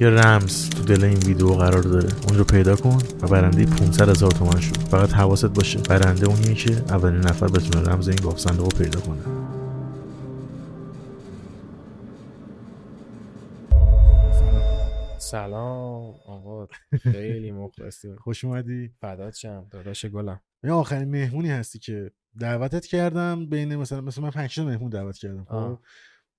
یه 0.00 0.10
رمز 0.10 0.70
تو 0.70 0.82
دل 0.82 1.04
این 1.04 1.18
ویدیو 1.18 1.48
قرار 1.48 1.82
داره. 1.82 2.08
اون 2.28 2.38
رو 2.38 2.44
پیدا 2.44 2.76
کن 2.76 2.98
و 3.20 3.26
برنده 3.26 3.66
500 3.66 4.08
هزار 4.08 4.30
تومن 4.30 4.60
شد 4.60 4.76
فقط 4.76 5.12
حواست 5.12 5.46
باشه. 5.46 5.78
برنده 5.78 6.26
اونیه 6.26 6.54
که 6.54 6.70
اولین 6.70 7.20
نفر 7.20 7.46
بتونه 7.46 7.90
رمز 7.90 8.08
این 8.08 8.18
گاف 8.24 8.38
صندوق 8.38 8.72
رو 8.72 8.84
پیدا 8.84 9.00
کنه. 9.00 9.22
سلام 15.18 16.14
آقا. 16.26 16.66
خیلی 17.02 17.52
مخلصیم 17.52 18.16
خوش 18.16 18.44
اومدی. 18.44 18.90
فدات 19.00 19.34
شم. 19.34 19.66
داداش 19.70 20.06
گلم. 20.06 20.40
یه 20.64 20.72
آخرین 20.72 21.10
مهمونی 21.10 21.50
هستی 21.50 21.78
که 21.78 22.10
دعوتت 22.38 22.86
کردم 22.86 23.46
بین 23.46 23.76
مثلا 23.76 24.00
مثلا 24.00 24.24
من 24.24 24.30
5 24.30 24.60
مهمون 24.60 24.90
دعوت 24.90 25.16
کردم 25.16 25.44
خب؟ 25.44 25.54
آه. 25.54 25.80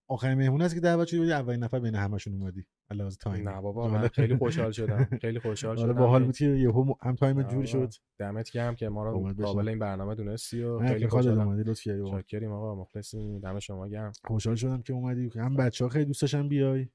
آخرین 0.08 0.38
مهمون 0.38 0.62
هستی 0.62 0.76
که 0.76 0.82
دعوت 0.82 1.08
شدی 1.08 1.34
اولین 1.34 1.64
نفر 1.64 1.80
بین 1.80 1.96
همشون 1.96 2.34
اومدی. 2.34 2.66
علاوه 2.92 3.12
time 3.20 3.50
نه 3.50 3.62
بابا 3.62 3.88
من 3.88 4.08
خیلی 4.16 4.38
خوشحال 4.38 4.72
شدم 4.72 5.08
خیلی 5.22 5.40
خوشحال 5.40 5.76
شدم. 5.76 5.94
باحال 5.94 6.24
بود 6.24 6.38
که 6.38 6.46
یهو 6.46 6.94
هم 7.02 7.16
time 7.16 7.38
آه، 7.38 7.44
جور 7.44 7.66
شد؟ 7.66 7.94
دمت 8.20 8.52
گرم 8.52 8.76
که 8.76 8.90
ما 8.90 9.04
رو. 9.04 9.34
قابل 9.34 9.68
این 9.68 9.80
برنامه 9.80 10.16
دونستی 10.16 10.64
و 10.64 10.80
خیلی 10.80 11.08
خوشحالم. 11.08 11.48
اومدی 11.48 11.70
لطف 11.70 11.82
کردی. 11.82 12.10
شاکریم 12.10 12.52
آقا 12.52 12.76
مخلصیم. 12.76 13.40
دم 13.40 13.60
شما 13.60 13.88
گرم. 13.88 14.12
خوشحال 14.26 14.56
شدم 14.56 14.82
که 14.82 14.94
اومدی. 14.94 15.32
هم 15.36 15.56
بچه 15.56 15.86
ها 15.86 15.90
خیلی 15.90 16.06
دوست 16.06 16.22
داشتن 16.22 16.48
بیای. 16.50 16.88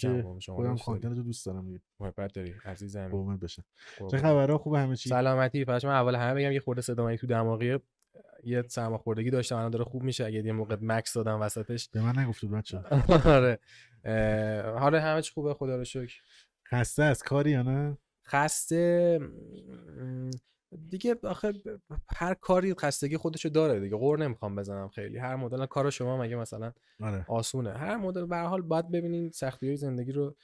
که 0.00 0.24
خودم. 0.46 0.76
content 0.76 1.16
رو 1.16 1.22
دوست 1.22 1.46
دارم 1.46 1.66
دیگه. 1.66 1.80
محبت 2.00 2.34
داری 2.34 2.54
عزیزم. 2.64 3.08
قربونت. 3.08 3.40
بشم 3.40 3.62
چه. 4.10 4.16
خبرها؟ 4.18 4.58
خوب؟ 4.58 4.74
همه 4.74 4.96
چی؟ 4.96 5.08
سلامتی. 5.08 5.64
پس 5.64 5.84
من 5.84 5.92
اول 5.92 6.14
همه 6.14 6.34
بگم 6.34 6.52
یه 6.52 6.60
خورده 6.60 6.82
صدامایی 6.82 7.18
تو 7.18 7.26
دماغی 7.26 7.78
یه 8.44 8.64
سرماخوردگی 8.68 9.30
داشتم 9.30 9.56
الان 9.56 9.70
داره 9.70 9.84
خوب 9.84 10.02
میشه. 10.02 10.24
اگه 10.24 10.44
یه 10.44 10.52
موقع 10.52 10.76
مکس 10.82 11.14
دادم 11.14 11.40
وسطش. 11.40 11.88
به 11.88 12.02
من 12.02 12.18
نگفتید 12.18 12.50
بچه 12.50 12.78
آره. 13.24 13.58
حالا 14.78 15.00
همه 15.00 15.22
چی 15.22 15.32
خوبه؟ 15.32 15.54
خدا 15.54 15.76
رو 15.76 15.84
شکر. 15.84 16.14
خسته 16.68 17.02
از 17.02 17.22
کاری 17.22 17.50
یا 17.50 17.62
نه؟ 17.62 17.98
خسته 18.26 19.20
دیگه 20.88 21.16
آخه 21.22 21.52
هر 22.16 22.34
کاری 22.34 22.74
خستگی 22.74 23.16
خودشو 23.16 23.48
داره 23.48 23.80
دیگه. 23.80 23.96
قور 23.96 24.18
نمی‌خوام 24.18 24.56
بزنم 24.56 24.88
خیلی. 24.88 25.18
هر 25.18 25.36
مدل 25.36 25.66
کار 25.66 25.90
شما 25.90 26.16
مگه 26.16 26.36
مثلا 26.36 26.72
آره. 27.00 27.24
آسونه. 27.28 27.72
هر 27.72 27.96
مدل 27.96 28.26
به 28.26 28.36
حال 28.36 28.62
باید 28.62 28.90
ببینین 28.90 29.30
سختی 29.30 29.66
های 29.66 29.76
زندگی 29.76 30.12
رو 30.12 30.36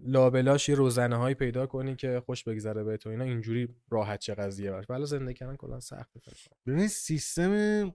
لابلاش 0.00 0.68
یه 0.68 0.74
روزنه 0.74 1.16
هایی 1.16 1.34
پیدا 1.34 1.66
کنی 1.66 1.96
که 1.96 2.22
خوش 2.26 2.44
بگذره 2.44 2.84
به 2.84 2.96
تو 2.96 3.10
اینا. 3.10 3.24
اینجوری 3.24 3.68
راحت 3.90 4.18
چه 4.18 4.34
قضیه 4.34 4.70
باش 4.70 4.90
ولی 4.90 5.06
زندگی 5.06 5.34
کردن 5.34 5.56
کلا 5.56 5.80
فکر 5.80 6.04
کنم. 6.04 6.74
ببین 6.74 6.88
سیستم 6.88 7.94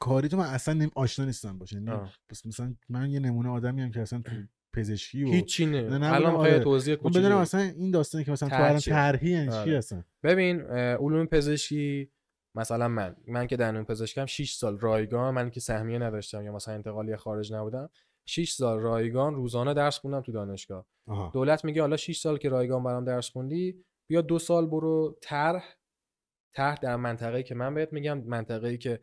کاری 0.00 0.28
تو 0.28 0.36
من 0.36 0.46
اصلا 0.46 0.74
نیم 0.74 0.90
آشنا 0.94 1.24
نیستم 1.24 1.58
باشه 1.58 1.76
یعنی 1.76 1.90
آه. 1.90 2.12
بس 2.30 2.46
مثلا 2.46 2.74
من 2.88 3.10
یه 3.10 3.20
نمونه 3.20 3.48
آدمی 3.48 3.82
هم 3.82 3.90
که 3.90 4.00
اصلا 4.00 4.18
تو 4.18 4.32
پزشکی 4.72 5.24
و 5.24 5.26
هیچی 5.26 5.66
نه، 5.66 6.12
الان 6.12 6.34
آره. 6.34 6.58
توضیح 6.58 6.94
من 6.94 7.00
کوچیکی 7.00 7.20
بدونم؟ 7.20 7.36
اصلا 7.36 7.60
این 7.60 7.90
داستانی 7.90 8.24
که 8.24 8.30
مثلا 8.30 8.48
تو 8.48 8.62
الان؟ 8.62 8.78
طرحی 8.78 9.30
یعنی 9.30 9.50
چی 9.50 9.56
آره. 9.56 9.78
هستن 9.78 10.04
ببین 10.22 10.60
اه، 10.60 10.76
علوم 10.76 11.26
پزشکی 11.26 12.10
مثلا 12.54 12.88
من 12.88 13.16
من 13.26 13.46
که 13.46 13.56
دندون 13.56 13.84
پزشکم 13.84 14.26
6 14.26 14.52
سال 14.52 14.78
رایگان 14.78 15.34
من 15.34 15.50
که 15.50 15.60
سهمیه 15.60 15.98
نداشتم 15.98 16.44
یا 16.44 16.52
مثلا 16.52 16.74
انتقالی 16.74 17.16
خارج 17.16 17.52
نبودم 17.52 17.90
6 18.26 18.52
سال 18.52 18.80
رایگان 18.80 19.34
روزانه 19.34 19.74
درس 19.74 19.98
خوندم 19.98 20.20
تو 20.20 20.32
دانشگاه 20.32 20.86
آها 21.06 21.30
دولت 21.34 21.64
میگه 21.64 21.80
حالا 21.80 21.96
6 21.96 22.18
سال 22.18 22.38
که 22.38 22.48
رایگان 22.48 22.84
برام 22.84 23.04
درس 23.04 23.30
خوندی 23.30 23.84
بیا 24.10 24.20
دو 24.20 24.38
سال 24.38 24.66
برو 24.66 25.18
طرح 25.22 25.64
طرح 26.52 26.74
در 26.74 26.96
منطقه‌ای 26.96 27.42
که 27.42 27.54
من 27.54 27.74
بهت 27.74 27.92
میگم 27.92 28.18
منطقه‌ای 28.18 28.78
که 28.78 29.00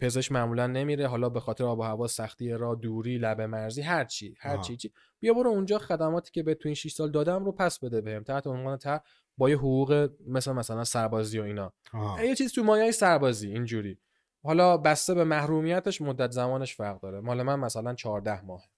پزشک 0.00 0.32
معمولا 0.32 0.66
نمیره 0.66 1.06
حالا 1.06 1.28
به 1.28 1.40
خاطر 1.40 1.64
آب 1.64 1.78
و 1.78 1.82
هوا 1.82 2.06
سختی 2.06 2.50
راه 2.50 2.76
دوری 2.76 3.18
لب 3.18 3.40
مرزی 3.40 3.82
هر 3.82 4.04
چی 4.04 4.34
هر. 4.40 4.58
چی 4.58 4.76
چی 4.76 4.92
بیا 5.20 5.34
برو 5.34 5.50
اونجا 5.50 5.78
خدماتی 5.78 6.30
که 6.30 6.42
به 6.42 6.54
تو 6.54 6.68
این 6.68 6.74
6 6.74 6.92
سال 6.92 7.10
دادم 7.10 7.44
رو 7.44 7.52
پس 7.52 7.78
بده 7.78 8.00
بهم 8.00 8.22
تحت 8.22 8.46
عنوان 8.46 8.78
طرح 8.78 9.00
با 9.38 9.50
یه 9.50 9.56
حقوق 9.56 10.10
مثل 10.26 10.52
مثلا 10.52 10.84
سربازی 10.84 11.38
و 11.38 11.42
اینا 11.42 11.72
آها. 11.92 12.24
یه 12.24 12.34
چیز 12.34 12.52
تو 12.52 12.64
مایه 12.64 12.90
سربازی 12.90 13.52
اینجوری 13.52 13.98
حالا 14.42 14.76
بسته 14.76 15.14
به 15.14 15.24
محرومیتش 15.24 16.00
مدت 16.00 16.30
زمانش 16.30 16.76
فرق 16.76 17.00
داره 17.00 17.20
مال 17.20 17.42
من 17.42 17.58
مثلا 17.58 17.94
14 17.94 18.44
ماه 18.44 18.68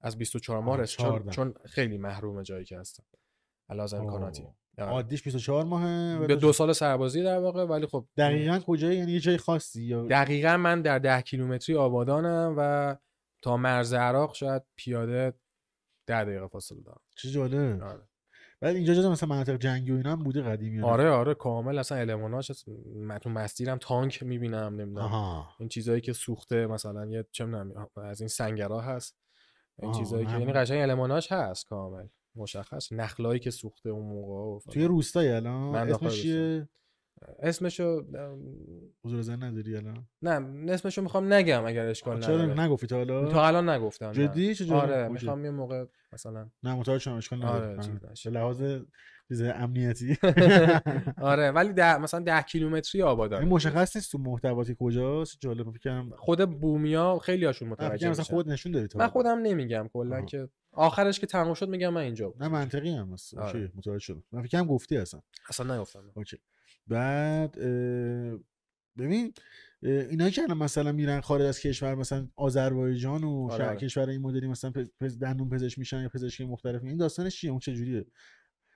از 0.00 0.18
24 0.18 0.62
ماه 0.62 0.74
آه، 0.74 0.80
رس 0.80 0.90
چون, 0.90 1.10
14. 1.10 1.30
چون 1.30 1.54
خیلی 1.64 1.98
محروم 1.98 2.42
جایی 2.42 2.64
که 2.64 2.78
هستم 2.78 3.04
علاوه 3.68 3.94
امکاناتی. 3.94 4.46
عادیش 4.78 5.22
24 5.22 5.64
ماهه 5.64 6.18
به 6.26 6.36
دو- 6.36 6.52
سال 6.52 6.72
سربازی 6.72 7.22
در 7.22 7.38
واقع 7.38 7.64
ولی 7.64 7.86
خب 7.86 8.06
دقیقا 8.16 8.58
کجایی 8.58 8.98
یعنی 8.98 9.12
یه 9.12 9.20
جای 9.20 9.36
خاصی 9.36 9.82
یا 9.84 10.06
دقیقا 10.06 10.56
من 10.56 10.82
در 10.82 10.98
ده 10.98 11.22
کیلومتری 11.22 11.76
آبادانم 11.76 12.54
و 12.58 12.96
تا 13.42 13.56
مرز 13.56 13.92
عراق 13.94 14.34
شاید 14.34 14.62
پیاده 14.76 15.32
ده 16.06 16.24
دقیقه 16.24 16.46
فاصله 16.46 16.80
دارم 16.80 17.00
چه 17.16 17.30
جالب 17.30 17.82
آره. 17.82 18.08
بعد 18.60 18.76
اینجا 18.76 18.94
جز 18.94 19.06
مثلا 19.06 19.28
مناطق 19.28 19.56
جنگی 19.56 19.92
و 19.92 19.96
اینا 19.96 20.12
هم 20.12 20.22
بوده 20.22 20.42
قدیمی؟ 20.42 20.82
آره 20.82 21.10
آره 21.10 21.34
کامل 21.34 21.78
اصلا 21.78 21.98
الماناش. 21.98 22.50
من 22.94 23.18
تو 23.18 23.30
مسیرم 23.30 23.78
تانک 23.78 24.22
می‌بینم 24.22 24.74
نمی‌دونم 24.80 25.04
آها 25.06 25.48
این 25.58 25.68
چیزایی 25.68 26.00
که 26.00 26.12
سوخته 26.12 26.66
مثلا 26.66 27.06
یه 27.06 27.24
چه 27.32 27.46
از 27.96 28.20
این 28.20 28.28
سنگرا 28.28 28.80
هست 28.80 29.16
این 29.82 29.92
چیزایی 29.92 30.26
که. 30.26 30.32
یعنی 30.32 30.52
قشنگ 30.52 30.82
الماناش 30.82 31.32
هست 31.32 31.66
کامل 31.68 32.06
مشخص 32.36 32.92
نخلایی 32.92 33.40
که 33.40 33.50
سوخته 33.50 33.90
اون 33.90 34.06
موقع 34.06 34.32
و. 34.32 34.72
توی 34.72 34.84
روستایی 34.84 35.28
الان 35.28 35.74
اسمش 35.90 36.22
چیه 36.22 36.68
اسمشو 37.38 38.02
حضور 39.04 39.20
زن 39.22 39.42
نداری 39.42 39.76
الان 39.76 40.06
نه 40.22 40.72
اسمشو 40.72 41.02
می‌خوام 41.02 41.32
نگم 41.32 41.64
اگر 41.64 41.86
اشکال 41.86 42.20
چرا 42.20 42.36
نداره 42.44 42.60
نگفتی 42.60 42.86
تا 42.86 42.96
حالا 42.96 43.28
تا 43.28 43.46
الان 43.46 43.68
نگفتم. 43.68 44.12
جدی 44.12 44.54
چه. 44.54 44.74
آره. 44.74 45.08
می‌خوام 45.08 45.44
یه 45.44 45.50
موقع 45.50 45.84
مثلا 46.12 46.50
نه 46.62 46.74
متوجه 46.74 46.98
شدم 46.98 47.14
اشکال 47.14 47.38
نداره 47.44 47.78
آره، 47.78 47.98
به. 48.24 48.30
لحاظ 48.30 48.62
چیز 49.28 49.42
امنیتی 49.42 50.16
آره 51.32 51.50
ولی 51.50 51.72
ده 51.72 51.98
مثلا 51.98 52.20
ده 52.20 52.42
کیلومتری 52.42 53.02
این 53.02 53.10
آبادان 53.10 53.44
مشخص 53.44 53.96
نیست 53.96 54.12
تو 54.12 54.18
محتواتی 54.18 54.76
کجاست 54.78 55.36
جالب 55.40 55.70
فکر 55.70 55.78
کنم 55.80 56.10
خود 56.16 56.60
بومیا 56.60 57.18
خیلی 57.18 57.44
هاشون 57.44 57.68
متوجه 57.68 57.98
کنم 57.98 58.10
مثلا 58.10 58.22
میشن. 58.22 58.34
خود 58.34 58.48
نشون 58.50 58.72
دادی 58.72 58.88
تا 58.88 58.98
من. 58.98 59.08
خودم 59.08 59.38
نمیگم 59.38 59.88
کلا. 59.92 60.22
که 60.22 60.48
آخرش 60.72 61.20
که 61.20 61.26
تموم 61.26 61.54
شد 61.54 61.68
میگم 61.68 61.88
من 61.88 62.00
اینجا 62.00 62.28
بودم. 62.30 62.44
نه 62.44 62.52
منطقی 62.52 62.90
هم 62.90 63.12
هست. 63.12 63.34
آره. 63.34 63.72
متوجه 63.74 63.98
شدم. 63.98 64.24
من 64.32 64.42
فکر 64.42 64.64
گفتی 64.64 64.96
اصلا. 64.96 65.20
اصلا 65.48 65.76
نگفتم 65.76 66.10
اوکی. 66.14 66.38
بعد 66.86 67.58
ببین 68.98 69.32
اه، 69.82 69.90
اینایی 69.92 70.30
که 70.32 70.42
الان 70.42 70.58
مثلا 70.58 70.92
میرن 70.92 71.20
خارج 71.20 71.42
از 71.42 71.60
کشور 71.60 71.94
مثلا 71.94 72.28
آذربایجان 72.36 73.24
و 73.24 73.48
آره، 73.50 73.58
شهر 73.58 73.68
آره. 73.68 73.78
کشور 73.78 74.08
این 74.08 74.20
مدلی 74.20 74.46
مثلا 74.46 74.72
پز- 75.00 75.18
دندون 75.18 75.48
پزشک 75.48 75.78
میشن 75.78 76.02
یا 76.02 76.08
پزشکی 76.08 76.44
مختلف 76.44 76.82
این 76.84 76.96
داستانش 76.96 77.36
چیه؟ 77.36 77.50
اون 77.50 77.58
چه 77.60 77.74
جوریه 77.74 78.04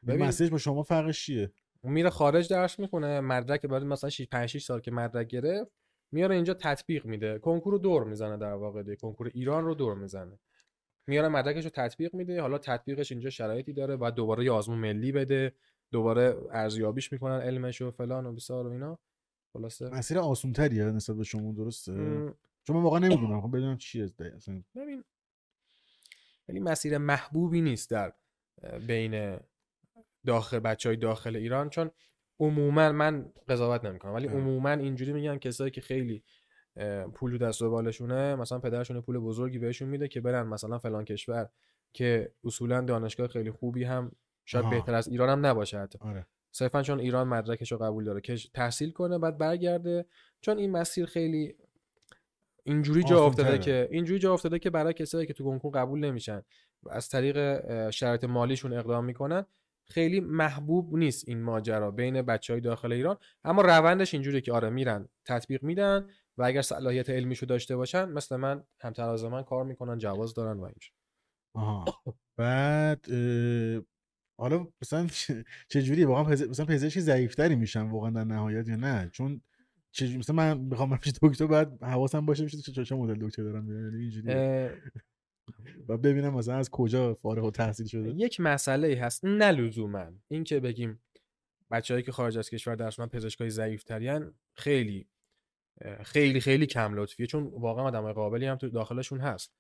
ببین- 0.06 0.22
مسیج 0.26 0.50
با 0.50 0.58
شما 0.58 0.82
فرقش 0.82 1.26
چیه؟ 1.26 1.52
اون 1.80 1.92
میره 1.92 2.10
خارج 2.10 2.48
درس 2.48 2.78
می‌خونه 2.78 3.20
مدرک 3.20 3.66
بعد 3.66 3.82
مثلا 3.82 4.10
6 4.10 4.26
5 4.26 4.48
6 4.48 4.64
سال 4.64 4.80
که 4.80 4.90
مدرک 4.90 5.26
گرفت 5.26 5.70
میاره 6.12 6.34
اینجا 6.34 6.54
تطبیق 6.54 7.06
میده. 7.06 7.38
کنکور 7.38 7.72
رو 7.72 7.78
دور 7.78 8.04
می‌زنه 8.04 8.36
در 8.36 8.52
واقع 8.52 8.82
دیگه. 8.82 8.96
کنکور 8.96 9.30
ایران 9.34 9.64
رو 9.64 9.74
دور 9.74 9.94
می‌زنه. 9.94 10.38
میاره 11.06 11.28
مدرکش 11.28 11.64
رو 11.64 11.70
تطبیق 11.70 12.14
میده. 12.14 12.40
حالا 12.40 12.58
تطبیقش 12.58 13.12
اینجا 13.12 13.30
شرایطی 13.30 13.72
داره. 13.72 13.96
بعد 13.96 14.14
دوباره 14.14 14.44
یه 14.44 14.52
آزمون 14.52 14.78
ملی 14.78 15.12
بده. 15.12 15.52
دوباره 15.92 16.36
ارزیابیش 16.52 17.12
می‌کنن 17.12 17.40
علمش 17.40 17.82
و 17.82 17.90
فلان 17.90 18.26
و 18.26 18.32
بیسار 18.32 18.66
و 18.66 18.70
اینا. 18.70 18.98
خلاصه. 19.52 19.88
مسیر 19.88 20.18
آسون 20.18 20.52
تریه 20.52 20.84
نسبت 20.84 21.16
به 21.16 21.24
شما 21.24 21.52
درسته؟ 21.52 21.92
م، 21.92 22.34
چون 22.64 22.76
من 22.76 22.82
واقعا 22.82 22.98
نمی‌دونم. 22.98 23.40
خب 23.40 23.56
بدونم 23.56 23.78
چیه 23.78 24.06
ده- 24.06 24.32
اصلا 24.36 24.62
ببین. 24.76 25.04
ولی 26.48 26.60
مسیر 26.60 26.98
محبوبی 26.98 27.60
نیست 27.60 27.90
در 27.90 28.12
بین 28.86 29.38
داخل 30.26 30.58
بچه 30.58 30.88
های 30.88 30.96
داخل 30.96 31.36
ایران. 31.36 31.70
چون 31.70 31.90
عموما 32.40 32.92
من 32.92 33.32
قضاوت 33.48 33.84
نمی‌کنم. 33.84 34.14
ولی. 34.14 34.26
عموما 34.26 34.70
اینجوری 34.70 35.12
میگن 35.12 35.38
کسایی 35.38 35.70
که 35.70 35.80
خیلی 35.80 36.22
پول 37.14 37.30
تو 37.30 37.38
دست 37.38 37.62
و 37.62 37.70
بالشونه 37.70 38.34
مثلا 38.34 38.58
پدرشون 38.58 39.00
پول 39.00 39.18
بزرگی 39.18 39.58
بهشون 39.58 39.88
میده 39.88 40.08
که 40.08 40.20
برن 40.20 40.46
مثلا 40.46 40.78
فلان 40.78 41.04
کشور 41.04 41.48
که 41.92 42.32
اصولا 42.44 42.80
دانشگاه 42.80 43.28
خیلی 43.28 43.50
خوبی 43.50 43.84
هم 43.84 44.12
شاید 44.44 44.64
آها. 44.64 44.74
بهتر 44.74 44.94
از 44.94 45.08
ایران 45.08 45.28
هم 45.28 45.46
نباشه 45.46 45.78
حتی 45.78 45.98
آره 46.02 46.26
صرفا 46.52 46.82
چون 46.82 47.00
ایران 47.00 47.28
مدرکش 47.28 47.72
رو 47.72 47.78
قبول 47.78 48.04
داره 48.04 48.20
که 48.20 48.36
تحصیل 48.54 48.90
کنه 48.90 49.18
بعد 49.18 49.38
برگرده 49.38 50.06
چون 50.40 50.58
این 50.58 50.70
مسیر 50.70 51.06
خیلی 51.06 51.56
اینجوری 52.64 53.02
جا 53.02 53.24
افتاده. 53.24 53.58
که 53.58 53.88
اینجوری 53.90 54.18
جا 54.18 54.32
افتاده 54.32 54.58
که 54.58 54.70
برای 54.70 54.92
کسایی 54.92 55.26
که 55.26 55.32
تو 55.32 55.44
کنکور 55.44 55.72
قبول 55.72 56.00
نمیشن 56.00 56.42
و 56.82 56.90
از 56.90 57.08
طریق 57.08 57.90
شرایط 57.90 58.24
مالیشون 58.24 58.72
اقدام 58.72 59.04
می‌کنن 59.04 59.46
خیلی 59.84 60.20
محبوب 60.20 60.96
نیست 60.96 61.28
این 61.28 61.42
ماجرا 61.42 61.90
بین 61.90 62.22
بچه 62.22 62.52
های 62.52 62.60
داخل 62.60 62.92
ایران 62.92 63.16
اما 63.44 63.62
روندش 63.62 64.14
اینجوری 64.14 64.40
که 64.40 64.52
آره 64.52 64.70
میرن 64.70 65.08
تطبیق 65.24 65.62
میدن 65.62 66.08
و 66.38 66.42
اگر 66.42 66.62
صلاحیت 66.62 67.10
علمیشو 67.10 67.46
داشته 67.46 67.76
باشن 67.76 68.04
مثل 68.04 68.36
من 68.36 68.64
همتراز 68.80 69.24
من 69.24 69.42
کار 69.42 69.64
می‌کنن 69.64 69.98
جواز 69.98 70.34
دارن 70.34 70.60
و 70.60 70.62
اینجور. 70.62 70.92
آها. 71.54 71.84
بعد 72.36 73.10
اه، 73.10 73.82
حالا 74.40 74.66
مثلا 74.82 75.06
چه- 75.68 75.82
جوری 75.82 76.04
واقعا 76.04 76.24
پز... 76.24 76.42
مثلا 76.42 76.66
پزشکی 76.66 77.00
ضعیفتری 77.00 77.56
میشن 77.56 77.90
واقعا 77.90 78.10
در 78.10 78.24
نهایت 78.24 78.68
یا 78.68 78.76
نه؟ 78.76 79.10
چون 79.12 79.40
چه... 79.90 80.18
مثلا 80.18 80.36
من 80.36 80.58
می‌خوام 80.58 80.98
پیش 80.98 81.12
دکتر 81.22 81.46
بعد 81.46 81.82
حواسم 81.82 82.26
باشه 82.26 82.44
میشه 82.44 82.58
چه 82.58 82.84
چه 82.84 82.94
مدل 82.94 83.26
دکتر 83.26 83.42
دارم 83.42 83.84
یعنی 83.84 84.02
اینجوری. 84.02 84.32
اه، 84.32 84.70
و 85.88 85.96
ببینم 85.96 86.34
مثلا 86.34 86.56
از 86.56 86.70
کجا 86.70 87.14
فارغ 87.14 87.44
و 87.44 87.50
تحصیل 87.50 87.86
شده. 87.86 88.08
یک 88.08 88.40
مسئله 88.40 88.88
ای 88.88 88.94
هست 88.94 89.24
نه 89.24 89.50
لزوما. 89.50 90.06
این 90.28 90.44
که 90.44 90.60
بگیم 90.60 91.02
بچههایی 91.70 92.04
که 92.04 92.12
خارج 92.12 92.38
از 92.38 92.50
کشور 92.50 92.74
درس 92.74 93.00
من 93.00 93.06
پزشکای 93.06 93.50
ضعیفترین 93.50 94.32
خیلی 94.56 94.98
اه، 94.98 95.15
خیلی 96.02 96.40
خیلی 96.40 96.66
کم 96.66 96.94
لطفیه 96.94 97.26
چون 97.26 97.44
واقعا 97.52 97.84
آدمای 97.84 98.12
قابلی 98.12 98.46
هم 98.46 98.56
تو 98.56 98.68
داخلشون 98.68 99.20
هست 99.20 99.52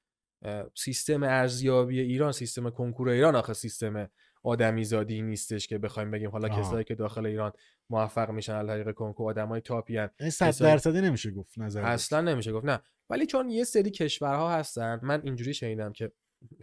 سیستم 0.76 1.22
ارزیابی 1.22 2.00
ایران 2.00 2.32
سیستم 2.32 2.70
کنکور 2.70 3.08
ایران 3.08 3.36
آخه 3.36 3.52
سیستم 3.52 4.08
آدمی 4.42 4.84
زادی 4.84 5.22
نیستش 5.22 5.66
که 5.66 5.78
بخوایم 5.78 6.10
بگیم 6.10 6.30
حالا 6.30 6.48
آها. 6.48 6.60
کسایی 6.62 6.84
که 6.84 6.94
داخل 6.94 7.26
ایران 7.26 7.52
موفق 7.90 8.30
میشن 8.30 8.54
از 8.54 8.66
طریق 8.66 8.90
کنکور 8.94 9.30
آدمای 9.30 9.60
تاپی 9.60 9.96
هن. 9.96 10.10
این 10.20 10.30
صد 10.30 10.48
کسایی- 10.48 10.72
درصدی 10.72 11.00
نمیشه 11.00 11.30
گفت 11.30 11.58
نظر 11.58 11.82
اصلا 11.82 12.20
نمیشه 12.20 12.52
گفت 12.52 12.66
نه 12.66 12.80
ولی 13.10 13.26
چون 13.26 13.50
یه 13.50 13.64
سری 13.64 13.90
کشورها 13.90 14.52
هستن 14.54 15.00
من 15.02 15.20
اینجوری 15.24 15.54
شنیدم 15.54 15.92
که 15.92 16.12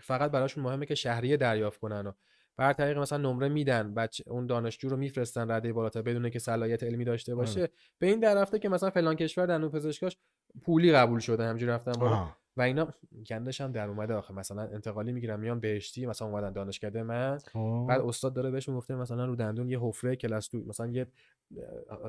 فقط 0.02 0.32
براشون 0.32 0.64
مهمه 0.64 0.86
که 0.86 0.96
شهریه 0.96 1.38
دریافت 1.38 1.80
کنن 1.80 2.08
و 2.08 2.12
بر 2.58 2.74
طریق 2.74 2.98
مثلا 2.98 3.32
نمره 3.32 3.50
میدن 3.50 3.94
بچه 3.94 4.24
اون 4.28 4.48
دانشجو 4.48 4.90
رو 4.90 4.98
میفرستن 4.98 5.52
رده 5.52 5.74
بالاتر 5.74 6.02
بدون 6.02 6.30
که 6.30 6.40
صلاحیت 6.40 6.84
علمی 6.84 7.06
داشته 7.06 7.36
باشه. 7.36 7.70
به 8.00 8.08
این 8.08 8.20
در 8.20 8.36
رفته 8.36 8.60
که 8.60 8.70
مثلا 8.70 8.90
فلان 8.90 9.16
کشور 9.16 9.46
در 9.46 9.68
پزشکاش 9.68 10.18
پولی 10.62 10.92
قبول 10.92 11.20
شده 11.20 11.46
همجوری 11.46 11.72
رفتن 11.72 11.92
بالا. 11.92 12.30
و 12.58 12.62
اینا 12.62 12.88
گندش 13.30 13.62
هم 13.62 13.72
در 13.72 13.88
اومده 13.88 14.14
آخه. 14.14 14.34
مثلا 14.34 14.62
انتقالی 14.62 15.12
می‌گیرن 15.12 15.40
میان 15.40 15.60
بهشتی 15.60 16.06
مثلا 16.06 16.28
اومدن 16.28 16.54
دانشکده 16.54 17.04
من. 17.04 17.38
خب. 17.38 17.86
بعد 17.90 18.02
استاد 18.02 18.34
داره 18.34 18.52
بهشون 18.52 18.76
گفته 18.76 18.96
مثلا 18.96 19.26
رو 19.26 19.36
دندون 19.36 19.70
یه 19.70 19.80
حفره 19.80 20.16
کلاس 20.16 20.50
دو 20.50 20.64
مثلا 20.68 20.88
یه 20.88 21.08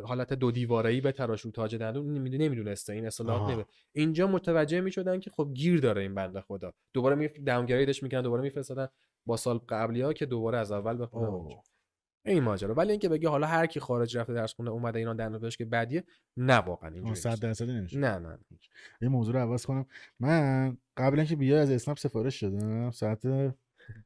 حالت 0.04 0.32
دو 0.32 0.50
دیواره 0.50 0.90
ای 0.90 1.00
بتراش 1.00 1.40
رو 1.40 1.50
تاج 1.50 1.76
دندون 1.76 2.14
نمی‌دونه 2.14 2.44
نمی‌دونسته. 2.44 2.92
این 2.92 3.06
اصطلاحات. 3.06 3.52
نمیده 3.52 3.68
اینجا 3.92 4.26
متوجه 4.26 4.80
می‌شدن 4.80 5.20
که 5.20 5.30
خب 5.30 5.50
گیر 5.54 5.80
داره 5.80 6.02
این 6.02 6.14
بنده 6.14 6.40
خدا. 6.40 6.72
دوباره 6.92 7.16
می 7.16 7.28
داونگریدش 7.28 8.02
می‌کنن 8.02 8.22
دوباره 8.22 8.42
میفرستادن. 8.42 8.88
با 9.26 9.36
سال 9.36 9.58
قبلی 9.58 10.00
ها 10.00 10.12
که 10.12 10.26
دوباره 10.26 10.58
از 10.58 10.72
اول. 10.72 11.06
اونجا. 11.12 11.56
این 12.26 12.42
ماجرا 12.42 12.74
ولی 12.74 12.90
اینکه 12.90 13.08
بگی 13.08 13.26
حالا 13.26 13.46
هر 13.46 13.66
کی 13.66 13.80
خارج 13.80 14.18
رفته 14.18 14.34
درس 14.34 14.54
خونه 14.54 14.70
اومده 14.70 14.98
ایران 14.98 15.16
دندون 15.16 15.50
که 15.50 15.64
بدیه 15.64 16.04
نه 16.36 16.56
واقعا 16.56 16.90
اینجوری 16.90 17.14
صد 17.14 17.28
نیست. 17.30 17.42
درصدی 17.42 17.72
نمیشه 17.72 17.98
نه 17.98 18.18
نه 18.18 18.38
یه 19.00 19.08
موضوع 19.08 19.34
رو 19.34 19.40
عوض 19.40 19.66
کنم 19.66 19.86
من 20.20 20.76
قبل 20.96 21.18
اینکه 21.18 21.36
بیای 21.36 21.58
از 21.60 21.70
اسنپ 21.70 21.98
سفارش 21.98 22.40
شدم 22.40 22.90
ساعت 22.90 23.26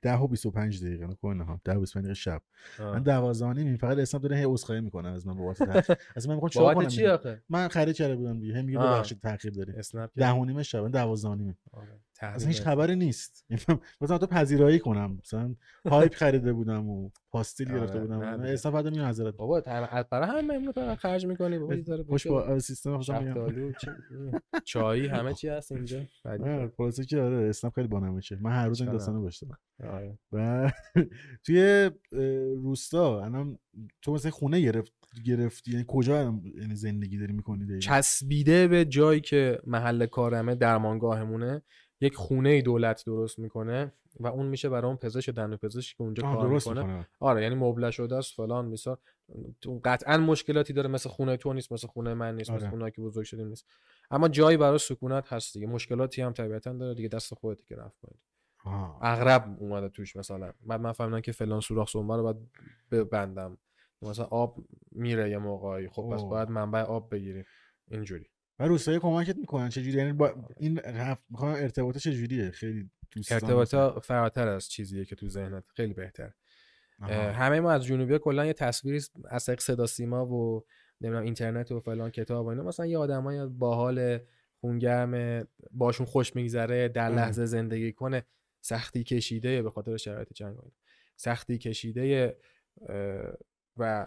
ده 0.03 0.17
و 0.17 0.27
25 0.27 0.85
دقیقه 0.85 1.07
نه 1.35 1.45
ها 1.45 1.61
10 1.65 1.75
و 1.75 1.81
25 1.81 2.05
دقیقه 2.05 2.15
شب 2.15 2.43
من 2.79 2.87
آه. 2.87 3.01
12 3.01 3.47
و 3.47 3.53
نیم 3.53 3.77
فقط 3.77 3.99
اسنپ 3.99 4.23
داره 4.23 4.37
هی 4.37 4.45
عذرخواهی 4.45 4.81
می‌کنه 4.81 5.09
از 5.09 5.27
من 5.27 5.35
بابت 5.37 5.63
تاخیر 5.63 5.97
اصلا 6.17 6.29
من 6.29 6.35
می‌خوام 6.35 6.49
چیکار 6.51 6.75
کنم 6.75 6.87
چی؟ 6.89 7.07
آخه 7.07 7.43
من 7.49 7.69
خرید 7.69 7.97
کرده 7.97 8.17
بودم 8.17 8.41
دیگه 8.41 8.55
هی 8.57 8.63
میگه. 8.63 8.79
ببخشید 8.79 9.21
تاخیر 9.21 9.51
داری 9.53 9.73
اسنپ 9.73 10.11
که- 10.15 10.21
ده 10.21 10.31
و 10.31 10.45
نیم 10.45 10.63
شب 10.63 10.89
12 10.89 11.29
و 11.29 11.35
نیم 11.35 11.59
آره. 11.73 12.01
اصلا 12.21 12.49
هیچ. 12.49 12.63
خبری 12.63 12.97
نیست. 12.97 13.47
مثلا 14.01 14.19
تو 14.19 14.27
پذیرایی 14.27 14.79
کنم. 14.79 15.19
مثلا 15.25 15.55
پایپ 15.85 16.15
خریده 16.15 16.53
بودم 16.53 16.89
و 16.89 17.11
پاستیل 17.31 17.71
آره، 17.71 17.81
گرفته 17.81 18.01
بودم. 18.01 18.37
دیگه. 18.37 18.53
اسنپ 18.53 18.75
بعد 18.75 18.89
میون 18.89 19.07
حضرت. 19.09 19.35
بابا 19.37 19.61
برای 20.11 20.29
همه 20.29 20.41
ممنون 20.43 20.73
فقط 20.73 20.99
خرج 20.99 21.27
می‌کنی 21.27 21.59
بابا 21.59 21.77
ذره 21.83 22.03
خوش. 22.03 22.27
با 22.27 22.59
سیستم 22.59 23.01
شفتالو 23.01 23.73
چی- 23.73 23.91
چایی 24.65 25.07
همه 25.07 25.35
چی 25.35 25.49
هست 25.49 25.73
اینجا. 25.73 26.01
خلاصه 26.77 27.05
که 27.05 27.21
آره 27.21 27.49
اسنپ 27.49 27.73
خیلی 27.75 27.89
بانمشه 27.89 28.39
من 28.41 28.51
هر 28.53 28.69
روز 28.69 28.81
این 28.81 28.93
داستانو 28.93 29.23
داشتم. 29.23 29.49
آره. 29.85 30.19
و 30.33 30.73
توی 31.47 31.91
روستا 32.63 33.25
الان 33.25 33.59
تو 34.03 34.13
مثلا 34.13 34.31
خونه 34.31 34.61
گرفت 34.61 34.93
گرفتی. 35.25 35.71
یعنی 35.73 35.85
کجا 35.89 36.15
یعنی 36.61 36.75
زندگی 36.75 37.19
داری 37.19 37.33
می‌کنی؟ 37.33 37.79
چسبیده 37.79 38.69
به 38.69 38.85
جایی 38.85 39.21
که 39.21 39.59
محل 39.67 40.07
کارمه 40.07 40.55
درمانگاهمونه. 40.55 41.63
یک 42.01 42.15
خونه 42.15 42.49
ای 42.49 42.63
دولت 42.63 43.05
درست 43.07 43.39
می‌کنه 43.39 43.93
و 44.21 44.27
اون 44.27 44.47
میشه 44.47 44.69
برای 44.69 44.87
اون 44.87 44.97
پزشک 44.97 45.31
دندون 45.31 45.57
پزشکی 45.57 45.97
که 45.97 46.03
اونجا 46.03 46.23
کار 46.23 46.49
می‌کنه. 46.49 46.83
می‌کنه. 46.83 47.09
آره 47.21 47.43
یعنی 47.43 47.55
مبله 47.55 47.91
شده 47.91 48.17
است 48.17 48.35
فلان 48.35 48.77
تو 49.61 49.81
قطعا 49.85 50.19
مشکلاتی 50.19 50.73
داره 50.73 50.89
مثل 50.89 51.09
خونه 51.09 51.37
تو 51.37 51.53
نیست 51.53 51.73
مثل 51.73 51.87
خونه 51.87 52.15
من 52.15 52.35
نیست 52.35 52.51
مثل 52.51 52.61
آره. 52.61 52.71
خونه 52.71 52.91
که 52.91 53.03
بزرگ 53.03 53.25
شدیم 53.25 53.49
نیست. 53.49 53.67
اما 54.11 54.29
جایی 54.29 54.57
برای 54.57 54.79
سکونت 54.79 55.33
هست 55.33 55.55
دیگه. 55.55 55.67
مشکلاتی 55.67 56.23
هم 56.23 56.33
طبیعتا 56.33 56.73
داره 56.73 56.95
دیگه. 56.95 57.09
دست 57.09 57.35
خودت 57.35 57.67
که 57.67 57.77
رفت 57.77 58.01
کنید 58.01 58.21
اغرب 59.01 59.57
اومده 59.61 59.89
توش 59.89 60.17
مثلا. 60.17 60.53
بعد 60.67 60.81
من 60.81 60.93
فهمیدم 60.93 61.21
که 61.21 61.33
فلان 61.33 61.61
سوراخ 61.61 61.91
سنبه 61.91 62.17
رو 62.17 62.23
باید 62.23 62.37
ببندم. 62.91 63.59
مثلا 64.03 64.25
آب 64.25 64.57
میره 64.93 65.31
یه 65.31 65.39
موقعی. 65.39 65.89
خب 65.89 66.11
پس. 66.13 66.23
باید 66.23 66.51
منبع 66.51 66.83
آب 66.83 67.15
بگیریم. 67.15 67.45
اینجوری. 67.91 68.27
و 68.59 68.65
روستایی 68.65 68.99
کمکت 68.99 69.37
می‌کنن 69.37 69.69
چجوری 69.69 69.99
یعنی 69.99 70.13
با 70.13 70.35
این 70.57 70.79
هفت 70.79 71.23
می‌خوام 71.31 71.53
ارتباط 71.53 71.99
چجوریه 71.99 72.51
خیلی 72.51 72.91
دوستان 73.11 73.37
ارتباطا 73.43 74.01
فراتر 74.01 74.49
از 74.49 74.69
چیزیه 74.69 75.05
که 75.05 75.17
تو 75.17 75.29
ذهنت 75.29 75.65
خیلی 75.77 75.95
بهتر. 75.95 76.31
همه 77.33 77.61
ما 77.61 77.73
از 77.73 77.85
جنوبی 77.85 78.19
کلا 78.19 78.47
یه 78.47 78.53
تصویری 78.53 79.01
از 79.29 79.45
طریق 79.45 79.61
صدا 79.61 79.87
سیما 79.87 80.27
و 80.27 80.65
نمی‌دونم 81.01 81.25
اینترنت 81.25 81.73
و 81.73 81.81
فلان 81.81 82.11
کتاب 82.11 82.47
و 82.47 82.49
اینا 82.49 82.63
مثلا 82.63 82.87
یه 82.87 82.99
آدمای 82.99 83.47
باحال 83.47 84.19
خونگرم 84.61 85.45
باشون 85.71 86.07
خوش 86.07 86.37
میگذره 86.37 86.89
در. 86.89 87.09
لحظه 87.11 87.45
زندگی 87.45 87.93
کنه 87.93 88.27
سختی 88.61 89.05
کشیده 89.05 89.63
به 89.63 89.71
خاطر 89.71 89.97
شرایط 89.97 90.33
جنگ. 90.33 90.57
سختی 91.17 91.59
کشیده 91.59 92.37
و 93.77 94.07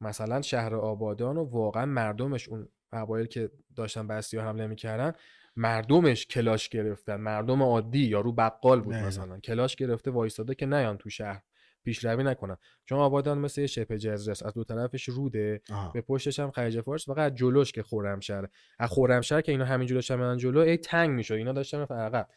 مثلا 0.00 0.42
شهر 0.42 0.74
آبادان 0.74 1.36
و 1.36 1.44
واقعا 1.44 1.86
مردمش 1.86 2.48
اون 2.48 2.68
اوایل 2.92 3.26
که 3.26 3.50
داشتن 3.76 4.06
به 4.06 4.14
اسیا 4.14 4.42
حمله 4.42 4.66
می‌کردن 4.66 5.12
مردمش 5.56 6.26
کلاش 6.26 6.68
گرفتن. 6.68 7.16
مردم 7.16 7.62
عادی 7.62 7.98
یا 7.98 8.20
رو 8.20 8.32
بقال 8.32 8.80
بود 8.80 8.94
نه،. 8.94 9.06
مثلا. 9.06 9.38
کلاش 9.40 9.76
گرفته 9.76 10.10
وایستاده 10.10 10.54
که 10.54 10.66
نیان 10.66 10.96
تو 10.96 11.10
شهر. 11.10 11.42
پیشروی 11.84 12.24
نکنن. 12.24 12.56
چون 12.84 12.98
آبادان 12.98 13.38
مثل 13.38 13.60
یه 13.60 13.66
شبه 13.66 13.98
جزیره 13.98 14.32
است 14.32 14.46
از 14.46 14.54
دو 14.54 14.64
طرفش 14.64 15.08
روده. 15.08 15.62
آها. 15.70 15.90
به 15.90 16.00
پشتش 16.00 16.40
هم 16.40 16.50
خلیج 16.50 16.80
فارس. 16.80 17.06
فقط 17.06 17.34
جلوش 17.34 17.72
که 17.72 17.82
خرمشهر. 17.82 18.48
از 18.78 18.90
خرمشهر 18.90 19.40
که 19.40 19.52
اینا 19.52 19.64
همین 19.64 19.86
جلوش 19.86 20.10
هم 20.10 20.36
جلو 20.36 20.60
ای 20.60 20.76
تنگ 20.76 21.10
می‌شد. 21.10 21.34
اینا 21.34 21.52
داشتن 21.52 21.80
عقب. 21.82 22.28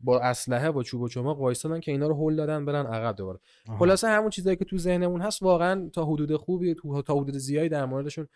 با 0.00 0.20
اسلحه 0.20 0.70
با 0.70 0.82
چوب 0.82 1.00
و 1.00 1.08
چماق 1.08 1.40
وایستادن 1.40 1.80
که 1.80 1.92
اینا 1.92 2.06
رو 2.06 2.30
هل 2.30 2.36
دادن 2.36 2.64
برن 2.64 2.86
عقب 2.86 3.16
دوباره. 3.16 3.38
خلاصه 3.78 4.08
همون 4.08 4.30
چیزایی 4.30 4.56
که 4.56 4.64
تو 4.64 4.78
ذهنمون 4.78 5.20
هست 5.20 5.42
واقعا 5.42 5.90
تا 5.92 6.04
حدود 6.04 6.36
خوبی 6.36 6.74
تو 6.74 7.02
تا 7.02 7.14
حدود 7.14 7.36
زیادی 7.36 7.68
در 7.68 7.84
موردشون 7.84 8.28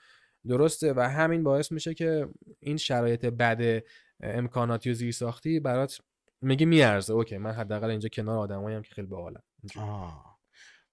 درسته 0.49 0.93
و 0.97 1.01
همین 1.01 1.43
باعث 1.43 1.73
میشه 1.73 1.95
که 1.95 2.29
این 2.61 2.77
شرایط 2.77 3.25
بد 3.25 3.83
امکاناتی 4.21 4.91
و 4.91 4.95
زیرساختی 4.95 5.61
برات 5.61 5.99
میگی 6.43 6.65
میارزه. 6.65 7.13
اوکی 7.13 7.39
من 7.39 7.53
حداقل 7.53 7.91
اینجا 7.91 8.09
کنار 8.09 8.39
آدمایی 8.39 8.83
که 8.83 8.95
خیلی 8.95 9.07
باحالن. 9.07 9.43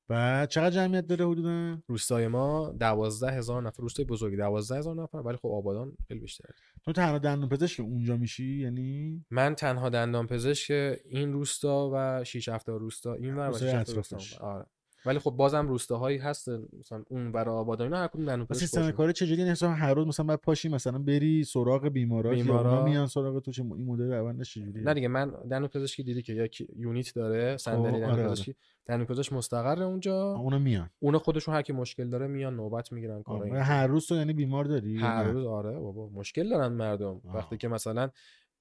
و 0.10 0.46
چقدر 0.50 0.70
جمعیت 0.70 1.08
داره 1.08 1.28
حدودا؟ 1.28 1.78
روستای 1.88 2.28
ما 2.28 2.76
دوازده 2.80 3.32
هزار 3.32 3.62
نفر 3.62 3.82
روستای 3.84 4.06
بزرگی 4.06 4.38
دوازده 4.38 4.78
هزار 4.78 4.96
نفر 4.96 5.18
ولی 5.18 5.38
خب 5.38 5.48
آبادان 5.48 5.98
خیلی 6.08 6.20
بیشتره. 6.20 6.54
تو 6.84 6.92
تنها 6.92 7.18
دندون 7.18 7.50
پزشک 7.50 7.80
اونجا 7.80 8.18
میشی؟ 8.18 8.62
یعنی؟ 8.62 9.26
من 9.32 9.56
تنها 9.56 9.90
دندان 9.90 10.28
پزشک 10.28 10.72
این 11.06 11.34
روستا 11.34 11.92
و 11.94 12.24
6 12.24 12.50
7 12.50 12.70
روستا 12.70 13.14
این 13.14 13.36
ور 13.36 13.50
و 13.50 13.52
روستای 13.52 13.70
6 13.70 13.76
7 13.76 13.90
روستا. 13.90 14.46
آره. 14.46 14.66
ولی 15.06 15.20
خب 15.20 15.32
بازم 15.32 15.68
روستاهایی 15.68 16.18
هست 16.18 16.50
مثلا 16.80 17.04
اون 17.10 17.32
ور 17.32 17.50
آبادان 17.50 17.88
اینا 17.88 17.98
هر 17.98 18.08
کدوم 18.08 18.26
دندون 18.26 18.42
و 18.42 18.46
پزشک 18.46 18.60
سیستم. 18.62 18.92
کاری 18.92 19.14
چجوری 19.14 19.40
یعنی 19.40 19.52
مثلا 19.52 19.70
هر 19.70 19.94
روز 19.94 20.08
مثلا 20.08 20.26
بعد 20.26 20.40
پاشی 20.40 20.70
مثلا 20.70 21.00
بری 21.00 21.44
سراغ 21.44 21.88
بیمارا 21.88 22.32
بیمارا. 22.32 22.86
میان 22.86 23.08
سراغ 23.08 23.40
تو 23.42 23.52
چه 23.52 23.62
این 23.64 23.86
مدل 23.86 24.12
روندش 24.14 24.54
چجوریه 24.54 24.84
نه 24.84 24.94
دیگه 24.94 25.08
من 25.08 25.30
دندون 25.30 25.68
پزشکی 25.68 26.04
دیدی 26.04 26.22
که 26.22 26.34
یک 26.34 26.68
یونیت 26.76 27.16
داره 27.16 27.58
صندلی 27.58 27.88
آره، 27.88 28.00
دندون 28.00 28.10
آره. 28.20 28.28
پزشکی 28.28 28.56
دندون 28.86 29.06
پزشک 29.06 29.34
مستقر 29.34 29.84
اونجا 29.84 30.32
اونا 30.34 30.60
میان 30.60 30.90
اونا 31.00 31.20
خودشون 31.20 31.56
هر 31.56 31.62
کی 31.62 31.74
مشکل 31.74 32.10
داره 32.10 32.28
میان 32.28 32.56
نوبت 32.56 32.92
می‌گیرن 32.92 33.24
کارا 33.24 33.64
هر 33.64 33.88
روز 33.88 34.08
تو 34.08 34.16
یعنی 34.16 34.34
بیمار 34.34 34.66
داری 34.66 34.98
هر؟ 34.98 35.24
روز 35.24 35.46
آره 35.46 35.80
بابا 35.80 36.10
مشکل 36.10 36.50
دارن 36.50 36.68
مردم. 36.74 37.22
وقتی 37.34 37.58
که 37.58 37.68
مثلا 37.68 38.10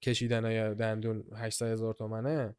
کشیدن 0.01 0.73
دندون 0.73 1.23
800 1.35 1.65
هزار 1.65 1.93
تومنه 1.93 2.55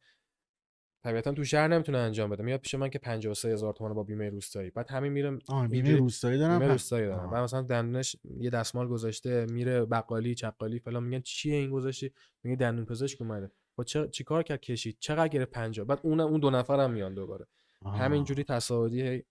طبیعتا 1.03 1.31
تو 1.31 1.43
شهر 1.43 1.67
نمی‌تونه 1.67 1.97
انجام 1.97 2.29
بده 2.29 2.43
میاد 2.43 2.59
پیش 2.59 2.75
من 2.75 2.89
که 2.89 2.99
53 2.99 3.49
هزار 3.49 3.73
تومن 3.73 3.93
با 3.93 4.03
بیمه 4.03 4.29
روستایی. 4.29 4.69
بعد 4.69 4.91
همین 4.91 5.11
میره 5.11 5.39
بیمه 5.69 5.95
روستایی 5.95 6.39
دارم 6.39 6.59
بیمه 6.59 6.71
روستایی 6.71 7.05
دارن. 7.05 7.19
آه. 7.19 7.31
بعد 7.31 7.43
مثلا 7.43 7.61
دندونش 7.61 8.15
یه 8.39 8.49
دستمال 8.49 8.87
گذاشته 8.87 9.45
میره 9.45 9.85
بقالی 9.85 10.35
چقالی 10.35 10.79
فلان 10.79 11.03
میگن 11.03 11.21
چیه 11.21 11.55
این 11.55 11.69
گذاشتی؟ 11.69 12.11
میگه 12.43 12.55
دندون 12.55 12.85
پزشک 12.85 13.21
اومده. 13.21 13.51
با 13.75 13.83
چه 13.83 14.07
چیکار 14.07 14.43
کرد 14.43 14.59
کشید؟ 14.61 14.97
چقدر 14.99 15.27
گرفت 15.27 15.51
50 15.51 15.85
بعد 15.85 15.99
اون 16.03 16.19
اون 16.19 16.39
دو 16.39 16.49
نفر 16.49 16.79
هم 16.79 16.91
میان 16.91 17.13
دوباره. 17.13 17.47
همینجوری 17.85 18.43
تصاعدی 18.43 19.23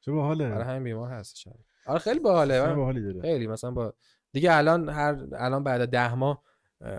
چه 0.00 0.12
باحاله. 0.12 0.48
برای 0.50 0.64
همین 0.68 0.84
بیمار 0.84 1.10
هستش 1.10 1.48
آره 1.86 1.98
خیلی 1.98 2.20
باحاله. 2.20 2.62
خیلی 3.20 3.46
مثلا 3.46 3.70
با 3.70 3.94
دیگه 4.32 4.54
الان 4.54 4.88
هر 4.88 5.26
الان 5.38 5.64
بعد 5.64 5.80
از 5.80 5.90
ده 5.90 6.14
ماه 6.14 6.36
اه، 6.36 6.49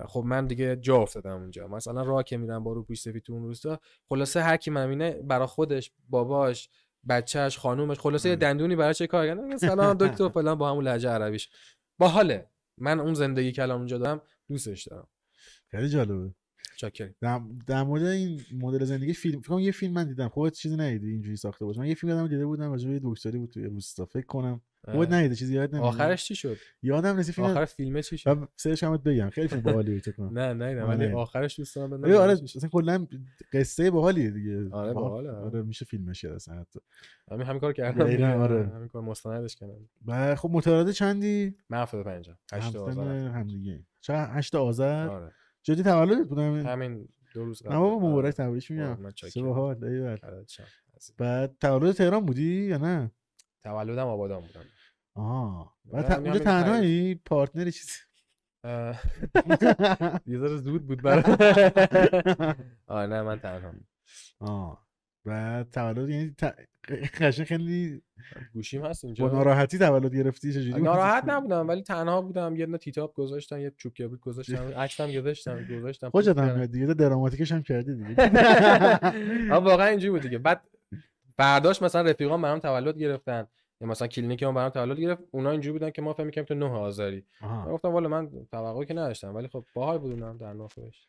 خب 0.07 0.23
من 0.25 0.47
دیگه 0.47 0.75
جا 0.75 0.97
افتادم 0.97 1.35
اونجا. 1.35 1.67
مثلا 1.67 2.03
راه 2.03 2.23
که 2.23 2.38
میرم 2.38 2.63
با 2.63 2.73
رو 2.73 2.83
پوش 2.83 3.01
سفید 3.01 3.23
تو 3.23 3.33
اون 3.33 3.43
روستا 3.43 3.79
خلاصه 4.09 4.41
هر 4.41 4.57
کی 4.57 4.71
من 4.71 4.83
می‌بینه 4.89 5.11
برا 5.11 5.47
خودش 5.47 5.91
باباش 6.09 6.69
بچهش 7.09 7.57
خانومش 7.57 8.00
خلاصه 8.00 8.29
یه. 8.29 8.35
دندونی 8.35 8.75
برای 8.75 8.93
چه 8.93 9.07
کار 9.07 9.27
کردن؟ 9.27 9.57
سلام 9.57 9.93
دکتر 9.93 10.29
فلان 10.29 10.57
با 10.57 10.69
همون 10.69 10.83
لهجه 10.83 11.09
عربیش. 11.09 11.50
باحاله. 11.97 12.50
من 12.77 13.00
اون 13.00 13.13
زندگی 13.13 13.51
که 13.51 13.61
الان 13.61 13.77
اونجا 13.77 13.97
دارم 13.97 14.21
دوستش 14.47 14.88
دارم. 14.88 15.07
خیلی 15.67 15.89
جالبه. 15.89 16.33
چاکریم 16.81 17.15
در, 17.21 17.41
در 17.67 17.83
مورد 17.83 18.03
این 18.03 18.41
مدل 18.59 18.85
زندگی 18.85 19.13
فیلم 19.13 19.41
فکر 19.41 19.59
یه 19.59 19.71
فیلم 19.71 19.93
من 19.93 20.07
دیدم. 20.07 20.27
خودت 20.27 20.53
چیزی 20.53 20.75
ندیدی 20.77 21.11
اینجوری 21.11 21.35
ساخته 21.35 21.65
باشه. 21.65 21.79
من 21.79 21.88
یه 21.88 21.95
فیلم 21.95 22.13
یادم 22.13 22.27
دیده 22.27 22.45
بودم 22.45 22.71
راجع 22.71 22.89
به 22.89 23.00
دکتری 23.03 23.38
بود 23.38 23.50
توی 23.50 23.63
روستا. 23.63 24.05
فکر 24.05 24.25
کنم. 24.25 24.61
خودت 24.91 25.11
ندیده 25.11 25.35
چیزی 25.35 25.55
یاد 25.55 25.75
نمیاد. 25.75 25.88
آخرش 25.88 26.25
چی 26.25 26.35
شد؟ 26.35 26.57
یادم 26.81 27.17
نیست. 27.17 27.31
فیلم 27.31 27.47
آخر 27.47 27.65
فیلم 27.65 28.01
چی 28.01 28.17
شد؟ 28.17 28.50
سرش 28.55 28.83
هم 28.83 28.97
بگم. 28.97 29.29
خیلی 29.29 29.47
فیلم 29.47 29.61
باحالیه 29.61 30.00
فکر 30.00 30.11
کنم. 30.11 30.39
نه 30.39 30.53
نه 30.53 30.73
نه. 30.73 30.81
آره. 30.81 30.97
ولی 30.97 31.13
آخرش 31.13 31.59
دوست 31.59 31.75
دارم 31.75 31.89
بدونم 31.89 32.17
آره. 32.17 32.31
اصلا 32.31 32.69
کلا 32.69 33.07
قصه 33.53 33.91
باحالیه 33.91 34.31
دیگه. 34.31 34.69
آره، 34.71 34.93
باحاله، 34.93 35.31
آره. 35.31 35.61
میشه 35.61 35.85
فیلمش 35.85 36.21
کرد 36.21 36.31
اصلا 36.33 36.59
حتی. 36.59 36.79
همین 37.31 37.47
همین 37.47 37.59
کار 37.59 37.73
کردم. 37.73 38.41
آره. 38.41 38.67
همین 38.75 38.88
کار 38.88 39.01
مستندش 39.01 39.55
کردم. 39.55 39.89
و 40.05 40.35
خب 40.35 40.50
متولد 40.53 40.91
چندی؟ 40.91 41.55
من 41.69 41.81
75 41.81 42.29
8 42.53 42.65
همسن 42.65 42.79
آذر. 42.79 43.27
هم 43.27 43.47
دیگه 43.47 43.85
چه 44.01 44.13
8 44.13 44.55
آذر؟ 44.55 45.07
آره. 45.07 45.31
جدی 45.63 45.84
تولدت 45.84 46.27
بودم 46.27 46.65
همین. 46.68 47.10
دو 47.34 47.46
روز 47.46 47.65
نه 47.68 47.77
بابا 47.77 48.00
مبارک 48.10 48.25
آره. 48.25 48.32
تبریک 48.32 48.72
میگم. 48.72 49.10
شم. 50.48 50.63
عزیز. 50.98 51.15
بعد 51.18 51.58
تولد 51.62 51.96
تهران 51.96 52.25
بودی 52.25 52.65
یا 52.65 52.77
نه؟ 52.77 53.12
تولدم 53.63 54.08
آبادان 54.08 54.41
بودم. 54.41 54.65
آها. 55.15 55.74
بعد 55.86 56.12
اونجا 56.12 56.39
تنهایی؟ 56.39 57.15
پارتنر 57.15 57.70
چیزی 57.70 58.00
یه 60.32 60.38
ذره 60.39 60.58
زود 60.58 60.88
بود 60.88 61.01
برای 61.01 61.24
آره 62.88 63.08
نه 63.08 63.22
من 63.22 63.39
تنها 63.39 63.74
آه. 64.39 64.88
بعد 65.25 65.70
تولد 65.72 66.10
یعنی 66.10 66.36
ت... 66.38 66.56
قشنگ 67.22 67.46
خیلی 67.46 68.01
گوشیم 68.54 68.86
هست 68.86 69.04
با 69.04 69.08
اینجا 69.08 69.28
ناراحتی 69.28 69.78
تولد 69.78 70.16
گرفتی 70.16 70.54
چجوری؟ 70.54 70.82
ناراحت 70.82 71.24
نبودم 71.28 71.68
ولی 71.68 71.82
تنها 71.82 72.22
بودم. 72.22 72.56
یه 72.56 72.66
دونه 72.66 72.78
تیتاب 72.78 73.13
گذاشتم 73.13 73.60
یه 73.60 73.72
چوب 73.78 73.94
کبریت 73.94 74.20
گذاشتم 74.20 74.68
عکسم 74.84 75.12
گذاشتم 75.12 75.66
گذاشتم 75.78 76.10
پوست 76.10 76.28
هم 76.28 76.66
دیگه 76.66 76.86
dramatic 76.86 77.38
ش 77.38 77.51
هم 77.51 77.63
کردی 77.63 77.96
دیگه. 77.96 78.22
آه، 79.54 79.63
واقعا 79.63 79.88
اینجوری 79.88 80.12
بود 80.12 80.22
دیگه. 80.22 80.38
بعد 80.38 80.62
فرداش 81.38 81.82
مثلا 81.82 82.01
رفیقام 82.01 82.42
برام 82.42 82.60
تولد 82.60 82.98
گرفتن. 82.98 83.48
یا 83.82 83.88
مثلا 83.88 84.08
کلینیک 84.08 84.44
هم 84.44 84.54
برام 84.54 84.70
تولد 84.70 85.00
گرفت. 85.00 85.24
اونا 85.32 85.51
اینجوری 85.51 85.74
بودن 85.74 85.90
که 85.90 86.01
ما 86.01 86.13
فکر 86.13 86.25
می‌کردیم 86.25 86.48
تو 86.60 86.68
9 86.68 86.75
آذری. 86.75 87.25
من 87.42 87.72
گفتم 87.72 87.90
والا 87.90 88.10
من 88.10 88.30
توقعی 88.51 88.86
که 88.86 88.94
نداشتم 88.94 89.36
ولی 89.36 89.48
خب 89.48 89.66
باحال 89.74 89.98
بود 89.98 90.12
اونم 90.12 90.38
در 90.38 90.54
نافش 90.54 91.08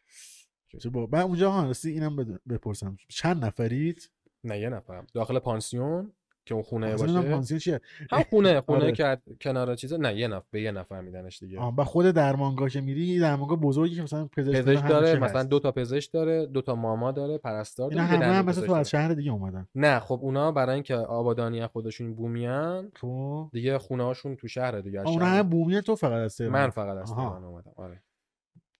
چه 0.78 0.90
با 0.90 1.08
من 1.12 1.20
اونجا 1.20 1.50
ها 1.50 1.64
راستی 1.64 1.90
اینم 1.90 2.16
بدون- 2.16 2.38
بپرسم. 2.48 2.96
چند 3.08 3.44
نفرید؟ 3.44 4.10
نه 4.44 4.58
یه 4.58 4.68
نفرم. 4.68 5.06
داخل 5.14 5.38
پانسیون 5.38 6.12
که 6.44 6.54
اون 6.54 6.62
خونه 6.62 6.96
باشه. 6.96 7.30
پانسیون 7.30 7.60
چیه؟ 7.60 7.80
هم 8.10 8.22
خونه 8.22 8.60
خونه 8.66 8.82
آره. 8.82 8.92
که 8.92 9.18
کنار 9.40 9.74
چیزه. 9.74 9.96
نه 9.96 10.16
یه 10.16 10.28
نفر 10.28 10.44
به 10.50 10.62
یه 10.62 10.70
نفر 10.70 11.00
میدنش 11.00 11.38
دیگه. 11.42 11.58
آها 11.58 11.74
و 11.78 11.84
خود 11.84 12.06
درمانگاه 12.06 12.68
که 12.68 12.80
میری 12.80 13.18
درمانگاه 13.20 13.60
بزرگی 13.60 13.94
که 13.96 14.02
مثلا 14.02 14.26
پزشک 14.36 14.88
داره 14.88 15.12
چی 15.12 15.18
مثلا. 15.18 15.42
دو 15.42 15.58
تا 15.58 15.72
پزشک 15.72 16.12
داره 16.12 16.46
دو 16.46 16.62
تا 16.62 16.74
ماما 16.74 17.12
داره 17.12 17.38
پرستار 17.38 17.90
داره 17.90 18.02
همه 18.02 18.24
هم 18.24 18.32
دندون 18.32 18.48
مثل 18.48 18.60
پزشک 18.60 18.66
تو 18.66 18.72
از 18.72 18.76
داره. 18.76 18.84
شهر 18.84 19.14
دیگه 19.14 19.32
اومدن. 19.32 19.68
نه 19.74 19.98
خب 19.98 20.18
اونا 20.22 20.52
برای 20.52 20.74
اینکه 20.74 20.94
آبادانی 20.94 21.66
خودشون 21.66 22.14
بومیان 22.14 22.90
تو 22.94 23.48
دیگه 23.52 23.78
خونه 23.78 24.04
هاشون 24.04 24.36
تو 24.36 24.48
شهر 24.48 24.80
دیگه 24.80 25.00
آه، 25.00 25.08
اونا. 25.08 25.24
همه 25.26 25.42
بومیه 25.42 25.80
تو 25.80 25.96
فقط 25.96 26.30
تهران. 26.36 26.52
من 26.52 26.70
فقط. 26.70 27.04
تهران 27.08 27.44
اومدم. 27.44 27.72
آره. 27.76 28.02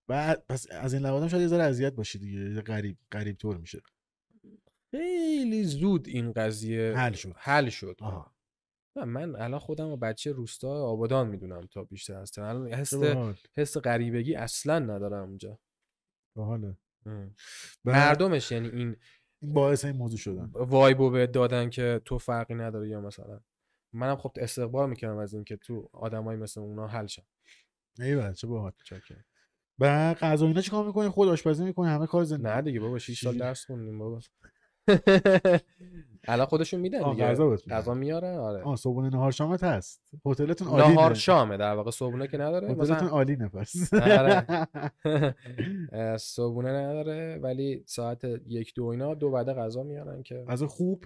بعد 0.09 0.45
پس 0.49 0.67
از 0.71 0.95
این 0.95 1.03
لوازم 1.03 1.29
شاید 1.29 1.43
یه 1.43 1.49
ذره 1.49 1.63
اذیت 1.63 1.93
باشی 1.93 2.19
دیگه 2.19 2.41
یه 2.41 2.61
غریب 2.61 2.99
غریب 3.13 3.37
طور 3.37 3.57
میشه. 3.57 3.83
خیلی 4.91 5.65
زود 5.65 6.09
این 6.09 6.33
قضیه 6.33 6.95
حل 6.97 7.13
شد. 7.13 7.33
حل 7.37 7.69
شد. 7.69 7.97
آها. 8.01 8.35
من 8.97 9.37
الان 9.37 9.59
خودم 9.59 9.89
و 9.89 9.97
بچه 9.97 10.33
روستا 10.33 10.69
آبادان 10.69 11.29
می‌دونم 11.29 11.67
تا 11.67 11.85
بیشتر 11.85 12.25
تهران 12.25 12.57
الان 12.57 12.75
حس. 12.75 12.95
حس 13.57 13.77
غریبگی 13.77 14.35
اصلا 14.35 14.79
ندارم 14.79 15.29
اونجا. 15.29 15.59
باحاله. 16.37 16.77
مردمش 17.85 18.53
یعنی 18.53 18.69
این 18.69 18.97
باعث 19.43 19.85
این 19.85 19.97
موضوع 19.97 20.19
شدن. 20.19 20.51
وایبو 20.55 21.11
به 21.11 21.27
دادن 21.27 21.71
که 21.71 22.01
تو 22.05 22.19
فرقی 22.19 22.55
نداره 22.55 22.89
یا 22.89 23.01
مثلا. 23.01 23.41
منم 23.93 24.17
خب 24.17 24.33
استقبال 24.37 24.91
می‌کردم 24.91 25.17
از 25.17 25.35
اینکه 25.35 25.57
تو 25.57 25.91
آدمایی 25.93 26.41
مثل 26.41 26.61
اونا 26.61 26.87
حل 26.87 27.07
شن. 27.07 27.23
ایول 27.99 28.33
چه 28.33 28.47
باحال. 28.47 28.73
بعد 29.83 30.19
غذا 30.19 30.47
اینا 30.47 30.61
چیکار 30.61 30.87
می‌کنی؟ 30.87 31.09
خود 31.09 31.29
آشپزی 31.29 31.65
می‌کنی 31.65 31.89
همه 31.89 32.07
کار 32.07 32.25
زندگی. 32.25 32.49
نه 32.55 32.63
دیگه 32.63 32.81
بابا 32.81 32.99
6 32.99 33.25
سال؟ 33.25 33.39
درس 33.39 33.67
خوندیم 33.67 33.99
بابا. 33.99 34.21
الان 36.29 36.47
خودشون 36.47 36.81
میدن 36.81 37.11
دیگه. 37.11 37.25
غذا. 37.25 37.57
غذا 37.71 37.95
میارن 37.95 38.35
آره. 38.39 38.63
آه 38.63 38.77
صبحونه 38.77 39.09
نهار 39.11 39.31
شامت 39.31 39.65
هست. 39.65 40.03
هتلتون 40.27 40.69
عالی 40.69 40.95
نهار 40.95 41.15
شامه. 41.15 41.57
در 41.57 41.75
واقع 41.75 41.91
صبحونه 41.91 42.27
که 42.29 42.39
نداره 42.39 42.69
هتلتون 42.69 42.97
مثلا 42.97 43.09
عالی 43.09 43.37
نفس 43.37 43.95
آره. 43.95 44.47
صبحونه 46.19 46.69
نداره 46.73 47.39
ولی 47.43 47.85
ساعت 47.87 48.25
یک 48.47 48.75
دو 48.75 48.85
اینا 48.87 49.15
دو 49.15 49.31
بعد 49.31 49.53
غذا 49.53 49.83
میارن 49.83 50.23
که 50.23 50.45
غذا 50.49 50.67
خوب. 50.67 51.05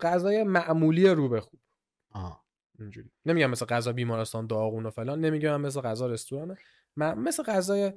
غذای 0.00 0.42
معمولی 0.42 1.08
رو 1.08 1.28
به 1.28 1.40
خوب. 1.40 1.60
آه. 2.10 2.44
اینجوری. 2.78 3.10
نمیگم 3.26 3.50
مثل 3.50 3.66
غذا 3.66 3.92
بیمارستان 3.92 4.46
داغون 4.46 4.86
و 4.86 4.90
فلان 4.90 5.20
نمیگم 5.20 5.60
مثل 5.60 5.80
غذا 5.80 6.06
رستورانه. 6.06 6.56
مثل 6.96 7.42
غذای 7.42 7.92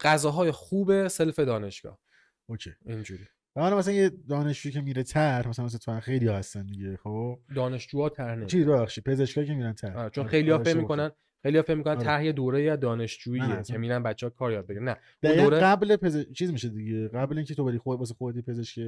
غذاهای 0.00 0.50
خوب 0.50 1.08
سلف 1.08 1.38
دانشگاه. 1.38 1.98
اوکی. 2.46 2.70
اینجوری. 2.84 3.26
حالا 3.54 3.76
مثلا 3.76 3.94
یه 3.94 4.08
دانشجویی 4.28 4.72
که 4.72 4.80
میره 4.80 5.02
طرح 5.02 5.48
مثلا 5.48 5.64
مثل 5.64 5.78
تو 5.78 6.00
خیلی 6.00 6.28
خیلی 6.28 6.66
دیگه 6.66 6.96
خب؟ 6.96 7.38
دانشجوها 7.54 8.08
طرح 8.08 8.44
چی 8.44 8.64
ببخشید 8.64 9.04
پزشکایی 9.04 9.46
که 9.46 9.54
میرن 9.54 9.72
طرح. 9.72 9.96
آره، 9.96 10.10
چون 10.10 10.22
آره، 10.22 10.30
خیلی 10.30 10.50
ها 10.50 10.58
فکر 10.58 10.68
اشتباه 10.68 10.82
می‌کنن 10.82 11.10
خیلی 11.42 11.62
فکر 11.62 11.74
می‌کنن 11.74 12.08
آره. 12.08 12.32
دوره 12.32 12.70
نه، 12.70 12.76
دانشجوییه 12.76 13.62
که. 13.62 13.78
میرن 13.78 14.02
بچه 14.02 14.26
ها 14.26 14.30
کار 14.30 14.52
یاد 14.52 14.66
بگیرن 14.66 14.84
نه 14.84 14.96
اون 15.22 15.36
دوره 15.36 15.60
قبل 15.60 15.96
پزشک 15.96 16.32
چیز 16.32 16.52
میشه 16.52 16.68
دیگه 16.68 17.08
قبل 17.08 17.36
اینکه 17.36 17.54
تو 17.54 17.64
بری 17.64 17.78
خود 17.78 17.98
واسه 17.98 18.14
خودت 18.14 18.44
پزشک 18.44 18.80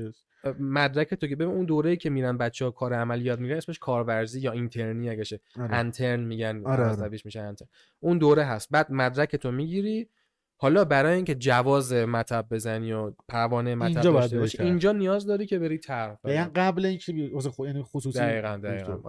مدرک 0.59 1.15
تو 1.15 1.27
که 1.27 1.37
ببین 1.37 1.55
اون 1.55 1.65
دوره‌ای 1.65 1.97
که 1.97 2.11
میرن 2.11 2.39
بچه 2.39 2.65
ها 2.65 2.71
کار 2.71 2.95
عملی 2.95 3.25
یاد 3.25 3.41
می‌گیرن 3.41 3.57
اسمش 3.57 3.79
کارورزی 3.79 4.41
یا 4.41 4.53
اینترنی 4.53 5.11
اگه 5.11 5.25
آره. 5.61 5.75
انترن 5.75 6.21
میگن 6.21 6.63
آره، 6.65 6.85
آره. 6.85 7.21
میشه 7.25 7.41
انترن 7.41 7.69
اون 8.01 8.19
دوره 8.19 8.45
هست 8.45 8.69
بعد 8.71 8.93
مدرک 8.93 9.37
تو 9.37 9.51
می‌گیری 9.51 10.09
حالا 10.57 10.85
برای 10.85 11.17
اینکه 11.17 11.35
جواز 11.35 11.93
مطب 11.93 12.47
بزنی 12.51 12.93
و 12.93 13.13
پروانه 13.29 13.75
مطب 13.75 13.87
اینجا 13.87 14.13
داشته 14.13 14.39
باشی. 14.39 14.63
اینجا 14.63 14.93
نیاز 14.93 15.27
داری 15.27 15.47
که 15.47 15.59
بری 15.59 15.79
طرح 15.79 16.19
قبل 16.57 16.87
اینکه 16.87 17.31
واسه 17.33 17.51
خود 17.51 17.69
یعنی 17.69 17.83
خصوصی 17.83 18.19
دقیقاً، 18.19 18.57
دقیقاً،. 18.57 19.01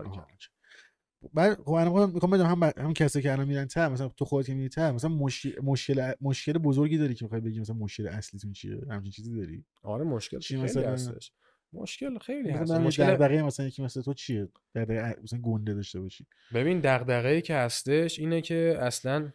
بعد 1.34 1.58
خب 1.58 1.72
الان 1.72 2.12
می‌خوام 2.12 2.32
بدونم 2.32 2.64
هم 2.64 2.72
هم 2.78 2.94
کسی 2.94 3.22
که 3.22 3.32
الان 3.32 3.48
میرن 3.48 3.66
تر 3.66 3.90
مثلا 3.90 4.08
تو 4.08 4.26
خودت 4.26 4.48
که 4.48 4.54
میری 4.54 4.70
تر 4.70 4.92
مثلا 4.92 5.10
مشکل 5.10 5.62
مشکل 5.64 6.14
مشکل 6.22 6.54
بزرگی 6.54 6.98
داری 6.98 7.16
که 7.16 7.26
می‌خوای 7.26 7.42
بگی 7.42 7.60
مثلا 7.60 7.76
مشکل 7.76 8.08
اصلیتون 8.08 8.54
چیه 8.54 8.80
همچین 8.90 9.12
چیزی 9.12 9.36
داری؟ 9.36 9.66
آره 9.84 10.04
مشکل 10.04 10.40
چی 10.40 10.58
مثلا؟ 10.58 10.92
هستش. 10.92 11.32
مشکل 11.74 12.18
خیلی 12.18 12.50
هست 12.50 12.62
مثلا 12.62 12.80
مشکل 12.80 13.04
دغدغه 13.06 13.44
مثلا 13.44 13.66
یکی 13.66 13.84
مثل 13.84 14.02
تو 14.02 14.14
چیه؟ 14.14 14.48
دغدغه 14.76 15.16
مثلا 15.24 15.40
گنده 15.42 15.74
داشته 15.74 16.00
باشی. 16.00 16.28
ببین 16.54 16.80
دغدغه‌ای 16.80 17.42
که 17.42 17.56
هستش 17.56 18.20
اینه 18.20 18.42
که 18.42 18.78
اصلا 18.80 19.32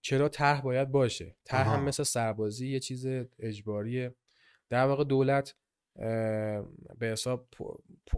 چرا 0.00 0.28
طرح 0.28 0.60
باید 0.60 0.90
باشه؟ 0.90 1.36
طرح 1.44 1.68
هم. 1.68 1.84
مثل 1.84 2.02
سربازی 2.02 2.68
یه 2.68 2.80
چیز 2.80 3.06
اجباریه. 3.38 4.14
در 4.68 4.84
واقع 4.84 5.04
دولت 5.04 5.54
به 6.98 7.06
حساب 7.06 7.48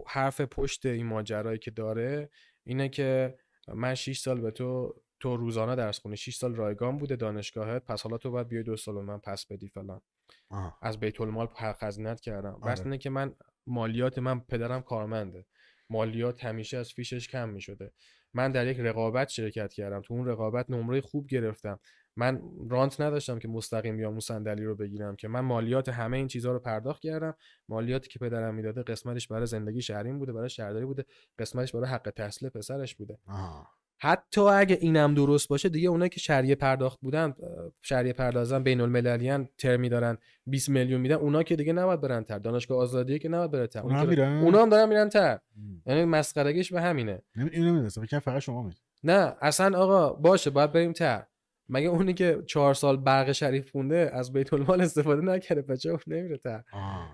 حرف 0.07 0.41
پشت 0.41 0.85
این 0.85 1.05
ماجرایی 1.05 1.59
که 1.59 1.71
داره 1.71 2.29
اینه 2.63 2.89
که 2.89 3.37
من 3.67 3.95
6 3.95 4.19
سال 4.19 4.41
به 4.41 4.51
تو 4.51 4.95
تو 5.19 5.37
روزانه 5.37 5.75
درس 5.75 5.99
خونی 5.99 6.17
6 6.17 6.35
سال 6.35 6.55
رایگان 6.55 6.97
بوده 6.97 7.15
دانشگاهت. 7.15 7.85
پس 7.85 8.01
حالا 8.01 8.17
تو 8.17 8.31
باید 8.31 8.47
بیای 8.47 8.63
دو 8.63 8.77
سال 8.77 8.95
من 8.95 9.19
پس 9.19 9.45
بدی 9.45 9.67
فلان. 9.67 10.01
آه. 10.49 10.77
از 10.81 10.99
بیت 10.99 11.21
المال 11.21 11.47
خزینت 11.79 12.21
کردم. 12.21 12.59
آره. 12.61 12.71
بس 12.71 12.81
اینه 12.81 12.97
که 12.97 13.09
من 13.09 13.35
مالیات 13.67 14.17
من 14.17 14.39
پدرم 14.39 14.81
کارمنده. 14.81 15.45
مالیات 15.89 16.45
همیشه 16.45 16.77
از 16.77 16.93
فیشش 16.93 17.27
کم 17.27 17.49
می 17.49 17.61
شده 17.61 17.93
من 18.33 18.51
در 18.51 18.67
یک 18.67 18.79
رقابت 18.79 19.29
شرکت 19.29 19.73
کردم. 19.73 20.01
تو 20.01 20.13
اون 20.13 20.27
رقابت 20.27 20.69
نمره 20.69 21.01
خوب 21.01 21.27
گرفتم. 21.27 21.79
من 22.15 22.41
رانت 22.69 23.01
نداشتم 23.01 23.39
که 23.39 23.47
مستقیم 23.47 23.97
بیام 23.97 24.11
اون 24.11 24.19
صندلی 24.19 24.63
رو 24.65 24.75
بگیرم 24.75 25.15
که 25.15 25.27
من 25.27 25.39
مالیات 25.39 25.89
همه 25.89 26.17
این 26.17 26.27
چیزها 26.27 26.51
رو 26.51 26.59
پرداخت 26.59 27.01
کردم. 27.01 27.35
مالیاتی 27.69 28.09
که 28.09 28.19
پدرم 28.19 28.55
می‌داده 28.55 28.83
قسمتش 28.83 29.27
برای 29.27 29.45
زندگی 29.45 29.81
شهرین 29.81 30.19
بوده 30.19 30.33
برای 30.33 30.49
شهرداری 30.49 30.85
بوده. 30.85 31.05
قسمتش 31.39 31.71
برای 31.75 31.89
حق 31.89 32.09
تحصیل 32.15 32.49
پسرش 32.49 32.95
بوده. 32.95 33.17
آه. 33.27 33.67
حتی 34.03 34.41
اگه 34.41 34.77
اینم 34.81 35.13
درست 35.13 35.49
باشه 35.49 35.69
دیگه 35.69 35.89
اونایی 35.89 36.09
که 36.09 36.19
شهریه 36.19 36.55
پرداخت 36.55 36.99
بودن 37.01 37.25
اه، 37.25 37.35
شهریه 37.81 38.13
پردازن 38.13 38.63
بین 38.63 38.81
المللیان 38.81 39.49
ترمی 39.57 39.89
دارن 39.89 40.17
20 40.45 40.69
میلیون 40.69 41.01
میدن 41.01 41.15
اونا 41.15 41.43
که 41.43 41.55
دیگه 41.55 41.73
نباید 41.73 42.01
برن 42.01 42.23
تر. 42.23 42.39
دانشگاه 42.39 42.77
آزادیه 42.77 43.19
که 43.19 43.29
نباید 43.29 43.51
بره 43.51 43.67
تر. 43.67 43.79
اونا 43.79 44.03
میرن؟ 44.05 44.37
اونا 44.43 44.61
هم 44.61 44.69
دارن 44.69 44.89
میرن 44.89 45.09
تر. 45.09 45.39
یعنی 45.85 46.05
مسخرگیش 46.05 46.73
به 46.73 46.81
همینه. 46.81 47.21
نمی- 47.35 47.49
اینو 47.53 47.89
فقط 48.19 48.39
شما 48.39 48.63
میید 48.63 48.77
نه 49.03 49.35
اصلا 49.41 49.77
آقا 49.79 50.13
باشه 50.13 50.49
باید 50.49 50.71
بریم 50.71 50.93
تر. 50.93 51.25
مگه 51.73 51.87
اونی 51.87 52.13
که 52.13 52.43
چهار 52.47 52.73
سال 52.73 52.97
برق 52.97 53.31
شریف 53.31 53.71
خونده 53.71 54.11
از 54.13 54.33
بیت 54.33 54.53
المال 54.53 54.81
استفاده 54.81 55.21
نکرده؟ 55.21 55.61
بچه 55.61 55.89
اون 55.89 55.99
نمیره 56.07 56.39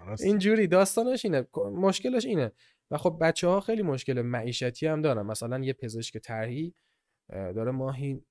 راست. 0.08 0.24
اینجوری 0.24 0.68
داستانش 0.68 1.26
اینه. 1.26 1.48
مشکلش 1.74 2.26
اینه. 2.26 2.52
و 2.92 2.98
خب 2.98 3.18
بچه 3.22 3.48
ها 3.48 3.60
خیلی 3.60 3.82
مشکل 3.82 4.22
معیشتی 4.22 4.88
هم 4.88 5.02
دارن. 5.02 5.22
مثلا 5.22 5.60
یه 5.60 5.74
پزشک 5.74 6.18
طرحی 6.18 6.74
داره 7.30 7.72
ماهی 7.72 8.24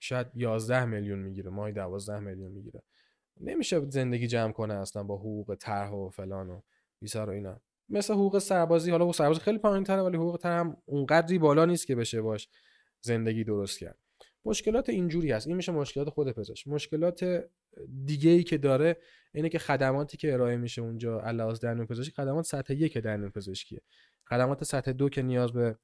شاید 0.00 0.26
11 0.34 0.84
میلیون 0.84 1.18
می‌گیره 1.18 1.50
ماهی 1.50 1.72
12 1.72 2.18
میلیون 2.18 2.52
می‌گیره. 2.52 2.82
نمیشه 3.40 3.90
زندگی 3.90 4.26
جمع 4.26 4.52
کنه 4.52 4.74
اصلا 4.74 5.02
با 5.02 5.16
حقوق 5.16 5.56
طرح 5.60 5.90
و 5.90 6.08
فلان 6.08 6.50
و 6.50 6.60
بیسار 7.00 7.30
و 7.30 7.32
اینا. 7.32 7.60
مثل 7.88 8.14
حقوق 8.14 8.38
سربازی 8.38 8.90
حالا 8.90 9.04
حقوق 9.04 9.14
سربازی 9.14 9.40
خیلی 9.40 9.58
پایین 9.58 9.84
تره 9.84 10.02
ولی 10.02 10.16
حقوق 10.16 10.36
طرح 10.36 10.60
هم 10.60 10.76
اونقدری 10.84 11.38
بالا 11.38 11.64
نیست 11.64 11.86
که 11.86 11.94
بشه 11.94 12.22
باش 12.22 12.48
زندگی 13.00 13.44
درست 13.44 13.78
کرد. 13.78 13.98
مشکلات 14.44 14.88
اینجوری 14.88 15.32
هست. 15.32 15.46
این 15.46 15.56
میشه 15.56 15.72
مشکلات 15.72 16.10
خود 16.10 16.32
پزشک. 16.32 16.68
مشکلات 16.68 17.44
دیگه 18.04 18.30
ای 18.30 18.42
که 18.42 18.58
داره 18.58 18.96
اینه 19.34 19.48
که 19.48 19.58
خدماتی 19.58 20.16
که 20.16 20.32
ارائه 20.32 20.56
میشه 20.56 20.82
اونجا 20.82 21.20
علاوه 21.20 21.58
دندون 21.58 21.86
پزشکی 21.86 22.12
خدمات 22.12 22.44
سطح 22.44 22.74
یک 22.74 22.98
دندون 22.98 23.30
پزشکیه. 23.30 23.80
خدمات 24.28 24.64
سطح 24.64 24.92
دو 24.92 25.08
که 25.08 25.22
نیاز 25.22 25.52
به 25.52 25.78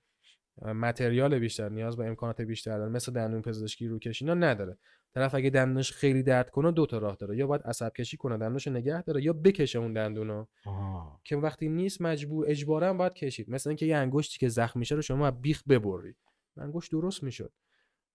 متریال 0.62 1.38
بیشتر 1.38 1.68
نیاز 1.68 1.96
به 1.96 2.06
امکانات 2.06 2.40
بیشتر 2.40 2.78
داره 2.78 2.90
مثل 2.90 3.12
دندون 3.12 3.42
پزشکی 3.42 3.88
روکش 3.88 4.22
اینا 4.22 4.34
نداره. 4.34 4.78
طرف 5.14 5.34
اگه 5.34 5.50
دندونش 5.50 5.92
خیلی 5.92 6.22
درد 6.22 6.50
کنه 6.50 6.72
دو 6.72 6.86
تا 6.86 6.98
راه 6.98 7.16
داره. 7.16 7.36
یا 7.36 7.46
باید 7.46 7.62
عصب 7.62 7.92
کشی 7.92 8.16
کنه 8.16 8.38
دندونش 8.38 8.68
نگه 8.68 9.02
داره 9.02 9.22
یا 9.22 9.32
بکشه 9.32 9.78
اون 9.78 9.92
دندونو 9.92 10.46
آها. 10.66 11.20
که 11.24 11.36
وقتی 11.36 11.68
نیست 11.68 12.00
مجبور 12.00 12.44
اجبارا 12.48 12.94
باید 12.94 13.12
کشید. 13.12 13.50
مثل 13.50 13.70
اینکه 13.70 13.86
یه 13.86 13.96
انگشتی 13.96 14.38
که 14.38 14.48
زخم 14.48 14.78
میشه 14.78 14.94
رو 14.94 15.02
شما 15.02 15.30
بیخ 15.30 15.62
ببری 15.68 16.14
انگشت 16.56 16.90
درست 16.90 17.22
می‌شد. 17.22 17.52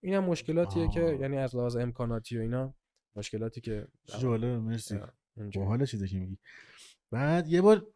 اینم 0.06 0.24
مشکلاتیه 0.24 0.88
که 0.88 1.04
آه. 1.04 1.16
یعنی 1.16 1.38
از 1.38 1.56
لحاظ 1.56 1.76
امکاناتی 1.76 2.38
و 2.38 2.42
اینا 2.42 2.74
مشکلاتی 3.16 3.62
که 3.62 3.88
چه 4.06 4.20
جالب 4.20 4.60
مرسی. 4.60 5.00
باحال 5.56 5.86
چیزی 5.86 6.08
که 6.08 6.20
میگی 6.20 6.38
بعد 7.12 7.48
یه 7.48 7.62
بار 7.62 7.88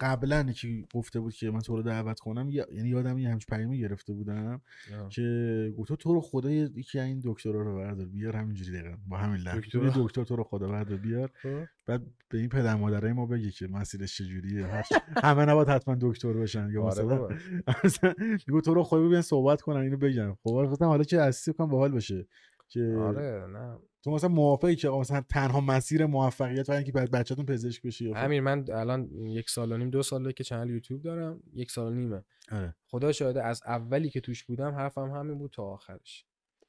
قبلا 0.00 0.46
یکی 0.48 0.86
گفته 0.94 1.20
بود 1.20 1.34
که 1.34 1.50
من 1.50 1.60
تو 1.60 1.76
رو 1.76 1.82
دعوت 1.82 2.20
کنم 2.20 2.50
یعنی 2.50 2.88
یادم 2.88 3.18
یه 3.18 3.28
همچین 3.28 3.56
پیامی 3.56 3.78
گرفته 3.78 4.12
بودم 4.12 4.60
آه. 5.00 5.08
که 5.08 5.74
گفت 5.78 5.92
تو 5.92 6.14
رو 6.14 6.20
خدا 6.20 6.50
یکی 6.50 6.98
از 6.98 7.06
این 7.06 7.20
دکترا 7.24 7.62
رو 7.62 7.76
بردار 7.76 8.06
بیار 8.06 8.36
همینجوری 8.36 8.72
دقیقا 8.72 8.96
با 9.06 9.16
همین 9.16 9.40
لحن. 9.40 9.60
دکترا؟ 9.60 9.84
یه 9.84 9.92
دکتر 9.96 10.24
تو 10.24 10.36
رو 10.36 10.44
خدا 10.44 10.68
بردار 10.68 10.98
بیار. 10.98 11.30
خب. 11.42 11.64
بعد 11.86 12.02
به 12.28 12.38
این 12.38 12.48
پدر 12.48 12.74
مادرای 12.74 13.12
ما 13.12 13.26
بگی 13.26 13.50
که 13.50 13.68
مسیرش 13.68 14.16
چجوریه. 14.16 14.82
همه 15.24 15.44
نباید 15.44 15.68
حتما 15.68 15.96
دکتر 16.00 16.32
بشن 16.32 16.70
یا 16.70 16.82
آره 16.82 17.38
مثلا 17.84 18.14
میگه 18.48 18.60
تو 18.60 18.74
رو 18.74 18.82
خدا 18.82 19.08
بیان 19.08 19.22
صحبت 19.22 19.60
کنن 19.60 19.80
اینو 19.80 19.96
بگم. 19.96 20.34
خب 20.34 20.68
گفتم 20.70 20.86
حالا 20.86 21.04
که 21.04 21.20
اساسی 21.20 21.52
کنم 21.52 21.68
باحال 21.68 21.92
باشه 21.92 22.26
که 22.68 22.96
آره 23.00 23.46
نه. 23.52 23.78
تو 24.02 24.10
مثلا 24.10 24.28
موافقی 24.28 24.76
که 24.76 24.88
مثلا 24.88 25.20
تنها 25.20 25.60
مسیر 25.60 26.06
موفقیت 26.06 26.66
برای 26.66 26.78
اینکه 26.78 26.92
بعد 26.92 27.10
بچه‌تون 27.10 27.46
پزشک 27.46 27.82
بشی 27.82 28.04
یا 28.04 28.14
همین 28.14 28.40
من 28.40 28.64
الان 28.72 29.10
یک 29.12 29.50
سال 29.50 29.72
و 29.72 29.76
نیم 29.76 29.90
دو 29.90 30.02
ساله 30.02 30.32
که 30.32 30.44
چنل 30.44 30.70
یوتیوب 30.70 31.02
دارم 31.02 31.42
یک 31.52 31.70
سال 31.70 31.92
و 31.92 31.94
نیمه. 31.94 32.24
آره. 32.52 32.74
خدا 32.86 33.12
شاهده 33.12 33.44
از 33.44 33.62
اولی 33.66 34.10
که 34.10 34.20
توش 34.20 34.44
بودم 34.44 34.74
حرفم 34.74 35.10
همین 35.10 35.38
بود 35.38 35.50
تا 35.50 35.62
آخرش. 35.62 36.24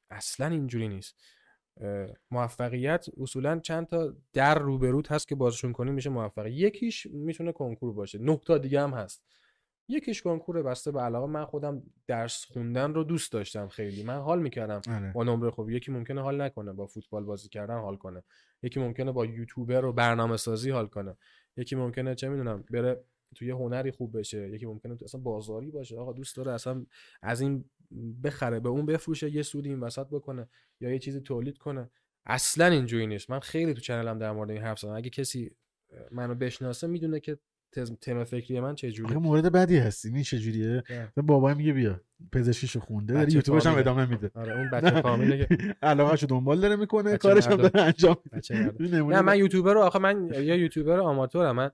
اصلا 0.10 0.48
اینجوری 0.48 0.88
نیست. 0.88 1.16
موفقیت 2.32 3.06
اصولا 3.22 3.60
چند 3.60 3.88
تا 3.88 4.14
در 4.34 4.60
روبروت 4.60 5.12
هست 5.12 5.28
که 5.28 5.36
بازشون 5.36 5.74
کنی 5.74 5.92
میشه 5.92 6.10
موفق. 6.10 6.46
یکیش 6.46 7.06
می‌تونه 7.06 7.52
کنکور 7.52 7.94
باشه. 7.94 8.20
نه 8.20 8.38
تا 8.46 8.58
دیگه 8.58 8.82
هم 8.82 8.94
هست. 8.94 9.24
یکیش 9.92 10.22
کنکور 10.22 10.64
بسته 10.64 10.92
به 10.92 11.02
علاقه 11.02 11.28
من 11.28 11.46
خودم 11.46 11.84
درس 12.08 12.46
خوندن 12.46 12.94
رو 12.94 13.04
دوست 13.04 13.32
داشتم 13.32 13.68
خیلی. 13.68 14.04
من 14.04 14.18
حال 14.18 14.42
می‌کردم 14.42 14.82
آره. 14.96 15.12
با 15.12 15.24
نمره 15.24 15.52
خوب. 15.52 15.70
یکی 15.70 15.92
ممکنه 15.92 16.22
حال 16.22 16.42
نکنه 16.42 16.74
با 16.74 16.88
فوتبال 16.88 17.24
بازی 17.24 17.50
کردن 17.50 17.78
حال 17.78 17.96
کنه. 17.96 18.24
یکی 18.64 18.80
ممکنه 18.80 19.12
با 19.12 19.26
یوتیوبر 19.26 19.86
و 19.86 19.94
برنامه 19.94 20.38
سازی 20.38 20.70
حال 20.70 20.88
کنه. 20.88 21.18
یکی 21.58 21.76
ممکنه 21.76 22.16
چه 22.16 22.30
می‌دونم 22.30 22.64
بره 22.72 23.04
توی 23.36 23.48
یه 23.48 23.56
هنری 23.56 23.92
خوب 23.92 24.20
بشه. 24.20 24.50
یکی 24.50 24.66
ممکنه 24.66 24.96
تو 24.96 25.06
اصلا 25.06 25.22
بازاری 25.22 25.72
باشه. 25.72 25.98
آقا 25.98 26.14
دوست 26.14 26.36
داره 26.36 26.52
اصلا 26.52 26.86
از 27.22 27.42
این 27.42 27.66
بخره 28.24 28.60
به 28.60 28.70
اون 28.70 28.86
بفروشه 28.86 29.36
یه 29.36 29.42
سودی 29.42 29.70
این 29.70 29.80
وسط 29.80 30.08
بکنه 30.08 30.50
یا 30.82 30.92
یه 30.92 31.00
چیزی 31.00 31.20
تولید 31.20 31.58
کنه. 31.58 31.90
اصلا 32.26 32.66
اینجوری 32.66 33.08
نیست. 33.08 33.30
من 33.30 33.40
خیلی 33.40 33.74
تو 33.74 33.82
چنلم 33.82 34.20
در 34.20 34.32
مورد 34.32 34.52
این 34.52 34.62
حرف 34.62 34.80
زدم. 34.80 34.96
اگه 34.96 35.10
کسی 35.10 35.52
منو 36.12 36.36
بشناسه 36.36 36.88
می‌دونه 36.88 37.20
که 37.20 37.40
تم 38.02 38.24
فکری 38.24 38.60
من 38.60 38.76
چه 38.76 38.92
جوری 38.92 39.16
مورد 39.16 39.52
بدی 39.52 39.78
هستی 39.78 40.10
این 40.10 40.24
چجوریه؟ 40.24 40.84
مثلا 40.90 41.24
بابا 41.24 41.54
میگه 41.54 41.74
بیا 41.74 42.02
پزشکیشو 42.32 42.80
خونده 42.80 43.14
داره 43.14 43.34
یوتیوبش 43.34 43.66
هم. 43.66 43.78
ادامه 43.78 44.06
میده. 44.06 44.32
آره 44.36 44.58
اون 44.58 44.70
بچه 44.70 45.02
فامیله 45.02 45.46
که 45.46 45.58
علاقهشو 45.82 46.26
دنبال 46.28 46.60
داره 46.60 46.76
می‌کنه 46.76 47.18
کارش 47.18 47.48
هم. 47.48 47.56
داره 47.56 47.82
انجام 47.84 48.18
نه 49.10 49.22
من 49.22 49.38
یوتیوبر 49.38 49.74
رو 49.74 49.82
آخه 49.82 50.00
من 50.00 50.30
یا 50.34 50.56
یوتیوبر 50.56 51.00
آماتورم. 51.00 51.56
من 51.56 51.72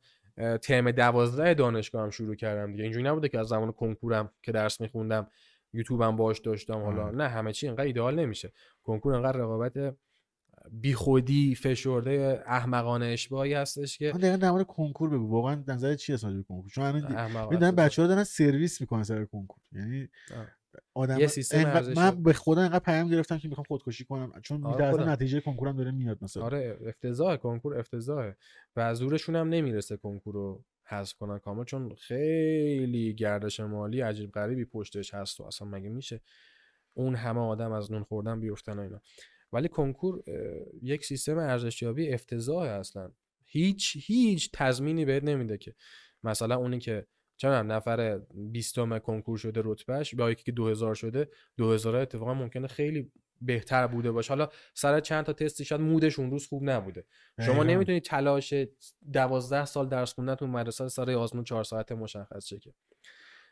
ترم 0.57 0.91
دوازده 0.91 1.53
دانشگاهم 1.53 2.09
شروع 2.09 2.35
کردم 2.35 2.71
دیگه. 2.71 2.83
اینجوری 2.83 3.03
نبوده 3.05 3.29
که 3.29 3.39
از 3.39 3.47
زمان 3.47 3.71
کنکورم 3.71 4.31
که 4.43 4.51
درس 4.51 4.81
میخوندم 4.81 5.27
یوتیوبم 5.73 6.15
باش 6.15 6.39
داشتم 6.39 6.79
حالا. 6.83 7.11
نه 7.11 7.27
همه 7.27 7.53
چی 7.53 7.67
انقدر 7.67 7.83
ایدئال 7.83 8.19
نمیشه. 8.19 8.51
کنکور 8.83 9.13
انقدر 9.13 9.37
رقابت 9.39 9.95
بیخودی 10.71 11.55
فشرده 11.55 12.43
احمقانه 12.45 13.05
اشباهی 13.05 13.53
هستش 13.53 13.97
که 13.97 14.11
دقیقا 14.11 14.37
در 14.37 14.51
مورد 14.51 14.65
کنکور 14.65 15.09
بگو 15.09 15.31
واقعا 15.31 15.63
نظر 15.67 15.95
چیه 15.95 16.17
راجع 16.23 16.37
به 16.37 16.43
کنکور 16.43 16.71
چون 16.71 16.83
الان 16.83 16.95
می‌دونم 17.49 17.63
است. 17.63 17.75
بچه 17.75 18.01
ها 18.01 18.07
دارن 18.07 18.23
سرویس 18.23 18.81
می‌کنن 18.81 19.03
سر 19.03 19.25
کنکور 19.25 19.59
یعنی. 19.71 20.09
آدم 20.93 21.19
یه 21.19 21.27
سیستم. 21.27 21.93
من 21.95 22.23
به 22.23 22.33
خدا 22.33 22.61
انقدر 22.61 22.79
پیام 22.79 23.09
گرفتم 23.09 23.37
که 23.37 23.47
می‌خوام 23.47 23.65
خودکشی 23.67 24.05
کنم 24.05 24.41
چون 24.41 24.63
آره. 24.63 25.09
نتیجه 25.09 25.41
کنکورم 25.41 25.77
داره 25.77 25.91
میاد 25.91 26.17
مثلا 26.21 26.43
آره 26.43 26.77
افتضاح 26.87 27.35
کنکور 27.35 27.79
افتضاحه 27.79 28.37
و 28.75 28.95
زورشون 28.95 29.35
هم 29.35 29.49
نمی‌رسه 29.49 29.97
کنکور 29.97 30.33
رو 30.33 30.63
حذف 30.83 31.13
کنن 31.13 31.39
کامل 31.39 31.63
چون 31.63 31.95
خیلی 31.95 33.13
گردش 33.13 33.59
مالی 33.59 34.01
عجیب 34.01 34.31
غریبی 34.31 34.65
پشتش 34.65 35.13
هست 35.13 35.39
و 35.39 35.43
اصلا 35.43 35.67
مگه 35.67 35.89
میشه 35.89 36.21
اون 36.93 37.15
همه 37.15 37.39
آدم 37.39 37.71
از 37.71 37.91
نون 37.91 38.03
خوردن 38.03 38.39
بیفتن 38.39 38.79
و 38.79 38.81
اینا 38.81 39.01
ولی 39.53 39.67
کنکور 39.67 40.23
یک 40.81 41.05
سیستم 41.05 41.37
ارزشیابی 41.37 42.13
افتضاحه 42.13 42.69
اصلا. 42.69 43.11
هیچ 43.45 43.97
هیچ 43.99 44.49
تضمینی 44.53 45.05
بهت 45.05 45.23
نمیده 45.23 45.57
که 45.57 45.75
مثلا 46.23 46.55
اونی 46.55 46.79
که 46.79 47.07
چه 47.37 47.47
می‌دونم 47.47 47.71
نفر 47.71 48.21
20 48.33 48.79
کنکور 48.79 49.37
شده 49.37 49.61
رتبهش 49.63 50.13
یا 50.13 50.31
یکی 50.31 50.43
که 50.43 50.51
2000 50.51 50.95
شده 50.95 51.29
2000 51.57 51.95
اتفاقا 51.95 52.33
ممکنه 52.33 52.67
خیلی 52.67 53.11
بهتر 53.41 53.87
بوده 53.87 54.11
باشه. 54.11 54.29
حالا 54.29 54.49
سر 54.73 54.99
چند 54.99 55.25
تا 55.25 55.33
تستی 55.33 55.65
شاید 55.65 55.81
مودش 55.81 56.19
اون 56.19 56.31
روز 56.31 56.47
خوب 56.47 56.69
نبوده. 56.69 57.05
شما. 57.45 57.63
نمی‌تونید 57.63 58.03
تلاش 58.03 58.53
دوازده 59.13 59.65
سال 59.65 59.89
درس 59.89 60.13
خوندن 60.13 60.35
تو 60.35 60.47
مدرسه 60.47 60.87
سر 60.87 61.11
آزمون 61.11 61.43
چهار 61.43 61.63
ساعت 61.63 61.91
مشخص 61.91 62.53
که 62.53 62.73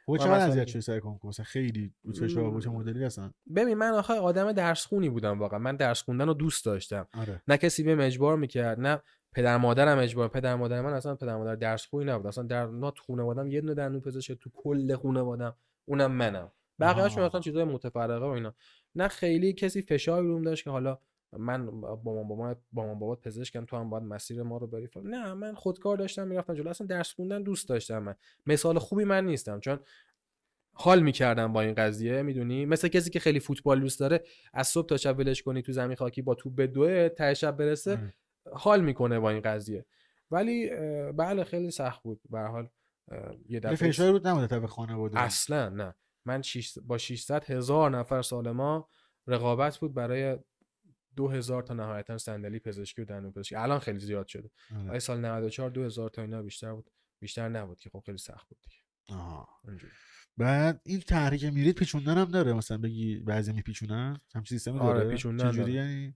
خب 0.05 0.17
چقدر 0.17 0.47
اذیت 0.47 0.67
شدی 0.67 0.81
سر 0.81 0.99
کنکور 0.99 1.29
مثلا 1.29 1.45
خیلی 1.45 1.93
فشار 2.21 2.51
بود. 2.51 2.67
مدلی 2.67 3.03
هستن 3.03 3.33
ببین 3.55 3.73
من 3.73 3.89
آخه 3.89 4.13
آدم 4.13 4.51
درس 4.51 4.85
خونی 4.85 5.09
بودم 5.09 5.39
واقعا. 5.39 5.59
من 5.59 5.75
درس 5.75 6.01
خوندن 6.01 6.27
رو 6.27 6.33
دوست 6.33 6.65
داشتم. 6.65 7.07
آره. 7.13 7.41
نه 7.47 7.57
کسی 7.57 7.83
بهم 7.83 7.99
اجبار 7.99 8.37
می‌کرد 8.37 8.79
نه 8.79 9.01
پدر 9.33 9.57
مادرم 9.57 9.97
اجبار 9.97 10.27
پدر 10.27 10.55
مادر 10.55 10.81
من 10.81 10.93
اصلا 10.93 11.15
پدر 11.15 11.37
مادر 11.37 11.55
درس 11.55 11.85
خوبی 11.85 12.05
نبود. 12.05 12.27
اصلا 12.27 12.43
در 12.43 12.65
نه 12.67 12.91
تو 12.91 13.03
خانوادم 13.03 13.47
یه 13.47 13.61
دونه 13.61 13.73
دندون 13.73 14.01
پزشک 14.01 14.33
تو 14.33 14.49
کل 14.53 14.95
خانوادم 14.95 15.55
اونم 15.85 16.11
منم. 16.11 16.51
بقیه‌اشون. 16.79 17.23
اصلا 17.23 17.39
چیزای 17.39 17.63
متفرقه 17.63 18.25
و 18.25 18.29
اینا. 18.29 18.53
نه 18.95 19.07
خیلی 19.07 19.53
کسی 19.53 19.81
فشاری 19.81 20.27
روم 20.27 20.41
داشت 20.41 20.63
که 20.63 20.69
حالا 20.69 20.97
من 21.37 21.81
با 21.81 21.95
مامان 22.05 22.27
بابا 22.27 22.55
با 22.71 22.81
مامان 22.83 22.99
بابات 22.99 23.21
پزشکم 23.21 23.65
تو 23.65 23.77
هم 23.77 23.89
باید 23.89 24.03
مسیر 24.03 24.43
ما 24.43 24.57
رو 24.57 24.67
بری. 24.67 24.89
نه 25.03 25.33
من 25.33 25.53
خودکار 25.53 25.97
داشتم 25.97 26.27
می‌رفتم 26.27 26.53
جلو. 26.53 26.69
اصلا 26.69 26.87
درس 26.87 27.13
خوندن 27.13 27.43
دوست 27.43 27.69
داشتم 27.69 27.99
من. 27.99 28.15
مثال 28.45 28.79
خوبی 28.79 29.03
من 29.03 29.25
نیستم 29.25 29.59
چون 29.59 29.79
حال 30.73 30.99
می‌کردم 30.99 31.53
با 31.53 31.61
این 31.61 31.73
قضیه 31.73 32.21
می‌دونی؟ 32.21 32.65
مثل 32.65 32.87
کسی 32.87 33.09
که 33.09 33.19
خیلی 33.19 33.39
فوتبال 33.39 33.79
دوست 33.79 33.99
داره 33.99 34.23
از 34.53 34.67
صبح 34.67 34.87
تا 34.87 34.97
شب 34.97 35.19
ولش 35.19 35.43
کنی 35.43 35.61
تو 35.61 35.71
زمین 35.71 35.95
خاکی 35.95 36.21
با 36.21 36.35
توپ 36.35 36.55
به 36.55 36.67
دوه 36.67 37.09
ته 37.09 37.33
شب 37.33 37.57
برسه. 37.57 38.13
حال 38.51 38.81
می‌کنه 38.81 39.19
با 39.19 39.29
این 39.29 39.41
قضیه. 39.41 39.85
ولی 40.31 40.69
بله 41.11 41.43
خیلی 41.43 41.71
سخت 41.71 42.03
بود. 42.03 42.21
به 42.29 42.39
هر 42.39 42.47
حال 42.47 42.69
یه 43.49 43.59
دفعه 43.59 43.75
فشار 43.75 44.11
بود 44.11 44.27
نبوده 44.27 44.47
تا 44.47 44.59
به 44.59 44.67
خانواده؟ 44.67 45.19
اصلا 45.19 45.69
نه. 45.69 45.95
من 46.25 46.41
با 46.87 46.97
600 46.97 47.51
هزار 47.51 47.89
نفر 47.89 48.21
سال 48.21 48.51
ما 48.51 48.89
رقابت 49.27 49.77
بود 49.77 49.93
برای 49.93 50.37
2000 51.15 51.63
تا 51.63 51.73
نهایتا 51.73 52.17
صندلی 52.17 52.59
پزشکی 52.59 53.01
و 53.01 53.05
دندون 53.05 53.31
پزشکی. 53.31 53.55
الان 53.55 53.79
خیلی 53.79 53.99
زیاد 53.99 54.27
شده. 54.27 54.49
آره. 54.75 54.89
ولی 54.89 54.99
سال 54.99 55.19
94 55.19 55.69
2000 55.69 56.09
تا 56.09 56.21
اینا 56.21 56.41
بیشتر 56.41 56.73
بود. 56.73 56.89
بیشتر 57.19 57.49
نبود 57.49 57.79
که 57.79 57.89
خب 57.89 58.03
خیلی 58.05 58.17
سخت 58.17 58.47
بود 58.47 58.57
دیگه. 58.61 58.77
بعد 60.37 60.81
این 60.83 60.99
که 61.37 61.51
میرید 61.51 61.75
پیچوندن 61.75 62.17
هم 62.17 62.25
داره. 62.25 62.53
مثلا 62.53 62.77
بگی 62.77 63.19
بعضی 63.19 63.53
میپیچونن. 63.53 64.21
همچین 64.35 64.57
سیستمی 64.57 64.79
آره، 64.79 64.99
داره؟ 64.99 65.09
پیچوندن 65.09 65.51
چجوری. 65.51 65.73
یعنی؟ 65.73 66.15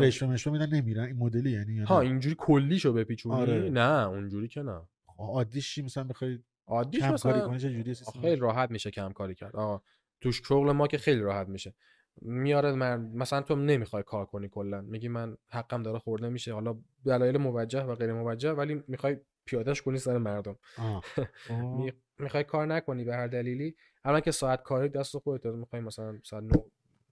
رشوه 0.00 0.28
مشوه 0.28 0.52
میدن 0.52 0.68
نمیرن. 0.74 1.04
این 1.04 1.16
مدلی 1.16 1.50
یعنی 1.50 1.78
ها؟ 1.78 2.00
اینجوری 2.00 2.36
کلیشو 2.38 2.92
بپیچونی؟ 2.92 3.34
آره. 3.34 3.70
نه 3.70 4.08
اونجوری 4.08 4.48
که 4.48 4.62
نه. 4.62 4.80
خب 5.06 5.22
عادیش 5.22 5.74
چی؟ 5.74 5.82
مثلا 5.82 6.04
بخوای 6.04 6.38
عادیش 6.66 7.00
کم 7.00 7.06
کاری 7.06 7.14
مثلا 7.14 7.48
کنی 7.48 7.58
چه 7.58 7.72
جوری 7.72 7.94
خیلی 8.20 8.36
راحت 8.36 8.70
میشه 8.70 8.90
کم 8.90 9.12
کاری 9.12 9.34
کرد. 9.34 9.56
آقا 9.56 9.82
توش 10.20 10.42
شغل 10.48 10.72
ما 10.72 10.86
که 10.86 10.98
خیلی 10.98 11.20
راحت 11.20 11.48
میشه. 11.48 11.74
میاره 12.22 12.72
من 12.72 13.00
مثلا 13.14 13.42
تو 13.42 13.56
نمی‌خوای 13.56 14.02
کار 14.02 14.26
کنی 14.26 14.48
کلا 14.48 14.80
میگی 14.80 15.08
من 15.08 15.36
حقم 15.50 15.82
داره 15.82 15.98
خورده 15.98 16.28
میشه 16.28 16.54
حالا 16.54 16.78
دلایل 17.04 17.38
موجه 17.38 17.82
و 17.82 17.94
غیر 17.94 18.12
موجه 18.12 18.52
ولی 18.52 18.82
می‌خوای 18.88 19.16
پیادهش 19.44 19.82
کنی 19.82 19.98
سر 19.98 20.18
مردم. 20.18 20.56
خب. 21.48 21.54
می... 21.54 21.92
می‌خوای 22.18 22.44
کار 22.44 22.66
نکنی 22.66 23.04
به 23.04 23.14
هر 23.14 23.26
دلیلی 23.26 23.76
الان 24.04 24.20
که 24.20 24.30
ساعت 24.30 24.62
کاری 24.62 24.88
دست 24.88 25.18
خودت 25.18 25.46
می‌خوای 25.46 25.82
مثلا 25.82 26.18
ساعت 26.24 26.42
9 26.42 26.50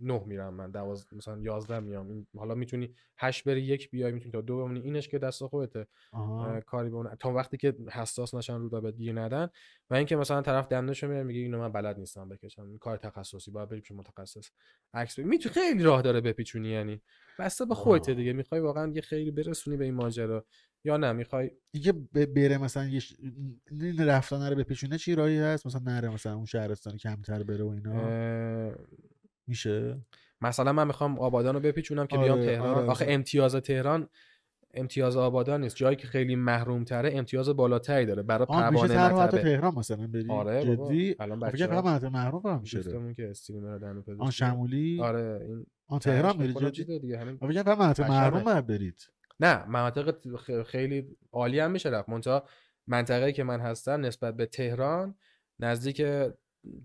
نه 0.00 0.22
میرم 0.26 0.54
من 0.54 0.70
دوازده 0.70 1.16
مثلا 1.16 1.38
11 1.40 1.80
میام. 1.80 2.26
حالا 2.36 2.54
می‌تونی 2.54 2.94
8 3.18 3.44
بری 3.44 3.62
یک 3.62 3.90
بیای 3.90 4.12
می‌تونی 4.12 4.32
تا 4.32 4.40
دو 4.40 4.56
بمونی. 4.56 4.80
اینش 4.80 5.08
که 5.08 5.18
دست 5.18 5.46
خودته 5.46 5.86
اه، 6.12 6.60
کاری 6.60 6.90
به 6.90 6.96
اون 6.96 7.14
تا 7.14 7.32
وقتی 7.32 7.56
که 7.56 7.76
حساس 7.92 8.34
نشن 8.34 8.58
رو 8.60 8.80
به 8.80 8.92
گیر 8.92 9.20
ندن. 9.20 9.48
و 9.90 9.94
اینکه 9.94 10.16
مثلا 10.16 10.42
طرف 10.42 10.68
دندشو 10.68 11.08
میره 11.08 11.22
میگه 11.22 11.40
اینو 11.40 11.58
من 11.58 11.72
بلد 11.72 11.98
نیستم 11.98 12.28
بکشم. 12.28 12.68
این 12.68 12.78
کار 12.78 12.96
تخصصی 12.96 13.50
باید 13.50 13.68
بریم 13.68 13.82
پیش 13.82 13.92
متخصص. 13.92 14.50
عکس 14.94 15.18
می‌تونی 15.18 15.54
خیلی 15.54 15.82
راه 15.82 16.02
داره 16.02 16.20
بپیچونی 16.20 16.68
یعنی 16.68 17.00
بسته 17.38 17.64
به 17.64 17.74
خودت 17.74 18.08
آه. 18.08 18.14
دیگه. 18.14 18.32
می‌خوای 18.32 18.60
واقعا 18.60 18.92
یه 18.94 19.00
خیلی 19.00 19.30
برسونی 19.30 19.76
به 19.76 19.84
این 19.84 19.94
ماجرا 19.94 20.44
یا 20.84 20.96
نه؟ 20.96 21.12
می‌خوای 21.12 21.50
ب- 22.14 22.24
بره 22.24 22.58
مثلا 22.58 22.84
یه 22.84 23.00
ش... 23.00 23.16
این 23.70 24.06
رفتن 24.06 24.36
نره 24.38 24.54
بپیچونه 24.54 24.98
چی 24.98 25.14
راهی 25.14 25.38
هست؟ 25.38 25.66
مثلا 25.66 25.80
نره 25.84 26.08
مثلا 26.08 26.34
اون 26.34 26.44
شهرستانی 26.44 26.98
کمتر 26.98 27.42
بره 27.42 27.64
و 27.64 27.68
اینا؟ 27.68 27.92
میشه؟ 29.48 30.00
مثلا 30.40 30.72
من 30.72 30.86
می‌خوام 30.86 31.18
آبادان 31.18 31.54
رو 31.54 31.60
بپیچونم 31.60 32.06
که 32.06 32.18
بیام 32.18 32.38
آره، 32.38 32.46
تهران. 32.46 32.74
آره. 32.74 32.86
آخه 32.86 33.06
امتیاز 33.08 33.54
تهران 33.56 34.08
امتیاز 34.74 35.16
آبادان 35.16 35.60
نیست. 35.60 35.76
جایی 35.76 35.96
که 35.96 36.06
خیلی 36.06 36.36
محروم 36.36 36.84
تره 36.84 37.10
امتیاز 37.14 37.48
بالاتری 37.48 38.06
داره. 38.06 38.22
برای 38.22 38.46
پروانه 38.46 38.70
مطبه 39.12 39.42
تهران 39.42 39.74
مثلا 39.74 40.06
بری. 40.06 40.30
آره. 40.30 40.62
جدی؟ 40.76 41.16
الان 41.20 41.40
بچه‌ها- 41.40 41.82
فقط 41.82 42.04
محروم 42.04 42.42
هم 42.46 42.60
میشه 42.60 42.78
دوستمون 42.82 43.14
که 43.14 43.30
استریمر 43.30 43.78
دنو 43.78 44.02
پزشکی. 44.02 44.22
آن 44.22 44.30
شمولی؟ 44.30 45.00
آره 45.02 45.40
این 45.46 45.66
آن 45.88 45.98
تهران 45.98 46.36
میری 46.36 46.54
جدی؟ 46.54 46.98
دیگه. 46.98 47.18
همین 47.18 47.36
فکر 47.36 47.62
فقط. 47.62 48.00
محروم 48.00 48.60
برید. 48.60 49.10
نه 49.40 49.66
مناطق 49.68 50.14
خیلی 50.62 51.16
عالی 51.32 51.60
هم 51.60 51.70
میشه 51.70 51.88
رفت. 51.88 52.08
منتها 52.08 52.44
منطقه‌ای 52.86 53.32
که 53.32 53.44
من 53.44 53.60
هستم 53.60 54.00
نسبت 54.06 54.36
به 54.36 54.46
تهران 54.46 55.14
نزدیک 55.60 56.02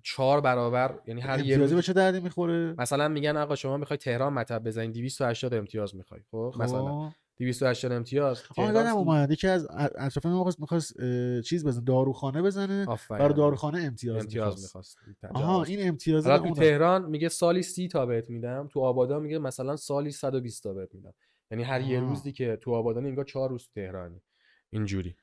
چهار 0.03 0.41
برابر 0.41 0.99
یعنی 1.07 1.21
هر 1.21 1.29
یه 1.29 1.35
امتیازی 1.35 1.61
روز. 1.61 1.73
به 1.73 1.81
چه 1.81 1.93
دردی 1.93 2.19
می‌خوره؟ 2.19 2.75
مثلا 2.77 3.07
میگن 3.07 3.37
آقا 3.37 3.55
شما 3.55 3.77
می‌خوای 3.77 3.97
تهران 3.97 4.33
مطب 4.33 4.63
بزنین 4.63 4.91
280 4.91 5.53
امتیاز 5.53 5.95
می‌خوای. 5.95 6.21
خب 6.31 6.53
مثلا 6.59 7.11
280 7.37 7.91
امتیاز 7.91 8.43
آه 8.57 8.65
یادم 8.65 8.83
سی- 8.91 8.97
اومد. 8.97 9.31
یکی 9.31 9.47
از 9.47 9.67
اطراف 9.97 10.25
ما 10.25 10.37
می‌خواست 10.37 10.59
می‌خواست 10.59 10.93
چیز 11.41 11.65
بزنه 11.67 11.83
داروخانه 11.85 12.41
بزنه. 12.41 12.85
برای 13.09 13.33
داروخانه 13.33 13.79
امتیاز 13.81 14.23
امتیاز 14.23 14.61
می‌خواست. 14.61 14.97
آها 15.33 15.63
این 15.63 15.87
امتیاز 15.87 16.23
تو 16.27 16.53
تهران 16.53 17.09
میگه 17.09 17.29
سالی 17.29 17.63
30 17.63 17.87
تا 17.87 18.05
بهت 18.05 18.29
میدم 18.29 18.67
تو 18.71 18.79
آبادان 18.79 19.21
میگه 19.21 19.37
مثلا 19.39 19.75
سالی 19.75 20.11
120 20.11 20.63
تا 20.63 20.73
بهت 20.73 20.95
میدم. 20.95 21.13
یعنی 21.51 21.63
هر 21.63 21.81
یه 21.81 21.99
آها. 21.99 22.09
روزی 22.09 22.31
که 22.31 22.57
تو 22.61 22.71
آبادان 22.73 23.05
انگار 23.05 23.25
چهار 23.25 23.49
روز 23.49 23.63
تو 23.65 23.71
تهرانی. 23.75 24.21
اینجوری. 24.69 25.15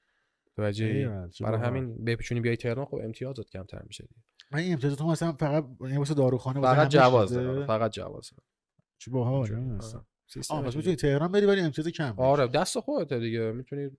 توجه 0.56 1.08
برای 1.40 1.60
همین 1.60 2.04
بپیچونی 2.04 2.40
بیای 2.40 2.56
تهران 2.56 2.84
خب 2.84 3.00
امتیازات 3.04 3.50
کمتر 3.50 3.82
میشه. 3.86 4.08
من 4.52 4.58
این 4.58 4.76
تو 4.76 5.06
مثلا 5.06 5.32
فقط 5.32 5.66
یعنی 5.80 5.96
واسه 5.96 6.14
داروخانه 6.14 6.60
فقط 6.60 6.88
جواز 6.88 7.38
فقط 7.66 7.92
جواز. 7.92 8.30
چی 8.98 9.10
باحال 9.10 9.34
اینجوری. 9.34 9.60
نمی‌دونستم. 9.60 10.06
آره. 10.50 10.60
آه 10.60 10.62
پس. 10.62 10.76
می‌تونی 10.76 10.96
تهران 10.96 11.32
بری 11.32 11.46
ولی 11.46 11.60
امتیاز 11.60 11.88
کم. 11.88 12.14
آره 12.16 12.46
دست 12.46 12.80
خودته 12.80 13.18
دیگه 13.18 13.52
می‌تونی 13.52 13.90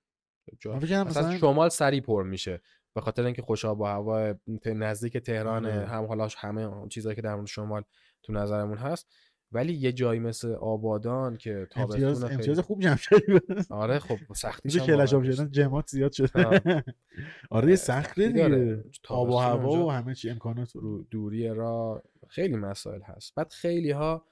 جا... 0.59 0.75
مثلا 0.75 1.03
مثلا 1.03 1.37
شمال 1.37 1.69
سری 1.69 2.01
پر 2.01 2.23
میشه 2.23 2.61
به 2.95 3.01
خاطر 3.01 3.25
اینکه 3.25 3.41
خوش 3.41 3.65
آب 3.65 3.79
و 3.79 3.85
هوا 3.85 4.33
نزدیک 4.65 5.17
تهران 5.17 5.65
آره. 5.65 5.85
هم 5.85 6.05
حالاش 6.05 6.35
همه 6.35 6.87
چیزایی 6.89 7.15
که 7.15 7.21
در 7.21 7.35
مورد 7.35 7.47
شمال 7.47 7.83
تو 8.23 8.33
نظرمون 8.33 8.77
هست 8.77 9.07
ولی 9.51 9.73
یه 9.73 9.91
جایی 9.91 10.19
مثل 10.19 10.51
آبادان 10.51 11.37
که 11.37 11.67
امتیاز 11.75 11.89
تابستون 11.89 12.29
خیلی 12.29 12.35
امتیاز 12.35 12.59
خوب 12.59 12.81
جمع 12.81 12.95
کردی 12.95 13.39
آره 13.69 13.99
خب 13.99 14.17
هم 14.43 14.85
کلش 14.85 15.13
آب 15.13 15.23
شدن 15.23 15.51
جماعت 15.51 15.87
زیاد 15.87 16.13
آه. 16.35 16.83
آره 17.57 17.75
سختی 17.75 18.33
داره. 18.33 18.75
دیگه 18.75 18.83
آب 19.07 19.29
و 19.29 19.37
هوا 19.37 19.85
و 19.85 19.91
همه 19.91 20.15
چی 20.15 20.29
امکانات 20.29 20.75
رو 20.75 21.03
دوری 21.03 21.47
را 21.47 22.03
خیلی 22.29 22.55
مسائل 22.55 23.01
هست. 23.01 23.35
بعد 23.35 23.51
خیلی 23.51 23.91
ها 23.91 24.25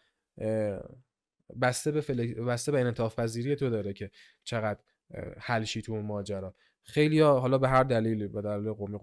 بسته 1.61 1.91
به 1.91 2.01
فلک... 2.01 2.35
بسته 2.35 2.71
به 2.71 2.79
انعطاف 2.79 3.19
پذیری 3.19 3.55
تو 3.55 3.69
داره 3.69 3.93
که 3.93 4.11
چقدر 4.43 4.79
اه، 5.13 5.25
حل 5.37 5.63
شی 5.63 5.81
تو 5.81 5.93
اون 5.93 6.05
ماجرا. 6.05 6.55
خیلی 6.83 7.19
ها 7.19 7.39
حالا 7.39 7.57
به 7.57 7.69
هر 7.69 7.83
دلیلی 7.83 8.27
به 8.27 8.41
دلیل 8.41 8.71
قومی 8.71 8.97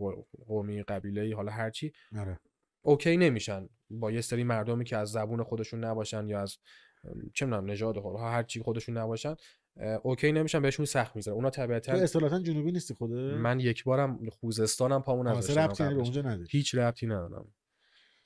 قومی 0.46 0.82
قبیله 0.82 1.36
حالا 1.36 1.52
هر 1.52 1.70
چی 1.70 1.92
آره. 2.18 2.40
اوکی 2.86 3.16
نمیشن. 3.16 3.68
با 3.90 4.10
یه 4.10 4.20
سری 4.20 4.44
مردمی 4.44 4.84
که 4.84 4.96
از 4.96 5.10
زبون 5.10 5.42
خودشون 5.42 5.84
نباشن 5.84 6.28
یا 6.28 6.40
از 6.40 6.56
چه 7.34 7.46
می‌دونم 7.46 7.70
نژاد 7.70 7.98
خود 7.98 8.16
هر 8.20 8.42
چی 8.42 8.62
خودشون 8.62 8.96
نباشن 8.96 9.36
اوکی 10.02 10.32
نمیشن 10.32 10.62
بهشون 10.62 10.86
سخت 10.86 11.16
می‌ذاره 11.16 11.36
اونا 11.36 11.50
تو 11.50 11.62
طبیعتا 11.62 11.92
اصالتا 11.92 12.40
جنوبی 12.40 12.72
نیستی 12.72 12.94
خوده؟ 12.94 13.14
من 13.14 13.60
یک 13.60 13.84
بارم 13.84 14.28
خوزستانم 14.30 15.02
پامون 15.02 15.28
نذاشتم 15.28 15.88
به. 15.88 15.94
اونجا 15.94 16.22
نداری. 16.22 16.48
هیچ 16.50 16.74
ربطی 16.74 17.06
ندارم. 17.06 17.54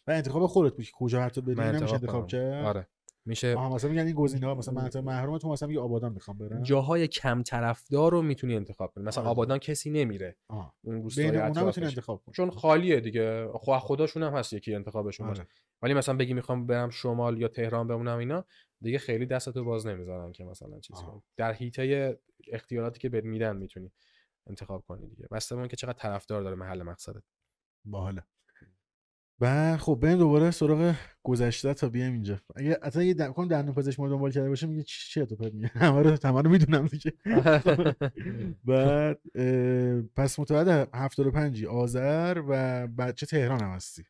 و 0.07 0.11
انتخاب 0.11 0.47
خودت 0.47 0.77
بود 0.77 0.85
که 0.85 0.93
کجا 0.95 1.23
حتی 1.23 1.41
بری 1.41 1.55
من 1.55 1.77
نمیشه 1.77 1.95
انتخاب. 1.95 2.27
کرد؟ 2.27 2.65
آره. 2.65 2.89
میشه 3.31 3.55
آها 3.55 3.75
مثلا 3.75 3.91
میگن 3.91 4.07
این 4.07 4.15
گزینه 4.15 4.47
ها 4.47 4.55
مثلا 4.55 4.75
مناطق 4.75 5.01
محروم 5.01 5.39
تو 5.39 5.49
مثلا 5.49 5.69
میگه 5.69 5.81
آبادان 5.81 6.13
می‌خوام 6.13 6.39
برم. 6.39 6.63
جاهای 6.63 7.09
کم 7.09 7.43
طرفدار 7.43 8.13
رو 8.13 8.23
می‌تونی 8.23 8.57
انتخاب 8.57 8.93
کنی. 8.95 9.05
مثلا 9.05 9.23
آره. 9.23 9.31
آبادان 9.31 9.59
کسی 9.59 9.91
نمیره. 9.91 10.37
آها. 10.49 10.75
اون 10.83 11.03
روستای 11.03 11.37
اونا 11.37 11.65
می‌تونی 11.65 11.87
انتخاب 11.87 12.23
کنی. 12.25 12.35
چون 12.35 12.51
خالیه 12.51 13.01
دیگه. 13.01 13.49
خدا 13.55 13.79
خداشون 13.79 14.23
هم 14.23 14.35
هست 14.35 14.53
یکی 14.53 14.75
انتخابشون 14.75 15.27
باشه. 15.27 15.43
آره. 15.43 15.51
ولی 15.83 15.95
مثلا 15.95 16.17
بگی 16.17 16.35
می‌خوام 16.35 16.67
برم 16.67 16.91
شمال 16.91 17.39
یا 17.39 17.49
تهران 17.49 17.87
بمونم 17.87 18.19
اینا 18.19 18.45
دیگه 18.81 18.99
خیلی 18.99 19.27
دستتو 19.27 19.65
باز 19.65 19.87
نمی‌ذارن 19.87 20.33
که 20.33 20.45
مثلا 20.45 20.81
چیز. 20.81 20.97
کنی. 20.97 21.23
در 21.37 21.53
حیطه 21.53 22.19
اختیاراتی 22.53 22.99
که 22.99 23.09
بهت 23.09 23.25
میدن 23.25 23.57
می‌تونی 23.57 23.93
انتخاب 24.47 24.85
کنی 24.89 25.07
دیگه. 25.07 25.27
بسته 25.31 25.69
که 25.69 25.77
چقدر 25.77 25.93
طرفدار 25.99 26.43
داره 26.43 26.57
محل 26.57 26.83
مقصدت. 26.83 27.23
باحاله. 27.85 28.23
و 29.41 29.77
خب 29.77 29.99
بریم 30.03 30.19
دوباره 30.19 30.51
سراغ 30.51 30.95
گذشته 31.23 31.75
تا 31.75 31.89
بیایم 31.89 32.13
اینجا. 32.13 32.41
اگه 32.57 32.79
اصلا 32.83 33.03
یه. 33.03 33.15
کنم 33.15 33.49
دندون 33.49 33.75
پزشک 33.75 34.01
ما 34.01 34.09
دنبال 34.09 34.31
کرده 34.31 34.49
باشه 34.49 34.67
میگه 34.67 34.83
چی 34.83 35.27
تو 35.27 35.37
پد 35.37 35.55
میگه؟ 35.55 35.69
همه 35.69 36.03
رو 36.03 36.17
همه 36.25 36.43
رو 36.43 36.51
می‌دونم 36.51 36.87
دیگه. 36.87 37.13
بعد 38.65 39.19
پس 40.17 40.39
متولد 40.39 40.89
75 40.95 41.65
آذر 41.65 42.43
و 42.49 42.87
بچه 42.87 43.27
تهران 43.27 43.61
هم 43.63 43.71
هستی؟ 43.71 44.05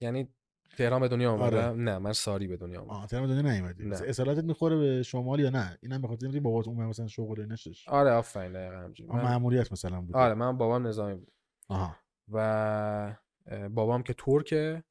یعنی 0.00 0.28
تهران 0.76 1.00
به 1.00 1.08
دنیا 1.08 1.32
آره. 1.32 1.42
آمدم 1.64 1.82
نه 1.82 1.98
من 1.98 2.12
ساری 2.12 2.46
به 2.46 2.56
دنیا 2.56 2.80
آمدم 2.80 2.90
آه 2.92 3.06
تهران 3.06 3.28
به 3.28 3.34
دنیا 3.34 3.52
نیومدی. 3.52 3.90
اصالتت 4.04 4.44
می‌خوره 4.44 4.76
به 4.76 5.02
شمال 5.02 5.40
یا 5.40 5.50
نه؟ 5.50 5.78
اینم 5.82 6.02
به 6.02 6.08
خاطر 6.08 6.26
اینکه 6.26 6.40
بابات 6.40 6.68
اون 6.68 6.86
مثلا 6.86 7.06
شغل 7.06 7.44
نشش 7.46 7.88
آره 7.88 8.10
آفرین 8.10 8.52
دقیقاً 8.52 8.76
همینجوری. 8.78 9.10
من- 9.12 9.22
ماموریت 9.22 9.72
مثلا 9.72 10.00
بود. 10.00 10.16
آره 10.16 10.34
من 10.34 10.56
بابام 10.58 10.86
نظامی 10.86 11.14
بود. 11.14 11.32
آها. 11.68 11.96
و 12.32 13.16
بابام 13.70 14.02
که 14.02 14.14
ترکه 14.18 14.84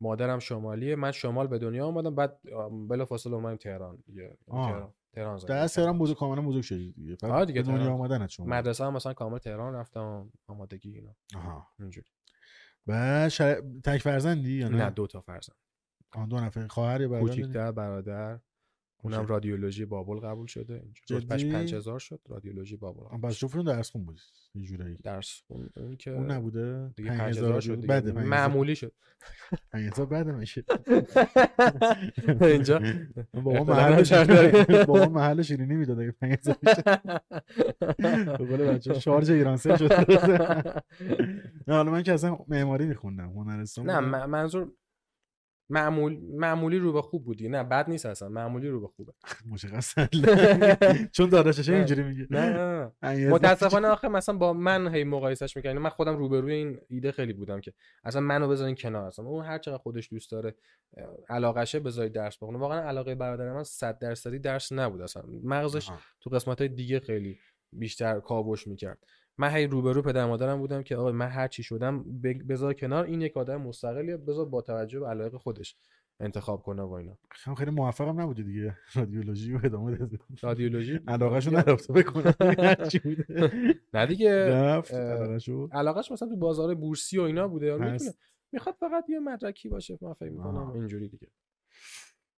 مادرم 0.00 0.38
شمالیه. 0.38 0.96
من 0.96 1.12
شمال 1.12 1.46
به 1.46 1.58
دنیا 1.58 1.86
آمدم 1.86 2.14
بعد 2.14 2.40
بلا 2.88 3.04
فاصله 3.04 3.34
اومدم 3.34 3.56
تهران. 3.56 4.02
دیگه 4.06 4.38
آه. 4.48 4.70
تهران 4.70 4.92
تهران 5.12 5.38
در 5.38 5.56
از 5.56 5.74
تهران. 5.74 5.98
بزرگ 5.98 6.16
کاملا 6.16 6.42
بزرگ 6.42 6.62
شدی 6.62 6.92
دیگه. 6.92 7.16
آره 7.22 7.44
دیگه، 7.44 7.62
دنیا. 7.62 7.92
آمدنت 7.92 8.30
شما 8.30 8.46
مدرسه 8.46 8.84
هم 8.84 8.92
مثلا 8.92 9.12
کامل 9.12 9.38
تهران 9.38 9.74
رفتم 9.74 10.32
آمادگی 10.46 10.94
اینا. 10.94 11.14
آها. 11.34 11.66
اینجوری. 11.78 12.06
و 12.86 13.28
شر... 13.28 13.62
تک 13.84 13.98
فرزندی 13.98 14.52
یا 14.52 14.68
نه؟ 14.68 14.76
نه 14.76 14.90
دو 14.90 15.06
تا 15.06 15.20
فرزند. 15.20 15.56
آه، 16.12 16.26
دو 16.26 16.36
نفر. 16.40 16.66
خواهر 16.66 17.00
یا 17.00 17.08
برادر؟ 17.08 17.26
کوچیکتر 17.26 17.72
برادر. 17.72 18.38
اونم. 19.02 19.26
رادیولوژی 19.26 19.84
بابل 19.84 20.16
قبول 20.20 20.46
شده 20.46 20.74
اینجوری. 20.74 21.20
رتبهش 21.20 21.40
جدی؟ 21.40 21.52
5000 21.52 21.98
شد 21.98 22.20
رادیولوژی 22.28 22.76
بابل 22.76 23.18
بس 23.18 23.34
شد. 23.34 23.46
جفتتون 23.46 23.64
درس 23.64 23.90
خون 23.90 24.04
بودید 24.04 24.22
یه 24.54 24.62
جورایی. 24.62 24.96
درس 25.02 25.42
اون, 25.48 25.70
اون 25.76 25.96
که 25.96 26.10
اون 26.10 26.30
نبوده؟ 26.30 26.90
دیگه 26.96 27.10
5000 27.10 27.52
5000 27.52 27.60
شد 27.60 27.86
5000 27.86 28.24
معمولی 28.24 28.76
شد. 28.76 28.92
5000 29.72 30.06
بده 30.06 30.32
میشه 30.32 30.64
اینجا؟ 32.40 32.80
بابا 33.34 33.64
محل. 33.64 34.04
بابا 34.86 35.08
محل 35.08 35.42
شیرینی 35.42 35.74
می‌داد 35.74 36.00
اگه 36.00 36.10
5000 36.10 36.56
به 37.98 38.36
قول 38.36 38.56
بچه 38.56 38.94
شارژ 38.94 39.30
ایرانسل 39.30 39.76
شد 39.76 39.92
نه 41.68 41.74
حالا 41.74 41.90
من 41.90 42.02
که 42.02 42.12
اصلا 42.12 42.38
معماری 42.48 42.86
میخوندم 42.86 43.28
هنرستان 43.28 43.90
نه 43.90 44.26
منظور 44.26 44.72
معمول 45.70 46.18
معمولی 46.32 46.78
رو 46.78 46.92
به 46.92 47.02
خوب 47.02 47.24
بودی. 47.24 47.48
نه 47.48 47.64
بد 47.64 47.90
نیست 47.90 48.06
اصلا. 48.06 48.28
معمولی 48.28 48.68
رو 48.68 48.80
به 48.80 48.86
خوبه. 48.88 49.12
مشخص 49.52 49.94
چون 51.16 51.28
داداشش. 51.28 51.68
اینجوری 51.68 52.02
میگه. 52.02 52.26
نه 52.30 52.40
نه 52.40 52.80
نه. 52.80 52.92
5000 53.02 53.32
متاسفانه 53.34 53.88
آخه 53.88 54.08
مثلا 54.08 54.36
با 54.36 54.52
من 54.52 54.94
هی 54.94 55.04
مقایسش 55.04 55.56
می‌کنم 55.56 55.78
من 55.78 55.90
خودم 55.90 56.16
روبروی 56.16 56.54
این 56.54 56.78
ایده 56.88 57.12
خیلی 57.12 57.32
بودم 57.32 57.60
که 57.60 57.72
اصلا 58.04 58.20
منو 58.20 58.48
بذارین 58.48 58.74
کنار 58.74 59.04
اصلا. 59.04 59.24
اون 59.24 59.44
هر 59.44 59.58
چقدر 59.58 59.78
خودش 59.78 60.10
دوست 60.10 60.30
داره 60.30 60.54
علاقشه 61.28 61.80
بذارید 61.80 62.12
درس 62.12 62.36
بخونه. 62.36 62.58
واقعا 62.58 62.80
علاقه 62.80 63.14
برادر 63.14 63.52
من 63.52 63.64
100 63.64 63.98
درصدی 63.98 64.38
درس 64.38 64.72
نبود 64.72 65.00
اصلا. 65.00 65.22
مغزش. 65.42 65.90
تو 66.20 66.30
قسمت 66.30 66.58
های 66.58 66.68
دیگه 66.68 67.00
خیلی 67.00 67.38
بیشتر 67.72 68.20
کاوش 68.20 68.66
می‌کرد. 68.66 68.98
من 69.40 69.50
هی 69.50 69.66
روبرو 69.66 70.02
پدر 70.02 70.26
مادرم 70.26 70.58
بودم 70.58 70.82
که 70.82 70.96
آقا 70.96 71.12
من 71.12 71.28
هر 71.28 71.48
چی 71.48 71.62
شدم 71.62 72.04
بذار 72.48 72.74
کنار 72.74 73.04
این 73.04 73.20
یک 73.20 73.36
آدم 73.36 73.62
مستقلیه 73.62 74.16
بذار 74.16 74.46
با 74.46 74.62
توجه 74.62 75.00
به 75.00 75.06
علایق 75.06 75.36
خودش 75.36 75.76
انتخاب 76.20 76.62
کنه 76.62 76.82
و 76.82 76.92
اینا. 76.92 77.18
خیلی 77.58 77.70
موفقم 77.70 78.20
نبوده 78.20 78.42
دیگه. 78.42 78.76
رادیولوژی 78.94 79.52
رو 79.52 79.60
ادامه 79.64 79.96
داده 79.96 80.18
رادیولوژی؟ 80.42 81.00
علاقهشو 81.08 81.50
نرفته 81.50 81.92
بکنه 81.92 82.34
بوده. 83.04 83.52
نه 83.94 84.06
دیگه. 84.06 84.50
رفت 84.50 84.94
علاقش 85.72 86.12
مثلا 86.12 86.28
تو 86.28 86.36
بازار 86.36 86.74
بورسی 86.74 87.18
و 87.18 87.22
اینا 87.22 87.48
بوده 87.48 87.98
می‌خواد 88.52 88.74
فقط 88.74 89.04
یه 89.08 89.18
مدرکی 89.18 89.68
باشه 89.68 89.98
من 90.02 90.12
فکر 90.12 90.30
می‌کنم. 90.30 90.70
اینجوری 90.70 91.08
دیگه. 91.08 91.28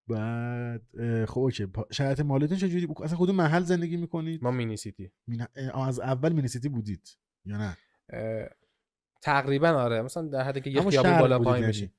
بعد 0.08 0.82
خب 1.24 1.40
اوکی. 1.40 1.66
شرایط 1.90 2.20
مالیتون 2.20 2.58
چجوری؟ 2.58 2.88
اصلا 3.02 3.18
کدوم 3.18 3.36
محل 3.36 3.62
زندگی 3.62 3.96
می‌کنید؟ 3.96 4.42
ما 4.42 4.50
مینی 4.50 4.76
سیتی. 4.76 5.12
از 5.74 6.00
اول 6.00 6.32
مینی 6.32 6.48
سیتی 6.48 6.68
بودید 6.68 7.18
یا 7.44 7.56
نه؟ 7.58 7.76
اه، 8.08 8.48
تقریبا 9.22 9.68
آره. 9.68 10.02
مثلا 10.02 10.28
در 10.28 10.42
حدی 10.42 10.60
که 10.60 10.70
یه 10.70 10.82
خیابون 10.90 11.18
بالا 11.18 11.38
بودید 11.38 11.50
پایین 11.50 11.62
یعنی. 11.62 11.72
بشی 11.72 11.92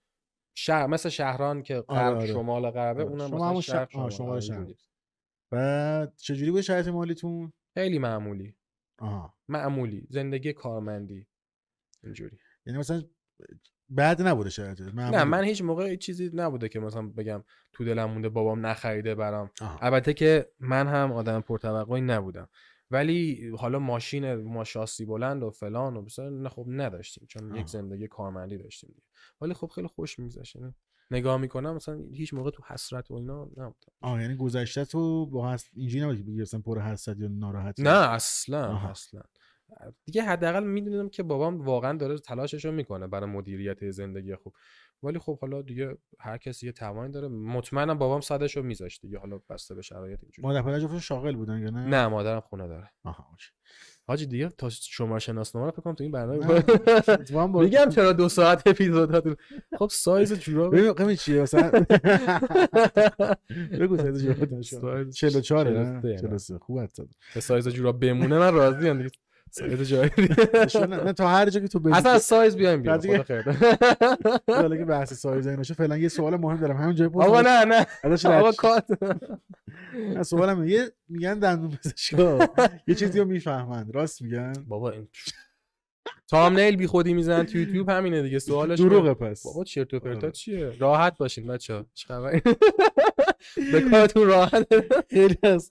شهر 0.56 0.88
مثل 0.88 1.10
شهران 1.10 1.64
که 1.64 1.82
غرب 1.82 2.18
آره. 2.18 2.28
شمال 2.28 2.70
غربه 2.72 3.04
آره. 3.04 3.12
اونم 3.12 3.28
شما 3.28 3.50
مثلا 3.50 3.62
شهر- 3.62 3.88
شمال 3.90 4.10
شمال 4.10 4.30
آره، 4.32 4.40
شهر. 4.42 4.66
بعد 5.52 6.16
چجوری 6.18 6.52
بود 6.52 6.62
شرایط 6.62 6.88
مالیتون؟ 6.88 7.54
خیلی 7.74 8.00
معمولی. 8.00 8.56
آها. 8.98 9.34
معمولی. 9.48 10.08
زندگی 10.10 10.54
کارمندی. 10.54 11.28
اینجوری. 12.04 12.38
یعنی 12.66 12.80
مثلا 12.80 13.04
بعد 13.90 14.22
نبوده 14.22 14.50
شرایط 14.50 14.82
نه 14.82 15.24
من 15.24 15.44
هیچ 15.44 15.62
موقع 15.62 15.96
چیزی 15.96 16.32
نبوده 16.34 16.70
که 16.70 16.80
مثلا 16.80 17.08
بگم 17.08 17.44
تو 17.74 17.86
دلم 17.86 18.06
مونده 18.06 18.30
بابام 18.30 18.66
نخریده 18.66 19.16
برام 19.16 19.52
آها. 19.62 19.80
البته 19.82 20.14
که 20.14 20.52
من 20.60 20.88
هم 20.88 21.12
آدم 21.12 21.42
پرتوقعی 21.42 22.02
نبودم 22.02 22.50
ولی 22.92 23.50
حالا 23.58 23.80
ماشین 23.80 24.36
ما 24.36 24.64
شاسی 24.64 25.06
بلند 25.06 25.44
و 25.44 25.52
فلان 25.52 25.98
و 25.98 26.02
بسار 26.02 26.32
نه 26.32 26.50
خب 26.50 26.66
نداشتیم 26.68 27.26
چون 27.30 27.52
آها. 27.52 27.60
یک 27.60 27.68
زندگی 27.68 28.08
کارمندی 28.08 28.58
داشتیم 28.58 28.90
دیگه. 28.90 29.08
ولی 29.42 29.54
خب 29.54 29.68
خیلی 29.68 29.88
خوش 29.88 30.20
میگذشت 30.20 30.58
نگاه 31.12 31.38
می‌کنم 31.38 31.76
مثلا 31.76 32.04
هیچ 32.14 32.34
موقع 32.34 32.52
تو 32.52 32.64
حسرت 32.68 33.12
و 33.12 33.14
اینا 33.14 33.44
نبودم 33.44 33.76
آه 34.02 34.22
یعنی 34.22 34.36
گذشته 34.36 34.86
تو 34.86 35.26
با 35.26 35.50
هست 35.50 35.70
اینجوری 35.74 36.04
نبود 36.04 36.18
که 36.18 36.24
بگی 36.24 36.42
مثلا 36.42 36.60
پر 36.60 36.80
حسد 36.80 37.20
یا 37.20 37.28
ناراحتی 37.28 37.84
نه 37.84 37.90
اصلا 37.90 38.68
آها. 38.68 38.90
اصلا 38.90 39.22
دیگه 40.06 40.24
حداقل 40.24 40.64
می‌دونم 40.64 41.10
که 41.10 41.24
بابام 41.24 41.62
واقعا 41.62 41.98
داره 41.98 42.18
تلاشش 42.18 42.66
رو 42.66 42.72
می‌کنه 42.72 43.08
برای 43.08 43.30
مدیریت 43.30 43.90
زندگی 43.92 44.36
خوب. 44.36 44.54
ولی 45.04 45.20
خب 45.20 45.40
حالا 45.40 45.62
دیگه 45.62 45.98
هر 46.20 46.38
کسی 46.38 46.66
یه 46.66 46.72
توانی 46.72 47.12
داره. 47.12 47.28
مطمئنم 47.28 47.98
بابام 47.98 48.22
صدش 48.22 48.58
رو 48.58 48.64
میذاشت 48.64 49.02
دیگه. 49.02 49.20
حالا 49.20 49.40
بسته 49.50 49.76
به 49.76 49.82
شرایط 49.82 50.20
اینجوری. 50.24 50.48
مادر 50.48 50.62
پدر 50.62 50.80
جفتشون 50.80 51.00
شاغل 51.00 51.36
بودن 51.36 51.62
یا 51.62 51.70
نه؟ 51.70 51.86
نه 51.88 52.08
مادرم 52.08 52.40
خونه 52.40 52.68
داره. 52.68 52.92
آها. 53.04 53.28
حاجی 54.08 54.26
دیگه 54.26 54.50
تا 54.50 54.70
شماره 54.70 55.20
شناسنامه 55.20 55.66
رو 55.66 55.72
فکر 55.72 55.82
کنم 55.82 55.94
تو 55.94 56.04
این 56.04 56.12
برنامه 56.12 56.64
میگم 57.64 57.90
چرا 57.90 58.14
دو 58.14 58.30
ساعت 58.30 58.68
اپیزوداتون؟ 58.68 59.36
خب 59.80 59.88
سایز 59.92 60.34
جوراب 60.34 60.76
ببین 60.76 60.94
قیمت 60.94 61.18
چیه 61.18 61.42
مثلا؟ 61.42 61.72
بگو 63.80 63.98
سایز 63.98 64.24
جوراب 64.24 64.62
سایز 64.62 65.16
44 65.16 65.66
43 65.66 65.84
نه؟ 65.84 66.00
نه. 66.00 66.18
43 66.22 66.58
خوب. 66.58 66.90
به 67.36 67.42
سایز 67.42 67.68
جوراب 67.68 68.00
بمونه 68.00 68.40
من 68.40 68.54
راضی 68.54 68.90
ام 68.90 68.98
دیگه 68.98 69.10
سایز 69.56 69.82
جای 69.82 70.10
دیگه. 70.10 70.36
نه 70.88 71.04
نه، 71.04 71.14
تا 71.14 71.28
هر 71.28 71.50
جا 71.50 71.60
که 71.60 71.68
تو 71.68 71.80
بگی 71.80 71.96
اصلا 71.96 72.12
از 72.12 72.22
سایز 72.22 72.56
بیایم 72.58 72.82
بیایم 72.82 73.00
خدا 73.00 73.24
خیر. 73.24 73.42
حالا 74.62 74.78
که 74.78 74.86
بحث 74.86 75.14
سایز 75.14 75.48
این 75.48 75.56
باشه 75.56 75.74
فعلا 75.74 75.98
یه 75.98 76.08
سوال 76.08 76.36
مهم 76.36 76.58
دارم. 76.58 76.78
همین 76.78 76.96
جای 76.96 77.08
آقا 77.14 77.42
نه 77.42 77.66
نه. 77.66 77.86
ازش 78.04 78.26
آقا. 78.26 78.52
کات. 78.52 78.86
نه 80.16 80.24
سوالم. 80.24 80.68
یه 80.68 80.92
میگن 81.10 81.40
دندون 81.40 81.70
پزشکا. 81.70 82.48
یه 82.88 82.96
چیزی 82.96 83.20
رو 83.20 83.26
می‌فهمند. 83.26 83.96
راست 83.96 84.22
میگن؟ 84.22 84.54
بابا 84.68 84.92
این 84.92 85.08
thumbnail 86.28 86.76
بی 86.76 86.88
خودی 86.88 87.14
می‌زنن 87.14 87.44
تو 87.46 87.58
یوتیوب 87.58 87.90
همینه 87.90 88.22
دیگه. 88.22 88.40
سوالش 88.40 88.80
دروغه 88.80 89.14
پس. 89.14 89.44
بابا 89.44 89.64
چرت 89.64 89.94
و 89.94 90.00
پرتا 90.00 90.18
آره. 90.20 90.32
چیه؟ 90.32 90.74
راحت 90.80 91.18
باشین 91.18 91.48
بچه‌ها. 91.48 91.86
چه 91.94 92.08
خبره 92.08 92.42
به 93.72 93.82
کارتون 93.92 94.28
راحت. 94.28 94.68
خیلی 95.14 95.38
از 95.44 95.70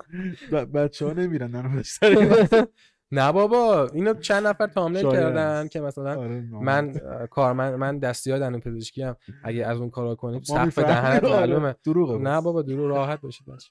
بچه 0.74 1.06
ها 1.06 1.12
نمیرن 1.12 1.50
دندون 1.50 1.78
پزشک 1.80 2.68
نه 3.12 3.32
بابا 3.32 3.86
اینو 3.86 4.14
چند 4.14 4.46
نفر 4.46 4.70
شاید 4.74 5.12
کردن. 5.12 5.68
که 5.68 5.80
مثلا 5.80 6.20
آره، 6.20 6.44
من 6.62 6.92
کارمند 7.30 7.74
من 7.74 7.98
دستیار 7.98 8.38
دندون 8.38 8.60
پزشکی 8.60 9.02
هم 9.02 9.16
اگه 9.44 9.66
از 9.66 9.78
اون 9.78 9.90
کارا 9.90 10.14
کنیم 10.14 10.42
سقف. 10.42 10.78
دهنت 10.78 11.24
آره، 11.24 11.36
معلومه 11.40 11.74
دروغه 11.84 12.18
نه. 12.18 12.40
بابا 12.40 12.62
درو 12.62 12.88
راحت 12.88 13.20
باشید 13.20 13.46
بچه 13.46 13.70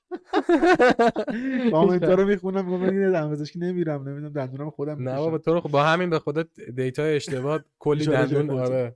کامنت 1.72 2.04
رو 2.04 2.26
می‌خونم 2.26 2.66
میگم 2.66 2.78
من 2.78 3.12
دندون 3.12 3.32
پزشکی 3.32 3.60
نمیرم 3.60 4.10
نمی‌دونم 4.10 4.34
دندونم 4.34 4.70
خودم 4.70 5.10
نه. 5.10 5.16
بابا 5.16 5.38
تو 5.38 5.54
رو 5.54 5.62
خب 5.62 5.70
با 5.70 5.84
همین 5.84 6.10
به 6.10 6.20
خودت 6.20 6.48
دیتا 6.76 7.04
اشتباه 7.04 7.60
کلی 7.80 8.06
دندون. 8.06 8.50
آره 8.50 8.96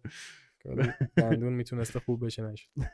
دندون 1.15 1.53
می‌تونسته 1.53 1.99
خوب 1.99 2.25
بشه 2.25 2.43
نشد 2.43 2.67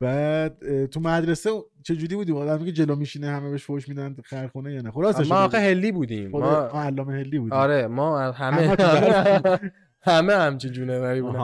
بعد 0.00 0.86
تو 0.86 1.00
مدرسه 1.00 1.50
چجوری 1.82 2.16
بودی 2.16 2.32
آدمی 2.32 2.66
که 2.66 2.72
جلو 2.72 2.96
میشینه 2.96 3.26
همه 3.30 3.50
بهش 3.50 3.64
فوش 3.64 3.88
میدن 3.88 4.16
خرخونه 4.24 4.72
یا 4.72 4.80
نه؟ 4.80 4.90
خلاصش 4.90 5.28
ما 5.30 5.36
آخه 5.44 5.58
هلی 5.58 5.92
بودیم. 5.92 6.30
ما 6.30 6.56
علامه 6.62 7.12
هلی 7.14 7.38
بودی 7.38 7.54
آره 7.54 7.86
ما 7.86 8.20
همه 8.32 8.76
همه 8.80 9.60
همه 10.02 10.34
همچین 10.34 10.72
جونوری 10.72 11.22
بودن. 11.22 11.38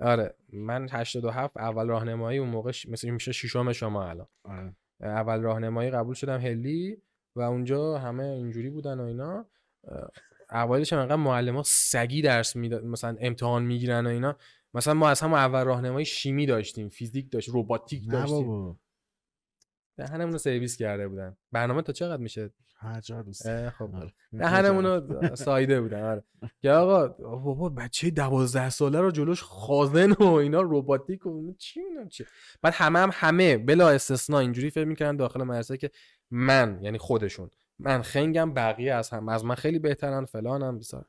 آره 0.00 0.34
من 0.52 0.88
87 0.92 1.56
اول 1.56 1.86
راهنمایی 1.88 2.38
اون 2.38 2.48
موقع 2.48 2.70
ش- 2.70 2.86
مثل 2.88 3.10
میشه 3.10 3.32
ششم 3.32 3.72
شما 3.72 4.04
الان. 4.08 4.26
آره. 4.44 4.74
اول 5.00 5.40
راهنمایی 5.40 5.90
قبول 5.90 6.14
شدم 6.14 6.40
هلی 6.40 6.96
و 7.36 7.40
اونجا 7.40 7.98
همه 7.98 8.24
اینجوری 8.24 8.70
بودن 8.70 9.00
و 9.00 9.04
اینا. 9.04 9.46
اوایلش 10.52 10.92
هم 10.92 10.98
انقدر 10.98 11.16
معلم 11.16 11.62
سگی 11.62 12.22
درس 12.22 12.56
می‌داد 12.56 12.84
مثلا 12.84 13.16
امتحان 13.20 13.62
می‌گیرن 13.62 14.06
و 14.06 14.08
اینا. 14.10 14.36
مثلا 14.74 14.94
ما 14.94 15.08
از 15.08 15.20
همون 15.20 15.38
اول 15.38 15.64
راهنمایی 15.64 16.06
شیمی 16.06 16.46
داشتیم 16.46 16.88
فیزیک 16.88 17.32
داشت 17.32 17.50
رباتیک 17.52 18.10
داشتیم. 18.10 18.46
بابا. 18.46 18.76
دهنمون 19.96 20.32
رو 20.32 20.38
سرویس 20.38 20.76
کرده 20.76 21.08
بودن. 21.08 21.36
برنامه 21.52 21.82
تا 21.82 21.92
چقدر 21.92 22.22
میشه؟ 22.22 22.50
هر 22.82 23.00
جا 23.00 23.22
دوست 23.22 23.68
خب. 23.70 23.94
آره. 23.94 24.12
دهنمون 24.32 24.84
رو 24.84 25.36
سایده 25.36 25.80
بودن 25.80 26.02
آره. 26.02 26.24
که 26.62 26.70
آقا 26.70 27.08
بابا 27.36 27.68
بچه 27.68 28.10
دوازده 28.10 28.70
ساله 28.70 29.00
رو 29.00 29.10
جلوش 29.10 29.42
خازن 29.42 30.12
و 30.12 30.24
اینا 30.24 30.60
رباتیک 30.62 31.26
و 31.26 31.54
چی 31.58 31.80
می‌دونم 31.80 32.08
چی؟ 32.08 32.24
بعد 32.62 32.74
همه 32.76 32.98
هم 32.98 33.10
همه 33.12 33.58
بلا 33.58 33.88
استثنا 33.88 34.38
اینجوری 34.38 34.70
فکر 34.70 34.84
می‌کردن 34.84 35.16
داخل 35.16 35.42
مدرسه 35.42 35.76
که 35.76 35.90
من 36.30 36.78
یعنی 36.82 36.98
خودشون 36.98 37.50
من 37.78 38.02
خنگم 38.02 38.54
بقیه 38.54 38.94
از 38.94 39.10
هم 39.10 39.28
از 39.28 39.44
من 39.44 39.54
خیلی 39.54 39.78
بهترن 39.78 40.24
فلانم 40.24 40.78
بسار 40.78 41.06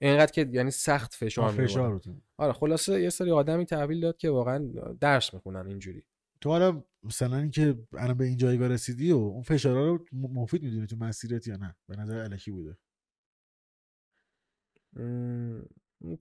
اینقدر 0.00 0.32
که 0.32 0.50
یعنی 0.52 0.70
سخت 0.70 1.14
فشار. 1.14 1.52
فشار. 1.52 2.00
آره 2.36 2.52
خلاصه 2.52 3.02
یه 3.02 3.10
سری 3.10 3.30
آدمی 3.30 3.64
تحویل 3.64 4.00
داد 4.00 4.16
که 4.16 4.30
واقعا 4.30 4.58
درس 5.00 5.34
می‌خونن 5.34 5.66
اینجوری. 5.66 6.02
تو 6.40 6.50
حالا 6.50 6.84
مثلا 7.02 7.36
اینکه 7.36 7.78
الان 7.92 8.16
به 8.16 8.24
این 8.24 8.36
جایگاه 8.36 8.68
رسیدی 8.68 9.12
و 9.12 9.16
اون 9.16 9.42
فشارها 9.42 9.86
رو 9.86 10.04
مفید 10.12 10.62
می‌دونی 10.62 10.86
تو 10.86 10.96
مسیرت 10.96 11.46
یا 11.46 11.56
نه؟ 11.56 11.76
به 11.88 11.96
نظر 11.96 12.18
الکی 12.18 12.50
بوده. 12.50 12.76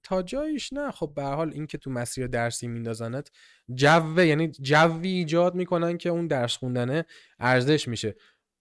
تا 0.04 0.22
جایش 0.22 0.74
نه. 0.74 0.92
خب 0.92 1.14
به 1.16 1.24
هر 1.24 1.36
حال 1.36 1.54
این 1.54 1.68
که 1.68 1.78
تو 1.78 1.90
مسیر 1.90 2.28
درسی 2.28 2.68
میندازنت 2.68 3.32
جو 3.74 4.24
یعنی 4.24 4.48
جوی 4.48 5.08
ایجاد 5.08 5.56
می‌کنن 5.56 5.98
که 5.98 6.10
اون 6.10 6.28
درس 6.28 6.58
خوندنه 6.58 7.06
ارزش 7.40 7.88
میشه. 7.88 8.16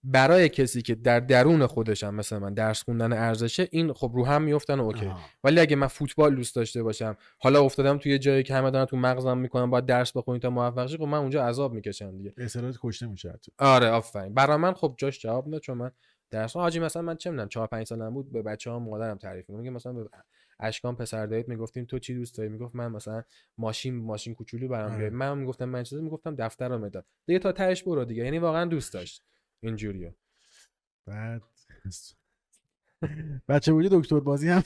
برای 0.09 0.49
کسی 0.49 0.83
که 0.83 0.95
در 0.95 1.21
درون 1.21 1.67
خودشم 1.67 2.15
مثل 2.15 2.39
من 2.39 2.55
درس 2.55 2.83
خوندن 2.83 3.13
ارزشه 3.13 3.69
این 3.71 3.93
خب 3.93 4.11
رو 4.15 4.27
هم 4.27 4.43
میفتن 4.43 4.81
اوکی. 4.81 5.07
آها. 5.07 5.21
ولی 5.45 5.61
اگه 5.61 5.77
من 5.77 5.87
فوتبال 5.87 6.35
دوست 6.35 6.57
داشته 6.57 6.83
باشم 6.83 7.17
حالا 7.39 7.65
افتادم 7.65 7.99
توی 7.99 8.19
جایی 8.19 8.43
که 8.43 8.55
همه 8.55 8.71
دارن 8.71 8.85
تو 8.85 8.97
مغزم 8.97 9.39
می‌کنن 9.39 9.71
باید 9.71 9.87
درس 9.87 10.17
بخونی 10.17 10.39
تا 10.39 10.51
موفق 10.51 10.87
شی 10.87 10.97
خب 10.97 11.03
من 11.03 11.19
اونجا 11.19 11.45
عذاب 11.47 11.73
می‌کشم 11.73 12.17
دیگه. 12.17 12.35
اصرارت 12.39 12.77
کشته 12.83 13.07
میشه 13.07 13.31
حتی. 13.31 13.53
آره 13.59 13.89
آفرین. 13.89 14.35
برای 14.35 14.57
من 14.57 14.73
خب 14.73 14.95
جاش 14.99 15.21
جواب 15.21 15.47
می‌داد 15.47 15.61
چون 15.61 15.79
من 15.79 15.91
درس 16.31 16.57
حاجی 16.57 16.81
مثلا 16.81 17.03
من 17.03 17.17
چه 17.17 17.31
می‌دونم 17.31 17.49
4 17.49 17.67
5 17.67 17.87
سالم 17.87 18.15
بود 18.15 18.33
به 18.33 18.43
بچه 18.43 18.71
ها 18.71 18.79
مادرم 18.79 19.19
تعریف 19.19 19.51
میگم 19.51 19.73
مثلا 19.73 19.93
به 19.93 20.09
اشکان 20.61 20.97
پسر 20.97 21.27
دایت 21.27 21.49
می‌گفتیم 21.49 21.85
تو 21.85 21.99
چی 21.99 22.15
دوست 22.15 22.39
داری؟ 22.39 22.49
می‌گفت 22.51 22.75
من 22.75 22.93
مثلا 22.93 23.23
ماشین 23.59 23.97
ماشین 23.97 24.35
کوچولو 24.35 24.69
برام 24.69 24.91
آره. 24.91 24.99
بیار 24.99 25.11
من 25.11 25.39
می‌گفتم 25.39 25.65
من 25.65 25.83
چیزی 25.83 26.03
می‌گفتم 26.03 26.35
دفتر 26.35 26.69
رو 26.69 26.79
مداد. 26.79 27.07
دیگه 27.27 27.39
تا 27.39 27.53
تهش 27.53 27.83
برو 27.83 28.05
دیگه. 28.05 28.25
یعنی 28.25 28.39
واقعا 28.39 28.65
دوست 28.65 28.93
داشت. 28.95 29.23
اینجوریه 29.67 30.17
بعد 31.07 31.43
بچه 33.49 33.73
بودی 33.73 33.89
دکتر 33.93 34.21
بازی 34.21 34.49
هم 34.49 34.63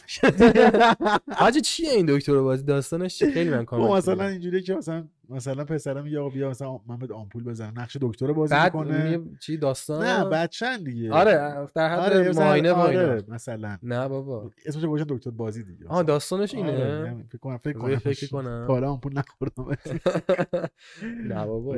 حاجی 1.41 1.61
چیه 1.61 1.91
این 1.91 2.07
دکتر 2.09 2.41
بازی؟ 2.41 2.65
داستانش 2.65 3.19
چیه 3.19 3.31
خیلی 3.31 3.51
من 3.51 3.65
کامنت 3.65 3.91
مثلا 3.93 4.15
دیدم. 4.15 4.27
اینجوریه 4.27 4.61
که 4.63 4.75
مثلا 4.75 5.09
مثلا 5.29 5.65
پسرم 5.65 6.05
میگه 6.05 6.19
آقا 6.19 6.29
بیا 6.29 6.51
مثلا 6.51 6.81
من 6.87 6.99
بهت 6.99 7.11
آمپول 7.11 7.45
بزنم 7.45 7.73
نقش 7.77 7.97
دکتر 8.01 8.33
بازی 8.33 8.55
بعد 8.55 8.75
می‌کنه. 8.75 9.05
میگه 9.19 9.39
چی 9.41 9.57
داستان؟ 9.57 10.07
نه 10.07 10.25
بچن 10.25 10.85
دیگه. 10.85 11.13
آره 11.13 11.33
در 11.75 11.89
حد 11.89 11.99
آره 11.99 12.55
اینا 12.55 12.73
آره 12.75 13.25
مثلا. 13.29 13.79
نه 13.83 14.09
بابا. 14.09 14.51
اسمش 14.67 14.85
گوشن 14.85 15.05
دکتر 15.09 15.31
بازی 15.31 15.63
دیگه. 15.65 15.89
آها 15.89 16.03
داستانش 16.03 16.55
اینه. 16.55 16.73
آره، 16.73 17.25
فکر 17.29 17.39
کنم 17.39 17.57
فکر 17.57 17.79
کنم. 17.79 17.97
فکر 17.97 18.27
کنم. 18.29 18.65
حالا 18.69 18.91
آمپول 18.91 19.13
نخوردم. 19.19 19.67
نه 21.31 21.47
بابا. 21.47 21.77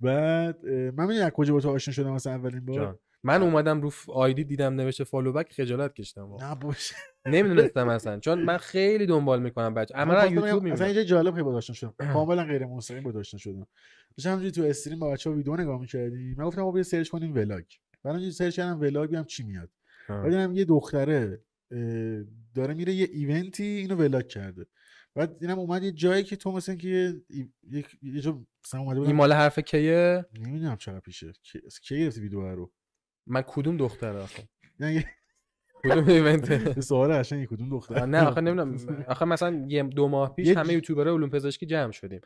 بعد 0.00 0.66
من 0.66 0.90
می‌دونی 1.06 1.18
از 1.20 1.30
کجا 1.30 1.52
با 1.54 1.60
تو 1.60 1.70
آشنا 1.70 1.94
شدم 1.94 2.10
مثلا 2.12 2.32
اولین 2.32 2.64
بار؟ 2.66 2.98
من 3.24 3.42
اومدم 3.42 3.80
رو 3.80 3.90
آیدی 4.08 4.44
دیدم 4.44 4.74
نوشته 4.74 5.04
فالو 5.04 5.32
بک 5.32 5.52
خجالت 5.52 5.94
کشیدم 5.94 6.22
واقعا. 6.22 6.48
نه 6.48 6.60
باشه 6.60 6.94
نمی‌دونستم 7.26 7.88
اصلا 7.88 8.18
چون 8.18 8.42
من 8.42 8.56
خیلی 8.56 9.06
دنبال 9.06 9.42
می‌کنم 9.42 9.74
بچه 9.74 9.94
اما 9.96 10.24
یوتیوب 10.24 10.44
اصلا 10.44 10.60
می‌بینم. 10.60 10.82
اینجا 10.82 11.02
جالب 11.02 11.34
خیلی 11.34 11.48
آشنا 11.48 11.74
شدم 11.74 11.94
کاملا 12.12 12.44
غیر 12.44 12.66
مستقیم 12.66 13.06
آشنا 13.06 13.38
شدم 13.38 13.66
داشتم 14.16 14.50
تو 14.50 14.62
stream 14.62 14.98
با 14.98 15.10
بچه‌ها 15.10 15.36
ویدیو 15.36 15.56
نگاه 15.56 15.80
می‌کردیم. 15.80 16.34
من 16.38 16.44
گفتم 16.44 16.72
بیا 16.72 16.82
search 16.82 17.08
کنیم 17.08 17.34
vlog. 17.34 17.64
بعد 18.02 18.14
اینجوری 18.14 18.32
search 18.32 18.56
کردم 18.56 18.80
vlog 18.80 19.08
ببینم 19.08 19.24
چی 19.24 19.42
میاد. 19.42 19.70
بعد 20.08 20.24
دیدم 20.24 20.52
یه 20.52 20.64
دختره 20.64 21.42
داره 22.54 22.74
میره 22.74 22.92
یه 22.92 23.08
event 23.12 23.55
ی 23.55 23.64
اینو 23.64 23.94
vlog 23.94 24.26
کرده. 24.26 24.66
بعد 25.14 25.36
اینم 25.40 25.58
اومد 25.58 25.82
یه 25.82 25.92
جایی 25.92 26.24
که 26.24 26.36
تو 26.36 26.52
مثلا 26.52 26.74
که 26.74 26.88
یه 26.88 27.22
یک 27.70 27.86
یه 28.02 28.20
جا 28.20 28.42
مثلا 28.64 28.80
اومده 28.80 28.96
این 28.96 29.04
بودم 29.04 29.16
مال 29.16 29.32
حرف 29.32 29.58
کیه؟ 29.58 30.26
نمی‌دونم 30.40 30.76
چقدر 30.76 31.00
پیشه. 31.00 31.32
کی 31.42 31.60
کی 31.82 31.98
گرفتی 31.98 32.20
ویدیو 32.20 32.54
رو؟ 32.54 32.72
من 33.26 33.42
کدوم 33.46 33.76
دختر 33.76 34.16
آخه؟ 34.16 34.42
نه 34.80 35.04
کدوم 35.74 36.08
event؟ 36.08 36.80
سوال 36.80 37.12
قشنگی 37.12 37.46
کدوم 37.46 37.68
دختر 37.70 38.06
نه 38.06 38.22
آخه 38.22 38.40
نمی‌دونم. 38.40 39.04
آخه 39.08 39.24
مثلا 39.24 39.64
یه 39.68 39.82
دو 39.82 40.08
ماه 40.08 40.34
پیش 40.34 40.48
همه 40.56 40.72
یوتیوبرای 40.72 41.14
علوم 41.14 41.30
پزشکی 41.30 41.66
جمع 41.66 41.90
شدیم. 41.92 42.20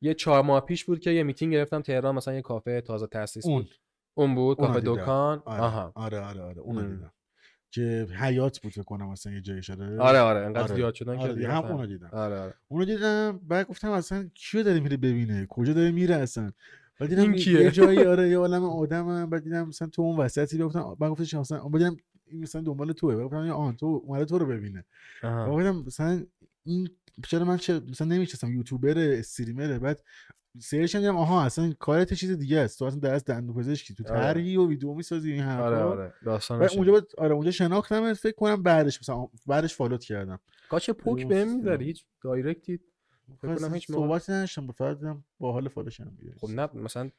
یه 0.00 0.14
چهار 0.14 0.42
ماه 0.42 0.60
پیش 0.60 0.84
بود 0.84 1.00
که 1.00 1.10
یه 1.10 1.22
میتینگ 1.22 1.52
گرفتم 1.52 1.80
تهران 1.82 2.14
مثلا 2.14 2.34
یه 2.34 2.42
کافه 2.42 2.80
تازه 2.80 3.06
تاسیس 3.06 3.46
اون. 3.46 3.62
بود. 3.62 3.70
اون 4.14 4.34
بود 4.34 4.56
کافه. 4.56 4.80
دکان. 4.80 5.42
آره 5.44 5.62
آها. 5.62 5.92
آره 5.94 6.20
آره 6.20 6.40
آره 6.42 6.60
اونو 6.60 6.80
ام. 6.80 6.90
دیدم. 6.94 7.12
که 7.72 8.06
حیات 8.20 8.58
بود 8.60 8.72
فکر 8.72 8.82
کنم 8.82 9.08
مثلا 9.08 9.32
یه 9.32 9.40
جایی 9.40 9.62
شده. 9.62 9.98
آره 9.98 10.18
آره 10.18 10.40
انقدر 10.46 10.62
آره. 10.62 10.74
زیاد 10.74 10.94
شدن 10.94 11.16
که 11.16 11.22
آره 11.22 11.34
دیگه 11.34 11.48
هم 11.52 11.64
اونو 11.64 11.86
دیدم. 11.86 12.10
آره 12.12 12.38
آره. 12.40 12.54
اونو 12.68 12.84
دیدم 12.84 13.38
بعد 13.48 13.66
گفتم 13.66 13.90
اصلا 13.90 14.30
کیو 14.34 14.62
داره 14.62 14.80
میره 14.80 14.96
ببینه؟ 14.96 15.46
کجا 15.50 15.72
داره 15.72 15.90
میره 15.90 16.14
اصلا؟ 16.14 16.52
بعد 17.00 17.08
دیدم 17.08 17.34
یه- 17.34 17.70
جایی 17.70 17.98
آره 18.12 18.28
یه 18.28 18.38
عالم 18.38 18.64
آدم 18.64 19.30
بعد 19.30 19.42
دیدم 19.44 19.68
مثلا 19.68 19.88
تو 19.88 20.02
اون 20.02 20.16
وسطی 20.16 20.58
رو 20.58 20.66
گفتم 20.66 20.96
بعد 21.00 21.10
گفتش 21.10 21.34
مثلا 21.34 21.58
بعد 21.68 21.82
دیدم 21.82 21.96
این 22.26 22.42
مثلا 22.42 22.62
دنبال 22.62 22.92
توه. 22.92 23.16
بعد 23.16 23.24
گفتم 23.24 23.36
آن 23.50 23.76
تو 23.76 24.02
اومده 24.04 24.24
تو 24.24 24.38
رو 24.38 24.46
ببینه. 24.46 24.84
بعد 25.22 25.48
گفتم 25.48 25.84
مثلا 25.86 26.24
این 26.64 26.88
چرا 27.28 27.44
من 27.44 27.56
چه 27.56 27.80
مثلا 27.90 28.06
نمی‌شناسم 28.06 28.52
یوتیوبر 28.52 28.98
استریمره 28.98 29.78
بعد 29.78 30.00
سرچ 30.58 30.92
کردم 30.92 31.16
آها 31.16 31.42
اصلا 31.42 31.72
کارت 31.78 32.14
چیز 32.14 32.30
دیگه 32.30 32.58
است. 32.58 32.78
تو 32.78 32.84
اصلا 32.84 32.98
درس 33.00 33.24
دندون 33.24 33.56
پزشکی. 33.56 33.94
تو 33.94 34.04
آره. 34.08 34.20
طرحی 34.20 34.56
و 34.56 34.68
ویدیو 34.68 34.94
می‌سازی 34.94 35.32
این 35.32 35.42
حرفا. 35.42 35.64
آره 35.66 35.76
آره. 35.76 36.12
داستانش 36.24 36.76
اونجا 36.76 36.92
بعد 36.92 37.04
آره 37.18 37.34
اونجا 37.34 37.50
شناختم 37.50 38.12
فکر 38.14 38.34
کنم 38.36 38.62
بعدش 38.62 39.00
مثلا 39.00 39.26
بعدش 39.46 39.74
فالوت 39.74 40.04
کردم. 40.04 40.38
کاچ 40.70 40.90
پوک 40.90 41.26
بهم. 41.26 41.56
می‌ذاری 41.56 41.84
هیچ 41.84 42.04
دایرکتی 42.22 42.80
فکر 43.38 43.54
کنم 43.54 43.74
هیچ 43.74 43.90
موقع 43.90 44.06
صحبتی 44.06 44.32
نداشتم 44.32 44.66
با 44.66 44.72
فقط 44.72 44.98
دیدم 44.98 45.24
با 45.38 45.52
حال 45.52 45.68
خب 46.36 46.48
نه 46.48 46.68
مثلا 46.74 47.10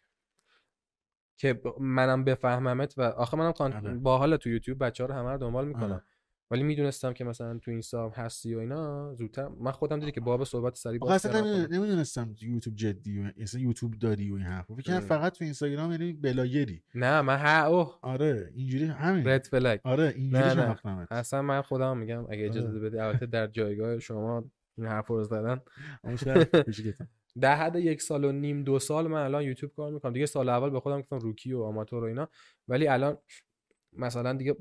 که 1.37 1.61
منم 1.79 2.23
بفهممت 2.23 2.97
و 2.97 3.01
آخه 3.01 3.37
منم 3.37 3.51
کان... 3.51 3.73
آره. 3.73 3.93
با 3.93 4.17
حال 4.17 4.37
تو 4.37 4.49
یوتیوب 4.49 4.83
بچه 4.83 5.03
ها 5.03 5.07
رو 5.09 5.15
همه 5.15 5.29
رو 5.31 5.37
دنبال 5.37 5.67
می‌کنم 5.67 5.91
آره. 5.91 6.03
ولی 6.51 6.63
می‌دونستم 6.63 7.13
که 7.13 7.23
مثلا 7.23 7.57
تو 7.57 7.71
اینستا 7.71 8.09
هستی 8.09 8.55
و 8.55 8.59
اینا 8.59 9.13
زودتر 9.13 9.47
من 9.47 9.71
خودم 9.71 9.99
دیدی 9.99 10.11
که 10.11 10.21
باب 10.21 10.43
صحبت 10.43 10.75
سری 10.75 10.97
باز 10.97 11.25
اصلا. 11.25 11.65
نمی‌دونستم 11.65 12.35
یوتیوب 12.41 12.75
جدی 12.75 13.19
و 13.19 13.31
اصلا 13.37 13.61
یوتیوب 13.61 13.93
داری 13.93 14.31
و 14.31 14.35
این 14.35 14.45
حرفا 14.45 14.75
فکر. 14.75 14.99
فقط 14.99 15.37
تو 15.37 15.43
اینستاگرام 15.43 15.91
یعنی 15.91 16.13
بلاگری 16.13 16.83
نه 16.95 17.21
من 17.21 17.37
ها 17.37 17.65
اوه 17.65 17.99
آره 18.01 18.51
اینجوری 18.55 18.85
همین 18.85 19.27
رد 19.27 19.45
فلگ 19.45 19.79
آره 19.83 20.13
اینجوری 20.15 20.43
نه، 20.43 20.77
نه. 20.85 21.07
اصلا 21.11 21.41
من 21.41 21.61
خودم 21.61 21.97
میگم 21.97 22.25
اگه 22.29 22.45
اجازه 22.45 22.67
آره. 22.67 22.79
بدی 22.79 22.97
البته 22.97 23.25
در 23.25 23.47
جایگاه 23.47 23.99
شما 23.99 24.43
این 24.81 24.89
حرف 24.89 25.07
رو 25.07 25.23
زدن. 25.23 25.61
در 27.41 27.55
حد 27.55 27.75
یک 27.75 28.01
سال 28.01 28.23
و 28.23 28.31
نیم 28.31 28.63
دو 28.63 28.79
سال 28.79 29.07
من 29.07 29.21
الان 29.21 29.43
یوتیوب 29.43 29.71
کار 29.75 29.91
می‌کنم. 29.91 30.13
دیگه 30.13 30.25
سال 30.25 30.49
اول 30.49 30.69
به 30.69 30.79
خودم 30.79 31.01
گفتم 31.01 31.19
روکی 31.19 31.53
و 31.53 31.61
آماتور 31.61 32.03
و 32.03 32.07
اینا. 32.07 32.29
ولی 32.67 32.87
الان 32.87 33.17
مثلا 33.93 34.33
دیگه 34.33 34.55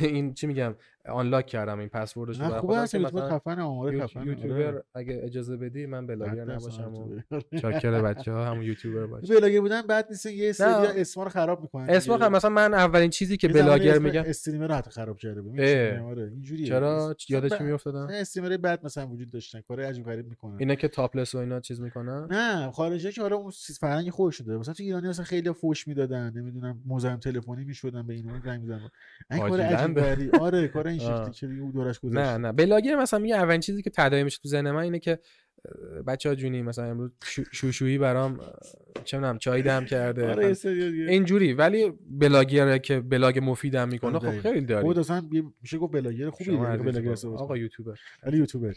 این 0.00 0.34
چی 0.34 0.46
میگم؟ 0.46 0.76
آنلاک 1.08 1.46
کردم 1.46 1.78
این 1.78 1.88
پسوردش 1.88 2.40
رو 2.40 2.60
خوبه 2.60 2.74
یوتیوب 2.74 3.06
مثلا 3.06 3.28
خفن 3.28 3.58
آماره 3.58 4.06
خفن 4.06 4.26
یوتیوبر 4.26 4.82
اگه 4.94 5.20
اجازه 5.22 5.56
بدی 5.56 5.86
من 5.86 6.06
بلاگر 6.06 6.44
نباشم 6.44 6.94
و 6.94 7.40
چاکر 7.58 8.02
بچه 8.02 8.32
ها 8.32 8.44
همون 8.44 8.62
یوتیوبر 8.62 9.06
باشم 9.20 9.34
بلاگر 9.34 9.60
بودن 9.60 9.82
بعد 9.82 10.06
نیست 10.10 10.26
یه 10.26 10.52
سری 10.52 11.00
اسما 11.00 11.24
رو 11.24 11.30
خراب 11.30 11.62
می‌کنن 11.62 11.90
اسم 11.90 12.12
هم 12.12 12.32
مثلا 12.32 12.50
من 12.50 12.74
اولین 12.74 13.10
چیزی 13.10 13.36
که 13.36 13.48
بلاگر 13.48 13.98
میگم 13.98 14.22
استریمر 14.26 14.66
رو 14.66 14.74
حتی 14.74 14.90
خراب 14.90 15.18
کرده 15.18 15.42
بود؟ 15.42 15.60
آره 15.60 16.30
اینجوریه. 16.32 16.66
چرا؟ 16.66 17.16
یادش 17.28 17.60
میافتادم 17.60 18.06
استریمر 18.10 18.56
بعد 18.56 18.84
مثلا 18.84 19.06
وجود 19.06 19.30
داشتن 19.30 19.60
کار 19.60 19.80
عجیب 19.80 20.04
غریب 20.06 20.28
می‌کنن. 20.28 20.56
اینا 20.58 20.74
که 20.74 20.88
تاپلس 20.88 21.34
و 21.34 21.38
اینا 21.38 21.60
چیز 21.60 21.80
می‌کنن؟ 21.80 22.28
نه 22.30 22.70
خارجی 22.70 23.12
که 23.12 23.22
آره 23.22 23.36
اون 23.36 23.50
چیز 23.50 23.78
فرنگی 23.78 24.10
خودش 24.10 24.36
شده. 24.36 24.56
مثلا 24.56 24.74
تو 24.74 24.82
ایرانی 24.82 25.08
مثلا 25.08 25.24
خیلی 25.24 25.52
فوش 25.52 25.88
می‌دادن 25.88 26.32
نمی‌دونم 26.36 26.82
مزاحم 26.86 27.16
تلفنی 27.16 27.64
می‌شدن 27.64 28.06
به 28.06 28.14
این 28.14 28.30
اون 28.30 28.40
زنگ 28.44 28.60
می‌زدن 28.60 28.88
این 29.30 29.48
کار 29.48 29.60
عجیب 29.60 30.34
آره 30.34 30.68
کار 30.68 30.88
این. 30.98 31.16
شکلی 31.22 31.30
که 31.32 31.46
دیگه 31.46 31.70
دورش 31.72 32.00
گذشت 32.00 32.16
نه. 32.18 32.36
نه 32.38 32.52
بلاگر 32.52 32.96
مثلا 32.96 33.18
میگه 33.20 33.36
اولین 33.36 33.60
چیزی 33.60 33.82
که 33.82 33.90
تداعی 33.90 34.24
میشه 34.24 34.38
تو 34.42 34.48
ذهن 34.48 34.70
من 34.70 34.82
اینه 34.82 34.98
که 34.98 35.18
بچه 36.06 36.28
ها 36.28 36.34
جونی 36.34 36.62
مثلا 36.62 36.84
امروز 36.84 37.10
شو- 37.24 37.42
شوشویی 37.52 37.98
برام 37.98 38.40
چه 39.04 39.16
می‌دونم 39.16 39.38
چای 39.38 39.62
دم 39.62 39.84
کرده. 39.84 40.30
آره 40.30 40.54
سری 40.54 40.90
دیگه. 40.92 41.04
اینجوری. 41.10 41.52
ولی 41.52 41.92
بلاگره 42.10 42.78
که 42.78 43.00
بلاگ 43.00 43.40
مفیدم 43.42 43.88
می‌کنه 43.88 44.10
آره 44.10 44.18
خب 44.20 44.26
دقیقاً. 44.28 44.50
خیلی 44.52 44.66
داری. 44.66 44.82
خود 44.86 44.98
اصلا 44.98 45.28
میشه 45.62 45.78
گفت 45.78 45.92
بلاگر 45.92 46.30
خوبی 46.30 46.56
بلاگر 46.56 47.14
آقا. 47.26 47.56
یوتیوبر. 47.56 47.98
ولی 48.22 48.38
یوتیوبر. 48.38 48.74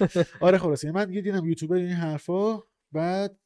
آره 0.40 0.58
خلاص 0.58 0.84
من 0.84 1.04
دیگه 1.04 1.20
دیدم 1.20 1.44
یوتیوبر 1.46 1.76
این 1.76 1.88
حرفا. 1.88 2.58
بعد 2.92 3.36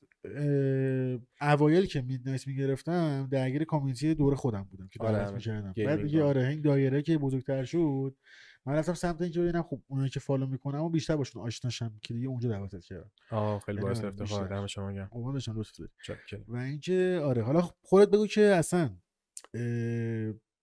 اوایل 1.40 1.86
که 1.86 2.00
میدنایت 2.02 2.46
می‌گرفتم 2.46 3.28
درگیر 3.30 3.64
community 3.64 4.14
دور 4.14 4.34
خودم 4.34 4.62
بودم 4.70 4.88
که 4.88 5.00
آره، 5.00 5.12
دعوت 5.12 5.22
همین. 5.26 5.36
می‌کردم 5.36 5.72
بعد 5.86 6.02
دیگه. 6.02 6.22
آره 6.22 6.46
این 6.46 6.60
دایره 6.60 7.02
که 7.02 7.18
بزرگتر 7.18 7.64
شد 7.64 8.16
من 8.66 8.74
رفتم 8.74 8.94
سمت 8.94 9.22
اینجا 9.22 9.42
ببینم 9.42 9.62
خب 9.62 9.82
اونایی 9.86 10.10
که 10.10 10.20
فالو 10.20 10.46
می‌کنم 10.46 10.82
و 10.82 10.88
بیشتر 10.88 11.16
باشون 11.16 11.42
آشناشم 11.42 11.98
که 12.02 12.14
دیگه 12.14 12.28
اونجا 12.28 12.48
دعوتت 12.48 12.84
کردم 12.84 13.10
آه 13.30 13.60
خیلی 13.60 13.80
باعث 13.80 13.98
آره، 13.98 14.08
افتخار. 14.08 14.48
دم 14.48 14.66
شما 14.66 14.92
گرم 14.92 15.32
داشتم 15.32 15.58
لطف 15.58 15.70
داری. 15.78 16.44
و 16.48 16.56
اینکه 16.56 17.20
آره 17.24 17.42
حالا 17.42 17.60
خودت 17.60 18.10
بگو 18.10 18.26
که 18.26 18.40
اصلا 18.42 18.96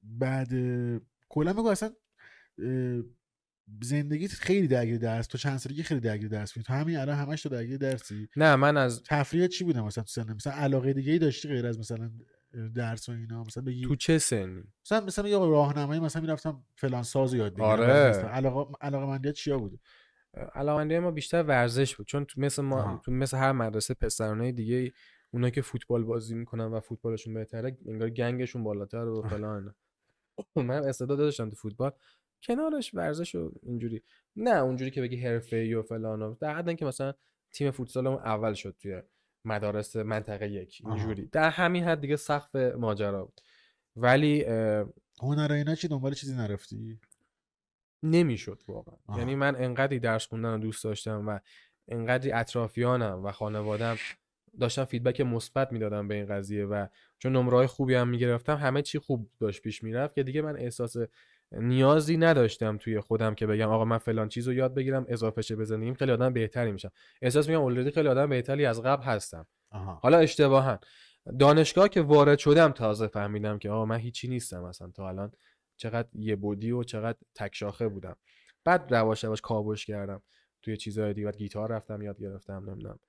بعد 0.04 0.50
کلا 1.30 1.54
بگو 1.54 1.68
اصلا 1.68 1.94
زندگیت 3.82 4.32
خیلی 4.32 4.68
درگیر 4.68 4.98
درس 4.98 5.28
تو 5.28 5.38
چند 5.38 5.58
سالگی 5.58 5.84
خیلی 5.84 6.00
درگیر 6.00 6.30
درس 6.30 6.54
بودی؟ 6.54 6.64
تو 6.64 6.74
همین 6.74 6.98
الان 6.98 7.16
همش 7.16 7.42
تو 7.42 7.50
درگیر 7.50 7.78
درسی؟ 7.78 8.28
نه 8.36 8.56
من 8.56 8.78
از 8.78 9.04
تفریحت 9.04 9.50
چی 9.50 9.64
بوده 9.64 9.82
مثلا 9.82 10.04
تو 10.04 10.10
سن 10.10 10.34
مثلا 10.34 10.54
علاقه 10.54 10.94
دیگه 10.94 11.12
ای 11.12 11.20
داشتی 11.20 11.48
غیر 11.48 11.68
از 11.68 11.80
مثلا 11.80 12.12
درس 12.76 13.10
و 13.10 13.12
اینا؟ 13.12 13.44
مثلا 13.44 13.64
بگی 13.64 13.86
تو 13.86 13.96
چه 13.96 14.18
سنی؟ 14.18 14.64
مثلا 14.86 15.06
مثلا 15.06 15.30
یه 15.30 15.38
راهنمایی 15.38 16.00
مثلا 16.00 16.22
می‌رفتم 16.22 16.64
فلان 16.76 17.04
ساز 17.04 17.34
یاد 17.34 17.54
بگیرم 17.54 17.68
آره. 17.70 18.10
مثلا 18.10 18.30
علاقه 18.30 18.72
علاقه 18.82 19.06
مندیت 19.06 19.34
چیا 19.34 19.58
بوده 19.58 19.78
علاقه 20.56 21.00
ما 21.00 21.12
بیشتر 21.12 21.44
ورزش 21.44 21.96
بود 21.96 22.08
چون 22.08 22.26
تو 22.26 22.42
مثل 22.42 22.62
ما 22.62 22.82
آها. 22.82 23.02
تو 23.06 23.12
مثل 23.12 23.38
هر 23.38 23.52
مدرسه 23.52 23.94
پسرانه 23.94 24.52
دیگه 24.52 24.92
اونا 25.32 25.50
که 25.50 25.62
فوتبال 25.62 26.04
بازی 26.04 26.36
می‌کنن 26.36 26.66
و 26.66 26.80
فوتبالشون 26.80 27.34
بهتره 27.34 27.78
انگار 27.88 28.10
گنگشون 28.10 28.64
بالاتر 28.64 29.08
و 29.08 29.22
فلان. 29.30 29.76
من 30.56 30.70
استعداد 30.72 31.18
داشتم 31.18 31.50
تو 31.50 31.56
فوتبال. 31.56 31.92
کنارش 32.44 32.94
ورزش 32.94 33.36
و 33.36 33.52
اینجوری. 33.64 34.04
نه 34.36 34.56
اونجوری 34.56 34.92
که 34.92 35.02
بگی 35.02 35.18
حرفه‌ای 35.18 35.74
و 35.74 35.82
فلان 35.82 36.22
و 36.22 36.36
در 36.40 36.68
اینکه 36.68 36.86
مثلا 36.86 37.14
تیم 37.52 37.72
فوتسالمون 37.72 38.18
اول 38.18 38.54
شد 38.54 38.76
توی 38.80 39.02
مدارس 39.46 39.96
منطقه 39.96 40.50
یک. 40.50 40.82
اینجوری. 40.86 41.26
در 41.26 41.50
همین 41.50 41.84
حد 41.84 42.02
دیگه 42.02 42.16
سقف 42.16 42.56
ماجرا 42.56 43.26
بود. 43.26 43.42
ولی 43.96 44.44
هنر 45.22 45.52
اینا 45.52 45.76
چی؟ 45.76 45.88
دنبال 45.88 46.14
چیزی 46.14 46.36
نرفتی؟ 46.36 47.00
نمی‌شد 48.04 48.62
واقعا. 48.68 49.18
یعنی 49.18 49.36
من 49.36 49.56
انقدری 49.56 50.00
درس 50.00 50.28
خوندن 50.28 50.52
رو 50.54 50.58
دوست 50.58 50.84
داشتم 50.84 51.28
و 51.28 51.40
انقدری 51.88 52.32
اطرافیانم 52.32 53.26
و 53.26 53.32
خانوادم 53.32 53.98
داشتم 54.60 54.86
فیدبک 54.86 55.22
مثبت 55.22 55.72
می‌دادم 55.72 56.08
به 56.08 56.16
این 56.16 56.26
قضیه 56.26 56.66
و 56.66 56.88
چون 57.20 57.36
نمره 57.36 57.68
خوبی 57.68 57.94
هم 57.94 58.08
می‌گرفتم 58.08 58.56
همه 58.56 58.82
چی 58.82 59.00
خوب 59.00 59.30
داشت 59.40 59.62
پیش 59.62 59.84
می‌رفت 59.84 60.16
که 60.16 60.24
دیگه 60.24 60.42
من 60.42 60.58
احساس 60.58 60.96
نیازی 61.52 62.18
نداشتم 62.18 62.78
توی 62.78 63.00
خودم 63.00 63.36
که 63.36 63.48
بگم 63.48 63.70
آقا 63.70 63.86
من 63.86 63.98
فلان 63.98 64.30
چیز 64.30 64.48
رو 64.48 64.54
یاد 64.54 64.74
بگیرم 64.74 65.06
اضافه 65.10 65.42
شه 65.42 65.56
به 65.56 65.66
زندگیم 65.66 65.94
خیلی 65.94 66.12
آدم 66.12 66.34
بهتری 66.34 66.72
میشم. 66.72 66.92
احساس 67.22 67.48
میگم 67.48 67.62
اوردی 67.62 67.92
خیلی 67.92 68.08
آدم 68.08 68.30
بهتری 68.30 68.66
از 68.66 68.82
قبل 68.82 69.04
هستم. 69.04 69.48
آها. 69.72 70.00
حالا 70.04 70.18
اشتباها. 70.18 70.80
دانشگاه 71.40 71.90
که 71.90 72.02
وارد 72.02 72.40
شدم 72.40 72.72
تازه 72.72 73.08
فهمیدم 73.08 73.60
که 73.60 73.70
آقا 73.70 73.86
من 73.86 73.98
هیچی 73.98 74.28
نیستم 74.28 74.64
اصلا. 74.64 74.92
تا 74.92 75.10
الان 75.10 75.32
چقدر 75.78 76.08
یه 76.14 76.36
بودی 76.36 76.72
و 76.72 76.84
چقدر 76.84 77.18
تک 77.36 77.56
شاخه 77.56 77.88
بودم. 77.88 78.16
بعد 78.64 78.96
رواش 78.96 79.24
رواش 79.24 79.42
کاوش 79.42 79.86
کردم. 79.86 80.22
توی 80.62 80.78
چیزهای 80.78 81.14
دیگه. 81.14 81.26
بعد 81.26 81.38
گیتار 81.38 81.72
رفتم 81.72 82.02
یاد 82.02 82.20
گرفتم 82.20 82.70
نمی‌دونم. 82.70 83.00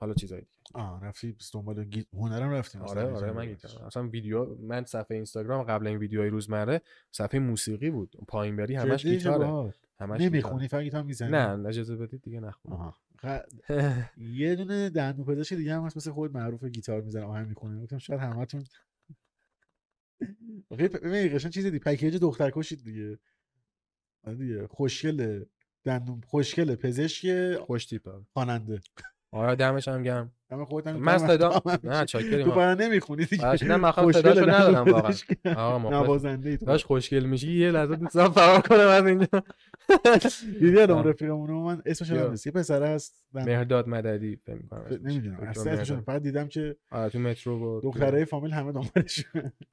حالا 0.00 0.14
چیزهای 0.14 0.40
دیگه. 0.40 0.52
آه 0.74 1.04
رفتی 1.04 1.36
دنبال 1.54 1.84
گیت 1.84 2.06
هنرم 2.14 2.50
رفتی 2.50 2.78
مثلا 2.78 2.90
آره 2.90 3.02
آره 3.02 3.14
گیتار 3.14 3.32
من 3.32 3.46
گیتار 3.46 3.82
اصلا 3.86 4.08
ویدیو 4.08 4.54
من 4.54 4.84
صفحه 4.84 5.14
اینستاگرام 5.14 5.62
قبل 5.62 5.86
این 5.86 5.98
ویدیوهای 5.98 6.28
روزمره 6.28 6.80
صفحه 7.12 7.40
موسیقی 7.40 7.90
بود. 7.90 8.16
پایین 8.28 8.56
بری 8.56 8.74
همش 8.74 9.06
گیتاره. 9.06 9.72
همش. 10.00 10.20
نمی‌خونی 10.20 10.68
فقط 10.68 10.82
گیتار 10.82 11.02
می‌زنی؟ 11.02 11.30
نه 11.30 11.68
اجازه 11.68 11.96
بدید 11.96 12.22
دیگه 12.22 12.40
نخونم. 12.40 12.94
یه 14.16 14.54
دونه 14.56 14.90
دندون 14.90 15.24
پزشک 15.26 15.54
دیگه 15.56 15.74
هم 15.74 15.84
هست 15.84 15.96
مثل 15.96 16.10
خود 16.10 16.34
معروف 16.36 16.64
گیتار 16.64 17.00
می‌زنه 17.00 17.24
آهنگ 17.24 17.48
می‌کنه 17.48 17.80
گفتم 17.82 17.98
شاید 17.98 18.20
همتون 18.20 18.64
آخه 20.70 20.88
ببین 20.88 21.34
قشنگ 21.34 21.52
چیزی 21.52 21.70
دی 21.70 21.78
پکیج 21.78 22.16
دختر 22.16 22.50
کشید 22.54 22.84
دیگه. 22.84 23.18
آره 24.24 24.36
دیگه 24.36 24.66
خوشگله. 24.66 25.46
دندون 25.84 26.20
خوشگله. 26.26 26.76
پزشک 26.76 27.54
خوش 27.56 27.86
تیپه. 27.86 28.10
خواننده. 28.32 28.80
آره 29.32 29.54
دمش 29.56 29.88
هم 29.88 30.02
گرم 30.02 30.32
دم 30.50 30.64
خودت 30.64 30.86
هم 30.86 30.96
من. 30.96 31.18
صدا 31.18 31.62
نه. 31.84 32.04
چاکریم 32.04 32.44
تو 32.44 32.52
برای 32.52 32.88
نمی‌خونی 32.88 33.24
دیگه 33.24 33.44
باش، 33.44 33.62
نه، 33.62 33.76
من 33.76 33.90
خوشگله، 33.90 34.34
صداشو 34.34 34.50
ندارم 34.50 34.92
واقعا. 34.92 35.14
آقا 35.56 35.90
نوازنده 35.90 36.50
ای 36.50 36.56
تو. 36.56 36.66
داش 36.66 36.84
خوشگل 36.84 37.24
میشی 37.24 37.52
یه 37.52 37.70
لحظه 37.70 37.96
دوستان 37.96 38.30
فرار 38.30 38.60
کنم 38.60 38.78
از 38.88 39.06
اینجا 39.06 39.26
دیدی 40.60 40.80
الان. 40.80 41.04
رفیقمون 41.04 41.50
من 41.50 41.82
اسمش 41.86 42.10
یا. 42.10 42.24
هم 42.24 42.30
نیست 42.30 42.46
یه 42.46 42.52
پسر 42.52 42.82
هست 42.82 43.24
من 43.32 43.44
مهرداد 43.44 43.88
مددی 43.88 44.36
فکر 44.36 44.54
می‌کنم. 44.54 44.84
نمی‌دونم 45.02 45.40
اصلا 45.40 45.72
اسمش. 45.72 45.92
فقط 45.92 46.22
دیدم 46.22 46.48
که 46.48 46.76
آره 46.90 47.10
تو 47.10 47.18
مترو 47.18 47.58
بود 47.58 47.82
دخترای 47.82 48.24
فامیل 48.24 48.52
همه 48.52 48.72
دنبالش 48.72 49.24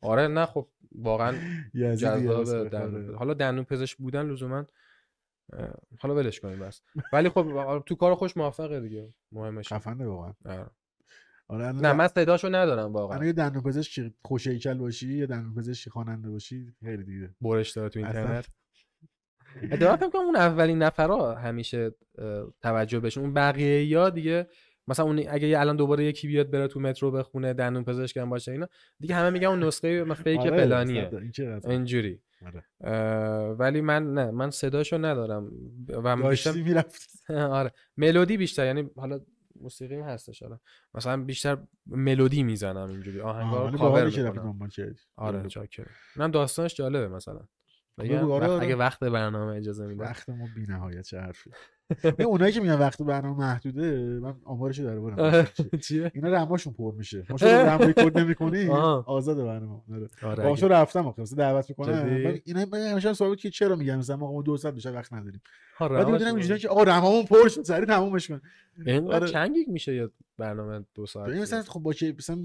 آره 0.01 0.28
نه 0.28 0.45
خب 0.45 0.68
واقعا 0.95 1.34
جذاب 1.74 2.49
آره. 2.76 3.16
حالا 3.18 3.34
دندون 3.34 3.64
پزشک 3.64 3.97
بودن 3.97 4.26
لزوما 4.26 4.66
حالا 5.99 6.15
ولش 6.15 6.39
کنیم 6.39 6.59
بس. 6.59 6.81
ولی 7.13 7.29
خب 7.29 7.83
تو 7.85 7.95
کار 7.95 8.15
خوش 8.15 8.37
موفقه 8.37 8.79
دیگه. 8.79 9.13
مهمش 9.31 9.73
خفنه 9.73 10.07
واقعا. 10.07 10.33
آره. 11.47 11.71
نه 11.71 11.93
من 11.93 12.07
صداشو 12.07 12.47
ندارم 12.47 12.93
واقعا. 12.93 13.25
یه 13.25 13.33
دندون 13.33 13.63
پزشک 13.63 14.11
خوش 14.21 14.47
هیکل 14.47 14.73
باشی 14.73 15.13
یا 15.13 15.25
دندون 15.25 15.55
پزشک 15.55 15.89
خواننده 15.89 16.29
باشی 16.29 16.73
خیلی 16.83 17.03
دیگه 17.03 17.29
برش 17.41 17.71
داره 17.71 17.89
تو. 17.89 17.99
اینترنت. 17.99 18.47
اتفاقا 19.71 19.95
فکر 19.95 20.09
کنم 20.09 20.21
اون 20.21 20.35
اولین 20.35 20.77
نفرا 20.77 21.35
همیشه 21.35 21.91
توجه 22.61 22.99
بهشون. 22.99 23.23
اون 23.23 23.33
بقیه 23.33 23.85
یا 23.85 24.09
دیگه 24.09 24.47
مثلا 24.87 25.05
اون 25.05 25.23
اگه 25.27 25.59
الان 25.59 25.75
دوباره 25.75 26.03
یکی 26.05 26.27
بیاد 26.27 26.51
بره 26.51 26.67
تو 26.67 26.79
مترو 26.79 27.11
بخونه 27.11 27.53
دندون 27.53 27.83
پزشک 27.83 28.17
هم 28.17 28.29
باشه 28.29 28.51
اینا 28.51 28.67
دیگه 28.99 29.15
همه 29.15 29.29
میگن 29.29 29.47
اون 29.47 29.63
نسخه 29.63 30.13
فیک 30.13 30.39
آره، 30.39 30.57
فلانیه. 30.57 31.11
اینجوری. 31.67 32.21
ولی 33.59 33.81
من 33.81 34.13
نه 34.13 34.31
من 34.31 34.49
صداشو 34.49 34.97
ندارم. 34.97 35.51
و 35.89 36.15
بیشتر 36.29 36.49
داشتی 36.49 36.63
می‌رفت 36.63 37.09
آره. 37.31 37.71
ملودی 37.97 38.37
بیشتر 38.37 38.65
یعنی 38.65 38.89
حالا 38.95 39.19
موسیقی 39.61 39.99
هست 39.99 40.43
حالا 40.43 40.59
مثلا 40.93 41.23
بیشتر 41.23 41.57
ملودی 41.85 42.43
می‌زنم 42.43 42.89
اینجوری 42.89 43.21
آهنگا 43.21 43.69
رو 43.69 43.77
کاور 43.77 44.05
می‌کنم. 44.33 44.59
آره 45.15 45.47
چاکر 45.47 45.87
اینم 46.15 46.31
داستانش 46.31 46.75
جالبه 46.75 47.07
مثلا. 47.07 47.47
آره، 47.99 48.23
وقت- 48.23 48.49
آره. 48.49 48.63
اگه 48.63 48.75
وقت 48.75 48.99
برنامه 48.99 49.55
اجازه 49.55 49.87
میده 49.87 50.03
وقت 50.03 50.29
ما 50.29 50.47
بی 50.55 50.61
نهایت 50.69 51.01
چه 51.01 51.19
حرفی. 51.19 51.49
این 52.19 52.27
اونایی 52.27 52.53
که 52.53 52.59
میگن 52.59 52.79
وقت 52.79 53.01
برنامه 53.01 53.39
محدوده 53.39 54.19
من 54.21 54.35
آمارشو 54.45 55.01
برم 55.01 55.47
چیه؟ 55.87 56.11
اینا 56.15 56.29
رماشون 56.29 56.73
پر 56.73 56.93
میشه. 56.93 57.25
ما 57.29 57.37
شما 57.37 57.49
رم 57.49 57.79
ریکورد 57.79 58.17
نمی‌کنی. 58.21 58.67
آزاد 59.05 59.37
برنامه. 59.37 59.81
آره. 59.91 60.07
آره 60.23 60.43
باهاشو 60.43 60.67
رفتم 60.67 61.07
آخه 61.07 61.21
مثلا 61.21 61.37
دعوت؟ 61.37 61.79
من- 61.79 62.39
اینا 62.45 62.89
همیشه 62.91 63.13
ثابت 63.13 63.37
که 63.37 63.49
چرا 63.49 63.75
میگن 63.75 63.95
مثلا 63.97 64.15
ما 64.17 64.41
200 64.41 64.67
بیشتر 64.67 64.93
وقت 64.93 65.13
نداریم. 65.13 65.41
بعد 65.79 66.09
می‌دونم 66.09 66.35
اینجوریه 66.35 66.57
که 66.59 66.69
آقا 66.69 66.83
رمامون 66.83 67.25
پر 67.25 67.47
شد. 67.47 67.61
سریع 67.63 67.85
تمومش 67.85 68.27
کن. 68.27 68.41
اینقدر 68.85 69.15
آره. 69.15 69.27
چند 69.27 69.55
میشه 69.67 69.95
یه 69.95 70.09
برنامه 70.37 70.85
دو 70.95 71.05
ساعت 71.05 71.35
مثلا 71.35 71.61
خب 71.63 71.79
با 71.79 71.93
که 71.93 72.15
مثلا 72.17 72.37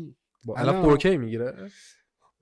الان 0.57 0.97
4K 0.99 1.07
می‌گیره؟ 1.07 1.55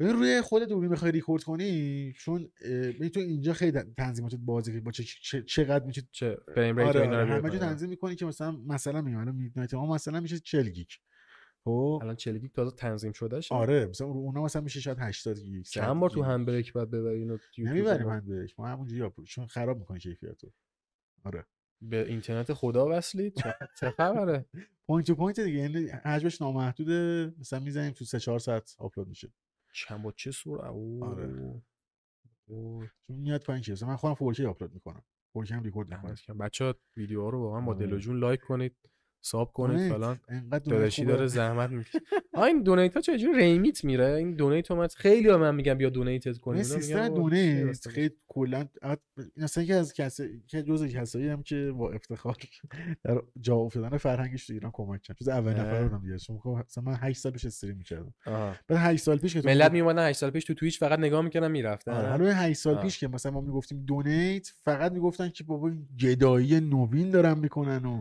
ببین 0.01 0.13
روی 0.13 0.41
خود 0.43 0.63
دوربین 0.63 0.91
بخوای 0.91 1.13
ریکورد 1.13 1.43
کنی 1.43 2.13
چون 2.13 2.51
ببین 2.65 3.09
تو 3.09 3.21
اینجا 3.21 3.53
خیلی 3.53 3.79
تنظیماتت 3.97 4.37
بازه 4.37 4.73
که 4.73 4.81
با 4.81 4.91
چه 4.93 5.43
چقدر 5.43 5.85
میشه 5.85 6.03
چه 6.13 6.37
فریم 6.55 6.77
ریت 6.77 6.89
آره, 6.89 7.01
اینا 7.01 7.17
آره 7.17 7.25
رو 7.25 7.33
همه 7.33 7.41
پایین. 7.41 7.59
تنظیم 7.59 7.89
می‌کنی 7.89 8.15
که 8.15 8.27
مثلا 8.27 8.51
مثلا 8.51 9.03
میگم 9.03 9.19
الان 9.19 9.35
میدنایت 9.35 9.75
ما 9.75 9.95
مثلا 9.95 10.21
میشه 10.21 10.39
40 10.39 10.69
گیگ. 10.69 10.89
خب؟ 11.65 11.99
الان 12.03 12.17
40 12.17 12.39
گیگ 12.39 12.53
تازه 12.53 12.77
تنظیم 12.77 13.13
شده 13.13 13.41
شه 13.41 13.55
آره 13.55 13.87
مثلا 13.87 14.07
رو 14.07 14.13
اونا 14.13 14.43
مثلا 14.45 14.63
میشه 14.63 14.81
شاید 14.81 14.99
80 15.01 15.39
گیگ 15.39 15.65
100 15.65 15.71
چند 15.73 16.01
بار 16.01 16.11
تو. 16.11 16.23
هم 16.23 16.45
بریک 16.45 16.73
بعد 16.73 16.91
ببری 16.91 17.19
اینو 17.19 17.39
نمی‌بریم 17.59 18.03
رو. 18.07 18.11
من 18.11 18.21
بهش 18.27 18.55
ما 18.59 18.69
همونجوری 18.69 19.13
چون 19.27 19.47
خراب 19.47 19.79
می‌کنه 19.79 19.99
کیفیتو 19.99 20.53
آره. 21.25 21.47
به 21.83 22.07
اینترنت 22.09 22.53
خدا 22.53 22.87
وصلید 22.91 23.35
چه- 23.35 23.55
چه 23.81 23.91
خبره؟ 23.91 24.47
point 24.87 25.07
to 25.07 25.15
point 25.15 25.41
دیگه 25.41 25.59
یعنی 25.59 25.87
حجمش 25.89 26.43
نامحدوده 26.43 27.33
مثلا 27.39 27.61
می‌زنیم 27.61 27.93
تو 27.93 28.05
3 28.05 28.21
4 28.21 28.39
ساعت 28.39 28.75
آپلود 28.79 29.09
میشه. 29.09 29.33
چند 29.73 30.03
با 30.03 30.13
چه 30.13 30.31
سور 30.31 30.67
او 30.67 31.05
آره. 31.05 31.63
اوه. 32.49 32.91
چون 33.07 33.17
میاد 33.17 33.45
پایین 33.45 33.65
مثلا 33.69 33.89
من 33.89 33.97
خودم 33.97 34.15
4K 34.15 34.41
آپلود 34.41 34.75
می‌کنم 34.75 35.03
4K 35.37 35.51
هم 35.51 35.63
ریکورد 35.63 35.95
می‌کنم. 35.95 36.39
بچه 36.39 36.65
ها 36.65 36.75
ویدیو 36.97 37.23
ها 37.23 37.29
رو 37.29 37.41
واقعا 37.41 37.61
با 37.61 37.73
آره. 37.73 37.87
دل 37.87 37.93
و 37.93 37.99
جون 37.99 38.19
لایک 38.19 38.41
کنید 38.41 38.77
sub 39.21 39.53
کنید 39.53 39.77
donate. 39.77 39.93
فلان 39.93 40.21
donate 40.29 40.65
داداشی. 40.65 41.05
داره 41.05 41.27
زحمت 41.27 41.71
می‌کشه 41.71 41.99
آ 42.35 42.43
این 42.45 42.63
donate 42.63 42.95
ها 42.95 43.01
چجوری 43.01 43.39
ریمیت 43.39 43.85
میره 43.85 44.07
این 44.07 44.35
donate 44.35 44.69
ها 44.69 44.75
من 44.75 44.87
خیلی 44.97 45.29
ها 45.29 45.39
من 45.39 45.55
میگم 45.55 45.75
بیا 45.75 45.91
این 45.95 46.21
اینا 46.47 46.63
سیستم 46.63 47.03
میگن 47.03 47.15
دونیت؟ 47.15 47.89
خیلی 47.89 48.11
کلا 48.29 48.69
این 49.37 49.45
اصلا 49.45 49.65
که 49.65 49.75
از 49.75 49.93
کسی 49.93 50.43
که 50.47 50.63
جزء 50.63 50.87
کسایی 50.87 51.29
هم 51.29 51.43
که 51.43 51.73
با 51.77 51.91
افتخار 51.91 52.37
در 53.05 53.23
جا 53.41 53.55
افتادن 53.57 53.97
فرهنگش 53.97 54.47
تو 54.47 54.53
ایران 54.53 54.71
کمک 54.75 55.03
کردن 55.03 55.19
جز 55.21 55.29
اولین 55.29 55.59
نفر. 55.59 55.83
بودم 55.83 56.03
دیگه 56.03 56.19
چون 56.19 56.39
خب 56.39 56.49
مثلا 56.67 56.85
من 56.85 56.95
8 57.01 57.19
سال 57.19 57.33
پیش 57.33 57.45
استریم 57.45 57.77
می‌کردم. 57.77 58.15
بعد 58.69 58.79
8 58.79 59.03
سال 59.03 59.19
پیش 59.19 59.35
که 59.37 59.39
ملت 59.45 59.55
میگفت- 59.57 59.73
میومدن 59.73 60.09
8 60.09 60.19
سال 60.19 60.31
پیش 60.31 60.45
تو 60.45 60.55
تویچ 60.55 60.79
فقط 60.79 60.99
نگاه 60.99 61.23
می‌کردن 61.23 61.51
می‌رفتن 61.51 61.93
آره 61.93 62.09
حالا 62.09 62.25
این 62.25 62.35
8 62.35 62.59
سال. 62.59 62.83
پیش 62.83 62.99
که 62.99 63.09
مثلا 63.09 63.33
ما 63.33 63.41
می‌گفتیم 63.41 63.85
دونیت 63.85 64.53
فقط 64.65 64.93
می‌گفتن 64.93 65.29
که 65.29 65.45
بابا 65.45 65.69
این 65.69 65.89
گدایی 66.01 66.61
نوین 66.61 67.11
دارن 67.11 67.39
می‌کنن 67.39 67.85
و 67.85 68.01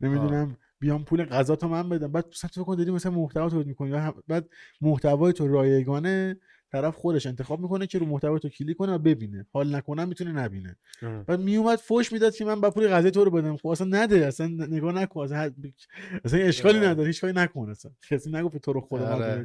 نمی‌دونم 0.00 0.56
بیام 0.80 1.04
پول 1.04 1.24
غذا 1.24 1.56
تو 1.56 1.68
من 1.68 1.88
بدم. 1.88 2.12
بعد 2.12 2.26
مثلا 2.28 2.50
تو 2.54 2.60
فکر 2.60 2.66
کن 2.66 2.76
داری 2.76 2.90
مثلا 2.90 3.12
محتوا 3.12 3.50
تولید 3.50 3.66
می‌کنی. 3.66 4.12
بعد 4.28 4.48
محتوای 4.80 5.32
تو 5.32 5.48
رایگانه. 5.48 6.36
طرف 6.72 6.96
خودش 6.96 7.26
انتخاب 7.26 7.60
می‌کنه 7.60 7.86
که 7.86 7.98
رو 7.98 8.06
محتوای 8.06 8.40
تو 8.40 8.48
کلیک 8.48 8.76
کنه 8.76 8.92
و 8.94 8.98
ببینه 8.98 9.46
حال 9.52 9.74
نکنه 9.74 10.04
می‌تونه 10.04 10.32
نبینه. 10.32 10.76
بعد 11.26 11.40
میومد 11.40 11.78
فوش 11.78 12.12
می‌داد 12.12 12.34
که 12.34 12.44
من 12.44 12.60
با 12.60 12.70
پول 12.70 12.88
غذای 12.88 13.10
تو 13.10 13.24
رو 13.24 13.30
بدم 13.30 13.56
خب 13.56 13.66
اصلا 13.66 13.86
نده 13.90 14.26
اصلا 14.26 14.46
نگاه 14.46 14.92
نکن 14.92 15.20
اصلا, 15.20 15.50
اصلا 16.24 16.40
اشکالی 16.40 16.78
آره. 16.78 16.88
نداره 16.88 17.06
هیچ 17.06 17.20
کاری 17.20 17.32
نکن 17.32 17.70
اصلا 17.70 17.92
کسی 18.10 18.30
نگفت 18.30 18.56
تو 18.56 18.72
رو 18.72 18.80
خدا 18.80 19.14
آره. 19.14 19.44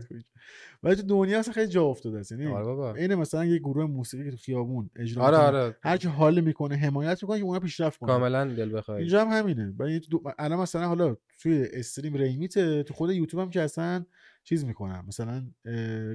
ولی 0.83 0.95
تو 0.95 1.01
دنیا 1.01 1.39
اصلا 1.39 1.53
خیلی 1.53 1.67
جا 1.67 1.83
افتاده 1.83 2.19
است 2.19 2.31
یعنی 2.31 2.47
آره 2.47 3.01
این 3.01 3.15
مثلا 3.15 3.45
یه 3.45 3.57
گروه 3.57 3.85
موسیقی 3.85 4.23
که 4.23 4.31
تو 4.31 4.37
خیابون 4.37 4.89
اجرا 4.95 5.23
آره. 5.23 5.37
آره 5.37 5.75
هر 5.83 5.97
کی 5.97 6.07
حال 6.07 6.41
می‌کنه 6.41 6.75
حمایت 6.75 7.23
می‌کنه 7.23 7.37
که 7.37 7.45
اونا 7.45 7.59
پیشرفت 7.59 7.99
کنه 7.99 8.09
کاملا 8.09 8.45
دل 8.45 8.77
بخوای 8.77 8.99
اینجا 8.99 9.25
هم 9.25 9.27
همینه 9.27 9.73
ولی. 9.79 10.01
الان 10.39 10.59
مثلا 10.59 10.87
حالا 10.87 11.15
توی 11.41 11.67
stream 11.73 12.13
ریمیت 12.13 12.81
تو 12.81 12.93
خود 12.93 13.11
یوتیوب 13.11 13.43
هم 13.43 13.49
که 13.49 13.61
اصلا 13.61 14.05
چیز 14.43 14.65
می‌کنم 14.65 15.05
مثلا 15.07 15.51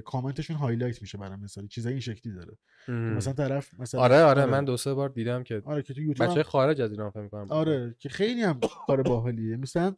کامنتشون 0.01 0.55
highlight 0.55 1.01
میشه 1.01 1.17
برام 1.17 1.39
مثلا 1.39 1.67
چیزای 1.67 1.91
این 1.93 2.01
شکلی 2.01 2.33
داره. 2.33 2.57
مثلا 2.87 3.33
طرف 3.33 3.79
مثلا 3.79 4.01
آره 4.01 4.21
آره 4.21 4.45
من 4.45 4.65
دو 4.65 4.77
سه 4.77 4.93
بار 4.93 5.09
دیدم 5.09 5.43
که 5.43 5.61
آره 5.65 5.81
که 5.81 5.93
تو 5.93 6.01
یوتیوب 6.01 6.29
بچه 6.29 6.39
هم... 6.39 6.43
خارج 6.43 6.81
از 6.81 6.91
ایران 6.91 7.09
فکر 7.09 7.21
می‌کنم. 7.21 7.47
آره 7.49 7.95
که 7.99 8.09
خیلی 8.09 8.41
هم 8.41 8.59
کار 8.87 9.01
باحالیه. 9.01 9.57
مثلا 9.57 9.95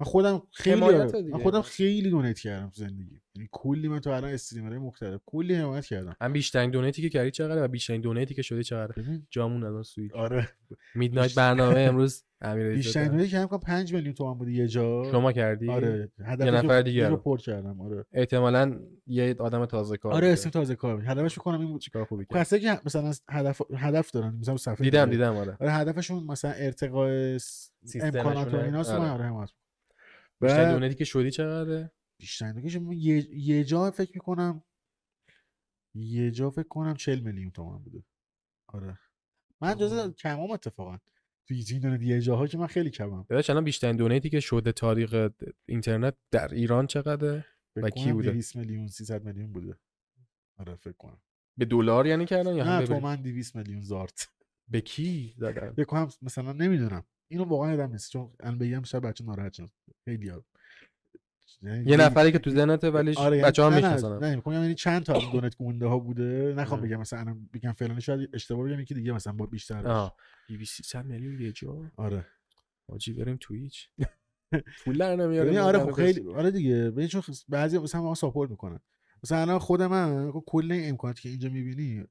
من 0.00 0.06
خودم 0.06 0.42
خیلی 0.52 0.82
آره،. 0.82 1.22
من 1.32 1.38
خودم 1.38 1.62
خیلی 1.62 2.10
donate 2.10 2.38
کردم 2.38 2.70
تو 2.70 2.74
زندگی. 2.74 3.20
یعنی 3.34 3.48
کلی 3.52 3.88
من 3.88 3.98
تو 3.98 4.10
الان 4.10 4.30
streamer 4.30 4.68
های 4.68 4.78
مختلف. 4.78 5.20
کلی 5.26 5.54
حمایت 5.54 5.86
کردم. 5.86 6.16
من 6.20 6.32
بیشترین 6.32 6.70
donate 6.70 6.97
ی 6.97 7.02
که 7.02 7.08
کردی 7.08 7.30
چقدره 7.30 7.62
و 7.62 7.68
بیشترین 7.68 8.00
donate 8.00 8.29
ی 8.29 8.34
که 8.34 8.42
شده 8.42 8.62
چقدره؟ 8.62 9.22
جامون 9.30 9.64
الان 9.64 9.82
سویت 9.82 10.14
آره. 10.14 10.48
میدنایت 10.94 11.34
برنامه 11.34 11.80
امروز 11.80 12.24
بیشترین 12.40 13.26
که 13.26 13.46
کنم 13.46 13.58
5 13.58 13.94
میلیون 13.94 14.14
تومان 14.14 14.38
بود 14.38 14.48
یه 14.48 14.68
جا 14.68 15.04
شما 15.10 15.32
کردی 15.32 15.70
آره 15.70 16.12
هدف 16.24 16.44
یه 16.44 16.50
نفر 16.50 16.82
دیگه 16.82 17.08
رو. 17.08 17.16
پر 17.16 17.38
کردم 17.38 17.80
آره 17.80 18.04
احتمالا 18.12 18.80
یه 19.06 19.36
آدم 19.38 19.66
تازه 19.66 19.96
کار 19.96 20.12
آره. 20.12 20.28
اسم 20.28 20.50
تازه 20.50 20.74
کار 20.74 20.96
بود. 20.96 21.04
هدفش 21.06 21.38
کنم 21.38 21.60
این 21.60 21.68
بود 21.68 21.80
چیکار 21.80 22.04
خوبی 22.04 22.26
کرد 22.26 22.40
کسایی 22.40 22.62
که 22.62 22.80
مثلا 22.84 23.12
هدف 23.30 23.62
هدف 23.76 24.10
دارن 24.10 24.36
مثلا 24.40 24.56
صفحه 24.56 24.76
دیدم 24.76 25.04
دیگه. 25.04 25.16
دیدم 25.16 25.36
آره 25.36 25.56
آره 25.60 25.72
هدفشون 25.72 26.24
مثلا 26.24 26.50
ارتقاء. 26.50 27.38
امکانات 28.02 28.54
و 28.54 28.56
ایناست 28.56 28.90
آره. 28.90 29.10
آره 29.10 29.24
حمایت 29.24 29.50
بعد 30.40 30.72
دونیتی 30.72 30.94
که 30.94 31.04
شدی 31.04 31.30
چقدره 31.30 31.92
بیشترین 32.20 32.52
دوگیش 32.52 32.78
یه 32.92 33.28
یه 33.38 33.64
جا 33.64 33.90
فکر 33.90 34.10
می‌کنم 34.14 34.62
یه 35.94 36.30
جا 36.30 36.50
فکر 36.50 36.68
کنم 36.68 36.94
40 36.94 37.20
میلیون 37.20 37.50
تومان 37.50 37.82
بوده 37.82 38.02
آره 38.68 38.98
من 39.60 39.76
جز 39.76 39.92
آه. 39.92 40.12
کمام 40.12 40.50
اتفاقا 40.50 40.98
تو 41.48 41.54
این 41.70 41.80
دونه 41.80 42.04
یه 42.04 42.20
جاها 42.20 42.46
که 42.46 42.58
من 42.58 42.66
خیلی 42.66 42.90
کمم. 42.90 43.26
داداش 43.28 43.50
الان 43.50 43.64
بیشترین 43.64 43.96
دونیتی 43.96 44.30
که 44.30 44.40
شده 44.40 44.72
تاریخ 44.72 45.28
اینترنت 45.66 46.14
در 46.30 46.54
ایران 46.54 46.86
چقدره؟ 46.86 47.44
و 47.76 47.90
کی 47.90 48.12
بوده؟ 48.12 48.30
200 48.30 48.56
میلیون 48.56 48.88
300 48.88 49.24
میلیون 49.24 49.52
بوده. 49.52 49.78
آره 50.56 50.74
فکر 50.74 50.92
کنم. 50.92 51.20
به 51.58 51.64
دلار 51.64 52.06
یعنی 52.06 52.26
کردن 52.26 52.56
یا 52.56 52.64
هم 52.64 52.80
نه 52.80 52.86
تومن 52.86 53.16
200 53.16 53.56
میلیون 53.56 53.82
زارت. 53.82 54.28
به 54.68 54.80
کی 54.80 55.34
زدن؟ 55.36 55.72
فکر 55.72 55.84
کنم 55.84 56.08
مثلا 56.22 56.52
نمی‌دونم. 56.52 57.04
اینو 57.28 57.44
واقعا 57.44 57.70
یادم 57.70 57.92
نیست 57.92 58.10
چون 58.10 58.32
الان 58.40 58.58
بگم 58.58 58.82
شاید 58.82 59.04
بچه 59.04 59.24
ناراحت 59.24 59.52
شد 59.52 59.70
خیلی 60.04 60.28
ها. 60.28 60.44
یعنی 61.62 61.90
یه 61.90 61.96
نفری 61.96 62.32
که 62.32 62.38
تو 62.38 62.50
ذهنته 62.50 62.90
ولی 62.90 63.14
آره 63.16 63.36
یعنی 63.36 63.48
بچه 63.48 63.62
ها 63.62 63.70
می‌شناسن. 63.70 64.18
نه 64.18 64.36
میگم 64.36 64.52
یعنی 64.52 64.74
چند 64.74 65.02
تا 65.02 65.14
از 65.14 65.22
دونت 65.32 65.56
گونده 65.56 65.86
ها 65.86 65.98
بوده. 65.98 66.54
نخوام 66.56 66.80
ام. 66.80 66.86
بگم 66.86 66.96
مثلا 67.00 67.18
الان 67.20 67.48
بگم 67.54 67.72
فلانی 67.72 68.00
شاید 68.00 68.30
اشتباه 68.32 68.64
بگم 68.68 68.80
یکی 68.80 68.94
دیگه 68.94 69.12
مثلا 69.12 69.32
با 69.32 69.46
بیشتر 69.46 69.82
باشه. 69.82 69.88
آه 69.94 70.16
200 70.48 70.96
میلیون 70.96 71.40
یه 71.40 71.52
جا. 71.52 71.90
آره. 71.96 72.26
آجی 72.88 73.12
بریم 73.12 73.36
تویچ 73.40 73.88
پول 74.84 74.98
در 74.98 75.16
نمیاره 75.16 75.46
ببین 75.48 75.58
آره 75.60 75.78
خب 75.78 75.92
خیلی 75.92 76.28
آره 76.28 76.50
دیگه. 76.50 76.90
ببین 76.90 77.06
چون 77.06 77.22
بعضی 77.48 77.78
مثلا 77.78 78.02
ما 78.02 78.14
support 78.14 78.50
می‌کنن. 78.50 78.80
مثلا 79.24 79.38
الان 79.38 79.58
خود 79.58 79.82
من 79.82 80.32
خب 80.32 80.44
کل 80.46 80.72
این 80.72 80.88
امکاناتی 80.90 81.22
که 81.22 81.28
اینجا 81.28 81.48
می‌بینی 81.48 82.04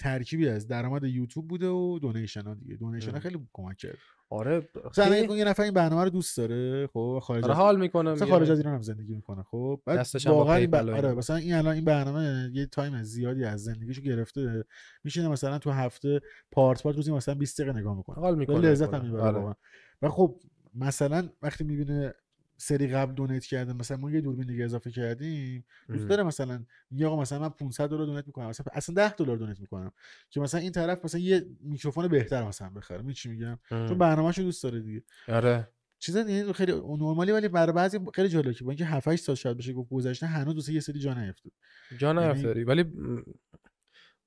ترکیبی 0.00 0.48
از 0.48 0.66
درآمد 0.68 1.04
یوتیوب 1.04 1.48
بوده 1.48 1.68
و 1.68 1.98
donation 1.98 2.42
ها 2.42 2.54
دیگه. 2.54 2.76
donation 2.76 3.10
ها. 3.12 3.20
خیلی 3.20 3.48
کمک 3.52 3.76
کرد. 3.76 3.98
آره 4.30 4.68
الان 4.74 4.92
خیلی 4.92 5.38
یه 5.38 5.44
نفر 5.44 5.62
این 5.62 5.72
برنامه 5.72 6.04
رو 6.04 6.10
دوست 6.10 6.36
داره 6.36 6.86
خب 6.86 7.18
خارج 7.22 7.44
آره 7.44 7.52
از 7.52 7.58
حال 7.58 7.80
می‌کنه 7.80 8.12
مثلا 8.12 8.28
خارج 8.28 8.50
از 8.50 8.58
ایران 8.58 8.74
هم 8.74 8.82
زندگی 8.82 9.14
می‌کنه 9.14 9.42
خب 9.42 9.80
بعد 9.86 10.06
واقعا 10.26 10.56
این 10.56 10.74
آره. 10.74 11.14
مثلا 11.14 11.36
این 11.36 11.54
الان 11.54 11.74
این 11.74 11.84
برنامه 11.84 12.50
یه 12.54 12.66
time 12.66 13.02
زیادی 13.02 13.44
از 13.44 13.64
زندگیشو 13.64 14.02
گرفته 14.02 14.64
میشینه 15.04 15.28
مثلا 15.28 15.58
تو 15.58 15.70
هفته 15.70 16.20
پارت 16.50 16.82
پارت 16.82 16.96
روزی 16.96 17.12
مثلا 17.12 17.34
20 17.34 17.60
دقیقه 17.60 17.78
نگاه 17.78 17.96
می‌کنه 17.96 18.16
حال 18.16 18.38
می‌کنه 18.38 18.58
لذت 18.58 18.94
هم. 18.94 19.04
می‌بره 19.04 19.22
آره. 19.22 19.38
واقعا 19.38 19.54
و 20.02 20.08
خب 20.08 20.40
مثلا 20.74 21.28
وقتی 21.42 21.64
می‌بینه 21.64 22.14
سری 22.56 22.86
قبل 22.86 23.14
دونیت 23.14 23.44
کرده 23.44 23.72
مثلا 23.72 23.96
ما 23.96 24.10
یه 24.10 24.20
دوربین 24.20 24.46
دیگه 24.46 24.64
اضافه 24.64 24.90
کردیم 24.90 25.64
دوست. 25.88 26.08
داره 26.08 26.22
مثلا 26.22 26.64
میگه 26.90 27.06
آقا 27.06 27.20
مثلا 27.22 27.38
من 27.38 27.48
500 27.48 27.88
دلار 27.88 28.06
دونیت 28.06 28.26
می‌کنم 28.26 28.48
مثلا 28.48 28.66
اصلا 28.72 28.94
10 28.94 29.14
دلار 29.14 29.36
دونیت 29.36 29.60
می‌کنم 29.60 29.92
که 30.30 30.40
مثلا 30.40 30.60
این 30.60 30.72
طرف 30.72 31.04
مثلا 31.04 31.20
یه 31.20 31.46
میکروفون 31.60 32.08
بهتر 32.08 32.44
مثلا 32.48 32.70
بخره 32.70 32.96
می‌دونی 32.96 33.14
چی 33.14 33.28
میگم؟ 33.28 33.58
چون 33.68 33.78
ام. 33.78 33.98
برنامه‌شو 33.98 34.42
دوست 34.42 34.62
داره 34.62 34.80
دیگه. 34.80 35.02
آره. 35.28 35.68
چیزا 35.98 36.20
یعنی 36.20 36.52
خیلی 36.52 36.72
نرمالی 36.72 37.32
ولی 37.32 37.48
برای 37.48 37.72
بعضی 37.72 37.98
خیلی 38.14 38.28
جالبه 38.28 38.54
که 38.54 38.64
با 38.64 38.70
اینکه 38.70 38.84
7 38.84 39.08
8 39.08 39.24
سال 39.24 39.34
شاید 39.36 39.56
بشه 39.56 39.72
گفت 39.72 39.90
گذشته 39.90 40.26
هنوز 40.26 40.54
دوست 40.54 40.68
یه 40.68 40.80
سری 40.80 40.98
جا 40.98 41.14
نیفتاد. 41.14 41.52
جا 41.98 42.12
یعنی- 42.12 42.28
نیفتادی 42.32 42.64
ولی 42.64 42.84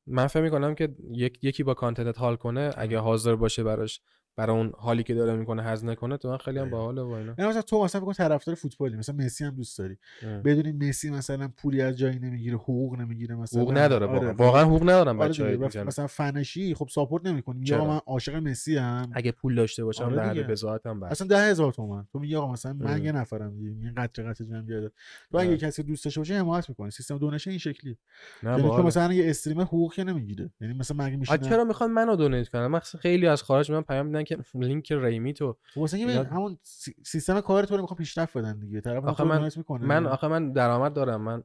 من 0.08 0.28
فکر 0.28 0.44
می‌کنم 0.44 0.76
که 0.76 0.96
یک 1.12 1.40
یکی 1.44 1.64
با 1.64 1.74
کانتنتت 1.74 2.18
حال 2.20 2.36
کنه 2.36 2.72
اگه 2.78 3.00
حاضر 3.00 3.36
باشه 3.36 3.64
براش 3.64 4.02
برای 4.40 4.58
اون 4.58 4.72
حالی 4.78 5.04
که 5.04 5.14
داره 5.14 5.36
می‌کنه 5.36 5.64
هزینه 5.64 5.96
کنه 5.96 6.18
تو 6.18 6.30
من 6.30 6.38
خیلی 6.38 6.60
هم. 6.60 6.70
باحاله 6.70 7.02
و 7.02 7.10
اینا. 7.10 7.36
یعنی 7.38 7.50
مثلا 7.50 7.62
تو 7.62 7.84
مثلا 7.84 8.02
بگو 8.02 8.14
طرفدار 8.14 8.56
فوتبالی 8.56 8.98
مثلا 8.98 9.16
مسی 9.16 9.44
هم 9.44 9.56
دوست 9.56 9.78
داری. 9.78 9.98
بدونی 10.46 10.72
مسی 10.72 11.10
مثلا 11.10 11.52
پولی 11.58 11.82
از 11.82 11.98
جایی 11.98 12.20
نمی‌گیره 12.20 12.56
حقوق 12.56 13.00
نمی‌گیره 13.00 13.36
مثلا. 13.36 13.62
حقوق 13.62 13.78
نداره 13.78 14.08
آره، 14.08 14.18
واقعا 14.18 14.34
واقعا 14.34 14.66
حقوق 14.66 14.84
ندارم 14.84 15.20
آره 15.20 15.30
بچه‌ها. 15.30 15.84
و 15.84 15.88
مثلا 15.88 16.08
فنشی 16.08 16.76
خب 16.76 16.88
ساپورت 16.92 17.26
نمی‌کنی. 17.26 17.60
میگه 17.60 17.70
چرا؟ 17.76 17.86
من 17.86 18.00
عاشق 18.06 18.36
مسی 18.36 18.78
ام. 18.78 19.12
اگه 19.14 19.32
پول 19.32 19.56
داشته 19.56 19.84
باشم 19.84 20.04
آره 20.04 20.30
دیگه. 20.30 20.44
بذاتم 20.44 21.00
بس. 21.00 21.12
اصلا 21.12 21.28
ده 21.28 21.38
هزار 21.38 21.72
تومن 21.74 22.06
تو 22.12 22.20
میگی 22.20 22.36
آقا 22.36 22.52
مثلا 22.52 22.74
من. 22.74 23.04
یه 23.04 23.12
نفرم 23.12 23.56
دیگه. 23.56 23.70
این 23.70 23.94
قطره 23.98 24.26
قطره 24.26 24.48
جمع 24.48 24.62
بیاد. 24.62 24.92
تو 25.32 25.38
اگه 25.38 25.48
آره. 25.48 25.58
کسی 25.58 25.84
دوست 25.84 26.06
داشته 26.06 26.20
باشه 26.20 26.34
حمایت 26.34 26.70
می‌کنی 26.70 26.92
سیستم 26.92 27.18
donation 27.18 27.50
این 27.50 27.60
شکلی 27.60 27.98
یعنی 28.44 28.62
تو. 28.62 28.84
مثلا 28.84 29.14
یه 29.14 29.30
streamer 29.30 29.64
حقوق 29.64 29.94
که 29.94 30.04
نمی‌گیره. 30.04 30.50
یعنی 30.62 30.74
مثلا 30.74 31.06
مگه 31.06 31.16
آ 31.16 31.20
میشینه 31.20 31.38
چرا 31.38 31.64
می‌خوان 31.64 31.92
منو 31.92 32.16
donate 32.16 32.50
کنن؟ 32.50 32.68
من 32.68 32.80
خیلی 32.80 33.28
از 33.28 33.44
خارج 33.44 33.72
من 33.72 33.82
پیام 33.82 34.06
میدن 34.06 34.24
که 34.30 34.38
لینک 34.54 34.94
تو 35.34 35.82
مثلا 35.82 36.00
اینا- 36.00 36.14
یه 36.14 36.24
همون 36.24 36.58
سی- 36.62 36.96
سیستم 37.06 37.42
کار 37.42 37.64
تو 37.64 37.76
رو 37.76 37.82
می‌خوام 37.82 37.98
پیشرفت 37.98 38.38
بدن 38.38 38.60
دیگه. 38.60 38.82
طرف 38.82 39.06
آخه 39.06 39.24
من- 39.24 39.50
می‌کنه. 39.58 39.86
من 39.86 40.06
آخه 40.08 40.28
من 40.28 40.52
درآمد 40.52 40.94
دارم. 40.94 41.22
من 41.22 41.44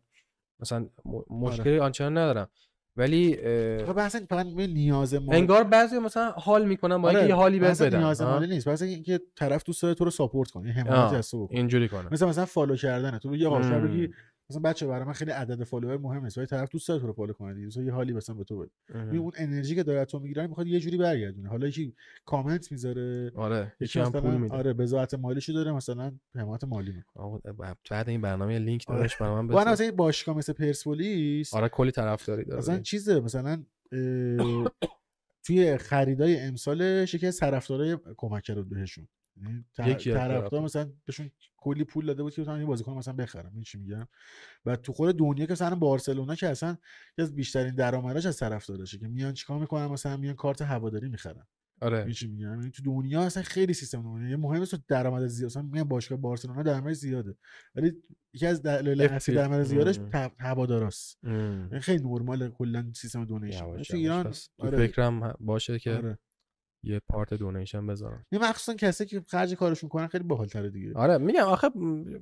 مثلا 0.60 0.86
م- 1.04 1.20
مشکلی 1.30 1.78
آنچنان 1.78 2.18
ندارم. 2.18 2.48
ولی 2.96 3.36
بحث 3.92 4.16
فقط 4.16 4.46
نیاز 4.46 5.14
مالی. 5.14 5.36
انگار 5.38 5.64
بعضی 5.64 5.98
مثلا 5.98 6.30
حال 6.30 6.64
می‌کنن 6.64 6.98
با 7.02 7.08
اینکه 7.08 7.18
آره، 7.20 7.28
یه 7.28 7.34
حالی 7.34 7.58
بهت 7.58 7.82
بدن. 7.82 7.98
نیاز 7.98 8.22
مالی 8.22 8.46
نیست. 8.46 8.68
بحث 8.68 8.82
اینکه 8.82 9.20
طرف 9.36 9.64
دوست 9.64 9.82
داره 9.82 9.94
تو 9.94 10.04
رو 10.04 10.10
support 10.10 10.50
کنه 10.50 10.66
یه 10.68 10.72
حمایت 10.74 11.12
از 11.12 11.30
تو 11.30 11.48
اینجوری 11.50 11.88
کنه. 11.88 12.08
مثلا 12.12 12.28
مثلا 12.28 12.44
follow 12.44 12.76
کردنه. 12.76 13.18
تو 13.18 13.30
بگی 13.30 13.46
آقا 13.46 13.58
بگی. 13.58 14.10
مثلا 14.50 14.62
بچه 14.62 14.86
برای 14.86 15.04
من 15.04 15.12
خیلی 15.12 15.30
عدد 15.30 15.64
follower 15.64 15.96
مهم 15.98 16.24
نیست 16.24 16.38
ولی 16.38 16.46
طرف 16.46 16.68
دوست 16.70 16.88
داره 16.88 17.00
تو 17.00 17.06
رو 17.06 17.12
follow 17.12 17.32
کنه 17.32 17.54
دیگه. 17.54 17.66
مثلا 17.66 17.82
یه 17.82 17.92
حالی 17.92 18.12
مثلا 18.12 18.34
به 18.34 18.44
تو 18.44 18.58
بده. 18.58 18.70
ببین 18.94 19.20
اون 19.20 19.32
انرژی 19.36 19.74
که 19.74 19.82
داره 19.82 20.00
از 20.00 20.06
تو 20.06 20.18
می‌گیره 20.18 20.46
می‌خواد 20.46 20.66
یه 20.66 20.80
جوری 20.80 20.96
برگردونه. 20.96 21.48
حالا 21.48 21.66
یکی 21.66 21.94
کامنت 22.24 22.72
می‌ذاره. 22.72 23.32
آره. 23.34 23.72
یکی 23.80 24.00
هم 24.00 24.12
پول 24.12 24.36
میده. 24.36 24.54
آره 24.54 24.72
بذات 24.72 25.14
مالیشو 25.14 25.52
داره 25.52 25.72
مثلا 25.72 26.12
حمایت 26.34 26.64
مالی 26.64 26.92
می‌کنه. 26.92 27.42
بعد 27.90 28.08
این 28.08 28.20
برنامه 28.20 28.58
لینک 28.58 28.84
آره. 28.88 28.96
داداش 28.98 29.16
برای 29.16 29.34
من 29.34 29.46
بذار. 29.46 29.68
مثلا 29.68 29.90
باشگاه 29.90 30.36
مثل 30.36 30.52
پرسپولیس 30.52 31.54
آره 31.54 31.68
کلی 31.68 31.90
طرفداری 31.90 32.44
داره 32.44 32.58
مثلا 32.58 32.80
چیزه 32.80 33.20
مثلا 33.20 33.64
توی 35.46 35.76
خریدای 35.76 36.40
امسالش 36.40 37.14
یکی 37.14 37.26
از 37.26 37.38
طرفدارای 37.38 37.98
کمک 38.16 38.42
کرد 38.42 38.68
بهشون. 38.68 39.08
یعنی 39.78 39.94
طرفدار. 39.94 40.62
مثلا 40.62 40.92
بهشون 41.04 41.30
کلی 41.56 41.84
پول 41.84 42.06
داده 42.06 42.22
بود 42.22 42.34
که 42.34 42.42
بتونن 42.42 42.60
یه 42.60 42.66
بازیکن 42.66 42.92
مثلا 42.92 43.14
بخرن 43.14 43.50
این 43.54 43.62
چی 43.62 43.78
میگم؟ 43.78 44.08
و 44.66 44.76
تو 44.76 44.92
خود 44.92 45.18
دنیا 45.18 45.46
که 45.46 45.52
مثلا 45.52 45.74
بارسلونا 45.74 46.34
که 46.34 46.48
اصلا 46.48 46.76
یکی 47.12 47.22
از 47.22 47.34
بیشترین 47.34 47.74
درآمداش 47.74 48.26
از 48.26 48.38
طرفدارشه 48.38 48.98
که 48.98 49.08
میان 49.08 49.32
چیکار 49.32 49.58
می‌کنن؟ 49.58 49.86
مثلا 49.86 50.16
میان 50.16 50.34
کارت 50.34 50.62
هواداری 50.62 51.08
می‌خرن. 51.08 51.46
آره. 51.82 51.98
این 51.98 52.12
چی 52.12 52.26
میگم؟ 52.26 52.60
یعنی 52.60 52.70
تو 52.70 52.82
دنیا 52.82 53.22
اصلا 53.22 53.42
خیلی 53.42 53.74
سیستم 53.74 54.02
دنیا. 54.02 54.28
یه 54.28 54.36
مهم 54.36 54.62
است 54.62 54.86
درآمد 54.88 55.26
زیاد 55.26 55.50
مثلا 55.50 55.62
میگن 55.62 55.82
باشگاه 55.82 56.18
بارسلونا 56.18 56.62
درآمدش 56.62 56.96
زیاده 56.96 57.36
ولی 57.74 57.92
یکی 58.32 58.46
از 58.46 58.62
دلایل 58.62 59.02
اصلی. 59.02 59.34
درآمد 59.34 59.62
زیادش 59.62 59.98
هواداراست. 60.38 61.24
یعنی 61.24 61.80
خیلی 61.80 62.04
نرمال 62.04 62.50
کلا 62.50 62.92
سیستم 62.94 63.26
یواش 63.44 63.88
تو 63.88 63.96
ایران 63.96 64.34
آره. 64.58 64.86
فکرم 64.86 65.34
باشه 65.40 65.78
که 65.78 65.92
آره. 65.92 66.18
یه 66.84 67.00
پارت 67.08 67.34
دونیشن 67.34 67.86
بذارم 67.86 68.26
یه 68.32 68.38
مخصوصا 68.38 68.74
کسی 68.74 69.06
که 69.06 69.22
خرج 69.28 69.54
کارشون 69.54 69.88
کنن 69.88 70.06
خیلی 70.06 70.24
باحال‌تره 70.24 70.70
دیگه 70.70 70.92
آره 70.94 71.18
میگم 71.18 71.40
آخه 71.42 71.70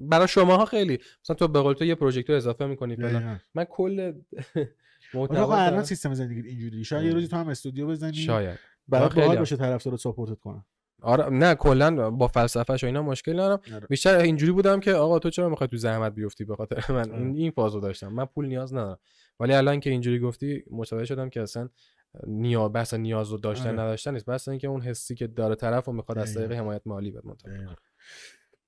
برای 0.00 0.28
شماها 0.28 0.64
خیلی 0.64 0.98
مثلا 1.24 1.36
تو 1.36 1.48
به 1.48 1.60
قول 1.60 1.74
تو 1.74 1.84
یه 1.84 1.94
پروژکتور 1.94 2.36
اضافه 2.36 2.66
می‌کنی 2.66 2.96
فلان. 2.96 3.40
من 3.54 3.64
کل 3.64 4.12
محتوا 5.14 5.56
الان. 5.56 5.84
سیستم 5.84 6.14
زندگی 6.14 6.48
اینجوری 6.48 6.84
شاید 6.84 7.02
یه 7.02 7.08
ام. 7.08 7.14
روزی 7.14 7.28
تو 7.28 7.36
هم 7.36 7.48
استودیو 7.48 7.86
بزنی 7.86 8.12
شاید 8.14 8.58
برای 8.88 9.08
خیلی 9.08 9.20
باحال. 9.20 9.38
باشه 9.38 9.56
طرفدارت 9.56 9.98
ساپورتت 9.98 10.38
کنن 10.40 10.64
آره 11.02 11.28
نه 11.28 11.54
کلا 11.54 12.10
با 12.10 12.28
فلسفهش 12.28 12.84
و 12.84 12.86
اینا 12.86 13.02
مشکل 13.02 13.32
ندارم 13.32 13.60
آره. 13.74 13.86
بیشتر 13.86 14.16
اینجوری 14.16 14.52
بودم 14.52 14.80
که 14.80 14.92
آقا 14.92 15.18
تو 15.18 15.30
چرا 15.30 15.48
می‌خوای 15.48 15.68
تو 15.68 15.76
زحمت 15.76 16.14
بیفتی 16.14 16.44
به 16.44 16.56
خاطر 16.56 16.92
من 16.92 17.10
آره. 17.10 17.18
این 17.22 17.36
این 17.36 17.50
فازو 17.50 17.80
داشتم 17.80 18.08
من 18.12 18.24
پول 18.24 18.46
نیاز 18.46 18.74
ندارم 18.74 18.98
ولی 19.40 19.52
الان 19.52 19.80
که 19.80 19.90
اینجوری 19.90 20.18
گفتی 20.18 20.64
متوجه 20.70 21.04
شدم 21.04 21.28
که 21.30 21.42
اصلا 21.42 21.68
نیاز 22.26 22.72
بحث 22.72 22.94
نیاز 22.94 23.30
رو 23.30 23.38
داشتن 23.38 23.68
آره. 23.68 23.72
نداشتن 23.72 24.12
نیست 24.12 24.26
بس 24.26 24.48
اینکه 24.48 24.68
اون 24.68 24.80
حسی 24.80 25.14
که 25.14 25.26
داره 25.26 25.54
طرف 25.54 25.88
و 25.88 25.92
می‌خواد 25.92 26.18
از 26.18 26.34
طریق. 26.34 26.52
حمایت 26.52 26.82
مالی 26.86 27.10
بهت 27.10 27.24
منتقل. 27.24 27.74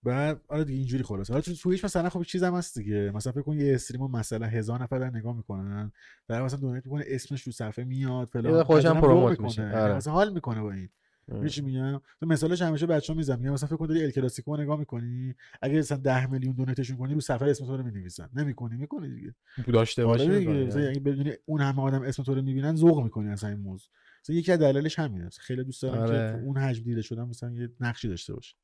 بعد 0.03 0.41
آره 0.49 0.65
دیگه 0.65 0.79
اینجوری 0.79 1.03
خلاص 1.03 1.31
حالا 1.31 1.41
تو 1.43 1.55
تویچ 1.55 1.85
مثلا 1.85 2.09
خب 2.09 2.23
چیزم 2.23 2.55
هست 2.55 2.79
دیگه 2.79 3.11
مثلا 3.15 3.33
فکر 3.33 3.43
کن 3.43 3.59
یه 3.59 3.75
استریم 3.75 4.11
مثلا 4.11 4.47
هزار 4.47 4.83
نفر 4.83 4.99
دارن 4.99 5.17
نگاه 5.17 5.37
می‌کنن 5.37 5.93
در 6.29 6.43
مثلا 6.43 6.61
دونیت 6.61 6.87
می‌کنه 6.87 7.05
اسمش 7.07 7.45
تو 7.45 7.51
صفحه 7.51 7.85
میاد 7.85 8.29
فلان 8.29 8.63
خودش 8.63 8.85
هم 8.85 9.01
پروموت 9.01 9.31
می‌کنه. 9.31 9.47
میشه. 9.47 9.63
آره. 9.63 9.95
مثلا 9.95 10.13
حال 10.13 10.33
می‌کنه 10.33 10.63
با 10.63 10.73
این 10.73 10.89
چی 11.49 11.63
میگم؟ 11.63 12.01
تو 12.21 12.27
مثالش 12.27 12.63
همیشه 12.63 12.87
بچه‌ها 12.87 13.17
می‌زنم 13.17 13.39
میگم 13.39 13.53
مثلا 13.53 13.67
فکر 13.69 13.77
کن 13.77 13.87
داری 13.87 14.05
ال 14.05 14.11
کلاسیکو 14.11 14.57
نگاه 14.57 14.79
می‌کنی 14.79 15.35
اگه 15.63 15.79
مثلا 15.79 15.99
10 15.99 16.27
میلیون 16.27 16.55
دونیتشون 16.55 16.97
کنی 16.97 17.15
رو 17.15 17.21
صفحه 17.21 17.51
اسم 17.51 17.67
تو 17.67 17.77
رو 17.77 17.83
می‌نویسن. 17.83 18.29
نمی‌کنی 18.35 18.77
می‌کنی 18.77 19.15
دیگه. 19.15 19.35
داشته 19.73 20.05
باشی 20.05 20.25
آره 20.25 20.39
دیگه. 20.39 20.51
می‌کنی. 20.51 20.67
مثلا 20.67 20.89
اگه 20.89 21.01
بدونی 21.01 21.33
اون 21.45 21.61
همه 21.61 21.83
آدم 21.83 22.03
اسم 22.03 22.23
تو 22.23 22.35
رو 22.35 22.43
می‌بینن 22.43 22.75
ذوق 22.77 23.03
می‌کنی 23.03 23.29
اصلا 23.29 23.51
این 23.51 23.59
موضوع. 23.59 23.89
مثلا 24.25 24.37
یکی 24.37 24.53
از 24.53 24.59
دلایلش 24.59 24.99
همینه. 24.99 25.29
خیلی 25.41 25.65
دوست 25.65 25.83
دارم 25.83 25.99
آره. 26.03 26.33
که 26.33 26.45
اون 26.45 26.57
حجم 26.57 26.85
دیده 26.85 27.03
شدن 27.03 27.23
مثلا 27.23 27.51
یه 27.53 27.69
نقشی 27.81 28.09
داشته 28.09 28.35
باشه. 28.35 28.57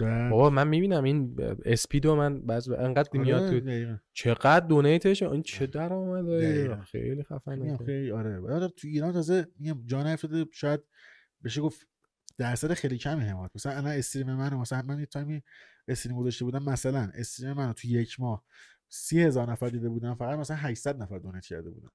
بابا 0.00 0.50
من 0.50 0.68
می‌بینم 0.68 1.04
این 1.04 1.36
اسپیدو 1.64 2.16
من 2.16 2.40
بعض 2.40 2.68
انقدر 2.68 3.08
آره، 3.14 3.20
میاد 3.20 3.50
تو 3.50 3.60
دقیقاً. 3.60 3.96
چقدر 4.12 4.66
دونیتش؟ 4.66 5.22
این 5.22 5.42
چه 5.42 5.66
درآمده؟ 5.66 6.38
دقیقاً. 6.40 6.76
خیلی 6.76 7.22
خفنه. 7.22 7.76
خیلی 7.76 8.10
آره. 8.10 8.40
بعد 8.40 8.66
تو 8.66 8.88
ایران 8.88 9.12
تازه 9.12 9.46
میگم 9.58 9.82
جا 9.86 10.02
نیفتاده 10.02 10.46
شاید 10.52 10.80
بشه 11.44 11.60
گفت 11.60 11.86
درصد 12.38 12.72
خیلی 12.74 12.98
کمی 12.98 13.24
حمایت. 13.24 13.50
مثلا 13.54 13.72
الان 13.72 13.92
استریم 13.92 14.32
منو 14.34 14.58
مثلا 14.58 14.82
من 14.82 15.00
یه 15.00 15.06
تایمی 15.06 15.42
استریم 15.88 16.16
گذاشته 16.16 16.44
بودم 16.44 16.62
مثلا 16.62 17.10
استریم 17.14 17.52
منو 17.52 17.72
تو 17.72 17.88
یک 17.88 18.20
ماه 18.20 18.44
سی 18.88 19.22
هزار 19.22 19.52
نفر 19.52 19.68
دیده 19.68 19.88
بودن 19.88 20.14
فقط 20.14 20.38
مثلا 20.38 20.56
800 20.56 21.02
نفر 21.02 21.18
دونیت 21.18 21.44
کرده 21.46 21.70
بودن 21.70 21.88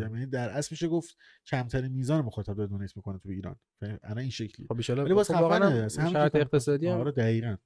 یعنی 0.00 0.26
در 0.26 0.50
اصل 0.50 0.68
میشه 0.70 0.88
گفت 0.88 1.16
کمترین 1.46 1.92
میزان 1.92 2.24
مخاطب 2.24 2.54
داره 2.56 2.68
دونیت 2.68 2.96
می‌کنه 2.96 3.18
تو 3.18 3.28
ایران؟ 3.28 3.56
الان 3.82 4.18
این 4.18 4.30
شکلی 4.30 4.66
خب 4.66 4.76
ولی 5.04 5.14
باز 5.14 5.28
خب 5.28 5.34
واقعاً 5.42 5.58
که- 6.28 6.38
اقتصادی 6.40 6.86
هم 6.88 6.98
آره 7.00 7.12
دقیقاً. 7.12 7.56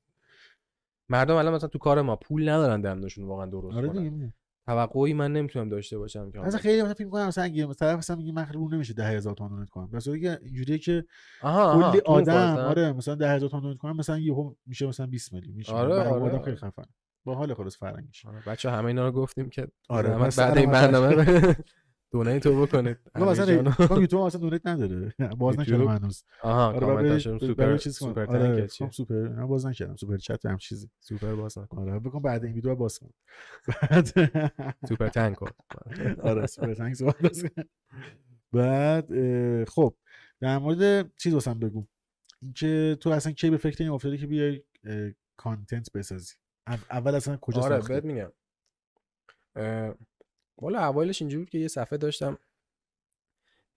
مردم 1.08 1.34
الان 1.34 1.54
مثلا 1.54 1.68
تو 1.68 1.78
کار 1.78 2.02
ما 2.02 2.16
پول 2.16 2.48
ندارن 2.48 2.80
دندشون 2.80 3.24
واقعا 3.24 3.46
درست 3.46 3.76
آره 3.76 3.88
کنن. 3.88 4.32
توقعی 4.66 5.14
من 5.14 5.32
نمی‌تونم 5.32 5.68
داشته 5.68 5.98
باشم 5.98 6.30
که 6.30 6.38
مثلا 6.38 6.60
خیلی 6.60 6.82
مثلا 6.82 6.94
فکر 6.94 7.04
می‌کنم 7.04 7.26
مثلا 7.26 7.44
اگه 7.44 7.66
مثلا 7.66 7.96
مثلا 7.96 8.16
میگه 8.16 8.32
من 8.32 8.46
رو 8.52 8.68
نمیشه 8.68 8.94
10000 8.94 9.34
تومان 9.34 9.52
دونیت 9.52 9.70
کنم 9.70 9.90
بس 9.90 10.08
دیگه 10.08 10.38
اینجوریه 10.42 10.78
که 10.78 11.04
کلی 11.42 12.00
آدم. 12.04 12.56
آره 12.56 12.92
مثلا 12.92 13.14
10000 13.14 13.48
تومان 13.48 13.62
دونیت 13.62 13.78
کنم 13.78 13.96
مثلا 13.96 14.18
یهو 14.18 14.54
میشه 14.66 14.86
مثلا 14.86 15.06
20 15.06 15.32
میلیون 15.32 15.56
میشه 15.56 15.72
آره، 15.72 15.94
آره. 15.94 16.10
آدم 16.10 16.42
خیلی 16.42 16.56
خفن 16.56 16.84
با 17.24 17.34
حال 17.34 17.54
خلاص 17.54 17.76
فرنگیش 17.76 18.26
آره، 18.26 18.42
بچه 18.46 18.70
همه 18.70 18.86
اینا 18.86 19.06
رو 19.06 19.12
گفتیم 19.12 19.48
که 19.48 19.68
آره، 19.88 20.30
بعد 20.36 20.58
این 20.58 20.70
برنامه 20.70 21.16
دونیت 22.12 22.42
تو 22.42 22.62
بکنید. 22.66 22.96
آقا 23.14 23.30
مثلا 23.30 23.52
یوتیوب 24.00 24.22
مثلا 24.26 24.40
دونیت 24.40 24.66
نداره. 24.66 25.14
باز 25.38 25.58
نکردم؟ 25.58 25.88
هنوز. 25.88 26.24
آها 26.42 26.66
آره 26.66 26.80
کامنت 26.80 26.96
بعد 27.02 27.10
هاشون 27.12 27.38
برای- 27.38 27.48
سوپر 27.48 27.76
چیز. 27.76 27.96
سوپر 27.98 28.26
آره 28.26 28.66
چیه؟ 28.68 28.86
خب 28.86 28.92
سوپر 28.92 29.14
نه 29.28 29.46
باز 29.46 29.66
نکردم. 29.66 29.96
سوپر 29.96 30.16
چت 30.16 30.46
هم 30.46 30.56
چیزی. 30.58 30.90
سوپر 31.00 31.34
باز 31.34 31.58
نکن. 31.58 31.78
آره 31.78 31.98
بکن 31.98 32.22
بعد 32.22 32.44
این 32.44 32.54
ویدیو 32.54 32.74
باز 32.74 32.98
کن. 32.98 33.10
بعد 33.90 34.06
سوپر 34.88 35.08
کن. 35.34 35.50
آره 36.22 36.46
سوپر 36.46 36.94
صحبت 36.94 37.22
باز 37.22 37.42
کن. 37.44 37.62
بعد 38.52 39.08
خب 39.68 39.94
در 40.40 40.58
مورد 40.58 41.12
چیز 41.16 41.34
واسم 41.34 41.58
بگو. 41.58 41.86
اینکه 42.42 42.96
تو 43.00 43.10
اصلا 43.10 43.32
کی 43.32 43.50
به 43.50 43.56
فکر 43.56 43.82
این 43.84 43.92
افتادی 43.92 44.18
که 44.18 44.26
بیای 44.26 44.62
content 45.36 45.92
بسازی؟ 45.94 46.34
او- 46.68 46.76
اول 46.90 47.14
اصلا 47.14 47.36
کجا 47.36 47.60
آره 47.60 47.78
بهت 47.88 48.04
میگم. 48.04 48.32
والا 50.62 50.86
اوایلش 50.86 51.22
اینجوری 51.22 51.44
بود 51.44 51.50
که 51.50 51.58
یه 51.58 51.68
صفحه 51.68 51.98
داشتم. 51.98 52.38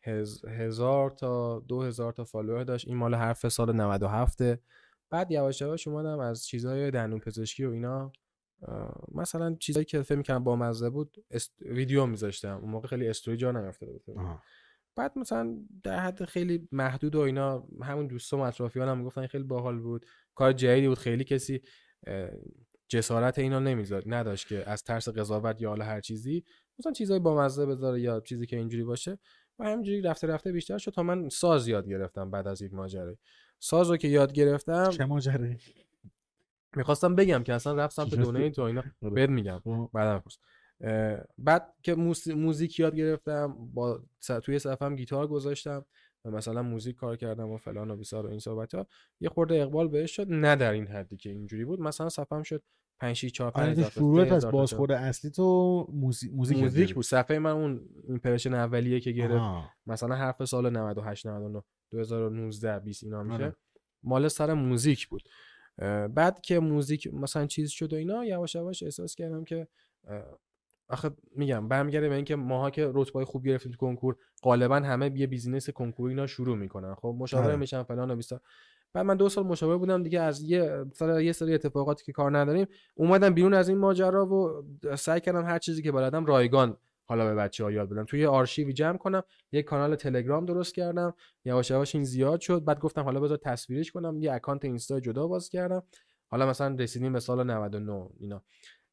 هز... 0.04 0.46
هزار 0.46 1.10
تا 1.10 1.60
دو 1.60 1.82
هزار 1.82 2.14
تا 2.14 2.24
follower 2.24 2.64
داشت. 2.64 2.88
این 2.88 2.98
مال 2.98 3.16
حرف 3.16 3.48
سال 3.48 3.76
97 3.76 4.42
بعد 5.10 5.32
یواش 5.32 5.62
یواش 5.62 5.88
اومدم 5.88 6.20
از 6.20 6.46
چیزای 6.46 6.92
دندون 6.92 7.20
پزشکی 7.20 7.66
و 7.66 7.72
اینا 7.72 8.12
مثلا 9.12 9.56
چیزایی 9.56 9.86
که 9.86 10.02
فکر 10.02 10.18
می‌کردم 10.18 10.44
با 10.44 10.56
مزه 10.56 10.90
بود 10.90 11.26
است... 11.32 11.62
ویدیو 11.62 12.06
میذاشتم. 12.06 12.60
اون 12.62 12.72
موقع 12.72 12.88
خیلی 12.88 13.08
استوری 13.08 13.38
جا 13.38 13.52
نیافتاده 13.52 13.92
بود. 13.92 14.18
بعد 14.96 15.18
مثلا 15.18 15.58
در 15.84 16.00
حد 16.00 16.26
خیلی 16.26 16.68
محدود 16.72 17.16
و 17.16 17.20
اینا 17.20 17.68
همون 17.82 18.08
دوستام 18.08 18.40
و 18.40 18.44
اطرافیانم 18.44 19.12
این 19.18 19.28
خیلی 19.28 19.44
باحال 19.44 19.80
بود. 19.80 20.06
کار 20.36 20.54
جدیدی 20.54 20.88
بود. 20.88 20.98
خیلی 20.98 21.24
کسی 21.24 21.62
جسارت 22.88 23.40
اینا 23.40 23.60
نمیذاد 23.60 24.04
نداشت 24.08 24.48
که 24.48 24.70
از 24.70 24.84
ترس 24.84 25.10
قضاوت 25.10 25.62
یا 25.62 25.70
حالا 25.70 25.86
هر 25.86 26.02
چیزی. 26.02 26.44
مثلا 26.80 26.92
چیزای 26.92 27.20
بامزه 27.20 27.66
بذاره 27.66 28.02
یا 28.02 28.20
چیزی 28.20 28.46
که 28.46 28.58
اینجوری 28.58 28.84
باشه. 28.84 29.20
و 29.60 29.66
همینجوری 29.66 30.02
رفته 30.02 30.28
رفته 30.28 30.52
بیشتر 30.52 30.78
شد 30.78 30.92
تا 30.92 31.04
من 31.04 31.30
ساز 31.30 31.68
یاد 31.68 31.90
گرفتم 31.90 32.32
بعد 32.32 32.48
از 32.48 32.62
یک 32.62 32.74
ماجرا 32.74 33.16
ساز 33.60 33.90
رو 33.90 33.98
که 33.98 34.08
یاد 34.08 34.34
گرفتم 34.34 34.90
چه 34.90 35.06
ماجرایی؟ 35.06 35.58
می‌خواستم 36.76 37.16
بگم 37.16 37.44
که 37.44 37.54
اصلا 37.54 37.74
رفت 37.74 37.96
سمت 37.96 38.10
چی؟ 38.10 38.16
دونیت 38.16 38.60
و 38.60 38.62
اینا. 38.62 38.84
آره. 39.02 39.14
بهت 39.14 39.30
میگم. 39.30 39.60
خب. 39.64 39.90
بعدم 39.94 40.24
بعد 41.38 41.74
که 41.84 41.96
موزیک 42.36 42.80
یاد 42.80 42.96
گرفتم 42.96 43.58
با 43.74 44.04
توی 44.44 44.60
صفحم 44.60 44.96
گیتار 44.96 45.28
گذاشتم 45.28 45.86
و 46.26 46.32
مثلا 46.32 46.64
موزیک 46.64 46.96
کار 46.96 47.16
کردم 47.16 47.50
و 47.50 47.58
فلان 47.58 47.92
و 47.92 47.96
بیسار 47.96 48.26
و 48.26 48.30
این 48.30 48.40
صحبت 48.40 48.76
ها 48.76 48.88
یه 49.20 49.30
خورده 49.30 49.62
اقبال 49.62 49.88
بهش 49.88 50.16
شد. 50.16 50.28
نه 50.30 50.56
در 50.56 50.72
این 50.72 50.88
حدی 50.88 51.18
که 51.18 51.30
اینجوری 51.30 51.66
بود. 51.66 51.80
مثلا 51.80 52.10
صفحم 52.10 52.44
شد 52.44 52.64
5 53.00 53.16
6 53.16 53.32
4 53.32 53.52
آره 53.56 53.74
5 53.74 53.86
تو 53.86 53.90
شروعت 53.90 54.32
از 54.32 54.46
بازخورد 54.46 54.92
اصلی 54.92 55.32
تو 55.32 55.88
موزیک 55.94 56.32
موزیک 56.34 56.58
موزیک. 56.58 56.96
بود 56.96 57.06
صفحه 57.06 57.40
من 57.40 57.52
اون 57.52 57.90
impression 58.08 58.54
اولیه 58.54 59.00
که 59.00 59.12
گرفت. 59.12 59.44
مثلا 59.88 60.16
حرف 60.16 60.46
سال 60.46 60.70
98 60.70 61.28
99 61.28 61.64
2019 61.92 62.80
20 62.80 63.04
اینا 63.04 63.24
میشه 63.24 63.44
آره. 63.44 63.56
مال 64.04 64.28
سر 64.28 64.54
موزیک 64.54 65.08
بود 65.08 65.30
بعد 66.14 66.42
که 66.42 66.60
موزیک 66.60 67.14
مثلا 67.14 67.46
چیز 67.46 67.70
شد 67.70 67.94
و 67.94 67.96
اینا 67.96 68.26
یواش 68.26 68.56
یواش 68.56 68.84
احساس 68.84 69.16
کردم 69.16 69.44
که 69.44 69.68
آخه 70.88 71.12
میگم 71.36 71.68
برمیگرده 71.68 72.10
به 72.10 72.16
اینکه 72.16 72.36
ماها 72.36 72.70
که 72.70 72.92
رتبه 72.94 73.26
خوب 73.26 73.46
گرفتیم 73.46 73.72
تو 73.72 73.78
کنکور 73.78 74.16
غالبا 74.44 74.76
همه 74.76 75.20
یه 75.20 75.28
business 75.28 75.70
کنکوری 75.70 76.14
اینا 76.14 76.28
شروع 76.28 76.58
می‌کنن 76.58 76.96
خب 76.96 77.16
مشاوره 77.20 77.48
آره. 77.48 77.56
میشن 77.56 77.84
فلان 77.84 78.12
و 78.12 78.16
بیسار 78.16 78.42
بعد 78.96 79.06
من 79.06 79.18
دو 79.18 79.30
سال 79.30 79.46
مشاور 79.46 79.78
بودم 79.78 80.04
دیگه 80.04 80.22
از 80.22 80.42
یه 80.42 80.86
سر 80.94 81.22
یه 81.22 81.32
سری 81.32 81.54
اتفاقاتی 81.54 82.06
که 82.06 82.12
کار 82.12 82.38
نداریم 82.38 82.68
اومدم 82.96 83.34
بیرون 83.34 83.54
از 83.54 83.70
این 83.70 83.78
ماجرا 83.78 84.26
و 84.26 84.64
سعی 84.96 85.22
کردم 85.22 85.46
هر 85.46 85.60
چیزی 85.60 85.84
که 85.84 85.92
بلدم 85.92 86.26
رایگان 86.26 86.78
حالا 87.06 87.26
به 87.26 87.36
بچه 87.36 87.64
ها 87.64 87.72
یاد 87.72 87.90
بدم. 87.90 88.06
توی 88.06 88.26
آرشیوی 88.26 88.74
جمع 88.74 88.98
کنم 88.98 89.24
یه 89.52 89.62
کانال 89.62 89.96
تلگرام 89.96 90.46
درست 90.46 90.76
کردم 90.76 91.14
یواش 91.46 91.72
یواش 91.72 91.96
این 91.96 92.04
زیاد 92.04 92.40
شد. 92.40 92.64
بعد 92.64 92.80
گفتم 92.80 93.04
حالا 93.04 93.20
بذار 93.20 93.38
تصویرش 93.38 93.92
کنم 93.92 94.20
یه 94.20 94.34
account 94.34 94.66
اینستا 94.66 95.00
جدا 95.00 95.28
باز 95.28 95.50
کردم. 95.50 95.84
حالا 96.28 96.50
مثلا 96.50 96.76
رسیدیم 96.80 97.14
به 97.14 97.20
سال 97.20 97.44
99 97.44 98.10
اینا. 98.20 98.44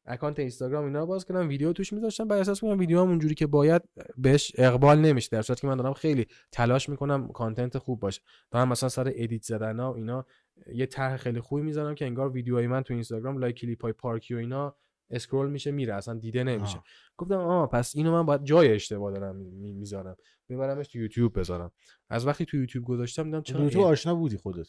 account 0.05 0.39
اینستاگرام 0.39 0.85
اینا 0.85 0.99
رو 0.99 1.05
باز 1.05 1.25
کردم 1.25 1.47
ویدیو 1.49 1.73
توش 1.73 1.93
میذاشتم 1.93 2.27
بعد 2.27 2.37
احساس 2.37 2.61
کنم 2.61 2.79
ویدیوام 2.79 3.09
اونجوری 3.09 3.35
که 3.35 3.47
باید 3.47 3.81
بهش 4.17 4.51
اقبال 4.57 4.99
نمیشه 4.99 5.29
در 5.31 5.41
صورتی 5.41 5.61
که 5.61 5.67
من 5.67 5.77
دارم 5.77 5.93
خیلی 5.93 6.27
تلاش 6.51 6.89
می‌کنم 6.89 7.27
content 7.27 7.77
خوب 7.77 7.99
باشه. 7.99 8.21
دارم 8.51 8.69
مثلا 8.69 8.89
سر 8.89 9.11
edit 9.15 9.43
زدن 9.43 9.79
ها 9.79 9.93
و 9.93 9.95
اینا 9.95 10.25
یه 10.73 10.85
طرح 10.85 11.17
خیلی 11.17 11.39
خوبی 11.39 11.61
می‌ذارم 11.61 11.95
که 11.95 12.05
انگار 12.05 12.29
ویدیوهای 12.31 12.67
من 12.67 12.81
تو 12.81 12.93
اینستاگرام 12.93 13.37
لای 13.37 13.55
کلیپ 13.55 13.81
های 13.81 13.93
پارکی 13.93 14.33
و 14.33 14.37
اینا 14.37 14.75
scroll 15.09 15.49
میشه 15.49 15.71
میره 15.71 15.93
اصلا 15.93 16.13
دیده 16.19 16.43
نمیشه. 16.43 16.77
آه. 16.77 16.83
گفتم 17.17 17.37
آه 17.39 17.69
پس 17.69 17.95
اینو 17.95 18.11
من 18.11 18.25
باید 18.25 18.43
جای 18.43 18.73
اشتباه 18.73 19.11
دارم 19.11 19.35
می- 19.35 19.73
می‌ذارم. 19.73 20.15
ببرمش 20.49 20.87
تو 20.87 20.97
یوتیوب 20.97 21.39
بذارم. 21.39 21.71
از 22.09 22.27
وقتی 22.27 22.45
تو 22.45 22.57
یوتیوب 22.57 22.85
گذاشتم 22.85 23.23
دیدم 23.23 23.41
تو 23.41 23.53
تو 23.53 23.69
چرا 23.69 23.83
آشنا 23.83 24.15
بودی 24.15 24.37
خودت. 24.37 24.67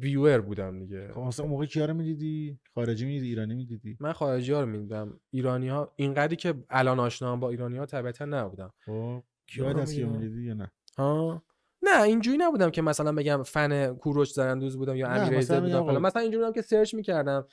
viewer 0.00 0.40
بودم 0.40 0.78
دیگه 0.78 1.12
خب 1.12 1.20
مثلا 1.20 1.44
اون 1.44 1.52
موقع 1.52 1.66
کیا 1.66 1.84
رو 1.84 1.94
می‌دیدی 1.94 2.58
خارجی 2.74 3.06
می‌دیدی 3.06 3.28
ایرانی 3.28 3.54
می‌دیدی 3.54 3.96
من 4.00 4.12
خارجی 4.12 4.52
ها 4.52 4.60
رو 4.60 4.66
می‌دیدم 4.66 5.20
ایرانی 5.30 5.68
ها 5.68 5.92
اینقدری 5.96 6.36
که 6.36 6.54
الان 6.70 7.00
آشنا 7.00 7.36
با 7.36 7.50
ایرانی 7.50 7.78
ها 7.78 7.86
طبیعتا 7.86 8.24
نبودم 8.24 8.72
خب 8.86 9.22
کیا 9.46 9.72
رو 9.72 9.80
دست 9.80 9.94
کیا؟ 9.94 10.08
می‌دیدی 10.08 10.42
یا 10.42 10.54
نه 10.54 10.72
ها 10.98 11.42
نه 11.82 12.02
اینجوری 12.02 12.36
نبودم 12.36 12.70
که 12.70 12.82
مثلا 12.82 13.12
بگم 13.12 13.42
فن 13.42 13.94
کوروش 13.94 14.32
زرندوز 14.32 14.76
بودم 14.76 14.96
یا 14.96 15.08
نه، 15.08 15.20
امیر 15.20 15.38
مثلا 15.38 15.60
میگم 15.60 15.80
بودم 15.80 15.90
فلان. 15.90 16.02
مثلا 16.02 16.22
اینجوری 16.22 16.44
بودم 16.44 16.54
که 16.54 16.62
search 16.62 16.94
می‌کردم 16.94 17.46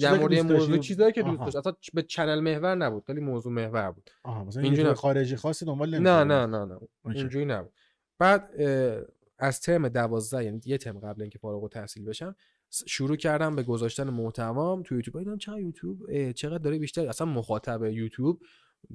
در 0.00 0.18
مورد 0.18 0.32
یه 0.32 0.42
داشتی؟ 0.42 0.54
موضوع 0.54 0.78
چیزایی 0.78 1.12
که 1.12 1.22
دوست. 1.22 1.40
داشت 1.40 1.56
اصلا 1.56 1.72
به 1.94 2.02
channel 2.02 2.40
محور 2.40 2.74
نبود 2.74 3.04
خیلی 3.06 3.20
موضوع 3.20 3.52
محور 3.52 3.90
بود 3.90 4.10
آها 4.24 4.44
مثلا 4.44 4.62
اینجوری 4.62 4.88
نه. 4.88 4.94
خارجی 4.94 5.36
خاصی 5.36 5.64
دنبال 5.64 5.98
نه؟ 5.98 6.24
نه 6.24 6.46
نه 6.46 6.64
نه 6.64 6.78
okay. 7.04 7.18
اینجوری 7.18 7.44
نبود 7.44 7.72
بعد 8.18 8.50
از 9.38 9.60
ترم 9.60 9.88
دوازده 9.88 10.44
یعنی 10.44 10.60
یه 10.64 10.78
ترم 10.78 10.98
قبل 10.98 11.22
اینکه 11.22 11.38
فارغ 11.38 11.62
التحصیل 11.62 12.04
بشم 12.04 12.36
شروع 12.70 13.16
کردم 13.16 13.56
به 13.56 13.62
گذاشتن 13.62 14.10
محتوام 14.10 14.82
تو 14.82 14.94
یوتیوب. 14.94 15.18
دیدم 15.18 15.38
چقدر 15.38 15.60
یوتیوب 15.60 16.32
چقدر 16.32 16.58
داره 16.58 16.78
بیشتر 16.78 17.08
اصلا 17.08 17.26
مخاطب 17.26 17.84
یوتیوب 17.84 18.40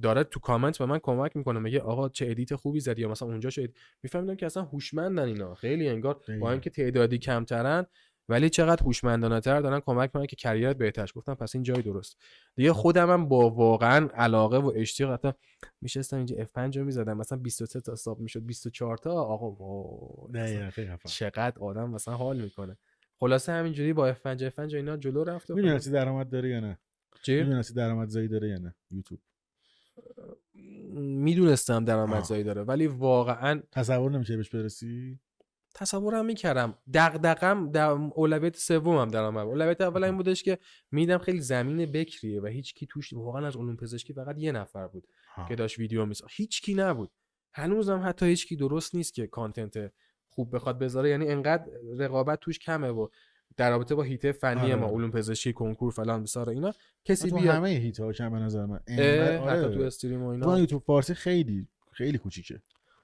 داره 0.01 0.23
تو 0.23 0.39
کامنت 0.39 0.77
به 0.77 0.85
من 0.85 0.99
کمک 0.99 1.37
می‌کنه 1.37 1.59
میگه 1.59 1.79
آقا 1.79 2.09
چه 2.09 2.27
edit 2.29 2.55
خوبی 2.55 2.79
زدی 2.79 3.01
یا 3.01 3.09
مثلا 3.09 3.27
اونجا 3.27 3.49
شد. 3.49 3.73
میفهمیدم 4.03 4.35
که 4.35 4.45
اصلا 4.45 4.63
هوشمندن 4.63 5.23
اینا. 5.23 5.55
خیلی 5.55 5.87
انگار. 5.87 6.21
با 6.41 6.51
اینکه 6.51 6.69
تعدادی 6.69 7.17
کمترن 7.17 7.85
ولی 8.29 8.49
چقدر 8.49 8.83
هوشمندانه 8.83 9.39
تر 9.39 9.61
دارن 9.61 9.79
کمک 9.79 10.09
می‌کنن 10.09 10.25
که 10.25 10.35
career 10.35 10.71
ت 10.71 10.77
بهتر 10.77 10.95
شه. 10.95 11.13
گفتم 11.15 11.33
پس 11.33 11.55
این 11.55 11.63
جای 11.63 11.81
درست. 11.81 12.17
دیگه 12.55 12.73
خودم 12.73 13.09
هم 13.09 13.27
با 13.27 13.49
واقعا 13.49 14.09
علاقه 14.13 14.57
و 14.57 14.71
اشتیاق 14.75 15.13
حتی 15.13 15.31
میشستم 15.81 16.17
اینجا 16.17 16.35
F5 16.35 16.77
رو 16.77 16.85
می‌زدم. 16.85 17.17
مثلا 17.17 17.37
23 17.37 17.81
تا 17.81 17.91
حساب 17.91 18.19
می‌شد 18.19 18.45
24 18.45 18.97
تا 18.97 19.11
آقا 19.11 19.51
خفن. 20.71 21.09
چقدر 21.09 21.59
آدم 21.59 21.89
مثلا 21.89 22.13
حال 22.13 22.41
می‌کنه. 22.41 22.77
خلاصه 23.19 23.51
همینجوری 23.51 23.93
با 23.93 24.13
F5 24.13 24.37
F5 24.39 24.59
و 24.59 24.75
اینا 24.75 24.97
جلو 24.97 25.23
رفت 25.23 25.51
و 25.51 25.55
می‌دونستی 25.55 25.91
درآمد 25.91 26.29
داره 26.29 26.49
یا 26.49 26.59
نه؟ 26.59 26.79
چی؟ 27.23 27.43
می‌دونستی 27.43 27.73
درآمدزایی 27.73 28.27
داره 28.27 28.49
یا 28.49 28.57
نه؟ 28.57 28.75
یوتیوب. 28.91 29.21
می‌دونستم 30.93 31.85
درآمدزایی. 31.85 32.43
داره 32.43 32.61
ولی 32.63 32.87
واقعا 32.87 33.61
تصور 33.71 34.11
نمیشه 34.11 34.37
بهش 34.37 34.49
برسی؟ 34.49 35.19
تصورم 35.75 36.25
می‌کردم 36.25 36.77
دغدغم 36.93 37.71
در 37.71 37.89
اولویت 37.89 38.55
سومم 38.55 39.07
درآمد 39.07 39.47
اولویت 39.47 39.81
اول 39.81 40.03
این 40.03 40.17
بودش 40.17 40.43
که 40.43 40.57
میدم 40.91 41.17
خیلی 41.17 41.41
زمین 41.41 41.91
بکریه 41.91 42.41
و 42.41 42.45
هیچ 42.45 42.73
کی 42.73 42.85
توش 42.85 43.13
واقعا 43.13 43.47
از 43.47 43.55
علوم 43.55 43.75
پزشکی 43.75 44.13
فقط 44.13 44.35
یه 44.39 44.51
نفر 44.51 44.87
بود 44.87 45.07
آه. 45.37 45.49
که 45.49 45.55
داشت 45.55 45.79
ویدیو 45.79 46.05
میساخت. 46.05 46.31
هیچ 46.35 46.61
کی 46.61 46.73
نبود. 46.73 47.11
هنوزم 47.53 48.01
حتی 48.05 48.25
هیچ 48.25 48.47
کی 48.47 48.55
درست 48.55 48.95
نیست 48.95 49.13
که 49.13 49.27
کانتنت 49.27 49.91
خوب 50.29 50.55
بخواد 50.55 50.79
بذاره. 50.79 51.09
یعنی 51.09 51.27
انقدر 51.27 51.71
رقابت 51.97 52.39
توش 52.39 52.59
کمه 52.59 52.89
و 52.89 53.07
در 53.57 53.69
رابطه 53.69 53.95
با 53.95 54.03
هیته 54.03 54.31
فنی 54.31 54.61
آره. 54.61 54.75
ما 54.75 54.87
علوم 54.87 55.11
پزشکی 55.11 55.53
کنکور 55.53 55.91
فلان 55.91 56.23
بسار 56.23 56.49
اینا 56.49 56.73
کسی 57.05 57.29
تو 57.29 57.35
بیاد. 57.35 57.55
همه 57.55 57.69
هیت 57.69 57.99
ها 57.99 58.11
کم 58.11 58.29
به 58.29 58.39
نظر 58.39 58.65
من؟ 58.65 58.79
آره. 58.89 59.41
حتی 59.47 59.75
تو 59.75 59.81
استریم 59.81 60.23
و 60.23 60.27
اینا. 60.27 60.59
یوتیوب 60.59 60.83
فارسی 60.83 61.13
خیلی 61.13 61.67
خیلی 61.91 62.17
کوچیکه. 62.17 62.61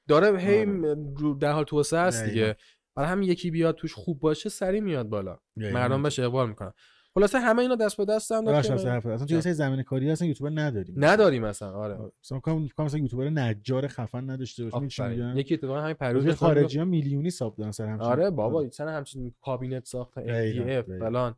داره 0.07 0.39
هی 0.39 0.61
آره. 0.61 0.95
در 1.39 1.51
حال 1.51 1.63
توسعه 1.63 1.99
است. 1.99 2.25
دیگه 2.25 2.55
برای 2.95 3.09
همین 3.09 3.29
یکی 3.29 3.51
بیاد 3.51 3.75
توش 3.75 3.93
خوب 3.93 4.19
باشه 4.19 4.49
سری 4.49 4.81
میاد 4.81 5.09
بالا. 5.09 5.39
مردم 5.55 6.03
بهش 6.03 6.19
اقبال 6.19 6.49
می‌کنن 6.49 6.73
خلاصه 7.13 7.39
همه 7.39 7.61
اینا 7.61 7.75
دست 7.75 7.97
به 7.97 8.05
دست 8.05 8.31
هم 8.31 8.49
حرفت. 8.49 8.71
اصلا 9.05 9.25
توی. 9.25 9.41
سری 9.41 9.53
زمین 9.53 9.83
کاری 9.83 10.09
هستن 10.09 10.25
یوتیوبر 10.25 10.61
نداریم 10.61 10.95
نداریم 10.97 11.45
مثلا 11.45 11.71
آره. 11.71 11.97
مثلا 12.23 12.41
میگم 12.45 12.61
میگم 12.61 12.85
مثلا 12.85 12.99
یوتیوبر 12.99 13.29
نجار 13.29 13.87
خفن 13.87 14.29
نداشته 14.29 14.69
باشه 14.69 15.35
یکی 15.35 15.53
اتفاقا 15.53 15.81
همین 15.81 15.93
پروز 15.93 16.29
خارجی 16.29 16.79
ها 16.79 16.85
میلیونی 16.85 17.29
ساب 17.29 17.55
دارن 17.55 17.71
سر 17.71 17.85
همچین 17.85 18.07
آره 18.07 18.29
بابا 18.29 18.69
سن 18.69 18.87
همچین 18.87 19.33
کابینت 19.41 19.87
MDF 19.87 20.17
دقیقاً. 20.17 20.99
فلان 20.99 21.35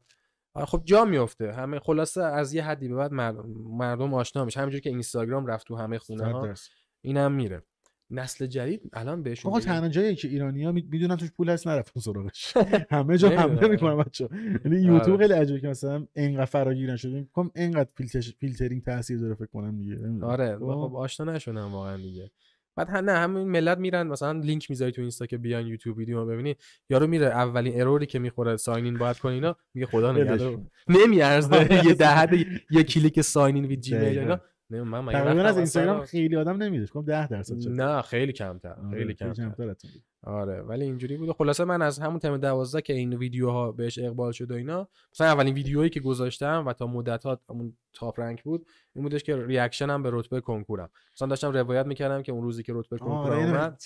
خب 0.55 0.81
جا 0.85 1.05
میفته 1.05 1.53
همه 1.53 1.79
خلاصه 1.79 2.23
از 2.23 2.53
یه 2.53 2.63
حدی 2.63 2.87
به 2.87 2.95
بعد 2.95 3.11
مردم, 3.11 3.45
مردم 3.69 4.13
آشنا 4.13 4.45
میشه 4.45 4.59
همینجوری 4.59 4.81
که 4.81 4.89
اینستاگرام 4.89 5.45
رفت 5.45 5.67
تو 5.67 5.75
همه 5.75 5.97
خونه 5.97 6.31
ها. 6.31 6.53
اینم 7.01 7.31
میره 7.31 7.63
نسل 8.11 8.45
جدید 8.45 8.89
الان 8.93 9.23
بهشون 9.23 9.51
آقا 9.51 9.59
تنها 9.59 9.89
جایی 9.89 10.15
که 10.15 10.27
ایرانیا 10.27 10.71
می‌دونن 10.71 11.15
توش 11.15 11.31
پول 11.31 11.49
هست 11.49 11.67
نرفتن 11.67 11.99
سراغش 11.99 12.53
همه 12.91 13.17
جا 13.17 13.29
حمله. 13.29 13.67
می‌کنن 13.67 13.97
بچه‌ها 13.97 14.29
یعنی 14.65 14.77
یوتیوب 14.81 15.15
آره. 15.15 15.27
خیلی 15.27 15.39
عجیبه 15.39 15.59
که 15.59 15.67
مثلا 15.67 16.07
اینقدر 16.15 16.45
فراگیرن 16.45 16.95
شده 16.95 17.13
میگم 17.13 17.51
اینقدر 17.55 17.89
فیلتر 17.95 18.21
فیلترینگ 18.39 18.83
تاثیر 18.83 19.17
داره 19.19 19.35
فکر 19.35 19.45
کنم 19.45 19.77
دیگه. 19.77 20.25
آره 20.25 20.57
خب. 20.57 20.59
خب 20.59 20.95
آشنا 20.95 21.33
نشونن 21.33 21.61
واقعا 21.63 21.97
دیگه 21.97 22.31
بعد 22.75 22.91
نه 22.91 23.11
همین 23.11 23.47
ملت 23.47 23.77
میرن 23.77 24.07
مثلا 24.07 24.31
لینک 24.39 24.69
می‌ذاری 24.69 24.91
تو 24.91 25.01
اینستا 25.01 25.25
که 25.25 25.37
بیان 25.37 25.67
یوتیوب 25.67 25.97
ویدیو 25.97 26.25
ببینی 26.25 26.55
یارو 26.89 27.07
میره 27.07 27.25
اولین 27.27 27.81
error 27.81 28.01
ی 28.01 28.05
که 28.05 28.19
می‌خوره 28.19 28.57
sign 28.57 28.85
in 28.85 28.97
باید 28.97 29.17
کنی 29.17 29.33
اینا 29.33 29.55
میگه 29.73 29.87
خدا 29.87 30.11
نگهدار. 30.11 30.61
نمیارزه 30.87 31.85
یه 31.85 31.93
ده 31.93 32.07
حد 32.07 32.33
یه 32.71 32.83
کلیک 32.83 33.21
sign 33.21 33.55
in 33.55 33.79
جیمیل. 33.81 34.19
اینا 34.19 34.41
من 34.69 34.99
مگه 34.99 35.17
از 35.17 35.57
اینستاگرام 35.57 36.05
خیلی 36.05 36.35
آدم 36.35 36.63
نمیدش 36.63 36.91
کنم 36.91 37.05
10 37.05 37.27
درصد 37.27 37.67
نه 37.67 38.01
خیلی 38.01 38.33
کمتر 38.33 38.73
آره، 38.73 38.97
خیلی 38.97 39.13
کمتر. 39.13 39.75
آره 40.23 40.61
ولی 40.61 40.83
اینجوری 40.83 41.17
بود 41.17 41.31
خلاصه 41.31 41.63
من 41.63 41.81
از 41.81 41.99
همون 41.99 42.19
ترم 42.19 42.37
12 42.37 42.81
که 42.81 42.93
این 42.93 43.13
ویدیوها 43.13 43.71
بهش 43.71 43.99
اقبال 43.99 44.31
شد 44.31 44.51
و 44.51 44.53
اینا 44.53 44.87
مثلا 45.11 45.27
اولین 45.27 45.53
ویدیویی 45.53 45.89
که 45.89 45.99
گذاشتم 45.99 46.63
و 46.67 46.73
تا 46.73 46.87
مدت 46.87 47.23
ها 47.23 47.39
همون 47.49 47.77
top 47.93 48.19
rank 48.19 48.43
بود 48.43 48.65
این 48.95 49.03
بودش 49.03 49.23
که 49.23 49.45
reaction 49.45 49.97
م 49.97 50.03
به 50.03 50.09
رتبه 50.13 50.41
کنکورم. 50.41 50.89
مثلا 51.15 51.27
داشتم 51.27 51.51
روایت 51.51 51.85
می‌کردم 51.85 52.21
که 52.21 52.31
اون 52.31 52.43
روزی 52.43 52.63
که 52.63 52.73
رتبه 52.75 52.97
کنکور 52.97 53.33
آره 53.33 53.45
اومد. 53.45 53.81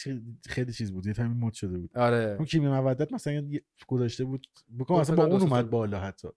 خیلی 0.46 0.74
چیز 0.74 0.92
بود 0.92 1.08
یه 1.08 1.14
time 1.14 1.31
ی 1.31 1.36
مد 1.36 1.54
شده 1.54 1.78
بود. 1.78 1.98
آره. 1.98 2.36
اون 2.38 2.46
time 2.46 2.63
ی 2.63 2.68
مودت 2.68 3.14
مثلا 3.14 3.50
گذاشته 3.88 4.26
بود. 4.26 4.48
بکنم 4.80 4.98
اصلا 4.98 5.16
با 5.16 5.26
اون 5.26 5.42
اومد. 5.42 5.70
بالا 5.70 6.00
حتی. 6.00 6.28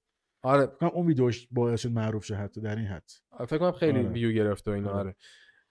آره. 0.43 0.67
بکنم 0.67 0.91
اون 0.95 1.07
ویدیوش 1.07 1.49
باعث 1.51 1.81
شد 1.81 1.93
معروف 1.93 2.25
شه 2.25 2.35
حتی 2.35 2.61
در 2.61 2.77
این 2.77 2.87
حد. 2.87 3.11
فکر 3.47 3.59
کنم 3.59 3.73
خیلی 3.73 3.99
آره. 3.99 4.09
ویو 4.09 4.33
گرفت 4.33 4.69
و 4.69 4.71
اینا. 4.71 4.91
آره. 4.91 5.17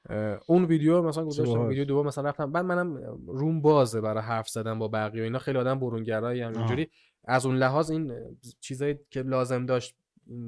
آره. 0.10 0.40
اون 0.48 0.66
ویدیو 0.66 1.02
مثلا 1.02 1.26
گذاشتم. 1.26 1.68
ویدیو 1.68 1.86
دوم 1.86 2.08
مثلا 2.08 2.30
رفتم. 2.30 2.52
بعد 2.52 2.66
منم 2.66 2.98
روم 3.28 3.62
بازه 3.62 4.02
برای 4.02 4.24
حرف 4.24 4.50
زدن 4.50 4.80
با 4.80 4.88
بقیه 4.88 5.22
و 5.22 5.24
اینا. 5.24 5.40
خیلی 5.40 5.58
آدم 5.58 5.80
برونگرایی 5.80 6.42
هم. 6.42 6.58
اینجوری. 6.58 6.90
از 7.28 7.46
اون 7.46 7.58
لحاظ 7.58 7.92
این 7.92 8.14
چیزایی 8.60 9.00
که 9.10 9.22
لازم 9.22 9.66
داشت 9.66 9.96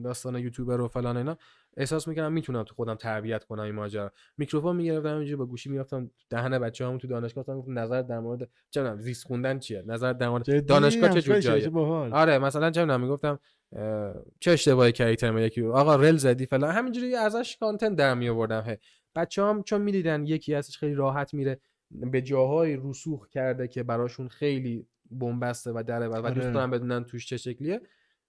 داستان 0.03 0.35
یوتیوبر 0.35 0.81
و 0.81 0.87
فلان 0.87 1.17
اینا 1.17 1.37
احساس 1.77 2.07
می‌کنم 2.07 2.33
می‌تونم 2.33 2.63
تو 2.63 2.75
خودم 2.75 2.95
تربیت 2.95 3.43
کنم 3.43 3.63
این 3.63 3.75
ماجرا. 3.75 4.11
میکروفون 4.37 4.75
می‌گرفتم 4.75 5.15
اینجوری 5.15 5.35
با 5.35 5.45
گوشی 5.45 5.69
می‌رفتم 5.69 6.11
دهن 6.29 6.59
بچه‌هامون 6.59 6.99
تو 6.99 7.07
دانشگاه 7.07 7.43
گفتم 7.43 7.79
نظر 7.79 8.01
در 8.01 8.19
مورد 8.19 8.49
چه 8.69 8.95
زیست 8.95 9.25
خوندن 9.25 9.59
چیه؟ 9.59 9.83
نظر 9.87 10.13
در 10.13 10.29
مورد؟ 10.29 10.65
دانشگاه 10.65 11.09
چه 11.09 11.21
جور 11.21 11.39
جاییه 11.39 11.69
باحال. 11.69 12.13
آره 12.13 12.39
مثلا 12.39 12.71
چه 12.71 12.97
می‌گفتم 12.97 13.39
چه 14.39 14.51
اشتباهی 14.51 14.91
کردی 14.91 15.15
ترم 15.15 15.37
یکی؟ 15.37 15.63
آقا 15.63 15.95
رل 15.95 16.17
زدی 16.17 16.45
فلان. 16.45 16.75
همینجوری 16.75 17.15
ازش 17.15 17.57
content 17.57 17.95
در 17.95 18.13
می 18.13 18.29
آوردم 18.29 18.63
هی 18.67 18.77
بچه‌هام 19.15 19.63
چون 19.63 19.81
می‌دیدن 19.81 20.25
یکی 20.25 20.55
ازش 20.55 20.77
خیلی 20.77 20.93
راحت 20.93 21.33
میره 21.33 21.59
به 21.91 22.21
جاهای 22.21 22.77
رسوخ 22.83 23.27
کرده 23.27 23.67
که 23.67 23.83
براشون 23.83 24.27
خیلی 24.27 24.87
بن‌بسته 25.11 25.71
و 25.71 25.83
دره 25.87 26.07
و 26.07 26.13
آره. 26.13 26.31
دوست 26.31 26.53
دارن 26.53 26.71
بدونن 26.71 27.03
توش 27.03 27.27
چه 27.27 27.37
شکلیه 27.37 27.81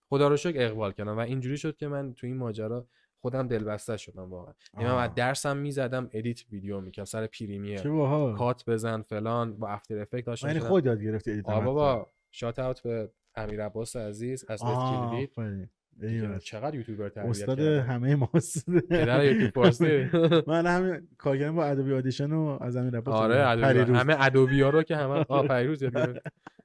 خدا 0.09 0.29
رو 0.29 0.37
شکر 0.37 0.63
اقبال 0.63 0.93
کردم 0.93 1.17
و 1.17 1.21
اینجوری 1.21 1.57
شد 1.57 1.77
که 1.77 1.89
من 1.89 2.15
تو 2.15 2.27
این 2.27 2.37
ماجرا 2.37 2.87
خودم 3.21 3.49
دلبسته 3.49 3.97
شدم 3.97 4.31
واقعا. 4.31 4.55
یعنی 4.79 4.93
من 4.93 5.07
درسم 5.07 5.57
می‌زدم 5.57 6.09
edit 6.13 6.41
ویدیو 6.53 6.81
می‌کردم 6.81 7.05
سر 7.05 7.27
Premiere 7.27 7.81
cut 8.37 8.65
بزن 8.67 9.03
فلان 9.03 9.57
با 9.59 9.69
After 9.69 9.99
Effects 9.99 10.27
داشتم 10.27 10.49
یعنی. 10.49 10.61
خود 10.61 10.87
یاد 10.87 11.03
گرفتی 11.03 11.31
edit 11.31 11.47
بابا 11.47 12.07
shout 12.31 12.59
out 12.59 12.83
به 12.83 13.11
امیر 13.39 13.65
عباس 13.65 13.97
عزیز 13.97 14.45
از 14.49 14.63
ایول. 16.03 16.39
چقدر 16.39 16.75
یوتیوبر 16.75 17.09
تربیت 17.09 17.31
استاد. 17.31 17.61
همه 17.61 18.15
ماست 18.17 18.71
پدر 18.71 19.25
یوتیوب 19.25 19.51
فارسی. 19.51 20.11
من 20.47 20.67
همین 20.67 21.09
کارگرم 21.19 21.57
با 21.57 21.65
ادوبی 21.65 21.93
آدیشن 21.93 22.33
و 22.33 22.59
از 22.61 22.77
همین 22.77 22.93
رپا 22.93 23.13
آره 23.13 23.67
ادوبی 23.67 23.99
همه 23.99 24.17
ادوبی 24.19 24.61
ها 24.61 24.71
رو 24.71 24.83
که 24.83 24.97
همه 24.97 25.25
آ 25.29 25.43
پیروز 25.43 25.83
یاد 25.83 26.23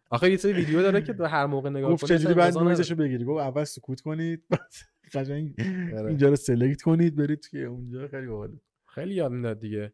آخه 0.10 0.32
یه 0.32 0.38
سری 0.38 0.54
ویدیو 0.54 0.82
داره 0.82 1.02
که 1.02 1.14
تو 1.14 1.24
هر 1.24 1.46
موقع 1.46 1.70
نگاه 1.70 1.92
گفت 1.92 2.08
کنی 2.08 2.18
چجوری 2.18 2.34
بعد 2.34 2.46
انتظار 2.46 2.64
نویزش 2.64 2.92
رو 2.92 2.98
بگیری؟ 2.98 3.26
گفت 3.26 3.42
اول 3.42 3.64
سکوت 3.64 4.02
کنید 4.02 4.44
بعد 4.50 4.74
قشنگ 5.14 5.56
آره. 5.98 6.08
اینجا 6.08 6.30
رو 6.30 6.36
سلکت 6.36 6.82
کنید 6.82 7.16
برید 7.16 7.40
توی 7.40 7.64
اونجا. 7.64 8.08
خیلی 8.08 8.28
باحاله. 8.28 8.60
خیلی 8.88 9.14
یاد 9.14 9.32
می‌داد 9.32 9.60
دیگه. 9.60 9.94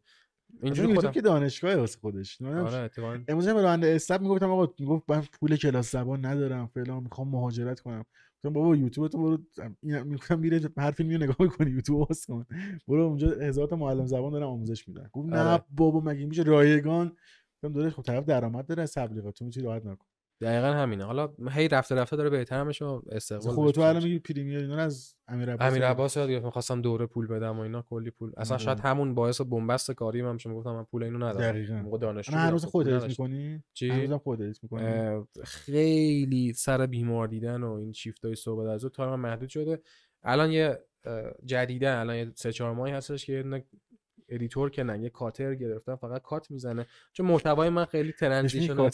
اینجوری 0.62 0.94
خودم 0.94 1.10
که 1.10 1.20
دانشگاه 1.20 1.74
واسه 1.74 1.98
خودش 2.00 2.42
آره 2.42 2.90
امروز 3.28 3.48
هم 3.48 3.54
به 3.54 3.62
راننده 3.62 3.86
اسنپ 3.86 4.20
می‌گفتم 4.20 4.50
آقا 4.50 4.72
می‌گفت 4.78 5.10
من 5.10 5.22
پول 5.40 5.56
کلاس 5.56 5.92
زبان 5.92 6.26
ندارم 6.26 6.66
فلان 6.66 7.02
می‌خوام 7.02 7.28
مهاجرت 7.28 7.80
کنم. 7.80 8.04
گفتم 8.36 8.52
بابا 8.52 8.76
یوتیوب 8.76 9.08
تو 9.08 9.18
برو 9.18 9.38
این 9.82 10.02
می‌گفتم 10.02 10.38
میره 10.38 10.60
هر 10.76 10.90
فیلمی 10.90 11.16
رو 11.16 11.22
نگاه 11.22 11.36
می‌کنی 11.40 11.70
یوتیوب 11.70 12.08
باز 12.08 12.26
کن. 12.26 12.46
برو 12.88 13.02
اونجا 13.02 13.28
هزار 13.28 13.66
تا 13.66 13.76
معلم 13.76 14.06
زبان 14.06 14.32
دارن 14.32 14.48
آموزش 14.48 14.88
میدن. 14.88 15.10
گفت 15.12 15.28
نه 15.28 15.40
آره. 15.40 15.64
بابا 15.76 16.00
مگه 16.00 16.26
میشه 16.26 16.42
رایگان؟ 16.42 17.12
گفتم 17.56 17.72
داداش 17.72 17.94
خب 17.94 18.02
طرف 18.02 18.24
درآمد 18.24 18.66
داره 18.66 18.82
از 18.82 18.94
تبلیغات 18.94 19.34
تو 19.34 19.44
می‌تونی 19.44 19.66
راحت 19.66 19.86
نکن. 19.86 20.06
دقیقا 20.40 20.66
همینه 20.66 21.04
حالا 21.04 21.34
هی 21.50 21.68
رفته 21.68 21.94
رفته 21.94 22.16
داره 22.16 22.30
بهتر 22.30 22.62
میشه 22.62 22.84
استقبال 23.12 23.54
خب 23.54 23.70
تو 23.70 23.80
الان. 23.80 24.02
میگی 24.02 24.18
Premiere 24.18 24.58
اینا 24.58 24.76
از 24.76 25.14
امیر 25.28 25.52
عباس 25.52 25.70
امیر 25.70 25.86
عباس 25.86 26.16
یاد 26.16 26.30
گرفت 26.30 26.44
می‌خواستم 26.44 26.82
دوره 26.82 27.06
پول 27.06 27.26
بدم 27.26 27.58
و 27.58 27.60
اینا 27.60 27.82
کلی 27.82 28.10
پول 28.10 28.32
اصلا. 28.36 28.58
شاید 28.58 28.80
همون 28.80 29.14
باعث 29.14 29.40
بن‌بست 29.40 29.90
کاری 29.90 30.22
من 30.22 30.32
میشه 30.32 30.48
می‌گفتم 30.48 30.72
من 30.72 30.84
پول 30.84 31.02
اینو 31.02 31.18
ندارم 31.18 31.52
دقیقاً. 31.52 31.74
موقع 31.74 31.98
دانشجو 31.98 32.36
هر 32.36 32.50
روز 32.50 32.64
خودت 32.64 32.92
edit. 32.92 33.08
می‌کنی 33.08 33.62
چی؟ 33.72 33.88
هر 33.88 34.00
روزم 34.00 34.18
خودت 34.18 34.58
می‌کنی 34.62 35.22
خیلی 35.44 36.52
سر 36.52 36.86
بیمار 36.86 37.28
دیدن 37.28 37.62
و 37.62 37.72
این 37.72 37.92
شیفت 37.92 38.24
های 38.24 38.34
صحبت 38.34 38.66
از 38.66 38.84
او 38.84 38.90
تایم 38.90 39.20
محدود 39.20 39.48
شده 39.48 39.82
الان 40.22 40.50
یه 40.50 40.78
اه، 41.04 41.32
جدیدن 41.44 41.96
الان 41.96 42.16
یه 42.16 42.32
سه 42.34 42.52
چهار 42.52 42.74
ماهی 42.74 42.92
هستش 42.92 43.26
که 43.26 43.62
editor 44.30 44.70
که 44.70 44.82
نه 44.82 44.98
یه 44.98 45.10
cutter 45.10 45.54
گرفتم 45.54 45.96
فقط 45.96 46.22
کات 46.22 46.50
می‌زنه. 46.50 46.86
چون 47.12 47.26
محتوای 47.26 47.68
من 47.68 47.84
خیلی 47.84 48.12
transition. 48.12 48.90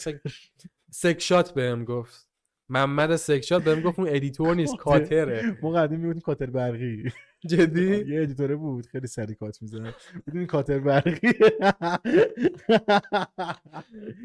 سک 0.91 1.19
شات 1.19 1.53
بهم 1.53 1.83
گفت. 1.83 2.27
محمد 2.69 3.15
سک 3.15 3.41
شات 3.41 3.63
بهم 3.63 3.81
گفت 3.81 3.99
اون 3.99 4.07
editor 4.11 4.55
نیست 4.55 4.75
cutter. 4.77 5.25
cutter 5.25 5.49
ه. 5.49 5.57
ما 5.61 5.71
قدیم 5.71 5.99
می‌گفتیم 5.99 6.21
کاتر 6.21 6.45
برقی. 6.45 7.11
جدی؟ 7.47 8.05
یه 8.07 8.21
editor 8.21 8.50
ه 8.50 8.55
بود 8.55 8.85
خیلی 8.85 9.07
سری 9.07 9.35
کات 9.35 9.61
می‌زنه. 9.61 9.93
بدون 10.27 10.45
کاتر 10.45 10.79
برقی؟ 10.79 11.33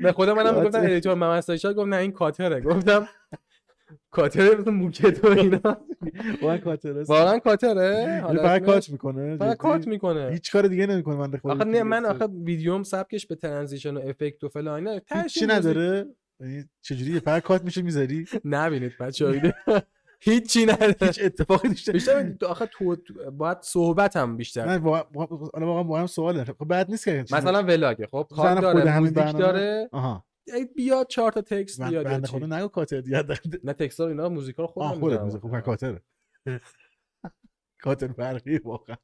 به 0.02 0.12
خود 0.12 0.28
منم 0.28 0.54
cutter. 0.54 0.84
editor 0.84 1.14
محمد 1.14 1.40
سک 1.40 1.56
شات 1.56 1.76
گفت 1.76 1.88
نه 1.88 1.96
این 1.96 2.12
cutter 2.12 2.48
ه. 2.48 2.60
گفتم 2.60 3.08
کاتره 4.10 4.56
مثل 4.60 4.70
موکت 4.70 5.24
و 5.24 5.28
اینا. 5.28 5.60
واقعا 6.42 6.58
کاتر 6.58 6.98
است. 6.98 7.10
واقعا 7.10 7.38
کاتره؟ 7.38 8.22
یعنی 8.22 8.40
نه؟ 8.42 8.60
کات 8.60 8.90
می‌کنه 8.90 9.36
فقط 9.36 9.56
کات 9.56 9.86
می‌کنه. 9.86 10.30
هیچ 10.32 10.52
کار 10.52 10.66
دیگه 10.66 10.86
نمی‌کنه 10.86 11.16
من 11.16 11.40
آخه 11.44 11.64
نه 11.64 11.82
من 11.82 12.04
آخه 12.04 12.26
ویدیوم 12.26 12.82
سبکش 12.82 13.26
به 13.26 13.34
ترانزیشن 13.34 13.96
و 13.96 14.00
افکت 14.08 14.44
و 14.44 14.48
فلان 14.48 14.86
اینا. 14.86 15.00
چی 15.28 15.46
نداره؟ 15.46 16.06
یعنی 16.40 16.64
چجوری 16.82 17.20
فقط 17.20 17.42
کات 17.42 17.64
میشه 17.64 17.82
می‌ذاری؟ 17.82 18.24
نبینید 18.44 18.92
بچه‌ها 19.00 19.52
هیچی 20.20 20.66
نداره. 20.66 20.96
هیچ 21.00 21.20
اتفاقی 21.24 21.68
بیشتر 21.68 21.92
تو- 22.40 22.46
آخه 22.46 22.66
تو 22.66 22.96
باید 23.32 23.58
صحبت 23.60 24.16
هم 24.16 24.36
بیشتر. 24.36 24.66
من 24.66 24.76
واقعا 24.76 25.02
واقعا- 25.14 25.84
حالا 25.84 26.06
سواله 26.06 26.44
خب 26.44 26.64
بعد 26.64 26.90
نیست 26.90 27.04
که 27.04 27.24
مثلا 27.32 27.62
ولاگه. 27.62 28.06
خب 28.06 28.26
کات 28.30 28.60
داره 28.60 28.98
موزیک 28.98 29.36
داره. 29.36 29.88
بیاد 30.76 31.06
چهار 31.06 31.32
تا 31.32 31.40
تکست 31.40 31.80
من 31.80 31.90
بیاد 31.90 32.04
یا 32.06 32.10
بنده. 32.10 32.26
خدا 32.28 32.46
نگو 32.46 32.68
کاتر 32.68 33.00
دیگه. 33.00 33.24
نه 33.64 33.72
تکست 33.72 34.00
ها 34.00 34.08
اینا 34.08 34.28
موزیکا 34.28 34.62
رو 34.62 34.68
آه 34.76 34.88
خودم 34.88 35.00
خودت 35.00 35.20
می‌ذارم. 35.20 35.24
می‌ذاری. 35.24 35.60
خب 35.60 35.60
کاتره. 35.60 36.02
کاتر 37.80 38.06
برقی 38.06 38.58
واقعا. 38.58 38.96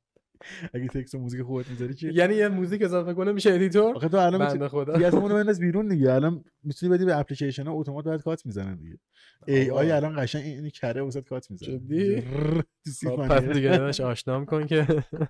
اگه 0.75 0.89
تکست 0.89 1.15
و 1.15 1.19
موزیک 1.19 1.43
خودت 1.43 1.71
می‌ذاری 1.71 1.95
چی؟ 1.95 2.13
یعنی 2.13 2.35
یه 2.35 2.49
موزیک 2.49 2.83
اضافه 2.83 3.15
کنه 3.15 3.33
میشه 3.33 3.53
ادیتور 3.53 3.97
آخه 3.97 4.09
تو 4.09 4.17
الان 4.17 4.39
بنده 4.47 4.69
خدا. 4.69 4.93
دیگه 4.93 5.07
از 5.07 5.15
اون 5.15 5.31
رو 5.31 5.37
بنداز 5.39 5.61
بیرون 5.61 5.89
دیگه. 5.89 6.13
الان 6.13 6.45
می‌تونی 6.63 6.93
بدی 6.93 7.05
به 7.05 7.19
اپلیکیشن 7.19 7.67
ها 7.67 7.73
اتومات 7.73 8.05
باید 8.05 8.23
کات 8.23 8.47
می‌زنن 8.47 8.77
دیگه. 8.77 8.99
ای 9.47 9.71
آی 9.71 9.91
الان 9.91 10.23
قشنگ 10.23 10.45
این 10.45 10.71
کره 10.71 11.03
وسط 11.03 11.25
کات 11.29 11.51
می‌زنه. 11.51 11.79
جدی؟ 11.79 12.21
خب. 13.05 13.27
پس 13.29 13.43
دیگه 13.43 13.71
داداش 13.71 14.01
آشنام 14.01 14.47
کن 14.47 14.67
که. 14.67 14.87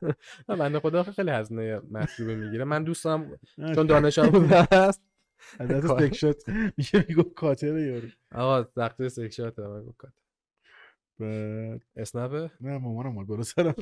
بنده 0.48 0.80
خدا 0.80 1.02
خیلی 1.02 1.30
هزینه 1.30 1.80
مطلوبه 1.90 2.34
می‌گیره. 2.36 2.64
من 2.64 2.84
دوست 2.84 3.04
دارم 3.04 3.38
چون 3.74 3.86
دانشم 3.86 4.48
هست. 4.72 5.02
از. 5.58 5.96
تکشات 5.96 6.48
میگه 6.78 7.04
میگو 7.08 7.22
کاتره 7.22 7.82
یارو. 7.82 8.08
آقا 8.34 8.68
وقتی 8.76 9.08
سکشات 9.08 9.58
من 9.58 9.82
گفت 9.82 9.98
بعد. 9.98 10.12
اسنپه 11.96 12.50
نه 12.60 12.78
مامانم 12.78 13.16
اومد 13.16 13.26
بالا 13.26 13.42
سرم. 13.42 13.74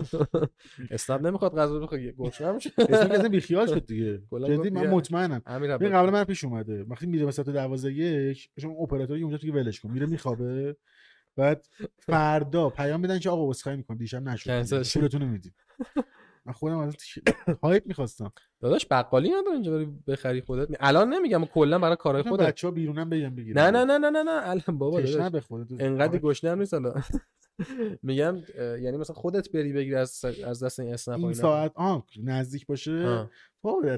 اسنپ 0.91 1.27
نمی‌خواد 1.27 1.55
غذا 1.55 1.79
بخوره 1.79 2.13
گوش 2.13 2.41
نمیشه 2.41 2.73
اسم 2.79 3.11
اصلا 3.11 3.29
بیخیال 3.29 3.67
شد 3.67 3.87
دیگه. 3.87 4.23
جدی 4.47 4.71
من. 4.71 4.87
مطمئنم. 4.87 5.43
عباس. 5.47 5.93
قبل 5.93 6.11
من 6.11 6.25
پیش 6.25 6.45
اومده. 6.45 6.83
وقتی 6.85 7.07
میره 7.07 7.27
مثلا 7.27 7.45
تو 7.45 7.53
12 7.53 7.93
یک 7.93 8.51
چون 8.61 8.77
اپراتوری 8.81 9.23
اونجا 9.23 9.39
تو 9.39 9.53
ولش 9.53 9.81
کن. 9.81 9.91
میره 9.91 10.07
میخوابه. 10.07 10.77
بعد 11.37 11.67
فردا 12.07 12.71
پیام 12.71 13.01
میدن 13.01 13.19
که 13.19 13.31
آقا 13.31 13.51
اسخای 13.51 13.77
می‌کنم. 13.77 13.97
دیشب 13.97 14.23
نشد. 14.23 14.83
پولتون 14.99 15.21
رو 15.21 15.29
میدیم. 15.29 15.55
من 16.47 16.53
خودم 16.53 16.79
از 16.79 16.97
هایپ 17.63 17.87
می‌خواستم. 17.91 18.33
داداش 18.61 18.87
بقالی 18.91 19.29
نداره 19.29 19.53
اینجا 19.53 19.73
بری 19.73 19.89
بخری 20.07 20.41
خودت. 20.41 20.69
الان 20.81 21.15
نمیگم 21.15 21.45
کلا 21.45 21.79
برای 21.79 21.97
کارهای 21.97 22.23
خودت. 22.23 22.47
بچه 22.47 22.67
ها 22.67 22.71
بیرونم 22.71 23.11
بگم 23.11 23.35
بگیرم 23.35 23.59
نه 23.59 23.71
نه 23.71 23.85
نه 23.85 23.99
نه 23.99 24.11
نه 24.11 24.23
نه. 24.23 24.49
الان 24.51 24.79
بابا 24.79 25.01
داداش. 25.01 25.33
به 25.33 25.41
خودت. 25.41 25.67
انقدر 25.83 26.19
گشنم 26.19 26.59
نیست 26.59 26.75
حالا 26.75 26.95
میگم 28.03 28.37
یعنی 28.59 28.97
مثلا 28.97 29.17
خودت 29.17 29.53
بری 29.53 29.73
بگیری 29.73 29.95
از 29.95 30.25
از 30.25 30.63
دست 30.63 30.81
این 30.81 30.95
اسنپ 30.95 31.25
این. 31.25 31.33
ساعت 31.33 31.73
آه 31.75 32.07
نزدیک 32.23 32.67
باشه. 32.67 33.29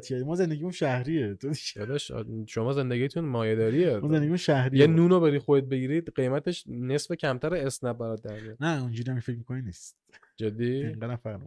کردی 0.08 0.24
ما 0.24 0.34
زندگیمون 0.34 0.72
شهریه. 0.72 1.34
تو 1.34 1.50
داداش 1.76 2.12
شما 2.46 2.72
زندگیتون 2.72 3.24
مایه‌داریه. 3.24 3.96
ما 3.98 4.08
زندگیمون 4.08 4.36
شهریه 4.36 4.80
یه 4.80 4.86
نونو 4.86 5.20
بری 5.20 5.38
خودت 5.38 5.64
بگیری 5.64 6.00
قیمتش 6.00 6.64
نصف 6.66 7.14
کمتر 7.14 7.54
اسنپ 7.54 7.98
برات 7.98 8.22
در 8.22 8.36
نه 8.60 8.82
اونجوری 8.82 9.10
هم 9.10 9.20
فکر 9.20 9.36
می‌کنی 9.38 9.62
نیست. 9.62 9.96
جدی؟ 10.36 10.72
اینقدر 10.72 11.16
فرق 11.16 11.40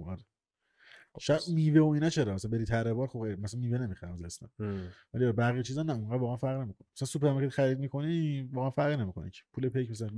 شاید 1.20 1.42
میوه 1.54 1.82
و 1.82 1.90
اینا 1.90 2.10
چرا؟ 2.10 2.34
مثلا 2.34 2.52
بری 2.52 2.66
تره 2.66 2.94
بار 2.94 3.08
خب 3.08 3.20
مثلا 3.20 3.60
میوه 3.60 3.78
نمی‌خرم 3.78 4.18
از 4.26 4.40
هم. 4.60 4.90
ولی 5.14 5.32
بقیه 5.32 5.64
چیزا 5.64 5.84
نه 5.84 5.94
اونقدر 5.94 6.18
واقعا 6.18 6.38
فرق 6.38 6.62
نمی‌کنه. 6.62 6.88
مثلا 6.96 7.06
سوپرمارکت 7.06 7.54
خرید 7.54 7.80
می‌کنی 7.80 8.42
واقعا 8.54 8.70
فرق 8.70 9.00
نمی‌کنه. 9.00 9.30
که 9.30 9.42
پول 9.54 9.70
پیک 9.70 9.92
مثلا 9.92 10.10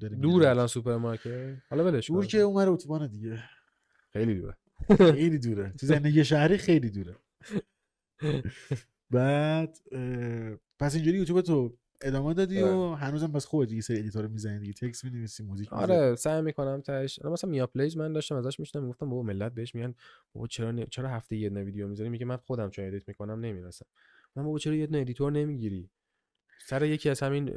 داری 0.00 0.16
دور. 0.16 0.46
الان 0.46 0.66
سوپرمارکت. 0.66 1.56
حالا 1.70 1.84
ولش 1.84 2.10
دور. 2.10 2.26
که 2.26 2.38
اونور 2.38 2.68
اتوبان 2.68 3.06
دیگه. 3.06 3.42
خیلی 4.12 4.34
دوره. 4.34 4.56
خیلی 4.96 5.38
دوره. 5.38 5.72
تو 5.80 5.86
زندگی 5.86 6.24
شهری 6.24 6.58
خیلی 6.58 6.90
دوره. 6.90 7.16
بعد 9.10 9.78
پس 10.78 10.94
اینجوری 10.94 11.18
یوتیوب 11.18 11.40
تو 11.40 11.78
ادامه 12.02 12.34
دادی 12.34 12.62
و 12.62 12.94
هنوزم 12.94 13.32
پس 13.32 13.46
خودت 13.46 13.72
یه 13.72 13.80
سری 13.80 13.98
editor 13.98 14.26
می‌زنی 14.26 14.58
دیگه 14.58 14.72
text 14.72 15.04
می‌نویسی 15.04 15.42
موزیک. 15.42 15.72
آره 15.72 16.14
سعی 16.14 16.42
می‌کنم 16.42 16.80
تاش 16.80 17.18
الان 17.18 17.32
مثلا 17.32 17.50
میا 17.50 17.66
پلیز 17.66 17.96
من 17.96 18.12
داشتم 18.12 18.36
ازش 18.36 18.60
میشنم 18.60 18.82
می‌گفتم 18.82 19.10
بابا 19.10 19.22
ملت 19.22 19.52
بهش 19.54 19.74
میگن 19.74 19.94
بابا 20.32 20.46
چرا 20.46 20.72
ن- 20.72 20.84
چرا 20.84 21.08
هفته 21.08 21.36
یه 21.36 21.48
دونه 21.48 21.64
ویدیو 21.64 21.88
می‌ذاری؟ 21.88 22.10
میگه 22.10 22.26
من 22.26 22.36
خودم 22.36 22.70
چون 22.70 22.84
edit 22.86 23.08
می‌کنم 23.08 23.40
نمی‌رسم. 23.40 23.86
من 24.36 24.44
بابا 24.44 24.58
چرا 24.58 24.74
یه 24.74 24.86
دونه 24.86 24.98
editor 25.00 25.32
نمی‌گیری؟ 25.32 25.90
سر 26.66 26.84
یکی 26.84 27.10
از 27.10 27.20
همین 27.20 27.52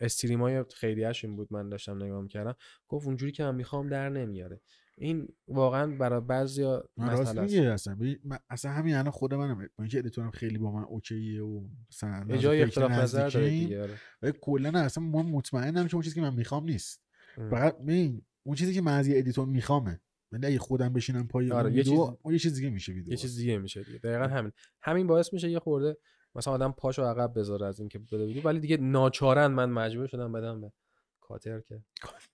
stream 0.00 0.40
های 0.42 0.64
خیریش 0.74 1.24
این 1.24 1.36
بود 1.36 1.48
من 1.50 1.68
داشتم 1.68 2.02
نگاه 2.02 2.22
می‌کردم. 2.22 2.54
گفت 2.88 3.06
اونجوری 3.06 3.32
که 3.32 3.44
من 3.44 3.54
می‌خوام 3.54 3.88
در 3.88 4.08
نمیاره 4.08 4.60
این 4.98 5.28
واقعا 5.48 5.96
برای 5.96 6.20
بعضیا 6.20 6.88
من 6.96 7.08
است. 7.08 7.38
میگه 7.38 7.62
اصلا. 7.62 7.96
من- 8.24 8.38
اصلا 8.50 8.70
همین 8.70 8.94
الان 8.94 9.10
خود 9.10 9.34
منم. 9.34 9.58
با 9.58 9.64
اینکه 9.84 9.98
editor 9.98 10.25
م 10.25 10.30
خیلی 10.30 10.58
با 10.58 10.70
من 10.72 10.82
OK 10.82 11.22
ه 11.22 11.42
و 11.42 11.68
مثلا 11.90 12.36
جای 12.36 12.62
اختلاف 12.62 12.90
نظر 12.90 13.28
داره 13.28 13.50
دیگه 13.50 13.82
آره. 13.82 14.32
کلا 14.32 14.78
اصلا 14.80 15.04
من 15.04 15.22
مطمئنم 15.26 15.86
که 15.88 15.94
اون 15.94 16.02
چیزی 16.02 16.14
که 16.14 16.20
من 16.20 16.34
می‌خوام 16.34 16.64
نیست. 16.64 17.02
فقط 17.50 17.78
ببین 17.78 18.22
اون 18.42 18.56
چیزی 18.56 18.74
که 18.74 18.80
من 18.82 18.98
از 18.98 19.08
یه 19.08 19.18
editor 19.18 19.46
میخوامه. 19.46 20.00
ولی 20.32 20.46
اگه 20.46 20.58
خودم 20.58 20.92
بشینم 20.92 21.26
پای 21.28 21.52
آره، 21.52 21.64
اون 21.66 21.72
یه 21.72 21.78
ویدیو 21.78 22.06
چیز- 22.06 22.16
اون 22.22 22.34
یه 22.34 22.38
چیز 22.38 22.54
دیگه 22.54 22.70
میشه 22.70 22.92
ویدیو 22.92 23.10
یه 23.10 23.16
چیز 23.16 23.36
دیگه 23.36 23.58
میشه 23.58 23.82
دیگه. 23.82 23.98
دقیقا 23.98 24.24
همین. 24.26 24.52
همین 24.82 25.06
باعث 25.06 25.32
میشه 25.32 25.50
یه 25.50 25.58
خورده 25.58 25.96
مثلا 26.34 26.54
آدم 26.54 26.72
پاشو 26.72 27.02
عقب 27.02 27.32
بذاره 27.38 27.66
از 27.66 27.80
اینکه 27.80 27.98
بده 27.98 28.26
ویدیو. 28.26 28.42
ولی 28.42 28.60
دیگه 28.60 28.76
ناچارن 28.76 29.46
من 29.46 29.70
مجبور 29.70 30.06
شدم 30.06 30.32
بدم 30.32 30.60
به 30.60 30.72
cutter 31.20 31.60
که 31.60 31.80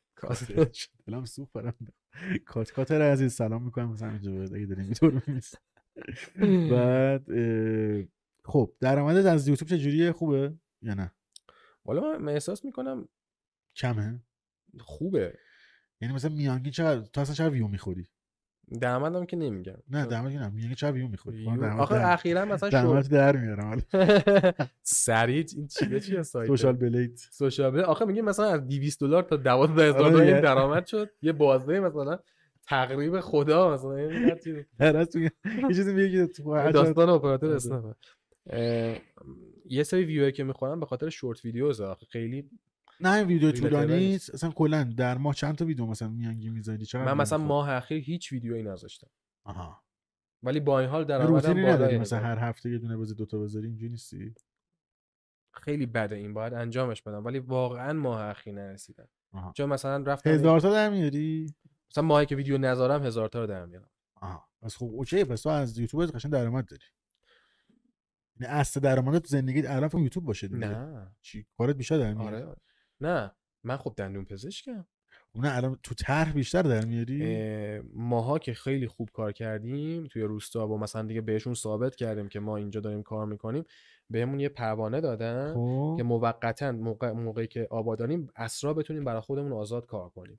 دلم 1.07 1.25
سوخت 1.25 1.53
برام 1.53 1.75
کات 2.47 2.71
cutter 2.73 3.03
عزیز 3.03 3.33
سلام 3.35 3.63
می‌کنم 3.65 3.93
مثلا 3.93 4.11
اینجا 4.11 4.33
بود 4.33 4.55
اگه 4.55 4.67
داریم 4.67 4.85
اینطور. 4.85 5.23
بعد 6.71 7.25
خب 8.45 8.73
درآمدت 8.81 9.27
از 9.27 9.49
یوتیوب 9.49 9.71
چجوریه؟ 9.71 10.13
خوبه 10.13 10.55
یا 10.83 10.95
نه؟ 10.95 11.13
حالا 11.85 12.01
من- 12.01 12.17
من 12.23 12.33
احساس 12.33 12.65
می‌کنم 12.65 13.09
کمه. 13.77 14.23
خوبه. 14.81 15.39
یعنی 16.01 16.15
مثلا 16.15 16.35
میانگین 16.35 16.73
چقدر 16.73 17.01
تو 17.01 17.21
اصلا 17.21 17.35
چقدر 17.35 17.51
ویو 17.51 17.69
می‌خوری؟ 17.69 18.09
درآمدم 18.81 19.27
که 19.27 19.37
نمیگم. 19.37 19.77
نه 19.91 20.07
درآمد 20.07 20.33
که 20.33 20.39
نه. 20.39 20.49
میانگین 20.49 20.75
چقدر 20.75 20.93
ویو 20.93 21.09
می‌خوری؟ 21.09 21.49
آخه 21.79 21.95
اخیرا 21.95 22.45
مثلا 22.45 22.69
درآمد 22.69 23.09
در 23.09 23.37
میارم. 23.37 23.83
سریع 24.83 25.47
این 25.57 25.67
چیه 25.67 26.01
چیه 26.01 26.23
سایت؟ 26.23 26.49
سوشال 26.49 26.73
بلیت. 26.73 27.19
سوشال 27.19 27.71
بله. 27.71 27.83
آخه 27.83 28.05
میگه 28.05 28.23
مثلا 28.23 28.47
از 28.47 28.69
200 28.69 29.01
دلار 29.01 29.23
تا 29.23 29.37
12000 29.37 30.03
آره 30.03 30.11
دلار 30.11 30.41
درآمد 30.41 30.87
شد. 30.87 31.11
یه 31.23 31.33
بازه 31.33 31.81
مثلا 31.81 32.19
تقریب 32.67 33.21
خدا 33.21 33.75
مثلا. 33.75 33.97
این 33.97 34.65
هر 34.81 34.97
از 34.97 35.17
میگه 35.17 35.33
یه 35.69 35.75
چیزی 35.75 35.93
میگه 35.95 36.27
که 36.27 36.33
تو 36.33 36.73
داستان 36.73 37.09
اپراتور 37.09 37.49
آره. 37.49 37.57
اسنپ. 37.57 37.97
یه 39.65 39.83
سری 39.83 40.05
ویو 40.05 40.31
که 40.31 40.45
می‌خورن 40.45 40.81
به 40.81 40.87
خاطر 40.87 41.09
شورت 41.09 41.45
ویدیوز 41.45 41.83
خیلی 42.11 42.51
نه 43.01 43.13
این 43.13 43.27
ویدیو 43.27 43.53
طولانی 43.53 43.97
نیست. 43.97 44.35
اصلا 44.35 44.51
کلا 44.51 44.85
در 44.85 45.19
ماه 45.19 45.35
چند 45.35 45.57
تا 45.57 45.65
ویدیو 45.65 45.87
مثلا 45.87 46.09
میانگین 46.09 46.53
می‌ذاری؟ 46.53 46.87
چقدر 46.87 47.05
من 47.05 47.23
مثلا؟ 47.23 47.39
ماه 47.39 47.71
اخیر 47.71 48.03
هیچ 48.05 48.33
ویدیویی 48.33 48.63
نذاشتم. 48.63 49.11
آها. 49.45 49.83
ولی 50.43 50.61
با 50.61 50.81
این 50.81 50.89
حال 50.89 51.05
درآمدم 51.05 51.35
روتینی 51.35 51.63
نداری 51.63 51.99
مثلا. 51.99 52.19
هر 52.19 52.39
هفته 52.39 52.71
یه 52.71 52.79
دونه 52.79 52.97
بذاری 52.97 53.19
دوتا 53.19 53.39
بذاری؟ 53.39 53.67
اینجوری 53.67 53.91
نیستی؟ 53.91 54.35
خیلی 55.53 55.87
بده 55.87 56.17
این 56.17 56.35
باید 56.35 56.55
انجامش 56.55 57.03
بدم. 57.03 57.25
ولی 57.25 57.39
واقعا 57.39 57.93
ماه 57.93 58.21
اخیر 58.21 58.55
نرسیدم. 58.55 59.09
آها. 59.33 59.53
چون 59.57 59.69
مثلا 59.69 60.05
رفتم 60.13 60.31
هزار 60.31 60.61
تا 60.61 60.73
در 60.73 60.91
میاری؟ 60.91 61.55
مثلا 61.91 62.05
ماهی 62.05 62.27
که 62.27 62.37
ویدیو 62.37 62.59
نذارم 62.59 63.07
هزار 63.07 63.29
تا 63.29 63.41
رو 63.41 63.47
در 63.47 63.67
میارم. 63.67 63.91
آها. 64.15 64.49
پس 64.63 64.77
خب 64.77 64.87
اوکی 64.87 65.25
پس 65.25 65.43
تو 65.43 65.49
از 65.49 65.79
یوتیوب 65.79 66.07
قشنگ 66.07 66.33
درآمد 66.33 66.67
داری. 66.69 66.85
یعنی 68.41 68.53
اصل 68.53 68.81
درآمدت 68.81 69.23
تو 69.23 69.29
زندگیت 69.29 69.71
الان 69.71 69.89
فقط 69.89 70.01
یوتیوب 70.01 70.27
باشه 70.27 70.49
دیگه. 70.49 70.69
نه. 70.69 71.11
چی؟ 71.21 71.47
کارت 71.59 71.77
بیشتر 71.77 71.99
در 71.99 72.15
میاری. 72.15 72.37
آره. 72.37 72.57
نه 73.01 73.33
من 73.65 73.77
خب 73.77 73.95
دندون 73.97 74.25
پزشکم. 74.25 74.87
اون 75.35 75.47
الان 75.47 75.79
تو 75.83 75.95
طرح 75.95 76.33
بیشتر 76.33 76.63
در 76.63 76.85
میاری؟ 76.85 77.21
اه، 77.23 77.81
ماها 77.95 78.39
که 78.39 78.55
خیلی 78.55 78.87
خوب 78.87 79.09
کار 79.13 79.33
کردیم 79.33 80.07
توی 80.07 80.23
روستا 80.23 80.69
و 80.69 80.79
مثلا 80.79 81.03
دیگه 81.03 81.21
بهشون 81.21 81.55
ثابت 81.55 81.97
کردیم 81.97 82.29
که 82.29 82.41
ما 82.41 82.57
اینجا 82.57 82.81
داریم 82.81 83.03
کار 83.03 83.27
می‌کنیم 83.27 83.65
بهمون 84.11 84.41
یه 84.41 84.49
پروانه 84.49 85.01
دادن 85.01 85.55
خب. 85.55 85.95
که 85.97 86.03
موقتا 86.03 86.73
موقع 86.73 87.11
موقعی 87.11 87.47
که 87.47 87.69
آبادانیم 87.71 88.31
اسرا 88.37 88.75
بتونیم 88.75 89.05
برای 89.05 89.21
خودمون 89.21 89.53
آزاد 89.53 89.87
کار 89.87 90.09
کنیم. 90.11 90.37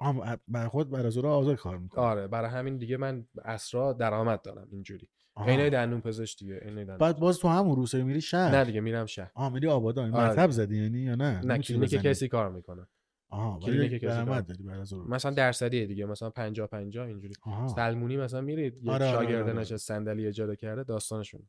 برای 0.48 0.70
خود 0.70 0.90
برای 0.90 1.20
آزاد 1.20 1.56
کار 1.56 1.78
می‌کنی 1.78 2.04
آره 2.04 2.28
برای 2.28 2.50
همین 2.50 2.78
دیگه 2.78 2.98
من 2.98 3.28
اسرا 3.46 3.94
درآمد 3.94 4.42
دارم 4.42 4.68
اینجوری. 4.72 5.10
عینه 5.38 5.70
دندون 5.70 6.02
پزشک 6.02 6.40
دیگه 6.40 6.60
عینه 6.60 6.76
دندون 6.76 6.98
بعد 6.98 7.20
باز 7.20 7.40
تو 7.40 7.48
همون 7.48 7.76
روستا 7.76 8.04
میری 8.04 8.22
شهر. 8.22 8.56
نه 8.56 8.66
دیگه 8.66 8.82
میرم 8.82 9.06
شهر. 9.06 9.32
آها 9.36 9.50
میری 9.50 9.68
آبادان. 9.68 10.14
آره. 10.14 10.36
دیگه. 10.36 10.48
زدی 10.48 10.84
یعنی 10.84 11.00
یا 11.00 11.16
نه؟ 11.16 11.42
نه 11.46 11.58
کلینیک؟ 11.58 11.90
کسی 11.90 12.28
کار 12.28 12.52
می‌کنه. 12.52 12.88
آها 13.30 13.60
کلینیک 13.60 14.02
درآمد. 14.02 14.46
داری 14.46 14.64
بعد 14.64 14.80
از. 14.80 14.94
مثلا 14.94 15.32
درصدیه 15.32 15.86
دیگه 15.86 16.06
مثلا 16.06 16.30
50 16.30 16.68
50 16.68 17.08
اینجوری. 17.08 17.34
سلمونی 17.76 18.18
مثلا 18.18 18.42
میرید 18.42 18.78
یک 18.84 18.90
آره، 18.90 19.06
آره، 19.06 19.44
آره. 19.44 19.54
نشه 19.54 19.78
صندلی 19.78 20.28
اجاره 20.28 20.56
کرده 20.56 20.84
داستانشون. 20.84 21.42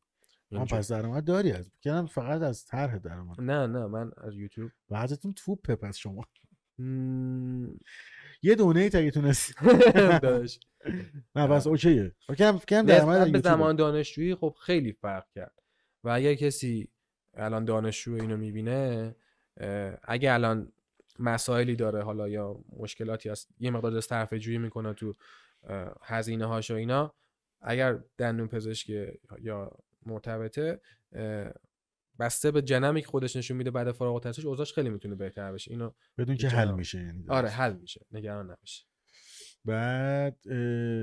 اینجوری. 0.51 0.79
پس 0.79 0.93
درآمد 0.93 1.25
داری 1.25 1.53
از 1.53 1.71
کردم 1.81 2.07
فقط 2.07 2.43
از 2.43 2.65
طرح 2.65 2.99
درآمد. 2.99 3.41
نه 3.41 3.67
نه 3.67 3.87
من 3.87 4.11
از 4.17 4.37
یوتیوب. 4.37 4.71
بعضتون 4.89 5.33
توپه 5.33 5.77
پس 5.77 5.97
شما. 5.97 6.25
یه 8.43 8.55
دونیت 8.55 8.95
اگه 8.95 9.11
تونستی. 9.11 9.55
نه 11.37 11.47
بس 11.49 11.67
اوکیه 11.67 12.13
فکرم 12.27 12.55
نسبت 12.55 12.87
درآمد 12.87 13.33
به. 13.33 13.39
زمان 13.39 13.77
دانشجویی 13.77 14.35
خب 14.35 14.55
خیلی 14.61 14.93
فرق 14.93 15.27
کرد 15.35 15.55
و 16.05 16.09
اگر 16.09 16.35
کسی 16.35 16.89
الان 17.35 17.65
دانشجو 17.65 18.15
اینو 18.15 18.37
می‌بینه 18.37 19.15
اگه 20.05 20.33
الان 20.33 20.73
مسائلی 21.19 21.77
داره 21.77 22.03
حالا 22.03 22.29
یا 22.29 22.65
مشکلاتی 22.77 23.29
هست 23.29 23.49
یه 23.59 23.71
مقدار 23.71 23.91
دست 23.91 24.09
طرف 24.09 24.35
جویی 24.35 24.59
می‌کنه 24.59 24.95
تو 24.95 25.15
هزینه 26.03 26.47
هاش 26.47 26.71
و 26.71 26.75
اینا 26.75 27.15
اگر 27.61 27.99
دندون 28.19 28.49
پزشک 28.49 28.91
یا 29.41 29.71
مرتبطه 30.07 30.81
بسته 32.23 32.51
به 32.51 32.63
جنمی 32.63 33.01
که 33.01 33.07
خودش 33.07 33.37
نشون 33.37 33.57
میده 33.57 33.71
بعد 33.71 33.93
فارغ 33.93 34.15
التحصیلش 34.15 34.47
اوضاعش 34.47 34.73
خیلی 34.73 34.91
می‌تونه 34.91 35.15
بهتر 35.15 35.53
بشه. 35.53 35.71
اینو 35.71 35.91
بدون 36.19 36.37
که. 36.37 36.49
حل 36.49 36.71
میشه 36.71 36.99
یعنی 36.99 37.25
آره. 37.29 37.49
حل 37.49 37.77
میشه. 37.77 38.07
نگران 38.13 38.51
نباشه 38.51 38.85
بعد 39.65 40.37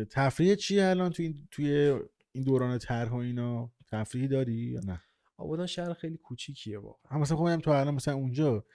تفریح 0.06 0.56
چیه 0.56 0.86
الان 0.86 1.12
توی 1.12 1.26
این 1.26 1.48
توی 1.52 2.00
این 2.32 2.44
دوران 2.44 2.78
طرح 2.78 3.12
و 3.12 3.16
اینا؟ 3.16 3.72
تفریحی 3.88 4.28
داری 4.28 4.54
یا 4.54 4.80
نه؟ 4.86 5.02
آبادان 5.38 5.66
شهر 5.66 5.94
خیلی 5.94 6.18
کوچیکیه 6.18 6.80
واقعا. 6.80 7.12
هم 7.12 7.20
مثلا 7.20 7.38
خودم 7.38 7.60
تو 7.60 7.72
الان 7.72 7.94
مثلا 7.94 8.14
اونجا 8.14 8.66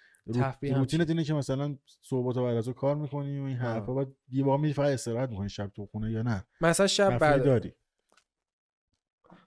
روتینت 0.62 1.10
اینه 1.10 1.24
که 1.24 1.34
مثلا 1.34 1.78
صبح 1.86 2.34
تا 2.34 2.42
بعد 2.42 2.56
از 2.56 2.68
کار 2.68 2.96
می‌کنی 2.96 3.38
و 3.38 3.42
این. 3.42 3.56
حرفا 3.56 3.94
بعد 3.94 4.08
یه 4.28 4.44
بار 4.44 4.58
میری 4.58 4.72
فقط 4.72 4.92
استراحت 4.92 5.30
می‌کنی 5.30 5.48
شب 5.48 5.66
تو 5.66 5.86
خونه 5.86 6.10
یا 6.12 6.22
نه؟ 6.22 6.44
مثلا 6.60 6.86
شب 6.86 7.18
بعد 7.18 7.44
داری. 7.44 7.74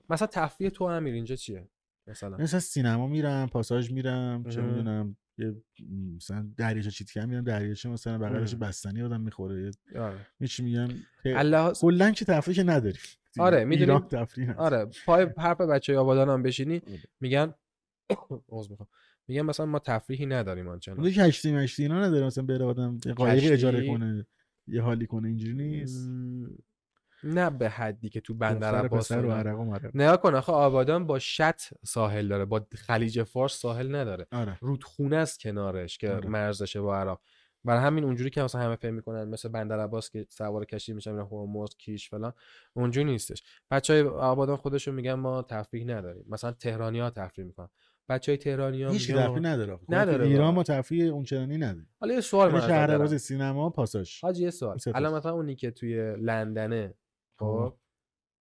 مثلا 0.10 0.28
تفریح 0.28 0.70
تو 0.70 0.84
امیر 0.84 1.14
اینجا 1.14 1.36
چیه؟ 1.36 1.70
مثلا 2.08 2.38
مثلا 2.38 2.60
سینما 2.60 3.08
میرم 3.08 3.47
پاساژ 3.47 3.91
میرم 3.91 4.43
چه. 4.49 4.62
می‌دونم 4.62 5.18
یه 5.38 5.55
مثلا 6.16 6.49
دریاچه 6.58 6.91
چیت 6.91 7.18
میرم 7.18 7.43
دریاچه 7.43 7.89
مثلا 7.89 8.18
بغلش. 8.18 8.55
بستنی 8.55 9.01
آدم 9.01 9.22
می‌خوره 9.22 9.72
آره 9.95 10.26
یه 10.39 10.47
چی 10.47 10.64
میگم 10.64 10.88
الله 11.26 11.74
کلا 11.74 12.12
که 12.12 12.26
تفریح 12.26 12.55
که 12.55 12.64
نداری 12.64 12.99
آره، 13.39 13.66
می‌دونی-. 13.66 14.01
آره 14.58 14.89
پای 15.05 15.28
حرف 15.38 15.62
بچه 15.62 15.97
آبادان 15.97 16.30
هم 16.30 16.43
بشینی 16.43 16.76
آره. 16.76 16.99
میگن 17.20 17.53
عذر 18.49 18.70
می‌خوام 18.70 18.89
میگن 19.28 19.41
مثلا 19.41 19.66
ما 19.66 19.80
تفریحی 19.80 20.26
نداریم 20.26 20.68
آنچنان 20.68 20.99
اونجا 20.99 21.28
کشتی 21.28 21.51
مشتی 21.51 21.84
اینا 21.84 22.05
نداره 22.05 22.26
مثلا 22.26 22.45
بره 22.45 22.66
آدم 22.66 22.97
کشتی؟ 22.97 23.49
اجاره 23.49 23.88
کنه 23.88 24.28
یه 24.68 24.82
حالی 24.82 25.08
کنه 25.08 25.28
اینجوری 25.28 25.53
نیست 25.53 26.10
نه 27.24 27.49
به 27.49 27.70
حدی 27.70 28.09
که 28.09 28.22
تو 28.22 28.34
بندر 28.34 28.76
عباس. 28.76 29.11
نگاه 29.93 30.18
کن 30.18 30.36
آخه 30.36 30.51
آبادان 30.51 31.07
با 31.07 31.20
شط 31.20 31.61
ساحل 31.86 32.28
داره 32.28 32.45
با 32.45 32.68
خلیج 32.76 33.24
فارس 33.24 33.53
ساحل 33.53 33.95
نداره. 33.95 34.28
آره. 34.32 34.57
رودخونه 34.61 35.15
است 35.15 35.39
کنارش 35.39 35.97
که 35.97 36.11
آره. 36.11 36.30
مرزشه 36.30 36.82
با 36.82 36.97
عراق. 36.97 37.22
برای 37.63 37.82
همین 37.82 38.03
اونجوری 38.03 38.30
که 38.30 38.41
مثلا 38.41 38.61
همه 38.61 38.76
فکر 38.76 38.91
می‌کنن 38.91 39.24
مثل 39.24 39.49
بندر 39.49 39.80
عباس 39.80 40.09
که 40.09 40.26
سوار 40.30 40.65
کشتی 40.65 40.93
میشن 40.93 41.11
میرن 41.11 41.28
هرمز 41.32 41.76
کیش 41.78 42.09
فلان. 42.09 42.34
اونجوری 42.74 43.05
نیستش. 43.11 43.43
بچه 43.72 43.93
های 43.93 44.01
آبادان 44.01 44.55
خودشون 44.55 44.95
میگن 44.95 45.13
ما 45.13 45.41
تفریح 45.41 45.86
نداریم. 45.86 46.26
مثلا 46.30 46.51
تهرانی 46.51 46.99
ها 46.99 47.09
تفریح 47.09 47.47
می‌کنن. 47.47 47.70
بچه 48.09 48.32
های 48.32 48.38
تهرانی 48.38 48.84
ها 48.84 48.91
هیچ 48.91 49.11
تفریح 49.11 49.39
نداره 49.39 49.74
آخه. 49.74 49.86
نداره 49.89 50.28
ایران. 50.28 50.53
ما 50.53 50.63
تفریح 50.63 51.13
اونچنانی 51.13 51.57
نداره 51.57 51.88
حالا 51.99 52.13
یه 52.13 52.22
سوال 52.22 52.51
من 52.51 52.70
یعنی 52.70 52.74
ازت 52.74 53.07
شهر 53.07 53.18
سینما 53.18 53.70
پاساژ 53.70 54.24
حاجی 54.24 54.43
یه 54.43 54.49
سوال. 54.49 54.78
الان. 54.95 55.13
مثلا 55.13 55.32
اونی 55.32 55.55
که 55.55 55.72
توی 55.72 56.15
لندنه 56.15 56.93
خب. 57.40 57.78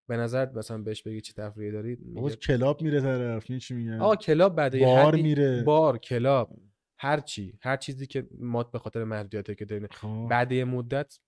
به 0.09 0.17
نظرت 0.17 0.55
مثلا 0.55 0.79
بهش 0.79 1.03
بگی 1.03 1.21
چه 1.21 1.33
تفریحی 1.33 1.73
داری 1.73 1.97
بابا 1.97 2.31
club 2.31 2.83
میره 2.83 3.01
طرف 3.01 3.45
این 3.51 3.59
چی 3.59 3.75
میگن 3.75 4.01
آقا 4.01 4.17
club 4.17 4.75
یه 4.75 4.87
بار 4.87 5.13
حدی- 5.15 5.23
میره. 5.23 5.63
بار 5.63 5.99
club 5.99 6.57
هر 6.99 7.21
چی 7.21 7.59
هر 7.63 7.77
چیزی 7.77 8.07
که 8.07 8.29
ما 8.39 8.63
به 8.63 8.79
خاطر 8.79 9.05
محدودیتی 9.05 9.55
که 9.55 9.65
داریم 9.65 9.87
خب. 9.91 10.27
بعد 10.31 10.53
یه 10.53 10.65
مدت 10.65 11.19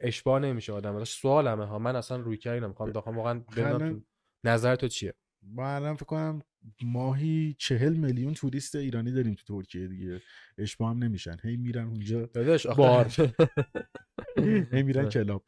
اشباع 0.00 0.38
نمیشه 0.40 0.72
آدم 0.72 1.04
سوالمه 1.04 1.64
ها 1.64 1.78
من 1.78 1.96
اصلا 1.96 2.16
روی 2.16 2.36
کردی 2.36 2.60
نمی‌خوام 2.60 2.90
داخل 2.92 3.14
واقعا 3.14 3.44
نظر 4.44 4.76
تو 4.76 4.88
چیه 4.88 5.14
ما 5.52 5.74
الان 5.74 5.96
فکر 5.96 6.04
کنم 6.04 6.42
ماهی 6.82 7.56
چهل 7.58 7.94
میلیون 7.94 8.34
توریست 8.34 8.74
ایرانی 8.74 9.12
داریم 9.12 9.34
تو 9.34 9.62
ترکیه 9.62 9.88
دیگه 9.88 10.20
اشباه 10.58 10.90
هم 10.90 11.04
نمیشن 11.04 11.36
هی 11.42 11.56
میرن 11.56 11.84
اونجا 11.84 12.26
داداش 12.26 12.66
بار. 12.66 13.12
هی 14.72 14.82
میرن 14.82 15.00
آره. 15.04 15.08
کلاب 15.10 15.42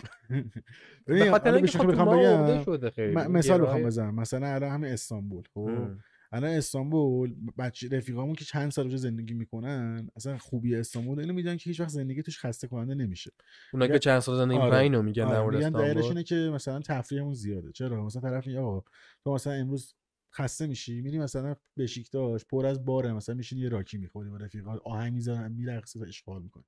خب 2.58 2.74
مثال 3.08 3.60
بخوام 3.60 3.82
بزنم 3.82 4.14
مثلا 4.14 4.54
الان 4.54 4.70
همین 4.70 4.92
استانبول 4.92 5.44
خب. 5.54 5.90
الان 6.32 6.50
استانبول 6.50 7.34
بچه 7.58 7.88
رفیقامون 7.92 8.34
که 8.34 8.44
چند 8.44 8.70
سال 8.70 8.82
اونجا 8.84 8.96
زندگی 8.96 9.34
می‌کنن 9.34 10.08
اصلا 10.16 10.38
خوبی 10.38 10.76
استانبول 10.76 11.20
اینو 11.20 11.32
می‌دونن 11.32 11.56
که 11.56 11.70
هیچ 11.70 11.80
وقت 11.80 11.88
زندگی 11.88 12.22
توش 12.22 12.38
خسته 12.38 12.68
کننده 12.68 12.94
نمیشه. 12.94 13.30
اونا 13.72 13.86
که 13.86 13.92
میگن- 13.92 13.98
چند 14.00 14.20
سال 14.20 14.36
زندگی 14.36 14.56
آره. 14.58 14.64
می‌کنن 14.66 14.80
اینو 14.80 15.02
میگن 15.02 15.24
در 15.24 15.34
آره، 15.34 15.42
مورد 15.42 15.56
میگن 15.56 15.70
دلیلش 15.70 15.88
استانبول. 15.88 16.08
اینه 16.10 16.22
که 16.22 16.34
مثلا 16.54 16.80
تفریحمون 16.80 17.34
زیاده. 17.34 17.72
چرا؟ 17.72 18.04
مثلا 18.04 18.22
طرف 18.22 18.46
میگه 18.46 18.60
آقا 18.60 18.84
تو 19.24 19.34
مثلا 19.34 19.52
امروز 19.52 19.94
خسته 20.34 20.66
میشی 20.66 21.00
میری 21.00 21.18
مثلا 21.18 21.56
بشیکتاش 21.76 22.44
پر 22.44 22.66
از 22.66 22.84
باره 22.84 23.12
مثلا 23.12 23.34
میشینی 23.34 23.60
یه 23.60 23.68
راکی 23.68 23.98
می‌خوری 23.98 24.30
با 24.30 24.36
رفیقات 24.36 24.80
آهنگ 24.84 25.12
می‌ذارن 25.12 25.52
میرقصی 25.52 25.98
و 25.98 26.02
اشغال 26.02 26.42
می‌کنی. 26.42 26.64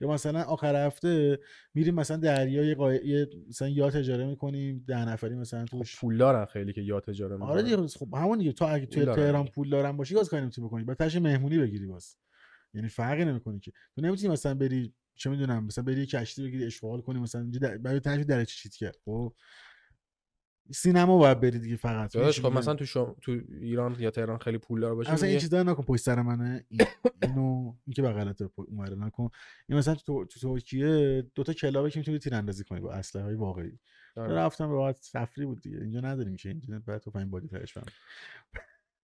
یا 0.00 0.08
مثلا 0.08 0.42
آخر 0.42 0.86
هفته 0.86 1.38
میریم 1.74 1.94
مثلا 1.94 2.16
دریا 2.16 2.64
یه, 2.64 2.74
قای... 2.74 3.06
یه 3.06 3.28
مثلا 3.48 3.68
یات 3.68 3.96
اجاره 3.96 4.26
می‌کنیم 4.26 4.84
ده 4.86 5.08
نفری 5.08 5.34
مثلا 5.34 5.66
خب 5.66 5.78
توش 5.78 6.00
پول 6.00 6.18
دارن 6.18 6.44
خیلی 6.44 6.72
که 6.72 6.80
یات 6.80 7.08
اجاره 7.08 7.36
می‌کنن. 7.36 7.50
آره 7.50 7.62
دیگه 7.62 7.76
خب 7.76 8.14
همون 8.14 8.38
دیگه. 8.38 8.52
تو 8.52 8.64
اگه 8.64 8.86
توی 8.86 9.04
دارن 9.04 9.16
تهران. 9.16 9.46
پول 9.46 9.70
دارن 9.70 9.96
باشی 9.96 10.14
باز 10.14 10.28
کاری 10.28 10.42
نمی‌تونی 10.42 10.66
بکنی. 10.68 10.84
بعد 10.84 10.96
تاش 10.96 11.16
مهمونی 11.16 11.58
بگیری 11.58 11.86
باز. 11.86 12.16
یعنی 12.74 12.88
فرقی 12.88 13.24
نمی‌کنی 13.24 13.60
که. 13.60 13.72
تو 13.94 14.00
نمی‌تونی 14.00 14.32
مثلا 14.32 14.54
بری 14.54 14.94
چه 15.14 15.30
می‌دونم 15.30 15.64
مثلا 15.64 15.84
بری 15.84 16.06
کشتی 16.06 16.42
بگیری 16.42 16.64
اشغال 16.66 17.00
کنی 17.00 17.20
مثلا. 17.20 17.50
برای 17.82 18.00
تاش 18.00 18.24
در 18.24 18.44
چیت 18.44 18.74
کرد. 18.74 18.96
خب 19.04 19.34
سینما 20.72 21.18
باید 21.18 21.40
بری 21.40 21.58
دیگه 21.58 21.76
فقط. 21.76 22.14
داداش 22.14 22.40
خب 22.40 22.52
مثلا؟ 22.52 22.74
تو 22.74 22.86
شم... 22.86 23.16
تو 23.20 23.40
ایران 23.60 23.96
یا 23.98 24.10
تهران 24.10 24.38
خیلی 24.38 24.58
پولدار 24.58 24.94
باشه 24.94 25.12
مثلا 25.12 25.28
این 25.28 25.38
چیزا 25.38 25.62
نکن 25.62 25.82
پشت 25.82 26.02
سر 26.02 26.22
منه. 26.22 26.64
این 26.68 26.80
اینو 27.22 27.74
این 27.86 27.94
که 27.94 28.02
بغلت 28.02 28.42
اونور 28.54 28.94
نکن. 28.94 29.28
این 29.68 29.78
مثلا 29.78 29.94
تو 29.94 30.24
تو 30.24 30.40
ترکیه 30.40 31.22
دو 31.34 31.42
تا 31.42 31.52
کلابه 31.52 31.90
که 31.90 31.98
می‌تونی 31.98 32.18
تیراندازی 32.18 32.64
کنی 32.64 32.80
با 32.80 32.92
اسلحه 32.92 33.24
های 33.24 33.34
واقعی. 33.34 33.78
آره. 34.16 34.34
رفتم 34.34 34.70
راحت 34.70 35.10
تفریح 35.12 35.46
بود 35.46 35.60
دیگه. 35.60 35.78
اینجا 35.78 36.00
نداریم 36.00 36.36
که. 36.36 36.48
اینجا 36.48 36.82
بعد 36.86 37.00
تو 37.00 37.10
فهمی 37.10 37.30
بادی 37.30 37.48
ترش 37.48 37.78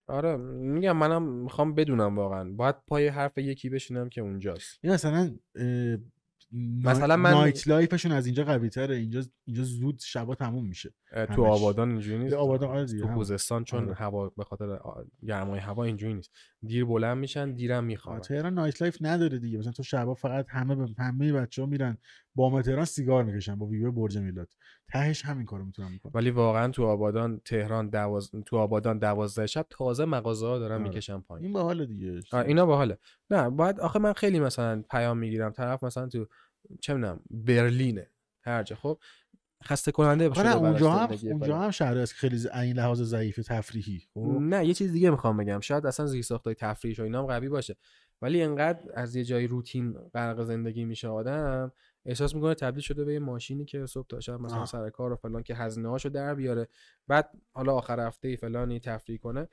آره 0.09 0.37
میگم 0.37 0.97
منم 0.97 1.23
می‌خوام 1.23 1.75
بدونم 1.75 2.17
واقعا. 2.17 2.53
باید 2.53 2.75
پای 2.87 3.09
حرف 3.09 3.39
یکی 3.39 3.69
بشینم 3.69 4.09
که 4.09 4.21
اونجاست. 4.21 4.79
این 4.83 4.93
مثلا 4.93 5.37
مثلا 6.53 7.17
من- 7.17 7.31
نایت 7.31 7.69
لایفشون 7.69 8.13
از 8.13 8.27
اینجا 8.27 8.45
قوی 8.45 8.69
تره. 8.69 8.97
اینجا 8.97 9.23
اینجا 9.47 9.63
زود 9.63 9.99
شبا 10.01 10.35
تموم 10.35 10.67
میشه. 10.67 10.95
تو 11.13 11.21
همش. 11.23 11.39
آبادان 11.39 11.91
اینجوری 11.91 12.19
نیست؟ 12.19 12.35
آبادان 12.35 12.71
آره 12.71 12.85
دیگه، 12.85 13.03
تو. 13.03 13.15
خوزستان 13.15 13.65
چون 13.65 13.85
آره. 13.85 13.95
هوا 13.95 14.29
به 14.29 14.45
خاطر 14.45 14.79
گرمای 15.27 15.61
هوا 15.61 15.85
اینجوری 15.85 16.15
نیست. 16.15 16.31
دیر 16.63 16.85
بلند 16.85 17.19
میشن 17.19 17.53
دیرم 17.53 17.77
آه، 17.77 17.81
میخوابن 17.81 18.21
تهران 18.21 18.55
nightlife 18.55 18.97
نداره 19.01 19.39
دیگه. 19.39 19.59
مثلا 19.59 19.73
تو 19.73 19.83
شبا 19.83 20.15
فقط 20.15 20.47
همه 20.49 20.75
ب... 20.75 20.89
همه 20.99 21.33
بچه 21.33 21.63
ها 21.63 21.69
میرن 21.69 21.99
بام 22.35 22.63
تهران 22.63 22.85
سیگار 22.85 23.25
می‌کشن 23.25 23.55
با 23.55 23.67
ویو 23.67 23.93
برج 23.93 24.19
میلاد. 24.19 24.49
تهش 24.89 25.25
همین 25.25 25.47
کارو 25.47 25.65
می‌تونن 25.65 25.97
بکنن 25.97 26.13
ولی 26.15 26.31
واقعا 26.31 26.69
تو 26.73 26.85
آبادان 26.85 27.41
تهران 27.45 27.89
دواز... 27.89 28.31
تو 28.47 28.57
آبادان 28.57 28.99
دوازده 28.99 29.47
شب 29.47 29.67
تازه 29.71 30.05
مغازه 30.05 30.47
ها 30.47 30.59
دارن 30.59 30.75
آره. 30.75 30.83
می‌کشن 30.83 31.21
پایین. 31.21 31.45
این 31.45 31.53
باحال 31.53 31.87
دیگه. 31.87 32.21
اینا 32.35 32.67
باحاله. 32.67 32.99
نه 33.31 33.51
باید 33.51 33.81
آخه 33.81 33.99
من 33.99 34.13
خیلی 34.13 34.41
مثلا 34.41 34.85
پیام 34.91 35.19
می‌گیرم 35.19 35.51
طرف 35.51 35.85
مثلا 35.85 36.09
تو 36.09 36.27
چه 36.81 36.95
می‌دونم 36.95 37.21
برلینه. 37.31 38.11
هر 38.43 38.63
جا. 38.63 38.77
خب 38.77 38.99
خسته 39.65 39.93
کننده 39.93 40.25
نه 40.25 40.31
براش 40.31 40.55
اونجا 40.57 40.91
هم 40.93 41.09
اونجا. 41.23 41.59
هم 41.59 41.71
شهر 41.71 41.99
است 41.99 42.13
که 42.13 42.19
خیلی 42.19 42.37
ز- 42.37 42.47
این 42.47 42.77
لحاظ 42.77 43.03
ضعیف 43.03 43.37
تفریحی. 43.37 44.03
خب؟ 44.15 44.21
نه 44.41 44.67
یه 44.67 44.75
چیز 44.75 44.93
دیگه 44.93 45.11
می‌خوام 45.11 45.37
بگم. 45.37 45.61
شاید 45.61 45.87
اصلا 45.87 46.07
زیر 46.07 46.23
ساختای 46.23 46.55
تفریحش 46.55 47.01
و 47.01 47.03
اینا 47.03 47.21
هم 47.21 47.27
قوی 47.27 47.49
باشه. 47.49 47.77
ولی 48.23 48.43
انقدر 48.43 48.81
از 48.95 49.17
یه 49.17 49.25
جای 49.25 49.47
روتین 49.47 49.93
غرق 49.93 50.43
زندگی 50.43 50.85
میشه 50.85 51.09
آدم 51.09 51.73
احساس 52.07 52.35
می‌کنه 52.35 52.55
تبدیل 52.55 52.83
شده 52.83 53.05
به 53.05 53.13
یه 53.13 53.19
ماشینی 53.19 53.65
که 53.65 53.87
صبح 53.87 54.07
تا 54.07 54.21
شب 54.21 54.41
مثلا 54.41 54.59
آه. 54.59 54.67
سر 54.67 54.91
کار 54.91 55.13
و 55.13 55.17
فلان 55.17 55.43
که 55.43 55.55
هزینه 55.55 55.89
هاشو 55.89 56.09
در 56.09 56.35
بیاره 56.35 56.69
بعد 57.09 57.31
حالا 57.53 57.75
آخر 57.75 58.07
هفته 58.07 58.29
ای 58.29 58.37
فلانی 58.37 58.81
تفریح 58.81 59.19
کنه. 59.19 59.49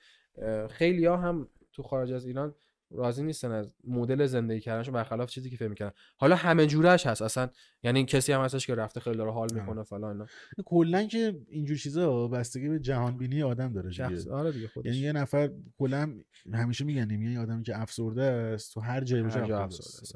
خیلی 0.70 1.06
ها 1.06 1.18
هم 1.18 1.48
تو 1.74 1.84
خارج 1.84 2.12
از 2.12 2.26
ایران 2.26 2.56
راضی 2.92 3.24
نیستن 3.24 3.52
از 3.52 3.72
مدل 3.84 4.26
زندگی 4.26 4.60
کردنشون 4.60 4.94
برخلاف 4.94 5.30
چیزی 5.30 5.50
که 5.50 5.58
فکر 5.58 5.68
می‌کنن 5.68 5.92
حالا 6.18 6.36
همه 6.36 6.66
جورش 6.66 7.08
هست. 7.08 7.22
اصلا 7.22 7.50
یعنی 7.84 8.06
کسی 8.06 8.32
هم 8.34 8.42
هستش 8.42 8.68
که 8.68 8.76
رفته 8.76 9.00
خیلی 9.00 9.18
داره 9.18 9.32
حال. 9.32 9.48
می‌کنه 9.54 9.84
فلان 9.84 10.28
کلا 10.66 11.04
که 11.04 11.42
اینجور 11.48 11.78
چیزا 11.78 12.28
بستگی 12.28 12.70
به 12.70 12.80
جهان 12.80 13.18
بینی 13.18 13.44
آدم 13.44 13.74
داره 13.74 13.92
شخص 13.92 14.28
آره 14.28 14.52
دیگه 14.52 14.68
خودش. 14.68 14.86
یعنی 14.86 14.98
یه 14.98 15.12
نفر 15.12 15.52
کلا 15.78 16.14
همیشه 16.54 16.86
میگن 16.86 17.10
یه 17.10 17.40
آدمی 17.40 17.64
که 17.64 17.82
افسرده 17.82 18.24
است 18.24 18.74
تو 18.74 18.80
هر 18.80 19.04
جایی 19.04 19.24
باشه 19.24 19.40
افسرده 19.40 19.58
است. 19.58 20.16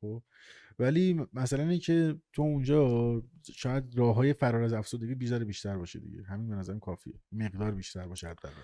خب؟ 0.00 0.22
ولی 0.78 1.26
مثلا 1.32 1.62
اینه 1.62 1.78
که 1.78 2.16
تو 2.32 2.42
اونجا 2.42 3.22
شاید 3.54 3.84
راه 3.98 4.14
های 4.14 4.32
فرار 4.32 4.62
از 4.62 4.72
افسردگی 4.72 5.14
بیشتر 5.14 5.44
بیشتر 5.44 5.76
باشه 5.78 5.98
دیگه. 6.00 6.22
همین 6.22 6.48
به 6.48 6.54
نظرم 6.54 6.80
کافیه. 6.80 7.14
مقدار 7.32 7.70
بیشتر 7.72 8.06
باشه 8.08 8.28
حداقل. 8.28 8.54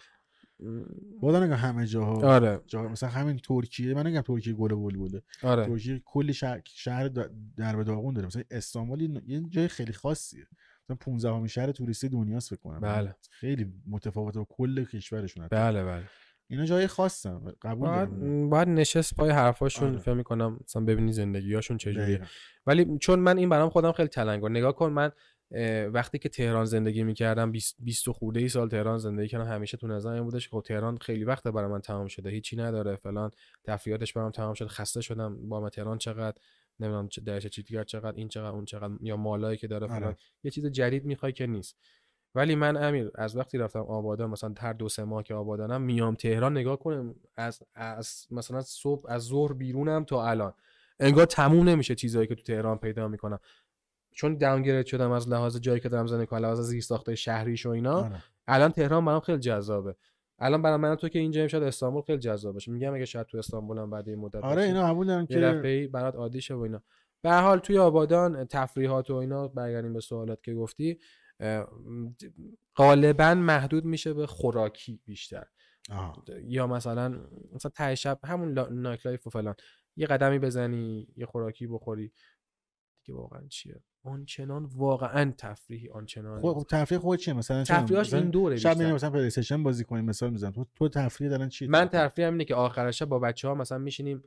بازم 1.20 1.42
نگم 1.42 1.52
همه 1.52 1.86
جاها 1.86 2.34
آره. 2.34 2.60
جا 2.66 2.88
مثلا 2.88 3.08
همین 3.08 3.36
ترکیه 3.38 3.94
من 3.94 4.06
نگم 4.06 4.20
ترکیه 4.20 4.52
گل 4.54 4.72
و 4.72 4.82
بلبله 4.82 5.22
آره. 5.42 5.66
ترکیه 5.66 6.02
کلی 6.04 6.34
شهر, 6.34 6.60
شهر 6.64 7.08
در 7.56 7.76
به 7.76 7.84
داغون 7.84 8.14
داره. 8.14 8.26
مثلا 8.26 8.42
استانبول 8.50 9.20
یه- 9.26 9.40
جای 9.50 9.68
خیلی 9.68 9.92
خاصیه. 9.92 10.46
مثلا 10.84 10.96
15 10.96 11.30
همین 11.30 11.46
شهر 11.46 11.72
توریستی 11.72 12.08
دنیاست 12.08 12.50
فکر 12.50 12.62
کنم. 12.62 12.80
بله. 12.80 13.14
خیلی 13.30 13.72
متفاوته 13.86 14.38
با 14.38 14.46
کل 14.50 14.84
کشورشون. 14.84 15.48
بله 15.48 15.84
بله. 15.84 16.04
اینا 16.52 16.64
جای 16.64 16.86
خاصن 16.86 17.52
قبول 17.62 17.88
باید, 17.88 18.10
باید 18.50 18.68
نشست 18.68 19.16
پای 19.16 19.30
حرفاشون 19.30 19.88
آره. 19.88 19.98
فکر 19.98 20.14
می‌کنم 20.14 20.60
مثلا 20.64 20.84
ببینی 20.84 21.12
زندگیاشون 21.12 21.76
چجوریه. 21.76 22.20
ولی 22.66 22.98
چون 22.98 23.18
من 23.18 23.38
این 23.38 23.48
برام 23.48 23.70
خودم 23.70 23.92
خیلی 23.92 24.08
تلنگار 24.08 24.50
نگاه 24.50 24.76
کن 24.76 24.92
من 24.92 25.10
وقتی 25.92 26.18
که 26.18 26.28
تهران 26.28 26.64
زندگی 26.64 27.02
می‌کردم 27.04 27.52
20 27.52 27.76
20 27.78 28.08
و 28.08 28.12
خورده 28.12 28.40
ای 28.40 28.48
سال 28.48 28.68
تهران 28.68 28.98
زندگی 28.98 29.28
کردم. 29.28 29.50
همیشه 29.50 29.76
تو 29.76 29.86
نظرم 29.86 30.14
این 30.14 30.24
بودش 30.24 30.48
که 30.48 30.56
خب 30.56 30.62
تهران 30.66 30.98
خیلی 30.98 31.24
وقت 31.24 31.48
برای 31.48 31.70
من 31.70 31.80
تمام 31.80 32.06
شده. 32.06 32.30
هیچی 32.30 32.56
نداره. 32.56 32.96
فلان 32.96 33.30
تفریحاتش 33.64 34.12
برام 34.12 34.30
تمام 34.30 34.54
شد 34.54 34.66
خسته 34.66 35.00
شدم. 35.00 35.48
با 35.48 35.60
من 35.60 35.68
تهران 35.68 35.98
چقدر؟ 35.98 36.36
نمی‌دونم 36.80 37.08
چه 37.08 37.20
درش 37.20 37.46
چیتگر 37.46 37.84
چقدر؟ 37.84 38.16
این 38.16 38.28
چقدر؟ 38.28 38.54
اون 38.54 38.64
چقدر؟ 38.64 38.94
یا 39.00 39.16
مالایی 39.16 39.56
که 39.56 39.66
داره 39.66 39.86
فلان. 39.86 40.02
آره. 40.02 40.16
یه 40.44 40.50
چیز 40.50 40.66
جدید 40.66 41.04
می‌خوای 41.04 41.32
که 41.32 41.46
نیست. 41.46 41.76
ولی 42.34 42.54
من 42.54 42.76
امیر 42.76 43.10
از 43.14 43.36
وقتی 43.36 43.58
رفتم 43.58 43.80
آبادان 43.80 44.30
مثلا 44.30 44.54
هر 44.58 44.72
دو 44.72 44.88
سه 44.88 45.04
ماه 45.04 45.22
که 45.22 45.34
آبادانم 45.34 45.82
میام 45.82 46.14
تهران 46.14 46.58
نگاه 46.58 46.78
کنم 46.78 47.14
از 47.36 47.62
از 47.74 48.26
مثلا 48.30 48.60
صبح 48.60 49.04
از 49.08 49.22
ظهر 49.22 49.52
بیرونم 49.52 50.04
تا 50.04 50.28
الان. 50.28 50.52
انگار 51.00 51.26
تموم 51.26 51.68
نمیشه 51.68 51.94
چیزایی 51.94 52.26
که 52.26 52.34
تو 52.34 52.42
تهران 52.42 52.78
پیدا 52.78 53.08
می‌کنم. 53.08 53.38
چون 54.14 54.38
داونگرید 54.38 54.86
شدم 54.86 55.10
از 55.10 55.28
لحاظ 55.28 55.56
جایی 55.56 55.80
که 55.80 55.88
دارم 55.88 56.06
زندگی 56.06 56.26
کنم 56.26 56.40
لحاظ 56.40 56.60
زیر 56.60 56.82
ساخته 56.82 57.14
شهریش 57.14 57.66
و 57.66 57.70
اینا 57.70 58.04
آره. 58.04 58.22
الان 58.46 58.70
تهران 58.70 59.04
برام 59.04 59.20
خیلی 59.20 59.38
جذابه. 59.38 59.96
الان 60.38 60.62
برای 60.62 60.76
من 60.76 60.94
تو 60.94 61.08
که 61.08 61.18
اینجا 61.18 61.48
شاید 61.48 61.62
استانبول 61.62 62.02
خیلی 62.02 62.18
جذاب 62.18 62.52
باشه 62.52 62.72
میگم 62.72 62.94
اگه 62.94 63.04
شاید 63.04 63.26
تو 63.26 63.38
استانبولم 63.38 63.90
بعد 63.90 64.08
این 64.08 64.18
مدت 64.18 64.44
آره 64.44 64.62
اینا 64.62 64.86
قبول 64.86 65.06
دارن 65.06 65.26
یه 65.30 65.62
که 65.62 65.88
برات 65.92 66.14
عادی 66.14 66.40
شه 66.40 66.54
و 66.54 66.60
اینا. 66.60 66.82
به 67.22 67.30
هر 67.30 67.40
حال 67.42 67.58
توی 67.58 67.78
آبادان 67.78 68.44
تفریحات 68.44 69.10
و 69.10 69.14
اینا 69.14 69.48
برگردیم 69.48 69.92
به 69.92 70.00
سوالات 70.00 70.42
که 70.42 70.54
گفتی. 70.54 70.98
غالبا 72.76 73.34
محدود 73.34 73.84
میشه 73.84 74.14
به 74.14 74.26
خوراکی 74.26 75.00
بیشتر. 75.04 75.46
آه. 75.90 76.24
یا 76.42 76.66
مثلا 76.66 77.20
مثلا 77.52 77.70
ته 77.74 77.94
شب 77.94 78.20
همون 78.24 78.52
nightlife 78.58 79.26
و 79.26 79.30
فلان. 79.30 79.54
یه 79.96 80.06
قدمی 80.06 80.38
بزنی 80.38 81.08
یه 81.16 81.26
خوراکی 81.26 81.66
بخوری. 81.66 82.12
دیگه 83.04 83.18
واقعا 83.18 83.46
چیه؟ 83.48 83.82
آنچنان 84.04 84.64
واقعا 84.64 85.32
تفریحی 85.38 85.88
آنچنان 85.88 86.42
خب 86.42 86.52
خب 86.52 86.66
تفریح 86.70 87.00
خود 87.00 87.18
چیه؟ 87.18 87.34
مثلا 87.34 87.64
تفریحاش 87.64 88.06
مثلا 88.06 88.20
این 88.20 88.30
دوره 88.30 88.56
شب. 88.56 88.78
میریم 88.78 88.94
مثلا 88.94 89.10
پلی 89.10 89.26
استیشن 89.26 89.62
بازی 89.62 89.84
کنیم 89.84 90.04
مثال 90.04 90.30
می‌زنم. 90.30 90.52
تو 90.52 90.66
تو 90.74 90.88
تفریح 90.88 91.30
دارن 91.30 91.48
چی 91.48 91.66
من 91.66 91.88
تفریحم 91.88 92.32
اینه 92.32 92.44
که 92.44 92.54
آخر 92.54 92.90
شب 92.90 93.06
با 93.06 93.18
بچه 93.18 93.48
ها 93.48 93.54
مثلا 93.54 93.78
میشینیم 93.78 94.24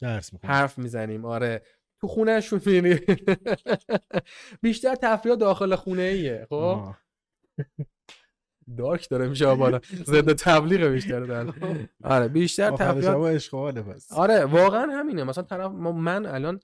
درس 0.00 0.32
می‌کنم 0.32 0.50
حرف 0.50 0.78
می‌زنیم. 0.78 1.24
آره. 1.24 1.62
تو 2.00 2.06
خونهشون 2.08 2.60
میریم 2.66 2.98
بیشتر 4.62 4.94
تفریح 4.94 5.34
داخل 5.34 5.74
خونه 5.76 6.02
ایه 6.02 6.46
خب 6.50 6.94
دارک 8.78 9.08
داره 9.08 9.28
میشه 9.28 9.54
بالا 9.54 9.80
ضد 9.94 10.32
تبلیغ 10.32 10.84
بیشتر 10.84 11.20
در 11.20 11.46
آره 12.14 12.28
بیشتر 12.28 12.70
تفریح 12.70 13.16
اشغاله 13.16 13.82
پس. 13.82 14.12
آره 14.12 14.44
واقعا 14.44 14.86
همینه. 14.92 15.24
مثلا 15.24 15.44
طرف 15.44 15.72
ما- 15.72 15.92
من 15.92 16.26
الان 16.26 16.60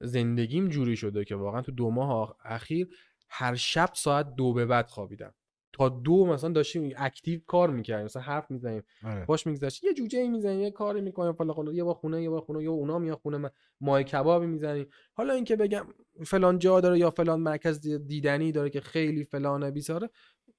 زندگیم 0.00 0.68
جوری 0.68 0.96
شده 0.96 1.24
که 1.24 1.36
واقعا 1.36 1.62
تو 1.62 1.72
دو 1.72 1.90
ماه 1.90 2.36
اخیر 2.44 2.88
هر 3.28 3.54
شب 3.54 3.88
ساعت 3.94 4.34
دو 4.34 4.52
به 4.52 4.66
بعد 4.66 4.88
خوابیدم. 4.88 5.34
تا 5.74 5.88
دو 5.88 6.26
مثلا 6.26 6.50
داشتیم 6.50 6.92
اکتیو 6.96 7.40
کار 7.46 7.70
می‌کردیم 7.70 8.04
مثلا 8.04 8.22
حرف 8.22 8.50
می‌زنیم 8.50 8.82
آره. 9.04 9.24
باش 9.24 9.46
میگذشت 9.46 9.84
یه 9.84 9.94
جوجه 9.94 10.28
می‌زنیم 10.28 10.60
یه 10.60 10.70
کاری 10.70 11.00
می‌کنیم 11.00 11.32
فلا 11.32 11.72
یه 11.72 11.84
با 11.84 11.94
خونه 11.94 12.22
یه 12.22 12.30
با 12.30 12.40
خونه 12.40 12.62
یا 12.62 12.72
اونا 12.72 12.98
میاد 12.98 13.18
خونه 13.18 13.36
من 13.36 13.50
مای 13.80 14.04
کبابی 14.04 14.46
می‌زنیم. 14.46 14.86
حالا 15.12 15.34
اینکه 15.34 15.56
بگم 15.56 15.86
فلان 16.26 16.58
جا 16.58 16.80
داره 16.80 16.98
یا 16.98 17.10
فلان 17.10 17.40
مرکز 17.40 17.80
دیدنی 17.88 18.52
داره 18.52 18.70
که 18.70 18.80
خیلی 18.80 19.24
فلان 19.24 19.70
بیزاره 19.70 20.10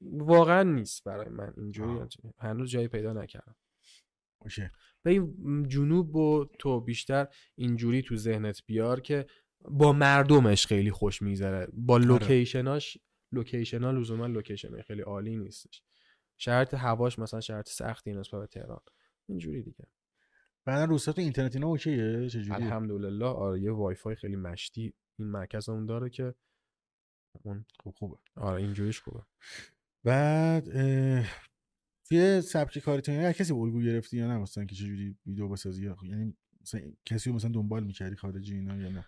واقعا 0.01 0.63
نیست 0.63 1.03
برای 1.03 1.29
من 1.29 1.53
اینجوری 1.57 1.99
هنوز 2.39 2.69
جایی 2.69 2.87
پیدا 2.87 3.13
نکردم. 3.13 3.55
اوکی. 4.41 4.69
به 5.03 5.11
این 5.11 5.67
جنوب 5.67 6.15
و 6.15 6.45
تو 6.59 6.81
بیشتر 6.81 7.27
اینجوری 7.55 8.01
تو 8.01 8.15
ذهنت 8.15 8.61
بیار 8.65 9.01
که 9.01 9.25
با 9.69 9.93
مردمش 9.93 10.67
خیلی 10.67 10.91
خوش 10.91 11.21
میگذره 11.21 11.67
با 11.73 11.93
آره. 11.93 12.05
لوکیشناش 12.05 12.97
لوکیشن 13.35 13.83
ها 13.83 13.91
لزوما 13.91 14.27
لوکیشن 14.27 14.81
خیلی 14.81 15.01
عالی 15.01 15.37
نیستش. 15.37 15.83
شرط 16.37 16.73
هواش 16.73 17.19
مثلا 17.19 17.41
شرط 17.41 17.69
سختی 17.69 18.13
نسبت 18.13 18.41
به 18.41 18.47
تهران. 18.47 18.81
اینجوری 19.29 19.63
دیگه. 19.63 19.87
بعدا 20.65 20.85
روستا 20.85 21.11
تو 21.11 21.21
اینترنت 21.21 21.55
اینا 21.55 21.67
اوکیه؟ 21.67 22.29
چجوری 22.29 22.51
الحمدلله. 22.51 23.25
آره 23.25 23.61
یه 23.61 23.71
وای 23.71 23.95
فای 23.95 24.15
خیلی 24.15 24.35
مشتی 24.35 24.93
این 25.19 25.27
مرکز 25.27 25.69
اون 25.69 25.85
داره 25.85 26.09
که 26.09 26.35
اون 27.43 27.65
خوب 27.79 27.95
خوبه. 27.95 28.17
آره 28.35 28.61
اینجوریش 28.61 29.01
خوبه. 29.01 29.21
بعد 30.03 30.69
اه، 30.69 31.25
توی 32.07 32.41
سبک 32.41 32.79
کارتون 32.79 33.15
هر 33.15 33.33
کسی 33.33 33.53
الگو 33.53 33.81
گرفتی 33.81 34.17
یا 34.17 34.27
نه؟ 34.27 34.37
مثلا 34.37 34.65
که 34.65 34.75
چجوری 34.75 35.17
ویدیو 35.25 35.49
بسازی 35.49 35.85
یا 35.85 35.97
یعنی 36.03 36.37
مثلا 36.61 36.81
کسی 37.05 37.29
رو 37.29 37.35
مثلا 37.35 37.51
دنبال 37.51 37.83
می‌کردی 37.83 38.15
خارجی 38.15 38.55
اینا 38.55 38.77
یا 38.77 38.89
نه؟ 38.89 39.05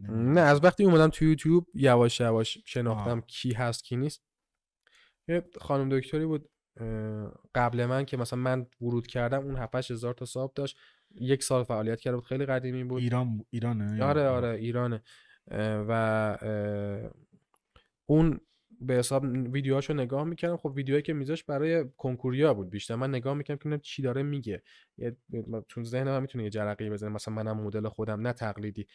نه 0.00 0.40
از 0.40 0.64
وقتی 0.64 0.84
اومدم 0.84 1.08
تو 1.08 1.24
یوتیوب 1.24 1.66
یواش 1.74 2.20
یواش 2.20 2.58
شناختم 2.66 3.18
آه. 3.18 3.26
کی 3.26 3.52
هست 3.52 3.84
کی 3.84 3.96
نیست. 3.96 4.22
یه 5.28 5.44
خانم 5.60 5.98
دکتری 5.98 6.26
بود 6.26 6.50
قبل 7.54 7.86
من 7.86 8.04
که 8.04 8.16
مثلا 8.16 8.38
من 8.38 8.66
ورود 8.80 9.06
کردم 9.06 9.38
اون 9.44 9.56
7 9.56 9.90
هزار 9.90 10.14
تا 10.14 10.24
ساب 10.24 10.52
داشت. 10.54 10.78
یک 11.10 11.42
سال 11.42 11.64
فعالیت 11.64 12.00
کرده 12.00 12.16
بود 12.16 12.26
خیلی 12.26 12.46
قدیمی 12.46 12.84
بود. 12.84 13.02
ایران 13.02 13.44
ایرانه 13.50 14.04
آره 14.04 14.28
آره 14.28 14.48
ایرانه. 14.48 15.02
و 15.88 16.38
اون 18.06 18.40
به 18.80 18.94
حساب 18.94 19.24
ویدیوهاشو 19.52 19.94
نگاه 19.94 20.24
می‌کردم. 20.24 20.56
خب 20.56 20.72
ویدیوهایی 20.74 21.02
که 21.02 21.12
میذاش 21.12 21.44
برای 21.44 21.84
کنکوریا 21.96 22.54
بود 22.54 22.70
بیشتر. 22.70 22.94
من 22.94 23.10
نگاه 23.10 23.34
می‌کردم 23.34 23.58
که 23.58 23.64
ببینم 23.64 23.80
چی 23.80 24.02
داره 24.02 24.22
میگه. 24.22 24.62
یه 24.98 25.16
تو 25.68 25.84
ذهنم 25.84 26.16
هم 26.16 26.22
می‌تونه 26.22 26.44
یه 26.44 26.50
جرقه 26.50 26.90
بزنه. 26.90 27.10
مثلا 27.10 27.34
منم 27.34 27.60
مدل 27.60 27.88
خودم 27.88 28.20
نه 28.20 28.32
تقلیدی. 28.32 28.86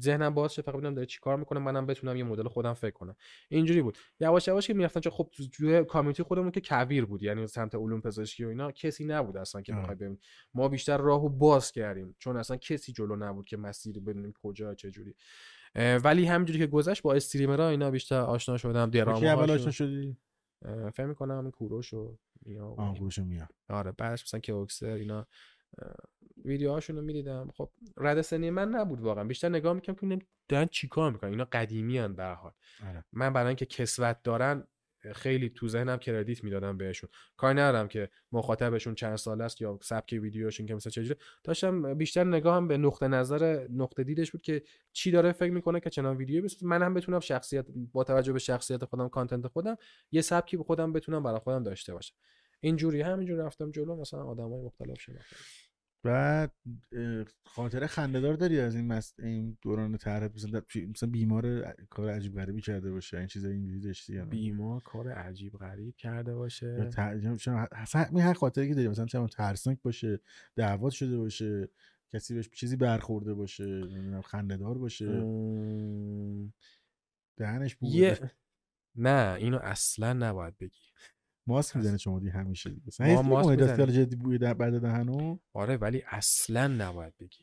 ذهنم 0.00 0.34
باز 0.34 0.54
شه 0.54 0.62
فقط 0.62 0.74
ببینم 0.74 0.94
داره 0.94 1.06
چی 1.06 1.20
کار 1.20 1.36
می‌کنه 1.36 1.60
منم 1.60 1.86
بتونم 1.86 2.16
یه 2.16 2.24
مدل 2.24 2.48
خودم 2.48 2.74
فکر 2.74 2.90
کنم. 2.94 3.16
اینجوری 3.48 3.82
بود. 3.82 3.98
یواش 4.20 4.48
یواش 4.48 4.66
که 4.66 4.74
می‌رفتم 4.74 5.00
چون 5.00 5.12
خب 5.12 5.30
تو 5.32 5.48
توی 5.48 5.84
کامیونیتی 5.84 6.22
خودمون 6.22 6.50
که 6.50 6.60
کویر 6.60 7.04
بود. 7.04 7.22
یعنی 7.22 7.46
سمت 7.46 7.74
علوم 7.74 8.00
پزشکی 8.00 8.44
و 8.44 8.48
اینا 8.48 8.72
کسی 8.72 9.04
نبود 9.04 9.36
اصلا 9.36 9.62
که. 9.62 9.72
بخوای 9.72 9.96
ببین. 9.96 10.18
ما 10.54 10.68
بیشتر 10.68 10.96
راهو 10.96 11.28
باز 11.28 11.72
کردیم. 11.72 12.16
چون 12.18 12.36
اصلا 12.36 12.56
کسی 12.56 12.92
جلو 12.92 13.16
نبود 13.16 13.44
که 13.44 13.56
مسیری 13.56 14.00
بدونیم 14.00 14.32
کجا 14.42 14.74
چه 14.74 14.90
جوری. 14.90 15.14
ولی 15.76 16.24
همینجوری 16.24 16.58
که 16.58 16.66
گذشت 16.66 17.02
با 17.02 17.14
استریمرها 17.14 17.68
اینا 17.68 17.90
بیشتر 17.90 18.20
آشنا 18.20 18.56
شدم 18.56 18.90
کی 18.90 19.00
اول 19.00 19.50
آشنا 19.50 19.70
شدی؟ 19.70 20.16
فکر 20.92 21.06
می‌کنم 21.06 21.38
همین 21.38 21.50
کوروش 21.50 21.94
و 21.94 22.18
و 22.46 22.62
آه. 22.62 22.98
گوشو 22.98 23.24
میاد 23.24 23.48
آره 23.68 23.92
بعدش 23.92 24.22
مثلا 24.22 24.40
که 24.40 24.52
اوکسر 24.52 24.86
اینا 24.86 25.26
ویدیوهاشون 26.44 26.96
رو 26.96 27.02
می‌دیدم. 27.02 27.50
خب 27.56 27.70
رد 27.96 28.20
سنی 28.20 28.50
من 28.50 28.68
نبود 28.68 29.00
واقعا. 29.00 29.24
بیشتر 29.24 29.48
نگاه 29.48 29.72
می‌کنم 29.72 29.96
که 29.96 30.26
دارن 30.48 30.66
چیکار 30.66 31.12
می‌کنن. 31.12 31.30
اینا 31.30 31.44
قدیمی 31.44 31.98
هن 31.98 32.14
به 32.14 32.22
هر 32.22 32.34
حال. 32.34 32.52
آره. 32.88 33.04
من 33.12 33.32
برای 33.32 33.46
اینکه 33.46 33.66
کسوت 33.66 34.22
دارن 34.22 34.64
خیلی 35.12 35.50
تو 35.50 35.68
ذهنم 35.68 35.98
کردیت 35.98 36.44
می‌دادم 36.44 36.76
بهشون. 36.76 37.10
کار 37.36 37.60
ندارم 37.60 37.88
که 37.88 38.10
مخاطبشون 38.32 38.94
چند 38.94 39.16
سال 39.16 39.40
است 39.40 39.60
یا 39.60 39.78
سبک 39.82 40.18
ویدیوشون 40.22 40.66
که 40.66 40.74
مثلا 40.74 40.90
چجوری. 40.90 41.20
داشتم 41.44 41.94
بیشتر 41.94 42.24
نگاهم 42.24 42.68
به 42.68 42.76
نقطه 42.76 43.08
نظر 43.08 43.66
نقطه 43.70 44.04
دیدش 44.04 44.30
بود 44.30 44.42
که 44.42 44.62
چی 44.92 45.10
داره 45.10 45.32
فکر 45.32 45.52
می‌کنه 45.52 45.80
که 45.80 45.90
چنان 45.90 46.16
ویدیو 46.16 46.44
بسازه 46.44 46.66
من 46.66 46.82
هم 46.82 46.94
بتونم 46.94 47.20
شخصیت 47.20 47.66
با 47.92 48.04
توجه 48.04 48.32
به 48.32 48.38
شخصیت 48.38 48.84
خودم 48.84 49.08
کانتنت 49.08 49.46
خودم 49.46 49.76
یه 50.12 50.20
سبکی 50.20 50.56
به 50.56 50.62
خودم 50.62 50.92
بتونم 50.92 51.22
برای 51.22 51.38
خودم 51.38 51.62
داشته 51.62 51.92
باشم. 51.94 52.14
اینجوری 52.60 53.00
همینجوری 53.00 53.40
رفتم 53.40 53.70
جلو 53.70 53.96
مثلا 53.96 54.24
آدمای 54.24 54.60
مختلف 54.60 55.00
شناختم. 55.00 55.36
بعد 56.06 56.52
خاطره 57.44 57.86
خندهدار 57.86 58.34
داری 58.34 58.60
از 58.60 58.74
این 58.74 58.86
مس... 58.86 59.14
این 59.18 59.58
دوران 59.62 59.96
طرح 59.96 60.28
مثلا 60.34 60.62
مثلا 60.90 61.10
بیمار 61.10 61.74
کار 61.90 62.10
عجیب 62.10 62.34
غریبی 62.34 62.60
کرده 62.60 62.90
باشه 62.90 63.18
این 63.18 63.26
چیزایی 63.26 63.54
اینجوری 63.54 63.80
داشتی 63.80 64.12
یا؟ 64.12 64.24
بیمار 64.24 64.80
کار 64.80 65.08
عجیب 65.08 65.52
غریب 65.52 65.96
کرده 65.96 66.34
باشه 66.34 66.84
ت- 66.92 66.98
یا 67.22 67.32
مثلا 67.32 67.66
اصلا 67.72 68.02
همین 68.02 68.22
هر 68.22 68.32
خاطره 68.34 68.68
که 68.68 68.74
داری 68.74 68.88
مثلا 68.88 69.06
چه 69.06 69.26
ترسناک 69.26 69.78
باشه 69.82 70.20
دعوت 70.56 70.92
شده 70.92 71.16
باشه 71.18 71.68
کسی 72.12 72.34
بهش 72.34 72.48
چیزی 72.48 72.76
برخورده 72.76 73.34
باشه 73.34 73.64
نمی‌دونم 73.64 74.22
خندهدار 74.22 74.78
باشه 74.78 75.06
دهنش 77.36 77.74
بو 77.74 77.86
یه. 77.88 78.20
نه 78.96 79.36
اینو 79.38 79.58
اصلا 79.62 80.12
نباید 80.12 80.58
بگی 80.58 80.78
ماسک. 81.46 81.76
می‌زنه 81.76 81.96
شما 81.96 82.20
دی 82.20 82.28
همیشه 82.28 82.70
دیگه 82.70 82.92
ما 83.00 83.06
مثلا 83.06 83.22
ماسک 83.22 83.58
می‌زنیم. 83.58 83.86
جدی 83.86 84.16
بوی 84.16 84.38
در 84.38 84.54
بعد 84.54 84.80
دهنو 84.80 85.38
آره 85.52 85.76
ولی 85.76 86.02
اصلا 86.06 86.66
نباید 86.66 87.14
بگی 87.16 87.38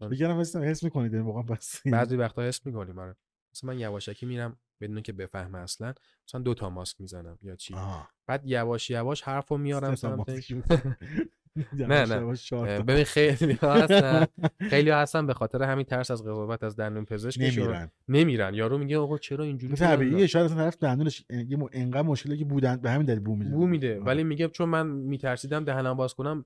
بگم 0.00 0.40
حس 0.40 0.56
حس 0.56 0.82
می‌کنید 0.82 1.12
یعنی 1.12 1.24
واقعا 1.24 1.42
بس 1.42 1.86
بعضی 1.86 2.16
وقتا 2.16 2.42
حس 2.42 2.66
می‌کنیم 2.66 2.98
آره 2.98 3.16
مثلا 3.54 3.72
من 3.72 3.78
یواشکی 3.78 4.26
میرم 4.26 4.58
بدون 4.80 5.02
که 5.02 5.12
بفهمه 5.12 5.58
اصلا 5.58 5.94
مثلا 6.28 6.40
دو 6.40 6.54
تا 6.54 6.70
ماسک 6.70 7.00
می‌زنم 7.00 7.38
یا 7.42 7.56
چی 7.56 7.74
آه. 7.74 8.10
بعد 8.26 8.46
یواش 8.46 8.90
یواش 8.90 9.22
حرفو 9.22 9.58
میارم 9.58 9.94
سمت 9.94 10.28
می‌زنه. 10.28 10.96
نه، 11.72 12.04
نه. 12.04 12.82
ببین 12.82 13.04
خیلی 13.04 13.52
ها 13.52 13.74
هستن. 13.74 14.26
خیلی 14.70 14.90
ها 14.90 15.00
هستن 15.00 15.26
به 15.26 15.34
خاطر 15.34 15.62
همین 15.62 15.84
ترس 15.84 16.10
از 16.10 16.22
قضاوت 16.22 16.62
از 16.62 16.76
دندون 16.76 17.04
پزشکشون 17.04 17.64
نمیرن. 17.64 17.90
نمیرن. 18.08 18.54
یارو 18.54 18.78
میگه 18.78 18.98
آقا 18.98 19.18
چرا 19.18 19.44
اینجوری. 19.44 19.74
طبیعیه 19.74 20.26
شاید 20.26 20.44
اصلا 20.44 20.56
طرف 20.56 20.78
دندونش 20.78 21.24
انقدر 21.72 22.02
مشکلی 22.02 22.38
که 22.38 22.44
بودن 22.44 22.76
به 22.76 22.90
همین 22.90 23.06
دلیل 23.06 23.20
بو 23.20 23.36
میده. 23.36 23.50
بو 23.50 23.66
میده. 23.66 24.00
ولی 24.00 24.24
میگه 24.24 24.48
چون 24.48 24.68
من 24.68 24.86
میترسیدم 24.86 25.64
دهنم 25.64 25.94
باز 25.94 26.14
کنم 26.14 26.44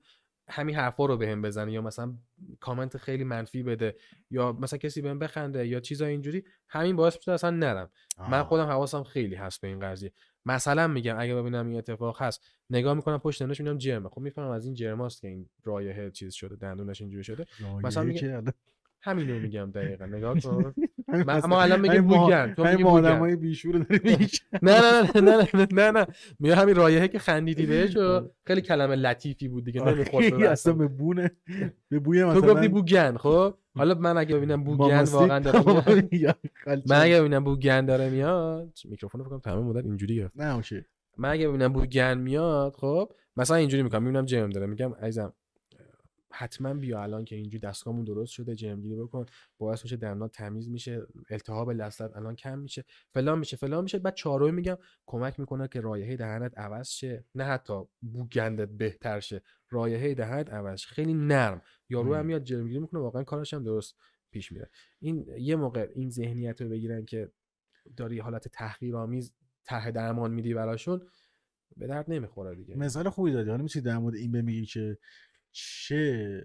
همین 0.49 0.75
حرفا 0.75 1.05
رو 1.05 1.17
بهم 1.17 1.41
بزنه 1.41 1.71
یا 1.71 1.81
مثلا 1.81 2.13
کامنت 2.59 2.97
خیلی 2.97 3.23
منفی 3.23 3.63
بده. 3.63 3.95
یا 4.31 4.51
مثلا 4.51 4.79
کسی 4.79 5.01
بهم 5.01 5.19
بخنده 5.19 5.67
یا 5.67 5.79
چیزای 5.79 6.11
اینجوری 6.11 6.43
همین 6.69 6.95
باعث 6.95 7.15
میشه 7.15 7.31
اصلا 7.31 7.49
نرم. 7.49 7.89
من 8.19 8.39
آه. 8.39 8.47
خودم 8.47 8.65
حواسم 8.65 9.03
خیلی 9.03 9.35
هست 9.35 9.61
به 9.61 9.67
این 9.67 9.79
قضیه. 9.79 10.11
مثلا 10.45 10.87
میگم 10.87 11.15
اگه 11.19 11.35
ببینم 11.35 11.67
این 11.67 11.77
اتفاق 11.77 12.21
هست 12.21 12.41
نگاه 12.69 12.93
می‌کنم 12.93 13.17
پشت 13.17 13.41
دندونش 13.41 13.59
می‌بینم 13.59 13.77
جرمه. 13.77 14.09
خب 14.09 14.21
می‌فهمم 14.21 14.49
از 14.51 14.65
این 14.65 14.73
جرماست 14.73 15.21
که 15.21 15.27
این 15.27 15.49
رایحه 15.63 16.11
چیز 16.11 16.33
شده 16.33 16.55
دندونش 16.55 17.01
اینجوری 17.01 17.23
شده. 17.23 17.45
مثلا 17.83 18.03
که 18.19 18.25
الان- 18.31 18.53
همینو 19.01 19.39
میگم 19.39 19.71
دقیقا. 19.71 20.05
نگاه 20.05 20.39
کن. 20.39 20.49
همین 20.63 20.73
ما 21.47 21.61
الان 21.61 21.79
میگیم 21.81 21.99
ما- 22.01 22.23
بوگن، 22.25 22.53
تو 22.53 22.63
میگی 22.63 22.83
ما 22.83 22.91
بوگن. 22.91 23.05
آدمای 23.05 23.35
بیشور 23.35 23.73
رو 23.75 23.83
داری 23.83 24.17
نه 24.61 24.79
نه 24.81 25.21
نه 25.21 25.21
نه 25.21 25.47
نه 25.53 25.67
نه 25.71 25.91
نه 25.91 26.07
میگه 26.39 26.55
همین 26.55 26.75
رایحه 26.75 27.07
که 27.07 27.19
خندیدی 27.19 27.65
بهش 27.65 27.97
و 27.97 28.29
خیلی 28.47 28.61
کلمه 28.61 28.95
لطیفی 28.95 29.47
بود 29.47 29.65
دیگه 29.65 29.81
نمی‌خورد 29.83 30.33
آره. 30.33 30.49
اصلا. 30.51 30.73
به 30.73 30.87
بونه 30.87 31.31
به 31.89 31.99
بوی 31.99 32.23
مثلا 32.23 32.41
تو 32.41 32.47
گفتی 32.47 32.67
بوگن 32.67 33.17
خب 33.17 33.53
حالا 33.75 33.93
من 33.93 34.17
اگه 34.17 34.35
ببینم 34.35 34.63
بوگن. 34.63 35.03
واقعا 35.03 35.39
داره. 35.39 35.59
من 36.89 37.01
اگه 37.01 37.19
ببینم 37.19 37.43
بوگن 37.43 37.85
داره 37.85 38.09
میاد 38.09 38.73
میکروفون 38.85 39.21
فکر 39.21 39.29
کنم 39.29 39.39
تمام 39.39 39.65
مدت 39.65 39.85
اینجوری 39.85 40.15
گرفت 40.15 40.37
نه 40.37 40.55
اوکی 40.55 40.81
من 41.17 41.29
اگه 41.29 41.47
ببینم 41.49 41.73
بوگن 41.73 42.17
میاد 42.17 42.75
خب 42.75 43.11
مثلا 43.37 43.57
اینجوری 43.57 43.83
می‌کنم 43.83 44.03
می‌بینم 44.03 44.25
جرم 44.25 44.49
داره 44.49 44.65
میگم 44.67 44.93
عزیزم 44.93 45.33
حتما 46.33 46.73
بیا 46.73 47.03
الان 47.03 47.25
که 47.25 47.35
اینجوری 47.35 47.59
دستگاهمون 47.59 48.05
درست 48.05 48.31
شده 48.31 48.55
جرم 48.55 48.81
گیری 48.81 48.95
بکن 48.95 49.25
باعث 49.57 49.83
میشه 49.83 49.95
دندان 49.95 50.29
تمیز 50.29 50.69
میشه 50.69 51.01
التهاب 51.29 51.69
لثت 51.71 52.15
الان 52.15 52.35
کم 52.35 52.59
میشه. 52.59 52.83
فلان 53.13 53.39
میشه 53.39 53.57
فلان 53.57 53.83
میشه. 53.83 53.99
بعد 53.99 54.13
چهارمی 54.13 54.51
میگم 54.51 54.77
کمک 55.05 55.39
می‌کنه 55.39 55.67
که 55.67 55.81
رایحه 55.81 56.17
دهنت 56.17 56.57
عوض 56.57 56.89
شه. 56.89 57.25
نه 57.35 57.43
حتی 57.43 57.73
بو 58.01 58.27
گندت 58.27 58.69
بهتر 58.69 59.19
شه. 59.19 59.41
رایحه 59.69 60.13
دهنت 60.13 60.49
عوض 60.49 60.79
شه. 60.79 60.89
خیلی 60.89 61.13
نرم. 61.13 61.61
یارو 61.89 62.15
هم. 62.15 62.25
میاد 62.25 62.43
جرم 62.43 62.67
گیری 62.67 62.79
می‌کنه 62.79 63.01
واقعا 63.01 63.23
کارش 63.23 63.53
هم 63.53 63.63
درست 63.63 63.95
پیش 64.31 64.51
میره. 64.51 64.69
این 64.99 65.25
یه 65.37 65.55
موقع 65.55 65.89
این 65.95 66.09
ذهنیت 66.09 66.61
رو 66.61 66.69
بگیرن 66.69 67.05
که 67.05 67.31
داری 67.97 68.19
حالت 68.19 68.47
تحقیرآمیز 68.47 69.33
طرح 69.63 69.91
درمان 69.91 70.31
میدی 70.31 70.53
براشون 70.53 71.01
به 71.77 71.87
درد 71.87 72.11
نمی‌خوره 72.11 72.55
دیگه. 72.55 72.75
مثال 72.75 73.09
خوبی 73.09 73.31
دادی. 73.31 73.49
حالا 73.49 73.63
می‌تونی 73.63 73.85
در 73.85 73.97
مورد 73.97 74.15
این 74.15 74.31
بمیگی 74.31 74.65
که 74.65 74.97
چه؟ 75.51 76.43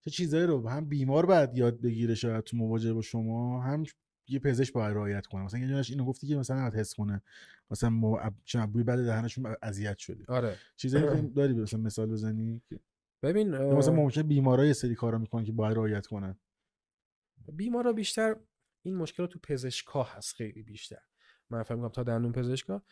چه 0.00 0.10
چیزایی 0.10 0.46
رو 0.46 0.68
هم 0.68 0.88
بیمار 0.88 1.26
باید 1.26 1.56
یاد 1.56 1.80
بگیره 1.80 2.14
شاید 2.14 2.44
تو 2.44 2.56
مواجهه 2.56 2.92
با 2.92 3.02
شما 3.02 3.62
هم 3.62 3.84
یه 4.28 4.38
پزشک 4.38 4.72
باید 4.72 4.96
رعایت 4.96 5.26
کنه. 5.26 5.44
مثلا 5.44 5.60
یه 5.60 5.68
جانش 5.68 5.90
اینو 5.90 6.04
گفتی 6.04 6.26
که 6.26 6.36
مثلا 6.36 6.56
نباید 6.56 6.74
حس 6.74 6.94
کنه. 6.94 7.22
مثلا 7.70 7.90
ما 7.90 8.20
چه 8.44 8.66
بوی 8.66 8.82
بعد 8.82 9.04
دهنشون 9.04 9.56
اذیت 9.62 9.98
شده. 9.98 10.24
آره. 10.28 10.56
چیزایی 10.76 11.04
که 11.04 11.22
داری 11.36 11.54
مثلا 11.54 11.80
مثال 11.80 12.10
بزنی 12.10 12.62
ببین 13.22 13.52
یا 13.52 13.76
مثلا 13.76 13.94
ممکنه 13.94 14.22
بیمارا 14.22 14.66
یه 14.66 14.72
سری 14.72 14.94
کارا 14.94 15.18
می‌کنن 15.18 15.44
که 15.44 15.52
باید 15.52 15.76
رعایت 15.76 16.06
کنن. 16.06 16.38
بیمارا 17.52 17.92
بیشتر 17.92 18.36
این 18.82 18.96
مشکل 18.96 19.26
تو 19.26 19.38
پزشکا 19.42 20.02
هست 20.02 20.34
خیلی 20.34 20.62
بیشتر. 20.62 21.02
من 21.50 21.62
فکر 21.62 21.74
می‌کنم 21.74 21.88
تا 21.88 22.02
دندون 22.02 22.32
پزشکا 22.32 22.82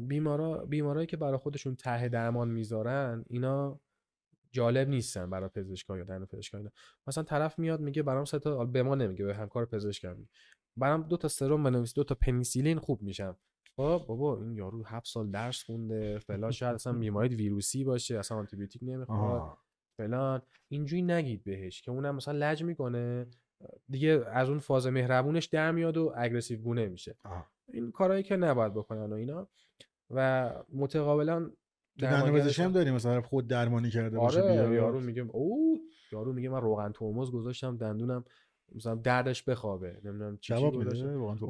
بیمارا 0.00 0.64
بیمارایی 0.64 1.06
که 1.06 1.16
برای 1.16 1.38
خودشون 1.38 1.76
ته 1.76 2.08
درمان 2.08 2.48
می‌ذارن 2.48 3.24
اینا 3.28 3.80
جالب 4.52 4.88
نیستن 4.88 5.30
برای 5.30 5.48
پزشکا 5.48 5.98
یا 5.98 6.04
دندون 6.04 6.26
پزشکا 6.26 6.58
اینا. 6.58 6.70
مثلا 7.06 7.24
طرف 7.24 7.58
میاد 7.58 7.80
میگه 7.80 8.02
برام 8.02 8.24
سه 8.24 8.38
تا 8.38 8.64
به 8.64 8.82
ما 8.82 8.94
نمیگه 8.94 9.24
به 9.24 9.34
همکار 9.34 9.64
پزشکم 9.64 10.28
برام 10.76 11.02
دو 11.02 11.16
تا 11.16 11.28
سرم 11.28 11.62
بنویس 11.62 11.94
دو 11.94 12.04
تا 12.04 12.14
پنیسیلین 12.14 12.78
خوب 12.78 13.02
میشم. 13.02 13.36
خب 13.76 14.04
بابا 14.08 14.38
این 14.38 14.56
یارو 14.56 14.84
هفت 14.84 15.06
سال 15.06 15.30
درس 15.30 15.62
خونده 15.62 16.18
فلان 16.18 16.50
شاید 16.50 16.74
اصلا 16.74 16.92
بیماری 17.04 17.34
ویروسی 17.34 17.84
باشه 17.84 18.18
اصلا 18.18 18.38
آنتی 18.38 18.56
بیوتیک 18.56 18.82
نمی‌خواد. 18.84 19.58
فلان. 19.98 20.42
اینجوری 20.68 21.02
نگید 21.02 21.44
بهش 21.44 21.82
که 21.82 21.90
اونم 21.90 22.14
مثلا 22.16 22.38
لج 22.38 22.64
می‌کنه. 22.64 23.26
دیگه 23.88 24.24
از 24.26 24.48
اون 24.48 24.58
فاز 24.58 24.86
مهربونش 24.86 25.46
در 25.46 25.72
میاد 25.72 25.96
و 25.96 26.12
اگریسیو 26.16 26.60
گونه 26.60 26.88
میشه. 26.88 27.16
این 27.72 27.92
کارهایی 27.92 28.22
که 28.22 28.36
نباید 28.36 28.74
بکنن 28.74 29.12
و 29.12 29.14
اینا. 29.14 29.48
و 30.10 30.50
متقابلا 30.72 31.50
دندون 31.98 32.40
پزشکی 32.40 32.62
هم 32.62 32.72
داریم 32.72 32.94
مثلا 32.94 33.22
خود 33.22 33.46
درمانی 33.46 33.90
کرده 33.90 34.18
باشه 34.18 34.42
آره 34.42 34.52
بیاد. 34.52 34.72
یارو 34.72 35.00
میگه 35.00 35.22
او 35.22 35.78
یارو 36.12 36.32
میگه 36.32 36.48
من 36.48 36.60
روغن 36.60 36.92
ترمز 36.92 37.30
گذاشتم 37.30 37.76
دندونم 37.76 38.24
مثلا 38.74 38.94
دردش 38.94 39.42
بخوابه 39.42 40.00
نمی‌دونم 40.04 40.36
چی 40.36 40.54
چی 40.54 40.60
جواب 40.60 40.76
میده 40.76 41.02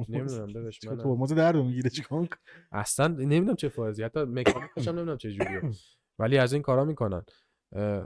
نمی‌دونم 0.09 0.53
داداش 0.55 0.85
من 0.85 0.97
ترمز 0.97 1.33
درد 1.33 1.57
می‌گیره 1.57 1.91
چیکار؟ 1.91 2.29
اصلا 2.73 3.09
نمی‌دونم 3.09 3.57
چه 3.57 3.69
فازی 3.69 4.03
حتی 4.03 4.21
مکانیکش 4.21 4.89
هم 4.89 4.95
نمی‌دونم 4.95 5.17
چه 5.17 5.31
جوریه 5.31 5.61
ولی 6.19 6.39
از 6.39 6.53
این 6.53 6.63
کارا 6.63 6.85
می‌کنن 6.85 7.23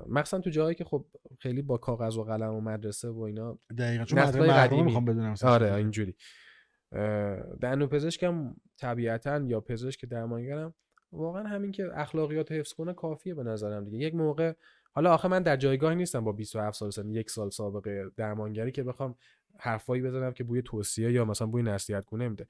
مخصوصا 0.09 0.39
تو 0.39 0.51
جایی 0.51 0.75
که 0.75 0.85
خب 0.85 1.07
خیلی 1.39 1.63
با 1.63 1.77
کاغذ 1.77 2.17
و 2.17 2.25
قلم 2.25 2.55
و 2.55 2.61
مدرسه 2.61 3.09
و 3.09 3.21
اینا 3.21 3.59
دقیقاً 3.79 4.05
چون 4.05 4.25
قدیمی. 4.25 4.83
می‌خوام 4.83 5.05
بدونم 5.05 5.35
آره. 5.45 5.75
اینجوری 5.75 6.15
دندون 7.61 7.87
پزشکم 7.87 8.55
طبیعتا 8.79 9.43
یا 9.47 9.61
پزشک 9.61 10.05
درمانگرم 10.05 10.75
واقعا 11.13 11.43
همین 11.43 11.73
که 11.73 11.91
اخلاقیات 11.95 12.53
حفظ 12.53 12.73
کنه 12.73 12.93
کافیه 12.95 13.35
به 13.35 13.43
نظرم 13.43 13.85
دیگه. 13.85 13.99
یک 13.99 14.15
موقع 14.15 14.53
حالا 14.93 15.15
آخه 15.15 15.29
من 15.29 15.43
در 15.43 15.57
جایگاهی 15.57 15.97
نیستم 15.97 16.25
با 16.25 16.33
27 16.33 16.79
سال 16.79 16.91
سن 16.91 17.11
یک 17.11 17.31
سال 17.31 17.51
سابقه 17.51 18.05
درمانگری 18.17 18.73
که 18.73 18.83
بخوام 18.83 19.15
حرفایی 19.59 20.03
بزنم 20.03 20.33
که 20.33 20.45
بوی 20.45 20.63
توصیه 20.63 21.13
یا 21.13 21.25
مثلا 21.25 21.47
بوی 21.47 21.63
نصیحت 21.63 22.07
گونه 22.07 22.29
میده. 22.29 22.47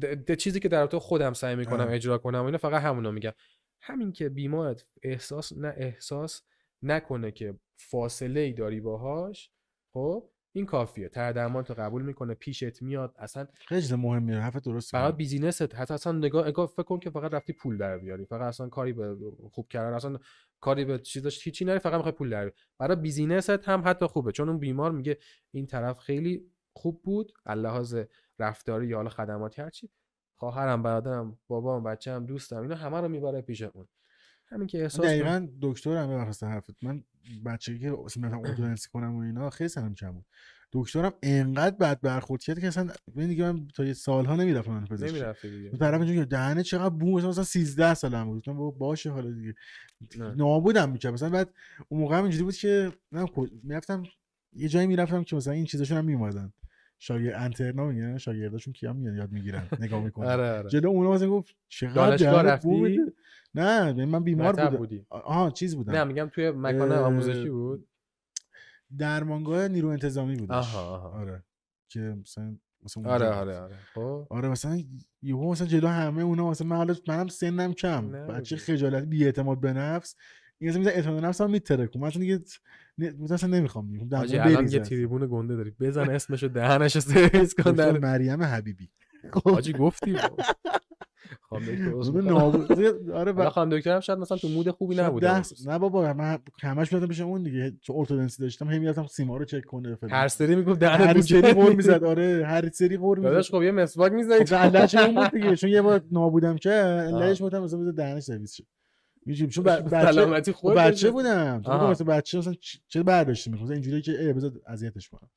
د- 0.00 0.30
د- 0.30 0.36
چیزی 0.36 0.60
که 0.60 0.68
در 0.68 0.80
رابطه 0.80 0.98
خودم 0.98 1.32
سعی 1.32 1.56
می‌کنم. 1.56 1.86
اجرا 1.94 2.18
کنم 2.18 2.40
و 2.40 2.44
اینا 2.44 2.58
فقط 2.58 2.82
همونو 2.82 3.12
میگم. 3.12 3.32
همین 3.80 4.12
که 4.12 4.28
بیمارت 4.28 4.84
احساس 5.02 5.52
نه 5.52 5.74
احساس 5.76 6.42
نکنه 6.82 7.30
که 7.30 7.54
فاصله 7.76 8.40
ای 8.40 8.52
داری 8.52 8.80
باهاش 8.80 9.50
خب؟ 9.92 10.30
این 10.56 10.66
کافیه. 10.66 11.08
تر 11.08 11.32
درمان 11.32 11.64
تو 11.64 11.74
قبول 11.74 12.02
می‌کنه 12.02 12.34
پیشت 12.34 12.82
میاد 12.82 13.14
اصلا 13.18 13.46
خیلی 13.54 13.80
چیز 13.80 13.92
مهمیه 13.92 14.38
حرف 14.38 14.56
درسته 14.56 14.98
برای 14.98 15.12
business 15.12 15.62
ت. 15.62 15.74
حتی 15.74 15.94
اصلا 15.94 16.12
نگاه, 16.12 16.48
نگاه 16.48 16.66
فکر 16.66 16.82
کن 16.82 16.98
که 16.98 17.10
فقط 17.10 17.34
رفتی 17.34 17.52
پول 17.52 17.78
در 17.78 17.98
بیاری. 17.98 18.24
فقط 18.24 18.40
اصلا 18.40 18.68
کاری 18.68 18.92
به 18.92 19.16
خوب 19.52 19.68
کردن 19.68 19.94
اصلا 19.94 20.18
کاری 20.60 20.84
به 20.84 20.98
چیزاش 20.98 21.46
هیچی 21.46 21.64
نری 21.64 21.78
فقط 21.78 21.94
می‌خوای 21.94 22.12
پول 22.12 22.30
در 22.30 22.40
بیاری. 22.40 22.52
برای 22.78 22.96
business 22.96 23.44
ت 23.44 23.50
هم 23.50 23.82
حتی 23.86 24.06
خوبه. 24.06 24.32
چون 24.32 24.48
اون 24.48 24.58
بیمار 24.58 24.92
میگه 24.92 25.18
این 25.50 25.66
طرف 25.66 25.98
خیلی 25.98 26.50
خوب 26.72 27.02
بود. 27.02 27.32
لحاظ 27.46 27.96
رفتاری 28.38 28.86
یا 28.86 28.96
حالا 28.96 29.10
خدماتی 29.10 29.62
هرچی 29.62 29.90
خواهرم 30.34 30.82
برادرم 30.82 31.38
بابام 31.48 31.84
بچه‌م 31.84 32.26
دوستم 32.26 32.62
اینا 32.62 32.74
همه 32.74 33.00
رو 33.00 33.08
می‌بره 33.08 33.40
پیش 33.40 33.62
اون. 33.62 33.88
همین 34.46 34.66
که 34.66 34.82
احساس 34.82 35.06
دقیقا 35.06 35.48
دکترم 35.62 36.08
ببخشید 36.08 36.48
حرفت 36.48 36.84
من 36.84 37.04
بچگی 37.46 37.78
که 37.78 37.90
مثلا 37.90 38.38
ارتودنسی 38.38 38.88
کنم 38.92 39.14
و 39.16 39.18
اینا 39.18 39.50
خیلی 39.50 39.68
سنم 39.68 39.94
کم 39.94 40.12
بود. 40.12 40.24
دکترم 40.72 41.12
انقدر 41.22 41.76
بد 41.76 42.00
برخورد 42.00 42.42
کرد 42.42 42.60
که 42.60 42.66
اصلا 42.66 42.88
ببین 43.16 43.28
دیگه 43.28 43.52
من 43.52 43.68
تا 43.68 43.84
یه 43.84 43.92
سالها 43.92 44.36
نمی‌رفتم 44.36 44.72
من 44.72 44.84
پزشکی 44.84 45.12
نمی‌رفتی 45.12 45.50
دیگه. 45.50 45.68
اون 45.68 45.78
طرف 45.78 46.00
اینجوری 46.00 46.18
که 46.18 46.24
دهنه 46.24 46.62
چقدر 46.62 46.88
بو 46.88 47.16
مثلا, 47.16 47.28
مثلا 47.28 47.44
13 47.44 47.94
سالم 47.94 48.24
بود. 48.24 48.38
گفتم 48.38 48.52
بابا 48.52 48.70
باشه 48.70 49.10
حالا 49.10 49.30
دیگه. 49.30 49.54
نه. 50.18 50.34
نابودم 50.34 50.90
می‌کرد 50.90 51.12
مثلا 51.12 51.30
بعد 51.30 51.50
اون 51.88 52.00
موقع 52.00 52.16
هم 52.16 52.22
اینجوری 52.22 52.44
بود 52.44 52.54
که 52.56 52.92
من 53.12 53.26
می‌رفتم 53.62 54.02
یه 54.52 54.68
جایی 54.68 54.86
می‌رفتم 54.86 55.24
که 55.24 55.36
مثلا 55.36 55.52
این 55.52 55.64
چیزاشون 55.64 55.98
هم 55.98 56.04
میومدن 56.04 56.52
شاگرد 56.98 57.42
انترنا 57.42 57.86
میگن 57.86 58.18
شاگرداشون 58.18 58.72
کیا 58.72 58.92
میان 58.92 59.16
یاد 59.16 59.32
می‌گیرن. 59.32 59.68
نگاه 59.80 60.04
می‌کنن. 60.04 60.26
آره 60.32 60.50
آره. 60.58 60.70
جلو 60.70 60.88
اونا 60.88 61.10
مثلا 61.10 61.28
گفت 61.28 61.54
چقدر 61.68 61.94
دانشگاه 61.94 62.42
رفتی؟ 62.42 62.98
نه 63.54 63.92
ببین 63.92 64.04
من 64.04 64.24
بیمار 64.24 64.52
بودم. 64.52 64.76
بودی؟ 64.76 65.06
آها 65.10 65.50
چیز 65.50 65.76
بودم. 65.76 65.92
نه 65.92 66.04
میگم 66.04 66.28
توی 66.34 66.50
مکان 66.50 66.92
اه، 66.92 66.98
آموزشی 66.98 67.50
بود؟ 67.50 67.88
درمانگاه 68.98 69.68
نیرو 69.68 69.88
انتظامی 69.88 70.36
بودش. 70.36 70.50
آها، 70.50 70.96
آها. 70.96 71.08
آره. 71.08 71.42
که 71.88 72.00
مثلا 72.00 72.56
مثلا 72.82 73.10
آره 73.10 73.26
آره 73.26 73.58
آره. 73.58 73.76
خب. 73.94 74.26
آره 74.30 74.48
مثلا 74.48 74.82
یهو 75.22 75.50
مثلا 75.50 75.66
جلو 75.66 75.88
همه 75.88 76.22
اونا 76.22 76.50
مثلا 76.50 76.66
من 76.66 76.76
حالا 76.76 76.94
منم 77.08 77.28
سنم 77.28 77.72
کم. 77.72 78.10
بچه. 78.10 78.56
خجالت 78.56 79.04
بی 79.04 79.24
اعتماد 79.24 79.60
به 79.60 79.72
نفس. 79.72 80.16
این 80.58 80.70
مثلا 80.70 80.78
می‌ذاره 80.78 80.96
اعتماد 80.96 81.20
به 81.20 81.26
نفس 81.26 81.40
هم 81.40 81.50
میترکم 81.50 82.00
من 82.00 82.06
اصلا 82.06 82.20
دیگه 82.20 82.40
مثلا 82.98 83.48
نمی‌خوام 83.58 83.86
میگم 83.86 84.08
دندون 84.08 84.40
الان 84.40 84.52
یه 84.52 84.58
اصلا. 84.64 84.78
تریبون 84.78 85.28
گنده 85.30 85.56
داری. 85.56 85.70
بزن 85.70 86.10
اسمشو 86.10 86.48
دهنشو 86.48 87.00
سرویس 87.00 87.54
کن 87.54 87.72
در 87.72 87.98
مریم 87.98 88.42
حبیبی. 88.42 88.90
حاجی 89.44 89.72
گفتی؟ 89.72 90.16
خانم 91.54 91.66
دکتر 91.66 91.88
اون 91.88 92.24
می‌خوام. 92.24 92.42
نابود 92.42 93.10
آره 93.10 93.32
و 93.32 93.50
خانم 93.50 93.78
دکتر 93.78 93.94
هم 93.94 94.00
شاید 94.00 94.18
مثلا 94.18 94.38
تو 94.38 94.48
مود 94.48 94.70
خوبی 94.70 94.96
نبوده 94.96 95.30
اون 95.30 95.38
روز. 95.38 95.68
نه 95.68 95.78
بابا 95.78 96.12
من 96.12 96.38
همش 96.60 96.92
میادم 96.92 97.08
پیش 97.08 97.20
اون 97.20 97.42
دیگه 97.42 97.72
چون 97.80 97.96
ارتودنسی 97.96 98.42
داشتم 98.42 98.70
هی 98.70 98.78
می‌رفتم 98.78 99.06
سیما 99.06 99.36
رو 99.36 99.44
چک 99.44 99.64
کنه 99.64 99.94
فلان 99.94 100.12
هر 100.12 100.28
سری 100.28 100.56
می‌گفت 100.56 100.80
دهنت 100.80 101.00
هر 101.00 101.20
سری. 101.20 101.52
قور 101.52 101.72
می‌زد 101.72 102.04
آره 102.04 102.46
هر 102.46 102.70
سری 102.70 102.96
قور 102.96 103.18
می‌زد 103.18 103.28
داداش 103.28 103.50
خب 103.50 103.62
یه 103.62 103.72
مسواک 103.72 104.12
می‌زنی 104.12 104.44
خب 104.44 104.54
علتش 104.54 104.94
این 104.94 105.14
بود 105.14 105.30
دیگه 105.30 105.56
چون 105.56 105.70
یه 105.70 105.82
بار 105.82 106.02
نابودم 106.12 106.56
که 106.56 106.70
علتش. 106.70 107.40
بودم 107.42 107.62
مثلا 107.62 107.78
بذار 107.78 107.92
دهنش 107.92 108.22
سرویس 108.22 108.54
شه 108.54 108.64
میگم 109.26 109.46
چون 109.46 109.64
بچه 109.64 110.12
سلامتی 110.12 110.52
خود 110.52 110.74
بچه 110.74 111.10
بودم 111.10 111.62
تو. 111.64 111.90
مثلا 111.90 112.06
بچه 112.06 112.38
مثلا 112.38 112.54
چه 112.88 113.02
برداشتی 113.02 113.50
می‌کنه 113.50 113.70
اینجوری 113.70 114.02
که 114.02 114.12
اه 114.20 114.32
بذار 114.32 114.52
اذیتش 114.66 115.08
کنم 115.08 115.30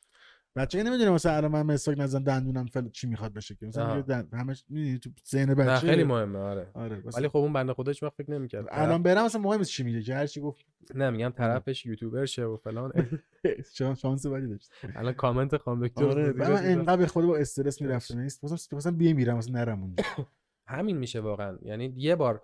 بچه 0.58 0.84
نمی‌دونه 0.84 1.12
مثلا 1.12 1.32
الان 1.32 1.52
من 1.52 1.62
مسواک 1.62 2.00
نزن 2.00 2.24
دندونم 2.24 2.66
فل 2.66 2.90
چی 2.90 3.08
می‌خواد 3.08 3.34
بشه 3.34 3.56
که. 3.56 3.66
مثلا 3.66 4.02
دن... 4.02 4.28
همش 4.34 4.64
می‌دونی 4.70 5.00
تو 5.00 5.10
ذهن 5.30 5.54
بچه 5.54 5.70
نه 5.70 5.76
خیلی 5.80 6.04
مهمه 6.04 6.40
آره. 6.40 6.72
آره 6.74 7.00
واسه- 7.00 7.18
ولی 7.18 7.28
خب 7.28 7.38
اون 7.38 7.54
بنده 7.54 7.74
خدا 7.74 7.92
هیچ 7.92 8.04
وقت 8.04 8.14
فکر 8.14 8.32
نمی‌کرد. 8.32 8.66
الان 8.72 9.04
برم 9.04 9.26
مثلا 9.26 9.42
مهم 9.42 9.58
نیست 9.58 9.70
چی 9.72 9.84
میگه 9.84 10.02
که 10.02 10.16
هر 10.16 10.28
چی 10.28 10.42
گفت. 10.42 10.66
نه 10.96 11.10
میگم 11.10 11.30
طرفش 11.30 11.86
یوتیوبر 11.86 12.26
شه 12.26 12.46
و 12.46 12.58
فلان. 12.58 12.92
شانس 13.74 14.00
شانس 14.00 14.26
بدی 14.26 14.48
داشت. 14.48 14.72
الان 14.96 15.14
کامنت 15.14 15.58
خانم 15.58 15.88
دکتر 15.88 16.06
آره. 16.06 16.34
من. 16.34 16.66
انقدر 16.66 17.06
خود 17.06 17.26
با 17.26 17.38
استرس 17.38 17.82
می‌رفتم 17.82 18.20
نیست 18.20 18.44
مثلا 18.44 18.78
مثلا 18.78 18.92
بیا 18.92 19.14
میرم 19.14 19.38
مثلا 19.38 19.54
نرم 19.60 19.82
اونجا. 19.84 20.04
همین 20.68 20.98
میشه 20.98 21.20
واقعا. 21.20 21.58
یعنی 21.62 21.94
یه 21.96 22.16
بار 22.16 22.42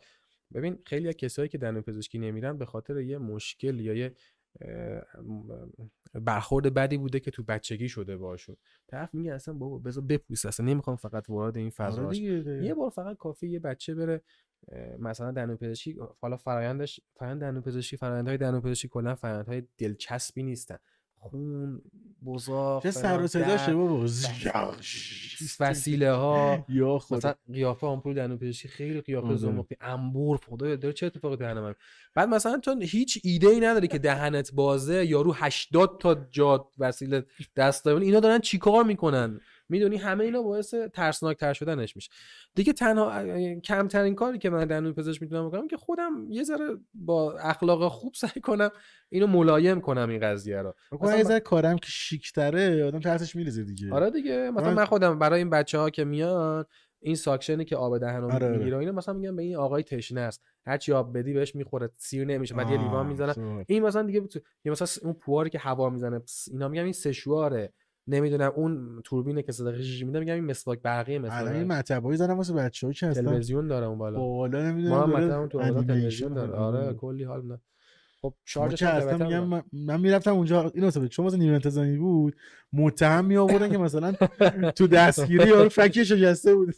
ببین 0.53 0.79
خیلی 0.85 1.07
از 1.07 1.15
کسایی 1.15 1.49
که 1.49 1.57
دندون 1.57 1.81
پزشکی 1.81 2.19
نمیرن 2.19 2.57
به 2.57 2.65
خاطر 2.65 2.99
یه 2.99 3.17
مشکل 3.17 3.79
یا 3.79 3.93
یه 3.93 4.13
برخورد 6.13 6.73
بدی 6.73 6.97
بوده 6.97 7.19
که 7.19 7.31
تو 7.31 7.43
بچگی 7.43 7.89
شده 7.89 8.17
باشون 8.17 8.55
طرف 8.87 9.13
میگه 9.13 9.33
اصلا 9.33 9.53
بابا 9.53 9.77
بذار 9.77 10.03
بپوست 10.03 10.45
اصلا 10.45 10.65
نمی‌خوام 10.65 10.95
فقط 10.95 11.29
وارد 11.29 11.57
این 11.57 11.69
فضا 11.69 12.07
آره. 12.07 12.65
یه 12.65 12.73
بار 12.73 12.89
فقط 12.89 13.17
کافی 13.17 13.47
یه 13.47 13.59
بچه 13.59 13.95
بره 13.95 14.21
مثلا 14.99 15.31
دندون 15.31 15.57
پزشکی 15.57 15.97
حالا 16.21 16.37
فرایندش 16.37 16.99
فرایند 17.15 17.41
دندون 17.41 17.61
پزشکی 17.61 17.97
فرایندهای 17.97 18.37
دندون 18.37 18.61
پزشکی 18.61 18.87
کلا 18.87 19.15
فرایندهای 19.15 19.63
دلچسبی 19.77 20.43
نیستن. 20.43 20.77
خون 21.29 21.81
بزاق 22.25 22.83
چه 22.83 22.91
سر 22.91 23.21
و 23.21 23.27
صداشه 23.27 23.73
بابا 23.73 24.05
وسیله 25.59 26.11
ها. 26.11 26.65
یا 26.69 26.99
خدا. 26.99 27.17
مثلا 27.17 27.35
قیافه 27.53 27.87
آمپول 27.87 28.13
دندون 28.13 28.37
پزشکی 28.37 28.67
خیلی 28.67 29.01
قیافه 29.01 29.27
آره. 29.27 29.35
زمختی 29.35 29.75
انبور 29.81 30.39
خدایا 30.49 30.75
داره 30.75 30.93
چه 30.93 31.05
اتفاقی 31.05 31.35
دهن 31.35 31.59
من 31.59 31.75
بعد 32.15 32.29
مثلا 32.29 32.57
تو 32.59 32.79
هیچ 32.79 33.19
ایده 33.23 33.47
ای 33.47 33.59
نداری 33.59 33.87
که 33.87 33.97
دهنت 33.97 34.51
بازه 34.53 35.05
یارو 35.05 35.33
80 35.33 35.97
تا 35.99 36.15
جا 36.31 36.69
وسیله 36.77 37.25
دست 37.55 37.87
اینا 37.87 38.19
دارن 38.19 38.39
چیکار 38.39 38.83
می‌کنن؟ 38.83 39.39
می‌دونی 39.69 39.97
همه 39.97 40.23
اینا 40.23 40.41
باعث 40.41 40.73
ترسناک 40.93 41.37
تر 41.37 41.53
شدنش 41.53 41.95
میشه. 41.95 42.11
دیگه 42.55 42.73
تنها 42.73 43.59
کمترین 43.59 44.15
کاری 44.15 44.37
که 44.37 44.49
من 44.49 44.65
دندون 44.65 44.93
پزشک 44.93 45.21
می‌تونم 45.21 45.49
بکنم 45.49 45.67
که 45.67 45.77
خودم 45.77 46.25
یه 46.29 46.43
ذره 46.43 46.67
با 46.93 47.39
اخلاق 47.39 47.87
خوب 47.87 48.13
سعی 48.13 48.41
کنم 48.41 48.69
اینو 49.09 49.27
ملایم 49.27 49.81
کنم 49.81 50.09
این 50.09 50.19
قضیه 50.19 50.61
رو. 50.61 50.73
مثلا 51.01 51.17
یه 51.17 51.23
ذره 51.23 51.39
کارم 51.39 51.77
که 51.77 51.87
شیکتره 51.89 52.85
آدم 52.85 52.99
ترسش 52.99 53.35
میریزه 53.35 53.63
دیگه. 53.63 53.93
آره 53.93 54.09
دیگه 54.09 54.51
مثلا 54.51 54.69
من- 54.69 54.73
من 54.73 54.85
خودم 54.85 55.19
برای 55.19 55.39
این 55.39 55.49
بچه 55.49 55.77
ها 55.77 55.89
که 55.89 56.03
میان 56.03 56.65
این 56.99 57.15
ساکشنی 57.15 57.65
که 57.65 57.75
آب 57.75 57.97
دهن 57.97 58.21
رو 58.21 58.31
آره، 58.31 58.45
آره. 58.47 58.57
می‌گیره 58.57 58.77
و 58.77 58.79
اینا 58.79 58.91
مثلا 58.91 59.13
میگم 59.13 59.35
به 59.35 59.43
این 59.43 59.55
آقای 59.55 59.83
تشنه 59.83 60.21
است 60.21 60.41
هرچی 60.65 60.93
آب 60.93 61.17
بدی 61.17 61.33
بهش 61.33 61.55
می‌خوره 61.55 61.89
سیر 61.97 62.25
نمیشه 62.25 62.55
بعد 62.55 62.69
یه 62.69 62.77
لیوان 62.77 63.07
می‌زنه. 63.07 63.65
این 63.67 63.83
مثلا 63.83 64.03
دیگه 64.03 64.21
بتو... 64.21 64.39
یا 64.65 64.71
مثلا 64.71 64.87
اون 65.03 65.13
پواری 65.13 65.49
که 65.49 65.59
هوا 65.59 65.89
می‌زنه 65.89 66.21
اینا 66.51 66.67
میگم 66.67 66.83
این 66.83 66.93
سشواره. 66.93 67.73
نمی‌دونم 68.07 68.51
اون 68.55 69.01
توربینه 69.03 69.41
که 69.41 69.51
صدا 69.51 69.77
شیشی 69.77 70.05
میده 70.05 70.19
میگم 70.19 70.33
این 70.33 70.45
مسواک 70.45 70.81
برقی 70.81 71.15
الان 71.15 71.27
این 71.53 71.63
مثلا 71.63 71.77
مطبایی 71.77 72.17
زدم 72.17 72.37
واسه 72.37 72.53
بچه‌ها 72.53 72.93
که 72.93 73.07
اصلا 73.07 73.23
تلویزیون 73.23 73.67
داره 73.67 73.85
اون 73.85 73.97
بالا 73.97 74.19
بالا 74.19 74.69
نمی‌دونم 74.71 74.95
ما 74.95 75.05
مثلا 75.05 75.47
تو 75.47 75.57
آبادان 75.57 75.75
انیمیشن 75.77 75.93
تلویزیون 75.99 76.33
داره 76.33 76.53
آره 76.53 76.79
آره. 76.79 76.93
کلی 76.93 77.23
حال 77.23 77.41
میده 77.41 77.59
خب 78.21 78.33
شارژش 78.45 78.83
اصلا 78.83 79.09
قیمتا 79.17 79.25
میگم. 79.25 79.43
من, 79.47 79.63
من 79.73 80.01
می‌رفتم 80.01 80.33
اونجا 80.33 80.71
اینو 80.75 80.87
مثلا 80.87 81.07
چون 81.07 81.25
مثلا 81.25 81.37
نیمه 81.39 81.53
انتظامی 81.53 81.97
بود 81.97 82.35
متهم 82.73 83.25
می 83.25 83.37
آوردن 83.37 83.69
که 83.71 83.77
مثلا 83.77 84.13
تو 84.77 84.87
دستگیری 84.87 85.47
یارو 85.47 85.69
فکی 85.69 86.05
شکسته 86.05 86.55
بود 86.55 86.75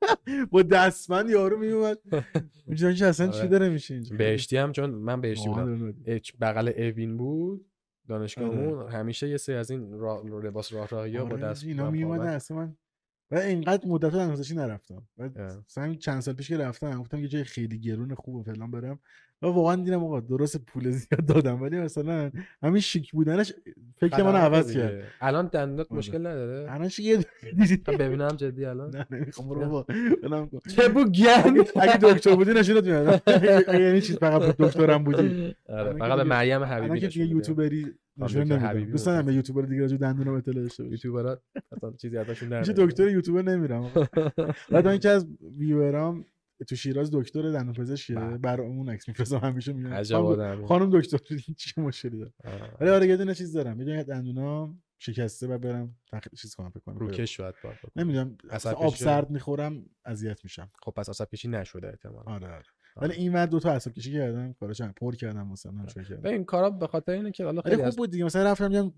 با 0.52 0.62
دستمند 0.62 1.30
یارو 1.30 1.58
میومد 1.58 1.98
میگن 2.66 2.94
که 2.94 3.06
اصلا 3.06 3.28
چی 3.28 3.38
آره. 3.40 3.48
داره 3.48 3.68
میشه 3.68 3.94
اینجا 3.94 4.16
بهشتی 4.16 4.56
هم 4.56 4.72
چون 4.72 4.90
من 4.90 5.20
بهشتی 5.20 5.48
بودم 5.48 5.68
میاد. 5.68 5.94
اچ- 6.20 6.32
بغل 6.40 6.68
اوین 6.76 7.16
بود 7.16 7.60
آره. 7.60 7.75
دانشگاهمون 8.08 8.88
همیشه 8.88 9.28
یه 9.28 9.36
سری 9.36 9.56
از 9.56 9.70
این 9.70 9.98
را... 9.98 10.22
لباس 10.22 10.72
راه 10.72 10.88
راهی 10.88 11.18
با 11.18 11.24
آره، 11.24 11.36
دست 11.36 11.64
اینا 11.64 11.90
پاور. 11.90 12.20
اصلا 12.20 12.56
من 12.56 12.76
و 13.30 13.36
اینقدر 13.36 13.88
مدت 13.88 14.04
رو 14.04 14.10
دندونپزشکی 14.10 14.54
نرفتم. 14.54 15.02
و 15.18 15.28
همین 15.76 15.98
چند 15.98 16.20
سال 16.20 16.34
پیش 16.34 16.48
که 16.48 16.58
رفتم 16.58 17.00
گفتم 17.00 17.18
یه 17.18 17.28
جای 17.28 17.44
خیلی 17.44 17.78
گرون 17.80 18.14
خوب 18.14 18.34
و 18.34 18.42
فلان 18.42 18.70
برم. 18.70 18.98
و 19.42 19.46
واقعا 19.46 19.76
دیدم 19.76 20.04
آقا 20.04 20.20
درست 20.20 20.56
پول 20.56 20.90
زیاد 20.90 21.26
دادم. 21.26 21.62
ولی 21.62 21.78
مثلا 21.78 22.30
همین 22.62 22.80
شیک 22.80 23.12
بودنش 23.12 23.52
فکر 23.96 24.22
من 24.22 24.32
خطرناکه 24.32 24.38
عوض. 24.38 24.72
کرد. 24.72 25.04
الان 25.20 25.46
دندونات 25.46 25.86
آره. 25.90 25.98
مشکل 25.98 26.18
نداره؟ 26.18 26.72
الان 26.72 26.90
یه 26.98 27.24
من 27.86 27.96
ببینم 27.98 28.28
جدی 28.28 28.64
الان. 28.64 28.96
نه 28.96 29.06
نمی‌خوام 29.10 29.48
برو 29.48 29.60
بابا. 29.60 29.86
ولم 30.22 30.48
کن. 30.48 30.58
چه 30.68 30.88
بو 30.88 31.04
گند؟ 31.04 31.68
اگه 31.76 31.96
دکتر 31.96 32.34
بودی 32.34 32.52
نشونت 32.52 32.84
میدم 32.84 33.20
اگه 33.26 33.80
یعنی 33.82 34.00
چیز 34.00 34.16
فقط 34.18 34.56
دکترم 34.56 35.04
بودی. 35.04 35.54
آره 35.68 35.92
فقط 35.98 36.16
به 36.16 36.24
مریم 36.24 36.62
الان 36.62 36.68
حبیبی 36.68 37.08
که 37.08 37.20
میده. 37.20 37.34
یوتیوبری 37.34 37.94
حبیبی 38.22 38.90
دوست 38.90 39.08
ندارم 39.08 39.26
به 39.26 39.34
یوتیوبر 39.34 39.62
دیگه 39.62 39.80
راجع 39.80 39.96
دندونم 39.96 40.34
اطلاع 40.34 40.62
داشته 40.62 40.84
یوتیوبرات 40.84 41.42
اصلا 41.72 41.92
چیزی 41.92 42.16
ازشون 42.18 42.48
در 42.48 42.58
میشه. 42.58 42.72
دکتر 42.72 43.08
یوتیوبر 43.08 43.42
نمیرم. 43.42 43.90
بعد 44.70 44.86
اینکه 44.86 45.08
از 45.08 45.26
ویورام 45.58 46.24
تو 46.68 46.76
شیراز 46.76 47.10
دکتر 47.12 47.52
دندونپزشکه. 47.52 48.14
بله. 48.14 48.38
برامون 48.38 48.88
عکس 48.88 49.08
میفرستم 49.08 49.36
همیشه 49.36 49.72
میگم. 49.72 50.66
خانم- 50.66 51.00
دکتر 51.00 51.18
چه 51.56 51.80
مشکلی 51.80 52.18
داره. 52.18 52.32
ولی 52.80 52.90
آره 52.90 53.06
یه 53.06 53.16
دونه 53.16 53.34
چیز 53.34 53.52
دارم. 53.52 53.78
یه 53.78 53.84
دونه 53.84 54.04
دندونام 54.04 54.82
شکسته 54.98 55.46
و 55.46 55.58
برم 55.58 55.96
تخ... 56.12 56.28
چیز 56.36 56.54
کنم 56.54 56.70
فکر 56.70 56.80
کنم. 56.80 56.98
روکش 56.98 57.36
شاید 57.36 57.54
باید 57.64 57.76
بکنی. 57.78 58.04
نمی‌دونم. 58.04 58.36
آب 58.76 58.94
سرد 58.94 59.30
می‌خورم 59.30 59.86
اذیت 60.04 60.44
میشم. 60.44 60.70
خب 60.82 60.92
پس 60.96 61.08
عصب 61.08 61.28
کشی 61.28 61.48
نشده 61.48 61.88
احتمال 61.88 62.24
آره 62.26 62.46
آره. 62.46 62.64
ولی 62.96 63.12
این 63.12 63.32
ور 63.32 63.46
دو 63.46 63.60
تا 63.60 63.72
عصب 63.72 63.92
کشی 63.92 64.12
کردم 64.12 64.52
کارش 64.52 64.80
پر 64.82 65.14
کردم 65.14 65.46
مثلا 65.48 65.72
به 65.72 66.04
کردم. 66.04 66.30
این 66.30 66.44
کارا 66.44 66.70
به 66.70 66.86
خاطر 66.86 67.12
اینه 67.12 67.30
که 67.30 67.44
حالا 67.44 67.62
خیلی 67.62 67.84
خوب 67.84 67.96
بود 67.96 68.10
دیگه. 68.10 68.24
مثلا 68.24 68.50
رفتم 68.50 68.92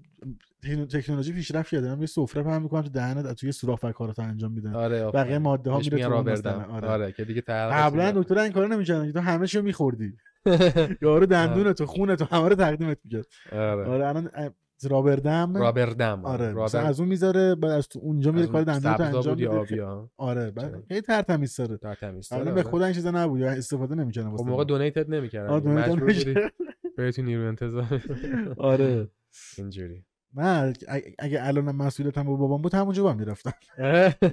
تکنو- 0.62 0.86
تکنولوژی 0.86 1.32
پیشرفت 1.32 1.70
کرده 1.70 1.94
من 1.94 2.00
یه 2.00 2.06
سفره 2.06 2.42
پهن 2.42 2.62
می‌کنم 2.62 2.82
تو 2.82 2.88
دهنت 2.88 3.32
توی 3.34 3.52
سوراخ 3.52 3.82
و 3.82 3.92
کاراتو 3.92 4.22
انجام 4.22 4.52
میدن 4.52 4.74
آره 4.74 5.10
بقیه. 5.10 5.38
ماده 5.38 5.70
ها 5.70 5.78
میره 5.78 6.36
تو. 6.42 6.50
آره. 6.50 6.88
آره 6.88 7.12
که 7.12 7.24
دیگه 7.24 7.40
قبلا 7.40 8.10
دکتر 8.10 8.38
این 8.38 8.52
کارو 8.52 8.68
نمی‌کردن. 8.68 9.06
که 9.06 9.12
تو 9.12 9.20
همه 9.20 9.46
چیو 9.46 9.62
میخوردی. 9.62 10.12
یارو 11.02 11.26
دندون 11.26 11.72
تو 11.72 11.86
خون 11.86 12.16
تو 12.16 12.24
همه 12.24 12.48
رو 12.48 12.54
تقدیمت 12.54 12.98
می‌کرد. 13.04 13.26
آره. 13.52 13.84
آره 13.84 14.06
الان 14.06 14.30
رابردم 14.86 15.56
رابردم 15.56 16.24
آره. 16.24 16.52
مثلا 16.54 16.80
رابر 16.80 16.90
از 16.90 17.00
اون 17.00 17.08
می‌ذاره 17.08 17.54
بعد 17.54 17.70
از 17.70 17.88
تو 17.88 17.98
اونجا 18.02 18.32
میره 18.32 18.46
کار 18.46 18.62
دندون 18.62 18.94
تو 18.94 19.02
انجام 19.02 19.34
بود 19.34 19.70
میده. 19.70 19.86
آره؟ 20.16 20.50
بعد 20.50 20.82
خیلی 20.88 21.00
ترتمیز 21.00 21.56
داره 21.56 21.76
در 21.76 21.94
تمیز 21.94 22.32
الان 22.32 22.54
به 22.54 22.62
خدا 22.62 22.84
این 22.84 22.94
چیزا 22.94 23.10
نبود 23.10 23.42
استفاده 23.42 23.94
نمی‌کردم 23.94 24.36
خب 24.36 24.46
موقع 24.46 24.64
دونیتد 24.64 25.14
نمی‌کردن 25.14 25.50
آره، 25.50 25.70
مجبور. 25.70 26.50
بری 26.98 27.12
تو 27.12 27.22
نیرو 27.22 27.48
انتظار. 27.48 28.02
آره. 28.56 29.08
اینجوری. 29.58 30.04
نه 30.34 30.72
اگه- 31.18 31.46
الان 31.46 31.64
مسئولیتم 31.64 32.22
با 32.22 32.36
بابام 32.36 32.62
بود 32.62 32.74
همونجا 32.74 33.02
با 33.02 33.10
هم 33.12 33.18
می‌رفتم. 33.18 33.52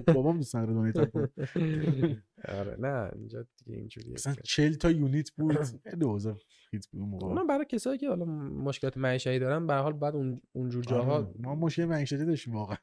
بابام 0.08 0.38
دوست 0.38 0.56
نداره 0.56 1.06
کنه. 1.06 1.30
آره 2.48 2.76
نه 2.80 3.12
اینجا 3.16 3.46
دیگه 3.58 3.78
اینجوریه 3.78 4.14
مثلا 4.14 4.36
40 4.44 4.74
تا 4.74 4.92
یونیت 4.92 5.32
بود 5.32 5.58
اوضاع 6.04 6.38
هیت 6.72 6.88
بود 6.88 7.02
موقع. 7.02 7.28
اونم 7.28 7.48
برای 7.48 7.66
کسایی 7.66 7.98
که 7.98 8.10
حالا 8.10 8.26
مشکلات 8.26 8.98
معیشتی 8.98 9.40
دارن 9.40 9.68
به 9.68 9.74
حال 9.74 9.94
بعد 9.94 10.16
اون 10.16 10.42
اونجور 10.52 10.84
جاها 10.84 11.16
آره. 11.18 11.34
ما 11.40 11.56
مشکل 11.56 11.86
معیشتی 11.86 12.26
داشتیم 12.26 12.54
واقعا. 12.54 12.78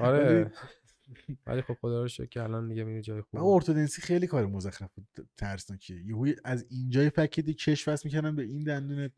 آره. 0.00 0.52
ولی 1.46 1.62
خب 1.62 1.74
خدا 1.80 2.02
رو 2.02 2.08
شکر 2.08 2.26
که 2.26 2.42
الان 2.42 2.68
دیگه 2.68 2.84
میری 2.84 3.02
جای 3.02 3.22
من 3.32 3.40
خوب 3.40 3.50
ارتودنسی 3.50 4.02
خیلی 4.02 4.26
کار 4.26 4.46
مزخرف 4.46 4.94
بود 4.94 5.28
ترسناکیه. 5.36 6.06
یهو 6.06 6.32
از 6.44 6.66
اینجای 6.70 7.10
فکیدی 7.10 7.54
کش 7.54 7.88
وصل 7.88 8.02
می‌کردن 8.04 8.36
به 8.36 8.42
این 8.42 8.64
دندونت. 8.64 9.12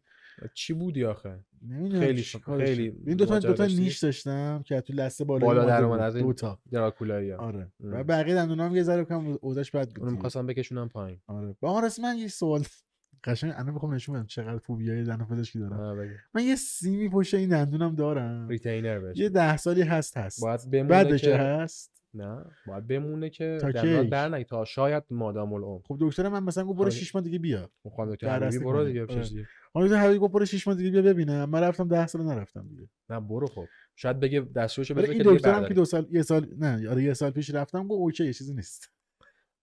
چی 0.54 0.72
بودی 0.72 1.04
آخه 1.04 1.38
نمی‌دونم 1.68 2.00
خیلی 2.00 2.22
خیلی. 2.56 2.96
این 3.06 3.16
دو 3.16 3.26
تا 3.26 3.38
دو 3.38 3.52
تا؟ 3.52 3.66
نیش 3.66 3.98
داشتم 3.98 4.62
که 4.66 4.80
تو 4.80 4.92
لسه 4.92 5.24
بالا 5.24 5.46
بالا 5.46 5.64
در 5.64 5.84
اومد. 5.84 6.00
از 6.00 6.16
این 6.16 6.26
دو 6.26 6.32
تا 6.32 6.58
دراکولایی 6.70 7.32
آره. 7.32 7.72
و 7.80 8.04
بقیه 8.04 8.34
دندونام 8.34 8.76
یه 8.76 8.82
ذره 8.82 9.04
کم 9.04 9.38
اوضاعش 9.40 9.70
بد 9.70 9.88
بود 9.88 9.98
اونو 9.98 10.10
دیگه. 10.10 10.16
می‌خواستم 10.16 10.46
بکشونم 10.46 10.88
پایین 10.88 11.20
آره 11.26 11.56
با 11.60 11.80
راست 11.80 12.00
من 12.00 12.18
یه 12.18 12.28
سوال 12.28 12.64
قشنگ 13.24 13.52
الان 13.56 13.74
بخوام 13.74 13.94
نشون 13.94 14.14
بدم 14.14 14.26
چقدر 14.26 14.58
فوبیای 14.58 15.04
دندون 15.04 15.26
پزشکی 15.26 15.58
دارم. 15.58 16.08
من 16.34 16.44
یه 16.44 16.56
سیمی 16.56 17.08
پشت 17.08 17.34
این 17.34 17.48
دندونم 17.48 17.94
دارم 17.94 18.48
ریتینر 18.48 18.98
بهش 18.98 19.18
یه 19.18 19.28
ده 19.28 19.56
سالی 19.56 19.82
هست 19.82 20.16
هست 20.16 20.44
بعد 20.88 21.16
که 21.16 21.36
هست 21.36 21.93
نه 22.14 22.44
باید 22.66 22.86
بمونه 22.86 23.30
که 23.30 23.58
کی؟ 23.80 24.04
در 24.08 24.28
نگه 24.28 24.44
تا 24.44 24.64
شاید 24.64 25.02
مادام 25.10 25.52
العمر 25.52 25.78
خب 25.88 25.96
دکتر 26.00 26.28
من 26.28 26.42
مثلا 26.42 26.64
گفت 26.64 26.74
برو 26.78 26.84
خالی- 26.90 27.00
6 27.00 27.14
ماه 27.14 27.24
دیگه 27.24 27.38
بیا 27.38 27.70
خب 27.96 28.12
دکتر 28.14 28.38
در 28.38 28.46
حبیبی 28.46 28.64
برو. 28.64 28.84
دیگه 28.84 29.02
آره. 29.02 29.14
بکش 29.16 29.28
دیگه. 29.28 29.46
خانم 29.72 29.86
دکتر 29.86 29.98
حبیبی 29.98 30.18
گفت 30.18 30.32
برو 30.32 30.44
6 30.44 30.68
ماه 30.68 30.76
دیگه 30.76 30.90
بیا 30.90 31.02
ببینم 31.02 31.50
من 31.50 31.60
رفتم 31.60 31.88
10 31.88 32.06
سال 32.06 32.22
نرفتم 32.22 32.66
دیگه 32.68 32.88
نه 33.10 33.20
برو 33.20 33.46
خب 33.46 33.64
شاید 33.96 34.20
بگه 34.20 34.40
دستورشو 34.40 34.94
بذار 34.94 35.08
این 35.10 35.18
که 35.18 35.24
دیگه 35.24 35.36
دکترم 35.36 35.68
که. 35.68 35.74
دو 35.74 35.84
سال 35.84 36.06
یه 36.10 36.22
سال 36.22 36.46
نه 36.58 36.88
آره 36.90 37.02
یه 37.02 37.14
سال 37.14 37.30
پیش 37.30 37.50
رفتم 37.54 37.82
گفت 37.88 38.00
اوکی 38.00 38.32
چیزی 38.32 38.54
نیست 38.54 38.90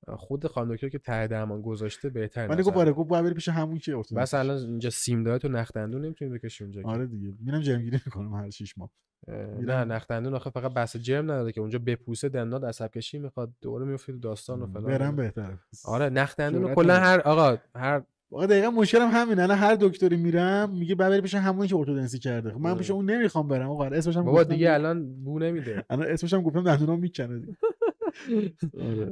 خود 0.07 0.47
خانم 0.47 0.75
دکتر 0.75 0.89
که 0.89 0.99
ته 0.99 1.27
درمان 1.27 1.61
گذاشته 1.61 2.09
بهتر 2.09 2.47
ولی 2.47 2.63
گفت 2.63 2.77
آره 2.77 2.91
گفت 2.91 3.09
باید 3.09 3.25
بری 3.25 3.33
پیش 3.33 3.49
همون 3.49 3.77
که 3.77 3.95
ارتودنس 3.97 4.21
بس 4.23 4.33
الان 4.33 4.57
اینجا 4.57 4.89
سیم 4.89 5.23
داره 5.23 5.39
تو 5.39 5.47
نخ 5.47 5.71
دندون 5.71 6.05
نمی‌تونی 6.05 6.31
بکشی 6.31 6.63
اونجا. 6.63 6.81
آره 6.85 7.05
دیگه. 7.07 7.33
میرم 7.39 7.59
جمعگیری 7.59 7.99
می‌کنم 8.05 8.33
هر 8.33 8.49
6 8.49 8.77
ماه. 8.77 8.89
اه، 9.27 9.35
نه. 9.35 9.83
نخ 9.83 10.07
دندون 10.07 10.33
آخه 10.33 10.49
فقط 10.49 10.73
بس 10.73 10.97
جرم 10.97 11.31
نداره 11.31 11.51
که 11.51 11.61
اونجا 11.61 11.79
بپوسه 11.79 12.29
دندات 12.29 12.63
عصب 12.63 12.91
کشی 12.91 13.19
می‌خواد 13.19 13.51
دوره 13.61 13.85
میفته 13.85 14.13
داستان 14.13 14.61
و 14.61 14.67
فلان. 14.67 14.85
برم 14.85 15.15
بهتره. 15.15 15.59
آره 15.85 16.09
نخ 16.09 16.35
دندون 16.35 16.73
کلا. 16.75 16.95
هر 16.95 17.19
آقا 17.19 17.57
هر 17.75 18.03
واقعا 18.31 18.47
دقیقا 18.47 18.69
مشکلم 18.69 19.09
همینه. 19.11 19.43
الان 19.43 19.57
هر 19.57 19.75
دکتری 19.75 20.17
میرم 20.17 20.69
میگه 20.69 20.95
بعد 20.95 21.09
بری 21.11 21.21
پیش 21.21 21.35
همونی 21.35 21.67
که 21.67 21.75
ارتودنسی 21.75 22.19
کرده. 22.19 22.51
خب 22.51 22.59
من 22.59 22.69
آره. 22.69 22.79
پیش 22.79 22.91
اون 22.91 23.09
نمی‌خوام 23.11 23.47
برم 23.47 23.69
آقا. 23.69 23.85
اسمش 23.85 24.17
هم 24.17 24.23
بابا 24.23 24.43
دیگه 24.43 24.73
الان 24.73 25.23
بو 25.23 25.39
نمیده. 25.39 25.85
الان 25.89 26.07
اسمش 26.07 26.33
هم 26.33 26.41
گفتم 26.41 26.63
دندونام 26.63 26.99
می‌کنه 26.99 27.39
دیگه. 27.39 27.57
آره 27.63 27.90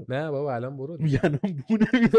نه 0.10 0.32
بابا 0.32 0.56
الان 0.56 0.78
برو. 0.78 0.98
میگن 1.00 1.40
اون 1.44 1.64
بو 1.68 1.78
نمیده 1.94 2.18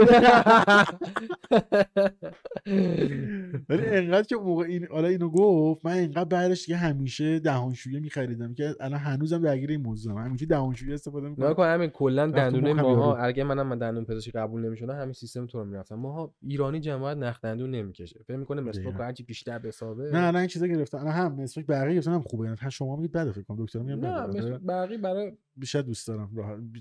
ولی 3.69 3.87
انقدر 3.99 4.23
که 4.23 4.37
موقع 4.37 4.65
این 4.65 4.87
حالا 4.91 5.09
اینو 5.09 5.31
گفت 5.31 5.87
من 5.87 5.93
انقدر 5.93 6.25
بعدش 6.25 6.65
دیگه 6.65 6.77
همیشه 6.79 7.39
دهانشویه 7.39 8.01
میخریدم 8.01 8.55
که 8.55 8.75
الان 8.81 8.99
هنوزم 8.99 9.43
درگیر 9.43 9.71
این 9.71 9.83
موضوعم. 9.83 10.19
همیشه 10.19 10.47
دهانشویه 10.47 10.95
استفاده 10.95 11.29
می‌کنم. 11.29 11.55
کن 11.55 11.67
همین 11.67 11.91
کلا 11.91 12.27
دندونه 12.27 12.73
ماها. 12.73 13.17
اگه 13.17 13.45
منم 13.45 13.67
من 13.67 13.79
دندون 13.79 14.05
پزشکی 14.05 14.31
قبول 14.31 14.67
نمی‌شدم 14.67 15.01
همین 15.01 15.13
سیستم 15.13 15.47
تو 15.47 15.59
رو 15.59 15.65
می‌رفتم. 15.65 15.95
ماها 15.95 16.35
ایرانی 16.43 16.81
جماعت 16.81 17.17
نخ 17.17 17.41
دندون 17.41 17.71
نمی‌کشه. 17.71 18.21
فکر 18.27 18.37
می‌کنه 18.37 18.61
مسواک 18.61 18.95
هرچی 18.99 19.23
بیشتر 19.23 19.59
بسابه. 19.59 20.11
نه 20.13 20.19
الان 20.19 20.37
این 20.37 20.47
چیزا 20.49 20.67
گرفتن 20.67 20.99
الان 20.99 21.13
هم 21.13 21.35
مسواک 21.35 21.67
بقیه 21.67 21.95
گرفتن 21.95 22.13
هم 22.13 22.23
خوبه. 22.23 22.45
یعنی 22.45 22.57
شما 22.71 22.97
میگید 22.97 23.13
بده 23.13 23.33
فکر 23.33 23.43
کنم 23.43 23.65
دکتر 23.65 23.79
میگم 23.79 24.07
نه 24.07 24.27
مسواک 24.27 24.61
برقی 24.61 24.97
برای 24.97 25.33
بیشتر 25.61 25.83
دوست 25.83 26.09
دارم 26.09 26.31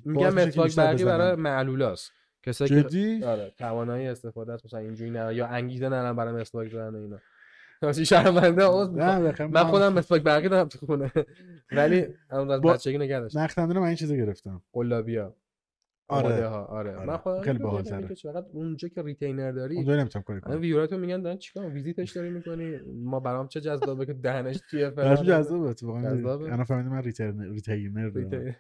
میگم 0.05 0.49
که 0.49 0.61
بیشتر 0.61 0.83
برقی 0.83 1.05
برای. 1.05 1.35
معلولاست 1.35 2.11
کسایی 2.43 2.69
که 2.69 2.83
جدی 2.83 3.23
آره 3.23 3.53
توانایی 3.57 4.07
استفاده 4.07 4.53
است 4.53 4.65
مثلا 4.65 4.79
اینجوری 4.79 5.09
نه 5.09 5.35
یا 5.35 5.47
انگیزه 5.47 5.85
ندارن 5.85 6.15
برای 6.15 6.41
مسواک 6.41 6.71
زدن 6.71 6.95
اینا 6.95 7.19
راستی 7.81 8.05
شرمنده 8.05 8.67
من 9.47 9.63
خودم 9.63 9.93
مسواک 9.93 10.21
برقی 10.21 10.49
دارم 10.49 10.67
تو 10.67 10.85
خونه 10.85 11.11
ولی 11.77 12.05
اون 12.31 12.51
از 12.51 12.61
بچگی 12.61 12.97
نگه 12.97 13.19
داشتم 13.19 13.65
من 13.65 13.77
این 13.77 13.95
چیزا 13.95 14.15
گرفتم 14.15 14.61
قلابیا 14.73 15.35
آره. 16.09 16.47
ها 16.47 16.65
آره. 16.65 16.95
آره. 16.95 17.05
من 17.05 17.17
خودم 17.17 17.41
خیلی 17.41 17.59
باحال‌تره. 17.59 18.07
که 18.07 18.15
چقدر 18.15 18.45
اونجا 18.53 18.87
که 18.87 19.01
ریتینر 19.01 19.51
داری 19.51 19.75
اونجا 19.75 19.95
نمی‌تونم 19.95 20.23
کاری 20.23 20.39
الان 20.39 20.51
کنم 20.51 20.61
ویوراتو 20.61 20.97
میگن 20.97 21.21
دارن 21.21 21.37
چیکار 21.37 21.69
ویزیتش 21.69 22.11
داری 22.11 22.29
می‌کنی 22.29 22.79
ما 23.03 23.19
برام 23.19 23.47
چه 23.47 23.61
جذابه 23.61 24.05
که 24.05 24.13
دهنش 24.13 24.59
چیه 24.71 24.89
فلان 24.89 25.15
جذابه 25.15 25.69
اتفاقا 25.69 26.01
جذابه؟ 26.01 26.53
انا 26.53 26.63
فهمیدم 26.63 26.89
من 26.89 27.03
ریتینر 27.03 28.09
ریتینر. 28.15 28.53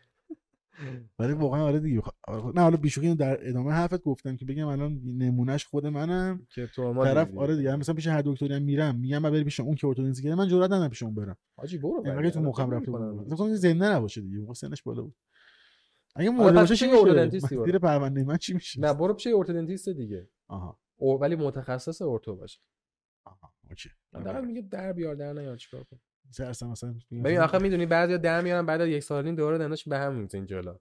ولی 1.19 1.33
واقعا 1.33 1.63
آره 1.63 1.79
دیگه. 1.79 2.01
خ- 2.01 2.55
نه 2.55 2.61
حالا 2.61 2.77
بیشوخی 2.77 3.15
در 3.15 3.49
ادامه 3.49 3.71
حرفت 3.71 4.01
گفتم 4.01 4.35
که 4.35 4.45
بگم 4.45 4.67
الان 4.67 5.01
نمونهش 5.05 5.65
خود 5.65 5.87
منم. 5.87 6.47
که 6.49 6.67
تو 6.67 6.93
ما 6.93 7.05
طرف. 7.05 7.37
آره 7.37 7.55
دیگه 7.55 7.75
مثلا 7.75 7.95
پیش 7.95 8.07
هر 8.07 8.21
دکتری 8.25 8.53
هم 8.53 8.61
میرم 8.61 8.95
میگم 8.99 9.17
من 9.17 9.31
بری 9.31 9.43
پیش 9.43 9.59
اون 9.59 9.75
که 9.75 9.87
ارتودنسی 9.87 10.23
کرده 10.23 10.35
من 10.35 10.47
جرئت 10.47 10.71
ندارم 10.71 10.89
پیش 10.89 11.03
اون 11.03 11.15
برم. 11.15 11.37
حاجی 11.57 11.77
برو 11.77 11.95
انقدر 12.05 12.17
ولی 12.17 12.31
تو 12.31 12.39
مخم 12.41 12.71
رفته. 12.71 12.91
بود؟ 12.91 13.33
مثلا 13.33 13.55
زنده 13.55 13.85
نباشه 13.89 14.21
دیگه 14.21 14.37
موقع 14.37 14.53
سنش 14.53 14.83
بالا 14.83 15.01
بود. 15.01 15.15
اگه 16.15 16.29
آره، 16.31 16.51
پس 16.51 16.59
باشه 16.69 16.75
چی 16.75 16.85
میشه؟ 16.91 17.57
من. 17.57 17.65
زیر 17.65 17.79
پرونده 17.79 18.23
من 18.23 18.37
چی 18.37 18.53
میشه؟ 18.53 18.81
نه 18.81 18.93
برو 18.93 19.13
پیش 19.13 19.27
ارتودنتیست 19.27 19.89
دیگه. 19.89 20.29
آها. 20.47 20.79
ولی 21.21 21.35
متخصص 21.35 22.01
ارتو 22.01 22.35
باشه. 22.35 22.59
آها 23.25 23.53
اوکی. 23.69 23.89
حداقل 24.13 24.45
میگه 24.45 24.61
در 24.61 24.93
بیار 24.93 25.15
در 25.15 25.33
نیار 25.33 25.57
چیکار 25.57 25.83
کن 25.83 25.99
اصلا 26.39 26.69
مثلا 26.69 26.95
ببین 27.11 27.39
آخه 27.39 27.57
می‌دونی 27.57 27.85
بعضیا 27.85 28.17
در 28.17 28.41
میارن 28.41 28.65
بعد 28.65 28.81
از 28.81 28.87
یک 28.87 29.03
سال 29.03 29.19
و 29.19 29.25
نیم 29.25 29.35
دوباره 29.35 29.57
دنداش 29.57 29.87
به 29.87 29.97
هم 29.97 30.15
می‌زنه 30.15 30.45
جلو 30.45 30.77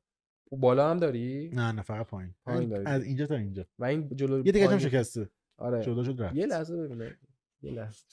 او 0.50 0.58
بالا 0.58 0.90
هم 0.90 0.96
داری؟ 0.96 1.50
نه 1.54 1.72
نه 1.72 1.82
فقط 1.82 2.06
پایین. 2.06 2.34
پایین 2.44 2.68
داری. 2.68 2.86
از 2.86 3.04
اینجا 3.04 3.26
تا 3.26 3.34
اینجا. 3.34 3.66
و 3.78 3.84
این 3.84 4.16
جلو 4.16 4.46
یه 4.46 4.52
دیگه 4.52 4.68
هم 4.68 4.78
شکسته. 4.78 5.30
آره. 5.56 5.82
جدا 5.82 6.04
شد 6.04 6.22
رفت. 6.22 6.36
یه 6.36 6.46
لحظه 6.46 6.76
ببینه 6.76 7.18
یه 7.62 7.72
لحظه. 7.72 8.04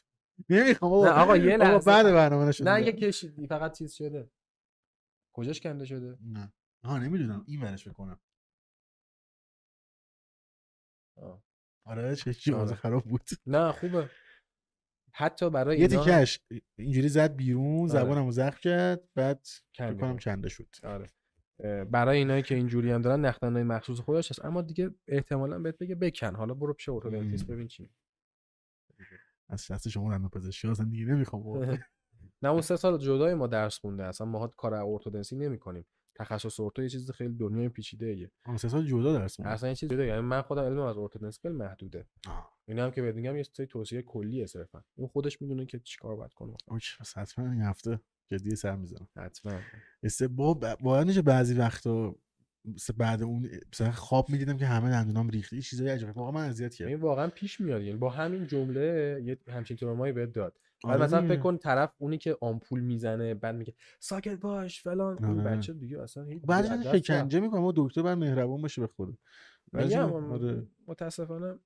نمی‌خوام 0.49 1.05
نه 1.05 1.11
آقا 1.11 1.37
یه 1.37 1.55
آقا 1.55 1.63
لحظه. 1.63 1.91
بعد 1.91 2.05
برنامه 2.05 2.45
نشد 2.45 2.67
نه 2.67 2.85
یه 2.85 2.91
کشیدی 2.91 3.47
فقط 3.47 3.77
چیز 3.77 3.93
شده. 3.93 4.29
کجاش 5.33 5.61
کنده 5.61 5.85
شده؟ 5.85 6.17
نه. 6.21 6.53
ها 6.83 6.97
نمی‌دونم. 6.99 7.43
این 7.47 7.61
ورش 7.61 7.87
بکنم 7.87 8.19
آه. 11.17 11.43
آره 11.85 12.15
چه 12.15 12.33
چی 12.33 12.53
آره. 12.53 12.75
خراب 12.75 13.03
بود. 13.03 13.21
نه 13.47 13.71
خوبه. 13.71 14.09
حتی 15.17 15.49
برای 15.49 15.79
یه 15.79 15.87
اینا 15.89 16.03
تیکش 16.03 16.39
اینجوری 16.77 17.09
زد 17.09 17.35
بیرون 17.35 17.79
آره. 17.79 17.87
زبانمو 17.87 18.31
زخم 18.31 18.59
کرد 18.61 19.01
بعد 19.15 19.47
کنم. 19.77 20.17
کنده 20.17 20.49
شد 20.49 20.67
آره 20.83 21.09
برای 21.85 22.17
اینایی 22.17 22.43
که 22.43 22.55
اینجوری 22.55 22.91
هم 22.91 23.01
دارن 23.01 23.25
نختنهای 23.25 23.63
مخصوص 23.63 23.99
خودش 23.99 24.31
هست 24.31 24.45
اما 24.45 24.61
دیگه 24.61 24.89
احتمالا 25.07 25.59
بهت 25.59 25.77
بگه 25.77 25.95
بکن 25.95 26.35
حالا 26.35 26.53
برو 26.53 26.73
پیش 26.73 26.89
ارتودنتیست. 26.89 27.47
ببین 27.47 27.67
چی 27.67 27.89
از 29.49 29.65
شخص 29.65 29.87
شما 29.87 30.11
رنده 30.11 30.27
پزشکی 30.27 30.67
اصلا 30.67 30.85
دیگه 30.85 31.05
نمی‌خوام. 31.05 31.43
نه 32.43 32.49
اون 32.49 32.61
سه 32.61 32.75
سال 32.75 32.97
جدای 32.97 33.33
ما 33.33 33.47
درس 33.47 33.77
خونده 33.77 34.03
اصلا 34.03 34.27
ما 34.27 34.47
کار 34.47 34.73
ارتودنسی 34.73 35.35
نمی‌کنیم 35.35 35.85
تخصص 36.15 36.59
ارتو 36.59 36.83
یه 36.83 36.89
چیز 36.89 37.11
خیلی 37.11 37.33
دنیای 37.33 37.69
پیچیده 37.69 38.05
ایه 38.05 38.31
اون 38.47 38.57
سه 38.57 38.69
سال 38.69 38.85
جدا 38.85 39.13
درس 39.13 39.35
خوندم. 39.35 39.51
اصلا 39.51 39.69
یه 39.69 39.75
چیز 39.75 39.89
جدا 39.89 40.03
یعنی 40.03 40.21
من 40.21 40.41
خودم 40.41 40.61
علمم 40.63 40.79
از 40.79 40.97
ارتودنسی 40.97 41.39
خیلی 41.41 41.53
محدوده 41.53 42.07
آه. 42.27 42.54
اینا 42.67 42.83
هم 42.85 42.91
که 42.91 43.01
بهت 43.01 43.15
میگم 43.15 43.35
یه 43.35 43.43
سری 43.43 43.65
توصیه 43.65 44.01
کلیه 44.01 44.45
صرفا. 44.45 44.83
اون 44.95 45.07
خودش 45.07 45.41
می‌دونه 45.41 45.65
که 45.65 45.79
چیکار 45.79 46.15
باید 46.15 46.33
کنه 46.33 46.53
اوکی 46.67 46.89
پس 46.99 47.17
حتما 47.17 47.51
این 47.51 47.61
هفته 47.61 47.99
جدی 48.31 48.55
سر 48.55 48.75
می‌زنم 48.75 49.07
حتما. 49.17 49.59
است 50.03 50.23
با 50.23 50.53
باید 50.81 51.07
میشه 51.07 51.21
بعضی 51.21 51.53
وقتا 51.53 52.15
بعد 52.97 53.23
اون 53.23 53.49
مثلا 53.73 53.91
خواب 53.91 54.29
می‌دیدم 54.29 54.57
که 54.57 54.65
همه 54.65 54.89
دندونام 54.89 55.29
ریخته 55.29 55.55
یه 55.55 55.61
چیزای 55.61 55.89
عجیبه 55.89 56.11
واقعا 56.11 56.31
من 56.31 56.49
اذیت 56.49 56.75
کرد 56.75 56.87
این 56.87 56.99
واقعا 56.99 57.27
پیش 57.27 57.61
میاد 57.61 57.81
یعنی 57.81 57.97
با 57.97 58.09
همین 58.09 58.47
جمله 58.47 59.21
یه 59.25 59.37
همچین 59.47 59.77
ترومایی 59.77 60.13
بهت 60.13 60.31
داد. 60.31 60.57
بعد 60.83 60.93
آره 60.93 61.03
مثلا. 61.03 61.27
فکر 61.27 61.39
کن 61.39 61.57
طرف 61.57 61.93
اونی 61.97 62.17
که 62.17 62.37
آمپول 62.41 62.79
می‌زنه 62.79 63.33
بعد 63.33 63.55
میگه 63.55 63.73
ساکت 63.99 64.39
باش 64.39 64.81
فلان. 64.81 65.25
این 65.25 65.39
آره. 65.39 65.57
بچه 65.57 65.73
دیگه 65.73 66.01
اصلا 66.01 66.23
هیچ 66.23 66.41
بعد. 66.41 66.97
شکنجه 66.97 67.39
می‌کنم 67.39 67.63
و 67.63 67.73
دکتر 67.75 68.01
بعد 68.01 68.17
مهربون 68.17 68.61
باشه 68.61 68.81
به 68.81 68.87
موقع- 70.27 70.47
آره. 70.47 70.67
متاسفانه 70.87 71.59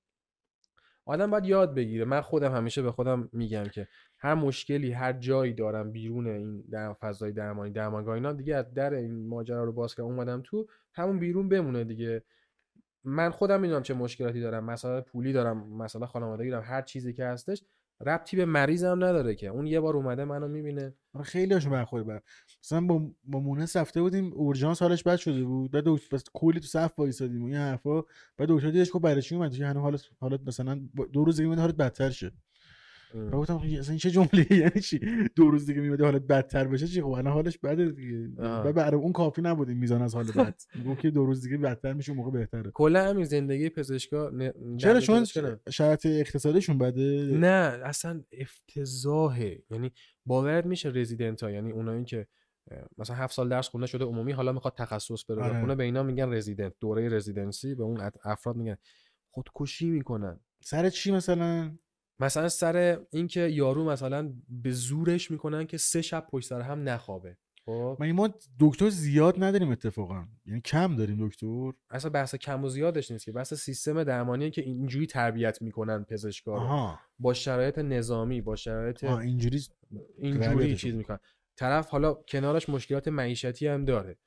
آدم 1.10 1.32
باید 1.32 1.46
یاد 1.46 1.76
بگیره. 1.76 2.06
من 2.06 2.22
خودم 2.22 2.56
همیشه 2.56 2.82
به 2.82 2.92
خودم 2.92 3.30
میگم 3.34 3.64
که 3.64 3.88
هر 4.18 4.34
مشکلی 4.34 4.92
هر 4.92 5.14
جایی 5.14 5.54
دارم 5.54 5.92
بیرون 5.92 6.28
این 6.28 6.62
در 6.72 6.94
فضای 6.94 7.32
درمانی 7.32 7.72
درمانگاه 7.72 8.16
اینا 8.16 8.34
دیگه 8.34 8.56
از 8.56 8.74
در 8.74 8.94
این 8.94 9.28
ماجرا 9.28 9.64
رو 9.64 9.72
باز 9.72 9.96
کردم. 9.96 10.10
اومدم 10.10 10.42
تو 10.46 10.68
همون 10.94 11.20
بیرون 11.20 11.50
بمونه 11.50 11.84
دیگه. 11.84 12.24
من 13.04 13.30
خودم 13.30 13.62
می‌دونم 13.62 13.84
چه 13.84 13.94
مشکلاتی 13.94 14.42
دارم 14.42 14.64
مسئله 14.66 15.02
پولی 15.02 15.34
دارم 15.34 15.68
مسئله 15.74 16.06
خانوادگی 16.06 16.50
دارم 16.50 16.64
هر 16.64 16.82
چیزی 16.82 17.14
که 17.14 17.26
هستش 17.26 17.64
ربطی 18.06 18.38
به 18.38 18.46
مریضم 18.46 19.04
نداره 19.04 19.36
که. 19.36 19.48
اون 19.48 19.68
یه 19.68 19.80
بار 19.80 19.96
اومده 19.96 20.26
منو 20.26 20.48
می‌بینه. 20.48 20.94
آره 21.14 21.24
خیلی 21.26 21.54
هاشون 21.54 21.72
برخورد 21.72 22.06
بر. 22.06 22.22
مثلا 22.64 22.82
با 22.82 23.12
با 23.24 23.40
مونس 23.40 23.76
رفته 23.76 24.02
بودیم 24.02 24.34
اورژانس 24.34 24.82
حالش 24.82 25.04
بد 25.04 25.16
شده 25.16 25.44
بود. 25.44 25.72
بعد 25.72 25.84
دکتر 25.86 26.16
بس 26.16 26.24
کلی 26.34 26.60
تو 26.60 26.68
صف 26.68 27.00
وایسادیم 27.00 27.44
این 27.44 27.56
حرفا. 27.56 28.02
بعد 28.38 28.50
دکتر 28.50 28.72
دیدش 28.72 28.92
خب 28.92 29.00
برای 29.00 29.22
چی 29.22 29.36
اومدی؟ 29.36 29.58
که 29.58 29.66
حالت 29.66 30.02
حالت 30.20 30.40
مثلا 30.48 30.82
دو 31.14 31.24
روز 31.24 31.42
دیگه 31.42 31.56
حالت 31.56 31.76
بدتر 31.76 32.10
شه. 32.10 32.32
بعد 33.14 33.32
گفتم 33.32 33.58
خب 33.58 33.66
اصلا 33.80 33.90
این 33.90 33.98
چه 34.00 34.12
جمله؟ 34.12 34.54
یعنی 34.64 34.82
چی؟ 34.82 35.00
دو 35.36 35.52
روز 35.52 35.66
دیگه 35.66 35.82
میاد 35.82 36.02
حالت 36.02 36.22
بدتر 36.22 36.68
بشه 36.68 36.88
چی؟ 36.88 37.02
خب 37.02 37.08
الان 37.08 37.34
حالش 37.34 37.58
بده 37.58 37.92
دیگه. 37.92 38.28
بعد 38.38 38.76
برای 38.76 39.02
اون 39.02 39.14
کافی 39.14 39.42
نبود 39.42 39.70
این 39.70 39.78
میزان 39.78 40.02
از 40.02 40.16
حال 40.16 40.26
بد. 40.26 40.62
گفت 40.88 41.02
که 41.02 41.10
دو 41.10 41.26
روز 41.26 41.44
دیگه 41.44 41.58
بدتر 41.58 41.94
میشه 41.94 42.14
موقع 42.14 42.32
بهتره. 42.32 42.72
کلا 42.72 43.10
همین 43.10 43.26
زندگی 43.26 43.70
پزشکا 43.70 44.32
چرا؟ 44.78 45.00
چون. 45.00 45.26
شرط 45.70 46.06
اقتصادیشون 46.06 46.78
بده؟ 46.78 47.38
نه 47.38 47.82
اصلا 47.86 48.24
افتضاحه. 48.32 49.64
یعنی 49.70 49.92
باورت 50.26 50.66
میشه 50.66 50.90
رزیدنت 50.90 51.44
ها 51.44 51.52
یعنی 51.52 51.72
اونایی 51.72 52.06
که 52.06 52.28
مثلا 52.98 53.16
هفت 53.16 53.34
سال 53.34 53.50
درس 53.50 53.70
خونده 53.70 53.88
شده 53.88 54.06
عمومی 54.06 54.32
حالا 54.32 54.52
می‌خواد 54.52 54.74
تخصص 54.78 55.26
بره 55.30 55.44
آره. 55.44 55.54
بخونه 55.58 55.76
به 55.76 55.84
اینا 55.84 56.04
میگن 56.04 56.34
رزیدنت 56.34 56.74
دوره 56.80 57.10
رزیدنسی 57.10 57.76
به 57.76 57.84
اون 57.84 58.12
افراد 58.24 58.56
میگن. 58.56 58.78
خودکشی 59.32 59.90
می‌کنن. 59.90 60.40
سر 60.64 60.90
چی 60.90 61.12
مثلا؟ 61.12 61.78
مثلا 62.20 62.50
سر 62.50 63.00
اینکه 63.12 63.40
یارو 63.42 63.86
مثلا 63.86 64.34
به 64.50 64.72
زورش 64.72 65.32
می‌کنن 65.32 65.68
که 65.68 65.78
سه 65.78 66.02
شب 66.02 66.28
پشت 66.32 66.48
سر 66.48 66.62
هم 66.62 66.90
نخوابه. 66.90 67.38
خب؟ 67.66 67.98
ما 68.16 68.30
دکتر 68.60 68.90
زیاد 68.90 69.44
نداریم 69.44 69.70
اتفاقا. 69.70 70.26
یعنی 70.46 70.62
کم 70.62 70.96
داریم 70.96 71.28
دکتر. 71.28 71.72
اصلا 71.90 72.12
بحث 72.12 72.36
کم 72.36 72.64
و 72.64 72.70
زیادش 72.70 73.12
نیست 73.12 73.26
که 73.26 73.32
بحث 73.32 73.54
سیستم 73.54 74.04
درمانیه 74.04 74.50
که 74.50 74.62
اینجوری 74.62 75.08
تربیت 75.08 75.62
می‌کنن 75.62 76.04
پزشکا 76.04 76.54
رو 76.56 76.60
آها. 76.60 77.00
با 77.20 77.34
شرایط 77.34 77.80
نظامی 77.80 78.42
با 78.42 78.56
شرایط 78.56 79.04
اینجوری 79.04 79.62
اینجوری 80.18 80.76
چیز 80.76 80.96
می‌کنن. 80.96 81.20
طرف 81.56 81.90
حالا 81.90 82.14
کنارش 82.14 82.70
مشکلات 82.70 83.08
معیشتی 83.08 83.68
هم 83.68 83.86
داره. 83.86 84.18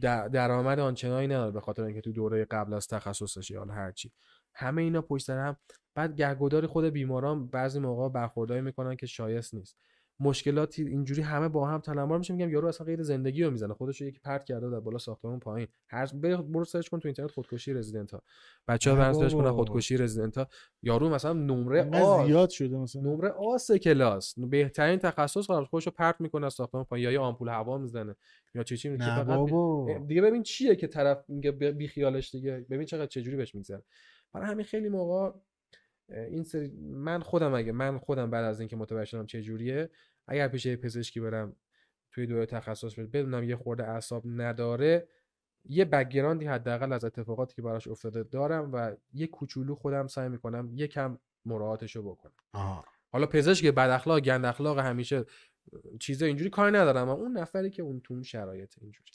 در- 0.00 0.28
درآمد 0.28 0.78
آنچنانی 0.78 1.26
نداره 1.26 1.50
به 1.50 1.60
خاطر 1.60 1.82
اینکه 1.82 2.00
تو 2.00 2.12
دوره 2.12 2.44
قبل 2.44 2.74
از 2.74 2.86
تخصصش 2.86 3.50
یا 3.50 3.64
هرچی 3.64 4.12
همه 4.54 4.82
اینا 4.82 5.02
پشت 5.02 5.26
سر 5.26 5.38
هم. 5.38 5.56
بعد 5.94 6.16
گهگدار 6.16 6.66
خود 6.66 6.84
بیماران 6.84 7.46
بعضی 7.46 7.80
موقع 7.80 8.08
برخوردایی 8.08 8.60
می‌کنن 8.60 8.96
که 8.96 9.06
شایست 9.06 9.54
نیست. 9.54 9.76
مشکلاتی 10.20 10.82
اینجوری 10.88 11.22
همه 11.22 11.48
با 11.48 11.68
هم 11.68 11.80
تنمار 11.80 12.18
میشه 12.18 12.34
میگم 12.34 12.50
یارو 12.50 12.68
اصلا 12.68 12.84
غیر 12.86 13.02
زندگی 13.02 13.42
رو 13.42 13.50
می‌زنه. 13.50 13.74
خودش 13.74 14.00
رو 14.00 14.06
یکی 14.06 14.18
پرت 14.24 14.44
کرده 14.44 14.70
در 14.70 14.80
بالا 14.80 14.98
ساختمون 14.98 15.38
پایین. 15.38 15.68
هر 15.88 16.06
بر- 16.06 16.36
برو 16.42 16.64
سرچ 16.64 16.88
کن 16.88 17.00
تو 17.00 17.08
اینترنت 17.08 17.30
خودکشی 17.30 17.72
رزیدنت 17.74 18.10
ها 18.10 18.22
بچه‌ها 18.68 18.96
نه 18.96 19.02
برن 19.02 19.12
سرچ 19.12 19.32
کنن 19.32 19.42
بابا. 19.42 19.64
خودکشی 19.64 19.96
رزیدنت 19.96 20.38
ها 20.38 20.48
یارو 20.82 21.08
مثلا 21.08 21.32
نمره 21.32 22.02
آ 22.02 22.26
زیاد 22.26 22.50
شده 22.50 22.76
مثلا. 22.76 23.02
نمره 23.02 23.28
آس 23.28 23.72
کلاس. 23.72 24.38
بهترین 24.38 24.98
تخصص 24.98 25.46
قرار 25.46 25.64
خودشو 25.64 25.90
پرت 25.90 26.20
می‌کنه 26.20 26.46
از 26.46 26.54
ساختمان 26.54 26.84
پایین. 26.84 27.04
یا 27.04 27.12
یه 27.12 27.18
آمپول 27.18 27.48
هوا 27.48 27.78
می‌زنه. 27.78 28.16
یا 28.54 28.62
چی 28.62 28.76
چی 28.76 28.96
که 28.98 29.04
فقط 29.04 29.26
بابا. 29.26 29.98
دیگه 30.06 30.22
ببین 30.22 30.42
چیه 30.42 30.76
که 30.76 30.86
طرف 30.86 31.24
میگه 31.28 31.50
بی 31.52 31.88
خیالش 31.88 32.30
دیگه. 32.30 32.66
ببین 32.70 32.86
چقدر 32.86 33.06
چجوری 33.06 33.36
بهش 33.36 33.54
میگذره. 33.54 33.82
برای 34.34 34.46
همین 34.46 34.64
خیلی 34.64 34.88
موقع 34.88 35.38
این 36.08 36.42
سری 36.42 36.68
من 36.80 37.20
خودم 37.20 37.54
اگه 37.54 37.72
من 37.72 37.98
خودم 37.98 38.30
بعد 38.30 38.44
از 38.44 38.60
اینکه 38.60 38.76
متوجه 38.76 39.04
شدم 39.04 39.26
چه 39.26 39.42
جوریه 39.42 39.90
اگر 40.26 40.48
پیش 40.48 40.68
پزشکی 40.68 41.20
برم 41.20 41.56
توی 42.12 42.26
دوره 42.26 42.46
تخصص 42.46 42.98
بدونم 42.98 43.44
یه 43.44 43.56
خورده 43.56 43.84
اعصاب 43.88 44.22
نداره 44.26 45.08
یه 45.64 45.84
بکگراندی 45.84 46.46
حداقل 46.46 46.92
از 46.92 47.04
اتفاقاتی 47.04 47.54
که 47.54 47.62
براش 47.62 47.88
افتاده 47.88 48.22
دارم 48.22 48.70
و 48.72 48.96
یه 49.12 49.26
کوچولو 49.26 49.74
خودم 49.74 50.06
سعی 50.06 50.28
می‌کنم 50.28 50.70
یکم 50.74 51.18
مراعاتشو 51.44 52.02
بکنم 52.02 52.34
آه. 52.52 52.84
حالا 53.12 53.26
پزشک 53.26 53.66
بد 53.66 53.90
اخلاق 53.90 54.20
گند 54.20 54.44
اخلاق 54.44 54.78
همیشه 54.78 55.24
چیز 56.00 56.22
اینجوری 56.22 56.50
کار 56.50 56.78
ندارم 56.78 57.08
اما 57.08 57.12
اون 57.12 57.38
نفری 57.38 57.70
که 57.70 57.82
اون 57.82 58.00
تو 58.00 58.14
اون 58.14 58.22
شرایط 58.22 58.74
اینجوری 58.80 59.10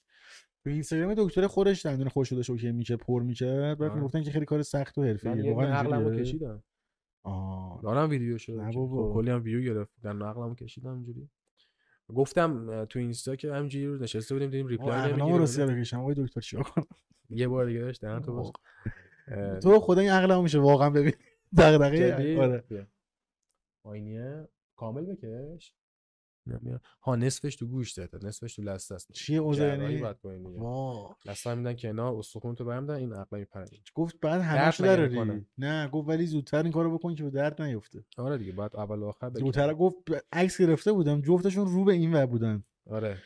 تو 0.69 0.73
اینستاگرام 0.73 1.13
دکتر 1.17 1.47
خودش 1.47 1.85
دندون 1.85 2.09
خوش 2.09 2.29
شده 2.29 2.51
اوکی 2.51 2.71
میشه 2.71 2.95
پر 2.95 3.23
می‌کرد. 3.23 3.77
بعد 3.77 3.89
آره. 3.89 3.99
می‌گفتن 3.99 4.23
که 4.23 4.31
خیلی 4.31 4.45
کار 4.45 4.61
سخت 4.61 4.97
و 4.97 5.03
حرفه‌ایه. 5.03 5.45
یه 5.45 5.53
واقعا 5.53 5.73
عقلمو؟ 5.73 6.19
کشیدم. 6.19 6.63
آه. 7.23 7.81
دارم 7.83 8.09
ویدیو 8.09 8.37
شده 8.37 8.61
نه 8.61 8.71
بابا. 8.71 9.13
کلی 9.13 9.31
هم 9.31 9.43
ویو 9.43 9.61
گرفت 9.61 9.91
در 10.03 10.09
عقلمو 10.09 10.55
کشیدم 10.55 10.93
اینجوری. 10.93 11.29
گفتم 12.15 12.85
تو 12.85 12.99
اینستا 12.99 13.35
که 13.35 13.53
همینجوری 13.53 13.85
رو 13.85 13.97
نشسته 13.97 14.35
بودیم 14.35 14.49
دیدیم 14.49 14.67
ریپلای 14.67 15.13
نمی‌گیره. 15.13 15.37
رو 15.37 15.45
سر 15.45 15.65
بکشم 15.65 15.99
آقای 15.99 16.15
دکتر 16.17 16.41
چیکار 16.41 16.63
کنم؟ 16.63 16.85
یه 17.29 17.47
بار 17.47 17.65
دیگه 17.65 17.79
داشت 17.79 18.01
دهن 18.01 18.21
تو 18.21 18.33
باز. 18.33 18.51
تو 19.61 19.79
خدا 19.79 20.01
این 20.01 20.11
عقلمو 20.11 20.41
میشه 20.41 20.59
واقعا 20.59 20.89
ببین. 20.89 21.13
دغدغه؟ 21.57 22.37
آره. 22.41 22.63
بیا. 22.69 22.87
آینیه 23.83 24.47
کامل 24.75 25.05
بکش. 25.05 25.73
ها 27.01 27.15
نصفش 27.15 27.55
تو 27.55 27.67
گوشته 27.67 28.07
تا 28.07 28.17
نصفش 28.23 28.55
تو 28.55 28.61
لسته 28.61 28.95
است. 28.95 29.11
چیه 29.11 29.41
یعنی 29.41 29.87
دیگه. 29.87 30.15
وا 30.59 31.15
لسته 31.25 31.55
میدن 31.55 31.73
کنار 31.73 32.15
استخون 32.15 32.55
تو 32.55 32.65
برمیدن 32.65 32.93
این 32.93 33.13
عقل 33.13 33.37
میپره 33.39 33.65
گفت 33.95 34.19
بعد 34.19 34.41
همش 34.41 34.81
دراری؟ 34.81 35.45
نه 35.57 35.87
گفت 35.87 36.09
ولی 36.09 36.25
زودتر 36.25 36.63
این 36.63 36.71
کارو 36.71 36.97
بکن 36.97 37.15
که 37.15 37.23
به 37.23 37.29
درد 37.29 37.61
نیفته. 37.61 38.05
آره 38.17 38.37
دیگه 38.37 38.51
بعد 38.51 38.75
اول 38.75 38.99
و 38.99 39.05
آخر. 39.05 39.29
زودتر 39.29 39.73
گفت 39.73 39.95
عکس 40.31 40.61
گرفته 40.61 40.91
بودم 40.91 41.21
جفتشون 41.21 41.67
رو 41.67 41.85
به 41.85 41.93
این 41.93 42.13
ور 42.13 42.25
بودن. 42.25 42.63
آره. 42.89 43.17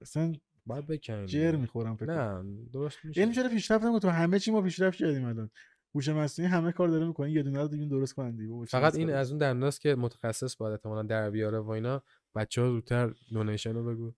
اصلا 0.00 0.32
باید 0.66 0.86
بکنی. 0.86 1.26
جر 1.26 1.56
می‌خورم 1.56 1.96
فکر. 1.96 2.06
نه 2.06 2.44
درست 2.72 2.98
میشه. 3.04 3.20
یعنی 3.20 3.32
چرا 3.32 3.48
پیشرفت 3.48 3.98
تو 4.02 4.08
همه 4.08 4.38
چی 4.38 4.50
ما 4.50 4.62
پیشرفت 4.62 4.98
کردیم 4.98 5.24
الان. 5.24 5.50
هوش 5.94 6.08
مصنوعی 6.08 6.50
همه 6.50 6.72
کار 6.72 6.88
داره 6.88 7.06
می‌کنه 7.06 7.32
یه 7.32 7.42
دونه 7.42 7.62
رو 7.62 7.68
دیگه 7.68 7.86
درست 7.86 8.14
کنن 8.14 8.36
دیگه 8.36 8.64
فقط 8.64 8.94
این. 8.94 9.10
از 9.10 9.30
اون 9.30 9.38
دنداست 9.38 9.80
که 9.80 9.94
متخصص 9.94 10.56
باید 10.56 10.72
احتمالاً 10.72 11.02
در 11.02 11.30
بیاره 11.30 11.58
و 11.58 11.70
اینا. 11.70 12.02
بچه 12.36 12.62
ها 12.62 12.68
زودتر 12.68 13.10
دونیشن 13.32 13.74
رو 13.74 13.84
بگو. 13.84 14.12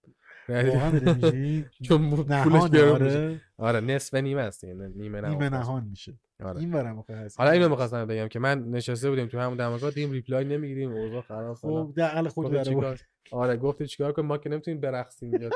چون 1.86 2.10
پولش 2.10 2.70
گرون 2.70 3.02
میشه 3.02 3.18
آره 3.18 3.40
آره 3.58 3.80
نصف 3.80 4.14
نیمه 4.14 4.50
یعنی 4.62 4.88
نیمه. 4.94 5.48
نهان 5.48 5.84
میشه. 5.84 6.18
آره. 6.44 6.60
این 6.60 6.74
هست. 7.08 7.40
حالا 7.40 7.50
اینو 7.50 7.68
می‌خواستم 7.68 8.06
بگم 8.06 8.28
که 8.28 8.38
من 8.38 8.70
نشسته 8.70 9.10
بودیم 9.10 9.26
تو 9.26 9.38
همون 9.38 9.56
دماغا 9.56 9.90
دیدیم 9.90 10.12
reply 10.12 10.44
نمی‌گیریم 10.44 10.92
اوضاع 10.92 11.20
خراب. 11.20 11.56
خب 11.56 11.92
در 11.96 12.10
عقل 12.10 12.28
خود 12.28 12.56
آره 13.30 13.56
گفتی 13.56 13.86
چیکار 13.86 14.12
کنیم؟ 14.12 14.28
ما 14.28 14.38
که 14.38 14.48
نمی‌تونیم 14.50 14.80
برقصیم 14.80 15.34
یا 15.34 15.50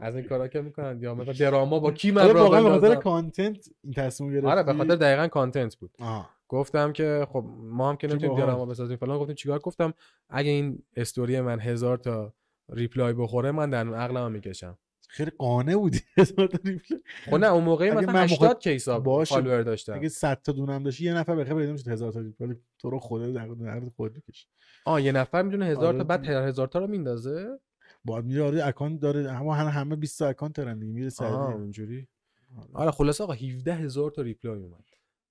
از 0.00 0.16
این 0.16 0.24
کارا 0.24 0.48
که 0.48 0.60
می‌کنن 0.60 0.98
یا 1.02 1.14
مثلا 1.14 1.32
دراما 1.32 1.78
با 1.78 1.92
کی 1.92 2.10
من 2.10 2.22
آره 2.22 2.32
واقعا 2.32 2.62
به 2.62 2.68
خاطر؟ 2.70 2.94
content 2.94 3.68
این 3.84 3.92
تصمیم 3.92 4.32
گرفتی؟ 4.32 4.48
آره 4.48 4.62
به 4.62 4.72
خاطر 4.72 4.96
دقیقا 4.96 5.28
content 5.28 5.76
بود. 5.76 5.90
آه. 5.98 6.39
گفتم 6.50 6.92
که 6.92 7.26
خب 7.32 7.44
ما 7.58 7.88
هم 7.90 7.96
که 7.96 8.06
نمی‌تونیم. 8.06 8.36
دراما 8.38 8.66
بسازیم 8.66 8.96
فلان 8.96 9.18
گفتیم 9.18 9.34
چیکار؟ 9.34 9.58
گفتم 9.58 9.94
اگه 10.28 10.50
این 10.50 10.82
استوری 10.96 11.40
من 11.40 11.60
هزار 11.60 11.98
تا 11.98 12.34
reply 12.68 13.12
بخوره 13.12 13.50
من 13.50 13.70
در 13.70 13.94
عقلم 13.94 14.32
می‌کشم. 14.32 14.78
خیلی 15.08 15.30
قانع 15.38 15.76
بودی 15.76 16.00
تا 16.16 16.48
خب 17.30 17.34
نه 17.34 17.46
اون 17.46 17.64
موقعی 17.64 17.90
مثلا 17.90 18.12
من 18.12 18.20
موقع 18.20 18.24
80 18.24 18.58
کیسا 18.58 19.00
باشه، 19.00 19.34
فالوور 19.34 19.62
داشتم. 19.62 19.94
اگه 19.94 20.08
100 20.08 20.42
تا 20.42 20.52
دونم 20.52 20.82
داشتی 20.82 21.04
یه 21.04 21.14
نفر 21.14 21.36
بخیر 21.36 21.54
پیدا 21.54 21.72
می‌شد 21.72 21.88
هزار 21.88 22.12
تا 22.12 22.20
ریپلی 22.20 22.46
ولی 22.46 22.56
تو 22.78 22.90
رو 22.90 22.98
خدا 22.98 23.30
در 23.30 23.48
در 23.48 23.80
خود 23.96 24.14
بکش 24.14 24.46
آه 24.84 25.02
یه 25.02 25.12
نفر 25.12 25.42
می‌دونه 25.42 25.66
هزار 25.66 25.86
آره 25.86 25.98
تا 25.98 26.04
بعد 26.04 26.20
دیگه. 26.20 26.40
هزار 26.42 26.66
تا 26.66 26.78
رو 26.78 26.86
میندازه؟ 26.86 27.58
باید 28.04 28.24
میره 28.24 28.42
آره 28.42 28.66
اکانت 28.66 29.00
داره 29.00 29.32
همه 29.32 29.54
همه 29.54 29.70
همه 29.70 29.96
20 29.96 30.18
تا 30.18 30.26
اکانت 30.26 30.54
دارن 30.54 30.78
دیگه 30.78 30.92
میره 30.92 31.06
آه 31.06 31.10
سریع 31.10 31.32
اونجوری 31.32 32.08
آره. 32.72 32.90
خلاص 32.90 33.20
آقا 33.20 33.32
17 33.32 33.74
هزار 33.74 34.10
تا 34.10 34.22
ریپلای 34.22 34.62
اومد. 34.62 34.84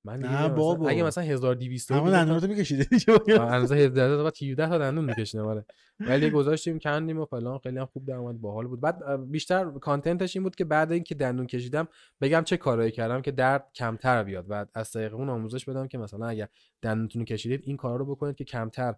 من 0.06 0.20
نه 0.20 0.28
مثلا- 0.28 0.50
بابا. 0.50 0.90
اگه 0.90 1.04
مثلا 1.04 1.24
1200 1.24 1.92
همه 1.92 2.12
دندوناتو 2.12 2.48
میکشیده 2.48 2.88
اندازه 3.30 3.76
17 3.76 4.08
تا 4.18 4.24
بعد 4.24 4.34
17 4.44 4.68
تا 4.70 4.78
دندون 4.78 5.06
میکشیدم 5.06 5.46
آره. 5.46 5.66
ولی 6.00 6.30
گذاشتیم 6.30 6.80
کندیم 6.80 7.20
و 7.20 7.26
فلان 7.26 7.58
خیلی 7.60 7.78
هم 7.78 7.86
خوب 7.86 8.06
در 8.06 8.16
اومد 8.16 8.42
باحال 8.42 8.68
بود. 8.68 8.82
بعد 8.82 9.32
بیشتر 9.32 9.72
کانتنتش 9.72 10.36
این 10.36 10.44
بود 10.44 10.56
که 10.56 10.66
بعد 10.66 10.92
اینکه 10.92 11.16
دندون 11.16 11.48
کشیدم 11.48 11.88
بگم 12.22 12.42
چه 12.46 12.58
کارایی 12.58 12.92
کردم 12.92 13.22
که 13.22 13.32
درد 13.32 13.72
کمتر 13.76 14.24
بیاد 14.24 14.46
و 14.50 14.66
از 14.74 14.92
طریق 14.92 15.14
اون 15.16 15.30
آموزش 15.30 15.66
بدم 15.70 15.88
که 15.88 15.98
مثلا 15.98 16.28
اگر 16.28 16.48
دندونتون 16.82 17.20
رو 17.20 17.26
کشیدید 17.26 17.62
این 17.64 17.78
کارا 17.78 17.96
رو 17.96 18.06
بکنید 18.16 18.36
که 18.36 18.44
کمتر 18.44 18.96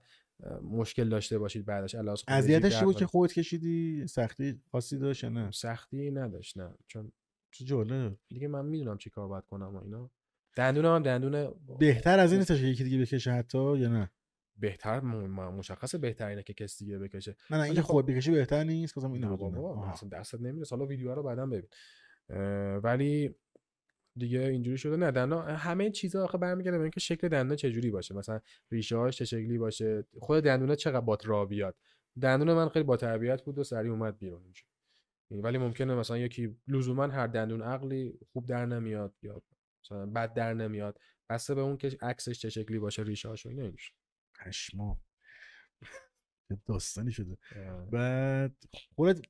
مشکل 0.63 1.09
داشته 1.09 1.39
باشید 1.39 1.65
بعدش. 1.65 1.95
علاوه 1.95 2.17
اذیتش 2.27 2.83
بود 2.83 2.95
که 2.95 3.05
خودت 3.05 3.33
کشیدی؟ 3.33 4.07
سختی 4.07 4.61
خاصی 4.71 4.97
داشت 4.97 5.25
نه؟ 5.25 5.51
سختی 5.51 6.11
نداشت 6.11 6.57
نه. 6.57 6.73
چون 6.87 7.11
چه 7.51 7.65
جالب. 7.65 8.17
دیگه 8.29 8.47
من 8.47 8.65
می‌دونم 8.65 8.97
چی 8.97 9.09
کار 9.09 9.27
باید 9.27 9.45
کنم 9.45 9.75
و 9.75 9.83
اینا. 9.83 10.11
دندونم 10.55 10.95
هم 10.95 11.03
دندون 11.03 11.53
بهتر 11.79 12.19
از 12.19 12.31
این 12.31 12.39
نیستش 12.39 12.61
که 12.61 12.67
یکی 12.67 12.83
دیگه 12.83 12.97
بکشه 12.97 13.31
حتی 13.31 13.77
یا 13.77 13.89
نه؟ 13.89 14.11
بهتر 14.57 14.99
مشخصه 14.99 15.97
بهترینه 15.97 16.43
که 16.43 16.53
کسی 16.53 16.85
دیگه 16.85 16.97
بکشه. 16.99 17.35
نه 17.49 17.57
نه 17.57 17.63
اینکه 17.63 17.81
خب- 17.81 17.87
خود 17.87 18.05
بکشی 18.05 18.31
بهتر 18.31 18.63
نیست 18.63 18.97
نه 18.97 19.11
اینو 19.11 19.65
آها. 19.65 19.91
اصلا 19.91 20.09
دستت 20.09 20.41
نمی‌رسه. 20.41 20.75
حالا 20.75 20.85
ویدیو 20.85 21.15
رو 21.15 21.23
بعدا 21.23 21.45
ببین. 21.45 21.69
ولی 22.83 23.35
دیگه 24.15 24.39
اینجوری 24.39 24.77
شده. 24.77 24.95
نه 24.97 25.11
دندان 25.11 25.49
همه 25.49 25.89
چیزا 25.89 26.23
آخه 26.23 26.37
برمیگرده 26.37 26.77
به 26.77 26.83
اینکه 26.83 26.99
شکل 26.99 27.27
دندون 27.27 27.55
چه 27.57 27.71
جوری 27.71 27.91
باشه. 27.91 28.15
مثلا 28.15 28.39
ریشه 28.71 28.97
هاش 28.97 29.17
چه 29.17 29.25
شکلی 29.25 29.57
باشه. 29.57 30.03
خود 30.19 30.43
دندونه 30.43 30.75
چقدر 30.75 31.01
بات 31.01 31.27
را 31.27 31.45
بیاد؟ 31.45 31.75
دندون 32.21 32.53
من 32.53 32.69
خیلی 32.69 32.85
با 32.85 32.97
تربیت 32.97 33.43
بود 33.43 33.57
و 33.59 33.63
سریع 33.63 33.91
اومد 33.91 34.17
بیرون 34.17 34.41
اینجوری. 34.43 34.67
ولی 35.31 35.57
ممکنه 35.57 35.95
مثلا 35.95 36.17
یکی 36.17 36.55
لزوما 36.67 37.07
هر 37.07 37.27
دندون 37.27 37.61
عقلی 37.61 38.19
خوب 38.33 38.45
در 38.45 38.65
نمیاد 38.65 39.13
یا 39.23 39.41
مثلا 39.83 40.05
بد 40.05 40.33
در 40.33 40.53
نمیاد 40.53 40.99
بسته 41.29 41.55
به 41.55 41.61
اون 41.61 41.77
که 41.77 41.97
عکسش 42.01 42.39
چه 42.39 42.49
شکلی 42.49 42.79
باشه 42.79 43.03
ریشه 43.03 43.29
هاش 43.29 43.45
و 43.45 43.49
اینا 43.49 43.71
چه 46.49 46.57
داستانی 46.65 47.11
شده. 47.11 47.37
بعد 47.91 48.55
خودت 48.95 49.21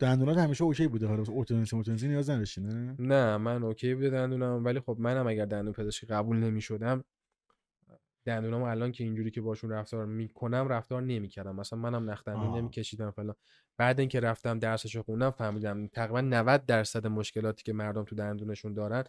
دندونات 0.00 0.38
همیشه 0.38 0.64
اوکی 0.64 0.88
بوده؟ 0.88 1.06
حالا 1.06 1.24
اوتونسی 1.28 1.76
اوتونسی 1.76 2.08
نیاز 2.08 2.30
نداشتی 2.30 2.60
نه؟ 2.60 2.96
نه 2.98 3.36
من 3.36 3.62
اوکی 3.62 3.94
بوده 3.94 4.10
دندونم 4.10 4.64
ولی 4.64 4.80
خب 4.80 4.96
منم 4.98 5.26
اگر 5.26 5.44
دندون 5.44 5.72
پزشکی 5.72 6.06
قبول 6.06 6.36
نمی 6.36 6.60
شدم 6.60 7.04
دندونم 8.24 8.62
الان 8.62 8.92
که 8.92 9.04
اینجوری 9.04 9.30
که 9.30 9.40
باشون 9.40 9.70
رفتار 9.70 10.06
می‌کنم 10.06 10.68
رفتار 10.68 11.02
نمی‌کردم. 11.02 11.56
مثلا 11.56 11.78
منم 11.78 12.10
نخ 12.10 12.24
دندون. 12.24 12.58
نمیکشیدم 12.58 13.10
فلان. 13.10 13.34
بعد 13.76 14.00
اینکه 14.00 14.20
رفتم 14.20 14.58
درسشو 14.58 15.02
خوندم 15.02 15.30
فهمیدم 15.30 15.86
تقریبا 15.86 16.20
90 16.20 16.66
درصد 16.66 17.06
مشکلاتی 17.06 17.62
که 17.62 17.72
مردم 17.72 18.04
تو 18.04 18.14
دندونشون 18.14 18.74
دارن 18.74 19.04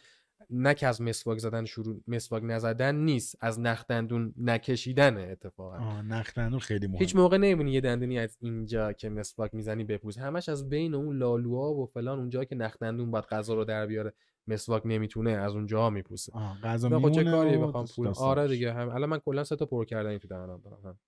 نه 0.50 0.74
که 0.74 0.88
از 0.88 1.02
مسواک 1.02 1.40
زدن 1.40 1.66
شروع 1.66 2.02
مسواک 2.08 2.44
نزدن 2.46 2.96
نیست 2.96 3.38
از 3.42 3.60
نخ 3.60 3.86
دندون 3.88 4.34
نکشیدن 4.38 5.32
اتفاقا. 5.32 5.78
آه 5.78 6.02
نخ 6.02 6.34
دندون 6.34 6.60
خیلی 6.60 6.88
مهمه. 6.88 7.00
هیچ 7.00 7.16
موقع 7.16 7.38
نمی‌بینی 7.38 7.72
یه 7.72 7.82
دندونی 7.82 8.20
از 8.20 8.38
اینجا 8.42 8.94
که 8.94 9.10
مسواک 9.10 9.54
می‌زنی 9.54 9.84
بپوز 9.84 10.18
همش 10.18 10.50
از 10.50 10.70
بین 10.70 10.96
اون 10.96 11.18
لالوها 11.18 11.74
و 11.74 11.86
فلان 11.86 12.20
اونجا 12.20 12.44
که 12.44 12.56
نخ 12.56 12.78
دندون 12.82 13.12
باید 13.12 13.26
غذا 13.26 13.54
رو 13.54 13.66
در 13.66 13.86
بیاره 13.86 14.14
مسواک 14.48 14.82
نمی‌تونه 14.86 15.32
از 15.32 15.54
اونجاها 15.54 15.90
میپوسه 15.90 16.34
غذا 16.64 16.88
نه 16.88 17.00
خب 17.00 17.12
چه 17.12 17.24
میمونه 17.24 17.44
کاری 17.44 17.58
بخوام 17.58 17.86
پول. 17.96 18.08
آره 18.18 18.48
دیگه. 18.48 18.74
هم 18.74 18.90
الان 18.90 19.10
من 19.10 19.20
کلا 19.20 19.44
سه 19.44 19.56
تا 19.56 19.66
پر 19.66 19.86
کردنی 19.86 20.20
تو 20.20 20.28
دهنم 20.28 20.62
دارم. 20.64 20.82
هم. 20.86 21.00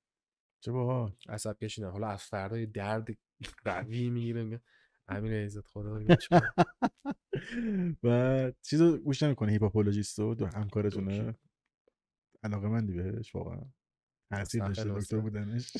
چه 0.62 0.72
باحال. 0.72 1.12
عصب 1.30 1.58
کشیدم 1.58 1.90
حالا 1.90 2.08
از 2.08 2.24
فردای 2.24 2.66
درد 2.66 3.08
قوی 3.66 4.10
می‌گیره. 4.10 4.62
امیر 5.08 5.34
عزت 5.46 5.68
خدا. 5.68 6.00
و 8.04 8.52
چیزو 8.62 8.98
گوش 8.98 9.24
نمی‌کنه 9.24 9.52
هیپاپولوژیستو 9.52 10.36
دو 10.36 10.46
همکارتونه؟ 10.46 11.36
علاقه 12.44 12.68
مندی 12.68 12.94
بهش؟ 12.94 13.36
واقعا. 13.36 13.62
تاثیر 14.30 14.62
صفحه 14.62 14.84
داشته 14.84 15.00
دکتر. 15.00 15.20
بودنش. 15.20 15.72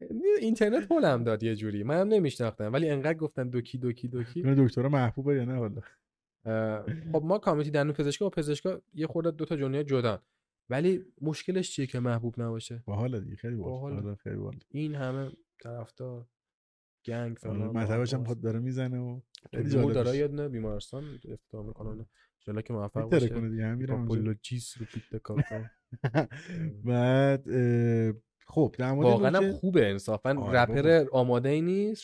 اینترنت 0.40 0.86
هولم 0.92 1.24
داد 1.24 1.42
یه 1.42 1.56
جوری. 1.56 1.82
منم 1.82 2.08
نمیشناختم. 2.08 2.72
ولی 2.72 2.90
انقدر 2.90 3.14
گفتن 3.18 3.48
دوکی 3.48 3.78
دوکی 3.78 4.08
دوکی. 4.08 4.42
این 4.42 4.66
دکترا 4.66 4.88
محبوبه 4.88 5.34
یا 5.34 5.44
نه؟ 5.44 5.58
والا. 5.58 5.82
خب 7.12 7.22
ما 7.24 7.38
کامیتی 7.38 7.70
دندون 7.70 7.92
پزشکی 7.92 8.24
و 8.24 8.30
پزشکا 8.30 8.82
یه 8.94 9.06
خورده 9.06 9.30
دو 9.30 9.44
تا 9.44 9.56
دنیا 9.56 9.82
جدان. 9.82 10.18
ولی 10.70 11.04
مشکلش 11.20 11.70
چیه 11.70 11.86
که 11.86 12.00
محبوب 12.00 12.40
نباشه؟ 12.40 12.82
باحاله 12.86 13.20
دیگه 13.20 13.36
خیلی 13.36 13.56
باحال. 13.56 13.92
آره، 13.92 14.14
خیلی 14.14 14.36
باحال. 14.36 14.58
این 14.68 14.94
همه 14.94 15.32
طرفدار. 15.62 16.26
گنگ 17.04 17.38
آره، 17.46 17.54
فلان 17.54 17.76
مطبش 17.76 18.14
هم 18.14 18.22
داره 18.22 18.58
می‌زنه 18.58 18.98
و 18.98 19.20
خیلی 19.50 19.76
نور 19.76 19.92
داره. 19.92 20.16
یه 20.16 20.28
دونه 20.28 20.48
بیمارستان 20.48 21.04
افتتاح 21.32 21.66
می‌کنه 21.66 22.06
ان 22.48 22.62
که 22.62 22.72
موفق 22.72 23.10
باشه. 23.10 23.28
کنه 23.28 23.48
دیگه 23.48 23.66
هم 23.66 23.78
میره 23.78 23.94
اونجا. 23.94 24.08
پاپولوژیس 24.08 24.78
رو 24.78 24.86
پیت 24.86 25.22
کافه 25.22 25.70
بعد 26.84 27.44
خب 28.50 28.74
در 28.78 28.92
مورد 28.92 29.06
واقعا 29.06 29.38
هم 29.38 29.52
خوبه 29.52 29.90
انصافا. 29.90 30.34
آره 30.38 30.60
رپر 30.60 31.06
آماده 31.12 31.48
ای 31.48 31.60
نیست 31.60 32.02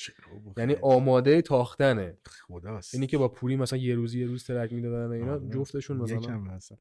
یعنی 0.56 0.77
آماده 0.82 1.43
تاختنه. 1.43 2.18
خداست. 2.48 2.94
اینی 2.94 3.06
که 3.06 3.18
با 3.18 3.28
پوری 3.28 3.56
مثلا 3.56 3.78
یه 3.78 3.94
روزی 3.94 4.20
یه 4.20 4.27
روز 4.27 4.44
ترک 4.44 4.73
می‌دادن 4.73 5.12
اینا 5.12 5.32
آره. 5.32 5.48
جفتشون 5.48 5.97
مثلا 5.97 6.16
یکم 6.16 6.47
هستن. 6.47 6.77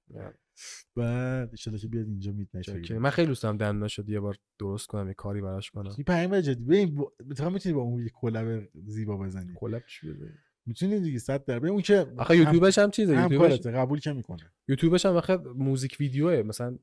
بعد 0.96 1.54
ان 1.68 1.78
که 1.78 1.88
بیاد 1.88 2.06
اینجا 2.06 2.32
میت 2.32 2.62
چاکر. 2.62 2.98
من 2.98 3.10
خیلی 3.10 3.28
دوست 3.28 3.44
دارم 3.44 3.58
دندون 3.58 3.88
شد 3.88 4.10
یه 4.10 4.20
بار 4.20 4.38
درست 4.60 4.88
کنم 4.88 5.08
یه 5.08 5.14
کاری 5.14 5.42
براش 5.42 5.72
کنم. 5.72 5.92
این 5.98 6.04
پیام 6.04 6.40
جدی. 6.40 6.64
ببین 6.64 7.06
می‌تونی 7.54 7.76
با 7.76 7.82
اون 7.82 8.04
یه 8.04 8.10
کلاب 8.10 8.64
زیبا 8.88 9.18
بزنی. 9.18 9.54
کلپ 9.56 9.86
چی 9.86 10.08
بده 10.08 10.34
می‌تونی 10.66 11.00
دیگه 11.00 11.20
صد 11.20 11.46
در 11.46 11.60
ببین 11.60 11.72
اون 11.72 11.82
که 11.82 12.06
آخه 12.18 12.38
یوتیوبش 12.38 12.78
هم 12.78 12.92
چیزه 12.92 13.14
یوتیوبش. 13.14 13.60
قبول 13.60 14.00
که 14.00 14.14
می‌کنه. 14.14 14.52
یوتیوبش 14.68 15.06
هم 15.06 15.16
آخه 15.16 15.38
موزیک 15.38 15.98
ویدیوه. 16.00 16.44
مثلا 16.44 16.78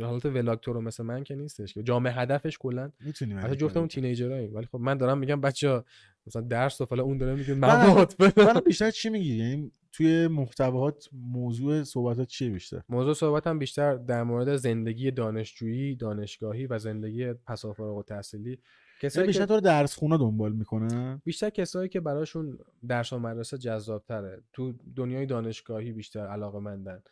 حالت 0.00 0.26
ولاگ 0.26 0.60
تو 0.60 0.72
رو 0.72 0.80
مثل 0.80 1.02
من 1.02 1.24
که 1.24 1.34
نیستش 1.34 1.74
که 1.74 1.82
جامعه 1.82 2.12
هدفش 2.12 2.58
کلا 2.58 2.90
می‌تونی 3.00 3.34
حتی 3.34 3.56
جفتمون 3.56 3.88
تینیجراییم 3.88 4.54
ولی 4.54 4.66
خب 4.66 4.78
من 4.78 4.96
دارم 4.96 5.18
میگم 5.18 5.40
بچه 5.40 5.82
مثلا 6.26 6.42
درس 6.42 6.80
و 6.80 6.86
فلا 6.86 7.02
اون 7.02 7.18
داره 7.18 7.34
میگه 7.34 7.54
مواد 7.54 8.14
من 8.36 8.60
بیشتر 8.66 8.90
چی 8.90 9.10
میگی؟ 9.10 9.34
یعنی 9.34 9.72
توی 9.92 10.26
محتواات 10.26 11.08
موضوع 11.12 11.82
صحبتات 11.82 12.28
چیه 12.28 12.50
بیشتر؟ 12.50 12.82
موضوع 12.88 13.14
صحبتم 13.14 13.58
بیشتر 13.58 13.94
در 13.96 14.22
مورد 14.22 14.56
زندگی 14.56 15.10
دانشجویی 15.10 15.96
دانشگاهی 15.96 16.66
و 16.66 16.78
زندگی 16.78 17.32
پس 17.32 17.64
از 17.64 17.76
فارغ 17.76 17.96
التحصیلی 17.96 18.58
کسایی 19.00 19.26
بیشتر 19.26 19.46
که 19.46 19.60
درس 19.60 19.94
خونه 19.94 20.18
دنبال 20.18 20.52
می‌کنن. 20.52 21.22
بیشتر 21.24 21.50
کسایی 21.50 21.88
که 21.88 22.00
براشون 22.00 22.58
درس 22.88 23.12
و 23.12 23.18
مدرسه 23.18 23.58
جذاب 23.58 24.04
تره 24.04 24.42
تو 24.52 24.72
دنیای 24.96 25.26
دانشگاهی 25.26 25.92
بیشتر 25.92 26.26
علاقه 26.26 26.58
مندن 26.58 27.02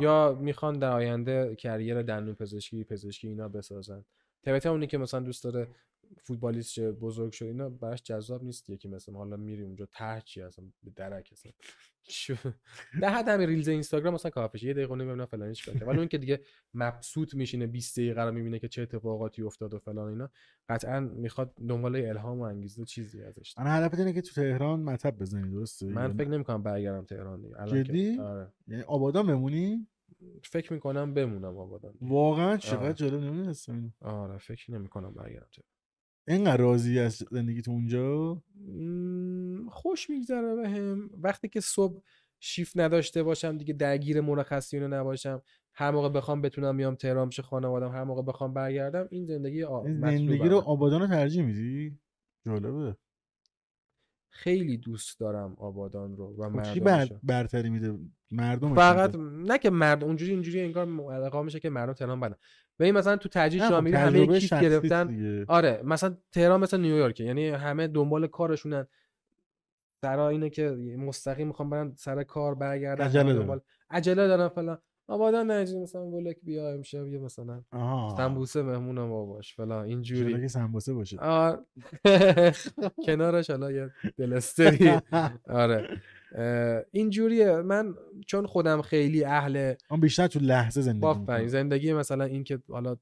یا 0.00 0.38
می‌خوان 0.40 0.78
در 0.78 0.92
آینده 0.92 1.56
کریر 1.56 2.02
دندون 2.02 2.34
پزشکی 2.34 2.84
پزشکی 2.84 3.28
اینا 3.28 3.48
بسازن. 3.48 4.04
البته 4.44 4.68
اونی 4.68 4.86
که 4.86 4.98
مثلا 4.98 5.20
دوست 5.20 5.44
داره 5.44 5.68
فوتبالیست 6.22 6.72
شه 6.72 6.92
بزرگ 6.92 7.32
شه 7.32 7.44
اینا 7.44 7.68
براش 7.68 8.02
جذاب 8.02 8.44
نیست 8.44 8.70
یکی 8.70 8.88
مثلا 8.88 9.14
حالا 9.14 9.36
میری 9.36 9.62
اونجا 9.62 9.86
ته 9.92 10.22
چی 10.24 10.42
اصلا 10.42 10.64
به 10.82 10.90
درک 10.96 11.28
اصلا. 11.32 11.52
در 13.00 13.08
حد 13.08 13.28
همین 13.28 13.48
ریلز 13.48 13.68
اینستاگرام 13.68 14.14
مثلا 14.14 14.30
کافیشه 14.30 14.66
یه 14.66 14.74
دقیقه 14.74 14.94
نمی‌دونم 14.94 15.26
فلان 15.26 15.52
چیکار 15.52 15.74
کرد. 15.78 15.88
ولی 15.88 15.98
اون 15.98 16.08
که 16.08 16.18
دیگه 16.18 16.40
مبسوط 16.74 17.34
میشینه 17.34 17.66
20 17.66 17.98
دقیقه 17.98 18.22
رو 18.22 18.32
می‌بینه 18.32 18.58
که 18.58 18.68
چه 18.68 18.82
اتفاقاتی 18.82 19.42
افتاد 19.42 19.74
و 19.74 19.78
فلان 19.78 20.08
اینا 20.08 20.30
قطعا 20.68 21.00
می‌خواد 21.00 21.54
دنبال 21.68 21.96
الهام 21.96 22.38
و 22.40 22.42
انگیزه 22.42 22.84
چیزی 22.84 23.22
ازش. 23.22 23.58
من 23.58 23.66
هدفت 23.66 23.98
اینه 23.98 24.12
که 24.12 24.22
تو 24.22 24.34
تهران 24.34 24.80
مطب 24.82 25.18
بزنی 25.18 25.50
درسته؟ 25.50 25.86
من 25.86 26.02
یعنی- 26.02 26.14
فکر 26.14 26.28
نمی‌کنم 26.28 26.62
برگردم 26.62 27.04
تهران 27.04 27.42
دیگه. 27.42 27.84
جدی؟ 27.84 28.18
آره. 28.18 28.52
یعنی 28.68 28.82
آبادان 28.82 29.26
بمونی؟ 29.26 29.86
فکر 30.44 30.72
می‌کنم 30.72 31.14
بمونم 31.14 31.58
آبادان 31.58 31.94
واقعا 32.00 32.56
چقدر 32.56 32.82
آره. 32.84 32.94
جالب 32.94 33.20
نمی‌دونستم 33.20 33.94
آره 34.00 34.38
فکر 34.38 34.72
نمی‌کنم 34.72 35.14
برگردم 35.14 35.48
تهران. 35.52 35.75
اینقدر 36.28 36.56
راضی 36.56 36.98
از 36.98 37.22
زندگی 37.30 37.62
تو 37.62 37.70
اونجا 37.70 38.42
خوش 39.70 40.10
میگذره 40.10 40.54
بهم 40.54 41.10
وقتی 41.22 41.48
که 41.48 41.60
صبح 41.60 42.02
شیفت 42.40 42.78
نداشته 42.78 43.22
باشم 43.22 43.58
دیگه 43.58 43.74
درگیر 43.74 44.20
مرخصی 44.20 44.78
رو 44.78 44.88
نباشم. 44.88 45.42
هر 45.74 45.90
موقع 45.90 46.08
بخوام 46.08 46.42
بتونم 46.42 46.76
بیام 46.76 46.94
تهران 46.94 47.28
پیش 47.28 47.40
خانوادم 47.40 47.92
هر 47.92 48.04
موقع 48.04 48.22
بخوام 48.22 48.54
برگردم 48.54 49.08
این 49.10 49.26
زندگی 49.26 49.62
آ... 49.62 49.84
زندگی 49.84 50.48
رو. 50.48 50.56
آبادان 50.58 51.00
رو 51.00 51.06
ترجیح 51.06 51.44
میدی؟ 51.44 51.98
جالبه. 52.46 52.96
خیلی 54.30 54.76
دوست 54.76 55.20
دارم 55.20 55.54
آبادان 55.58 56.16
رو 56.16 56.36
و 56.38 56.50
خب 56.50 56.72
چی 56.72 56.80
بر... 56.80 57.08
برتری 57.22 57.70
میده؟ 57.70 57.98
مردم 58.30 58.74
فقط 58.74 59.16
نه 59.16 59.58
که 59.58 59.70
مرد 59.70 60.04
اونجوری 60.04 60.32
اینجوری 60.32 60.60
انگار 60.60 60.84
ملقا 60.84 61.42
میشه 61.42 61.60
که 61.60 61.70
مردم 61.70 61.92
تهران 61.92 62.20
بدن. 62.20 62.36
ببین 62.78 62.94
مثلا 62.94 63.16
تو 63.16 63.28
تجهیز 63.32 63.62
شما 63.62 63.80
میری 63.80 63.96
همه 63.96 64.38
کیف 64.38 64.52
گرفتن. 64.52 65.44
آره 65.48 65.80
مثلا 65.84 66.16
تهران 66.32 66.60
مثل 66.60 66.80
نیویورکه 66.80 67.24
یعنی 67.24 67.48
همه 67.48 67.86
دنبال 67.88 68.26
کارشونن. 68.26 68.86
سرا 70.04 70.28
اینه 70.28 70.50
که 70.50 70.70
مستقیم 70.98 71.46
می‌خوام 71.48 71.70
برن 71.70 71.92
سر 71.96 72.22
کار 72.22 72.54
برگردن 72.54 73.04
عجله 73.04 73.32
دارن. 73.32 73.46
دنبال- 73.46 73.60
عجله 73.90 74.28
دارن 74.28 74.48
فلان. 74.48 74.78
آبادا 75.08 75.42
نه 75.42 75.60
مثلا 75.82 76.02
ولک 76.06 76.36
بیا 76.42 76.70
امشب 76.70 77.06
یه 77.06 77.18
مثلا 77.18 77.62
سمبوسه 78.16 78.62
مهمون 78.62 78.98
ما 79.00 79.26
باش 79.26 79.54
فلان 79.54 79.84
اینجوری. 79.86 80.40
که 80.40 80.48
سمبوسه 80.48 80.94
باشه. 80.94 81.16
کنارش 83.06 83.50
حالا 83.50 83.72
یه 83.72 83.90
دلستری. 84.18 84.90
آره. 85.48 86.02
اینجوریه. 86.90 87.56
من 87.56 87.94
چون 88.26 88.46
خودم 88.46 88.82
خیلی 88.82 89.24
اهل 89.24 89.74
اون 89.90 90.00
بیشتر 90.00 90.26
تو 90.26 90.38
لحظه 90.38 90.82
زندگی 90.82 91.18
می‌کنه. 91.20 91.46
زندگی 91.46 91.92
مثلا 91.92 92.24
این 92.24 92.44
که 92.44 92.58
حالا 92.68 92.96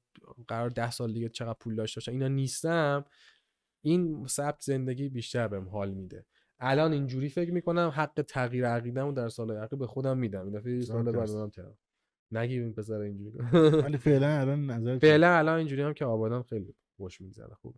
قرار 0.47 0.69
ده 0.69 0.91
سال 0.91 1.13
دیگه 1.13 1.29
چقدر 1.29 1.57
پول 1.59 1.75
داشته 1.75 1.97
باشم 1.99 2.11
اینا 2.11 2.27
نیستم. 2.27 3.05
این 3.81 4.27
سبت 4.27 4.61
زندگی 4.61 5.09
بیشتر 5.09 5.47
بهم 5.47 5.69
حال 5.69 5.93
میده. 5.93 6.25
الان 6.59 6.93
اینجوری 6.93 7.29
فکر 7.29 7.51
می‌کنم 7.51 7.91
حق 7.95 8.21
تغییر 8.27 8.67
عقیده‌مو 8.67 9.11
در 9.11 9.29
سال 9.29 9.51
عقب 9.51 9.77
به 9.77 9.87
خودم 9.87 10.17
میدم. 10.17 10.45
این 10.45 10.53
دفعه 10.53 10.81
سال 10.81 11.11
بعد. 11.11 11.29
اونم 11.29 11.49
ترم 11.49 11.77
نگی 12.31 12.59
این 12.59 12.73
پسر 12.73 12.99
اینجوری. 12.99 13.37
ولی 13.53 13.97
فعلا 13.97 14.39
الان 14.39 14.71
نظر 14.71 14.99
فعلا 14.99 15.37
الان 15.37 15.57
اینجوری 15.57 15.81
هم 15.81 15.93
که 15.93 16.05
آبادان 16.05 16.43
خیلی 16.43 16.75
خوش 16.97 17.21
میگذره. 17.21 17.53
خوب 17.61 17.75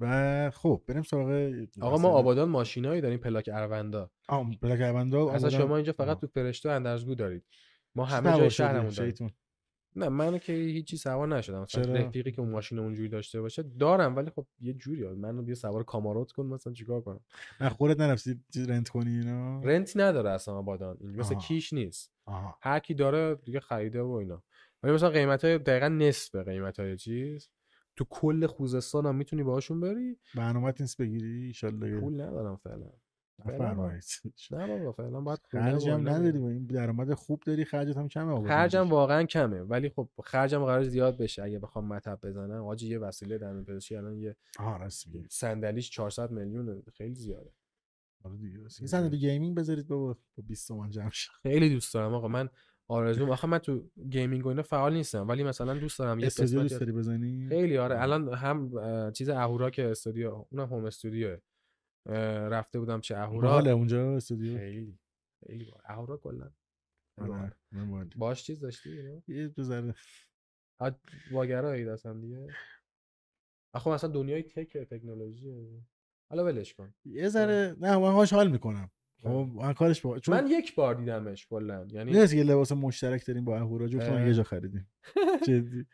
و 0.00 0.50
خب 0.50 0.82
بریم 0.86 1.02
سراغ 1.02 1.52
آقا 1.80 1.98
ما 1.98 2.08
آبادان 2.08 2.48
ماشینایی 2.48 3.00
داریم 3.00 3.18
پلاک 3.18 3.50
اروندها 3.52 4.10
آم 4.28 4.50
بلک 4.62 4.80
اوندا 4.80 5.30
اصلا 5.30 5.50
شما 5.50 5.76
اینجا 5.76 5.92
فقط 5.92 6.20
تو 6.20 6.26
فرشته 6.26 6.70
اندرزگو 6.70 7.14
دارید. 7.14 7.44
ما 7.94 8.04
همه 8.04 8.36
جای 8.36 8.50
شهرمون 8.50 8.90
داریم. 8.90 9.34
نه 9.96 10.08
من 10.08 10.38
که 10.38 10.52
هیچی 10.52 10.96
سوار 10.96 11.28
نشدم. 11.28 11.62
مثلا؟ 11.62 11.94
رفیقی 11.94 12.32
که 12.32 12.40
اون 12.40 12.50
ماشین 12.50 12.78
اونجوری 12.78 13.08
داشته 13.08 13.40
باشه 13.40 13.62
دارم 13.62 14.16
ولی 14.16 14.30
خب 14.30 14.46
یه 14.60 14.72
جوری 14.72 15.08
منو 15.08 15.42
بیا 15.42 15.54
سوار 15.54 15.84
کاماروت 15.84 16.32
کن 16.32 16.46
مثلا 16.46 16.72
چیکار 16.72 17.00
کنم؟ 17.00 17.20
نه 17.60 17.68
خودت 17.68 18.00
نرفتی 18.00 18.40
رنت 18.68 18.88
کنی 18.88 19.18
اینا 19.18 19.60
رنتی 19.60 19.98
نداره 19.98 20.30
اصلا 20.30 20.54
آبادان. 20.54 20.96
این 21.00 21.16
مثل 21.16 21.34
آها. 21.34 21.42
کیش 21.44 21.72
نیست. 21.72 22.12
آها. 22.24 22.58
هر 22.62 22.78
کی 22.78 22.94
داره 22.94 23.34
دیگه 23.34 23.60
خریده 23.60 24.02
و 24.02 24.10
اینا. 24.10 24.42
ولی 24.82 24.92
مثلا 24.92 25.10
قیمت 25.10 25.44
های 25.44 25.58
دقیقا 25.58 25.88
نصف 25.88 26.36
قیمت 26.36 26.80
های 26.80 26.96
چیز. 26.96 27.50
تو 27.98 28.04
کل 28.10 28.46
خوزستان 28.46 29.06
هم 29.06 29.14
می‌تونی 29.14 29.42
باهاشون 29.42 29.80
بری؟ 29.80 30.16
برنامه‌ت 30.34 30.80
نیست 30.80 31.02
بگیری؟ 31.02 31.46
ایشالله. 31.46 32.00
پول 32.00 32.20
ندارم 32.20 32.56
فعلا. 32.56 32.90
نفرمایید 33.46 34.02
نه 34.50 34.66
بابا 34.66 34.92
فعلا 34.92 35.20
باید 35.20 35.38
خرجم 35.50 36.08
نداری 36.08 36.38
این 36.38 36.66
درآمد 36.66 37.14
خوب 37.14 37.42
داری 37.46 37.64
خرجت 37.64 37.96
هم 37.96 38.08
کمه 38.08 38.48
خرجم. 38.48 38.88
واقعا 38.88 39.22
کمه. 39.24 39.60
ولی 39.60 39.88
خب 39.88 40.08
خرجم 40.24 40.64
قرار 40.64 40.82
زیاد 40.82 41.16
بشه 41.16 41.42
اگه 41.42 41.58
بخوام 41.58 41.88
مطب 41.88 42.18
بزنم. 42.22 42.64
آجی 42.64 42.88
یه 42.88 42.98
وسیله 42.98 43.38
دندون 43.38 43.64
پزشکی 43.64 43.96
الان 43.96 44.16
یه 44.16 44.36
صندلیش 45.30 45.90
400 45.90 46.30
میلیون 46.30 46.82
خیلی 46.94 47.14
زیاده. 47.14 47.52
آره 48.24 48.36
دیگه. 48.36 48.58
یه 48.60 48.68
صندلی 48.68 49.18
gaming 49.28 49.56
بذارید 49.56 49.88
بابا 49.88 50.16
با 50.36 50.44
20 50.46 50.68
تومن 50.68 50.90
جمع 50.90 51.10
خیلی 51.42 51.70
دوست 51.70 51.94
دارم 51.94 52.14
آقا. 52.14 52.28
من 52.28 52.48
آرزوم 52.90 53.30
آخه 53.30 53.48
من 53.48 53.58
تو 53.58 53.90
gaming 54.10 54.46
و 54.46 54.48
اینا 54.48 54.62
فعال 54.62 54.92
نیستم 54.94 55.28
ولی 55.28 55.44
مثلا 55.44 55.74
دوست 55.74 55.98
دارم 55.98 56.18
یه 56.18 56.26
استودیو 56.26 56.62
دوست 56.62 56.80
داری 56.80 56.92
بزنی؟ 56.92 57.48
خیلی 57.48 57.78
آره. 57.78 58.02
الان 58.02 58.34
هم 58.34 58.72
چیز 59.12 59.28
اهورا 59.28 59.70
که 59.70 59.90
استودیو 59.90 60.46
اونم 60.50 60.66
home 60.66 60.84
studio 60.84 61.36
رفته 62.50 62.78
بودم 62.78 63.00
چه 63.00 63.16
اهورا. 63.16 63.48
باحاله 63.48 63.70
اونجا 63.70 64.16
استودیو؟ 64.16 64.58
خیلی 64.58 64.98
خیلی. 65.46 65.72
اهورا 65.84 66.16
کلا. 66.16 66.50
آره. 67.20 67.52
باش 68.16 68.44
چیز 68.44 68.60
داشتی؟ 68.60 69.22
یه 69.28 69.48
دو 69.48 69.62
ذره 69.62 69.94
آ، 70.80 70.90
واگرایی 71.30 71.88
اصلا 71.88 72.14
دیگه. 72.20 72.46
آخه 73.74 73.90
مثلا 73.90 74.10
دنیای 74.10 74.42
تک 74.42 74.76
تکنولوژی 74.78 75.82
حالا 76.30 76.44
ولش 76.44 76.74
کن. 76.74 76.94
یه 77.04 77.28
ذره 77.28 77.76
نه 77.80 77.96
من 77.98 78.12
هاش 78.12 78.32
حال 78.32 78.50
می‌کنم. 78.50 78.90
خب 79.22 79.48
من 79.54 79.72
کارش 79.72 80.00
با 80.00 80.18
چون 80.18 80.40
من 80.40 80.50
یک 80.50 80.74
بار 80.74 80.94
دیدمش 80.94 81.46
کلا 81.46 81.86
یعنی 81.90 82.12
نیست 82.12 82.34
که 82.34 82.42
لباس 82.42 82.72
مشترک 82.72 83.26
داریم 83.26 83.44
با 83.44 83.56
اهورا 83.56 83.86
اه. 83.86 84.26
یه 84.26 84.34
جا 84.34 84.42
خریدیم 84.42 84.86
جدی 85.46 85.86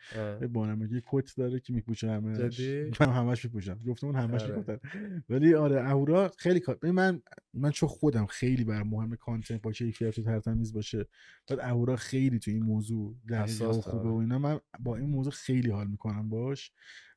بانمگی 0.53 1.03
کت 1.07 1.37
داره 1.37 1.61
که 1.61 1.73
میپوشه 1.73 2.11
همش 2.11 2.39
جدی؟ 2.39 2.85
من 3.01 3.13
همش 3.13 3.45
میپوشم 3.45 3.81
جفتمون 3.87 4.17
همش 4.17 4.43
آره. 4.43 4.57
میپوشن 4.57 4.81
ولی 5.29 5.55
آره 5.55 5.81
اهورا 5.81 6.31
خیلی 6.39 6.61
کار 6.61 6.79
من 6.83 7.23
من 7.55 7.71
چون 7.71 7.89
خودم 7.89 8.27
خیلی 8.27 8.65
بر 8.65 8.83
مهم 8.83 9.17
کانتنت 9.17 9.63
با 9.63 9.73
کیفیت 9.73 10.19
و 10.19 10.23
ترتمیز 10.23 10.73
باشه 10.73 11.07
بعد 11.49 11.61
اهورا 11.61 11.97
خیلی 11.97 12.39
تو 12.39 12.51
این 12.51 12.63
موضوع 12.63 13.17
دقیقه 13.29 13.67
و 13.67 13.73
خوبه. 13.73 14.09
و 14.09 14.15
اینا 14.15 14.39
من 14.39 14.61
با 14.81 14.97
این 14.97 15.11
موضوع 15.11 15.33
خیلی 15.33 15.71
حال 15.71 15.87
می‌کنم 15.87 16.29
باش 16.29 16.73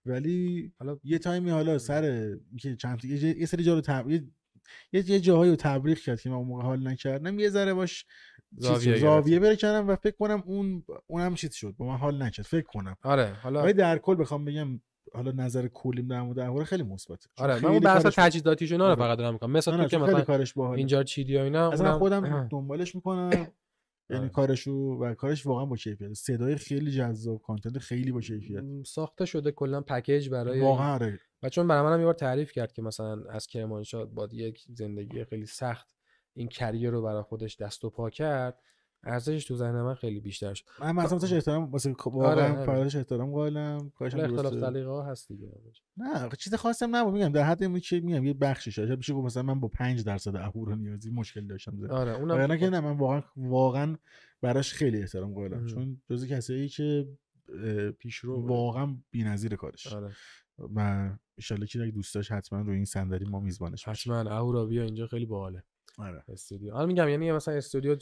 ولی 0.06 0.72
حالا 0.80 1.00
یه 1.04 1.20
تایمی 1.20 1.50
حالا 1.50 1.78
سر 1.78 2.04
اینکه 2.50 2.76
چند 2.76 3.06
یه, 3.06 3.46
سری 3.46 3.64
جا 3.64 3.80
رو. 3.80 4.20
یه 4.92 5.12
یه 5.12 5.20
جاهایی 5.20 5.52
رو 5.52 5.58
تبریک 5.58 6.04
کرد 6.04 6.22
که 6.22 6.30
من 6.30 6.36
اون 6.36 6.48
موقع 6.48 6.64
حال 6.64 6.88
نکردم. 6.88 7.40
یه 7.40 7.50
ذره 7.50 7.74
باش. 7.74 8.06
زاویه 8.58 8.98
زاویه 8.98 9.40
بره 9.40 9.56
کردم 9.56 9.88
و 9.88 9.96
فکر 9.96 10.16
کنم 10.16 10.44
اون 10.46 10.84
اونم 11.08 11.36
چیز 11.36 11.54
شد. 11.54 11.76
با 11.78 11.86
من 11.86 11.98
حال 11.98 12.24
نکرد. 12.24 12.46
فکر 12.46 12.66
کنم. 12.66 12.96
آره 13.04 13.34
حالا 13.42 13.64
ولی 13.64 13.74
در 13.74 13.98
کل 13.98 14.16
بخوام 14.16 14.46
بگم 14.46 14.82
حالا 15.14 15.32
نظر 15.32 15.68
کلیم 15.68 16.08
در 16.08 16.22
مورد 16.22 16.40
اهورا 16.40 16.66
خیلی 16.66 16.84
مثبته 16.84 17.30
چون 17.38 17.46
آره 17.46 17.54
من 17.54 17.60
خیلی 17.60 17.74
اون 17.74 17.80
بحث 17.80 18.06
تجهیزاتیش 18.06 18.72
اینا 18.72 18.86
رو 18.86 18.92
آره. 18.92 19.00
فقط 19.00 19.18
دارم 19.18 19.34
می‌کنم. 19.34 19.52
مثل 19.52 19.72
نه، 19.72 19.78
تو 19.78 19.84
نه، 19.84 19.90
که 19.90 19.98
مثلا 19.98 20.22
کارش 20.22 20.54
باحاله. 20.54 20.78
اینجا 20.78 21.04
چیدی 21.04 21.38
و 21.38 21.40
اینا 21.40 21.72
اصلا 21.72 21.98
خودم 22.00 22.48
دنبالش 22.52 22.96
می‌کنم. 22.96 23.30
یعنی 24.10 24.24
آره. 24.24 24.30
کارشو 24.30 24.72
و 24.72 25.14
کارش 25.14 25.46
واقعا 25.46 25.66
با 25.66 25.76
کیفیت. 25.76 26.14
صدای 26.14 26.56
خیلی 26.56 26.92
جذاب 26.92 27.42
کانتنت 27.42 27.78
خیلی 27.78 28.12
با 28.12 28.22
کیفیت. 28.22 28.64
ساخته 28.86 29.26
شده 29.26 29.52
کلا 29.52 29.82
پکیج 29.82 30.30
برای 30.30 30.62
واقعا 30.62 30.94
آره. 30.94 31.20
و 31.44 31.50
چون 31.50 31.68
برای 31.68 31.84
منم 31.84 32.00
یه 32.00 32.06
بار 32.06 32.14
تعریف 32.14 32.52
کرد 32.52 32.72
که 32.72 32.82
مثلا 32.82 33.24
از 33.30 33.48
کرمانشاه 33.48 34.06
با 34.06 34.30
یک 34.32 34.66
زندگی 34.70 35.26
خیلی 35.26 35.46
سخت 35.46 35.88
این 36.34 36.48
کریر 36.48 36.90
رو 36.90 37.02
برای 37.02 37.22
خودش 37.22 37.62
دست 37.62 37.86
و 37.86 37.90
پا 37.90 38.10
کرد 38.10 38.60
ارزشش 39.04 39.46
تو 39.46 39.56
ذهن 39.56 39.82
من 39.82 39.94
خیلی 39.94 40.20
بیشتر 40.20 40.54
شد 40.54 40.66
من 40.80 40.92
مثلا 40.92 41.18
ازش 41.18 41.34
احترام 41.34 41.72
واسه 41.72 41.96
واقعا 42.06 42.54
آره. 42.54 42.66
فرداش 42.66 42.96
احترام 42.96 43.32
قائلم 43.32 43.92
کارش 43.96 44.14
هم 44.14 44.20
حالا 44.20 44.34
اختلاف. 44.34 44.70
سلیقه 44.70 44.90
ها 44.90 45.04
هست 45.04 45.28
دیگه 45.28 45.52
نه 45.98 46.30
چیز 46.38 46.56
خاصی 46.56 46.86
هم 46.86 46.96
نبود 46.96 47.14
میگم 47.14 47.30
در 47.30 47.44
حد 47.44 47.64
اینه 47.64 47.80
که 47.80 48.00
میگم 48.00 48.26
یه 48.26 48.34
بخشش 48.34 48.76
شاید 48.76 48.98
میشه 48.98 49.14
مثلا 49.14 49.44
من 49.44 49.60
با 49.60 49.68
5 49.68 50.04
درصد 50.04 50.36
اهورا 50.36 50.76
نیازی 50.76 51.10
مشکل 51.10 51.48
داشتم 51.48 51.78
زیاد. 51.78 51.92
آره 51.92 52.12
اونم 52.12 52.36
وگرنه 52.36 52.58
که 52.58 52.70
نه 52.70 52.80
من 52.80 52.98
واقعا 52.98 53.24
واقعا 53.38 53.98
براش 54.42 54.74
خیلی 54.74 55.02
احترام 55.02 55.34
قائلم. 55.34 55.66
چون 55.66 56.02
جزو 56.10 56.28
کسایی 56.28 56.70
که 56.70 57.08
پیشرو. 58.00 58.48
واقعا 58.48 58.98
بی‌نظیر 59.12 59.56
کارش 59.56 59.94
آره 59.94 60.12
و 60.76 61.10
ان 61.52 61.66
که 61.66 61.82
اگه 61.82 61.92
دوست 61.92 62.16
داشت 62.16 62.32
حتما 62.32 62.62
روی 62.62 62.76
این 62.76 62.86
صندلی 62.86 63.26
ما 63.26 63.40
میزبانش 63.40 63.88
حتما. 63.88 64.20
اهورا 64.20 64.66
بیا 64.66 64.84
اینجا 64.84 65.08
خیلی 65.08 65.26
باحاله. 65.26 65.64
آره. 65.98 66.24
استودیو. 66.28 66.74
حالا 66.74 66.86
میگم 66.86 67.10
یعنی 67.10 67.32
مثلا 67.32 67.54
استودیو 67.54 67.96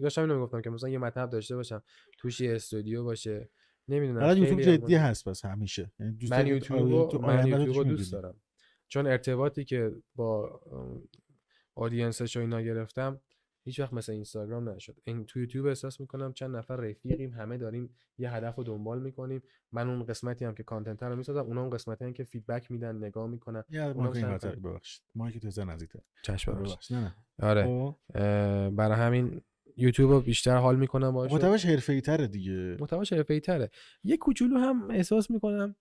داشتم 0.00 0.22
اینو 0.22 0.34
می‌گفتم 0.34 0.60
که 0.60 0.70
مثلا 0.70 0.88
یه 0.88 0.98
مطب 0.98 1.30
داشته 1.30 1.56
باشم 1.56 1.82
توش 2.18 2.40
یه 2.40 2.54
استودیو 2.54 3.04
باشه. 3.04 3.50
نمی‌دونم 3.88 4.22
الان 4.22 4.36
یوتیوب 4.36 4.60
جدی 4.60 4.94
هست 4.94 5.28
پس 5.28 5.44
همیشه. 5.44 5.92
یعنی 6.00 6.18
من 6.30 6.46
یوتیوب 6.46 6.94
آره، 6.94 7.10
تو 7.10 7.18
رو 7.18 7.26
من 7.26 7.46
یوتیوب 7.46 7.88
دوست. 7.88 8.12
دارم. 8.12 8.40
چون 8.88 9.06
ارتباطی 9.06 9.64
که 9.64 9.92
با 10.14 10.60
ام، 10.72 11.08
audience 11.74 12.24
ش 12.24 12.36
و 12.36 12.40
اینا 12.40 12.60
گرفتم 12.60 13.20
هیچ 13.64 13.80
وقت 13.80 13.92
مثل 13.92 14.12
اینستاگرام 14.12 14.68
نشد. 14.68 14.96
این 15.04 15.24
تو 15.24 15.40
یوتیوب 15.40 15.66
احساس 15.66 16.00
می‌کنم 16.00 16.32
چند 16.32 16.56
نفر 16.56 16.76
رفیقیم 16.76 17.30
همه 17.30 17.58
داریم 17.58 17.94
یه 18.18 18.32
هدف 18.32 18.56
رو 18.56 18.64
دنبال 18.64 19.02
می‌کنیم. 19.02 19.42
من 19.72 19.88
اون 19.88 20.04
قسمتی 20.04 20.44
هم 20.44 20.54
که 20.54 20.62
content 20.62 21.02
رو 21.02 21.16
می‌سازم 21.16 21.40
اونا 21.40 21.60
اون 21.60 21.70
قسمتی 21.70 22.04
هم 22.04 22.12
که 22.12 22.24
feedback 22.24 22.70
میدن 22.70 22.96
نگاه 22.96 23.26
می‌کنن. 23.26 23.64
ببخشید. 24.56 25.02
مایک 25.14 25.38
تو 25.38 25.50
زن 25.50 25.70
نزدیکتر 25.70 26.00
چشم 26.22 26.64
نه 26.90 27.00
نه. 27.00 27.14
آره. 27.42 27.64
خب، 27.64 27.96
برای 28.70 28.96
همین 28.96 29.40
یوتیوب 29.76 30.10
رو 30.10 30.20
بیشتر 30.20 30.56
حال 30.56 30.76
می‌کنم 30.76 31.12
باشه 31.12 31.34
محتواش 31.34 31.66
حرفه‌ای 31.66 32.00
تره 32.00 32.26
دیگه. 32.26 32.76
محتواش 32.80 33.12
حرفه‌ای 33.12 33.40
تره 33.40 33.70
یه 34.04 34.16
کوچولو 34.16 34.58
هم 34.58 34.90
احساس 34.90 35.30
می‌کنم 35.30 35.76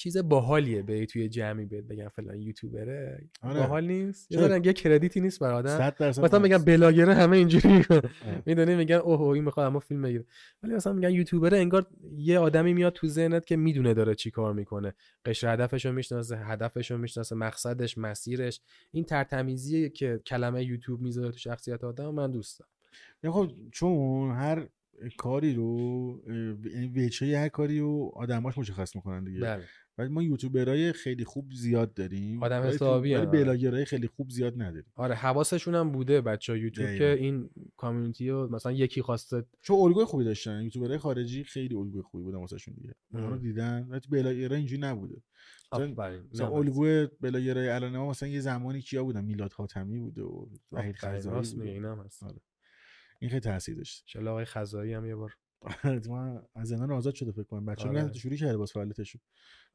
چیز 0.00 0.16
باحالیه 0.16 0.82
به 0.82 1.06
توی 1.06 1.28
جمعی 1.28 1.64
بهت 1.64 1.84
بگم 1.84 2.08
فلان 2.08 2.36
یوتیوبره. 2.36 3.28
آره. 3.42 3.60
باحال 3.60 3.86
نیست. 3.86 4.32
یه 4.32 4.60
یه 4.64 4.72
کردیتی 4.72 5.20
نیست 5.20 5.40
برای 5.40 5.54
آدم. 5.54 5.78
100 5.78 5.96
درصد 5.96 6.24
مثلا 6.24 6.56
هست. 6.56 6.64
بلاگره 6.64 7.14
همه 7.14 7.36
اینجوری 7.36 7.68
می‌کنن 7.68 7.96
آره. 7.96 8.42
می‌دونی؟ 8.46 8.74
میگن 8.74 8.96
اوه 8.96 9.20
این 9.20 9.44
می‌خواد 9.44 9.66
اما 9.66 9.78
فیلم 9.78 10.02
بگیره. 10.02 10.24
ولی 10.62 10.74
مثلا 10.74 10.92
میگن 10.92 11.10
یوتیوبره 11.10 11.58
انگار 11.58 11.86
یه 12.16 12.38
آدمی 12.38 12.74
میاد 12.74 12.92
تو 12.92 13.08
ذهنت 13.08 13.46
که 13.46 13.56
می‌دونه 13.56 13.94
داره 13.94 14.14
چی 14.14 14.30
کار 14.30 14.52
می‌کنه. 14.52 14.94
قشر 15.24 15.52
هدفش 15.52 15.86
رو 15.86 15.92
می‌شناسه 15.92 16.36
هدفش 16.36 16.90
رو 16.90 16.98
می‌شناسه 16.98 17.36
مقصدش 17.36 17.98
مسیرش. 17.98 18.60
این 18.90 19.04
ترتمیزی 19.04 19.90
که 19.90 20.20
کلمه 20.26 20.64
یوتیوب 20.64 21.00
می‌ذاره 21.00 21.30
تو 21.30 21.38
شخصیت 21.38 21.84
آدم 21.84 22.14
من 22.14 22.30
دوست 22.30 22.58
دارم. 22.58 23.32
خب 23.34 23.50
چون 23.72 24.30
هر 24.30 24.68
کاری 25.16 25.54
رو 25.54 26.20
وجهه 26.96 27.38
هر 27.38 27.48
کاری 27.48 27.80
رو 27.80 28.12
آدماش 28.14 28.58
مشخص 28.58 28.96
می‌کنن 28.96 29.24
دیگه. 29.24 29.40
بله. 29.40 29.64
ولی 30.00 30.08
ما 30.08 30.22
یوتیوبرای 30.22 30.92
خیلی 30.92 31.24
خوب 31.24 31.52
زیاد 31.52 31.94
داریم. 31.94 32.42
آدم 32.42 32.62
حسابی 32.62 33.14
ولی. 33.14 33.26
بلاگرای 33.26 33.84
خیلی 33.84 34.06
خوب 34.06 34.30
زیاد 34.30 34.62
نداریم. 34.62 34.92
آره 34.94 35.14
حواسشون 35.14 35.74
هم 35.74 35.92
بوده 35.92 36.20
بچه 36.20 36.58
یوتیوب 36.58 36.86
دقیقاً. 36.86 37.04
که 37.14 37.22
این 37.22 37.50
کامیونیتی 37.76 38.30
رو 38.30 38.48
مثلا 38.52 38.72
یکی 38.72 39.02
خواسته. 39.02 39.44
چون 39.62 39.78
الگوی 39.78 40.04
خوبی 40.04 40.24
داشتن. 40.24 40.62
یوتیوبرای 40.62 40.98
خارجی 40.98 41.44
خیلی 41.44 41.74
الگوی 41.74 42.02
خوبی 42.02 42.24
بودن 42.24 42.38
واسهشون 42.38 42.74
دیگه. 42.74 42.94
اونا 43.12 43.28
رو. 43.28 43.38
دیدن. 43.38 43.86
ولی 43.90 44.00
بلاگرای 44.10 44.56
اینجوری 44.58 44.82
نبوده. 44.82 45.22
مثلا- 45.72 46.20
مثلا 46.32 46.48
الگوی 46.48 47.08
بلاگرای 47.20 47.68
الان 47.68 47.96
ما 47.96 48.10
مثلا 48.10 48.28
یه 48.28 48.40
زمانی 48.40 48.80
کیا 48.80 49.04
بودن؟ 49.04 49.24
میلاد 49.24 49.52
خاتمی 49.52 49.98
بوده 49.98 50.22
و 50.22 50.46
وحید 50.72 50.96
خزایی 50.96 51.50
بوده. 51.54 51.70
این 51.70 51.84
هم 51.84 51.98
هست. 52.04 52.22
آره. 52.22 52.40
این 53.20 53.28
خیلی 53.30 53.40
تاثیر 53.40 53.76
داشت. 53.76 54.04
انشالله 54.06 54.30
آقای 54.30 54.44
خزایی 54.44 54.92
هم 54.92 55.06
یه 55.06 55.14
بار. 55.16 55.36
ما 56.08 56.42
از 56.54 56.68
زندان 56.68 56.90
آزاد 56.90 57.14
شده 57.14 57.32
فکر 57.32 57.42
کنم. 57.42 57.66
بچه‌ها 57.66 58.00
آره. 58.00 58.12
شروع 58.12 58.36
کرده 58.36 58.56
باز 58.56 58.72
فعالیتشو. 58.72 59.18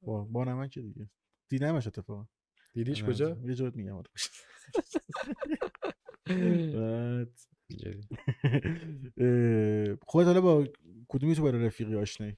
با 0.01 0.23
با 0.23 0.43
نمک 0.43 0.71
که 0.71 0.81
دیگه. 0.81 1.09
دیدمش 1.49 1.87
اتفاقا. 1.87 2.27
دیدیش 2.73 3.03
آره، 3.03 3.13
کجا؟ 3.13 3.37
یه 3.43 3.55
جوت 3.55 3.75
میگم 3.75 3.95
آره. 3.95 4.09
خودت 10.07 10.27
حالا 10.27 10.41
با 10.41 10.67
کدوم 11.07 11.29
یوتیوبر 11.29 11.51
رفیقی 11.51 11.95
آشنایی؟ 11.95 12.37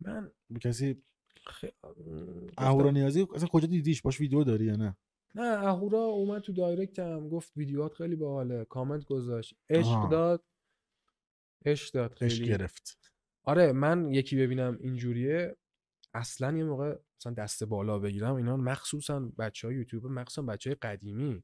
من 0.00 0.30
با 0.50 0.58
کسی 0.58 1.02
اهورا 2.58 2.90
نیازی؟ 2.90 3.26
اصلا 3.34 3.48
کجا 3.48 3.66
دیدیش؟ 3.66 4.02
باش 4.02 4.20
ویدیو 4.20 4.44
داری 4.44 4.64
یا 4.64 4.76
نه؟ 4.76 4.96
نه 5.34 5.42
اهورا 5.42 5.98
اومد 5.98 6.42
تو 6.42 6.52
دایرکتم 6.52 7.28
گفت 7.28 7.52
ویدیوهات 7.56 7.94
خیلی 7.94 8.16
باحاله. 8.16 8.64
کامنت 8.64 9.04
گذاشت. 9.04 9.54
عشق. 9.70 10.08
داد. 10.08 10.44
عشق 11.64 11.94
داد 11.94 12.14
خیلی. 12.18 12.46
گرفت. 12.46 12.98
آره 13.44 13.72
من 13.72 14.12
یکی 14.12 14.36
ببینم 14.36 14.78
اینجوریه. 14.80 15.56
اصلا 16.14 16.56
یه 16.56 16.64
موقع 16.64 16.96
مثلا 17.20 17.32
دست 17.32 17.64
بالا 17.64 17.98
بگیرم 17.98 18.34
اینا 18.34 18.56
مخصوصا 18.56 19.20
بچه 19.38 19.68
های 19.68 19.76
یوتیوب 19.76 20.06
مخصوصا 20.06 20.42
بچه 20.42 20.70
های 20.70 20.74
قدیمی. 20.74 21.42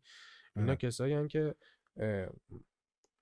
اینا 0.57 0.69
آره. 0.69 0.77
کسایی 0.77 1.29
که 1.29 1.55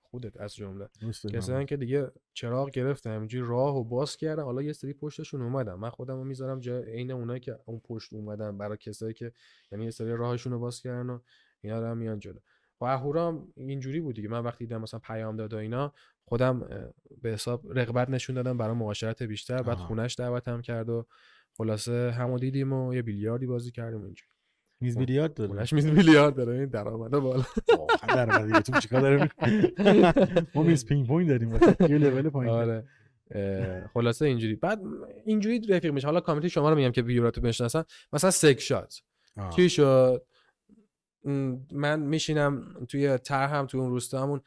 خودت 0.03 0.37
از 0.37 0.55
جمله. 0.55 0.89
کسایی 1.33 1.67
که 1.67 1.77
دیگه 1.77 2.13
چراغ 2.35 2.71
گرفتن 2.71 3.15
همینجوری 3.15 3.49
راه 3.49 3.77
و 3.77 3.85
باز 3.85 4.17
کردن. 4.17 4.43
حالا 4.43 4.63
یه 4.63 4.73
سری 4.73 4.93
پشتشون 4.93 5.43
اومدن. 5.43 5.75
من 5.75 5.91
خودم 5.91 6.17
رو 6.17 6.25
می‌ذارم 6.25 6.61
جای 6.61 6.93
عین 6.93 7.11
اونایی 7.11 7.41
که 7.41 7.59
اون 7.65 7.81
پشت 7.81 8.13
اومدن 8.13 8.59
برای 8.59 8.77
کسایی 8.77 9.15
که 9.15 9.33
یعنی 9.73 9.85
یه 9.85 9.91
سری 9.91 10.17
راهشون 10.17 10.53
رو 10.53 10.59
باز 10.59 10.81
کردن 10.81 11.11
و 11.11 11.19
اینا 11.61 11.81
رو 11.81 11.87
هم 11.87 11.99
میان 11.99 12.19
جلو. 12.19 12.39
و 12.81 12.85
اهورا 12.85 13.49
اینجوری 13.57 14.01
بود 14.01 14.17
دیگه. 14.17 14.29
من 14.29 14.41
وقتی 14.41 14.67
دیدم 14.67 14.81
مثلا 14.81 15.01
پیام 15.01 15.37
داد 15.37 15.55
و 15.55 15.57
اینا 15.57 15.95
خودم 16.29 16.69
به 17.23 17.31
حساب 17.31 17.79
رغبت 17.79 18.11
نشون 18.11 18.37
دادم 18.37 18.59
برای 18.59 18.75
معاشرت 18.75 19.23
بیشتر. 19.23 19.63
بعد. 19.63 19.79
خونش 19.79 20.15
دعوتم 20.19 20.61
کرد 20.61 20.89
و 20.89 21.07
خلاصه 21.57 22.11
همو 22.11 22.39
دیدیم 22.39 22.73
و 22.73 22.95
یه 22.95 23.03
بیلیاردی 23.03 23.47
بازی 23.47 23.71
کردیم 23.71 24.03
اینجوری. 24.03 24.31
میز 24.81 24.99
بیلیارد 24.99 25.35
داره 25.35 25.49
خونش 25.49 25.73
میز 25.73 25.87
بیلیارد 25.87 26.35
داره 26.35 26.53
این 26.53 26.67
درآمده 26.67 27.19
بالا. 27.19 27.45
واقعا 27.79 28.17
در 28.17 28.37
اومده 28.37 28.57
یوتیوب 28.57 28.79
چیکار 28.79 29.01
داره؟ 29.01 29.31
ما 30.55 30.63
میز 30.63 30.87
پینگ 30.87 31.07
پونگ 31.07 31.29
داریم 31.29 31.53
یه 31.81 31.99
لول 31.99 32.29
پایین 32.29 32.55
آره. 32.55 32.85
خلاصه 33.95 34.27
اینجوری. 34.27 34.55
بعد 34.55 34.81
اینجوری 35.25 35.61
رفیق 35.69 35.93
میشه. 35.93 36.07
حالا 36.07 36.21
کامیونیتی 36.21 36.51
شما 36.51 36.71
رو 36.71 36.77
میگم 36.77 36.91
که 36.91 37.03
ویوراتو 37.03 37.41
بشناسن. 37.41 37.85
مثلا 38.13 38.31
سک 38.31 38.61
شات. 38.61 39.03
چی 39.57 39.69
شد؟ 39.69 40.27
من 41.73 42.01
میشینم 42.01 42.87
توی 42.89 43.19
طرحم 43.19 43.67
تو 43.67 43.79
اون 43.79 43.91
روستامون. 43.91 44.41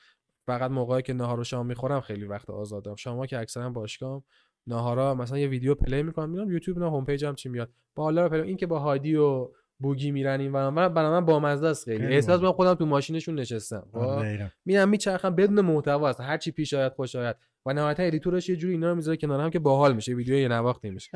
فقط 0.49 0.71
موقعی 0.71 1.01
که 1.01 1.13
نهار 1.13 1.39
و 1.39 1.43
شام 1.43 1.65
می‌خورم 1.65 2.01
خیلی 2.01 2.25
وقت 2.25 2.49
آزادم. 2.49 2.95
شما 2.95 3.25
که 3.25 3.39
اکثرا 3.39 3.69
باشگاهم 3.69 4.23
نهارا 4.67 5.15
مثلا 5.15 5.37
یه 5.37 5.47
ویدیو 5.47 5.75
پلی 5.75 6.03
می‌کنم 6.03 6.29
میرم 6.29 6.51
یوتیوب 6.51 6.79
نه 6.79 6.85
هوم 6.85 7.05
پیجم 7.05 7.33
چی 7.33 7.49
میاد؟ 7.49 7.69
بالا 7.95 8.23
رو 8.23 8.29
پلی 8.29 8.41
این 8.41 8.57
که 8.57 8.67
با 8.67 8.79
هادی 8.79 9.15
و 9.15 9.51
بوگی 9.79 10.11
میرن 10.11 10.39
این 10.39 10.51
ورم 10.51 10.75
برای 10.75 11.11
من 11.11 11.25
بامزه 11.25 11.67
است 11.67 11.85
خیلی. 11.85 12.05
احساس. 12.05 12.41
من 12.41 12.51
خودم 12.51 12.73
تو 12.73 12.85
ماشینشون 12.85 13.39
نشستم. 13.39 13.87
خب؟ 13.91 13.97
آره،. 13.97 14.51
میرم 14.65 14.89
میچرخم 14.89 15.35
بدون 15.35 15.61
محتوا 15.61 16.09
است. 16.09 16.21
هر 16.21 16.37
چی 16.37 16.51
پیش 16.51 16.73
آید 16.73 16.93
خوش 16.93 17.15
آید. 17.15 17.35
و 17.65 17.73
نهایتا 17.73 18.03
editor 18.03 18.38
ش 18.38 18.49
یه 18.49 18.55
جوری 18.55 18.73
اینا 18.73 18.89
رو 18.89 18.95
می‌ذاره 18.95 19.17
کنار 19.17 19.41
هم 19.41 19.49
که 19.49 19.59
باحال 19.59 19.95
میشه. 19.95 20.13
ویدیو 20.13 20.35
یه 20.35 20.47
نواختی 20.47 20.89
میشه. 20.89 21.11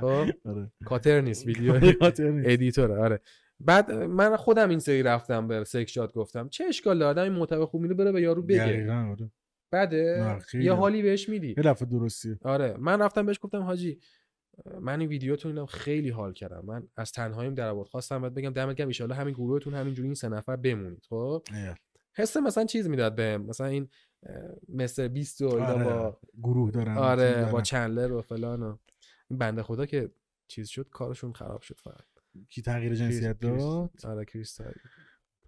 خب؟ 0.00 0.26
آره. 0.50 0.72
کاتر 0.84 1.20
نیست. 1.20 1.46
ویدیو. 1.46 1.74
editor 2.52 2.91
ه 2.91 2.98
آره. 2.98 3.20
بعد 3.60 3.92
من 3.92 4.36
خودم 4.36 4.68
این 4.68 4.78
سری 4.78 5.02
رفتم 5.02 5.48
به 5.48 5.64
سکس 5.64 5.90
شات 5.90 6.12
گفتم. 6.12 6.48
چه 6.48 6.64
اشکال 6.64 6.98
داره؟ 6.98 7.22
آدم 7.22 7.34
این 7.34 7.64
خوب 7.66 7.82
میده 7.82 7.94
بره 7.94 8.12
به 8.12 8.22
یارو 8.22 8.42
بگه. 8.42 8.58
دقیقاً، 8.58 9.16
آره. 9.72 10.38
خیلی. 10.38 10.64
یه 10.64 10.72
حالی 10.72 11.02
بهش 11.02 11.28
میدی. 11.28 11.48
یه 11.48 11.62
دفعه 11.62 11.88
درستیه 11.88 12.38
آره. 12.42 12.76
من 12.78 13.02
رفتم 13.02 13.26
بهش 13.26 13.38
گفتم 13.42 13.62
حاجی 13.62 14.00
من 14.80 15.00
این 15.00 15.08
ویدیوتون 15.08 15.52
دیدم 15.52 15.66
خیلی 15.66 16.10
حال 16.10 16.32
کردم. 16.32 16.62
من 16.66 16.88
از 16.96 17.12
تنهاییم 17.12 17.54
در 17.54 17.68
آورد. 17.68 17.88
خواستم 17.88 18.22
بهت 18.22 18.32
بگم 18.32 18.50
دمت 18.50 18.76
گرم 18.76 18.90
ان 19.00 19.16
همین 19.16 19.34
گروهتون 19.34 19.74
همینجوری 19.74 20.08
این 20.08 20.14
سه 20.14 20.28
نفر 20.28 20.56
بمونید. 20.56 21.06
خب. 21.08 21.42
حس 22.16 22.36
مثلا 22.36 22.64
چیز 22.64 22.88
می‌داد 22.88 23.14
بهم 23.14 23.42
مثلا 23.42 23.66
این 23.66 23.88
مثل 24.68 25.08
20 25.08 25.42
و 25.42 25.60
آره. 25.60 25.84
با 25.84 26.20
گروه 26.42 26.70
دارن 26.70 26.96
آره 26.96 27.48
با. 27.52 27.60
چندلر 27.60 28.12
و 28.12 28.22
فلان 28.22 28.62
و 28.62 28.76
این 29.30 29.38
بنده 29.38 29.62
خدا 29.62 29.86
که 29.86 30.10
چیز 30.48 30.68
شد 30.68 30.88
کارشون 30.90 31.32
خراب 31.32 31.60
شد 31.60 31.78
فقط. 31.82 32.04
کی 32.48 32.62
تغییر 32.62 32.94
جنسیت 32.94 33.38
داد؟ 33.38 33.90
آره 34.04 34.24
کریس 34.24 34.54
تای- 34.54 34.74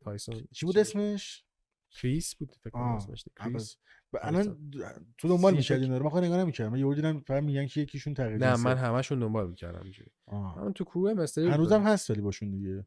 تایسون 0.00 0.44
چی 0.52 0.66
بود 0.66 0.78
اسمش؟ 0.78 1.44
کریس 1.90 2.34
بود 2.34 2.52
فکر 2.60 2.70
کنم 2.70 2.82
اسمش 2.82 3.24
کریس. 3.36 3.76
الان 4.22 4.70
تو 5.18 5.28
دنبال 5.28 5.54
می‌کردی 5.54 5.82
اینا 5.84 5.98
رو؟ 5.98 6.04
من 6.04 6.10
خود 6.10 6.24
نگاه 6.24 6.38
نمی‌کردم. 6.38 6.72
من 6.72 6.78
یهو 6.78 6.94
دیدم 6.94 7.20
فقط 7.20 7.42
میگن 7.42 7.66
که 7.66 7.80
یکیشون 7.80 8.14
تغییر 8.14 8.36
نه 8.38 8.56
من 8.56 8.76
همشون 8.76 9.18
دنبال 9.18 9.48
می‌کردم 9.48 9.82
اینجوری. 9.82 10.10
من 10.32 10.72
تو 10.72 10.84
کروه 10.84 11.14
مستری 11.14 11.48
هنوزم 11.48 11.82
هست 11.82 12.10
ولی 12.10 12.20
باشون 12.20 12.50
دیگه. 12.50 12.86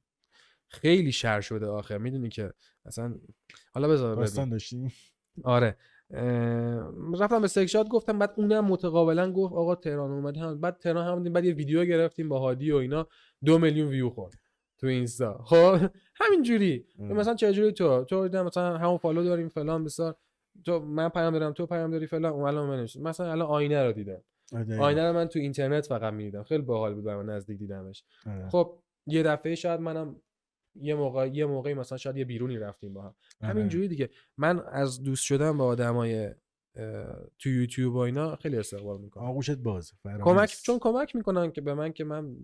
خیلی 0.67 1.11
شر 1.11 1.41
شده 1.41 1.65
آخه. 1.65 1.97
می‌دونی 1.97 2.30
که 2.30 2.53
اصلا 2.85 3.15
حالا 3.73 3.88
بذار 3.88 4.11
ببین. 4.11 4.26
داستان 4.26 4.49
داشتیم. 4.49 4.91
آره. 5.43 5.77
رفتم 7.19 7.41
به 7.41 7.47
سکشات 7.47 7.88
گفتم 7.88 8.19
بعد 8.19 8.34
اونم 8.38 8.65
متقابلا 8.65 9.31
گفت 9.31 9.53
آقا 9.53 9.76
تهران 9.76 10.11
اومدی. 10.11 10.39
هم 10.39 10.61
بعد 10.61 10.77
تهران 10.77 11.26
هم 11.26 11.34
بعد 11.34 11.45
یه 11.45 11.53
ویدیو 11.53 11.85
گرفتیم 11.85 12.30
با 12.30 12.39
هادی 12.39 12.71
و 12.71 12.76
اینا. 12.76 13.07
دو 13.45 13.60
میلیون 13.60 13.88
ویو 13.88 14.10
خورد 14.10 14.34
تو 14.78 14.88
اینستا 14.88 15.44
خب 15.44 15.90
همین 16.16 16.44
جوری 16.44 16.86
اه. 16.99 17.07
مثلا 17.07 17.36
چه 17.36 17.53
جوری 17.53 17.72
تو 17.72 18.03
تو 18.03 18.44
مثلا 18.44 18.78
همون 18.78 18.98
فالو 18.98 19.24
داریم 19.24 19.49
فلان 19.49 19.84
بسار 19.84 20.16
تو 20.66 20.80
من 20.80 21.10
پیام 21.10 21.40
دارم 21.40 21.53
تو 21.53 21.66
پیام 21.66 21.91
داری 21.91 22.07
فلان 22.07 22.34
اون 22.34 22.48
الان 22.48 22.70
من. 22.70 22.88
مثلا 23.02 23.32
الان 23.32 23.48
آینه 23.48 23.84
رو 23.84 23.91
دیدم 23.91 24.24
آره،. 24.53 24.80
آینه 24.80 25.07
رو 25.07 25.14
من 25.14 25.28
تو 25.28 25.40
اینترنت 25.40 25.86
فقط 25.86 26.14
می‌دیدم 26.14 26.44
خیلی 26.44 26.61
باحال 26.61 26.94
بود 26.94 27.03
برام 27.03 27.30
نزدیک 27.30 27.57
دیدمش 27.57 28.03
آره. 28.26 28.49
خب 28.49 28.80
یه 29.07 29.24
دفعه 29.24 29.56
شاید 29.56 29.80
منم 29.80 30.22
یه 30.76 30.95
موقع 30.95 31.28
یه 31.28 31.45
موقعی 31.45 31.74
مثلا 31.74 31.98
شاید 31.98 32.18
یه 32.18 32.26
بیرونی 32.26 32.57
رفتیم 32.57 32.94
با 32.94 33.02
هم 33.02 33.16
آره. 33.41 33.53
همینجوری 33.53 33.88
دیگه 33.88 34.10
من 34.38 34.60
از 34.60 35.03
دوست 35.03 35.24
شدن 35.24 35.57
با 35.57 35.66
آدمای 35.66 36.30
تو 37.40 37.50
یوتیوب 37.50 37.94
و 37.96 37.98
اینا 37.98 38.36
خیلی 38.36 38.58
استقبال 38.58 39.02
می‌کنم 39.02 39.24
آغوشت 39.24 39.58
باز 39.58 39.91
کمک. 40.24 40.58
چون 40.64 40.80
کمک 40.80 41.16
می‌کنن 41.16 41.52
که 41.52 41.62
به 41.62 41.74
من 41.74 41.94
که 41.94 42.04
من 42.04 42.36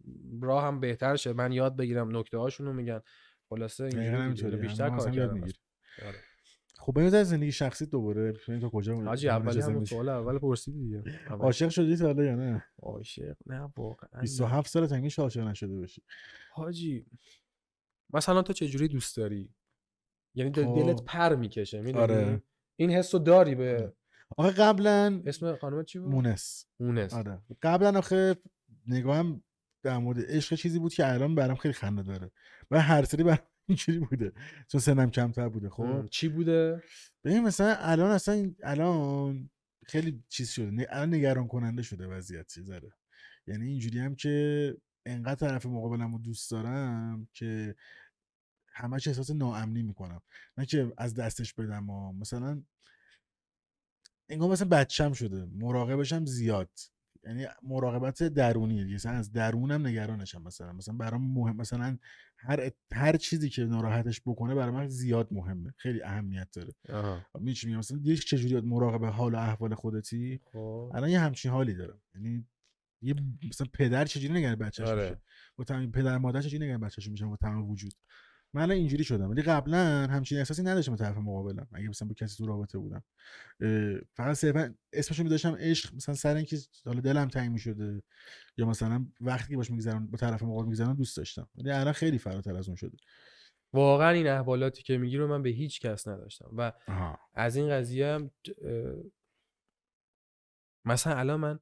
راهم 0.41 0.79
بهتر 0.79 1.15
شه 1.15 1.33
من 1.33 1.51
یاد 1.51 1.75
بگیرم 1.75 2.17
نکته 2.17 2.37
هاشونو 2.37 2.73
میگن 2.73 3.01
خلاصه 3.49 3.83
اینجوری. 3.83 4.57
بیشتر 4.57 4.89
کار 4.89 5.07
هم 5.07 5.15
کردم. 5.15 5.41
آره. 6.05 6.17
خب 6.77 6.93
بریم 6.93 7.13
از 7.13 7.29
زندگی 7.29 7.51
شخصی 7.51 7.85
دوباره 7.85 8.31
ببینیم 8.31 8.61
تا 8.61 8.69
کجا 8.69 8.95
حاجی 8.95 9.29
اولی 9.29 9.49
اجازه 9.49 9.65
همون 9.65 9.75
می‌ده. 9.79 9.89
سوال 9.89 10.09
اول 10.09 10.39
پرسیدی 10.39 10.79
دیگه 10.79 11.03
اول. 11.29 11.41
عاشق 11.41 11.69
شدی 11.69 11.95
تا 11.95 12.05
حالا 12.05 12.23
یا 12.23 12.35
نه 12.35 12.65
عاشق 12.81 13.35
نه 13.45 13.73
واقعا 13.77 14.09
نه. 14.13 14.21
27 14.21 14.67
سال 14.67 14.87
تا 14.87 14.97
میشه 14.97 15.21
عاشق 15.21 15.41
نشده 15.41 15.75
باشی 15.79 16.03
حاجی 16.51 17.05
مثلا 18.13 18.41
تو 18.41 18.53
چه 18.53 18.67
جوری 18.67 18.87
دوست 18.87 19.17
داری 19.17 19.53
یعنی 20.35 20.53
خب. 20.53 20.75
دلت 20.75 21.03
پر 21.03 21.35
می‌کشه 21.35 21.81
می‌دونی 21.81 22.03
آره. 22.03 22.43
این 22.75 22.91
حسو 22.91 23.19
داری 23.19 23.55
به 23.55 23.93
آخه 24.37 24.51
قبلا 24.51 25.21
اسم 25.25 25.55
خانم 25.55 25.83
چی 25.83 25.99
بود؟ 25.99 26.11
مونس. 26.11 26.65
مونس. 26.79 27.13
آره. 27.13 27.41
قبلا 27.61 27.99
آخه 27.99 28.35
نگاهم 28.87 29.43
در 29.83 29.97
مورد 29.97 30.19
عشق 30.27 30.55
چیزی 30.55 30.79
بود 30.79 30.93
که 30.93 31.07
الان 31.07 31.35
برام 31.35 31.55
خیلی 31.55 31.73
خنده 31.73 32.03
داره. 32.03 32.31
و 32.71 32.81
هر 32.81 33.03
سری 33.03 33.23
برام 33.23 33.39
اینجوری 33.67 33.99
بوده. 33.99 34.31
چون 34.67 34.81
سنم 34.81 35.11
کمتر 35.11 35.49
بوده 35.49 35.69
خب؟ 35.69 36.05
چی 36.05 36.27
بوده؟ 36.29 36.83
ببین 37.23 37.43
مثلا 37.43 37.75
الان 37.75 38.11
اصلا 38.11 38.51
الان 38.63 39.49
خیلی 39.85 40.23
چیز 40.29 40.49
شده. 40.49 40.87
الان 40.89 41.13
نگران 41.13 41.47
کننده 41.47 41.81
شده 41.81 42.07
وضعیت 42.07 42.47
چیز 42.47 42.67
داره. 42.67 42.91
یعنی 43.47 43.67
اینجوری 43.67 43.99
هم 43.99 44.15
که 44.15 44.77
انقدر 45.05 45.47
طرف 45.47 45.65
مقابلم 45.65 46.11
رو 46.11 46.19
دوست 46.19 46.51
دارم 46.51 47.27
که 47.33 47.75
همش 48.73 49.07
احساس 49.07 49.31
ناامنی 49.31 49.83
می‌کنم. 49.83 50.21
نه 50.57 50.65
که 50.65 50.93
از 50.97 51.13
دستش 51.13 51.53
بدم 51.53 51.89
و 51.89 52.13
مثلا 52.13 52.63
انگار 54.29 54.49
مثلا 54.49 54.67
بچم 54.67 55.13
شده 55.13 55.45
مراقبشم 55.45 56.25
زیاد. 56.25 56.69
یعنی 57.23 57.47
مراقبت 57.63 58.23
درونیه 58.23 58.83
دیگه 58.83 58.95
مثلا 58.95 59.11
از 59.11 59.31
درونم 59.31 59.87
نگرانشم 59.87 60.41
مثلا. 60.41 60.73
مثلا 60.73 60.95
برام 60.95 61.33
مهم 61.33 61.55
مثلا 61.55 61.97
هر 62.37 62.71
هر 62.93 63.17
چیزی 63.17 63.49
که 63.49 63.63
ناراحتش 63.63 64.21
بکنه 64.25 64.55
برای 64.55 64.71
من 64.71 64.87
زیاد 64.87 65.27
مهمه. 65.31 65.73
خیلی 65.77 66.01
اهمیت 66.01 66.47
داره. 66.51 66.73
چی 67.53 67.67
میگم 67.67 67.79
مثلا 67.79 67.97
دیگه 67.97 68.15
چجوری 68.15 68.67
مراقب 68.67 69.05
حال 69.05 69.35
و 69.35 69.37
احوال 69.37 69.75
خودتی؟ 69.75 70.41
خب. 70.45 70.91
الان 70.95 71.09
یه 71.09 71.19
همچین 71.19 71.51
حالی 71.51 71.73
دارم. 71.73 72.01
یعنی 72.15 72.47
یه 73.01 73.15
مثلا 73.49 73.67
پدر 73.73 74.05
چجوری 74.05 74.33
نگران 74.33 74.55
بچه‌ش 74.55 74.87
آره. 74.87 75.03
میشه 75.03 75.21
با 75.55 75.63
تمام 75.63 75.91
پدر 75.91 76.17
مادر 76.17 76.41
چجوری 76.41 76.65
نگران 76.65 76.79
بچه‌شون 76.79 77.11
میشن 77.11 77.29
با 77.29 77.35
تمام 77.35 77.69
وجود؟ 77.69 77.93
من 78.55 78.71
اینجوری 78.71 79.03
شدم 79.03 79.29
ولی 79.29 79.41
قبلا 79.41 80.07
همچین 80.07 80.37
احساسی 80.37 80.63
نداشتم 80.63 80.91
به 80.91 80.97
طرف 80.97 81.17
مقابلم 81.17 81.67
اگه 81.71 81.89
مثلا 81.89 82.07
با 82.07 82.13
کسی 82.13 82.37
تو 82.37 82.45
رابطه 82.45 82.77
بودم. 82.77 83.03
فقط 84.13 84.35
صرفا 84.35 84.75
اسمشو 84.93 85.23
میذاشتم 85.23 85.55
عشق 85.59 85.95
مثلا 85.95 86.15
سر 86.15 86.35
اینکه 86.35 86.57
حالا 86.85 87.01
دلم 87.01 87.27
تنگ 87.27 87.51
می‌شده 87.51 88.03
یا 88.57 88.65
مثلا 88.65 89.05
وقتی 89.21 89.49
که 89.49 89.57
باش 89.57 89.71
میگذرم 89.71 90.07
با 90.07 90.17
طرف 90.17 90.43
مقابل 90.43 90.65
میگذرم 90.65 90.93
دوست 90.93 91.17
داشتم 91.17 91.49
ولی 91.55 91.71
الان 91.71 91.93
خیلی 91.93 92.17
فراتر 92.17 92.55
از 92.55 92.67
اون 92.67 92.75
شده. 92.75 92.97
واقعا 93.73 94.09
این 94.09 94.27
احوالاتی 94.27 94.83
که 94.83 94.97
میگی 94.97 95.17
رو 95.17 95.27
من 95.27 95.43
به 95.43 95.49
هیچ 95.49 95.79
کس 95.79 96.07
نداشتم 96.07 96.49
و 96.57 96.71
آها. 96.87 97.19
از 97.33 97.55
این 97.55 97.69
قضیه 97.69 98.07
هم 98.07 98.31
مثلا 100.85 101.15
الان 101.15 101.39
من 101.39 101.59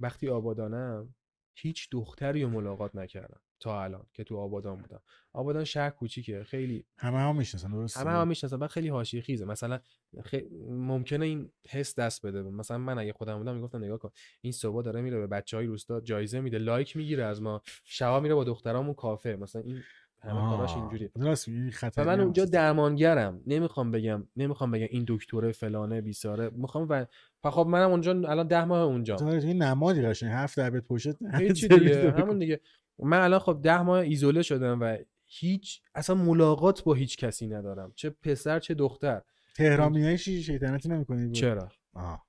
وقتی 0.00 0.28
آبادانم 0.28 1.14
هیچ 1.54 1.88
دختری 1.92 2.42
رو 2.42 2.50
ملاقات 2.50 2.94
نکردم. 2.94 3.40
تا 3.60 3.82
الان 3.82 4.06
که 4.12 4.24
تو 4.24 4.36
آبادان 4.36 4.76
بودم. 4.76 5.00
آبادان 5.32 5.64
شهر 5.64 5.90
کوچیکه 5.90 6.44
خیلی 6.44 6.84
همه 6.98 7.18
هم 7.18 7.36
می‌شناسن 7.36 7.70
درسته؟ 7.70 8.00
همه 8.00 8.10
هم 8.10 8.28
می‌شناسن 8.28 8.58
بعد 8.58 8.70
خیلی 8.70 8.88
حاشیه 8.88 9.20
خیزه 9.20 9.44
مثلا 9.44 9.80
خی... 10.24 10.42
ممکنه 10.68 11.26
این 11.26 11.50
حس 11.68 11.98
دست 11.98 12.26
بده 12.26 12.42
مثلا 12.42 12.78
من 12.78 12.98
اگه 12.98 13.12
خودم 13.12 13.38
بودم 13.38 13.54
می‌گفتم 13.54 13.84
نگاه 13.84 13.98
کن 13.98 14.10
این 14.40 14.52
صبح 14.52 14.82
داره 14.82 15.00
میره 15.00 15.18
به 15.18 15.26
بچه 15.26 15.56
های 15.56 15.66
روستا 15.66 16.00
جایزه 16.00 16.40
میده 16.40 16.58
لایک 16.58 16.96
می‌گیره 16.96 17.24
از 17.24 17.42
ما 17.42 17.62
شبا 17.84 18.20
میره 18.20 18.34
با 18.34 18.44
دخترامون 18.44 18.94
کافه. 18.94 19.36
مثلا 19.36 19.62
این 19.62 19.82
همه 20.22 20.40
کاراش. 20.50 20.74
اینجوری 20.74 21.10
و 21.16 21.34
خطری 21.70 22.04
من 22.04 22.20
اونجا. 22.20 22.44
درمانگرم. 22.44 23.40
نمی‌خوام 23.46 23.90
بگم 23.90 24.28
نمی‌خوام 24.36 24.70
بگم 24.70 24.86
این 24.90 25.04
دکتره 25.08 25.52
فلانه 25.52 26.00
بیساره. 26.00 26.50
می‌خوام 26.50 26.86
و 26.88 27.06
خب 27.50 27.66
منم 27.66 27.90
اونجا 27.90 28.10
الان 28.10 28.46
ده 28.46 28.64
ماه 28.64 28.82
اونجا 28.82 29.16
تو 29.16 29.26
این 29.26 29.62
نمادی 29.62 30.02
قشنگ. 30.02 30.32
هفت 30.32 30.56
در 30.56 30.70
بیت 30.70 30.84
پشت 30.84 31.10
سرویس 31.10 31.64
دیگه. 31.68 32.10
همون 32.10 32.38
دیگه. 32.38 32.60
من 32.98 33.20
الان 33.20 33.38
خب 33.38 33.60
ده 33.62 33.82
ماه 33.82 33.98
ایزوله 33.98 34.42
شدم 34.42 34.80
و 34.80 34.96
هیچ 35.26 35.82
اصلا 35.94 36.16
ملاقات 36.16 36.84
با 36.84 36.94
هیچ 36.94 37.16
کسی 37.16 37.46
ندارم. 37.46 37.92
چه 37.94 38.10
پسر 38.10 38.60
چه 38.60 38.74
دختر. 38.74 39.22
تهران 39.56 39.92
میای 39.92 40.18
چی 40.18 40.42
شیطنتی 40.42 40.88
نمی‌کنی 40.88 41.32
چرا؟ 41.32 41.68
آه. 41.92 42.26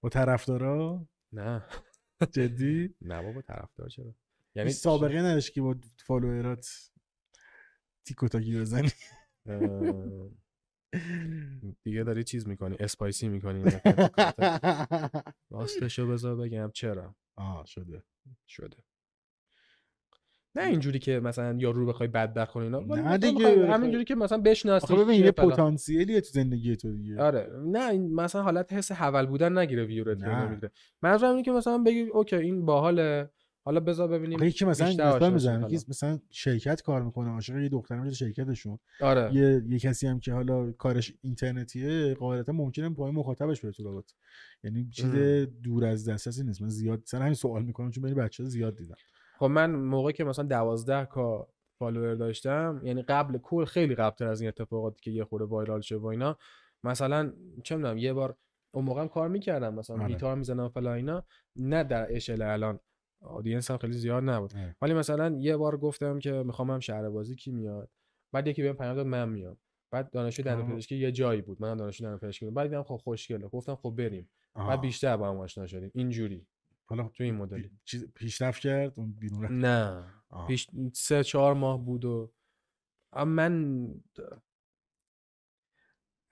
با 0.00 0.08
طرفدارا؟ 0.08 1.06
نه. 1.32 1.64
جدی؟ 2.32 2.94
نه 3.00 3.22
بابا 3.22 3.42
طرفدار 3.42 3.88
چرا؟ 3.88 4.14
یعنی 4.54 4.70
سابقه 4.70 5.18
نداشت 5.22 5.52
که 5.52 5.62
با 5.62 5.74
follower 5.96 6.80
ات 6.80 6.90
تیک 8.04 8.23
و 8.23 8.28
تاکی 8.28 8.60
بزنی 8.60 8.90
دیگه 11.82 12.02
داری 12.04 12.24
چیز 12.24 12.48
می‌کنی 12.48 12.76
spicy 12.80 13.28
می‌کنی. 13.28 13.64
راستشو 15.50 16.08
بذار 16.08 16.36
بگم. 16.36 16.70
چرا؟ 16.74 17.14
آه 17.36 17.66
شده. 17.66 18.02
شده. 18.46 18.76
نه 20.56 20.66
اینجوری 20.66 20.98
که 20.98 21.20
مثلا 21.20 21.56
یا 21.58 21.70
رو 21.70 21.86
بخوای 21.86 22.08
بدبخت 22.08 22.52
کنی 22.52 22.64
اینا 22.64 22.80
نه 22.80 23.02
مثلا 23.02 23.16
دیگه. 23.16 23.72
همینجوری 23.72 24.04
که 24.04 24.14
مثلا 24.14 24.38
بشناسی 24.38 24.94
آخه 24.94 25.04
ببین 25.04 25.24
یه. 25.24 25.30
پتانسیلیه 25.30 26.20
تو 26.20 26.28
زندگی 26.32 26.76
تو 26.76 26.92
دیگه 26.92 27.22
آره 27.22 27.50
نه 27.66 27.90
این 27.90 28.14
مثلا 28.14 28.42
حالت 28.42 28.72
حس 28.72 28.92
حول 28.92 29.26
بودن 29.26 29.58
نگیره 29.58 29.84
ویورت. 29.84 30.18
نمی‌گیره 30.24 30.70
منظورم 31.02 31.30
اینه 31.30 31.42
که 31.42 31.50
مثلا 31.50 31.78
بگی 31.78 32.00
اوکی 32.00 32.36
این 32.36 32.66
باحاله 32.66 33.30
حالا 33.64 33.80
بذار 33.80 34.08
ببینیم 34.08 34.42
یکی 34.42 34.64
مثلا 34.64 35.30
می‌زنم 35.30 35.68
شیم 35.68 35.76
یکی 35.76 35.84
مثلا 35.88 36.18
شرکت 36.30 36.82
کار 36.82 37.02
می‌کنه 37.02 37.30
عاشق 37.30 37.56
یه 37.56 37.68
دختر 37.68 37.98
میشه 38.00 38.14
شرکتشون. 38.14 38.78
آره 39.00 39.34
یه 39.34 39.62
یه 39.68 39.78
کسی 39.78 40.06
هم 40.06 40.20
که 40.20 40.32
حالا 40.32 40.72
کارش 40.72 41.12
اینترنتیه 41.22 42.14
قاعدتا 42.14 42.52
ممکنه 42.52 42.90
پای 42.90 43.12
مخاطبش 43.12 43.60
بره 43.60 43.72
تو 43.72 43.84
رابطه 43.84 44.14
یعنی 44.64 44.88
چیز. 44.92 45.14
دور 45.62 45.84
از 45.84 46.08
دسترسی 46.08 46.44
نیست 46.44 46.62
من 46.62 46.68
زیاد 46.68 47.02
سر 47.04 47.22
همین 47.22 47.34
سوال 47.34 47.62
می‌کنم 47.62 47.90
چون 47.90 48.04
بین 48.04 48.14
بچه 48.14 48.44
زیاد 48.44 48.76
دیدم 48.76 48.96
خب 49.38 49.46
من 49.46 49.74
موقعی 49.74 50.12
که 50.12 50.24
مثلا 50.24 50.44
دوازده 50.44 51.04
K 51.04 51.48
follower 51.78 52.14
داشتم 52.14 52.80
یعنی 52.84 53.02
قبل 53.02 53.38
کل 53.38 53.64
خیلی 53.64 53.94
قبلتر 53.94 54.28
از 54.28 54.40
این 54.40 54.48
اتفاقاتی 54.48 55.00
که 55.00 55.10
یه 55.10 55.24
خورده 55.24 55.44
viral 55.44 55.80
شه 55.80 55.96
و 55.96 56.06
اینا 56.06 56.38
مثلا 56.84 57.32
چه 57.64 57.76
می‌دونم 57.76 57.98
یه 57.98 58.12
بار 58.12 58.36
اون 58.74 58.84
موقع 58.84 59.00
هم 59.00 59.08
کار 59.08 59.28
می‌کردم 59.28 59.74
مثلا 59.74 59.96
آره. 59.96 60.06
گیتار 60.06 60.36
می‌زنم 60.36 60.68
فلا 60.68 60.94
اینا. 60.94 61.24
نه 61.56 61.84
در 61.84 62.16
اشل 62.16 62.42
الان 62.42 62.80
audience 63.20 63.70
هم 63.70 63.76
خیلی 63.76 63.92
زیاد 63.92 64.22
نبود. 64.22 64.52
آره. 64.56 64.76
ولی 64.82 64.94
مثلا 64.94 65.36
یه 65.38 65.56
بار 65.56 65.76
گفتم 65.76 66.18
که 66.18 66.32
می‌خوام 66.32 66.70
هم 66.70 66.80
شهر 66.80 67.08
بازی 67.10 67.36
کی 67.36 67.50
میاد؟ 67.50 67.90
بعد 68.32 68.46
یکی 68.46 68.62
بهم 68.62 68.76
پیام 68.76 68.94
داد 68.94 69.06
من 69.06 69.28
میام. 69.28 69.56
بعد 69.92 70.10
دانشجو 70.10 70.42
دندون 70.42 70.64
آها. 70.64 70.74
پزشکی 70.74 70.96
یه 70.96 71.12
جایی 71.12 71.42
بود. 71.42 71.62
من 71.62 71.76
دانشجو 71.76 72.04
دندون 72.04 72.18
پزشکی 72.18 72.44
بودم 72.44 72.54
بعد 72.54 72.68
دیدم 72.68 72.82
خب 72.82 72.96
خوشگله. 72.96 73.48
گفتم 73.48 73.74
خب 73.74 73.94
بریم. 73.98 74.30
آها. 74.54 74.68
بعد 74.68 74.80
بیشتر 74.80 75.16
با 75.16 75.28
هم 75.28 75.36
آشنا 75.36 75.66
شدیم. 75.66 75.90
اینجوری. 75.94 76.46
حالا 76.88 77.08
تو 77.08 77.24
این 77.24 77.34
مدلی. 77.34 77.70
چیز 77.84 78.06
پیشرفت 78.14 78.60
کرد؟ 78.60 78.92
اون 78.96 79.12
بیرون 79.12 79.42
رفت. 79.42 79.52
نه. 79.52 80.04
آها. 80.28 80.46
پیش 80.46 80.66
سه 80.94 81.24
چهار 81.24 81.54
ماه 81.54 81.84
بود 81.84 82.04
و 82.04 82.32
اما 83.12 83.24
من 83.24 83.88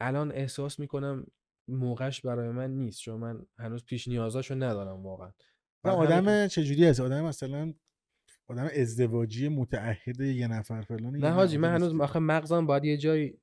الان 0.01 0.33
احساس 0.33 0.81
می‌کنم 0.81 1.27
موقعش 1.69 2.21
برای 2.21 2.49
من 2.49 2.71
نیست 2.71 3.01
چون 3.01 3.21
من 3.21 3.47
هنوز 3.59 3.85
پیش 3.85 4.09
نیازاشو 4.09 4.55
ندارم 4.55 5.03
واقعا. 5.07 5.33
که- 5.85 5.91
آدم 5.91 6.47
چجوری 6.47 6.85
هست 6.85 7.01
آدم 7.01 7.25
مثلا 7.25 7.75
آدم 8.47 8.69
ازدواجی 8.77 9.49
متعهد 9.49 10.21
یه 10.21 10.49
نفر 10.49 10.83
فلان 10.83 11.17
نه 11.17 11.31
حاجی 11.31 11.57
من 11.57 11.75
هنوز 11.75 12.01
آخه 12.01 12.19
مغزم 12.19 12.67
باید 12.67 12.85
یه 12.85 12.97
جای 12.97 13.35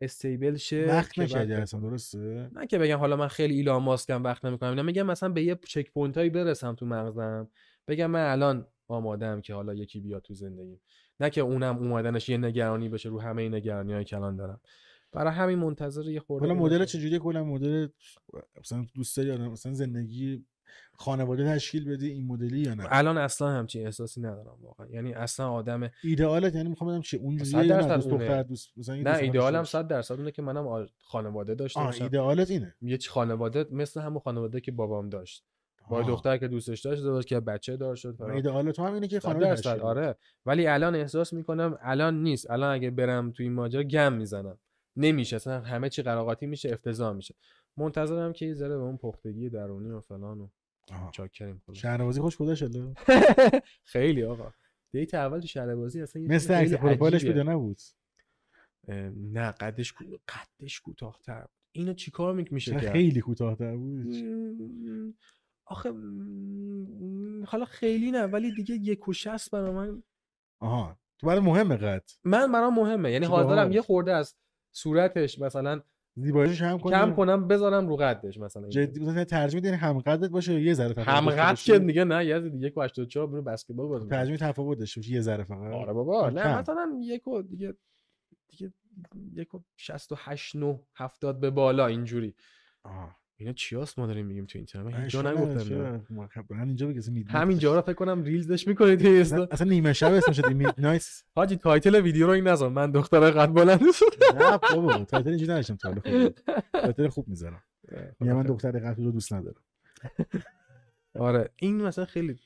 stable 0.00 0.56
شه 0.56 0.86
وقت 0.88 1.18
نکردی. 1.18 1.52
اصلا 1.52 1.80
درسته؟ 1.80 2.50
نه 2.52 2.66
که 2.66 2.78
بگم 2.78 2.98
حالا 2.98 3.16
من 3.16 3.28
خیلی 3.28 3.54
ایلان 3.54 3.82
ماسکم 3.82 4.24
وقت 4.24 4.44
نمی‌کنم. 4.44 4.74
نه 4.74 4.82
میگم 4.82 5.06
مثلا 5.06 5.28
به 5.28 5.42
یه 5.42 5.58
checkpoint 5.66 6.16
هایی 6.18 6.30
برسم 6.30 6.74
تو 6.74 6.86
مغزم. 6.86 7.48
بگم 7.88 8.06
من 8.06 8.30
الان 8.32 8.66
آمادم 8.88 9.40
که 9.40 9.54
حالا 9.54 9.74
یکی 9.74 10.00
بیاد 10.00 10.22
تو 10.22 10.34
زندگی 10.34 10.80
نه 11.20 11.30
که 11.30 11.40
اونم 11.40 11.78
اومدنش 11.78 12.28
یه 12.28 12.36
نگرانی 12.36 12.88
بشه 12.88 13.08
رو 13.08 13.20
همه 13.20 13.42
این 13.42 13.54
نگرانی 13.54 13.92
هایی 13.92 14.04
که 14.04 14.16
الان 14.16 14.36
دارم. 14.36 14.60
برای 15.12 15.32
همین 15.32 15.58
منتظر 15.58 16.08
یه 16.08 16.20
خورده 16.20 16.46
حالا 16.46 16.60
مدل 16.60 16.84
چجوری 16.84 17.18
کلا 17.18 17.44
مدل 17.44 17.88
مثلا 18.60 18.86
دوست 18.94 19.16
داری 19.16 19.48
مثلا 19.48 19.72
زندگی 19.72 20.44
خانواده 20.92 21.54
تشکیل 21.54 21.90
بدی 21.92 22.08
این 22.10 22.26
مدلی 22.26 22.60
یا 22.60 22.74
نه؟ 22.74 22.86
الان 22.90 23.18
اصلا 23.18 23.48
همچین 23.48 23.84
احساسی 23.86 24.20
ندارم 24.20 24.58
واقعا. 24.62 24.86
یعنی 24.86 25.12
اصلا 25.12 25.50
آدم 25.50 25.90
ایدئالت 26.04 26.54
یعنی 26.54 26.68
می‌خوام 26.68 26.90
بدم 26.90 27.00
چه 27.00 27.16
اون 27.16 27.44
صد 27.44 27.66
درصد 27.66 27.94
دوست. 27.94 28.08
دختر 28.10 28.42
دوست 28.42 28.68
مثلا 28.76 28.94
نه 28.96 29.16
ایدئالم 29.16 29.58
داشته 29.58 29.78
صد 29.78 29.88
درصد 29.88 30.14
اونه 30.14 30.30
که 30.30 30.42
منم 30.42 30.66
آ- 30.66 30.84
خانواده 30.98 31.54
داشته 31.54 31.80
باشم. 31.80 32.04
ایدئالت 32.04 32.50
اینه. 32.50 32.74
یه 32.82 32.98
چ- 32.98 33.08
خانواده 33.08 33.66
مثل 33.70 34.00
همون 34.00 34.18
خانواده 34.18 34.60
که 34.60 34.72
بابام 34.72 35.08
داشت. 35.08 35.44
با. 35.90 36.02
دختر 36.02 36.36
که 36.36 36.48
دوستش 36.48 36.80
داشت 36.80 36.98
ازدواج 36.98 37.24
که 37.24 37.40
بچه 37.40 37.76
دار 37.76 37.96
شد. 37.96 38.22
ایدئال 38.22 38.70
تو 38.72 38.84
هم 38.84 38.94
اینه 38.94 39.08
که 39.08 39.20
خانواده 39.20 39.46
درصد 39.46 39.70
بدی. 39.72 39.80
آره. 39.80 40.16
ولی 40.46 40.66
الان 40.66 40.94
احساس 40.94 41.32
می‌کنم 41.32 41.78
الان 41.82 42.22
نیست. 42.22 42.50
الان 42.50 42.74
اگه 42.74 42.90
برم 42.90 43.30
تو 43.30 43.42
این 43.42 43.52
ماجرا 43.52 43.82
گم 43.82 44.12
می‌زنم. 44.12 44.58
نمیشه. 44.96 45.36
اصلا 45.36 45.60
همه 45.60 45.88
چی 45.88 46.02
قراقاتی 46.02 46.46
میشه 46.46 46.70
افتضاح 46.72 47.12
میشه. 47.12 47.34
منتظرم 47.76 48.32
که 48.32 48.46
یه 48.46 48.54
ذره 48.54 48.76
به 48.76 48.82
اون 48.82 48.96
پختگی 48.96 49.50
درونی 49.50 49.90
و 49.90 50.00
فلان 50.00 50.40
و. 50.40 50.48
چاکریم 51.12 51.62
خدا 51.66 51.74
شهربازی 51.74 52.20
خوش 52.20 52.36
گذشت 52.36 52.64
خیلی 53.92 54.24
آقا. 54.24 54.52
دیت 54.92 55.14
اول 55.14 55.40
تو 55.40 55.46
شهر 55.46 55.74
بازی 55.74 56.02
اصلا 56.02 56.22
مثل 56.22 56.54
عکس 56.54 56.72
پروفایلش. 56.74 57.24
بوده 57.24 57.42
نبود؟ 57.42 57.80
نه 59.16 59.50
قدش 59.50 59.94
قدش 60.28 60.80
کوتاه‌تر 60.80 61.40
بود. 61.40 61.50
اینو 61.72 61.94
چیکار 61.94 62.34
می- 62.34 62.44
میشه 62.50 62.72
کرد؟ 62.72 62.92
خیلی 62.92 63.20
کوتاه‌تر 63.20 63.76
بود؟ 63.76 64.14
آخه 65.66 65.92
حالا 67.46 67.64
خیلی 67.64 68.10
نه 68.10 68.22
ولی 68.22 68.52
دیگه 68.54 68.74
یک 68.74 69.08
و 69.08 69.12
شست 69.12 69.50
برای 69.50 69.70
من 69.70 70.02
آها. 70.60 70.98
تو 71.18 71.26
برای 71.26 71.40
مهمه 71.40 71.76
قد. 71.76 72.10
من 72.24 72.52
برام 72.52 72.74
مهمه. 72.74 73.12
یعنی 73.12 73.26
حاضرم. 73.26 73.72
یه 73.72 73.82
خورده 73.82 74.12
از 74.12 74.34
صورتش 74.72 75.38
مثلا 75.38 75.82
زیباییش 76.16 76.62
هم 76.62 76.78
کنی 76.78 76.92
کم 76.92 77.14
کنم 77.14 77.48
بذارم 77.48 77.88
رو 77.88 77.96
قدش 77.96 78.38
مثلا. 78.38 78.68
جدی 78.68 79.00
مثلا 79.00 79.24
ترجمه 79.24 79.60
دین 79.60 79.74
هم 79.74 79.98
قدت 79.98 80.30
باشه 80.30 80.60
یه 80.60 80.74
ذره 80.74 80.94
تفاوت 80.94 81.08
هم 81.08 81.30
قد. 81.30 81.54
که 81.56 81.78
دیگه 81.78 82.04
نه 82.04 82.24
یه 82.26 82.50
یک 82.54 82.76
و 82.76 82.82
84 82.82 83.26
برو 83.26 83.42
بسکتبال 83.42 83.88
بازی. 83.88 84.08
ترجمه 84.08 84.36
تفاوت 84.36 84.78
داشته 84.78 85.00
باشه 85.00 85.12
یه 85.12 85.20
ذره 85.20 85.44
فقط 85.44 85.72
آره 85.72 85.92
بابا 85.92 86.30
کم. 86.30 86.38
نه 86.38 86.58
مثلا 86.58 86.98
یک 87.02 87.28
و 87.28 87.42
دیگه 87.42 87.74
دیگه 88.50 88.72
یک 89.34 89.54
و 89.54 89.58
68 89.76 90.56
9 90.56 90.80
70 90.96 91.40
به 91.40 91.50
بالا 91.50 91.86
اینجوری 91.86 92.34
آها. 92.84 93.16
اینا 93.36 93.52
چیاست 93.52 93.98
ما 93.98 94.06
داریم 94.06 94.26
میگیم 94.26 94.46
تو 94.46 94.58
اینترنت 94.58 94.94
من 94.94 95.02
هیچ 95.02 95.12
جا 95.12 95.22
نگفتم 95.22 95.98
خب 96.34 96.54
بگم 96.54 96.66
Midnight 96.66 97.30
همینجا 97.30 97.74
رو 97.74 97.80
فکر 97.80 97.92
کنم 97.92 98.22
release 98.22 98.58
ش 98.58 98.68
می‌کنید 98.68 99.00
توی 99.00 99.20
اصلا, 99.20 99.68
نیمه 99.68 99.92
شب 99.92 100.12
اسمش 100.12 100.36
شده 100.36 100.54
Midnight 100.54 101.06
حاجی 101.36 101.56
title 101.56 102.00
ویدیو 102.00 102.26
رو 102.26 102.32
این 102.32 102.48
نذار 102.48 102.70
من 102.70 102.90
دخترای 102.90 103.30
قد 103.30 103.48
بلند 103.52 103.80
نه 104.34 104.58
بابا 104.74 105.04
title 105.04 105.28
اینجوری 105.28 105.52
نداشتم 105.52 105.76
تا 105.76 105.88
حالا 105.88 106.00
خوب 106.00 106.38
title 106.72 107.08
خوب 107.08 107.28
می‌ذارم. 107.28 107.62
میگم 108.20 108.36
من 108.36 108.42
دختر 108.42 108.78
قد 108.78 108.87
بلند 108.87 109.04
رو 109.04 109.10
دوست 109.10 109.32
ندارم. 109.32 109.62
آره 111.14 111.50
این 111.56 111.82
مثلا 111.82 112.04
خیلی 112.04 112.38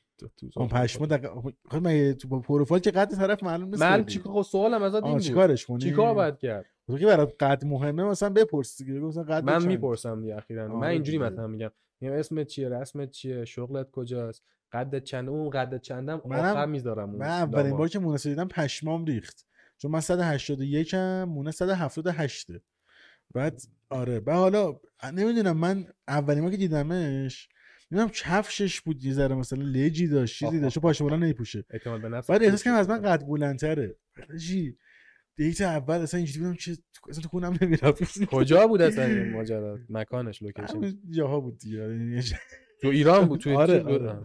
اون 0.57 0.69
پشما 0.69 0.99
خودم. 0.99 1.17
دقیقا 1.17 1.43
خب 1.71 1.77
من 1.77 2.13
تو 2.13 2.29
با 2.29 2.41
پروفایل 2.41 2.83
چه 2.83 2.91
قد 2.91 3.15
طرف 3.17 3.43
معلوم 3.43 3.69
نیست؟ 3.69 3.83
من. 3.83 4.05
چیکار 4.05 4.33
خب 4.33 4.43
سوالم 4.43 4.83
ازت 4.83 5.03
این 5.05 5.13
بود. 5.13 5.23
چیکارش 5.23 5.67
کنی؟ 5.67 5.79
چیکار 5.79 6.15
باید 6.15 6.39
کرد؟ 6.39 6.67
تو 6.87 6.99
که 6.99 7.07
برات 7.07 7.43
قد 7.43 7.65
مهمه 7.65 8.05
مثلا 8.05 8.31
بپرس 8.31 8.79
دیگه 8.83 8.93
مثلا 8.93 9.23
قد 9.23 9.45
من؟ 9.45 9.67
می‌پرسم 9.67 10.21
دیگه 10.21 10.37
اخیرا. 10.37 10.69
من 10.69 10.75
آره 10.75 10.89
اینجوری. 10.89 11.19
مثلا 11.19 11.47
میگم. 11.47 11.71
میگم 12.01 12.15
اسمت 12.15 12.47
چیه؟ 12.47 12.69
رسمت 12.69 13.11
چیه؟ 13.11 13.45
شغلت 13.45 13.91
کجاست؟ 13.91 14.43
قدت 14.73 15.05
چند 15.05 15.29
اون 15.29 15.51
قدت 15.51 15.83
چندم 15.83 16.23
منم- 16.27 16.39
آخر 16.41 16.67
می‌ذارم 16.67 17.11
اون 17.11 17.19
من 17.19 17.27
اولین. 17.27 17.77
بار 17.77 17.89
که 17.89 17.99
مونس 17.99 18.27
دیدم 18.27 18.49
پشمام 18.49 19.05
ریخت. 19.05 19.47
چون 19.79 19.91
من 19.91 20.01
181 20.01 20.95
ام 20.95 21.29
مونه 21.29 21.51
178 21.51 22.47
بعد 23.35 23.61
آره. 23.91 24.21
بعد 24.21 24.37
حالا 24.37 24.81
نمی‌دونم 25.13 25.57
من 25.57 25.87
اولین 26.09 26.43
بار 26.43 26.51
که 26.51 26.57
دیدمش 26.57 27.49
نمی‌دونم 27.91 28.11
کفشش 28.15 28.81
بود 28.81 29.05
یه 29.05 29.13
ذره 29.13 29.35
مثلا 29.35 29.63
لجی 29.63 30.07
داشت 30.09 30.39
چیزی. 30.39 30.61
داشت. 30.61 30.79
پاش 30.79 31.03
بلند 31.03 31.25
نمیپوشه. 31.25 31.65
اعتماد 31.71 32.03
به 32.03 32.09
نفس 32.09 32.31
بعد 32.31 32.43
احساس 32.43 32.63
شد. 32.65 32.69
از 32.71 32.89
من 32.89 33.03
قد 33.03 33.27
بلندتره. 33.27 33.97
چی 34.47 34.77
دیت 35.37 35.61
اول 35.61 35.95
اصلا 35.95 36.19
اینجوری 36.19 36.41
بودم 36.41 36.55
که 36.55 36.77
اصلا 37.09 37.23
تو 37.23 37.29
خونم 37.29 37.59
نمی‌رفت. 37.63 38.25
کجا 38.25 38.67
بود 38.67 38.83
اصلا 38.83 39.05
این 39.05 39.31
ماجرا؟ 39.37 39.79
مکانش 39.89 40.43
لوکیشن 40.43 40.99
جاها 41.11 41.41
بود 41.41 41.59
دیگه. 41.59 41.79
یعنی 41.79 42.23
تو 42.83 42.89
ایران 42.89 43.25
بود 43.27 43.41
تو 43.41 43.51
آره 43.59 43.79
بود؟ 43.79 43.93
آره. 44.03 44.25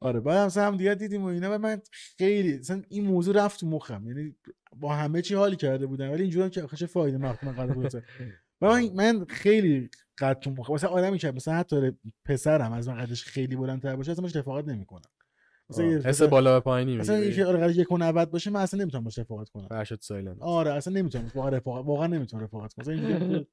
آره 0.00 0.20
بعد 0.20 0.56
هم 0.56 0.62
هم 0.66 0.76
دیگه 0.76 0.94
دیدیم 0.94 1.22
و 1.22 1.26
اینا 1.26 1.54
و 1.54 1.58
من 1.58 1.80
خیلی 2.18 2.58
مثلا 2.58 2.82
این 2.88 3.04
موضوع 3.06 3.44
رفت 3.44 3.60
تو 3.60 3.66
مخم. 3.66 4.06
یعنی 4.06 4.36
با 4.76 4.94
همه 4.94 5.22
چی 5.22 5.34
حالی 5.34 5.56
کرده 5.56 5.86
بودم 5.86 6.10
ولی 6.10 6.22
اینجوری 6.22 6.50
که 6.50 6.62
آخه 6.62 6.76
چه 6.76 6.86
فایده 6.86 7.18
مخم 7.18 7.46
من 7.46 7.66
بلندتر. 7.66 8.02
و 8.60 8.66
من, 8.66 8.90
من 8.94 9.24
خیلی 9.24 9.90
قد 10.18 10.38
تو 10.38 10.50
مخم 10.50 10.72
مثلا 10.72 10.90
آدمی 10.90 11.18
که 11.18 11.30
مثلا 11.32 11.54
حتی 11.54 11.92
پسرم 12.24 12.72
از 12.72 12.88
من 12.88 12.94
قدش 12.94 13.24
خیلی 13.24 13.56
بلندتر 13.56 13.96
باشه 13.96 14.12
اصلا 14.12 14.40
رفاقت 14.40 14.68
نمی‌کنم. 14.68 15.02
مثلا 15.70 15.84
حس 15.84 16.06
مثلا- 16.06 16.26
بالا 16.26 16.56
و 16.56 16.60
پایینی 16.60 16.96
مثلا 16.96 17.16
اینکه 17.16 17.46
آره 17.46 17.58
قرار 17.58 17.70
یک 17.70 17.92
و 17.92 17.98
90 17.98 18.30
باشه 18.30 18.50
من 18.50 18.60
اصلا 18.60 18.80
نمی‌تونم 18.80 19.04
باش 19.04 19.18
رفاقت 19.18 19.48
کنم. 19.48 19.68
فرشاد 19.68 19.98
سایلنت. 20.00 20.36
آره 20.40 20.72
اصلا 20.72 20.92
نمی‌تونم. 20.94 21.30
واقعا 21.34 21.50
رفاقت 21.50 21.86
واقعا 21.86 22.06
نمی‌تونم 22.06 22.42
رفاقت 22.42 22.72
کنم. 22.74 22.94
مثلا. 22.94 23.44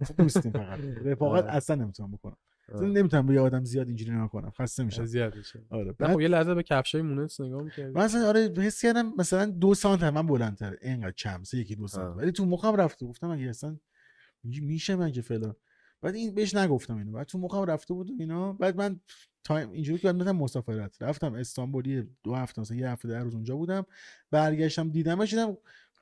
مثلا 0.00 0.16
دوستیم 0.18 0.52
فقط. 0.52 0.78
رفاقت. 1.04 1.44
اصلا 1.44 1.76
نمی‌تونم 1.76 2.12
بکنم. 2.12 2.36
اصلا. 2.68 2.86
نمی‌تونم 2.86 3.26
با 3.26 3.32
یه 3.32 3.40
آدم 3.40 3.64
زیاد 3.64 3.86
اینجوری 3.86 4.10
نگاه 4.10 4.30
کنم. 4.30 4.50
خسته 4.50 4.84
میشم. 4.84 5.02
اذیت 5.02 5.36
میشه. 5.36 5.60
آره. 5.70 5.92
بعد 5.92 6.12
خب 6.12 6.20
یه 6.20 6.28
لحظه 6.28 6.54
به 6.54 6.62
کفشای 6.62 7.02
مونس 7.02 7.40
نگاه 7.40 7.62
می‌کردی. 7.62 7.92
من 7.92 8.02
اصلا 8.02 8.28
آره 8.28 8.52
حس 8.56 8.82
کردم 8.82 9.12
مثلا 9.18 9.46
دو 9.46 9.74
سانت 9.74 10.02
هم 10.02 10.14
من 10.14 10.26
بلندتره. 10.26 10.78
اینقدر 10.82 11.12
کم 11.12 11.42
سه 11.42 11.58
یکی 11.58 11.74
دو 11.76 11.86
سانت. 11.88 12.16
ولی 12.16 12.32
تو 12.32 12.46
مخم 12.46 12.76
رفته. 12.76 13.06
گفتم 13.06 13.30
اگه 13.30 13.48
اصلا 13.48 13.76
میشه 14.44 14.96
مگه 14.96 15.22
فلان. 15.22 15.56
بعد 16.02 16.14
این 16.14 16.34
بهش 16.34 16.54
نگفتم 16.54 16.96
اینو. 16.96 17.12
بعد 17.12 17.26
تو 17.26 17.38
مخم 17.38 17.64
رفته 17.64 17.94
بود 17.94 18.10
و 18.10 18.14
اینا. 18.18 18.52
بعد 18.52 18.76
من 18.76 19.00
تایم 19.44 19.70
اینجوری 19.70 19.98
که 19.98 20.12
بعد 20.12 20.36
مسافرت. 20.36 21.02
رفتم 21.02 21.34
استانبولی 21.34 22.08
دو 22.22 22.34
هفته 22.34 22.60
مثلا 22.60 22.76
یه 22.76 22.88
هفته 22.88 23.08
در 23.08 23.24
روز 23.24 23.34
اونجا 23.34 23.56
بودم. 23.56 23.86
برگشتم 24.30 24.90
دیدمش 24.90 25.30
دیدم 25.30 25.56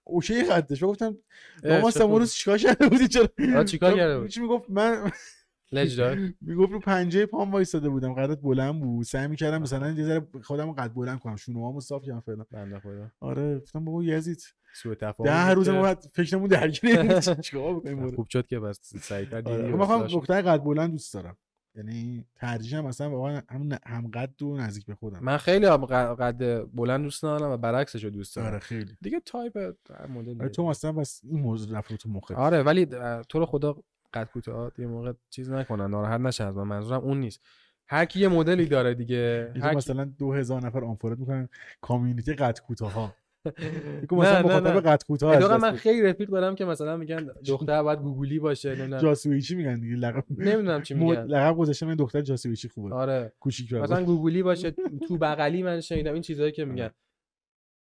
اوکی 0.05 0.43
قدش 0.43 0.85
گفتم 0.85 1.17
اون 1.65 1.91
خوب. 1.91 2.19
روز 2.19 2.33
چیکار 2.33 2.59
کرده 2.59 2.89
بودی؟ 2.89 3.09
چرا؟ 3.09 3.65
چیکار 3.65 3.97
کرده 3.97 4.21
بود؟ 4.21 4.29
چی 4.29 4.41
می‌گفت؟ 4.41 4.71
من 4.71 5.13
لج 5.73 5.97
داد؟ 5.97 6.19
می‌گفت 6.41 6.73
رو 6.73 6.81
پنجه 6.81 7.27
پام 7.27 7.53
وایساده 7.53 7.89
بودم 7.89 8.15
قدت 8.15 8.41
بلند 8.41 8.81
بود. 8.81 9.05
سعی 9.05 9.27
می‌کردم 9.29 9.63
مثلا 9.63 9.91
یه 9.91 10.05
ذره 10.05 10.27
خودم 10.43 10.73
قد 10.73 10.93
بلند 10.95 11.19
کنم. 11.19 11.37
شونوامو 11.37 11.81
صاف 11.81 12.05
کنم 12.05 12.21
فعلا. 12.21 12.45
بنده 12.51 12.81
خدا. 12.81 13.11
آره 13.21 13.59
گفتم 13.59 13.85
بابا 13.85 14.05
یزید. 14.05 14.43
سوء 14.75 14.95
تفاهم 14.95 15.31
ده 15.31 15.55
روز 15.55 15.69
ما 15.69 15.83
بعد 15.83 16.05
فکرمون 16.15 16.49
درگیر. 16.49 17.21
چیکار 17.21 17.75
بکنیم؟ 17.75 17.99
نه، 17.99 18.07
آره. 18.07 18.17
خوب 18.17 18.29
شد 18.29 18.47
که 18.47 18.61
بس 18.61 18.97
سریعتر 18.97 19.41
دیدی 19.41 19.57
آره. 19.57 19.73
و 19.73 19.99
من. 19.99 20.07
دختر 20.07 20.43
قد 20.43 20.63
بلند 20.63 20.91
دوست 20.91 21.15
دارم. 21.15 21.37
یعنی 21.75 22.25
ترجیحم 22.37 22.85
مثلا 22.85 23.11
واقعا 23.11 23.43
هم 23.51 23.69
هم 23.87 24.11
قد 24.11 24.43
و 24.43 24.57
نزدیک 24.57 24.87
به 24.87 24.95
خودم. 24.95 25.19
من 25.23 25.37
خیلی 25.37 25.67
هم 25.67 25.85
قد 25.87 26.65
بلند 26.75 27.03
دوست 27.03 27.25
ندارم 27.25 27.51
و 27.51 27.57
برعکسش 27.57 28.05
رو 28.05 28.11
دوست 28.11 28.39
آره 28.39 28.49
دارم 28.49 28.59
خیلی. 28.59 28.97
دیگه 29.01 29.21
تایپ 29.27 29.59
مدل 30.09 30.41
آره 30.41 30.49
تو 30.49 30.67
مثلا 30.67 30.93
پس 30.93 31.21
این 31.25 31.41
موضوع 31.41 31.79
رفت 31.79 31.95
تو 31.95 32.09
مخت. 32.09 32.31
آره 32.33 32.63
ولی 32.63 32.87
تو 33.29 33.39
رو 33.39 33.47
خدا 33.47 33.77
قد 34.15 34.29
کوتاه 34.33 34.73
یه 34.79 34.87
موقع 34.87 35.13
چیز 35.31 35.51
نکنن 35.51 35.91
ناراحت 35.91 36.21
نشن 36.21 36.47
از 36.47 36.57
من 36.57 36.63
منظورم 36.63 37.01
اون 37.01 37.21
نیست. 37.21 37.41
هر 37.89 38.05
کی 38.05 38.21
یه 38.21 38.29
مدلی 38.29 38.67
داره 38.67 38.95
دیگه 38.95 39.53
هر 39.63 39.75
مثلا 39.75 40.05
دو 40.19 40.33
هزار 40.33 40.63
نفر 40.67 40.85
unfollow 40.85 41.15
ت 41.15 41.19
می‌کنن 41.19 41.49
community 41.81 42.35
قد 42.35 42.59
کوتاه 42.59 42.93
ها 42.93 43.15
مثلا 44.13 44.43
مخاطب 44.43 44.81
قد 44.81 45.03
کوتاه 45.03 45.37
از 45.37 45.51
من 45.63 45.73
خیلی 45.73 46.03
رفیق 46.03 46.29
دارم 46.29 46.55
که 46.55 46.65
مثلا 46.65 46.97
میگن 46.97 47.27
دختر 47.47 47.83
باید 47.83 47.99
گوگولی 47.99 48.39
باشه 48.39 48.75
نمی‌دونم. 48.75 49.03
جاسویچی 49.03 49.55
میگن 49.55 49.75
دیگه 49.81 49.97
لقب 49.97 50.25
نمی‌دونم 50.31 50.83
چی 50.83 50.95
میگن. 50.95 51.25
لقب 51.25 51.57
گذاشته 51.57 51.87
من 51.87 51.95
دختر 51.95 52.21
جاسویچی 52.21 52.69
خوبه. 52.69 52.95
آره. 52.95 53.33
کوچیک 53.41 53.73
مثلا 53.73 53.83
مثلا 53.83 54.05
گوگولی 54.05 54.43
باشه 54.43 54.71
تو 55.09 55.19
بغلی 55.19 55.63
من 55.63 55.81
شنیدم 55.81 56.13
این 56.13 56.23
چیزایی 56.23 56.53
که 56.53 56.65
میگن. 56.65 56.91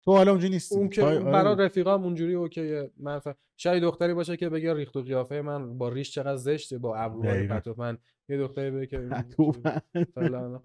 تو 0.04 0.12
حالا 0.12 0.30
اونجا 0.30 0.48
نیستی. 0.48 0.74
اون 0.74 0.88
که. 0.88 1.02
برای 1.02 1.56
رفیقام 1.56 2.04
اونجوری 2.04 2.34
okay 2.34 2.79
ه 2.79 2.90
من 2.96 3.18
ف... 3.18 3.28
شاید 3.56 3.82
دختری 3.82 4.14
باشه 4.14 4.36
که 4.36 4.48
بگه 4.48 4.74
ریخت 4.74 4.96
و 4.96 5.02
قیافه 5.02 5.40
من 5.40 5.78
با 5.78 5.88
ریش 5.88 6.10
چقدر 6.10 6.36
زشته 6.36 6.78
با 6.78 6.96
ابروهای 6.96 7.38
دقیقاً. 7.38 7.54
پت 7.60 7.66
و 7.66 7.74
پن 7.74 7.98
یه 8.28 8.38
دختری 8.38 8.70
بگه 8.70 8.86
که 8.86 9.08
تو 9.36 9.52
فلان 10.14 10.62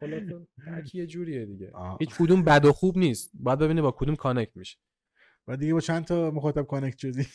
کی 0.85 0.97
یه 0.97 1.05
جوریه 1.05 1.45
دیگه. 1.45 1.71
آه. 1.73 1.97
هیچ 1.99 2.15
کدوم 2.15 2.43
بد 2.43 2.65
و 2.65 2.73
خوب 2.73 2.97
نیست. 2.97 3.31
باید 3.33 3.59
ببینی 3.59 3.81
با 3.81 3.91
کدوم 3.91 4.15
connect 4.15 4.57
میشه. 4.57 4.77
و 5.47 5.57
دیگه 5.57 5.73
با 5.73 5.79
چند 5.79 6.05
تا 6.05 6.31
مخاطب 6.31 6.67
connect 6.67 6.97
شدی؟ 6.97 7.27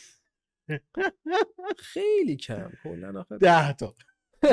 خیلی 1.77 2.35
کم. 2.35 2.71
کلا 2.83 3.19
آخه. 3.19 3.37
ده 3.37 3.73
تا. 3.73 3.95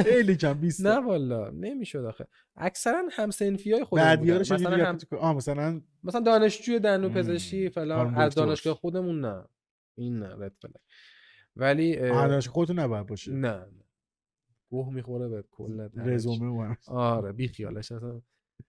خیلی 0.05 0.37
کم 0.37 0.53
20 0.53 0.87
نه 0.87 0.97
والا 0.99 1.51
نمی‌شد 1.51 2.05
آخه 2.05 2.27
اکثرا 2.57 3.03
همسنفی 3.13 3.73
های 3.73 3.85
خودمون 3.85 4.17
بودن. 4.17 4.39
مثلا 4.39 4.87
هم... 4.87 4.99
آه 5.19 5.37
مثلا 5.37 5.83
مثلا 6.05 6.21
دانشجوی 6.21 6.79
دندون. 6.79 7.13
پزشکی 7.13 7.69
فلان 7.69 8.15
از. 8.15 8.35
دانشگاه 8.35 8.75
خودمون 8.75 9.21
نه 9.21 9.45
این 9.99 10.19
نه 10.19 10.35
رد 10.45 10.57
فلک 10.63 10.73
ولی 11.57 11.97
دانشگاه 11.97 12.55
خودتون 12.55 12.79
نباید 12.79 13.07
باشه 13.07 13.33
نه 13.33 13.67
گوه 14.71 14.95
می‌خوره 14.95 15.29
به 15.29 15.45
کل 15.51 15.89
رزومه. 15.97 16.77
آره 16.87 17.33
بی 17.33 17.49
خیالش 17.49 17.93
اصلا 17.93 18.23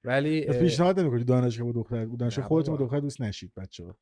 ولی 0.03 0.41
پیشنهاد 0.41 0.99
نمی‌کنی 0.99 1.23
دانشگاه 1.23 1.65
با 1.65 1.81
دختر 1.81 2.05
دانشگاه 2.05 2.45
خودتون 2.45 2.77
با. 2.77 2.85
دختر 2.85 2.99
دوست 2.99 3.21
نشید 3.21 3.53
بچه‌ها 3.57 3.97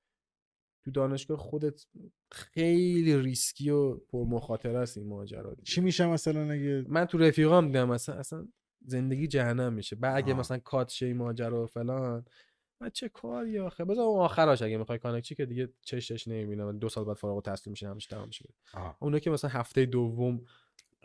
تو 0.87 0.91
دانشگاه 0.91 1.37
خودت 1.37 1.85
خیلی 2.31 3.17
ریسکی 3.17 3.69
و 3.69 3.95
پر 3.95 4.25
مخاطره 4.25 4.77
است 4.79 4.97
این 4.97 5.07
ماجرا. 5.07 5.55
چی 5.63 5.81
میشه 5.81 6.05
مثلا 6.05 6.51
اگه 6.51 6.85
من 6.87 7.05
تو 7.05 7.17
رفیقام 7.17 7.67
دیدم 7.67 7.89
مثلا 7.89 8.15
اصلا 8.15 8.47
زندگی 8.85 9.27
جهنم 9.27 9.73
میشه 9.73 9.95
بعد 9.95 10.17
اگه 10.17 10.33
آه. 10.33 10.39
مثلا 10.39 10.57
کات 10.57 10.89
شه 10.89 11.05
این 11.05 11.17
ماجرا 11.17 11.63
و 11.63 11.65
فلان 11.65 12.25
بعد 12.81 12.91
چه 12.91 13.09
کاری 13.09 13.59
آخه 13.59 13.85
بذار 13.85 14.05
اون 14.05 14.19
آخراش 14.19 14.61
اگه 14.61 14.77
می‌خوای 14.77 14.97
کانکچی 14.97 15.35
که 15.35 15.45
دیگه 15.45 15.69
چشش 15.81 16.27
نمی‌بینم 16.27 16.79
دو 16.79 16.89
سال 16.89 17.05
بعد 17.05 17.15
فارغ 17.15 17.35
التحصیل 17.35 17.71
میشه 17.71 17.89
همش 17.89 18.05
تمام 18.05 18.27
میشه. 18.27 18.49
اونا 18.99 19.19
که 19.19 19.29
مثلا 19.29 19.49
هفته 19.49 19.85
دوم 19.85 20.41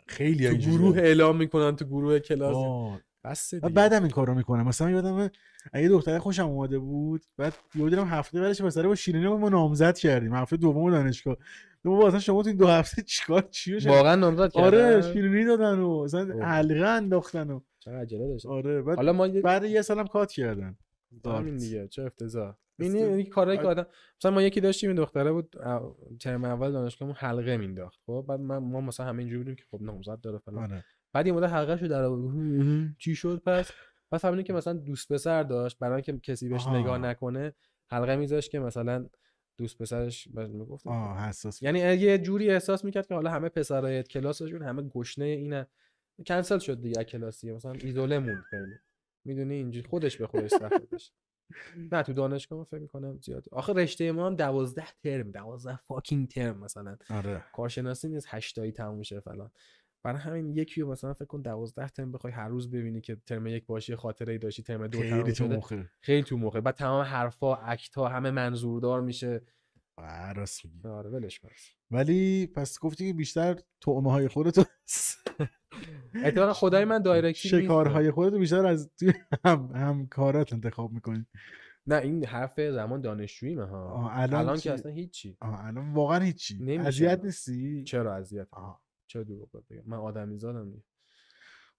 خیلی 0.07 0.49
تو. 0.49 0.55
گروه 0.55 0.97
اعلام 0.97 1.37
می‌کنن 1.37 1.75
تو 1.75 1.85
گروه 1.85 2.19
کلاس. 2.19 3.01
بس 3.23 3.53
دیگه. 3.53 3.69
بعدم 3.69 4.01
این 4.01 4.11
کارو 4.11 4.33
می‌کنم. 4.33 4.67
مثلا 4.67 4.89
یادم 4.89 5.29
اگه 5.73 5.89
دختره 5.89 6.19
خوشم 6.19 6.45
اومده 6.45 6.79
بود 6.79 7.21
بعد 7.37 7.53
یهو 7.75 7.89
دیدم 7.89 8.07
هفته 8.07 8.41
بعدش 8.41 8.61
مثلا 8.61 8.87
با 8.87 8.95
شیرینی 8.95 9.27
ما 9.27 9.49
نامزد 9.49 9.97
کردیم. 9.97 10.33
هفته 10.33 10.57
دوم 10.57 10.91
دانشگاه. 10.91 11.37
بابا 11.83 12.07
اصلا 12.07 12.19
شما 12.19 12.43
تو 12.43 12.49
این 12.49 12.57
دو 12.57 12.67
هفته 12.67 13.01
چیکار 13.01 13.41
چی 13.41 13.81
شد؟ 13.81 13.89
واقعا 13.89 14.15
نامزد 14.15 14.51
کردن. 14.51 14.67
آره 14.67 15.01
شیرینی 15.13 15.45
دادن 15.45 15.79
و 15.79 16.03
مثلا. 16.03 16.45
حلقه 16.45 16.87
انداختن 16.87 17.49
و 17.49 17.59
چقدر 17.79 17.97
عجله 17.97 18.27
داشتن. 18.27 18.49
آره 18.49 18.81
بعد 18.81 18.95
حالا 18.95 19.13
ما 19.13 19.27
یه 19.27 19.41
بعد 19.41 19.63
یه 19.63 19.81
سالم 19.81 20.07
کات 20.07 20.31
کردن. 20.31 20.77
همین 21.25 21.57
دیگه 21.57 21.87
چه 21.87 22.03
افتضاح. 22.03 22.55
این 22.79 22.95
این 22.95 23.25
کارهایی 23.25 23.57
که 23.57 23.67
آره. 23.67 23.81
آدم 23.81 23.89
مثلا 24.19 24.31
ما 24.31 24.41
یکی 24.41 24.61
داشتیم 24.61 24.89
این 24.89 24.97
دختره 24.97 25.31
بود 25.31 25.55
ترم 26.19 26.43
اول 26.45 26.71
دانشگاهمون 26.71 27.15
حلقه 27.19 27.57
مینداخت 27.57 27.99
خب 28.05 28.25
بعد 28.27 28.39
من 28.39 28.57
ما 28.57 28.81
مثلا 28.81 29.05
همه 29.05 29.19
اینجوری 29.19 29.37
بودیم 29.37 29.55
که 29.55 29.63
خب 29.71 29.81
نامزد 29.81 30.21
داره 30.21 30.37
فلان. 30.37 30.63
آره. 30.63 30.83
بعد 31.13 31.27
یه 31.27 31.33
مدت 31.33 31.49
حلقه 31.49 31.77
شو 31.77 31.87
در 31.87 32.03
آورد. 32.03 32.95
چی 32.97 33.15
شد 33.15 33.41
پس؟ 33.45 33.71
پس 34.11 34.21
فهمیدیم 34.21 34.43
که 34.43 34.53
مثلا 34.53 34.73
دوست 34.73 35.13
پسر 35.13 35.43
داشت 35.43 35.79
برای 35.79 35.93
اینکه 35.93 36.19
کسی 36.19 36.49
بهش. 36.49 36.67
نگاه 36.67 36.97
نکنه 36.97 37.53
حلقه 37.91 38.15
میذاشت 38.15 38.51
که 38.51 38.59
مثلا 38.59 39.09
دوست 39.57 39.77
پسرش 39.77 40.27
بهش 40.27 40.49
می‌گفت. 40.49 40.87
حساس 40.87 41.61
یعنی 41.61 41.79
یه 41.79 42.17
جوری 42.17 42.49
احساس 42.49 42.85
می‌کرد 42.85 43.07
که 43.07 43.13
حالا 43.13 43.31
همه 43.31 43.49
پسرای 43.49 44.03
کلاسشون 44.03 44.61
همه 44.61 44.81
گشنه 44.81 45.25
اینه 45.25 45.67
کنسل 46.27 46.59
شد 46.59 46.81
دیگه 46.81 47.03
کلاسی 47.03 47.51
مثلا 47.51 47.71
ایزوله 47.71 48.19
موند 48.19 48.43
خیلی. 48.49 48.75
می‌دونی 49.25 49.53
اینجوری 49.53 49.87
خودش 49.87 50.17
به 50.17 50.27
خودش 50.27 50.49
سخت 50.49 50.73
نه 51.91 52.03
تو 52.03 52.13
دانشگاه 52.13 52.59
من 52.59 52.65
فکر 52.65 52.79
می‌کنم 52.79 53.19
زیاد. 53.21 53.45
آخه 53.51 53.73
رشته 53.73 54.11
ما 54.11 54.27
هم 54.27 54.35
12 54.35 54.83
ترم 55.03 55.31
12 55.31 55.77
فاکینگ 55.77 56.27
ترم 56.27 56.57
مثلا. 56.59 56.97
آره. 57.09 57.43
کارشناسی 57.53 58.09
نیست 58.09 58.27
هشتایی 58.29 58.71
تموم 58.71 58.97
میشه 58.97 59.19
فلان. 59.19 59.51
برای 60.03 60.19
همین 60.19 60.49
یکی 60.49 60.81
رو 60.81 60.91
مثلا 60.91 61.13
فکر 61.13 61.25
کن 61.25 61.41
12 61.41 61.87
ترم 61.87 62.11
بخوای 62.11 62.33
هر 62.33 62.47
روز 62.47 62.71
ببینی 62.71 63.01
که 63.01 63.17
ترم 63.25 63.47
یک 63.47 63.65
باشی 63.65 63.95
خاطره 63.95 64.33
ای 64.33 64.39
داشتی 64.39 64.63
ترم 64.63 64.87
دو 64.87 64.99
خیلی 64.99 65.31
تو 65.31 65.47
مخه. 65.47 65.89
خیلی 66.01 66.23
تو 66.23 66.37
موقع 66.37 66.59
بعد 66.59 66.75
تمام 66.75 67.01
حرفا 67.01 67.55
اکت 67.55 67.95
ها 67.95 68.07
همه 68.07 68.31
منظوردار 68.31 69.01
میشه. 69.01 69.41
راست 70.35 70.65
میگی. 70.65 70.87
آره 70.87 71.09
ولش 71.09 71.39
کن. 71.39 71.49
ولی 71.91 72.47
پس 72.47 72.79
گفتی 72.79 73.07
که 73.07 73.13
بیشتر 73.13 73.59
طعمه 73.81 74.11
های 74.11 74.27
خودتو 74.27 74.63
اتفاقا 76.25 76.53
خدای 76.53 76.85
من 76.85 77.01
دایرکتی 77.01 77.49
شکارهای 77.49 78.11
خودتو 78.11 78.39
بیشتر 78.39 78.65
از 78.65 78.91
توی 78.99 79.13
هم 79.45 79.71
همکارات 79.75 80.53
انتخاب 80.53 80.91
می‌کنی. 80.91 81.25
نه 81.87 81.95
این 81.95 82.25
حرف 82.25 82.59
زمان 82.59 83.01
دانشجوییمه 83.01 83.65
ها 83.65 84.09
الان 84.11 84.39
الان؟ 84.39 84.57
که 84.57 84.73
اصلا 84.73 84.91
هیچی. 84.91 85.37
الان 85.41 85.93
واقعا 85.93 86.19
هیچی. 86.19 86.77
اذیت 86.77 87.19
نیستی؟ 87.23 87.83
چرا 87.83 88.15
اذیت؟ 88.15 88.47
آه. 89.19 89.23
چرا 89.23 89.23
دروغ 89.23 89.63
بگم 89.69 89.83
من 89.85 89.97
آدمی 89.97 90.37
زادم 90.37 90.71
دیگه 90.71 90.83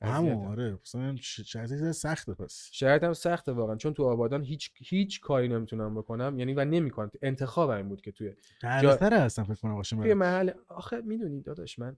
همون. 0.02 0.46
آره 0.46 0.78
مثلا 0.82 1.14
چیزی 1.16 1.92
سخته 1.92 2.34
پس. 2.34 2.68
شرایطم 2.72 3.12
سخته 3.12 3.52
واقعا 3.52 3.76
چون 3.76 3.94
تو 3.94 4.04
آبادان 4.04 4.44
هیچ 4.44 4.72
هیچ 4.76 5.20
کاری 5.20 5.48
نمی‌تونم 5.48 5.94
بکنم 5.94 6.38
یعنی 6.38 6.54
و 6.54 6.64
نمی‌کنم. 6.64 7.10
انتخابم 7.22 7.76
این 7.76 7.88
بود 7.88 8.00
که 8.00 8.12
توی 8.12 8.34
دردسر 8.60 9.14
هستم 9.24 9.44
فکر 9.44 9.54
کنم 9.54 9.74
باشه 9.74 9.96
توی 9.96 10.14
محل 10.14 10.50
آخه 10.68 11.00
می‌دونی 11.00 11.40
داداش 11.40 11.78
من 11.78 11.96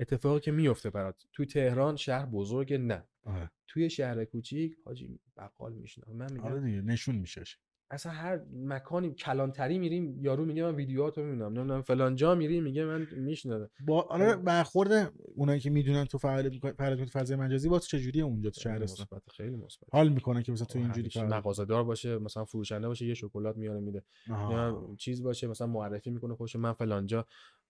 اتفاقی 0.00 0.40
که 0.40 0.50
میفته 0.50 0.90
برات 0.90 1.26
توی 1.32 1.46
تهران 1.46 1.96
شهر 1.96 2.26
بزرگ 2.26 2.74
نه. 2.74 3.04
آره. 3.24 3.50
توی 3.66 3.90
شهر 3.90 4.24
کوچیک 4.24 4.76
حاجی 4.84 5.20
بقال 5.36 5.72
میشنم 5.72 6.16
من 6.16 6.32
میگم 6.32 6.44
آره 6.44 6.60
دیگه 6.60 6.80
نشون 6.80 7.14
میشهش 7.16 7.58
اصلا 7.90 8.12
هر 8.12 8.40
مکانی 8.54 9.14
کلانتری 9.14 9.78
میریم 9.78 10.24
یارو 10.24 10.44
میگه 10.44 10.62
من 10.62 10.74
ویدیوهاتو 10.74 11.22
می‌بینم. 11.22 11.52
نمی‌دونم 11.52 11.82
فلان 11.82 12.16
جا 12.16 12.34
میری 12.34 12.60
میگه 12.60 12.84
من 12.84 13.06
میشنوه 13.16 13.68
با 13.86 14.02
آره 14.02 14.36
برخورد 14.36 15.12
اونایی 15.34 15.60
که 15.60 15.70
می‌دونن 15.70 16.04
تو 16.04 16.18
فعالیت 16.18 16.72
فعالیت 16.72 16.98
تو 17.08 17.18
فضای 17.18 17.36
مجازی 17.36 17.68
با 17.68 17.78
تو 17.78 17.86
چجوریه 17.86 18.24
اونجا 18.24 18.50
تو 18.50 18.60
شهرستان؟ 18.60 19.06
مثبت 19.12 19.30
خیلی 19.30 19.56
مثبت. 19.56 19.88
حال 19.92 20.08
می‌کنه 20.08 20.42
که 20.42 20.52
مثلا 20.52 20.66
تو 20.66 20.78
اینجوری 20.78 21.00
همیشه 21.00 21.20
فعالیت 21.20 21.36
مغازه 21.36 21.64
دار 21.64 21.84
باشه 21.84 22.18
مثلا 22.18 22.44
فروشنده 22.44 22.88
باشه 22.88 23.06
یه 23.06 23.14
شکلات 23.14 23.56
میاره 23.56 23.80
میده. 23.80 24.02
یا 24.28 24.94
چیز 24.98 25.22
باشه 25.22 25.46
مثلا 25.46 25.66
معرفی 25.66 26.10
می‌کنه 26.10 26.34
خوش 26.34 26.56
من 26.56 26.72
فلان 26.72 27.06
جا 27.06 27.26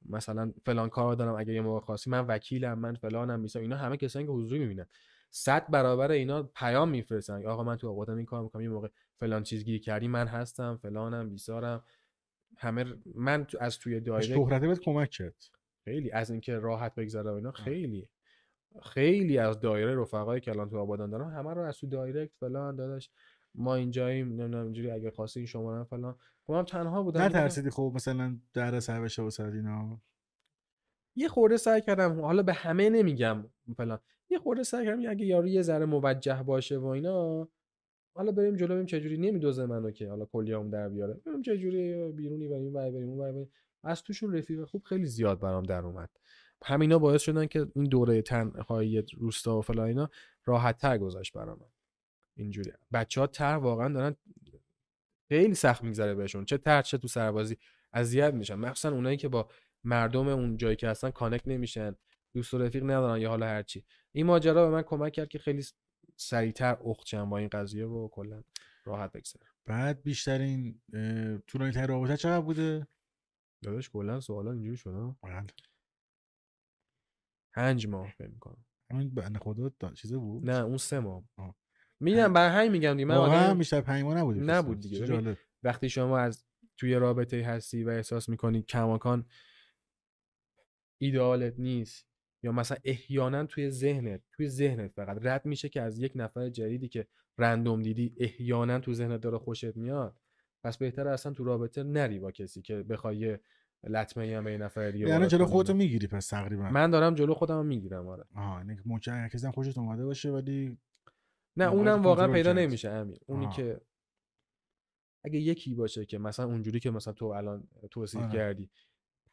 مثلا 0.08 0.52
فلان 0.64 0.88
کار 0.88 1.14
دارم 1.16 1.34
اگه 1.34 1.52
یه 1.52 1.60
موقع 1.60 1.80
خواستی 1.80 2.10
من 2.10 2.26
وکیلم 2.26 2.78
من 2.78 2.94
فلانم 2.94 3.40
میسا 3.40 3.60
اینا 3.60 3.76
همه 3.76 3.96
کسایی 3.96 4.26
که 4.26 4.32
حضوری 4.32 4.58
می‌بینن. 4.58 4.86
صد 5.30 5.70
برابر 5.70 6.10
اینا 6.10 6.42
پیام 6.42 6.88
میفرستن. 6.88 7.46
آقا 7.46 7.64
من 7.64 7.76
تو 7.76 7.88
آبادان 7.88 8.16
این 8.16 8.26
کار 8.26 8.42
می‌کنم 8.42 8.62
یه 8.62 8.68
موقع 8.68 8.88
فلان 9.20 9.42
چیز 9.42 9.64
گیر 9.64 9.80
کردی 9.80 10.08
من 10.08 10.26
هستم 10.26 10.76
فلانم 10.76 11.28
بیسارم 11.30 11.84
همه 12.56 12.84
من 13.14 13.44
تو- 13.44 13.58
از 13.60 13.78
توی 13.78 14.00
دایره 14.00 14.36
شهرته 14.36 14.68
بهت 14.68 14.80
کمک 14.80 15.10
کرد. 15.10 15.44
خیلی 15.84 16.10
از 16.10 16.30
اینکه 16.30 16.58
راحت 16.58 16.94
بگذره 16.94 17.30
و 17.30 17.34
اینا 17.34 17.52
خیلی. 17.52 18.08
خیلی 18.82 19.38
از 19.38 19.60
دایره 19.60 19.96
رفقای 19.96 20.40
که 20.40 20.50
الان 20.50 20.70
تو 20.70 20.78
آبادان 20.78 21.10
دارم 21.10 21.30
همه 21.30 21.54
رو 21.54 21.60
از 21.62 21.78
تو 21.78 21.86
دایرکت 21.86 22.34
فلان 22.40 22.76
داداش. 22.76 23.10
ما 23.54 23.74
اینجاییم 23.74 24.28
نمی‌دونم 24.28 24.64
اینجوری 24.64 24.90
اگه 24.90 25.10
خواستی 25.10 25.40
این 25.40 25.46
شما 25.46 25.84
فلان. 25.84 26.16
خب 26.46 26.52
من 26.52 26.64
تنها 26.64 27.02
بودم 27.02 27.20
نه 27.20 27.26
گفتم 27.28 27.38
ترسیدی 27.38 27.70
خب 27.70 27.92
مثلا 27.94 28.36
در 28.54 28.80
سر 28.80 29.00
بشه 29.00 29.22
واسه 29.22 29.44
اینا؟ 29.44 30.00
یه 31.16 31.28
خورده 31.28 31.56
سعی 31.56 31.80
کردم 31.80 32.20
حالا 32.20 32.42
به 32.42 32.52
همه 32.52 32.90
نمیگم 32.90 33.44
فلان. 33.76 33.98
یه 34.30 34.38
خورده 34.38 34.62
سعی 34.62 34.86
کردم 34.86 35.10
اگه 35.10 35.26
یارو 35.26 35.48
یه 35.48 35.62
ذره 35.62 35.86
موجه 35.86 36.42
باشه 36.42 36.78
و 36.78 36.86
اینا 36.86 37.48
حالا 38.18 38.32
بریم 38.32 38.56
جلو 38.56 38.68
ببینیم 38.68 38.86
چه 38.86 39.00
جوری 39.00 39.18
نمیدوزه 39.18 39.66
منو 39.66 39.90
که 39.90 40.08
حالا 40.08 40.24
کلیام 40.24 40.70
در 40.70 40.88
بیاره. 40.88 41.14
ببینیم 41.14 41.42
چه 41.42 41.58
جوری 41.58 42.12
بیرونی 42.12 42.48
بریم 42.48 42.74
ور 42.74 42.90
بریم 42.90 43.08
اون 43.08 43.18
بریم. 43.18 43.50
از 43.84 44.02
توشون 44.02 44.34
رفیق 44.36 44.64
خوب 44.64 44.82
خیلی 44.84 45.06
زیاد 45.06 45.40
برام 45.40 45.62
در 45.62 45.80
اومد. 45.80 46.10
همینا 46.64 46.98
باعث 46.98 47.22
شدن 47.22 47.46
که 47.46 47.66
این 47.74 47.84
دوره 47.84 48.22
تنهایی 48.22 49.04
روستا 49.16 49.58
و 49.58 49.62
فلان 49.62 49.86
اینا 49.86 50.10
راحت 50.44 50.78
تر 50.78 50.98
گذشت 50.98 51.32
برام 51.32 51.60
اینجوری. 52.36 52.72
بچه 52.92 53.20
ها 53.20 53.26
تر 53.26 53.56
واقعا 53.56 53.88
دارن 53.88 54.16
خیلی 55.28 55.54
سخت 55.54 55.84
میگذره 55.84 56.14
بهشون. 56.14 56.44
چه 56.44 56.58
تر 56.58 56.82
چه 56.82 56.98
تو 56.98 57.08
سربازی 57.08 57.56
اذیت 57.92 58.34
میشن. 58.34 58.54
مخصوصا 58.54 58.94
اونایی 58.94 59.16
که 59.16 59.28
با 59.28 59.48
مردم 59.84 60.28
اون 60.28 60.56
جایی 60.56 60.76
که 60.76 60.88
هستن 60.88 61.10
کانکت 61.10 61.48
نمیشن. 61.48 61.96
دوست 62.34 62.54
و 62.54 62.58
رفیق 62.58 62.82
ندارن 62.84 63.20
یا 63.20 63.28
حالا 63.28 63.46
هرچی 63.46 63.84
این 64.12 64.26
ماجرا 64.26 64.66
به 64.66 64.70
من 64.70 64.82
کمک 64.82 65.12
کرد 65.12 65.28
که 65.28 65.38
خیلی 65.38 65.62
سریعتر 66.20 66.78
اخت 66.84 67.06
شم 67.06 67.30
با 67.30 67.38
این 67.38 67.48
قضیه 67.48 67.86
و 67.86 68.08
کلا 68.08 68.42
راحت 68.84 69.12
بگذره. 69.12 69.46
بعد 69.64 70.02
بیشترین 70.02 70.80
طولانی 71.46 71.72
ترین 71.72 71.88
رابطه 71.88 72.16
چقدر 72.16 72.40
بوده؟ 72.40 72.86
داداش 73.62 73.90
کلا 73.90 74.20
سوالا 74.20 74.52
اینجوری 74.52 74.76
شده 74.76 75.14
بله. 75.22 75.46
پنج 77.54 77.86
ماه 77.86 78.10
فکر 78.10 78.28
می‌کنم. 78.28 78.64
همین 78.90 79.14
بنده 79.14 79.38
خدا 79.38 79.68
دا- 79.68 79.94
چیزه 79.94 80.18
بود؟ 80.18 80.50
نه 80.50 80.64
اون 80.64 80.76
سه 80.76 81.00
ماه. 81.00 81.24
میگم 82.00 82.32
برای 82.32 82.56
همین 82.56 82.72
میگم 82.72 82.92
دیگه. 82.92 83.04
من 83.04 83.14
آدم 83.14 83.58
بیشتر 83.58 83.80
پنج 83.80 84.02
ماه 84.02 84.18
نبود 84.18 84.50
نبود 84.50 84.80
دیگه. 84.80 85.06
ببین، 85.06 85.36
وقتی 85.62 85.90
شما 85.90 86.18
از 86.18 86.44
توی 86.76 86.94
رابطه 86.94 87.44
هستی 87.44 87.84
و 87.84 87.88
احساس 87.88 88.28
می‌کنی 88.28 88.62
کماکان 88.62 89.26
ایدئالت 90.98 91.58
نیست 91.58 92.07
یا 92.42 92.52
مثلا 92.52 92.76
احیانا 92.84 93.46
توی 93.46 93.70
ذهنت 93.70 94.20
توی 94.32 94.48
ذهنت 94.48 94.92
فقط 94.92 95.18
رد 95.22 95.46
میشه 95.46 95.68
که 95.68 95.82
از 95.82 95.98
یک 95.98 96.12
نفر 96.14 96.48
جدیدی 96.48 96.88
که 96.88 97.06
رندوم 97.38 97.82
دیدی 97.82 98.14
احیانا 98.16 98.78
تو 98.78 98.94
ذهنت 98.94 99.20
داره 99.20 99.38
خوشت 99.38 99.76
میاد 99.76 100.20
پس 100.64 100.78
بهتره 100.78 101.10
اصلا 101.10 101.32
تو 101.32 101.44
رابطه 101.44 101.82
نری 101.82 102.18
با 102.18 102.30
کسی 102.30 102.62
که 102.62 102.82
بخوای 102.82 103.16
یه 103.16 103.40
لطمه 103.84 104.36
هم 104.36 104.44
به 104.44 104.52
یه 104.52 104.58
نفر 104.58 104.90
دیگه 104.90 105.08
یعنی 105.08 105.26
جلو. 105.26 105.46
خودتو 105.46 105.74
می‌گیری 105.74 106.06
پس 106.06 106.26
تقریبا 106.26 106.70
من 106.70 106.90
دارم 106.90 107.14
جلو 107.14 107.34
خودم 107.34 107.66
می‌گیرم 107.66 108.08
آره 108.08 108.24
آها 108.34 108.58
یعنی 108.58 108.78
ممکن 108.86 109.28
کسی 109.28 109.50
خوشت 109.50 109.78
اومده 109.78 110.04
باشه 110.04 110.30
ولی 110.30 110.78
نه 111.56 111.66
موقعی 111.66 111.78
اونم 111.78 112.02
واقعا 112.02 112.32
پیدا. 112.32 112.52
نمیشه 112.52 112.88
امیر 112.88 113.18
اونی 113.26 113.46
آها. 113.46 113.56
که 113.56 113.80
اگه 115.24 115.38
یکی 115.38 115.74
باشه 115.74 116.04
که 116.04 116.18
مثلا 116.18 116.46
اونجوری 116.46 116.80
که 116.80 116.90
مثلا 116.90 117.12
تو 117.12 117.24
الان 117.24 117.68
توصیف 117.90 118.22
آره. 118.22 118.32
کردی 118.32 118.70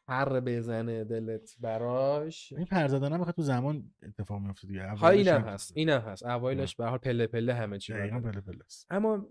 پر 0.06 0.40
بزنه 0.40 1.04
دلت 1.04 1.56
براش. 1.60 2.52
این 2.52 2.64
پر 2.66 2.88
زدن 2.88 3.12
هم 3.12 3.24
تو 3.24 3.42
زمان 3.42 3.90
اتفاق 4.02 4.40
میفته 4.40 4.66
دیگه. 4.68 4.88
ها 4.88 5.08
اینم 5.08 5.34
هم- 5.40 5.48
هست 5.48 5.72
اینم 5.76 6.00
هست. 6.00 6.26
اوایلش 6.26 6.76
به 6.76 6.84
حال 6.86 6.98
پله 6.98 7.26
پله 7.26 7.54
همه 7.54 7.78
چی 7.78 7.92
بله 7.92 8.20
بله 8.20 8.64
است. 8.64 8.86
اما 8.90 9.28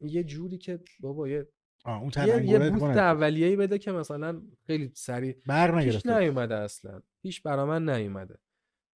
یه 0.00 0.24
جوری 0.24 0.58
که 0.58 0.80
بابا 1.00 1.28
یه 1.28 1.48
آه 1.84 2.00
اون 2.02 2.10
یه, 2.26 2.44
یه 2.46 2.70
بوست 2.70 2.82
اولیه‌ای 2.96 3.56
بده 3.56 3.78
که 3.78 3.92
مثلا 3.92 4.42
خیلی 4.66 4.92
سریع 4.94 5.36
برق 5.46 5.84
پیش 5.84 6.06
نیومده 6.06 6.54
اصلا. 6.54 7.02
پیش 7.22 7.40
برا 7.40 7.66
من 7.66 7.88
نیومده. 7.90 8.38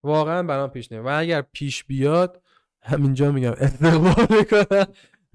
واقعا 0.02 0.42
برام 0.42 0.70
پیش 0.70 0.92
نیومده. 0.92 1.10
و 1.10 1.20
اگر 1.20 1.42
پیش 1.42 1.84
بیاد 1.84 2.42
همینجا 2.82 3.32
میگم 3.32 3.52
استقبال 3.52 4.26
می‌کنم 4.38 4.86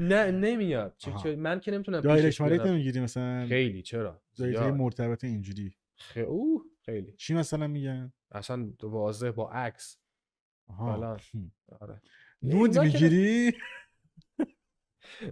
نه 0.02 0.32
نمیاد. 0.32 0.96
چه- 0.98 1.36
من 1.36 1.60
که 1.60 1.72
نمی‌تونم 1.72 2.02
دایرکت 2.02 2.42
بیارم 2.42 2.68
نمی‌گیری 2.68 3.00
مثلا؟ 3.00 3.46
خیلی 3.48 3.82
چرا؟ 3.82 4.22
دایرکت. 4.38 4.62
مرتبط 4.62 5.24
اینجوری. 5.24 5.74
خ... 5.98 6.18
اوه 6.18 6.62
خیلی. 6.86 7.14
چی 7.18 7.34
مثلا 7.34 7.68
میگن؟ 7.68 8.14
اصلا 8.32 8.70
واضح 8.84 9.32
با 9.32 9.50
عکس. 9.52 9.98
آها. 10.68 11.18
هم. 11.34 11.52
آره. 11.82 12.02
نود 12.44 12.80
می‌گیری؟ 12.80 13.52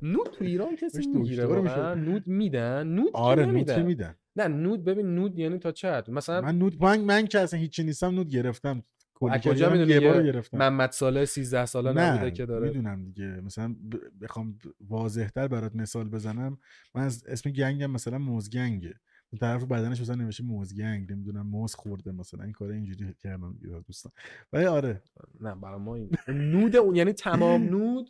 نود 0.01 0.27
تو 0.27 0.45
ایران 0.45 0.75
کسی 0.75 1.07
می‌گیره 1.07 1.45
واقعا. 1.45 1.93
نود 1.93 2.27
میدن. 2.27 2.87
نود 2.87 3.09
آره 3.13 3.45
نود 3.45 3.71
میدن. 3.71 4.15
نه 4.35 4.47
نود 4.47 4.83
ببین 4.83 5.15
نود 5.15 5.39
یعنی 5.39 5.57
تا 5.59 5.89
حد؟ 5.89 6.09
مثلا 6.09 6.41
من 6.41 6.57
نود 6.57 6.83
من, 6.83 6.99
من 7.01 7.27
که 7.27 7.39
اصلا 7.39 7.59
هیچی 7.59 7.83
نیستم 7.83 8.15
نود 8.15 8.29
گرفتم. 8.29 8.83
از 9.21 9.41
کجا 9.41 9.69
می‌دونی 9.69 9.91
یه 9.91 9.99
بار 9.99 10.23
گرفتم. 10.23 10.57
محمد 10.57 10.91
ساله 10.91 11.25
13 11.25 11.65
ساله 11.65 11.91
نبوده 11.91 12.31
که 12.31 12.45
داره؟ 12.45 12.67
می‌دونم 12.67 13.05
دیگه. 13.05 13.25
مثلا 13.25 13.75
بخوام 14.21 14.59
واضحتر 14.87 15.47
برات 15.47 15.75
مثال 15.75 16.09
بزنم. 16.09 16.57
من 16.95 17.03
از 17.03 17.25
اسم 17.27 17.49
گنگم 17.49 17.91
مثلا 17.91 18.17
موزگنگه. 18.17 18.93
طرف 19.39 19.63
بدنش 19.63 20.01
مثلا 20.01 20.15
نوشته 20.15 20.43
موزگنگ 20.43 21.11
نمی‌دونم 21.11 21.47
موز 21.47 21.75
خورده 21.75 22.11
مثلا. 22.11 22.43
این 22.43 22.53
کار 22.53 22.71
اینجوری 22.71 23.13
کردم 23.23 23.57
دوستان. 23.87 24.11
ولی 24.53 24.65
آره. 24.65 25.01
نه 25.41 25.55
برای 25.55 25.79
ما 25.79 25.95
این 25.95 26.09
نود 26.27 26.75
اون 26.75 26.95
یعنی 26.95 27.13
تمام 27.13 27.63
نود 27.63 28.09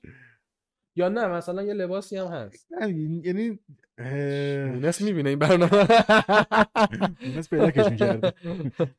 یا 0.96 1.10
نه 1.10 1.28
مثلا 1.28 1.64
یه 1.64 1.74
لباسی 1.74 2.18
هم 2.18 2.28
هست 2.28 2.68
یعنی 3.24 3.60
مونس 4.74 5.02
می‌بینه 5.02 5.30
این 5.30 5.40
برنامه 5.40 5.70
مونس 7.26 7.48
بلاکش 7.54 7.92
می‌کرده. 7.92 8.34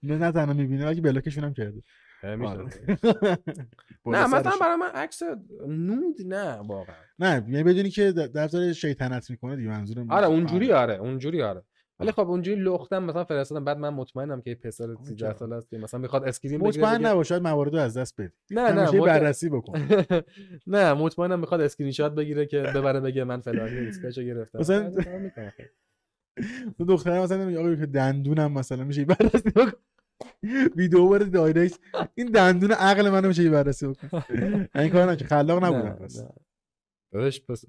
نه 0.03 0.17
نه 0.19 0.33
تنها 0.33 0.53
می‌بینه 0.53 0.85
بلکه 0.85 1.01
بلاکشون 1.01 1.45
هم 1.45 1.55
کرده. 1.55 1.83
آره. 2.25 2.65
نه 4.07 4.27
مثلا. 4.27 4.53
برای 4.61 4.77
من 4.77 4.89
عکس 4.95 5.23
nude 5.69 6.17
نه 6.27 6.53
واقعا 6.55 6.95
نه 7.19 7.45
یعنی 7.49 7.63
بدونی 7.63 7.91
که 7.91 8.13
دفتر 8.13 8.73
شیطنت 8.73 9.31
می‌کنه 9.31 9.57
دیگه 9.57 9.69
منظورم 9.69 10.11
آره 10.11 10.27
اونجوری 10.27 10.73
آره 10.73 10.95
اونجوری 10.95 11.43
آره 11.43 11.63
ولی. 12.01 12.13
خب 12.13 12.29
اونجوری 12.31 12.61
لختم 12.63 13.05
مثلا 13.05 13.25
فرستادم 13.25 13.65
بعد 13.65 13.79
من 13.79 13.89
مطمئنم 13.89 14.41
که 14.41 14.51
یه 14.51 14.57
پسر 14.57 14.95
13 15.03 15.15
چرا؟ 15.17 15.35
ساله 15.35 15.57
است 15.57 15.71
که 15.71 15.79
مثلا 15.79 16.01
می‌خواد 16.01 16.25
screen 16.25 16.59
بگیره 16.61 16.85
مطمئن 16.85 17.07
نباش 17.07 17.29
شاید 17.29 17.43
موارد 17.43 17.75
از 17.75 17.97
دست 17.97 18.21
بدی 18.21 18.31
نه 18.51 18.73
نه 18.73 18.87
مطمئن- 18.91 19.07
بررسی 19.07 19.49
بکن 19.49 19.89
نه 20.67 20.93
مطمئنم 20.95 21.41
می‌خواد 21.41 21.61
اسکرین 21.61 21.93
شات 21.93 22.15
بگیره 22.15 22.47
که 22.47 22.59
ببره 22.59 23.01
بگه 23.01 23.25
من 23.25 23.41
فلانی 23.41 23.77
عکساشو 23.79 24.23
گرفتم 24.23 24.59
مثلا- 24.59 24.91
کارا. 25.35 25.51
تو 26.79 26.85
دختره 26.85 27.21
مثلا 27.21 27.45
میگه 27.47 27.59
آقا 27.59 27.75
که 27.75 27.87
دندونم 27.87 28.53
مثلا 28.53 28.85
میشه 28.85 29.05
بررسی 29.05 29.51
بکن 29.51 29.73
ویدیو 30.77 31.09
بر 31.09 31.19
direct 31.19 31.79
این 32.15 32.27
دندون 32.27 32.73
عقل 32.73 33.09
منو 33.11 33.29
میشه 33.29 33.51
بررسی 33.51 33.87
بکن 33.87 34.11
این 34.75 34.89
کار 34.89 35.11
نکن 35.11 35.27
خلاق 35.27 35.65
نه، 35.65 35.71
نبودم 35.71 35.91
پس 36.05 36.21
نه. 36.21 36.29
داداش 37.13 37.41
پس. 37.45 37.65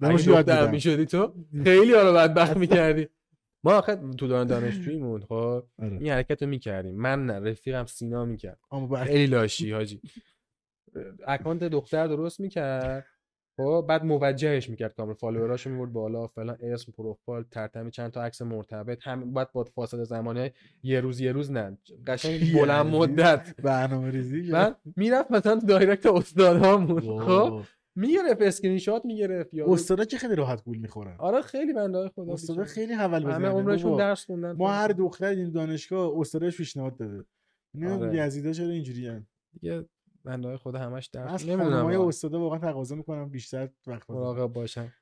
می‌شدی 0.72 1.06
تو 1.06 1.34
خیلی 1.64 1.94
حالا 1.94 2.14
بدبخت 2.14 2.58
می‌کردی 2.58 3.08
ما 3.63 3.73
آخه 3.73 3.95
تو 3.95 4.27
دوران 4.27 4.47
دانشجوییمون 4.47 5.21
خب؟ 5.29 5.63
آره. 5.79 5.97
این 6.01 6.11
حرکت 6.11 6.43
رو 6.43 6.49
می‌کردیم. 6.49 6.95
من 6.95 7.25
نه 7.25 7.39
رفیقم 7.39 7.85
سینا 7.85 8.25
می‌کرد. 8.25 8.59
اما 8.71 8.88
بعد 8.88 9.07
خیلی 9.07 9.27
لاشی 9.27 9.71
حاجی. 9.71 10.01
account 11.27 11.64
دختر 11.63 12.07
درست 12.07 12.39
می‌کرد. 12.39 13.05
خب 13.57 13.85
بعد 13.89 14.05
موجهش 14.05 14.69
می‌کرد 14.69 14.93
کامل. 14.93 15.13
follower 15.14 15.54
اشو 15.54 15.69
میورد 15.69 15.93
بالا 15.93 16.27
فلان 16.27 16.57
اسم 16.61 16.91
پروفایل 16.91 17.43
تر 17.52 17.65
تمیز 17.65 17.91
چند 17.91 18.11
تا 18.11 18.23
عکس 18.23 18.41
مرتبط. 18.41 18.99
هم 19.01 19.33
بعد 19.33 19.51
با 19.51 19.63
فاصله 19.63 20.03
زمانی 20.03 20.49
یه 20.83 21.01
روز 21.01 21.19
یه 21.19 21.31
روز 21.31 21.51
نه. 21.51 21.77
قشنگ 22.07 22.39
بلند. 22.55 22.85
مدت. 22.85 23.61
برنامه 23.61 24.09
ریزی 24.11 24.51
من 24.51 24.75
می‌رفت 24.95 25.31
مثلا 25.31 25.59
تو 25.59 25.67
direct 25.68 26.06
استادامون 26.05 27.19
خب؟ 27.19 27.61
می‌گرفت 27.95 28.41
اسکرین 28.41 28.77
شات 28.77 29.05
می‌گرفت 29.05 29.53
یا 29.53 29.65
استادا 29.73 30.05
که 30.05 30.18
خیلی 30.18 30.35
راحت 30.35 30.63
گول 30.63 30.77
می‌خورن 30.77 31.15
آره 31.19 31.41
خیلی 31.41 31.73
بنده 31.73 32.09
خدا 32.09 32.34
استادا. 32.34 32.63
خیلی 32.63 32.93
هول 32.93 33.23
همه 33.23 33.35
بزنن 33.35 33.45
عمرشون 33.45 33.89
بابا. 33.91 34.03
درس 34.03 34.26
خوندن 34.26 34.51
ما 34.51 34.72
هر 34.72 34.88
دختری 34.88 35.35
دیدیم 35.35 35.51
دانشگاه 35.51 36.19
استادش 36.19 36.57
پیشنهاد 36.57 36.97
داده 36.97 37.26
نه 37.73 37.93
آره. 37.93 38.27
یزیدا 38.27 38.53
چرا 38.53 38.68
اینجوریان 38.68 39.27
دیگه 39.53 39.85
بنده 40.23 40.57
خدا 40.57 40.80
همش 40.80 41.07
درس 41.07 41.45
نمی‌دونم 41.45 41.84
واقعا. 41.85 42.07
استادا 42.07 42.39
واقعا 42.39 42.59
تقاضا 42.59 42.95
می‌کنم 42.95 43.30
بیشتر 43.30 43.69
وقت. 43.88 44.09
مراقب 44.09 44.53
باشن 44.53 44.93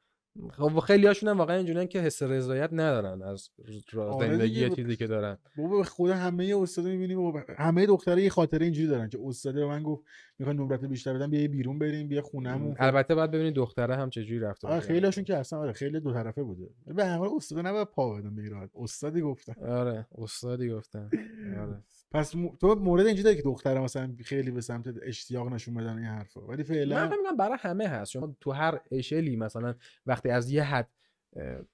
خب 0.52 0.80
خیلی 0.80 1.08
هاشون 1.08 1.30
هم 1.30 1.38
واقعا 1.38 1.56
اینجوریان 1.56 1.88
که 1.88 2.00
حس 2.00 2.24
رضایت 2.24 2.70
ندارن 2.74 3.22
از 3.22 3.50
آره 3.98 4.28
زندگی. 4.28 4.70
چیزی 4.70 4.96
که 4.96 5.08
دارن. 5.08 5.38
بابا 5.58 5.84
خدا 5.84 6.14
همه 6.16 6.56
استادا 6.62 6.90
می‌بینیم. 6.90 7.18
بابا 7.18 7.44
همه 7.58 7.86
دخترها 7.86 8.20
یه 8.20 8.30
خاطره 8.30 8.66
اینجوری 8.66 8.88
دارن 8.88 9.10
که 9.10 9.20
استاد 9.26 9.54
به 9.54 9.66
من 9.66 9.84
گفت 9.84 10.04
می‌خوان 10.40 10.56
نمرت 10.56 10.86
بیشتر 10.86 11.14
بدم 11.14 11.30
بیا 11.30 11.48
بیرون 11.48 11.80
بریم 11.80 12.08
بیا 12.08 12.22
خونمون 12.22 12.76
البته 12.80 13.16
باید 13.16 13.32
ببینید 13.32 13.54
دختره 13.54 13.96
هم 13.96 14.10
چجوری 14.10 14.40
رفته 14.40 14.68
آره 14.68 14.80
خیلی 14.80 15.06
هاشون 15.06 15.24
که 15.24 15.38
اصلا 15.38 15.60
آره 15.60 15.74
خیلی 15.74 16.00
دو 16.00 16.14
طرفه 16.14 16.44
بوده. 16.44 16.70
به 16.86 17.06
هر 17.06 17.18
حال 17.18 17.30
استادا 17.36 17.62
نباید 17.62 17.88
پا 17.88 18.14
بدن 18.16 18.36
به. 18.36 18.70
استادی 18.76 19.22
گفتن. 19.22 19.54
آره 19.66 20.08
استادی 20.18 20.70
گفتن. 20.70 21.10
آره. 21.60 21.84
پس 22.12 22.36
م... 22.36 22.48
تو 22.62 22.76
مورد 22.76 23.06
اینجوری 23.06 23.24
داری 23.24 23.36
که 23.36 23.42
دخترها 23.42 23.84
مثلا 23.84 24.16
خیلی 24.24 24.52
به 24.52 24.62
سمت 24.62 24.94
اشتیاق 25.02 25.54
نشون 25.54 25.74
بدن 25.74 25.98
این 25.98 26.08
حرفا. 26.08 26.42
ولی 26.42 26.58
من 26.58 26.64
فعلا 26.64 27.08
فکر 27.08 27.18
می‌کنم 27.18 27.38
برای 27.38 27.58
همه 27.62 27.88
هست. 27.88 28.12
شما 28.12 28.36
تو 28.40 28.52
هر 28.52 28.80
اشلی 28.92 29.36
مثلا 29.36 29.76
وقتی 30.06 30.30
از 30.30 30.52
یه 30.52 30.64
حد 30.64 30.90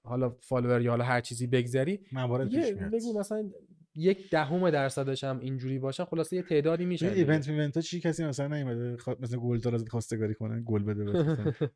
حالا 0.03 0.29
follower 0.30 0.81
یا 0.81 0.91
حالا 0.91 1.03
هر 1.03 1.21
چیزی 1.21 1.47
بگذری 1.47 1.99
موارد 2.11 2.49
پیش 2.49 2.73
میاد. 2.73 2.91
بگو 2.91 3.19
مثلا 3.19 3.51
یک 3.95 4.29
دهم 4.29 4.69
درصدش 4.69 5.23
هم 5.23 5.39
اینجوری 5.39 5.79
باشن 5.79 6.05
خلاصه 6.05 6.35
یه 6.35 6.41
تعدادی 6.41 6.85
دیگه. 6.85 7.11
event 7.11 7.49
event 7.49 7.76
ها 7.75 7.81
چی 7.81 7.99
کسی 7.99 8.23
مثلا 8.25 8.47
نیومده 8.47 8.97
خوا... 8.97 9.15
مثلا 9.19 9.39
گل 9.39 9.73
ازت 9.73 9.89
خواستگاری 9.89 10.33
کنن 10.33 10.63
گل 10.65 10.83
بده. 10.83 11.53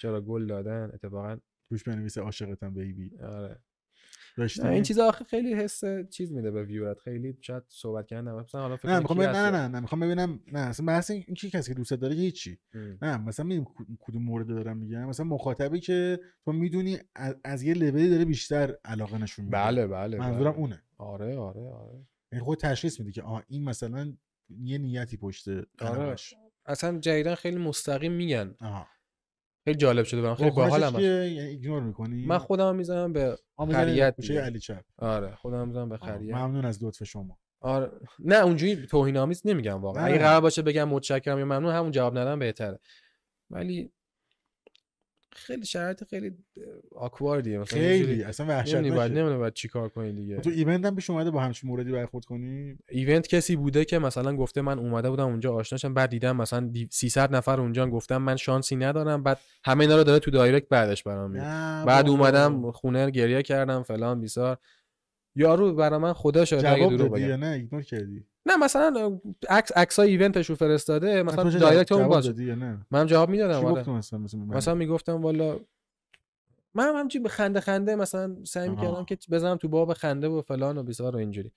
چرا 0.00 0.20
گل 0.20 0.46
دادن؟ 0.46 0.90
اتفاقا 0.94 1.38
روش 1.70 1.84
بنویسه 1.84 2.20
عاشقتم 2.20 2.74
baby 2.74 3.10
آره. 3.18 3.62
داشتی؟ 4.36 4.62
نه، 4.62 4.68
این 4.68 4.82
چیزا 4.82 5.08
آخه 5.08 5.24
خیلی 5.24 5.54
حس 5.54 5.82
چیز 6.10 6.32
میده 6.32 6.50
به 6.50 6.64
viewer 6.64 6.93
ت 6.93 6.98
خیلی 6.98 7.38
شاید 7.40 7.62
صحبت 7.68 8.06
کردن. 8.06 8.32
مثلا 8.32 8.60
حالا 8.60 8.76
فکر 8.76 8.88
نه 8.88 8.98
می‌خوام 8.98 9.22
نه 9.22 9.28
هست 9.28 9.36
نه 9.36 9.68
نه 9.68 9.80
می‌خوام 9.80 10.00
ببینم 10.00 10.40
نه 10.52 10.58
اصلا 10.58 10.86
بحث 10.86 11.10
این 11.10 11.24
این 11.26 11.34
کی 11.34 11.50
کسی 11.50 11.70
که 11.70 11.74
دوست 11.74 11.92
داره 11.92 12.14
هیچی. 12.14 12.58
ام. 12.74 12.98
نه 13.02 13.16
مثلا 13.16 13.46
می‌دونی 13.46 13.66
کدوم 14.00 14.22
مورد 14.22 14.46
دارم 14.46 14.76
میگم 14.76 15.08
مثلا 15.08 15.26
مخاطبی 15.26 15.80
که 15.80 16.20
تو 16.44 16.52
می‌دونی 16.52 16.98
از, 17.44 17.62
یه 17.62 17.74
لولی 17.74 18.10
داره 18.10 18.24
بیشتر 18.24 18.74
علاقه 18.84 19.18
نشون 19.18 19.44
میده. 19.44 19.56
بله 19.56 19.86
بله 19.86 20.18
منظورم 20.18 20.50
بله. 20.52 20.60
اونه. 20.60 20.82
آره 20.98 21.36
آره 21.38 21.68
آره. 21.68 22.06
یعنی 22.32 22.44
خود 22.44 22.58
تشخیص 22.58 23.00
میده 23.00 23.12
که 23.12 23.22
آه 23.22 23.44
این 23.48 23.64
مثلا 23.64 24.12
یه 24.48 24.78
نیتی 24.78 25.16
پشت 25.16 25.48
آره. 25.80 26.16
اصلا 26.66 26.98
جدیدن 26.98 27.34
خیلی 27.34 27.58
مستقیم 27.58 28.12
میگن. 28.12 28.54
آها. 28.60 28.86
خیلی 29.64 29.76
جالب 29.76 30.04
شده 30.04 30.22
برام 30.22 30.34
خیلی 30.34 30.50
واکنشش 30.50 30.66
باحال 30.66 30.82
هم 30.82 30.90
که 30.90 30.96
هست. 30.96 31.32
یعنی 31.32 31.40
ایگنور 31.40 31.82
می‌کنی 31.82 32.26
من 32.26 32.38
خودم 32.38 32.76
می‌زنم 32.76 33.12
به 33.12 33.38
خریت 33.72 34.14
میشه. 34.18 34.40
علی 34.40 34.60
چپ 34.60 34.84
آره 34.98 35.34
خودم 35.34 35.68
می‌زنم 35.68 35.88
به 35.88 35.96
خریت 35.96 36.34
ممنون 36.34 36.64
از 36.64 36.84
لطف 36.84 37.04
شما 37.04 37.38
آره 37.60 37.90
نه 38.18 38.36
اونجوری 38.36 38.86
توهین 38.86 39.16
آمیز 39.16 39.42
نمیگم 39.44 39.82
واقعا 39.82 40.04
اگه. 40.04 40.18
قرار 40.18 40.40
باشه 40.40 40.62
بگم 40.62 40.88
متشکرم 40.88 41.38
یا 41.38 41.44
ممنون 41.44 41.74
همون 41.74 41.90
جواب 41.90 42.18
ندم 42.18 42.38
بهتره 42.38 42.80
ولی 43.50 43.92
خیلی 45.34 45.66
شرایط 45.66 46.04
خیلی 46.04 46.32
awkward 46.96 47.44
یه 47.44 47.58
مثلا 47.58 47.78
خیلی 47.78 48.22
اصلا 48.22 48.46
نمی‌دونی 48.46 48.90
باید 48.90 49.12
نمی‌دونی 49.12 49.38
باید 49.38 49.52
چیکار 49.54 49.88
کنی 49.88 50.12
دیگه. 50.12 50.36
تو 50.40 50.50
event 50.50 50.84
هم 50.84 50.94
پیش 50.94 51.10
اومده 51.10 51.30
با 51.30 51.40
همچین 51.40 51.70
موردی 51.70 51.92
برخورد 51.92 52.24
کنی؟ 52.24 52.78
event 52.88 53.26
کسی 53.28 53.56
بوده 53.56 53.84
که 53.84 53.98
مثلا 53.98 54.36
گفته 54.36 54.60
من 54.62 54.78
اومده 54.78 55.10
بودم 55.10 55.26
اونجا 55.26 55.54
آشناشم 55.54 55.94
بعد 55.94 56.10
دیدم 56.10 56.36
مثلا 56.36 56.66
دی- 56.68 56.88
300 56.92 57.34
نفر 57.34 57.60
اونجا 57.60 57.86
گفتم 57.86 58.16
من 58.16 58.36
شانسی 58.36 58.76
ندارم 58.76 59.22
بعد 59.22 59.38
همه 59.64 59.80
اینا 59.80 59.96
رو 59.96 60.04
داره 60.04 60.18
تو 60.18 60.30
direct 60.30 60.68
بعدش 60.68 61.02
برام 61.02 61.36
نه 61.36 61.84
بعد. 61.86 62.08
اومدم 62.08 62.70
خونه 62.70 63.10
گریه 63.10 63.42
کردم 63.42 63.82
فلان 63.82 64.20
بیسار 64.20 64.58
یارو 65.36 65.74
برا 65.74 65.98
من 65.98 66.12
خدا 66.12 66.40
اگه 66.40 66.60
جواب 66.60 66.96
دادی 66.96 67.20
یا 67.20 67.36
نه؟ 67.36 67.46
ignore 67.46 67.82
کردی؟ 67.82 68.24
نه 68.46 68.56
مثلا 68.56 69.20
عکس 69.48 69.72
عکسای 69.76 70.10
event 70.10 70.39
ش 70.39 70.50
رو 70.50 70.56
فرستاده 70.56 71.22
مثلا 71.22 71.50
direct 71.50 71.88
جواب 71.88 72.00
اون 72.00 72.10
باز 72.10 72.40
نه؟ 72.40 72.86
منم 72.90 73.06
جواب 73.06 73.28
می‌دادم 73.30 73.64
آره. 73.64 73.90
مثلا 73.90 74.18
مثلا 74.18 74.40
من- 74.74 74.78
می‌گفتم 74.78 75.22
والا 75.22 75.60
من 76.74 76.88
هم 76.88 76.94
همچین 76.94 77.22
به 77.22 77.28
خنده 77.28 77.60
خنده 77.60 77.96
مثلا 77.96 78.36
سعی 78.44 78.68
می‌کردم. 78.68 79.04
که 79.04 79.18
بزنم 79.30 79.56
تو 79.56 79.68
باب 79.68 79.92
خنده 79.92 80.28
و 80.28 80.42
فلان 80.42 80.78
و 80.78 80.82
بیسار 80.82 81.16
و 81.16 81.18
اینجوری. 81.18 81.52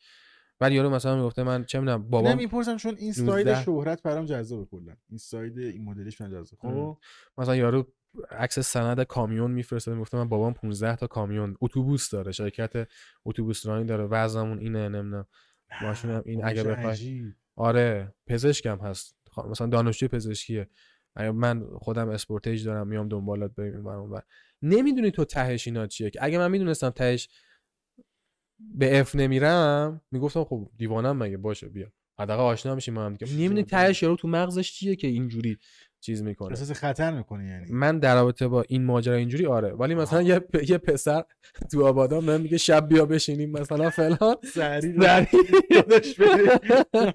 بعد 0.59 0.71
یارو 0.71 0.89
مثلا 0.89 1.15
می‌گفته 1.15 1.43
من 1.43 1.63
چه 1.63 1.79
می‌دونم 1.79 2.09
بابام 2.09 2.31
نمی‌پرسم 2.31 2.77
چون 2.77 2.95
این 2.97 3.13
side 3.13 3.49
19. 3.49 3.63
شهرت 3.63 4.01
برام 4.03 4.25
جذابه 4.25 4.65
کلا. 4.65 4.93
این 5.09 5.17
side 5.17 5.57
این 5.59 5.83
مدلیش 5.83 6.21
من 6.21 6.29
جذابه. 6.29 6.57
خب؟ 6.61 6.97
مثلا 7.37 7.55
یارو 7.55 7.87
عکس 8.31 8.59
سند 8.59 9.01
کامیون 9.03 9.51
میفرسته 9.51 9.93
می‌گفته 9.93 10.17
من 10.17 10.29
بابام 10.29 10.53
15 10.53 10.95
تا 10.95 11.07
کامیون 11.07 11.57
اتوبوس 11.61 12.09
داره 12.09 12.31
شرکت 12.31 12.87
اتوبوس 13.25 13.65
رانی 13.65 13.85
داره 13.85 14.03
وضعمون 14.03 14.59
اینه 14.59 14.89
نمی‌دونم. 14.89 15.25
ماشین 15.81 16.09
هم 16.11 16.21
این 16.25 16.45
اگه 16.45 16.63
بخوای. 16.63 16.85
آره 17.55 18.15
پزشکم 18.27 18.77
هست. 18.77 19.15
خ- 19.31 19.45
مثلا 19.45 19.67
دانشجوی 19.67 20.07
پزشکیه. 20.09 20.69
اگه 21.15 21.31
من 21.31 21.67
خودم 21.77 22.09
اسپورتیج 22.09 22.65
دارم 22.65 22.87
میام 22.87 23.07
دنبالت 23.07 23.55
بریم 23.55 23.73
این 23.73 23.83
ور 23.83 23.95
اون 23.95 24.09
ور. 24.11 24.21
نمی‌دونی 24.61 25.11
تو 25.11 25.25
تهش 25.25 25.67
اینا 25.67 25.87
چیه. 25.87 26.09
که 26.09 26.19
اگه 26.23 26.37
من 26.37 26.51
می‌دونستم 26.51 26.89
تهش 26.89 27.29
به 28.59 28.99
F 28.99 29.15
نمیرم 29.15 30.01
می‌گفتم 30.11 30.43
خب 30.43 30.69
دیوانم 30.77 31.17
مگه 31.17 31.37
باشه 31.37 31.69
بیا. 31.69 31.91
حداقل 32.19 32.43
آشنا 32.43 32.75
میشیم 32.75 32.93
ما 32.93 33.05
هم 33.05 33.13
دیگه. 33.13 33.31
نمی‌دونی 33.33 33.63
تهش 33.63 34.03
یارو 34.03 34.15
تو 34.15 34.27
مغزش 34.27 34.71
چیه 34.71 34.95
که 34.95 35.07
اینجوری 35.07 35.57
چیز 35.99 36.23
می‌کنه. 36.23 36.49
احساس 36.49 36.71
خطر 36.71 37.11
می‌کنی 37.17 37.47
یعنی. 37.47 37.71
من 37.71 37.99
در 37.99 38.15
رابطه 38.15 38.47
با 38.47 38.61
این 38.67 38.85
ماجرا 38.85 39.15
اینجوری 39.15 39.45
آره. 39.45 39.69
ولی 39.73 39.95
مثلا. 39.95 40.21
یه 40.21 40.39
پ- 40.39 40.69
یه 40.69 40.77
پسر 40.77 41.23
تو 41.71 41.85
آبادان 41.85 42.23
من 42.23 42.41
میگه 42.41 42.57
شب 42.57 42.87
بیا 42.87 43.05
بشینیم 43.05 43.51
مثلا 43.51 43.89
فلان. 43.89 44.35
بره. 46.19 47.13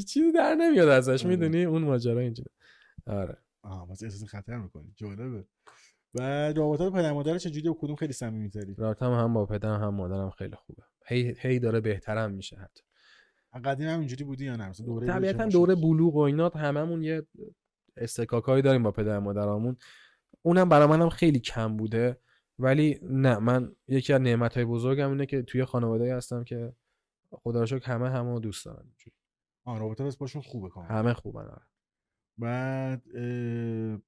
چیزی 0.08 0.32
در 0.32 0.54
نمیاد 0.54 0.88
ازش. 0.88 1.26
می‌دونی؟ 1.26 1.64
اون 1.64 1.82
ماجرا 1.82 2.20
اینجوری. 2.20 2.50
آره. 3.06 3.36
آها 3.62 3.86
مثلا 3.86 4.08
احساس 4.08 4.28
خطر 4.28 4.56
می‌کنی. 4.56 4.92
جالبه. 4.96 5.44
و 6.14 6.52
رابطات 6.52 6.92
پدر 6.92 7.12
مادر 7.12 7.38
چجوری 7.38 7.68
و 7.68 7.74
کدوم 7.74 7.96
خیلی 7.96 8.12
صمیمی‌تری 8.12 8.74
رابطم 8.78 9.12
هم 9.12 9.34
با 9.34 9.46
پدرم 9.46 9.80
هم 9.80 9.94
مادرم 9.94 10.30
خیلی 10.30 10.56
خوبه. 10.56 10.82
هی 11.06 11.34
هی 11.40 11.58
داره 11.58 11.80
بهترم 11.80 12.30
میشه 12.32 12.56
حتی. 12.56 12.82
قدیم 13.64 13.88
هم 13.88 13.98
اینجوری 13.98 14.24
بودی 14.24 14.44
یا 14.44 14.56
نه؟ 14.56 14.72
دوره 14.86 15.06
طبیعتا 15.06 15.46
دوره؟ 15.46 15.74
بلوغ 15.74 16.14
و 16.16 16.18
اینا 16.18 16.48
هممون 16.48 17.02
یه 17.02 17.22
استکاکایی 17.96 18.62
داریم 18.62 18.82
با 18.82 18.90
پدر 18.90 19.18
مادرامون 19.18 19.76
اونم 20.42 20.68
برای 20.68 20.86
منم 20.88 21.08
خیلی 21.08 21.40
کم 21.40 21.76
بوده 21.76 22.20
ولی 22.58 22.98
نه 23.02 23.38
من 23.38 23.72
یکی 23.88 24.12
از 24.12 24.20
نعمت 24.20 24.54
های 24.54 24.64
بزرگم 24.64 25.10
اینه 25.10 25.26
که 25.26 25.42
توی 25.42 25.64
خانواده 25.64 26.16
هستم 26.16 26.44
که 26.44 26.72
خدا 27.30 27.64
رو 27.64 27.80
همه 27.84 28.10
همه 28.10 28.40
دوست 28.40 28.64
دارن. 28.64 28.92
آه 29.64 29.78
رابطه 29.78 30.04
بس 30.04 30.16
باشون 30.16 30.42
خوبه 30.42 30.68
کاملا 30.68 30.94
همه 30.94 31.12
خوبن 31.14 31.44
آره. 31.44 31.62
بعد 32.38 33.02
اه، 33.14 33.98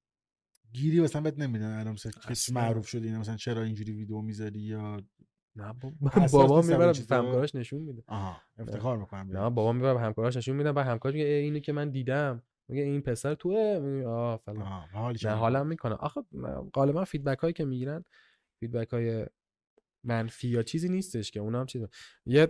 گیری 0.73 1.01
مثلا 1.01 1.23
بهت 1.23 1.39
نمیدن 1.39 1.79
الان 1.79 1.93
مثلا 1.93 2.13
کسی. 2.13 2.53
معروف 2.53 2.89
شدی 2.89 3.17
مثلا 3.17 3.37
چرا 3.37 3.63
اینجوری 3.63 3.93
ویدیو 3.93 4.21
می‌ذاری 4.21 4.61
یا 4.61 5.03
نه 5.57 5.75
حساس 6.13 6.33
بابا 6.33 6.93
چیزا. 6.93 7.17
همکاراش 7.17 7.55
نشون 7.55 7.83
میده 7.83 8.03
آها 8.07 8.37
افتخار 8.59 8.99
می‌کنم 8.99 9.31
نه 9.33 9.51
بابا 9.51 9.73
می‌بره 9.73 9.95
به 9.95 10.01
همکاراش 10.01 10.37
نشون 10.37 10.57
میده 10.57 10.73
به 10.73 10.85
همکارش 10.85 11.15
میگه 11.15 11.27
ای، 11.27 11.33
اینو 11.33 11.59
که 11.59 11.73
من 11.73 11.91
دیدم 11.91 12.43
میگه 12.69 12.83
این 12.83 13.03
پسر 13.03 13.35
توه؟ 13.35 14.03
آه 14.07 14.37
فلان. 14.37 14.85
نه 15.25 15.31
حالم 15.31 15.67
می‌کنه. 15.67 15.95
آخه 15.95 16.21
غالبا 16.75 17.05
فیدبک 17.05 17.39
هایی 17.39 17.53
که 17.53 17.65
می‌گیرن 17.65 18.05
فیدبک 18.61 18.89
های 18.89 19.27
منفی 20.05 20.49
یا 20.49 20.63
چیزی 20.63 20.89
نیستش 20.89 21.31
که 21.31 21.41
اونا 21.41 21.61
هم 21.61 21.67
چیز 21.67 21.87
یه 22.27 22.47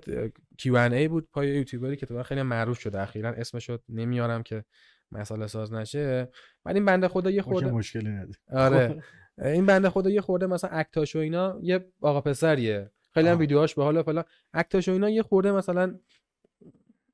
Q&A 0.62 1.08
بود 1.08 1.28
پای 1.32 1.48
یوتیوبری 1.48 1.96
که 1.96 2.06
تو 2.06 2.22
خیلی 2.22 2.42
معروف 2.42 2.78
شده 2.78 3.00
اخیرا 3.00 3.30
اسمشو 3.30 3.78
نمیارم 3.88 4.42
که 4.42 4.64
مسئله 5.12 5.46
ساز 5.46 5.72
نشه. 5.72 6.28
بعد 6.64 6.76
این 6.76 6.84
بنده 6.84 7.08
خدا 7.08 7.30
یه 7.30 7.42
خورده 7.42 7.70
مشکلی 7.70 8.08
نداره. 8.08 8.38
آره. 8.52 9.02
این 9.38 9.66
بنده 9.66 9.90
خدا 9.90 10.10
یه 10.10 10.20
خورده 10.20 10.46
مثلا 10.46 10.70
اکتاش 10.70 11.16
و 11.16 11.18
اینا 11.18 11.58
یه 11.62 11.92
آقا 12.00 12.20
پسریه. 12.20 12.90
خیلی 13.14 13.28
هم. 13.28 13.38
ویدیوهاش 13.38 13.74
به 13.74 13.84
حالا 13.84 14.02
فلان. 14.02 14.24
اکتاش 14.54 14.88
و 14.88 14.92
اینا 14.92 15.10
یه 15.10 15.22
خورده 15.22 15.52
مثلا 15.52 15.98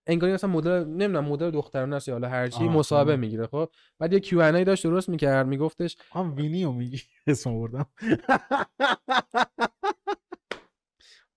انگاری 0.06 0.32
مثلا 0.32 0.50
مدل 0.50 0.84
نمی‌دونم 0.84 1.24
مدل 1.24 1.50
دخترانه 1.50 1.96
است 1.96 2.08
یا 2.08 2.14
حالا 2.14 2.28
هر 2.28 2.46
چی 2.48 2.64
مصاحبه. 2.64 3.16
می‌گیره 3.16 3.46
خب. 3.46 3.70
بعد 3.98 4.12
یه 4.12 4.20
Q 4.20 4.40
and 4.40 4.54
A 4.54 4.64
داشت 4.64 4.84
درست 4.84 5.08
می‌کرد 5.08 5.46
میگفتش 5.46 5.96
هم 6.12 6.34
وینیو 6.36 6.72
میگی. 6.72 7.00
اسم 7.26 7.50
آوردم. 7.50 7.86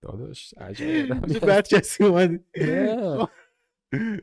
داداش 0.02 0.54
عجب. 0.58 1.08
بعد 1.48 1.68
کسی 1.68 2.04
اومد. 2.04 2.40
نه. 2.62 3.28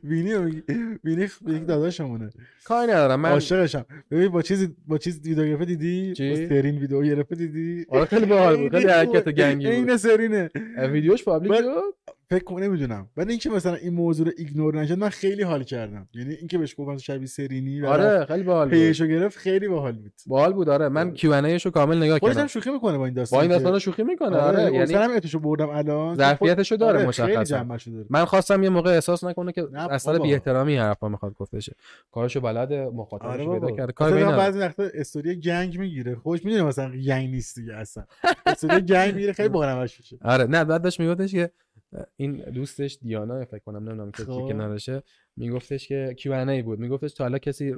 وینیو 0.03 0.41
میگی. 0.45 0.63
وینی 1.03 1.23
یک 1.23 1.67
داداشمونه. 1.67 2.29
کاری 2.65 2.91
ندارم 2.91 3.19
من 3.19 3.29
عاشقشم. 3.31 3.85
ببین 4.11 4.27
با 4.27 4.41
چیز 4.41 4.67
با 4.87 4.97
چیز 4.97 5.27
ویدیو 5.27 5.65
دیدی؟ 5.65 6.07
با 6.09 6.35
سرین 6.49 6.77
ویدیو 6.77 7.01
گرفته 7.01 7.35
دیدی؟ 7.35 7.85
آره 7.89 8.05
خیلی 8.05 8.25
باحال 8.25 8.57
بود. 8.57 8.71
خیلی 8.71 8.91
حرکت 8.91 9.29
گنگی 9.29 9.65
بود. 9.65 9.75
این 9.89 9.97
سرینه. 9.97 10.49
ویدیوش 10.77 11.23
public 11.23 11.51
بود 11.61 12.14
فکر 12.29 12.43
کنم 12.43 12.63
نمی‌دونم. 12.63 13.09
بعد 13.15 13.29
اینکه 13.29 13.49
مثلا 13.49 13.75
این 13.75 13.93
موضوع 13.93 14.25
رو 14.25 14.31
ignore 14.37 14.79
نشد 14.81 14.97
من 14.97 15.09
خیلی 15.09 15.43
حال 15.43 15.63
کردم. 15.63 16.09
یعنی 16.13 16.33
اینکه 16.33 16.57
بهش 16.57 16.75
گفتن 16.77 16.97
شبیه 16.97 17.27
سرینی 17.27 17.81
و 17.81 17.85
آره 17.87 18.25
خیلی 18.25 18.43
باحال 18.43 18.69
بود. 18.69 18.77
پیشو 18.77 19.05
گرفت 19.07 19.37
خیلی 19.37 19.67
باحال 19.67 19.93
بود. 19.93 20.11
باحال 20.27 20.53
بود 20.53 20.69
آره. 20.69 20.89
من 20.89 21.11
کیو 21.13 21.31
ان 21.31 21.45
ایشو 21.45 21.69
کامل 21.69 21.97
نگاه 21.97 22.19
کردم. 22.19 22.47
شوخی 22.47 22.71
می‌کنه 22.71 22.97
با 22.97 23.05
این 23.05 23.13
داستان 23.13 23.37
با 23.37 23.41
این 23.41 23.51
داستان 23.51 23.79
شوخی 23.79 24.03
می‌کنه 24.03 24.37
آره 24.37 24.63
یعنی 24.63 24.77
یعنی 24.77 24.93
هم 24.93 25.11
اتوشو 25.15 25.39
بردم 25.39 25.69
الان. 25.69 26.15
ظرفیتشو 26.15 26.75
داره 26.75 26.97
آره، 26.97 27.07
مشخصا. 27.07 27.65
من 28.09 28.25
خواستم 28.25 28.63
یه 28.63 28.69
موقع 28.69 28.91
احساس 28.91 29.23
نکنه 29.23 29.51
که 29.51 29.67
اصلا. 29.77 30.19
بی 30.19 30.33
احترامی 30.33 30.75
حرفا 30.77 31.09
می‌خواد 31.09 31.33
گفتشه 31.33 31.75
کارشو 32.11 32.41
بلد 32.41 32.73
مخاطبش 32.73 33.25
آره 33.27 33.37
پیدا 33.37 33.51
بابا. 33.59 33.71
کرده. 33.75 33.91
کاری 33.91 34.13
به 34.13 34.17
مثلا 34.17 34.27
این 34.27 34.33
نداره. 34.35 34.51
بعضی 34.51 34.59
وقتا 34.59 34.83
استوری 34.99 35.35
گنگ 35.35 35.79
می‌گیره. 35.79 36.15
خوش 36.15 36.45
می‌دونه 36.45 36.63
مثلا 36.63 36.91
گنگ 36.91 37.29
نیست 37.29 37.59
دیگه 37.59 37.73
اصلا. 37.75 38.05
استوری 38.45 38.81
گنگ 38.81 39.13
می‌گیره 39.13 39.33
خیلی 39.33 39.49
بانمش 39.59 39.99
میشه. 39.99 40.17
آره. 40.21 40.43
نه 40.45 40.63
بعد 40.63 40.81
داشت 40.81 40.99
میگفتش 40.99 41.31
که 41.31 41.49
این 42.15 42.35
دوستش 42.37 42.97
دیانا 43.01 43.45
فکر 43.45 43.59
کنم 43.59 43.89
نمی‌دونم 43.89 44.11
که 44.11 44.23
خب. 44.23 44.47
که 44.47 44.53
کنارشه 44.53 45.03
میگفتش 45.37 45.87
که 45.87 46.15
کیو 46.17 46.31
ان 46.31 46.49
ای 46.49 46.61
بود. 46.61 46.79
میگفتش 46.79 47.13
تا 47.13 47.23
حالا 47.23 47.37
کسی 47.37 47.75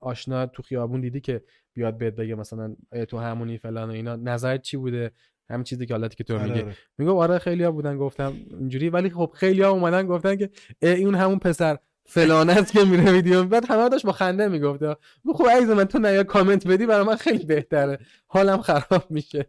آشنا 0.00 0.46
تو 0.46 0.62
خیابون 0.62 1.00
دیدی 1.00 1.20
که 1.20 1.42
بیاد 1.74 1.98
بهت 1.98 2.14
بگه 2.14 2.34
مثلا 2.34 2.76
ای 2.92 3.06
تو 3.06 3.18
همونی 3.18 3.58
فلان 3.58 3.88
و 3.90 3.92
اینا؟ 3.92 4.16
نظرت 4.16 4.62
چی 4.62 4.76
بوده؟ 4.76 5.10
همین 5.50 5.64
چیزی 5.64 5.86
که 5.86 5.94
حالتی 5.94 6.16
که 6.16 6.24
تو 6.24 6.34
آره، 6.34 6.44
میگی. 6.44 6.60
آره. 6.60 6.76
میگم 6.98 7.16
آره 7.16 7.38
خیلیا 7.38 7.72
بودن 7.72 7.98
گفتم 7.98 8.32
اینجوری. 8.50 8.88
ولی 8.88 9.10
خب 9.10 9.32
خیلیا 9.34 9.70
اومدن 9.70 10.06
گفتن 10.06 10.36
که 10.36 10.50
اه، 10.82 10.94
این 10.94 11.14
همون 11.14 11.38
پسر. 11.38 11.78
فلانه 12.06 12.52
است 12.52 12.72
که 12.72 12.84
میره 12.84 13.12
ویدیو 13.12 13.44
بعد 13.44 13.64
همه 13.70 13.88
داشت 13.88 14.06
با 14.06 14.12
خنده 14.12 14.48
می‌گفت. 14.48 14.82
گفت 15.26 15.42
خب 15.42 15.46
عزیز 15.48 15.70
من 15.70 15.84
تو 15.84 15.98
نیا 15.98 16.24
کامنت 16.24 16.66
بدی 16.66 16.86
برای 16.86 17.06
من 17.06 17.16
خیلی 17.16 17.44
بهتره. 17.44 17.98
حالم 18.26 18.62
خراب 18.62 19.10
میشه. 19.10 19.46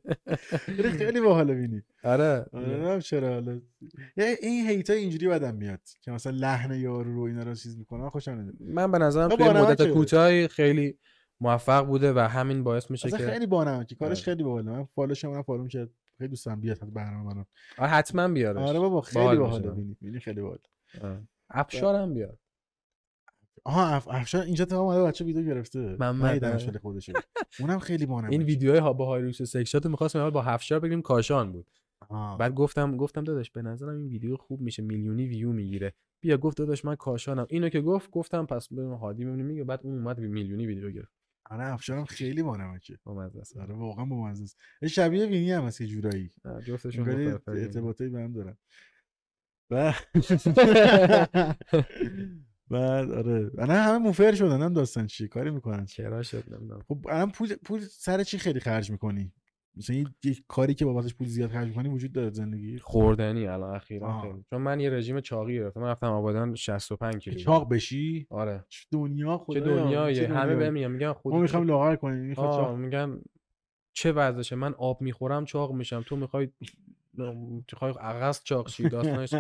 خیلی 0.98 1.22
باحال 1.22 1.54
بینی. 1.54 1.82
آره. 2.04 2.46
آره 2.54 2.68
نمی‌دونم 2.68 3.00
چرا 3.00 3.34
حالا؟ 3.34 3.62
یه 4.18 4.38
این 4.42 4.70
هیتا 4.70 4.94
اینجوری 4.94 5.28
بدم 5.28 5.56
میاد 5.56 5.82
که 6.02 6.12
مثلا 6.12 6.34
لحن 6.36 6.80
یارو 6.80 7.16
رو 7.16 7.22
اینا 7.22 7.44
رو 7.44 7.56
چیز 7.56 7.78
می‌کنه 7.78 8.02
من 8.02 8.10
خوشم 8.10 8.32
نمیاد. 8.32 8.56
من 8.60 8.92
به 8.92 8.98
نظرم 8.98 9.30
توی. 9.30 9.50
مدت 9.50 9.88
کوتاهی 9.88 10.48
خیلی 10.48 10.98
موفق 11.42 11.86
بوده 11.86 12.14
و 12.14 12.20
همین 12.20 12.64
باعث 12.64 12.92
میشه 12.92 13.12
که 13.12 13.18
خیلی 13.18 13.46
بانمکی 13.46 13.96
کارش 13.96 14.18
آره. 14.18 14.26
خیلی 14.26 14.44
باحاله. 14.44 14.72
من 14.72 14.88
فالوش 14.96 15.26
هم 15.26 15.42
فالو 15.42 15.68
کرد 15.68 15.90
خیلی 16.18 16.30
دوست 16.30 16.46
دارم 16.46 16.62
بیاد 16.62 16.94
برنامه 16.94 17.34
منم 17.34 17.46
آره 17.78 17.90
حتما 17.90 18.28
بیارش. 18.28 18.70
آره 18.70 18.80
بابا 18.80 19.02
خیلی 19.02 19.24
باحال 19.24 19.38
باحاله 19.38 19.72
میشه. 19.72 19.96
بینی. 20.02 20.20
خیلی 20.20 20.42
باحال 20.42 20.60
آره. 21.02 21.22
افشار 21.50 21.96
هم 21.96 22.14
بیار. 22.14 22.38
آها 23.66 24.00
اف- 24.00 24.08
افشار 24.08 24.44
اینجا 24.44 24.66
تا 24.66 24.82
اومده 24.82 25.04
بچه 25.04 25.26
ویدیو 25.26 25.44
گرفته. 25.44 25.80
محمد، 26.00 26.26
ندیدمش 26.26 26.62
آره. 26.62 26.70
ولی 26.70 26.80
خودشه. 26.80 27.14
اونم 27.60 27.80
خیلی 27.80 28.06
بانمکی 28.06 28.36
این 28.36 28.44
ویدیوهای 28.44 28.80
ها 28.80 28.94
با 28.94 29.06
هایروکس 29.06 29.42
و 29.42 29.46
سکشات 29.46 29.86
می‌خواستم 29.86 30.20
اول 30.20 30.30
با 30.30 30.42
هفشار 30.42 30.80
بگیریم 30.80 31.02
کاشان 31.02 31.52
بود. 31.52 31.68
آها. 32.10 32.38
بعد 32.38 32.54
گفتم 32.54 32.98
گفتم 32.98 33.24
داداش 33.24 33.52
به 33.52 33.62
نظرم 33.62 33.98
این 33.98 34.08
ویدیو 34.08 34.38
خوب 34.38 34.62
میشه 34.62 34.84
میلیونی 34.84 35.28
ویو 35.28 35.52
می‌گیره. 35.52 35.94
بیا 36.22 36.38
گفت 36.38 36.58
داداش 36.58 36.86
من 36.86 36.96
کاشانم. 36.96 37.46
اینو 37.50 37.70
که 37.70 37.82
گفت 37.82 38.12
گفتم 38.12 38.46
پس 38.46 38.74
بریم 38.74 38.94
هادی 38.94 39.26
ببینیم 39.26 39.46
میگه. 39.46 39.64
بعد 39.64 39.80
اون 39.84 39.94
اومد 39.98 40.20
میلیونی 40.20 40.66
ویدیو 40.66 40.92
گرفت. 40.92 41.12
آره 41.50 41.74
افشارم 41.74 42.06
خیلی 42.06 42.44
بانمکه 42.44 42.98
با 43.04 43.14
مزه 43.14 43.40
است. 43.40 43.58
آره 43.58 43.74
واقعا 43.74 44.06
با 44.06 44.28
مزه 44.28 44.44
است. 44.44 44.58
شبیه 44.88 45.26
وینی 45.26 45.52
هم 45.52 45.64
هست 45.64 45.82
یه 45.82 45.88
جورایی. 45.88 46.32
آه، 46.46 46.62
جفتشون. 46.62 47.10
ارتباطی 47.48 48.10
به 48.10 48.20
هم 48.20 48.34
دارن. 48.34 48.58
بعد 52.74 53.12
آره. 53.12 53.52
الان 53.58 53.78
همه 53.78 53.98
موفر 53.98 54.36
شدن 54.36 54.62
هم 54.62 54.74
داستان 54.74 55.08
چی 55.08 55.28
کاری 55.28 55.52
می‌کنن. 55.52 55.86
چرا 55.86 56.24
شد؟ 56.24 56.44
نمی‌دونم. 56.54 56.82
خب 56.88 56.98
الان 57.10 57.32
پول 57.32 57.56
پول 57.66 57.80
سر 57.80 58.24
چی 58.24 58.38
خیلی 58.38 58.60
خرج 58.60 58.92
می‌کنی؟ 58.92 59.34
مثلا 59.78 59.96
یه- 59.96 60.36
کاری 60.48 60.74
که 60.74 60.86
بابتش 60.86 61.16
پول 61.16 61.28
زیاد 61.28 61.50
خرج 61.50 61.68
می‌کنی 61.68 61.90
وجود 61.90 62.12
داره 62.12 62.30
زندگی؟ 62.30 62.80
خوردنی 62.80 63.48
الان 63.48 63.76
اخیرا. 63.76 64.22
خیلی. 64.22 64.46
چون 64.50 64.62
من 64.62 64.80
یه 64.80 64.90
رژیم 64.90 65.20
چاقی 65.20 65.56
گرفتم. 65.56 65.82
من 65.82 65.88
رفتم 65.88 66.08
آبادان 66.08 66.56
65 66.56 67.14
که 67.14 67.32
کیلو 67.32 67.44
چاق 67.44 67.70
بشی؟ 67.70 68.28
آره. 68.30 68.66
چه 68.70 68.86
دنیا 68.92 69.46
چه 69.54 69.60
دنیاییه؟ 69.60 70.20
چه 70.22 70.28
همه 70.28 70.40
دنیایی. 70.40 70.60
بهم 70.60 70.74
میگن 70.74 70.88
میگن 70.92 71.14
خود 71.14 71.34
ما 71.34 71.40
می‌خوام 71.40 71.68
لاغر 71.68 71.96
کنیم 71.96 72.34
چاق. 72.34 72.78
میگن 72.78 73.22
چه 73.94 74.12
وضعشه؟ 74.12 74.56
من 74.56 74.74
آب 74.74 75.02
می‌خورم 75.02 75.46
چاق 75.46 75.72
میشم. 75.74 76.02
تو 76.08 76.16
می‌خوای 76.16 76.50
می‌خوای 77.14 77.94
عقص 78.00 78.44
چاق 78.44 78.70
شی 78.70 78.90
داستانش 78.90 79.36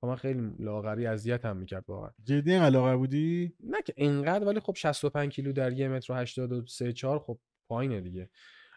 خب 0.00 0.06
من 0.06 0.16
خیلی 0.16 0.52
لاغری 0.58 1.06
اذیتم 1.06 1.56
می‌کرد 1.56 1.84
واقعا. 1.88 2.10
جدی 2.24 2.52
اینقدر 2.52 2.70
لاغر 2.70 2.96
بودی؟ 2.96 3.54
نه 3.60 3.82
که 3.82 3.92
اینقدر 3.96 4.44
ولی 4.44 4.60
خب 4.60 4.74
65 4.76 5.32
کیلو 5.32 5.52
در 5.52 5.72
یه 5.72 5.88
متر 5.88 6.12
و 6.12 6.16
83 6.16 6.92
4 6.92 7.18
خب 7.18 7.38
پایینه 7.68 8.00
دیگه. 8.00 8.30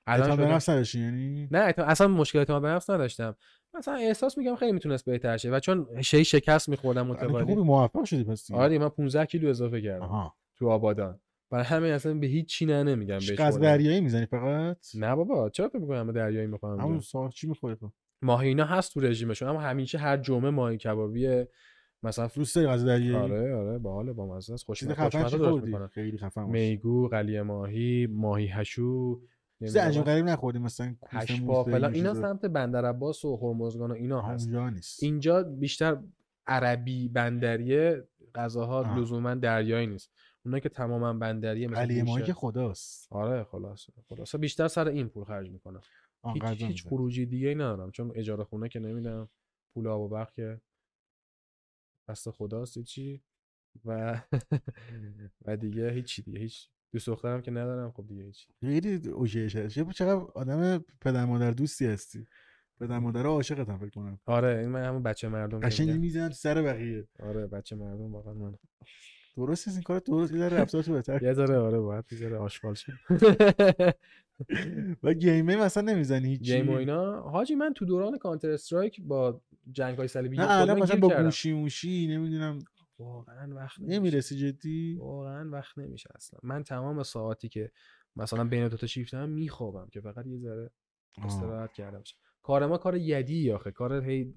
الان 0.07 0.37
به 0.37 0.45
نفس 0.45 0.69
نداشتی 0.69 0.99
یعنی؟ 0.99 1.47
نه 1.51 1.73
اصلا 1.77 2.07
مشکل 2.07 2.39
اعتماد 2.39 2.61
به 2.61 2.67
نفس 2.67 2.89
نداشتم. 2.89 3.35
مثلا 3.73 3.95
احساس 3.95 4.37
میگم 4.37 4.55
خیلی 4.55 4.71
می‌تونست 4.71 5.05
بهتر 5.05 5.37
شه 5.37 5.49
و 5.49 5.59
چون 5.59 6.01
شی 6.01 6.23
شکست 6.23 6.69
میخوردم 6.69 7.07
متوالی. 7.07 7.45
خوبی 7.45 7.61
موفق 7.61 8.03
شدی 8.03 8.23
پس. 8.23 8.51
آره 8.51 8.77
من 8.77 8.89
15 8.89 9.25
کیلو 9.25 9.49
اضافه 9.49 9.81
کردم 9.81 10.03
آها. 10.03 10.35
تو 10.55 10.69
آبادان. 10.69 11.19
برای 11.49 11.65
همین 11.65 11.91
اصلا 11.91 12.13
به 12.13 12.27
هیچ 12.27 12.47
چی 12.47 12.65
نه 12.65 12.83
نمیگم 12.83 13.17
بهش 13.17 13.31
قز. 13.31 13.59
دریایی 13.59 14.01
می‌زنی 14.01 14.25
فقط؟ 14.25 14.77
نه 14.95 15.15
بابا 15.15 15.49
چرا 15.49 15.69
فکر 15.69 15.79
می‌کنم 15.79 16.11
دریایی 16.11 16.47
می‌خوام 16.47 16.79
همون 16.79 16.99
ساعت 16.99 17.31
چی 17.31 17.47
می‌خوری 17.47 17.75
تو 17.75 17.91
ماهی 18.21 18.47
اینا 18.47 18.65
هست 18.65 18.93
تو 18.93 18.99
رژیمشون 18.99 19.47
اما 19.49 19.59
همیشه 19.59 19.97
هر 19.97 20.17
جمعه 20.17 20.49
ماهی 20.49 20.77
کبابی 20.77 21.43
مثلا 22.03 22.27
دوست 22.27 22.55
داری 22.55 22.67
غذا 22.67 22.87
دریایی 22.87 23.15
آره 23.15 23.55
آره 23.55 23.77
باحال 23.77 24.13
با 24.13 24.35
مزه 24.35 24.53
است. 24.53 24.65
خوشمزه 24.65 24.95
خوشمزه 24.95 25.87
خیلی 25.87 26.17
خفن 26.17 26.43
میگو 26.43 27.07
قلیه 27.07 27.41
ماهی 27.41 28.07
ماهی 28.07 28.47
هشو 28.47 29.21
چیز 29.59 29.77
عجیب 29.77 30.03
غریب 30.03 30.25
نخوردی 30.25 30.59
مثلا 30.59 30.95
فلان 31.65 31.95
یه 31.95 31.97
اینا؟ 31.97 32.13
سمت 32.13 32.45
بندر 32.45 32.85
عباس 32.85 33.25
و 33.25 33.37
هرمزگان 33.37 33.91
و 33.91 33.93
اینا 33.93 34.21
هست. 34.21 34.47
اونجا 34.47 34.69
نیست. 34.69 35.03
اینجا 35.03 35.43
بیشتر 35.43 35.97
عربی 36.47 37.09
بندریه 37.09 38.03
غذاها. 38.35 38.95
لزوما 38.97 39.35
دریایی 39.35 39.87
نیست. 39.87 40.11
اونا 40.45 40.59
که 40.59 40.69
تماما 40.69 41.13
بندریه 41.13 41.67
مثل 41.67 41.79
علی 41.79 42.23
که 42.23 42.33
خداست. 42.33 43.07
آره 43.13 43.43
خلاصه 43.43 43.93
خلاصه 44.09 44.37
بیشتر 44.37 44.67
سر 44.67 44.87
این 44.87 45.09
پول 45.09 45.23
خرج 45.23 45.49
می‌کنم 45.49 45.75
آن 45.75 45.81
هیچ, 46.25 46.61
هیچ. 46.61 46.87
خروجی 46.87 47.25
دیگه 47.25 47.47
ای 47.47 47.55
ندارم. 47.55 47.91
چون 47.91 48.11
اجاره 48.15 48.43
خونه 48.43 48.69
که 48.69 48.79
نمیدم 48.79 49.29
پول 49.73 49.87
آب 49.87 50.01
و 50.01 50.07
برق 50.09 50.33
که 50.33 50.61
دست 52.09 52.29
خداست 52.31 52.79
چی 52.83 53.21
و 53.85 54.21
و 55.45 55.57
دیگه 55.57 55.91
هیچی 55.91 56.21
دیگه 56.21 56.39
هیچ 56.39 56.69
دوست 56.93 57.07
دخترم 57.07 57.41
که 57.41 57.51
ندارم 57.51 57.91
خب 57.91 58.07
دیگه 58.07 58.23
هیچ 58.23 58.47
خیلی 58.59 58.95
هست 58.95 59.67
چه- 59.67 59.85
چقدر 59.85 60.13
آدم 60.35 60.85
پدر 61.01 61.25
مادر 61.25 61.51
دوستی 61.51 61.85
هستی. 61.85 62.25
پدر 62.79 62.99
مادر 62.99 63.25
عاشقتم 63.25 63.77
فکر 63.77 63.89
کنم. 63.89 64.19
آره 64.25 64.57
این 64.59 64.69
من 64.69 64.85
همون 64.85 65.03
بچه 65.03 65.27
مردم 65.29 65.59
که 65.59 65.65
قشنگ 65.65 66.13
تو 66.13 66.29
سر 66.33 66.61
بقیه. 66.61 67.07
آره 67.19 67.47
بچه 67.47 67.75
مردم 67.75 68.13
واقعا 68.13 68.33
من. 68.33 68.57
درست 69.37 69.67
این 69.67 69.81
کار 69.81 69.99
درست 69.99 70.31
یه 70.33 70.37
ذره 70.39 70.57
رفتارتو 70.57 70.93
بهتر 70.93 71.23
یه 71.23 71.33
ذره 71.33 71.57
آره 71.57 71.79
باید 71.79 72.05
یه 72.11 72.17
ذره 72.17 72.37
آشغال 72.37 72.73
شه 72.73 72.93
و 75.03 75.13
گیمه 75.13 75.55
مثلا 75.55 75.93
نمی‌زنی 75.93 76.27
هیچ 76.27 76.41
گیم 76.41 76.69
و 76.69 76.73
اینا. 76.73 77.21
حاجی 77.21 77.55
من 77.55 77.73
تو 77.73 77.85
دوران 77.85 78.17
کانتر 78.17 78.49
استرایک 78.49 79.01
با 79.01 79.41
جنگ 79.71 79.97
های 79.97 80.07
صلیبی 80.07 80.37
نه 80.37 80.51
الان 80.51 80.79
مثلا 80.81 80.99
با. 80.99 81.23
گوشی 81.23 81.53
موشی 81.53 82.07
نمی‌دونم. 82.07 82.59
واقعا 82.99 83.55
وقت 83.55 83.79
نمی‌رسی 83.79 84.35
جدی؟ 84.35 84.97
واقعا 84.99 85.49
وقت 85.49 85.77
نمیشه 85.77 86.09
اصلا. 86.15 86.39
من 86.43 86.63
تمام 86.63 87.03
ساعتی 87.03 87.49
که 87.49 87.71
مثلا 88.15 88.43
بین 88.43 88.67
دو 88.67 88.77
تا 88.77 88.87
شیفت 88.87 89.13
هم 89.13 89.29
میخوابم 89.29 89.87
که 89.91 90.01
فقط 90.01 90.25
یه 90.27 90.37
ذره. 90.37 90.71
استراحت 91.17 91.73
کرده 91.73 91.97
باشم. 91.97 92.17
کار 92.43 92.65
ما 92.65 92.77
کار 92.77 92.97
یدی 92.97 93.51
آخه. 93.51 93.71
کار 93.71 94.05
هی 94.05 94.33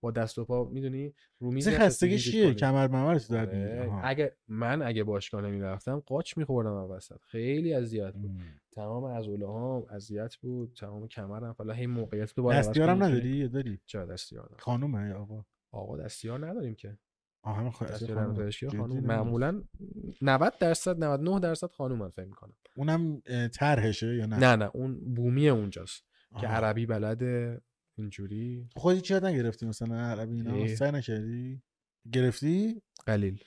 با 0.00 0.10
دست 0.10 0.38
و 0.38 0.44
پا 0.44 0.64
می‌دونی؟ 0.64 1.14
رو 1.38 1.50
میز 1.50 1.64
چه 1.64 1.70
نشستی 1.70 1.86
خستگی 1.86 2.18
چیه. 2.18 2.54
کمر 2.54 2.88
ممر 2.88 3.18
تو 3.18 3.34
درد 3.34 3.48
آره،. 3.48 4.00
اگه 4.04 4.36
من 4.48 4.82
اگه 4.82 5.04
باشگاه 5.04 5.42
نمی‌رفتم 5.42 6.00
قاچ 6.00 6.38
میخوردم 6.38 6.72
وسط. 6.72 7.20
خیلی 7.22 7.74
اذیت 7.74 8.14
بود. 8.14 8.30
تمام 8.72 9.04
عضله 9.04 9.46
ها 9.46 9.86
اذیت 9.90 10.36
بود 10.36 10.72
تمام 10.76 11.08
کمرم. 11.08 11.52
فلا 11.52 11.72
هی 11.72 11.86
موقعیت 11.86 12.34
تو 12.34 12.52
دستیارم 12.52 13.02
نداری 13.02 13.28
یا 13.28 13.48
داری؟ 13.48 13.80
چرا 13.86 14.06
دستیار؟ 14.06 14.56
خانومه 14.58 15.12
آقا. 15.12 15.44
آقا 15.72 15.96
دستیار 15.96 16.46
نداریم 16.48 16.74
که. 16.74 16.98
آه 17.42 17.56
همه 17.56 17.70
خ- 17.70 17.82
دستیار 17.82 18.14
خانومه. 18.14 18.38
پزشکی 18.44 18.66
جدی 18.66 18.76
خانوم 18.78 18.96
نمی‌دونم. 18.96 19.16
معمولا 19.16 19.62
90 20.22 20.58
درصد 20.60 21.04
99 21.04 21.40
درصد 21.40 21.70
خانومن 21.72 22.08
فکر 22.08 22.24
می‌کنم. 22.24 22.52
اونم 22.76 23.20
طرحشه 23.54 24.16
یا 24.16 24.26
نه؟ 24.26 24.36
نه 24.38 24.56
نه. 24.56 24.70
اون 24.74 25.14
بومی 25.14 25.48
اونجاست 25.48 26.04
که 26.40 26.46
آها. 26.48 26.56
عربی 26.56 26.86
بلده 26.86 27.60
اینجوری. 27.98 28.68
خودی 28.76 29.00
چی 29.00 29.14
یاد 29.14 29.24
نگرفتی 29.26 29.66
مثلا 29.66 29.96
عربی 29.96 30.34
اینا؟ 30.36 30.54
ای. 30.54 30.76
سعی 30.76 30.92
نکردی؟ 30.92 31.62
گرفتی؟ 32.12 32.82
قلیل. 33.06 33.44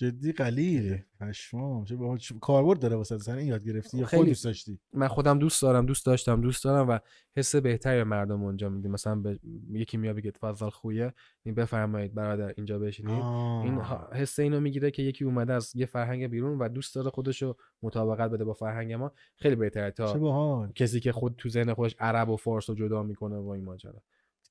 جدی 0.00 0.32
قلیل. 0.32 0.98
پشمام. 1.20 1.84
چه 1.84 1.96
باحال 1.96 2.18
چه 2.18 2.34
کاربرد 2.40 2.78
داره 2.78 2.96
واسه 2.96 3.18
سر 3.18 3.36
این 3.36 3.46
یاد 3.46 3.64
گرفتی 3.64 3.98
یا 3.98 4.06
خیلی. 4.06 4.26
دوست 4.26 4.44
داشتی؟ 4.44 4.78
من 4.92 5.08
خودم 5.08 5.38
دوست 5.38 5.62
دارم 5.62 5.86
دوست 5.86 6.06
داشتم 6.06 6.40
دوست 6.40 6.64
دارم 6.64 6.88
و 6.88 6.98
حس 7.36 7.56
بهتری 7.56 7.96
به 7.96 8.04
مردم 8.04 8.42
اونجا 8.42 8.68
میدیم 8.68 8.90
مثلا 8.90 9.14
به 9.14 9.38
یکی 9.70 9.96
میاد 9.96 10.16
بگه 10.16 10.30
تفضل 10.30 10.68
خویه 10.68 11.14
این 11.42 11.54
بفرمایید 11.54 12.14
برادر 12.14 12.54
اینجا 12.56 12.78
بشینید. 12.78 13.22
این 13.64 13.80
حس 14.12 14.38
اینو 14.38 14.60
می‌گیره 14.60 14.90
که 14.90 15.02
یکی 15.02 15.24
اومده 15.24 15.52
از 15.52 15.76
یه 15.76 15.86
فرهنگ 15.86 16.26
بیرون 16.26 16.58
و 16.58 16.68
دوست 16.68 16.94
داره 16.94 17.10
خودشو 17.10 17.56
مطابقت 17.82 18.30
بده 18.30 18.44
با 18.44 18.52
فرهنگ 18.52 18.92
ما. 18.92 19.12
خیلی 19.36 19.56
بهتره 19.56 19.90
چه 19.90 19.96
تا 19.96 20.14
باحال. 20.14 20.72
کسی 20.72 21.00
که 21.00 21.12
خود 21.12 21.34
تو 21.38 21.48
ذهن 21.48 21.74
خودش 21.74 21.96
عرب 21.98 22.28
و 22.28 22.36
فارس 22.36 22.70
رو 22.70 22.76
جدا 22.76 23.02
می‌کنه 23.02 23.36
و 23.36 23.48
این 23.48 23.64
ماجرا. 23.64 24.02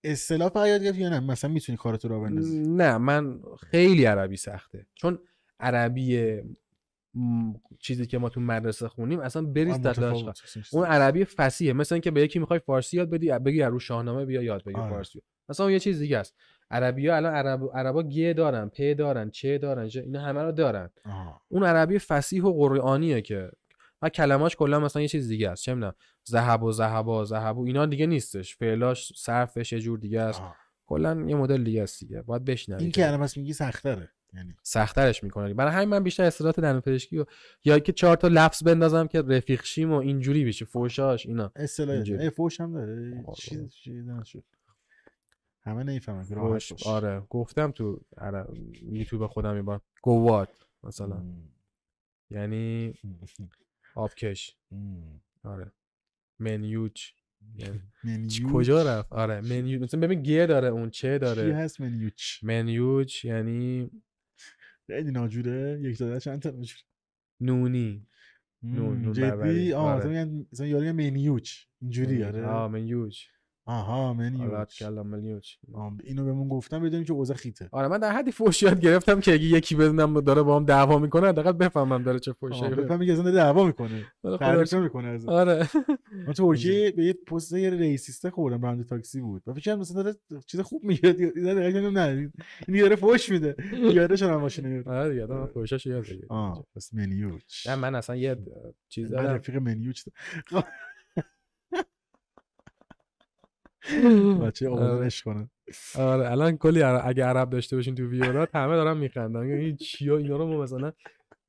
اصطلاح 0.04 0.50
فقط 0.50 0.68
یاد 0.68 0.84
گرفتی 0.84 1.02
یا 1.02 1.10
نه؟ 1.10 1.20
مثلا 1.20 1.50
می‌تونی 1.50 1.78
کارتو 1.78 2.08
را 2.08 2.20
بندازی. 2.20 2.60
نه 2.60 2.98
من 2.98 3.40
خیلی 3.60 4.06
عربی 4.06 4.38
سخته. 4.38 4.86
چون 4.94 5.20
عربی 5.60 6.38
م، 7.14 7.54
چیزی 7.80 8.06
که 8.06 8.18
ما 8.18 8.30
تو 8.30 8.42
مدرسه 8.42 8.88
خونیم 8.88 9.20
اصلا 9.20 9.42
بریز 9.42 9.80
متفاوت. 9.80 10.42
اون 10.72 10.86
عربی 10.86 11.26
فصیحه. 11.26 11.74
مثل 11.74 11.96
اینکه 11.96 12.12
به 12.12 12.22
یکی 12.22 12.40
می‌خوای 12.40 12.60
فارسی 12.60 12.98
یاد 12.98 13.10
بدی 13.10 13.32
بگی 13.32 13.62
رو 13.62 13.80
شاهنامه 13.80 14.26
بیا 14.26 14.42
یاد 14.42 14.64
بگیر 14.64 14.80
آره. 14.80 14.90
فارسی 14.90 15.22
مثلا 15.50 15.66
اون 15.66 15.74
یه 15.74 15.80
چیز 15.80 16.00
دیگه 16.00 16.18
است. 16.18 16.36
عربی 16.72 17.08
ها 17.08 17.16
الان 17.16 17.34
عرب 17.34 17.70
عربا 17.74 18.04
گ 18.04 18.34
دارن 18.34 18.70
پ 18.70 18.98
دارن 18.98 19.30
چه 19.30 19.58
دارن 19.58 19.88
ژ، 19.88 19.98
اینا 19.98 20.22
همه 20.22 20.44
رو 20.44 20.52
دارن. 20.52 20.90
آه. 21.06 21.42
اون 21.48 21.64
عربی 21.64 22.00
فصیح 22.00 22.44
و 22.44 22.54
قرآنیه 22.54 23.22
که 23.22 23.52
و 24.02 24.10
کلماش 24.10 24.56
کلا 24.56 24.80
مثلا 24.80 25.02
یه 25.02 25.08
چیز 25.08 25.28
دیگه 25.28 25.50
است. 25.50 25.64
چه 25.64 25.74
می‌دونم 25.74 25.94
ذهب 26.30 26.64
و 26.64 26.72
ذهبا 26.72 27.26
ذهب 27.26 27.58
و 27.58 27.66
اینا 27.66 27.86
دیگه 27.86 28.06
نیستش. 28.06 28.56
فعلاش 28.56 29.14
صرفش 29.16 29.74
یه 29.74 29.80
جور 29.80 30.00
دیگه 30.00 30.22
است. 30.22 30.42
کلا 30.86 31.26
یه 31.28 31.36
مدل 31.36 31.64
دیگه 31.64 31.84
است 31.84 32.00
دیگه. 32.00 32.22
باید 32.22 32.46
بشنوی 32.46 32.84
این 32.84 32.92
که 32.92 33.08
الان 33.08 33.30
میگی 33.36 33.54
سختره. 33.54 34.10
یعنی. 34.34 34.56
سختترش 34.64 35.24
می‌کنه. 35.24 35.54
برای 35.54 35.74
همین 35.74 35.90
من 35.90 36.04
بیشتر 36.04 36.24
اصطلاحات 36.24 36.60
دندون 36.60 36.82
پزشکی 36.82 37.18
و 37.18 37.26
یا 37.66 37.80
که 37.80 37.92
چهار 37.92 38.16
تا 38.16 38.28
لفظ 38.28 38.64
بندازم 38.64 39.08
که 39.08 39.22
رفیق 39.22 39.64
شیم 39.64 39.92
و 39.92 39.96
اینجوری 39.96 40.46
بشه 40.46 40.66
فوشاش 40.66 41.26
اینا. 41.26 41.52
اصطلاح 41.56 42.30
فوش 42.30 42.62
هم 42.62 42.74
داره. 42.74 43.24
آره. 43.28 43.36
چی 43.38 43.68
چی 43.68 43.94
نشد 43.94 44.44
همه 45.62 45.84
نمی‌فهمن 45.84 46.26
راحت 46.30 46.52
فوش 46.52 46.72
باش 46.72 46.88
آره. 46.88 47.20
گفتم 47.30 47.72
تو. 47.72 48.02
یوتیوب 48.82 49.28
خودم 49.28 49.56
یه 49.56 49.62
بار. 49.62 49.82
گوات 50.02 50.50
مثلا. 50.84 51.18
مم. 51.18 51.50
یعنی 52.30 52.94
آبکش. 53.96 54.56
آره. 55.44 55.72
منیوچ. 56.40 57.12
یعنی 57.56 57.80
منیوچ. 58.04 58.42
کجا 58.54 58.84
رفت؟ 58.84 59.14
آره. 59.14 59.42
منیو 59.42 59.84
مثلا 59.84 60.00
ببین 60.00 60.24
گه 60.24 60.46
داره 60.46 60.68
اون 60.68 60.90
چه 60.90 61.14
چی 61.16 61.20
داره 61.20 61.56
هست 61.56 61.82
منیوچ؟ 61.82 62.44
منیوچ 62.44 63.26
یعنی 63.26 63.92
خیلی 64.90 65.12
ناجوره. 65.12 65.80
یک 65.82 65.98
داده 65.98 66.20
چند 66.20 66.42
تا 66.42 66.50
ناجوره. 66.50 66.82
نونی. 67.42 68.08
نون- 68.64 69.02
نون. 69.02 69.14
جدی؟ 69.14 69.74
آه 69.74 69.86
آره. 69.94 70.26
مثلا 70.52 70.66
یارو 70.68 70.84
میگن 70.94 71.12
منیوچ. 71.12 71.52
اینجوری 71.82 72.24
آره. 72.24 72.46
آه 72.46 72.68
منیوچ. 72.68 73.26
آها 73.70 74.10
آره 74.10 74.18
منیوچ 74.18 74.80
کلا 74.80 75.04
منیوچ 75.04 75.54
اینو 76.04 76.26
بهمون 76.26 76.48
گفتم 76.48 76.82
بدونیم 76.82 77.06
که 77.06 77.14
اوضاع 77.14 77.38
خیته. 77.38 77.70
آره 77.72 77.88
من 77.88 77.98
در 77.98 78.12
حدی 78.12 78.32
فوش 78.32 78.64
یاد 78.64 78.80
گرفتم 78.80 79.20
که 79.20 79.34
اگه 79.34 79.44
یکی 79.44 79.76
بدونم 79.76 80.22
داره 80.22 80.42
با 80.42 80.56
هم 80.56 80.66
دعوا 80.66 81.00
می‌کنه 81.00 81.28
حداقل 81.28 81.52
بفهمم 81.52 82.04
داره 82.04 82.20
چه 82.20 82.34
فوشی 82.34 82.68
بفهمی 82.70 83.06
که 83.06 83.14
اصلا 83.14 83.32
دعوا 83.32 83.66
می‌کنه. 83.66 84.06
تعریف 84.40 84.74
نمی‌کنه 84.74 85.08
از 85.08 85.26
آره. 85.28 85.68
من 86.28 86.34
تو 86.34 86.54
ترکیه 86.54 86.92
به 86.98 87.06
یه 87.06 87.14
پست 87.14 87.54
یه 87.54 87.70
ریسیسته 87.70 88.30
خوردم 88.30 88.62
راننده 88.62 88.84
تاکسی 88.84 89.22
بود. 89.22 89.44
و 89.48 89.54
فکر 89.54 89.76
مثلا 89.76 90.04
داره 90.04 90.16
چیز 90.48 90.60
خوب 90.60 90.84
میگه 90.84 91.12
داره 91.12 91.90
نه 91.90 92.32
این 92.68 92.82
داره 92.82 92.96
فوش 92.96 93.30
میده. 93.30 93.56
یادش 93.74 94.24
هم 94.24 94.36
ماشین 94.36 94.68
میاد 94.68 94.88
آره 94.88 95.10
دیگه 95.10 95.24
آدم 95.24 95.46
فوشاش 95.46 95.86
یاد 95.86 96.04
بگیره 96.04 96.28
آه 96.30 96.66
پس 96.76 96.94
منیوچ 96.94 97.68
نه 97.68 97.76
من 97.76 97.96
اصلا 97.96 98.16
یه 98.16 98.38
چیز 98.90 99.14
من 99.14 99.26
رفیق 99.26 99.56
منیوچ 99.56 100.04
بچه 104.42 104.70
آره. 104.70 104.86
آموزش 104.86 105.24
کنن. 105.24 105.50
آره 105.96 106.32
الان 106.32 106.58
کلی 106.58 106.84
اگه 106.84 107.26
عرب 107.26 107.50
داشته 107.50 107.76
باشین 107.76 107.96
تو 107.96 108.10
ویورات 108.10 108.56
همه 108.56 108.76
دارن 108.76 108.98
میخندن. 108.98 109.40
میگن 109.40 109.58
این 109.58 109.76
چیا 109.76 110.18
اینا 110.18 110.38
رو 110.38 110.48
ما 110.48 110.64
مثلا 110.64 110.92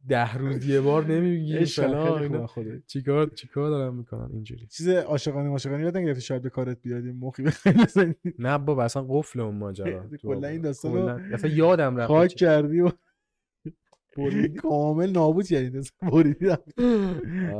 ده 0.09 0.35
روز 0.35 0.69
یه 0.69 0.81
بار 0.81 1.07
نمیگیم 1.07 1.57
عشق، 1.57 1.82
فلان. 1.82 2.82
چیکار 2.86 3.27
چیکار 3.27 3.70
دارن 3.70 3.94
می‌کنن؟ 3.94 4.28
اینجوری. 4.32 4.66
چیز 4.66 4.89
عاشقانه 4.89 5.48
عاشقانه 5.48 5.82
یاد 5.82 5.97
نگرفتی 5.97 6.23
شاید 6.23 6.43
به 6.43 6.51
کارت 6.51 6.82
بیاد 6.82 7.05
یه 7.05 7.12
مخی 7.12 7.43
بزنی؟ 7.43 8.15
نه 8.39 8.59
بابا 8.59 8.85
اصلا 8.85 9.07
قفل 9.09 9.40
اون 9.40 9.55
ماجرا. 9.55 10.07
کلا 10.23 10.48
این 10.48 10.61
داستان 10.61 10.93
رو 10.93 11.20
اصلا 11.35 11.51
یادم 11.51 11.97
رفت. 11.97 12.09
خاک 12.09 12.31
کردی 12.31 12.81
و 12.81 12.90
بریدی؟ 14.16 14.59
کامل 14.69 15.11
نابود 15.11 15.47
کردی 15.47 15.78
اصلا 15.78 16.11
بریدی. 16.11 16.49
آره. 16.49 16.59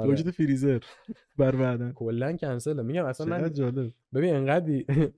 گوشت 0.06 0.31
فریزر؟ 0.31 0.81
بر 1.39 1.56
بعدن 1.56 1.93
کلا 1.93 2.36
کنسله. 2.36 2.82
میگم 2.82 3.05
اصلا 3.05 3.27
من 3.27 3.52
جالب. 3.52 3.93
ببین 4.14 4.35
انقدی 4.35 4.86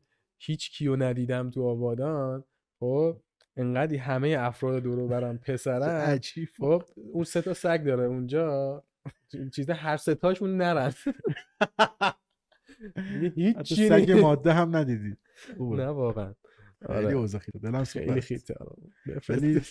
هیچ 0.47 0.71
کیو 0.71 0.97
ندیدم 0.97 1.51
تو 1.51 1.63
آبادان 1.69 2.45
خب؟ 2.81 3.17
انقدی 3.57 3.97
همه 3.97 4.37
افراد 4.39 4.83
دور 4.83 4.99
و 4.99 5.09
برم 5.09 5.39
پسرن. 5.39 5.83
عجیب. 6.01 6.49
خب 6.59 6.83
اون 7.13 7.25
سه 7.25 7.43
تا 7.43 7.55
سگ 7.55 7.85
داره 7.85 8.05
اونجا. 8.05 8.85
چیز 9.55 9.71
هر 9.71 9.97
سه 9.97 10.15
تاشون 10.15 10.57
نرن. 10.57 10.93
حتی 12.97 13.33
هیچی 13.37 13.89
سگ. 13.89 14.11
ماده 14.11 14.53
هم 14.53 14.77
ندیدی. 14.77 15.17
نه 15.61 15.87
واقعا. 15.87 16.35
خیلی 16.87 16.99
آره. 17.07 17.15
اوضاع 17.15 17.41
خیلی 17.41 17.59
دلم 17.59 17.85
خیلی 17.85 18.21
خیته 18.21 18.55
آره. 18.55 19.63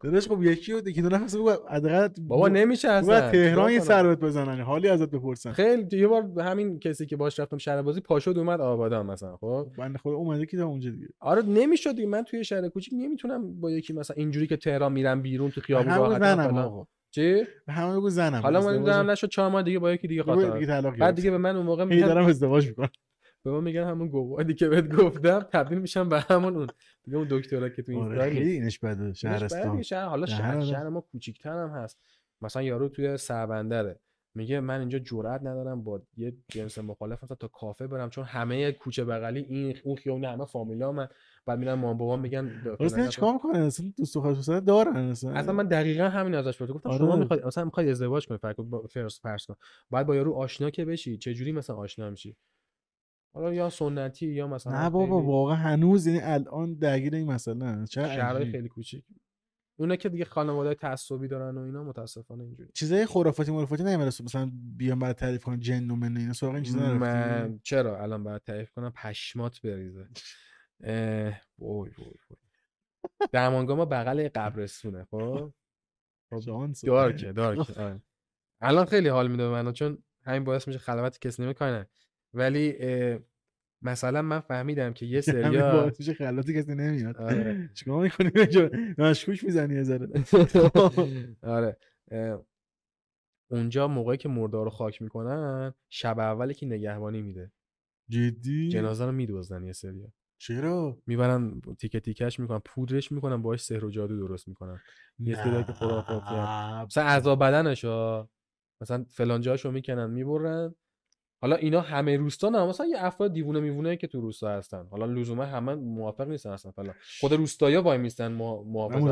داداش 0.00 0.28
خب 0.28 0.42
یکی 0.42 0.72
و 0.72 0.88
یکی 0.88 1.02
دو 1.02 1.08
نفر 1.08 1.38
بگو 1.38 1.50
حداقل 1.70 2.08
بابا 2.20 2.48
نمیشه 2.48 2.88
اصلا. 2.88 3.30
تهران 3.30 3.72
یه 3.72 3.80
چیکار 3.80 3.96
کنم؟ 4.02 4.02
سر 4.02 4.06
بهت 4.06 4.18
بزنن 4.18 4.60
حالی 4.60 4.88
ازت 4.88 5.10
بپرسن. 5.10 5.52
خیلی 5.52 5.98
یه 5.98 6.06
بار 6.06 6.40
همین 6.40 6.78
کسی 6.78 7.06
که 7.06 7.16
باش 7.16 7.40
رفتم 7.40 7.58
شهر 7.58 7.82
بازی 7.82 8.00
پاشد 8.00 8.38
اومد 8.38 8.60
آبادان 8.60 9.06
مثلا 9.06 9.36
خب؟ 9.36 9.66
بنده 9.78 9.98
خدا 9.98 10.12
اومده 10.12 10.46
که 10.46 10.60
اونجا 10.60 10.90
دیگه. 10.90 11.08
آره 11.20 11.42
نمی‌شد 11.42 11.96
دیگه. 11.96 12.08
من 12.08 12.22
توی 12.22 12.44
شهر 12.44 12.68
کوچیک 12.68 12.94
نمی‌تونم 12.96 13.60
با 13.60 13.70
یکی 13.70 13.92
مثلا 13.92 14.14
اینجوری 14.18 14.46
که 14.46 14.56
تهران 14.56 14.92
میرم 14.92 15.22
بیرون 15.22 15.50
تو 15.50 15.60
خیابون 15.60 15.94
راحت 15.94 16.86
چی؟ 17.10 17.42
همه 17.68 17.96
بگو 17.96 18.10
زنم. 18.10 18.42
حالا 18.42 18.60
من 18.60 18.78
دیدم 18.78 19.10
نشد 19.10 19.28
چهار 19.28 19.50
ماه 19.50 19.62
دیگه 19.62 19.78
با 19.78 19.92
یکی 19.92 20.08
دیگه 20.08 20.22
خاطر. 20.22 20.90
بعد. 20.90 21.14
دیگه 21.14 21.30
به 21.30 21.38
من 21.38 21.56
اون 21.56 21.66
موقع 21.66 21.84
میگن 21.84 22.06
دارم 22.06 22.26
ازدواج 22.26 22.68
می‌کنم. 22.68 22.88
به 23.44 23.50
من 23.50 23.64
میگن 23.64 23.84
همون 23.84 24.08
گوادی 24.08 24.54
که 24.54 24.68
بهت 24.68 24.88
گفتم 24.88 25.40
تبدیل 25.40 25.78
میشم 25.78 26.08
به 26.08 26.20
همون 26.20 26.56
اون. 26.56 26.66
دیگه 27.04 27.16
اون 27.16 27.26
دکترا 27.30 27.68
که 27.68 27.82
تو 27.82 27.92
این 27.92 28.02
آره 28.02 28.30
خیلی 28.30 28.50
اینش 28.50 28.78
بده 28.78 29.12
شهرستان. 29.12 29.82
شهر 29.82 30.06
حالا 30.06 30.26
شهر. 30.26 30.64
شهر 30.64 30.88
ما 30.88 31.00
کوچیک‌تر 31.00 31.58
هم 31.58 31.68
هست. 31.68 32.00
مثلا 32.42 32.62
یارو 32.62 32.88
توی 32.88 33.16
سربندره. 33.16 34.00
میگه 34.36 34.60
من 34.60 34.80
اینجا 34.80 34.98
جرئت 34.98 35.40
ندارم 35.40 35.84
با 35.84 36.02
یه 36.16 36.36
جنس 36.48 36.78
مخالف 36.78 37.24
مثلا 37.24 37.36
تا 37.36 37.48
کافه 37.48 37.86
برم 37.86 38.10
چون 38.10 38.24
همه 38.24 38.72
کوچه 38.72 39.04
بغلی 39.04 39.40
این 39.40 39.76
اون 39.84 39.96
خیابون 39.96 40.24
همه 40.24 40.44
فامیلا 40.44 40.92
من. 40.92 41.08
بعد 41.46 41.58
میرن 41.58 41.74
مام 41.74 41.98
بابام 41.98 42.20
میگن 42.20 42.48
فلان 42.78 43.00
نه 43.00 43.08
چیکار 43.08 43.32
می‌کنه 43.32 43.58
اصلا 43.58 43.92
دوست 43.96 44.16
و 44.16 44.60
دارن 44.60 44.96
اصلا. 44.96 45.32
اصلا 45.32 45.52
من 45.52 45.66
دقیقا 45.66 46.04
همین 46.04 46.34
ازش 46.34 46.58
پرسیدم. 46.58 46.74
گفتم 46.74 46.88
آره. 46.88 46.98
شما 46.98 47.16
می‌خواید 47.16 47.46
مثلا 47.46 47.64
می‌خواید 47.64 47.88
ازدواج 47.88 48.26
کنید 48.26 48.40
فرض 48.40 48.54
کن 48.54 48.70
با 48.70 48.86
فرض 48.86 49.20
فرض 49.20 49.46
کن. 49.46 49.54
بعد 49.90 50.06
با 50.06 50.16
یارو 50.16 50.34
آشنا 50.34 50.70
که 50.70 50.84
بشی. 50.84 51.18
چه 51.18 51.34
جوری 51.34 51.52
مثلا 51.52 51.76
آشنا 51.76 52.10
میشی؟ 52.10 52.36
حالا 53.34 53.54
یا 53.54 53.70
سنتی 53.70 54.26
یا 54.26 54.48
مثلا 54.48 54.82
نه 54.82 54.90
بابا 54.90 55.16
خیلی 55.16 55.28
واقعا 55.28 55.56
هنوز 55.56 56.06
یعنی 56.06 56.20
الان 56.20 56.74
درگیر 56.74 57.14
این 57.14 57.32
مسئله 57.32 57.86
چرا 57.86 58.08
شهرهای. 58.08 58.50
خیلی 58.52 58.68
کوچیک. 58.68 59.04
اونا 59.76 59.96
که 59.96 60.08
دیگه 60.08 60.24
خانواده 60.24 60.74
تعصبی 60.74 61.28
دارن 61.28 61.58
و 61.58 61.60
اینا 61.60 61.84
متاسفانه 61.84 62.44
اینجوری. 62.44 62.70
چیزای 62.74 63.06
خرافاتی 63.06 63.52
مرافاتی 63.52 63.82
نمی‌رسه. 63.82 64.24
مثلا 64.24 64.50
بیان 64.76 64.98
بعد 64.98 65.16
تعریف 65.16 65.44
کنن 65.44 65.60
جن 65.60 65.90
و 65.90 65.96
من 65.96 66.16
اینا 66.16 66.32
سراغ 66.32 66.54
این 66.54 66.62
چیزا 66.62 66.94
من 66.94 67.60
چرا 67.62 68.02
الان 68.02 68.24
باید 68.24 68.42
تعریف 68.42 68.70
کنم؟ 68.70 68.90
پشمات 68.90 69.60
بریزه. 69.62 70.08
اه، 70.84 71.40
وای 71.58 71.90
وای 71.98 72.14
وای. 72.30 72.38
درمانگاه 73.32 73.76
ما 73.76 73.84
بغل 73.84 74.28
قبرستونه 74.34 75.04
خب؟ 75.04 75.52
شانس. 76.44 76.84
دارکه 76.84 77.32
دارکه 77.32 77.80
آره. 77.80 78.02
الان 78.60 78.84
خیلی 78.84 79.08
حال 79.08 79.30
میده 79.30 79.48
به 79.48 79.62
من 79.62 79.72
چون 79.72 80.02
همین 80.22 80.44
باعث 80.44 80.68
میشه 80.68 80.78
خلوت 80.78 81.18
کسی 81.18 81.42
نمی‌کنه. 81.42 81.88
ولی 82.34 82.74
مثلا 83.82 84.22
من 84.22 84.40
فهمیدم 84.40 84.92
که 84.92 85.06
یه 85.06 85.20
سریا 85.32 85.92
میشه 85.98 86.14
خلاتی 86.14 86.54
کسی 86.54 86.74
نمیاد. 86.74 87.16
آره. 87.16 87.70
چیکار 87.74 88.02
می‌کنی؟ 88.02 88.30
اینجا 88.36 88.70
مشکوک 88.98 89.44
می‌زنی 89.44 89.82
ذره. 89.82 90.08
آره. 91.42 91.76
اونجا 93.50 93.88
موقعی 93.88 94.16
که 94.16 94.28
مردار 94.28 94.64
رو 94.64 94.70
خاک 94.70 95.02
می‌کنن 95.02 95.74
شب 95.88 96.18
اولی 96.18 96.54
که 96.54 96.66
نگهبانی 96.66 97.22
میده. 97.22 97.52
جدی؟ 98.10 98.68
جنازه 98.68 99.04
رو 99.04 99.12
میدوزن 99.12 99.64
یه 99.64 99.72
سریا. 99.72 100.12
چرا؟ 100.40 100.98
می‌برن 101.06 101.60
تیکه 101.78 102.00
تیکش 102.00 102.40
می‌کنن 102.40 102.58
پودرش 102.64 103.12
می‌کنن 103.12 103.42
باهاش 103.42 103.64
سحر 103.64 103.84
و 103.84 103.90
جادو 103.90 104.26
درست 104.26 104.48
می‌کنن. 104.48 104.80
یه 105.18 105.34
سری 105.34 105.64
که 105.64 105.72
خرافاتی 105.72 106.34
نه. 106.34 106.84
مثلا 106.84 107.04
اعضا 107.04 107.36
بدنشو 107.36 108.28
مثلا 108.80 109.04
فلان 109.08 109.40
جاشو 109.40 109.70
می‌کنن 109.70 110.10
می‌برن. 110.10 110.74
حالا 111.44 111.56
اینا 111.56 111.80
همه 111.80 112.16
روستا 112.16 112.48
نه 112.48 112.66
مثلا 112.66 112.86
یه 112.86 113.04
افراد 113.04 113.32
دیوونه 113.32 113.60
میوونه 113.60 113.96
که 113.96 114.06
تو 114.06 114.20
روستا 114.20 114.48
هستن. 114.48 114.86
حالا 114.90 115.06
لزوما 115.06 115.44
همه 115.44 115.74
موافق 115.74 116.28
نیستن 116.28 116.50
اصلا. 116.50 116.72
فلان 116.72 116.94
خود 117.20 117.32
روستایا 117.32 117.82
وای 117.82 117.98
میستن 117.98 118.32
موافق 118.32 119.02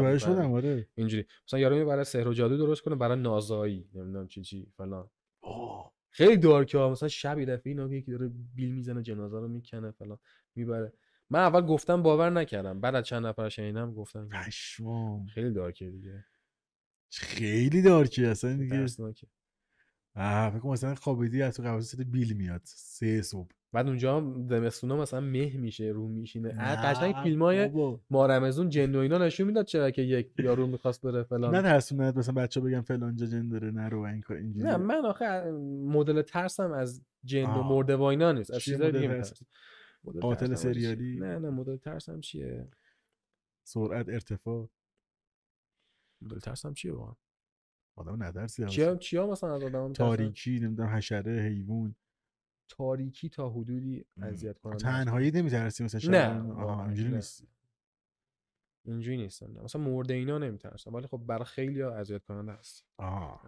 آره. 0.55 0.89
اینجوری. 0.95 1.27
مثلا 1.47 1.61
یارو 1.61 1.77
می‌بره 1.77 2.05
سحر 2.05 2.29
و 2.29 2.35
جادو 2.35 2.57
درست 2.57 2.83
کنه 2.83 2.95
برای 2.95 3.21
نازایی. 3.21 3.89
نمی‌دونم 3.95 4.29
چی 4.29 4.43
چی. 4.43 4.73
فلان 4.77 5.11
آه. 5.43 5.93
خیلی 6.11 6.37
دارکه 6.37 6.79
ها 6.79 6.91
مثلا 6.91 7.09
شب 7.09 7.39
یه 7.39 7.47
دفعه 7.47 7.71
اینا 7.71 7.95
یکی 7.95 8.11
داره 8.13 8.31
بیل 8.55 8.73
می‌زنه 8.75 9.03
جنازه 9.03 9.41
رو 9.41 9.49
می‌کنه 9.49 9.91
فلان 9.91 10.19
می‌بره. 10.55 10.93
من 11.31 11.41
اول 11.41 11.61
گفتم 11.61 12.03
باور 12.03 12.31
نکردم. 12.31 12.81
بعد 12.81 12.95
از 12.95 13.05
چند 13.05 13.27
نفر 13.27 13.49
شنیدم 13.49 13.95
گفتم 13.95 14.29
پشمام 14.29 15.27
خیلی 15.27 15.53
دارکه 15.53 15.91
دیگه. 15.91 16.25
خیلی 17.11 17.83
دارکی 17.83 18.27
اصلا 18.27 18.57
دیگه. 18.57 18.87
آه 20.17 20.51
فکر 20.51 20.67
مثلا 20.67 20.95
خوابیدی 20.95 21.43
از 21.43 21.57
تو 21.57 21.63
قفسه 21.63 22.05
بیل 22.05 22.33
میاد 22.33 22.61
سه 22.65 23.23
صبح. 23.23 23.49
بعد 23.73 23.87
اونجا 23.87 24.17
هم 24.17 24.47
زمستونا 24.49 24.97
مثلا 24.97 25.21
مه 25.21 25.57
میشه 25.57 25.85
رو 25.85 26.09
میشینه. 26.09 26.53
نه 26.53 26.77
قشنگ 26.77 27.15
فیلم 27.23 27.43
های. 27.43 27.71
مارمزون 28.11 28.69
جن 28.69 28.95
و 28.95 28.99
اینا 28.99 29.19
نشون 29.19 29.47
می‌داد 29.47 29.65
چرا 29.65 29.91
که 29.91 30.03
یک 30.03 30.33
یارو 30.39 30.67
می‌خواست 30.67 31.03
بره 31.03 31.23
فلان. 31.23 31.55
نه 31.55 31.63
ترسوند 31.63 32.19
مثلا 32.19 32.35
بچه 32.35 32.61
بگم 32.61 32.81
فلان 32.81 33.17
جا 33.17 33.27
جن 33.27 33.49
داره 33.49 33.71
نرو 33.71 34.03
و 34.03 34.07
این 34.07 34.21
کار 34.21 34.37
اینجوری. 34.37 34.67
نه 34.67 34.77
من 34.77 35.05
آخه 35.05 35.51
مدل 35.87 36.23
ترسم 36.23 36.73
از 36.73 37.03
جن 37.25 37.45
و. 37.45 37.63
مرده 37.63 37.97
و 37.97 38.03
اینا 38.03 38.33
نیست. 38.33 38.51
از 38.51 38.61
چیزای 38.61 38.93
دیگه 38.93 39.23
قاتل؟ 40.21 40.55
سریالی؟ 40.55 41.21
نه 41.21 41.39
نه 41.39 41.51
مدل 41.51 41.77
ترسم 41.77 42.21
چیه؟ 42.21 42.69
سرعت 43.65 44.09
ارتفاع. 44.09 44.69
مدل 46.23 46.39
ترسم 46.39 46.73
چیه 46.73 46.93
واقعا؟ 46.93 47.15
آدم 47.97 48.23
ندرسی 48.23 48.67
چیا 48.67 48.97
چیا 48.97 49.27
مثلا 49.27 49.55
از 49.55 49.63
آدم؟ 49.63 49.93
تاریکی 49.93 50.61
نمی‌دونم 50.61 50.89
حشره 50.89 51.33
حیوان. 51.43 51.95
تاریکی 52.69 53.29
تا 53.29 53.51
حدودی 53.51 54.05
اذیت 54.23 54.59
کننده. 54.59 54.79
تنهایی 54.79 55.31
نمیترسی 55.31 55.85
مثلا 55.85 56.11
نه، 56.11 56.81
اینجوری. 56.85 57.15
نیست. 57.15 57.45
اینجوری 58.85 59.17
نیستم 59.17 59.53
نه. 59.53 59.63
مثلا 59.63 59.83
مرده 59.83 60.15
اینا 60.15 60.39
نمیترسم 60.39 60.95
ولی 60.95 61.07
خب 61.07 61.19
برای 61.27 61.45
خیلی 61.45 61.81
ها 61.81 61.95
اذیت 61.95 62.25
کننده 62.25 62.53
است. 62.53 62.87
آها. 62.99 63.41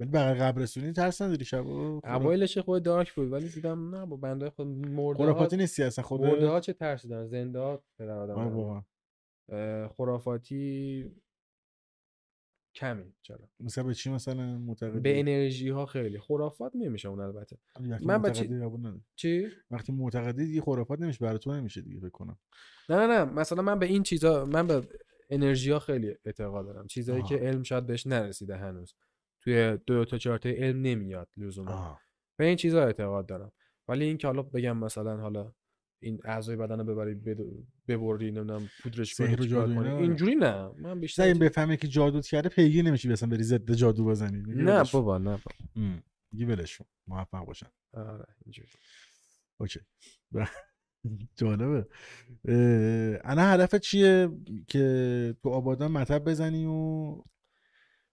ولی 0.00 0.10
بغل 0.10 0.34
قبرستونی 0.34 0.92
ترس 0.92 1.22
نداری 1.22 1.44
شب 1.44 1.66
اوایلش 1.66 2.58
خود 2.58 2.82
دارک 2.82 3.12
بود 3.14 3.32
ولی 3.32 3.48
دیدم 3.48 3.94
نه 3.94 4.06
با 4.06 4.16
بنده 4.16 4.50
خود 4.50 4.66
مرده 4.66 5.24
ها 5.24 5.32
خرافاتی 5.32 5.56
نیستی 5.56 5.82
اصلا 5.82 6.04
خود 6.04 6.20
مرده 6.20 6.48
ها 6.48 6.60
چه 6.60 6.72
ترسی 6.72 7.08
دارن؟ 7.08 7.26
زنده 7.26 7.58
ها 7.58 7.82
پدر 7.98 8.18
آدم 8.18 8.34
آه 8.58 9.88
خرافاتی 9.88 11.04
کمی 12.74 13.14
چرا 13.22 13.48
مثلا 13.60 13.84
به 13.84 13.94
چی 13.94 14.10
مثلا 14.10 14.58
معتقدی؟ 14.58 15.00
به 15.00 15.20
انرژی 15.20 15.68
ها 15.68 15.86
خیلی. 15.86 16.18
خرافات 16.18 16.72
نمیشه 16.74 17.08
اون 17.08 17.20
البته. 17.20 17.58
وقتی 17.80 18.04
من 18.06 18.22
بچه- 18.22 18.48
نداری. 18.48 19.00
چی؟ 19.14 19.46
وقتی 19.70 19.92
معتقدی 19.92 20.44
دیگه 20.46 20.60
خرافات 20.60 21.00
نمیشه 21.00 21.18
برای 21.24 21.38
تو 21.38 21.52
نمیشه 21.52 21.80
دیگه 21.80 22.00
فکر 22.00 22.08
کنم. 22.10 22.38
نه 22.88 22.96
نه 22.96 23.06
نه. 23.06 23.24
مثلا 23.24 23.62
من 23.62 23.78
به 23.78 23.86
این 23.86 24.02
چیزا 24.02 24.44
من 24.44 24.66
به 24.66 24.82
انرژی 25.30 25.70
ها 25.70 25.78
خیلی 25.78 26.14
اعتقاد 26.24 26.66
دارم. 26.66 26.86
چیزایی 26.86 27.20
آها. 27.20 27.28
که 27.28 27.36
علم 27.36 27.62
شاید 27.62 27.86
بهش 27.86 28.06
نرسیده 28.06 28.56
هنوز. 28.56 28.94
توی 29.40 29.78
دو 29.86 30.04
تا 30.04 30.18
چهار 30.18 30.38
تا 30.38 30.48
علم 30.48 30.82
نمیاد 30.82 31.28
لزوما. 31.36 31.98
به 32.36 32.44
این 32.44 32.56
چیزا 32.56 32.84
اعتقاد 32.84 33.26
دارم. 33.26 33.52
ولی 33.88 34.04
این 34.04 34.16
که 34.18 34.26
حالا 34.26 34.42
بگم 34.42 34.76
مثلا 34.76 35.16
حالا 35.16 35.52
این 36.02 36.18
اعضای 36.24 36.56
بدن 36.56 36.78
رو 36.78 36.84
ببری 36.84 37.14
ببری 37.88 38.30
نمی‌دونم 38.30 38.68
پودرش 38.82 39.14
کنی 39.14 39.36
جادو؟ 39.36 39.80
اینجوری 39.96 40.34
نه 40.34 40.62
من 40.62 40.70
مثلا 40.78 40.94
بیشتر 40.94 41.22
این 41.22 41.38
بفهمه 41.38 41.76
که 41.76 41.88
جادوت 41.88 42.26
کرده 42.26 42.48
پیگیر 42.48 42.84
نمیشی 42.84 43.08
مثلا 43.08 43.28
بری 43.28 43.42
ضد 43.42 43.72
جادو 43.72 44.04
بزنی 44.04 44.42
نه. 44.46 44.84
بابا 44.92 45.18
نه 45.18 45.24
بابا. 45.30 45.40
ام. 45.76 46.02
میگی 46.32 46.44
ولش 46.44 46.78
کن. 46.78 46.84
موفق 47.06 47.46
باشن 47.46 47.66
آره 47.94 48.26
اینجوری 48.44 48.68
OK 49.60 49.80
جالبه 51.38 51.86
اه، 52.48 53.18
الان 53.32 53.54
هدفت 53.54 53.76
چیه 53.76 54.28
که 54.68 55.34
تو 55.42 55.48
آبادان 55.48 55.90
مطب 55.92 56.24
بزنی 56.24 56.66
و 56.66 57.22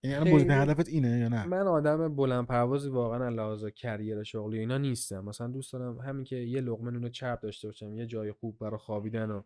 یعنی 0.03 0.15
الان 0.15 0.33
بزرگترین 0.33 0.61
هدفت 0.61 0.87
اینه 0.87 1.19
یا 1.19 1.27
نه؟ 1.27 1.45
من 1.45 1.67
آدم 1.67 2.15
بلند 2.15 2.47
پروازی 2.47 2.89
واقعا 2.89 3.29
لحاظ 3.29 3.65
career 3.65 4.23
شغلی 4.23 4.57
و 4.57 4.59
اینا 4.59 4.77
نیستم. 4.77 5.25
مثلا 5.25 5.47
دوست 5.47 5.73
دارم 5.73 5.97
همین 5.97 6.23
که 6.23 6.35
یه 6.35 6.61
لقمه 6.61 6.91
نون 6.91 7.09
چرب 7.09 7.39
داشته 7.39 7.67
باشم 7.67 7.93
یه 7.93 8.05
جای 8.05 8.31
خوب 8.31 8.57
برای 8.59 8.77
خوابیدن 8.77 9.31
و 9.31 9.41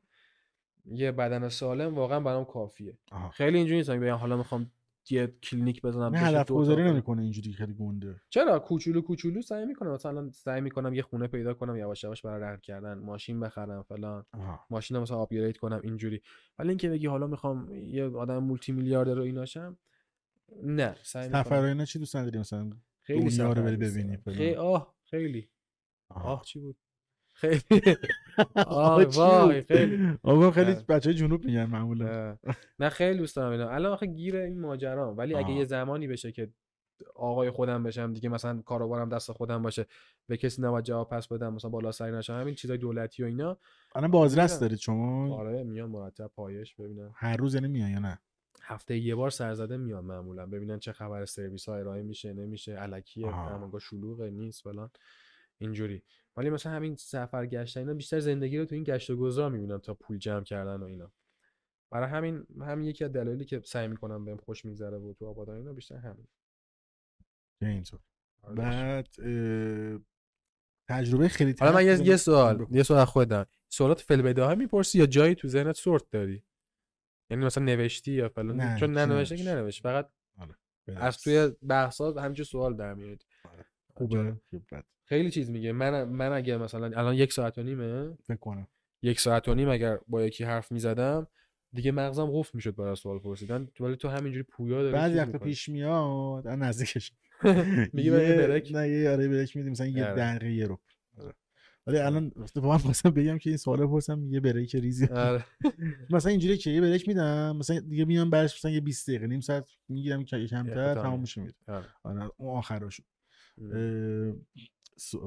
یه 0.85 1.11
بدن 1.11 1.49
سالم 1.49 1.95
واقعا 1.95 2.19
برام 2.19 2.45
کافیه. 2.45 2.97
آها. 3.11 3.29
خیلی 3.29 3.57
اینجوری 3.57 3.77
نیستم 3.77 3.99
بگم 3.99 4.15
حالا 4.15 4.37
می‌خوام 4.37 4.71
یه 5.09 5.33
کلینیک 5.43 5.81
بزنم 5.81 6.15
نه 6.15 6.17
هدف 6.17 6.51
گذاری. 6.51 6.83
نمی‌کنه 6.83 7.21
اینجوری 7.21 7.53
خیلی 7.53 7.73
گنده. 7.73 8.15
چرا؟ 8.29 8.59
کوچولو 8.59 9.01
کوچولو 9.01 9.41
سعی 9.41 9.65
می‌کنم. 9.65 9.91
مثلا 9.91 10.31
سعی 10.31 10.61
می‌کنم 10.61 10.93
یه 10.93 11.01
خونه 11.01 11.27
پیدا 11.27 11.53
کنم 11.53 11.75
یواش 11.75 12.03
یواش 12.03 12.21
برای 12.21 12.41
رهن 12.41 12.57
کردن 12.57 12.93
ماشین 12.93 13.39
بخرم 13.39 13.83
فلان. 13.83 14.25
آها. 14.33 14.59
ماشین 14.69 14.97
مثلا 14.97 15.17
آپگرید 15.17 15.57
کنم 15.57 15.81
اینجوری. 15.83 16.21
ولی 16.59 16.69
اینکه 16.69 16.89
بگی 16.89 17.07
حالا 17.07 17.27
می‌خوام 17.27 17.71
یه 17.73 18.05
آدم 18.05 18.37
مولتی 18.37 18.71
میلیاردر 18.71 19.13
رو 19.13 19.21
ایناشم 19.21 19.77
نه 20.63 20.95
سعی 21.03 21.29
سفر 21.29 21.61
اینا 21.61 21.85
چی 21.85 21.99
دوست 21.99 22.15
نداری 22.15 22.39
مثلا 22.39 22.69
خیلی 23.01 23.19
دنیا 23.29 23.47
رو 23.47 23.53
سفر 23.53 23.61
بری 23.61 23.75
ببینی. 23.77 24.17
خیلی 24.17 24.55
آه 24.55 24.95
خیلی. 25.03 25.49
آه 26.09 26.41
چی 26.45 26.59
بود 26.59 26.77
خیلی 27.33 27.61
آه، 28.67 29.03
وای؟ 29.05 29.61
خیلی 29.61 30.17
آقا 30.23 30.51
خیلی. 30.51 30.73
بچه 30.73 31.13
جنوب 31.13 31.45
میگن 31.45 31.65
معمولا 31.65 32.37
نه. 32.79 32.89
خیلی 32.89 33.17
دوست 33.17 33.35
دارم 33.35 33.51
اینا 33.51 33.69
الان 33.69 33.91
آخه 33.93 34.05
گیر 34.05 34.35
این 34.37 34.59
ماجرا 34.59 35.13
ولی 35.15 35.35
اگه. 35.35 35.49
یه 35.51 35.65
زمانی 35.65 36.07
بشه 36.07 36.31
که 36.31 36.53
آقای 37.15 37.49
خودم 37.51 37.83
بشم 37.83 38.13
دیگه 38.13 38.29
مثلا 38.29 38.61
کاروبارم 38.61 39.09
دست 39.09 39.31
خودم 39.31 39.61
باشه 39.61 39.85
به 40.27 40.37
کسی 40.37 40.61
نباید 40.61 40.85
جواب 40.85 41.09
پس 41.09 41.27
بدم 41.27 41.53
مثلا 41.53 41.69
بالا 41.71 41.91
سری 41.91 42.11
نشم 42.11 42.33
همین 42.39 42.55
چیزای 42.55 42.77
دولتی 42.77 43.23
و 43.23 43.25
اینا 43.25 43.57
الان 43.95 44.11
بازرس. 44.11 44.59
دارید 44.59 44.77
شما 44.79 45.35
آره 45.35 45.63
میان 45.63 45.89
مرتب 45.89 46.31
پایش 46.35 46.75
ببینن 46.75 47.11
هر 47.15 47.37
روز 47.37 47.53
یعنی 47.55 47.67
میان 47.67 47.91
یا 47.91 47.99
نه 47.99 48.19
هفته 48.63 48.97
یه 48.97 49.15
بار 49.15 49.29
سرزده 49.29 49.77
میان 49.77 50.05
معمولا. 50.05 50.45
ببینن 50.45 50.79
چه 50.79 50.91
خبر 50.91 51.25
سرویس 51.25 51.69
ها 51.69 51.75
ارائه 51.75 52.03
میشه 52.03 52.33
نمیشه 52.33 52.75
الکیه 52.79 53.27
آها. 53.27 53.49
درمانگاه 53.49 53.79
شلوغه 53.79 54.29
نیست 54.29 54.61
فلان. 54.61 54.89
اینجوری. 55.57 56.03
ولی 56.37 56.49
مثلا 56.49 56.71
همین 56.71 56.95
سفر 56.95 57.45
گشتن 57.45 57.79
اینا 57.79 57.93
بیشتر 57.93 58.19
زندگی 58.19 58.57
رو 58.57 58.65
تو 58.65 58.75
این 58.75 58.83
گشت 58.83 59.09
و 59.09 59.17
گذار 59.17 59.51
می‌بینم 59.51 59.77
تا 59.77 59.93
پول 59.93 60.17
جمع 60.17 60.43
کردن 60.43 60.75
و 60.75 60.83
اینا. 60.83 61.11
برای 61.91 62.09
همین 62.09 62.45
همین 62.61 62.85
یکی 62.85 63.05
از 63.05 63.11
دلایلی 63.11 63.45
که 63.45 63.61
سعی 63.65 63.87
می‌کنم 63.87 64.25
بهم 64.25 64.37
خوش 64.37 64.65
میگذره 64.65 64.97
و 64.97 65.13
تو 65.13 65.27
آبادان 65.27 65.57
اینا 65.57 65.73
بیشتر 65.73 65.97
همین. 65.97 66.27
اینطور 67.61 67.99
آره. 68.41 68.55
بعد 68.55 69.07
اه، 69.19 69.99
تجربه 70.89 71.27
خیلی 71.27 71.55
حالا 71.59 71.73
من 71.73 71.85
یه, 71.85 72.07
یه 72.07 72.17
سوال. 72.17 72.67
یه 72.71 72.83
سوال 72.83 73.05
خودم. 73.05 73.45
سوالات 73.69 74.01
فلبداهه 74.01 74.55
می‌پرسی 74.55 74.99
یا 74.99 75.05
جایی 75.05 75.35
تو 75.35 75.47
ذهنت 75.47 75.75
سورت 75.75 76.09
داری؟ 76.11 76.43
یعنی 77.29 77.45
مثلا 77.45 77.63
نوشتی 77.63 78.11
یا 78.11 78.29
فلان 78.29 78.55
نه، 78.57 78.79
چون 78.79 78.91
ننوشته 78.97 79.37
که 79.37 79.43
ننوشت. 79.43 79.83
فقط 79.83 80.09
بله. 80.87 81.03
از 81.03 81.17
توی 81.17 81.51
بحثات 81.67 82.17
همینجور 82.17 82.45
سوال 82.45 82.75
در 82.75 82.93
میاد 82.93 83.23
خوبه 83.93 84.35
خوب، 84.49 84.63
بد. 84.71 84.83
خیلی 85.05 85.31
چیز 85.31 85.49
میگه 85.49 85.71
من 85.71 86.03
من 86.03 86.31
اگه 86.31 86.57
مثلا 86.57 86.85
الان 86.85 87.15
یک 87.15 87.33
ساعت 87.33 87.57
و 87.57 87.63
نیمه 87.63 88.17
فکر 88.23 88.37
کنم 88.37 88.67
یک 89.01 89.19
ساعت 89.19 89.47
و 89.47 89.55
نیم 89.55 89.69
اگر 89.69 89.99
با 90.07 90.23
یکی 90.23 90.43
حرف 90.43 90.71
می‌زدم 90.71 91.27
دیگه 91.73 91.91
مغزم 91.91 92.31
قفل 92.31 92.51
می‌شد 92.53 92.75
برای 92.75 92.95
سوال 92.95 93.19
پرسیدن 93.19 93.67
ولی 93.79 93.95
تو 93.95 94.09
همینجوری 94.09 94.43
پویا 94.43 94.81
داری 94.81 94.93
بعضی 94.93 95.17
وقتا. 95.17 95.37
پیش 95.37 95.69
میاد 95.69 96.47
نزدیکش 96.47 97.11
میگی 97.93 98.09
برای 98.11 98.29
یه- 98.29 98.35
برک 98.47 98.69
نه 98.71 98.89
یه 98.89 99.09
آره 99.09 99.27
برک 99.27 99.55
میدیم 99.57 99.71
مثلا 99.71 99.87
یه 99.87 100.05
آره. 100.05 100.15
دقیقه 100.15 100.65
رو 100.67 100.73
آره. 100.73 100.81
ولی 101.87 101.97
الان 101.97 102.31
اتفاقا 102.35 102.77
خواستم 102.77 103.09
بگم 103.09 103.37
که 103.37 103.49
این 103.49 103.57
سوال 103.57 103.87
پرسم 103.87 104.33
یه 104.33 104.39
بریک 104.39 104.75
ریزی 104.75 105.05
آره. 105.05 105.45
مثلا 106.09 106.31
اینجوری 106.31 106.57
که 106.57 106.69
یه 106.69 106.81
بریک 106.81 107.07
میدم 107.07 107.57
مثلا 107.57 107.79
دیگه 107.79 108.05
میام 108.05 108.29
برش 108.29 108.55
مثلا 108.57 108.71
یه 108.71 108.81
20 108.81 109.09
دقیقه 109.09 109.27
نیم 109.27 109.39
ساعت 109.39 109.69
می‌گیرم 109.89 110.25
که 110.25 110.47
کمتر. 110.47 110.93
تمام 110.93 111.19
میشه 111.19 111.41
میره 111.41 111.53
آره. 111.67 111.85
اون 112.37 112.63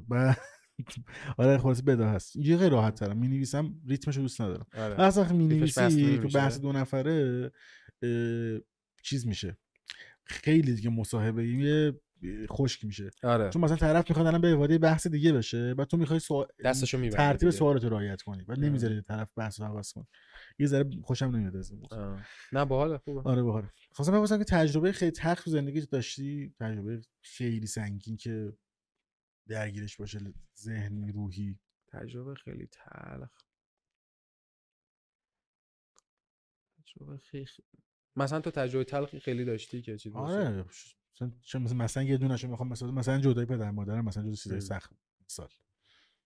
بعد 0.09 0.39
آره 1.39 1.59
خلاص 1.59 1.83
بدا 1.87 2.09
هست 2.09 2.37
اینجوری 2.37 2.59
خیلی 2.59 2.71
راحت 2.71 2.95
ترم 2.95 3.17
می 3.17 3.29
نویسم 3.29 3.75
ریتمشو 3.87 4.21
دوست 4.21 4.41
ندارم 4.41 4.67
آره. 4.75 5.01
اصلا 5.01 5.33
می 5.33 5.47
نویسی 5.47 6.19
تو. 6.19 6.29
بحث 6.29 6.61
دو 6.61 6.73
نفره 6.73 7.51
چیز 9.03 9.27
میشه 9.27 9.59
خیلی 10.25 10.75
دیگه 10.75 10.91
مصاحبه 10.91 11.49
یه 11.49 12.01
خشک 12.51 12.85
میشه. 12.85 13.11
آره. 13.23 13.51
چون 13.51 13.65
مثلا 13.65 13.77
طرف 13.77 14.11
می‌خواد 14.11 14.27
الان 14.27 14.41
به 14.41 14.55
وارد 14.55 14.81
بحث 14.81 15.07
دیگه 15.07 15.33
بشه 15.33 15.75
بعد 15.75 15.87
تو 15.87 15.97
می‌خوای 15.97 16.21
سوال 16.21 16.47
دستشو 16.65 16.99
می‌بره 16.99 17.17
ترتیب. 17.17 17.51
سوالات 17.51 17.85
رو 17.85 17.91
رعایت 17.91 18.23
کنی. 18.23 18.45
بعد. 18.45 18.59
نمی‌ذاری 18.59 19.03
طرف 19.03 19.29
بحث 19.37 19.61
رو 19.61 19.67
عوض 19.67 19.93
کنه. 19.93 20.07
یه 20.59 20.67
ذره 20.67 20.91
خوشم 21.03 21.27
نمیاد 21.27 21.57
از 21.57 21.71
این 21.71 21.81
موضوع. 21.81 22.21
نه 22.53 22.65
باحال 22.65 22.99
خوبه. 22.99 23.31
آره 23.31 23.43
باحال 23.43 23.69
خواستم 23.91 24.13
بپرسم 24.13 24.39
که 24.39 24.45
تجربه 24.45 24.93
خیلی 24.93 25.11
تلخ 25.11 25.43
تو 25.43 25.51
زندگی 25.51 25.81
داشتی؟ 25.81 26.55
تجربه 26.61 27.03
خیلی 27.23 27.67
سنگین 27.67 28.17
که 28.17 28.53
درگیرش 29.49 29.97
باشه 29.97 30.21
ذهنی 30.59 31.13
روحی. 31.13 31.59
تجربه 31.93 32.35
خیلی 32.35 32.67
تلخ. 32.67 33.31
تجربه 36.79 37.19
خیلی 37.19 37.47
مثلا 38.17 38.41
تو 38.41 38.51
تجربه 38.51 38.85
تلخی 38.85 39.21
خیلی 39.21 39.45
داشتی 39.45 39.83
که 39.83 39.97
چی 39.97 40.13
آره 40.15 40.65
مثلا 41.17 41.33
چه 41.43 41.59
مثلا, 41.59 41.77
مثلا 41.77 42.03
یه 42.03 42.17
دونهشو 42.17 42.49
می‌خوام 42.49 42.69
مثلا 42.69 42.91
مثلا 42.91 43.19
جدای 43.21 43.45
پدر 43.47 43.71
مادرم 43.71 44.05
مثلا 44.05 44.23
جزو 44.23 44.35
چیزای. 44.37 44.61
سخت 44.61 44.93
سال. 45.27 45.49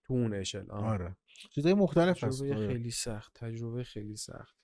تو 0.04 0.14
اون 0.14 0.34
اشل. 0.34 0.70
آره. 0.70 1.16
چیزای 1.54 1.74
مختلف 1.74 2.24
هست. 2.24 2.42
تجربه 2.42 2.56
آره. 2.56 2.66
خیلی 2.68 2.90
سخت. 2.90 3.32
تجربه 3.34 3.84
خیلی 3.84 4.16
سخت. 4.16 4.56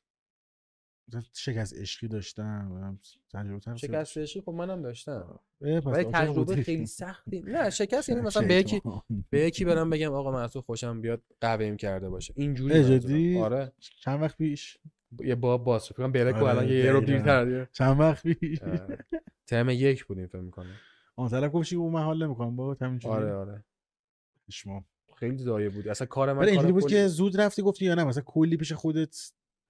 مثلا 1.09 1.23
شکست 1.35 1.74
عشقی 1.74 2.09
داشتم 2.09 2.98
تجربه 3.32 3.77
شکست 3.77 4.19
عشقی 4.19 4.40
خب 4.40 4.51
منم 4.51 4.82
داشتم. 4.82 5.40
ولی 5.61 6.05
تجربه. 6.05 6.62
خیلی 6.62 6.86
سختی. 6.86 7.40
نه 7.40 7.70
شکست 7.81 8.09
یعنی 8.09 8.20
مثلا 8.20 8.48
به 8.48 8.55
یکی 8.55 8.82
به 9.31 9.40
یکی 9.40 9.65
برم 9.65 9.90
بگم 9.90 10.12
آقا 10.12 10.31
من 10.31 10.43
از 10.43 10.53
تو 10.53 10.61
خوشم 10.62 11.01
بیاد 11.01 11.23
قویم 11.40 11.77
کرده 11.77 12.09
باشه. 12.09 12.35
اینجوری؟ 12.36 13.39
آره. 13.39 13.73
چند 13.78 14.23
وقت 14.23 14.36
پیش؟ 14.36 14.78
یه 15.20 15.35
باب 15.35 15.65
باز 15.65 15.87
شد. 15.87 15.95
فکر 15.95 16.03
کنم 16.03 16.12
برکو 16.12 16.39
آره، 16.39 16.49
الان 16.49 16.69
یه 16.69 16.93
رو. 16.93 17.01
دیرتر 17.01 17.66
چند 17.73 18.01
وقت 18.01 18.27
پیش. 18.27 18.62
آره. 18.62 18.99
ترم 19.47 19.69
یک 19.70 20.05
بودیم 20.05 20.27
فکر 20.27 20.41
می‌کنم. 20.41 20.74
آن 21.16 21.28
طرف 21.28 21.53
گفت 21.55 21.73
اون 21.73 21.93
محل 21.93 22.23
نمی‌کنم. 22.23 22.57
با 22.57 22.77
همینجوری 22.81 23.15
آره 23.15 23.35
آره. 23.35 23.65
شما 24.51 24.85
خیلی 25.16 25.39
ضایع 25.39 25.69
بود. 25.69 25.89
اصلا 25.89 26.07
کار 26.07 26.33
من 26.33 26.49
اینجوری 26.49 26.73
بود 26.73 26.87
که 26.87 27.07
زود 27.07 27.41
رفتی 27.41 27.62
گفتی 27.62 27.85
یا 27.85 27.95
نه؟ 27.95 28.05
مثلا 28.05 28.23
کلی 28.27 28.57
پیش 28.57 28.73
خودت 28.73 29.16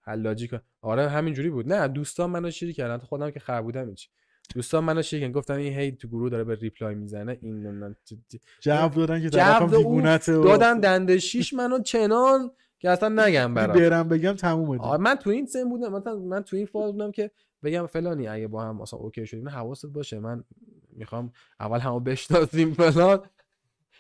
حلاجی 0.00 0.48
کن 0.48 0.60
آره 0.80 1.08
همینجوری 1.08 1.50
بود. 1.50 1.72
نه 1.72 1.88
دوستان 1.88 2.30
منو 2.30 2.50
شیر 2.50 2.72
کردن. 2.72 2.98
تو 2.98 3.06
خودم 3.06 3.30
که 3.30 3.40
خر 3.40 3.62
بودم 3.62 3.88
هیچ. 3.88 4.08
دوستان 4.54 4.84
منو 4.84 5.02
شیر 5.02 5.20
کردن. 5.20 5.32
گفتن 5.32 5.54
این 5.54 5.78
هی 5.78 5.92
تو 5.92 6.08
گروه 6.08 6.30
داره 6.30 6.44
به 6.44 6.54
ریپلای 6.54 6.94
می‌زنه. 6.94 7.38
این 7.42 7.62
نمی‌دونم 7.62 7.96
چی- 8.04 8.22
چی. 8.28 8.40
جو 8.60 8.88
دادن 8.88 9.22
که 9.22 9.30
طرفم 9.30 9.66
دیوونته 9.66 10.32
دادن 10.32 10.80
دنده 10.80 11.18
شیش 11.18 11.54
منو 11.54 11.78
چنان 11.82 12.50
که 12.78 12.90
اصلا 12.90 13.26
نگم 13.26 13.54
برات. 13.54 13.76
برم 13.76 14.08
بگم 14.08 14.32
تمومه 14.32 14.78
آره 14.78 15.02
من 15.02 15.14
تو 15.14 15.30
این 15.30 15.46
سن 15.46 15.68
بودم 15.68 15.92
مثلا 15.92 16.16
من 16.16 16.42
تو 16.42 16.56
این 16.56 16.66
فاز 16.66 16.92
بودم 16.92 17.10
که 17.10 17.30
بگم 17.62 17.86
فلانی 17.86 18.28
اگه 18.28 18.48
با 18.48 18.64
هم 18.64 18.76
مثلا 18.76 19.00
OK 19.00 19.26
شدیم 19.26 19.48
حواست 19.48 19.86
باشه 19.86 20.18
من 20.18 20.44
می‌خوام 20.92 21.32
اول 21.60 21.78
همو 21.78 22.00
بشناسیم 22.00 22.74
فلان. 22.74 23.26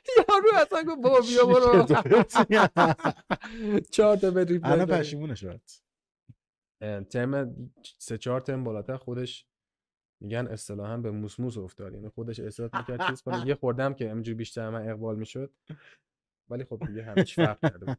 یارو 0.28 0.48
اصلا 0.56 0.82
گفت 0.82 1.02
بابا 1.02 1.20
بیا 1.20 1.46
برو. 1.46 1.86
چهار 3.90 4.16
تا 4.16 4.28
reply 4.28 4.72
الان. 4.72 4.86
پشیمونه 4.86 5.34
شد 5.34 5.60
ترم 7.10 7.56
سه 7.98 8.18
چهار 8.18 8.40
ترم 8.40 8.64
بالاتر 8.64 8.96
خودش 8.96 9.46
میگن 10.20 10.46
اصطلاحا 10.46 10.96
به 10.96 11.10
موسموس 11.10 11.58
افتاد. 11.58 11.94
یعنی 11.94 12.08
خودش 12.08 12.40
احساس 12.40 12.74
می‌کرد 12.74 13.08
چیز 13.08 13.22
کنه. 13.22 13.46
یه 13.46 13.54
خوردم 13.54 13.94
که 13.94 14.10
همینجوری 14.10 14.34
بیشتر 14.34 14.70
من 14.70 14.88
اقبال 14.88 15.16
می‌شد. 15.16 15.52
ولی 16.50 16.64
خب 16.64 16.82
دیگه 16.86 17.02
همه 17.02 17.24
چی 17.24 17.42
فرق 17.42 17.60
کرده 17.60 17.86
بود 17.86 17.98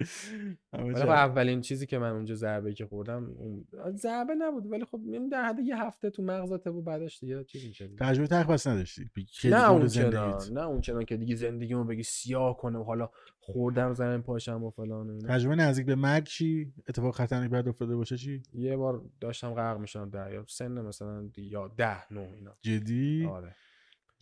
ولی 0.72 0.94
خب. 0.94 1.08
اولین 1.08 1.60
چیزی 1.60 1.86
که 1.86 1.98
من 1.98 2.10
اونجا 2.10 2.34
ضربه 2.34 2.74
که 2.74 2.86
خوردم 2.86 3.24
اون 3.38 3.64
ضربه 3.94 4.34
نبود 4.34 4.66
ولی 4.72 4.84
خب 4.84 5.00
یعنی 5.06 5.28
در 5.28 5.44
حد 5.44 5.58
یه 5.58 5.82
هفته 5.82 6.10
تو 6.10 6.22
مغزت 6.22 6.68
بود 6.68 6.84
بعدش 6.84 7.18
دیگه 7.20 7.44
چیز 7.44 7.64
میشه. 7.64 7.88
تجربه 8.00 8.26
تخ 8.26 8.50
بس 8.50 8.66
نداشتی؟ 8.66 9.10
نه 9.44 9.70
اون. 9.70 9.86
چنان 9.86 10.40
نه 10.52 10.66
اون 10.66 10.80
چنان 10.80 11.04
که 11.04 11.16
دیگه 11.16 11.34
زندگیمو 11.34 11.84
بگی 11.84 12.02
سیاه 12.02 12.56
کنه 12.56 12.78
و 12.78 12.82
حالا 12.82 13.10
خوردم 13.40 13.94
زمین 13.94 14.22
پاشم 14.22 14.64
و 14.64 14.70
فلان 14.70 15.10
و 15.10 15.20
تجربه 15.20 15.54
نزدیک 15.54 15.86
به 15.86 15.94
مرگ 15.94 16.24
چی؟ 16.24 16.72
اتفاق 16.88 17.14
خطرناک 17.14 17.50
بعد 17.50 17.68
افتاده 17.68 17.96
باشه 17.96 18.16
چی؟ 18.16 18.42
یه 18.54 18.76
بار 18.76 19.02
داشتم 19.20 19.54
غرق 19.54 19.78
می‌شدم 19.78 20.10
دریا 20.10 20.44
سن 20.48 20.80
مثلا 20.80 21.30
یا 21.36 21.68
ده 21.68 22.12
نو 22.12 22.26
اینا. 22.34 22.56
جدی؟ 22.62 23.26
آره. 23.26 23.54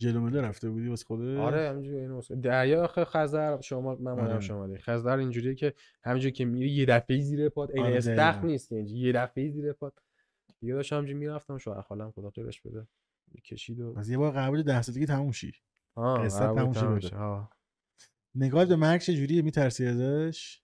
جلو 0.01 0.21
مله 0.21 0.41
رفته 0.41 0.69
بودی 0.69 0.87
واسه 0.87 1.05
خودت؟ 1.05 1.37
آره 1.39 1.69
همینجوری 1.69 1.97
اینو 1.99 2.15
واسه- 2.15 2.35
دریا 2.35 2.83
آخه 2.83 3.05
خزر 3.05 3.61
شما 3.61 3.95
من 3.95 4.11
مادرم 4.11 4.29
آره. 4.31 4.39
شمالی. 4.39 4.77
خزر 4.77 5.17
اینجوریه 5.17 5.55
که 5.55 5.73
همینجوری 6.03 6.31
که 6.31 6.45
میری 6.45 6.69
یه 6.69 6.85
دفعه 6.85 7.19
زیر 7.21 7.49
پات 7.49 7.69
این 7.73 7.85
آره، 7.85 7.97
استخ. 7.97 8.43
نیست 8.43 8.69
که 8.69 8.75
اینجوری. 8.75 8.99
یه 9.01 9.11
دفعه 9.13 9.49
زیر 9.49 9.73
پات. 9.73 9.93
دیگه 10.59 10.73
داشتم 10.73 10.95
همینجوری 10.95 11.19
می‌رفتم 11.19 11.57
شوهر 11.57 11.81
خالم 11.81 12.11
خدا 12.11 12.29
خیرش 12.29 12.61
بده. 12.61 12.87
کشید 13.45 13.79
و 13.79 13.93
پس 13.93 14.09
یه 14.09 14.17
بار 14.17 14.49
بود 14.49 14.65
ده 14.65 14.81
سالگی 14.81 15.05
تموم 15.05 15.31
شی. 15.31 15.53
قصه 15.97 16.39
تموم. 16.39 16.99
شه. 16.99 17.15
آه. 17.15 17.53
نگاه 18.35 18.65
به 18.65 18.75
مرگ 18.75 19.01
چجوریه 19.01 19.41
میترسی 19.41 19.85
ازش؟ 19.85 20.61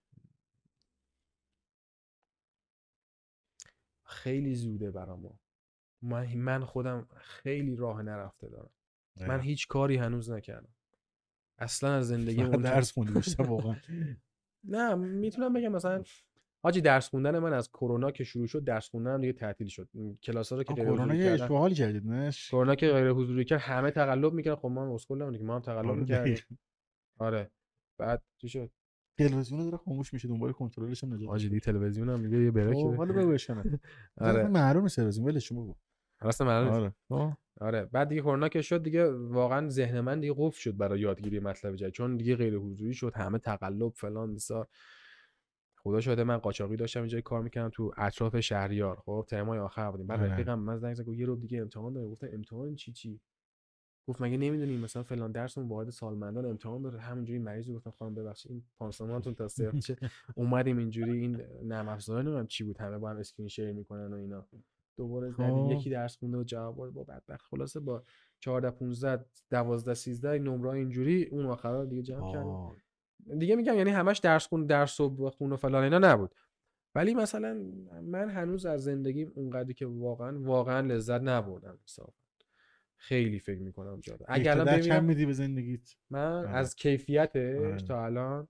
خیلی 4.03 4.56
زوده 4.56 4.91
برام. 4.91 5.40
من 6.02 6.34
من 6.36 6.66
خودم 6.66 7.07
خیلی 7.16 7.76
راه 7.76 8.02
نرفته 8.02 8.49
دارم. 8.49 8.70
من 9.22 9.40
هیچ 9.40 9.68
کاری 9.68 9.98
هنوز 9.98 10.32
نکردم. 10.32 10.76
اصلا 11.60 11.94
از 11.94 12.08
زندگی 12.08 12.44
فقط 12.46 12.62
درس 12.62 12.92
خوندی 12.92 13.14
بیشتر 13.14 13.44
واقعا. 13.44 13.76
نه 14.64 14.96
می‌تونم 14.96 15.54
بگم 15.54 15.72
مثلا 15.72 16.04
حاجی 16.64 16.82
درس 16.82 17.10
خوندن 17.10 17.40
من 17.40 17.54
از 17.54 17.70
کرونا 17.70 18.12
که 18.12 18.24
شروع 18.24 18.48
شد 18.48 18.64
درس 18.64 18.90
خوندنم 18.90 19.22
دیگه 19.22 19.34
تعطیل 19.34 19.68
شد. 19.68 19.90
کلاس 20.24 20.52
ها 20.52 20.58
رو 20.58 20.64
که 20.64 20.74
غیر 20.74 20.86
کرونا 20.86 21.16
یه 21.16 21.46
حالی 21.46 21.76
کردید 21.76 22.08
نه 22.08 22.32
کرونا 22.32 22.76
که 22.76 22.88
غیر 22.92 23.10
حضوری 23.10 23.46
کرد 23.46 23.60
همه 23.60 23.92
تقلب 23.92 24.34
می‌کردن. 24.34 24.56
خب 24.56 24.68
ما 24.68 24.86
هم 24.86 24.92
اسکول 24.92 25.22
نبودیم 25.22 25.40
که 25.40 25.46
ما 25.46 25.56
هم 25.56 25.62
تقلب 25.62 25.86
آره، 25.86 26.00
می‌کردیم. 26.00 26.38
آره. 27.20 27.52
بعد 27.98 28.24
چی 28.38 28.50
شد؟ 28.50 28.72
تلویزیون 29.18 29.64
داره 29.64 29.78
خاموش 29.78 30.14
میشه 30.14 30.28
دنبال 30.28 30.52
کنترلش 30.52 31.04
هم 31.04 31.14
نجات 31.14 31.30
حاجی 31.30 31.60
تلویزیون 31.60 32.10
هم 32.10 32.24
دیگه 32.24 32.44
یه 32.44 32.52
بریک 32.52 32.74
خب، 32.74 32.96
حالا 32.96 33.14
بگو 33.14 33.38
آره. 34.18 34.48
معلوم 34.48 34.84
نیست 34.84 34.96
تلویزیون 34.96 35.28
ولش 35.28 35.52
بگو. 35.52 35.76
من 36.22 36.68
آره. 37.10 37.38
آره. 37.60 37.86
بعد 37.86 38.08
دیگه 38.10 38.22
کرونا 38.22 38.50
که 38.50 38.62
شد 38.62 38.84
دیگه 38.84 39.12
واقعا 39.12 39.70
ذهن 39.70 40.00
من 40.00 40.20
دیگه 40.20 40.34
قفل 40.38 40.60
شد 40.60 40.78
برای 40.78 41.00
یادگیری 41.00 41.40
مطلب 41.40 41.76
جدید. 41.76 41.94
چون 41.94 42.18
دیگه 42.18 42.36
غیر 42.36 42.56
حضوری 42.56 42.94
شد 42.94 43.14
همه 43.16 43.38
تقلب 43.38 43.92
فلان 43.96 44.34
بیسار 44.34 44.68
خدا 45.78 46.02
شده 46.02 46.24
من 46.24 46.38
قاچاقی 46.38 46.76
داشتم 46.76 47.00
اینجا 47.00 47.22
کار 47.22 47.42
می‌کردم 47.42 47.70
تو 47.70 47.92
اطراف 47.98 48.40
شهریار. 48.40 48.96
خب؟ 49.06 49.26
ترمای 49.28 49.60
آخر 49.60 49.92
بودیم. 49.92 50.08
بعد 50.08 50.20
آره. 50.20 50.34
رفیقم 50.34 50.60
من 50.60 50.78
زنگ 50.78 50.94
زد 50.94 51.04
گفت 51.04 51.18
یه 51.18 51.26
رو 51.26 51.36
دیگه 51.36 51.62
امتحان 51.62 51.94
داره. 51.94 52.08
گفتم 52.08 52.28
امتحان 52.34 52.76
چی 52.76 52.92
چی؟ 52.92 53.20
گفت 54.08 54.22
مگه 54.22 54.38
نمی‌دونی 54.38 54.78
مثلا 54.78 55.04
فلان 55.04 55.32
درسمون 55.32 55.68
واحد 55.68 55.90
سالمندان 55.90 56.46
امتحان 56.46 56.82
داره. 56.82 57.00
همینجوری 57.00 57.40
مریض 57.40 57.72
گفتم 57.72 57.92
خانم 57.92 58.16
ببخشید 58.16 58.52
این 58.52 58.64
پانسمانتون 58.78 59.36
تا 59.36 59.48
صفر 59.48 59.80
شه 59.80 59.98
اومدیم 60.36 60.78
اینجوری 60.78 61.20
این 61.20 61.42
نرم 61.64 61.90
افزارا 61.90 62.22
نمی‌دونم 62.22 62.48
چی 62.48 62.64
بود. 62.64 62.78
همه 62.78 62.98
با 62.98 63.10
هم 63.10 63.18
screen 63.18 63.49
share 63.49 63.72
می‌کنن 63.72 64.14
و 64.14 64.16
اینا. 64.16 64.48
دوباره 64.98 65.32
خب. 65.32 65.72
یکی 65.72 65.90
درس 65.90 66.18
خونده 66.18 66.38
و 66.38 66.44
جواب 66.44 66.92
با 66.92 67.04
بدبخت 67.04 67.46
خلاصه 67.46 67.80
با 67.80 68.04
14 68.40 68.72
15 68.72 69.26
12 69.50 69.94
13 69.94 70.40
نمره 70.40 70.70
اینجوری 70.70 71.26
اون 71.26 71.46
آخرا 71.46 71.86
دیگه 71.86 72.02
جمع 72.02 72.32
کردیم 72.32 72.48
آه. 72.48 72.76
دیگه 73.40 73.56
میگم 73.56 73.78
یعنی 73.78 73.90
همش 73.90 74.20
درس 74.20 74.48
خون 74.48 74.66
درس 74.66 75.00
و 75.00 75.30
خون 75.30 75.52
و 75.52 75.56
فلان 75.56 75.84
اینا 75.84 76.00
نبود 76.00 76.36
ولی 76.96 77.14
مثلا 77.14 77.54
من 78.04 78.30
هنوز 78.30 78.66
از 78.66 78.84
زندگیم 78.84 79.32
اونقدری 79.36 79.74
که 79.74 79.86
واقعا 79.86 80.40
واقعا 80.40 80.80
لذت 80.80 81.22
نبردم 81.22 81.80
حساب 81.84 82.14
خیلی 82.98 83.40
فکر 83.40 83.60
می‌کنم 83.60 84.00
جاده 84.00 84.26
اگه 84.28 84.52
الان 84.52 84.68
اقتدار 84.68 84.82
چند 84.82 84.92
ببینم 84.92 85.06
میدی 85.06 85.26
به 85.26 85.34
زندگیت 85.34 85.96
من 86.10 86.32
آره. 86.32 86.50
از 86.50 86.76
کیفیتش 86.76 87.60
آره. 87.60 87.78
تا 87.78 88.06
الان 88.06 88.48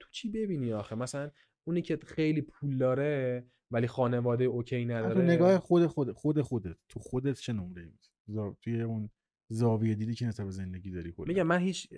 تو 0.00 0.08
چی 0.10 0.30
ببینی 0.30 0.72
آخه 0.72 0.94
مثلا 0.94 1.30
اونی 1.66 1.82
که 1.82 1.98
خیلی 2.06 2.42
پول 2.42 2.78
داره 2.78 3.46
ولی 3.70 3.86
خانواده 3.86 4.44
اوکی 4.44 4.84
تو 4.84 4.90
نداره 4.90 5.22
نگاه 5.22 5.58
خود 5.58 5.86
خود 5.86 6.12
خود 6.12 6.40
خودت 6.40 6.76
تو 6.88 7.00
خودت 7.00 7.38
چه 7.38 7.52
نمره 7.52 7.84
میدی 7.84 8.08
زا... 8.26 8.56
توی 8.62 8.82
اون 8.82 9.10
زاویه 9.48 9.94
دیدی 9.94 10.14
که 10.14 10.26
نسبت 10.26 10.50
زندگی 10.50 10.90
داری 10.90 11.12
کلا 11.12 11.26
میگم 11.26 11.42
من 11.42 11.58
هیچ 11.58 11.88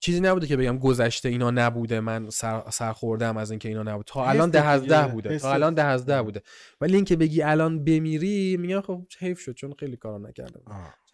چیزی 0.00 0.20
نبوده 0.20 0.46
که 0.46 0.56
بگم 0.56 0.78
گذشته 0.78 1.28
اینا 1.28 1.50
نبوده 1.50 2.00
من 2.00 2.30
سر, 2.30 2.70
سر 2.70 2.92
خوردم 2.92 3.36
از 3.36 3.50
اینکه 3.50 3.68
اینا 3.68 3.82
نبود 3.82 4.06
تا 4.06 4.28
الان 4.28 4.50
ده 4.50 4.64
از 4.66 4.82
ده 4.82 5.06
بوده. 5.06 5.38
تا 5.38 5.52
الان 5.52 5.74
ده 5.74 5.84
از 5.84 6.06
ده. 6.06 6.22
بوده 6.22 6.42
ولی 6.80 6.94
اینکه 6.96 7.16
بگی 7.16 7.42
الان 7.42 7.84
بمیری 7.84 8.56
میگم 8.56 8.80
خب 8.80 9.06
حیف 9.18 9.40
شد 9.40 9.52
چون 9.52 9.74
خیلی 9.78 9.96
کارا 9.96 10.18
نکردم. 10.18 10.62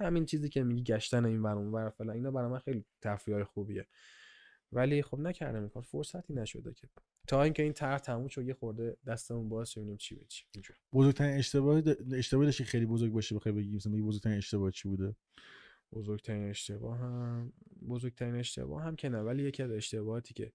همین 0.00 0.26
چیزی 0.26 0.48
که 0.48 0.62
میگی 0.62 0.82
گشتن 0.82 1.24
این 1.24 1.42
ور 1.42 1.56
اون 1.56 1.72
ور 1.72 1.90
فلان 1.90 2.16
اینا 2.16 2.30
برای 2.30 2.50
من 2.50 2.58
خیلی 2.58 2.84
تفریح 3.02 3.44
خوبیه 3.44 3.86
ولی 4.72 5.02
خب 5.02 5.18
نکردم 5.18 5.60
این 5.60 5.68
کار. 5.68 5.82
فرصتی 5.82 6.34
نشده 6.34 6.74
که. 6.74 6.88
تا 7.26 7.42
اینکه 7.42 7.62
این 7.62 7.72
طرح 7.72 7.98
تموم 7.98 8.28
شد 8.28 8.46
یه 8.46 8.54
خورده 8.54 8.96
دستمون 9.06 9.48
باز 9.48 9.70
شه 9.70 9.80
ببینیم 9.80 9.96
چی 9.96 10.14
به 10.14 10.24
چی. 10.24 10.44
اینجوری. 10.54 10.78
بزرگترین 10.92 11.38
اشتباه 11.38 11.82
د- 11.82 12.12
اشتباه 12.14 12.44
داشتی 12.44 12.64
خیلی 12.64 12.86
بزرگ 12.86 13.12
باشه 13.12 13.34
بخوای 13.34 13.54
بگی. 13.54 13.76
مثلا 13.76 13.92
بزرگترین 13.92 14.36
اشتباه 14.36 14.70
چی 14.70 14.88
بوده؟ 14.88 15.16
بزرگترین 15.92 16.50
اشتباه 16.50 16.98
هم 16.98 17.52
بزرگترین 17.88 18.34
اشتباه 18.34 18.82
هم 18.82 18.96
که 18.96 19.08
نه. 19.08 19.18
ولی 19.18 19.42
یکی 19.42 19.62
از 19.62 19.70
اشتباهاتی 19.70 20.34
که 20.34 20.52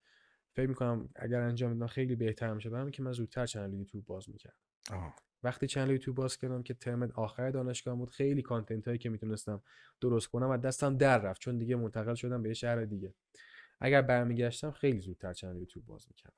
فکر 0.55 0.67
می‌کنم 0.67 1.09
اگر 1.15 1.41
انجام 1.41 1.71
می‌دادم 1.71 1.87
خیلی 1.87 2.15
بهتر 2.15 2.53
میشه 2.53 2.69
برام 2.69 2.91
که 2.91 3.03
من 3.03 3.11
زودتر 3.11 3.45
channel 3.45 3.73
یوتیوب 3.73 4.05
باز 4.05 4.29
می‌کردم. 4.29 4.57
آه. 4.91 5.15
وقتی 5.43 5.67
channel 5.67 5.91
یوتیوب 5.91 6.17
باز 6.17 6.37
کردم 6.37 6.63
که 6.63 6.73
ترم 6.73 7.03
آخر 7.03 7.51
دانشگاه 7.51 7.95
بود 7.95 8.09
خیلی 8.09 8.41
content 8.41 8.87
هایی 8.87 8.97
که 8.97 9.09
می‌تونستم 9.09 9.61
درست 10.01 10.27
کنم 10.27 10.49
و 10.49 10.57
دستم 10.57 10.97
در 10.97 11.17
رفت. 11.17 11.41
چون 11.41 11.57
دیگه 11.57 11.75
منتقل 11.75 12.15
شدم 12.15 12.41
به 12.43 12.53
شهر 12.53 12.85
دیگه. 12.85 13.13
اگر 13.79 14.01
برمیگشتم 14.01 14.71
خیلی 14.71 14.99
زودتر 14.99 15.33
چنل 15.33 15.57
یوتیوب 15.57 15.85
باز 15.85 16.05
می‌کردم. 16.09 16.35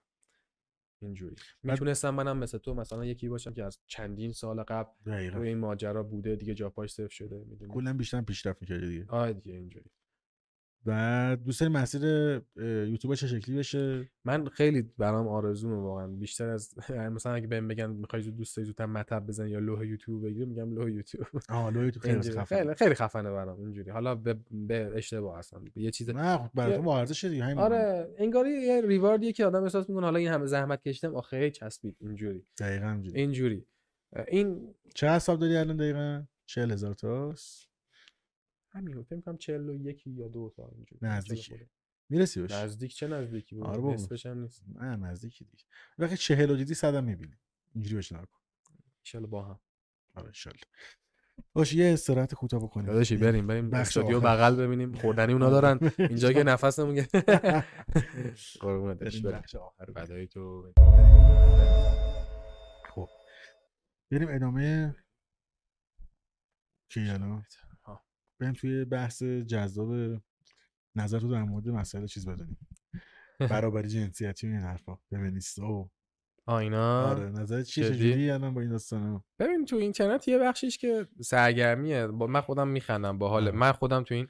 اینجوری. 1.01 1.35
می‌تونستم 1.63 2.09
منم 2.09 2.37
مثل 2.37 2.57
تو 2.57 2.73
مثلا 2.73 3.05
یکی 3.05 3.29
باشم 3.29 3.53
که 3.53 3.63
از 3.63 3.79
چندین 3.87 4.31
سال 4.31 4.63
قبل 4.63 5.11
روی 5.29 5.47
این 5.47 5.57
ماجرا 5.57 6.03
بوده 6.03 6.35
دیگه 6.35 6.53
جا 6.53 6.69
پاش 6.69 6.91
صفر 6.93 7.09
شده 7.09 7.43
می‌دونی؟ 7.43 7.73
کلا 7.73 7.93
بیشتر 7.93 8.21
پیشرفت 8.21 8.61
می‌کردی 8.61 8.87
دیگه. 8.87 9.05
آره 9.09 9.33
دیگه 9.33 9.53
اینجوری. 9.53 9.89
و 10.85 11.37
دوست 11.45 11.59
داری 11.59 11.73
مسیر 11.73 12.01
یوتیوب 12.87 13.15
چه 13.15 13.27
شکلی 13.27 13.57
بشه؟ 13.57 14.09
من 14.25 14.45
خیلی 14.45 14.81
برام 14.97 15.27
آرزومه 15.27 15.75
واقعا. 15.75 16.07
بیشتر 16.07 16.49
از 16.49 16.73
مثلا 17.15 17.33
اگه 17.33 17.47
بهم 17.47 17.67
بگن 17.67 17.89
می‌خوای 17.89 18.21
زود 18.21 18.35
دوست 18.37 18.57
داری 18.57 18.65
زودتر 18.65 18.85
مطب 18.85 19.27
بزن 19.27 19.47
یا 19.47 19.59
لوح 19.59 19.85
یوتیوب 19.87 20.25
بگیر 20.25 20.45
میگم 20.45 20.73
لوح 20.73 20.91
یوتیوب. 20.91 21.27
آه 21.49 21.69
لو 21.69 21.83
یوتیوب 21.83 22.03
خیلی 22.03 22.13
اینجوری. 22.13 22.39
خفن 22.39 22.55
خیلی 22.55 22.75
خیلی 22.75 22.95
خفنه 22.95 23.31
برام 23.31 23.59
اینجوری. 23.59 23.89
حالا 23.91 24.15
به, 24.15 24.35
به 24.51 24.91
اشتباه 24.95 25.37
هستم. 25.39 25.65
یه 25.75 25.91
چیز 25.91 26.09
نه 26.09 26.37
خب 26.37 26.49
برای 26.53 26.77
تو 26.77 26.89
ارزشه 26.89 27.29
دیگه 27.29 27.43
همین. 27.43 27.57
آره 27.57 28.13
انگاری 28.17 28.51
یه 28.51 28.81
ریواردیه 28.81 29.31
که 29.31 29.45
آدم 29.45 29.63
احساس 29.63 29.89
می‌کنه. 29.89 30.05
حالا 30.05 30.19
این 30.19 30.29
همه 30.29 30.45
زحمت 30.45 30.83
کشیدم 30.83 31.15
آخه 31.15 31.51
چسبید. 31.51 31.97
اینجوری. 32.01 32.45
دقیقاً 32.59 32.85
همینجوری 32.85 33.19
اینجوری. 33.21 33.65
این 34.27 34.75
چه 34.95 35.09
حساب 35.09 35.39
داری 35.39 35.55
الان 35.55 35.77
دقیقاً؟ 35.77 36.23
40000 36.45 36.93
تاست 36.93 37.68
همین 38.69 38.93
رو 38.93 39.03
فکر 39.03 39.21
کنم 39.21 39.37
41 39.37 40.07
یا 40.07 40.27
دو 40.27 40.53
تا 40.55 40.69
اینجوری 40.75 40.99
نزدیکی. 41.01 41.41
40 41.41 41.57
خورده. 41.57 41.71
می‌رسی 42.09 42.41
بهش؟ 42.41 42.51
نزدیک 42.51 42.95
چه 42.95 43.07
نزدیکی 43.07 43.55
بود؟ 43.55 43.65
آره. 43.65 43.81
نصفش 43.93 44.25
هم 44.25 44.39
نیست. 44.39 44.63
نه 44.75 44.95
نزدیکی 44.95 45.45
دیگه. 45.45 45.63
وقتی 45.97 46.17
40 46.17 46.51
و 46.51 46.55
دیدی 46.55 46.73
100 46.73 46.95
هم 46.95 47.03
می‌بینی. 47.03 47.35
اینجوری 47.75 47.95
بهش 47.95 48.11
نگاه 48.11 48.25
کن. 48.25 48.39
ان 49.13 49.25
با 49.25 49.43
هم. 49.45 49.59
آره 50.15 50.31
ان 50.45 50.53
باشه 51.53 51.75
یه 51.77 51.93
استراحت 51.93 52.33
کوتاه 52.33 52.63
بکنیم. 52.63 52.87
داداشی 52.87 53.17
بریم 53.17 53.47
بریم 53.47 53.73
آخر. 53.73 54.01
بغل 54.19 54.55
ببینیم. 54.55 54.93
خوردنی 54.93 55.33
اونا 55.33 55.49
دارن. 55.49 55.79
اینجا 55.99 56.33
که 56.33 56.43
نفسمون 56.43 56.95
گرفت 56.95 57.15
قربونت 58.61 58.97
بریم 58.99 59.25
آخر 59.61 59.85
رو. 59.85 59.93
فدای 59.93 60.27
تو. 60.27 60.73
خب. 62.89 63.09
بریم 64.11 64.27
ادامه. 64.31 64.95
کی 66.89 66.99
الان؟ 67.09 67.29
ها. 67.31 67.68
بریم 68.39 68.53
توی 68.53 68.85
بحث 68.85 69.23
جذاب 69.23 70.19
نظر 70.95 71.19
تو 71.19 71.31
در 71.31 71.43
مورد 71.43 71.69
مسئله 71.69 72.07
چیز 72.07 72.27
بدونیم. 72.27 72.57
برابری 73.49 73.87
جنسیتی 73.87 74.47
و 74.47 74.51
این 74.51 74.59
حرفا. 74.59 74.95
فمینیست 75.09 75.59
و 75.59 75.89
آ 76.45 76.57
اینا؟ 76.57 77.03
آره 77.03 77.29
نظر 77.29 77.61
چیه؟ 77.61 77.89
چجوری 77.89 78.29
الان 78.29 78.53
با 78.53 78.61
این 78.61 78.69
داستانا 78.69 79.23
ببین 79.39 79.65
تو 79.65 79.75
اینترنت 79.75 80.27
یه 80.27 80.37
بخشیش 80.37 80.77
که 80.77 81.07
سرگرمیه. 81.21 82.07
با 82.07 82.27
من 82.27 82.41
خودم 82.41 82.67
میخندم 82.67 83.17
با 83.17 83.29
حال. 83.29 83.51
من 83.51 83.71
خودم 83.71 84.03
تو 84.03 84.15
این 84.15 84.27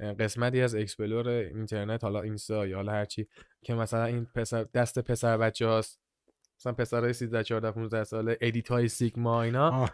قسمتی 0.00 0.60
از 0.60 0.74
explore 0.74 1.28
اینترنت 1.28 2.04
حالا 2.04 2.20
اینستا 2.20 2.66
یا 2.66 2.76
حالا 2.76 2.92
هرچی 2.92 3.28
که 3.62 3.74
مثلا 3.74 4.04
این 4.04 4.24
پسر 4.24 4.64
دست 4.74 4.98
پسر 4.98 5.38
بچه 5.38 5.66
هاست 5.66 6.00
مثلا 6.60 6.72
پسرای 6.72 7.12
13 7.12 7.44
14 7.44 7.70
15 7.70 8.04
ساله 8.04 8.38
edit 8.40 8.68
های 8.68 8.88
سیگما 8.88 9.42
اینا. 9.42 9.88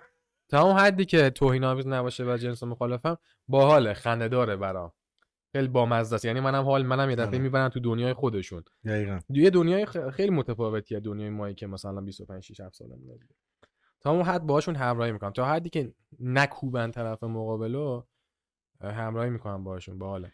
تا 0.52 0.62
اون 0.62 0.78
حدی 0.78 1.05
که 1.05 1.31
توهین 1.31 1.64
آمیز 1.64 1.86
نباشه 1.86 2.24
و 2.24 2.36
جنس 2.36 2.62
مخالفم 2.62 3.18
باحاله 3.48 3.94
خنده 3.94 4.28
داره 4.28 4.56
برام. 4.56 4.92
خیلی 5.52 5.68
بامزه 5.68 6.14
است. 6.14 6.24
یعنی 6.24 6.40
منم 6.40 6.64
حال 6.64 6.86
منم 6.86 7.10
یه 7.10 7.16
دفعه 7.16 7.26
آره. 7.26 7.39
می‌برن 7.39 7.68
تو 7.68 7.81
دنیای 7.81 8.12
خودشون. 8.12 8.64
دقیقا. 8.84 9.18
یه 9.28 9.50
دنیای 9.50 9.86
خیلی 9.86 10.31
متفاوتیه 10.31 11.00
دنیای 11.00 11.31
مایی 11.31 11.55
که 11.55 11.66
مثلا 11.66 12.00
25 12.00 12.42
6 12.42 12.60
7 12.60 12.74
ساله 12.74 12.97
دیگه 12.97 13.18
تا 14.00 14.10
اون 14.10 14.22
حد 14.22 14.42
باهاشون 14.42 14.74
همراهی 14.74 15.12
می‌کنم. 15.12 15.31
تا 15.31 15.44
حدی 15.44 15.70
که 15.70 15.94
نکوبن 16.20 16.90
طرف 16.90 17.22
مقابلو 17.24 18.02
اه، 18.81 18.92
همراهی 18.92 19.31
می‌کنم 19.31 19.64
باهاشون. 19.64 19.98
باحاله. 19.98 20.32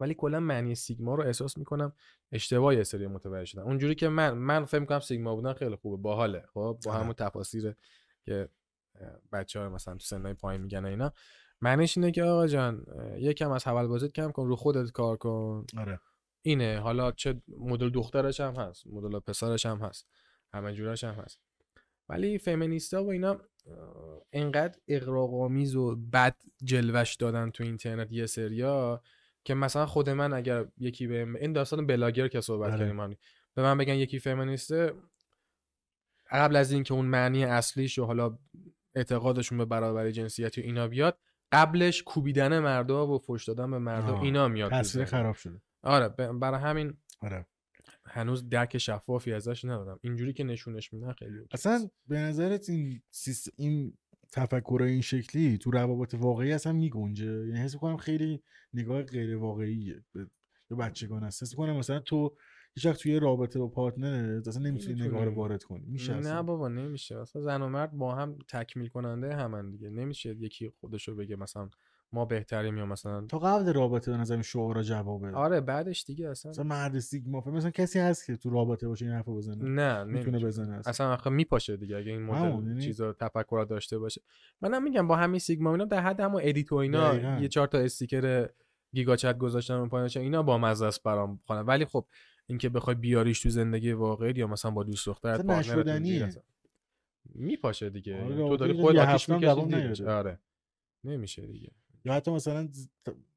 ولی 0.00 0.14
کلا 0.14 0.40
معنی 0.40 0.74
سیگما 0.74 1.14
رو 1.14 1.22
احساس 1.22 1.58
می‌کنم 1.58 1.92
اشتباه 2.32 2.74
یه 2.74 2.82
سری 2.82 3.06
متوجه 3.06 3.44
شدن. 3.44 3.62
اونجوری 3.62 3.94
که 3.94 4.08
من 4.08 4.30
من 4.30 4.64
فکر 4.64 4.80
می‌کنم 4.80 5.00
سیگما 5.00 5.34
بودن 5.36 5.52
خیلی 5.52 5.76
خوبه. 5.76 6.02
باحاله. 6.02 6.44
خب؟ 6.54 6.78
با 6.84 6.92
آره. 6.92 7.00
همون 7.00 7.12
تفاسیر 7.12 7.74
که 8.24 8.48
بچه 9.32 9.60
ها 9.60 9.68
مثلا 9.68 9.94
تو 9.94 10.04
سنهای 10.04 10.34
پایین 10.34 10.62
میگن 10.62 10.84
اینا. 10.84 11.12
معنیش 11.60 11.98
اینه 11.98 12.10
که 12.10 12.22
آقا 12.22 12.46
جان 12.46 12.86
یکم 13.18 13.50
از 13.50 13.66
حول 13.66 13.86
بازیت 13.86 14.12
کم 14.12 14.30
کن 14.30 14.46
رو 14.46 14.56
خودت 14.56 14.90
کار 14.92 15.16
کن. 15.16 15.66
آره. 15.78 16.00
اینه. 16.42 16.78
حالا 16.78 17.12
چه 17.12 17.42
مدل 17.48 17.90
دخترش 17.90 18.40
هم 18.40 18.54
هست 18.54 18.86
مدل 18.86 19.18
پسرش 19.18 19.66
هم 19.66 19.78
هست 19.78 20.08
همه 20.52 20.74
جورش 20.74 21.04
هم 21.04 21.14
هست. 21.14 21.40
ولی 22.08 22.38
فمینیستا 22.38 23.04
و 23.04 23.10
اینا 23.10 23.40
انقدر 24.32 24.78
اقراق‌آمیز 24.88 25.76
و 25.76 25.96
بد 25.96 26.36
جلوش 26.64 27.14
دادن 27.14 27.50
تو 27.50 27.64
اینترنت 27.64 28.12
یه 28.12 28.26
سریا 28.26 29.02
که 29.44 29.54
مثلا 29.54 29.86
خود 29.86 30.10
من 30.10 30.32
اگر 30.32 30.66
یکی 30.78 31.06
به 31.06 31.26
این 31.40 31.52
داستان 31.52 31.86
بلاگر 31.86 32.28
که 32.28 32.40
صحبت 32.40 32.72
آره. 32.72 32.88
کردیم. 32.88 33.16
به 33.54 33.62
من 33.62 33.78
بگن 33.78 33.94
یکی 33.94 34.18
فمینیسته 34.18 34.92
قبل 36.30 36.56
از 36.56 36.72
اینکه 36.72 36.94
اون 36.94 37.06
معنی 37.06 37.44
اصلیش 37.44 37.98
و 37.98 38.04
حالا 38.04 38.38
اعتقادشون 38.96 39.58
به 39.58 39.64
برابری 39.64 40.12
جنسیتی 40.12 40.60
و 40.60 40.64
اینا 40.64 40.88
بیاد 40.88 41.18
قبلش 41.52 42.02
کوبیدن 42.02 42.58
مردا 42.58 43.06
و 43.06 43.18
فوش 43.18 43.44
دادن 43.44 43.70
به 43.70 43.78
مردا. 43.78 44.20
اینا 44.20 44.48
میاد 44.48 44.70
تصویر. 44.70 45.04
خراب 45.04 45.34
شده 45.34 45.60
آره 45.82 46.08
برای 46.08 46.60
همین 46.60 46.94
آره 47.20 47.46
هنوز 48.06 48.48
درک 48.48 48.78
شفافی 48.78 49.32
ازش 49.32 49.64
ندارم 49.64 49.98
اینجوری 50.02 50.32
که 50.32 50.44
نشونش 50.44 50.92
میدن 50.92 51.12
خیلی 51.12 51.38
اصلا. 51.52 51.88
به 52.06 52.18
نظرت 52.18 52.68
این 52.70 53.02
سیست... 53.10 53.50
این 53.56 53.98
تفکر 54.32 54.82
این 54.82 55.00
شکلی 55.00 55.58
تو 55.58 55.70
روابط 55.70 56.14
واقعی 56.14 56.52
اصلا 56.52 56.72
میگنجه 56.72 57.46
یعنی 57.46 57.58
حس 57.58 57.76
کنم 57.76 57.96
خیلی 57.96 58.42
نگاه 58.74 59.02
غیر 59.02 59.36
واقعیه 59.36 60.04
به, 60.12 60.26
به 60.68 60.76
بچگان 60.76 61.24
است 61.24 61.42
حس 61.42 61.54
کنم 61.54 61.76
مثلا 61.76 62.00
تو 62.00 62.36
هیچ 62.76 62.86
وقت 62.86 63.00
توی 63.00 63.20
رابطه 63.20 63.58
با 63.58 63.68
پارتنرت 63.68 64.48
اصلا 64.48 64.62
نمی‌تونی 64.62 65.00
نگاه 65.00 65.24
رو. 65.24 65.34
وارد 65.34 65.64
کنی. 65.64 65.84
میشه 65.86 66.12
نه 66.12 66.18
اصلا. 66.18 66.42
بابا 66.42 66.68
نمیشه. 66.68 67.18
اصلا 67.18 67.42
زن 67.42 67.62
و 67.62 67.68
مرد 67.68 67.92
با 67.92 68.14
هم 68.14 68.38
تکمیل 68.48 68.88
کننده 68.88 69.36
همن 69.36 69.70
دیگه. 69.70 69.90
نمیشه 69.90 70.30
یکی 70.40 70.68
خودشو 70.80 71.14
بگه 71.16 71.36
مثلا 71.36 71.68
ما 72.12 72.24
بهتریم 72.24 72.78
یا 72.78 72.86
مثلا 72.86 73.26
تا 73.26 73.38
قبل 73.38 73.72
رابطه 73.72 74.10
به 74.10 74.16
نظر 74.16 74.42
شعارا 74.42 74.82
جوابه. 74.82 75.30
آره 75.30 75.60
بعدش 75.60 76.04
دیگه 76.04 76.28
اصلا 76.28 76.50
مثلا 76.50 76.64
مرد 76.64 76.98
سیگما 76.98 77.44
مثلا 77.46 77.70
کسی 77.70 77.98
هست 77.98 78.26
که 78.26 78.36
تو 78.36 78.50
رابطه 78.50 78.88
باشه 78.88 79.04
این 79.04 79.14
حرفو 79.14 79.36
بزنه. 79.36 79.64
نه 79.64 80.04
می‌تونه. 80.04 80.38
بزنه 80.38 80.74
اصلا. 80.76 80.90
اصلا 80.90 81.12
آخه 81.12 81.30
میپاشه 81.30 81.76
دیگه 81.76 81.96
اگه 81.96 82.10
این 82.12 82.22
مدل 82.22 82.68
یعنی- 82.68 82.80
چیزا 82.82 83.12
تفکر 83.12 83.66
داشته 83.70 83.98
باشه. 83.98 84.20
منم 84.60 84.82
میگم 84.82 85.08
با 85.08 85.16
همین 85.16 85.38
سیگما 85.38 85.70
اینا 85.72 85.84
در 85.84 86.00
حد 86.00 86.20
همون 86.20 86.40
edit 86.44 86.72
و 86.72 86.76
اینا 86.76 87.08
دقیقاً. 87.12 87.38
یه 87.42 87.48
چهار 87.48 87.66
تا 87.66 87.78
استیکر 87.78 88.48
giga 88.92 89.16
chad 89.16 89.38
گذاشتن 89.38 89.74
اون 89.74 89.88
پایینش 89.88 90.16
اینا 90.16 90.42
با 90.42 90.58
مزه 90.58 90.86
است 90.86 91.02
برام 91.02 91.66
ولی 91.66 91.84
خب 91.84 92.06
اینکه 92.46 92.68
بخوای 92.68 92.96
بیاریش 92.96 93.40
تو 93.40 93.50
زندگی 93.50 93.92
واقعی 93.92 94.32
یا 94.36 94.46
مثلا 94.46 94.70
با 94.70 94.84
دوست 94.84 95.06
دخترت 95.06 95.46
partner 95.46 96.30
ت 96.30 96.42
میپاشه 97.34 97.90
دیگه. 97.90 98.22
آره، 98.22 98.34
تو 98.34 98.40
رابطه 98.40 98.56
داری 98.56 98.74
یه 98.74 98.82
خودت 98.82 98.98
آتیش 98.98 99.28
می‌کشی. 99.28 100.04
آره. 100.04 100.40
نمیشه 101.04 101.46
دیگه. 101.46 101.70
یا 102.04 102.12
حتی 102.12 102.30
مثلا 102.30 102.68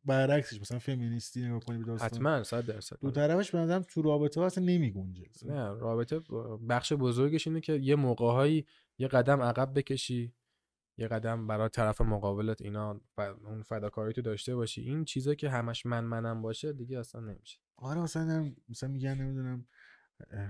برعکسش 0.05 0.61
مثلا 0.61 0.79
فمینیستی 0.79 1.45
نگاه 1.45 1.59
کنی 1.59 1.83
به 1.83 1.93
حتما 1.93 2.43
100 2.43 2.65
درصد. 2.65 2.99
دو 3.01 3.07
آره. 3.07 3.15
طرفش 3.15 3.51
به 3.51 3.57
نظرم 3.57 3.81
تو 3.81 4.01
رابطه 4.01 4.41
اصلا 4.41 4.63
نمیگنجه. 4.63 5.25
نه 5.45 5.73
رابطه 5.73 6.19
بخش 6.69 6.93
بزرگش 6.93 7.47
اینه 7.47 7.61
که 7.61 7.73
یه 7.73 7.95
موقعهایی 7.95 8.65
یه 8.97 9.07
قدم 9.07 9.41
عقب 9.41 9.77
بکشی 9.77 10.33
یه 10.97 11.07
قدم 11.07 11.47
برای 11.47 11.69
طرف 11.69 12.01
مقابلت 12.01 12.61
اینا 12.61 13.01
اون 13.45 13.61
فداکاری 13.63 14.13
تو 14.13 14.21
داشته 14.21 14.55
باشی. 14.55 14.81
این 14.81 15.05
چیزا 15.05 15.35
که 15.35 15.49
همش 15.49 15.85
من 15.85 16.03
منم 16.03 16.41
باشه 16.41 16.73
دیگه 16.73 16.99
اصلا 16.99 17.21
نمیشه. 17.21 17.59
آره 17.82 18.01
مثلا 18.01 18.51
مثلا 18.69 18.90
میگن 18.90 19.14
نمی‌دونم. 19.16 19.66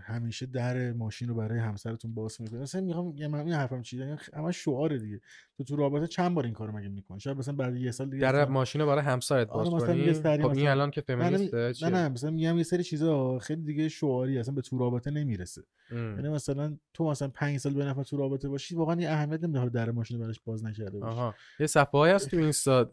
همیشه 0.03 0.45
در 0.45 0.91
ماشین 0.93 1.27
رو 1.29 1.35
برای 1.35 1.59
همسرتون 1.59 2.13
باز 2.13 2.41
می‌کنه 2.41 2.59
مثلا 2.59 2.81
می‌خوام 2.81 3.13
یه 3.15 3.27
من 3.27 3.39
این 3.39 3.53
حرفم 3.53 3.81
چیه 3.81 3.99
یعنی 3.99 4.17
همش 4.33 4.63
شعاره 4.63 4.97
دیگه 4.99 5.21
تو 5.57 5.63
تو 5.63 5.75
رابطه 5.75 6.07
چند 6.07 6.35
بار 6.35 6.45
این 6.45 6.53
کارو 6.53 6.77
مگه 6.77 6.89
می‌کنی 6.89 7.19
شاید 7.19 7.37
مثلا 7.37 7.55
بعد 7.55 7.75
یه 7.75 7.91
سال 7.91 8.09
دیگه 8.09 8.21
در 8.21 8.35
اصلا- 8.35 8.53
ماشین 8.53 8.81
رو 8.81 8.87
برای 8.87 9.03
همسرت 9.03 9.49
آره 9.49 9.69
باز 9.69 9.81
یه 9.83 9.87
کنی 9.87 10.17
خب 10.23 10.49
این 10.49 10.49
مثلا- 10.51 10.71
الان 10.71 10.91
که 10.91 11.03
نه 11.09 11.15
نه, 11.15 11.23
فمینیسته 11.29 11.57
نه 11.57 11.73
چیه؟ 11.73 11.89
نه 11.89 12.09
مثلا 12.09 12.31
میگم 12.31 12.57
یه 12.57 12.63
سری 12.63 12.83
چیزا 12.83 13.39
خیلی 13.39 13.61
دیگه 13.61 13.89
شعاری 13.89 14.39
اصلا 14.39 14.53
به 14.55 14.61
تو 14.61 14.77
رابطه 14.77 15.11
نمی‌رسه. 15.11 15.63
یعنی 15.91 16.29
مثلا 16.29 16.77
تو 16.93 17.03
مثلا 17.09 17.27
پنج 17.27 17.57
سال 17.57 17.73
به 17.73 17.85
نفر 17.85 18.03
تو 18.03 18.17
رابطه 18.17 18.49
باشی 18.49 18.75
واقعا 18.75 19.01
یه 19.01 19.09
اهمیت 19.09 19.43
نمیده 19.43 19.69
در 19.69 19.91
ماشین 19.91 20.17
رو 20.17 20.23
براش 20.23 20.39
باز 20.45 20.65
نکرده 20.65 20.99
باشی 20.99 21.11
آها 21.19 21.35
یه 21.59 21.67
صفحه 21.67 22.15
هست 22.15 22.29
تو 22.29 22.37
اینستا 22.37 22.89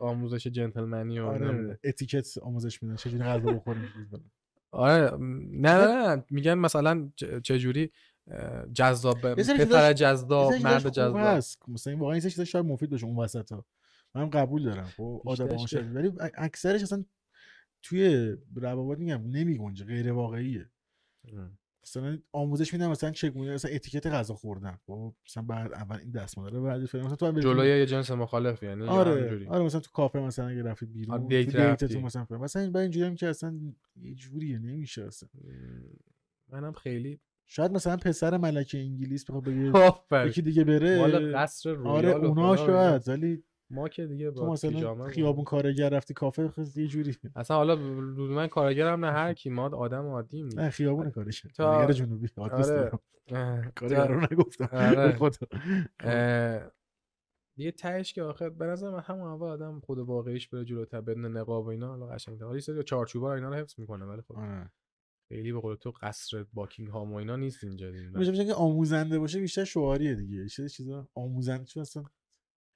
آموزش 0.00 0.46
جنتلمنی 0.46 1.18
و 1.20 1.26
آره. 1.26 1.78
اتیکت 1.84 2.38
آموزش 2.42 2.82
میدن 2.82 2.96
چجوری 2.96 3.24
غذا 3.24 3.52
بخوریم. 3.52 3.88
آره 4.70 5.16
نه 5.50 5.74
نه 5.74 6.16
نه 6.16 6.24
میگن 6.30 6.54
مثلا 6.54 7.10
چجوری؟ 7.44 7.92
جذاب 8.72 9.34
پسر 9.34 9.92
جذاب 9.92 10.52
مرد 10.52 10.88
جذاب. 10.88 11.16
مثلا 11.68 11.96
واقعا 11.96 12.12
این 12.12 12.20
چیزا 12.20 12.44
شاید 12.44 12.64
مفید 12.64 12.90
باشه 12.90 13.06
اون 13.06 13.16
وسط 13.16 13.52
ها 13.52 13.64
من 14.14 14.30
قبول 14.30 14.64
دارم. 14.64 14.84
خب 14.84 15.22
آدم 15.26 15.48
عاشق. 15.48 15.84
ولی 15.94 16.12
اکثرش 16.34 16.82
اصلا 16.82 17.04
توی 17.82 18.36
روابط 18.54 18.98
میگم 18.98 19.22
نمیگنجه 19.26 19.84
غیر 19.84 20.12
واقعیه 20.12 20.70
ام. 21.32 21.58
مثلا 21.96 22.18
آموزش 22.32 22.72
میدن 22.72 22.86
مثلا 22.88 23.10
چگونه 23.10 23.54
مثلا 23.54 23.70
اتیکت 23.70 24.06
غذا 24.06 24.34
خوردن 24.34 24.78
خب 24.86 25.14
مثلا 25.26 25.42
بعد 25.42 25.72
اول 25.72 25.96
این 25.98 26.10
دستمال 26.10 26.52
رو 26.52 26.62
بعد 26.62 26.86
فلان 26.86 27.04
مثلا 27.04 27.16
تو 27.16 27.26
هم 27.26 27.40
جلوی 27.40 27.68
یه 27.68 27.86
جنس 27.86 28.10
مخالف 28.10 28.62
یعنی 28.62 28.84
آره؟ 28.86 29.48
آره 29.48 29.64
مثلا 29.64 29.80
تو 29.80 29.90
کافه 29.92 30.20
مثلا 30.20 30.48
اگه 30.48 30.62
رفتید 30.62 30.92
بیرون 30.92 31.20
آه، 31.22 31.28
دیت 31.28 31.50
تو 31.50 31.58
رفتی. 31.58 31.98
مثلا 31.98 32.24
فلان. 32.24 32.40
مثلا 32.40 32.62
این 32.62 32.76
اینجوری 32.76 33.06
هم 33.06 33.14
که 33.14 33.28
اصلا 33.28 33.58
یه 33.96 34.14
جوریه 34.14 34.58
نمیشه 34.58 35.04
اصلا 35.04 35.28
منم 36.48 36.72
خیلی 36.72 37.20
شاید 37.46 37.72
مثلا 37.72 37.96
پسر 37.96 38.36
ملکه 38.36 38.78
انگلیس 38.78 39.24
بخواد 39.24 39.44
بگه 39.44 39.72
یکی 40.28 40.42
دیگه 40.42 40.64
بره 40.64 40.98
مال 40.98 41.36
قصر 41.36 41.70
رویال 41.72 41.94
آره 41.94 42.08
اونا. 42.10 42.56
شاید 42.56 43.08
ولی 43.08 43.44
ما 43.70 43.88
که 43.88 44.06
دیگه 44.06 44.30
تو 44.30 44.40
با 44.40 44.52
مثلا 44.52 44.70
پیژامه 44.70 45.08
خیابون 45.10 45.44
کارگر 45.44 45.88
رفتی 45.88 46.14
کافه 46.14 46.50
یه 46.76 46.86
جوری 46.86 47.16
اصلا 47.36 47.56
حالا 47.56 47.76
من 48.16 48.46
کارگرم 48.46 49.04
نه 49.04 49.12
هر 49.12 49.32
کی 49.32 49.50
ما 49.50 49.68
آدم 49.68 50.06
عادیم 50.06 50.48
نه 50.54 50.70
خیابون 50.70 51.10
کارش 51.10 51.40
تا- 51.40 51.48
کارگر 51.64 51.92
جنوبی 51.92 52.28
آره. 52.36 52.52
دارم. 52.66 52.98
اه، 53.26 53.70
کارگر 53.70 54.06
رو 54.06 54.20
نگفتم 54.20 54.68
آره. 54.72 55.18
اه، 56.00 56.70
دیگه 57.56 57.70
تهش 57.70 58.12
که 58.12 58.22
آخر 58.22 58.48
به 58.48 58.66
نظر 58.66 58.90
من 58.90 59.00
همون 59.00 59.28
اول 59.28 59.48
آدم 59.48 59.80
خود 59.80 59.98
واقعیش 59.98 60.48
بره 60.48 60.64
جلوتر 60.64 61.00
بدون 61.00 61.36
نقاب 61.36 61.64
و 61.64 61.68
اینا 61.68 61.88
حالا 61.88 62.06
قشنگ‌تر 62.06 62.44
حالا 62.44 62.56
یه 62.56 62.60
سری 62.60 62.82
چارچوبا 62.82 63.34
اینا 63.34 63.48
رو 63.48 63.54
حفظ 63.54 63.80
می‌کنه 63.80 64.04
ولی 64.04 64.22
خب 64.22 64.36
آره. 64.36 64.70
خیلی 65.28 65.52
به 65.52 65.60
قول 65.60 65.74
تو 65.74 65.90
قصر 65.90 66.46
باکینگهام 66.52 67.12
و 67.12 67.16
اینا 67.16 67.36
نیست 67.36 67.64
اینجا 67.64 67.90
دیگه. 67.90 68.18
میشه 68.18 68.44
که 68.44 68.54
آموزنده 68.54 69.18
باشه 69.18 69.40
بیشتر 69.40 69.64
شعاریه 69.64 70.14
دیگه 70.14 70.36
یه 70.36 70.48
چیز 70.48 70.72
چیزا 70.72 71.08
آموزنده 71.14 71.64
چون 71.64 71.80
اصلا 71.80 72.04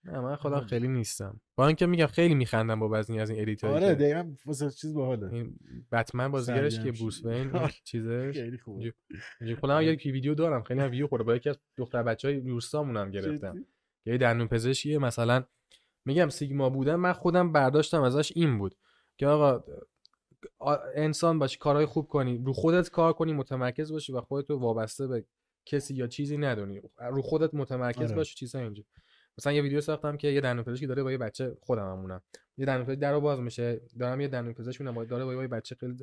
نه 0.05 0.21
من 0.21 0.37
خودم 0.37 0.55
آره. 0.57 0.67
خیلی 0.67 0.89
نیستم. 0.89 1.41
با 1.57 1.67
اینکه 1.67 1.87
میگم 1.87 2.07
خیلی 2.07 2.35
میخندم 2.35 2.81
با 2.81 2.89
بعضی 2.89 3.19
از 3.19 3.31
این 3.31 3.41
edit 3.43 3.64
ایی 3.64 3.75
آره 3.75 3.95
دقیقا 3.95 4.33
واسه 4.47 4.71
چیز 4.71 4.95
باحاله. 4.95 5.33
این 5.33 5.59
بتمن 5.93 6.29
بازیگرش 6.31 6.81
که 6.81 6.93
بروس. 6.93 7.25
وین 7.25 7.51
آره. 7.57 7.73
چیزش. 7.85 8.31
خیلی 8.35 8.59
خوبه. 8.59 8.79
اینجوری- 8.79 8.97
اینجوری 9.41 9.61
خودم 9.61 9.77
هم 9.77 9.83
یکی 9.83 10.13
ویدیو 10.13 10.35
دارم 10.35 10.63
خیلی 10.63 10.81
ویو 10.81 11.07
خورده. 11.07 11.25
با 11.25 11.37
یکی 11.37 11.51
از 11.51 11.59
دختر 11.77 12.03
بچه‌های 12.03 12.41
روستامون 12.41 12.97
هم 12.97 13.11
گرفتم؟ 13.11 13.65
یه 14.07 14.19
دندون 14.19 14.49
پزشکیه. 14.49 14.99
مثلا 14.99 15.45
میگم 16.05 16.29
سیگما 16.29 16.71
بودن 16.71 16.95
من 16.95 17.13
خودم 17.13 17.53
برداشتم 17.53 18.03
ازش 18.03 18.33
این 18.37 18.59
بود. 18.59 18.75
که 19.19 19.27
آقا 19.27 19.65
انسان 20.95 21.39
باشی 21.39 21.59
کارهای 21.59 21.87
خوب 21.87 22.09
کنی. 22.09 22.39
رو 22.47 22.53
خودت 22.53 22.91
کار 22.91 23.13
کنی 23.13 23.33
متمرکز 23.33 23.93
باشی 23.93 24.13
و 24.13 24.21
خودت 24.21 24.51
رو 24.51 24.59
وابسته 24.59 25.07
به 25.07 25.25
کسی 25.67 25.95
یا 25.95 26.07
چیزی 26.07 26.37
ندونی. 26.39 26.81
رو 27.11 27.23
خودت 27.23 27.55
متمرکز 27.55 28.03
آره. 28.07 28.15
باشی 28.17 28.35
چیزا 28.35 28.59
اینجا 28.59 28.83
مثلا 29.39 29.53
یه 29.53 29.63
ویدیو 29.63 29.81
ساختم 29.81 30.17
که 30.17 30.29
یه 30.29 30.41
دندون 30.41 30.65
پزشکی 30.65 30.87
داره 30.87 31.03
با 31.03 31.13
یه 31.13 31.19
بچه 31.19 31.57
خودم 31.61 31.93
همونم 31.93 32.23
یه 32.57 32.67
دندون 32.67 32.87
پزشک 32.87 32.99
درو 32.99 33.21
باز 33.21 33.41
میشه 33.41 33.81
دارم 33.99 34.21
یه 34.21 34.29
دندون 34.29 34.53
پزشک 34.55 34.81
می‌بینم 34.81 35.05
داره 35.05 35.25
با 35.25 35.43
یه 35.43 35.49
بچه 35.49 35.75
خیلی 35.75 35.97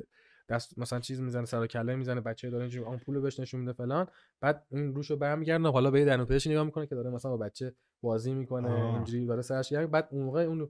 دست 0.48 0.78
مثلا 0.78 1.00
چیز 1.00 1.20
می‌زنه 1.20 1.44
سر 1.44 1.60
و 1.60 1.66
کله 1.66 1.96
می‌زنه 1.96 2.20
بچه 2.20 2.50
داره 2.50 2.62
اینجوری 2.62 2.84
آمپول 2.84 3.14
رو 3.14 3.20
بهش 3.20 3.40
نشون 3.40 3.60
میده 3.60 3.72
فلان 3.72 4.06
بعد 4.40 4.66
این 4.70 4.94
روشو 4.94 5.16
برمیگردونه 5.16 5.72
حالا 5.72 5.90
به 5.90 5.98
یه 6.00 6.04
دندون 6.06 6.26
پزشک 6.26 6.50
نگاه 6.50 6.64
می‌کنه 6.64 6.86
که 6.86 6.94
داره 6.94 7.10
مثلا 7.10 7.30
با 7.30 7.36
بچه 7.36 7.74
بازی 8.02 8.34
می‌کنه. 8.34 8.68
اینجوری 8.94 9.26
داره 9.26 9.42
سرش 9.42 9.70
گرم 9.70 9.86
بعد 9.86 10.08
اون 10.10 10.22
موقع 10.24 10.40
اون 10.42 10.68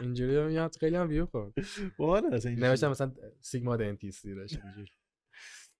اینجوری- 0.00 0.44
میاد 0.46 0.76
خیلی 0.80 0.96
هم 0.96 1.08
ویو 1.08 1.26
خورد 1.26 1.52
نوشتم. 2.58 2.90
مثلا 2.90 3.12
سیگما 3.40 3.76
دنتیستی 3.76 4.34
داشت 4.34 4.58
اینجوری. 4.64 4.90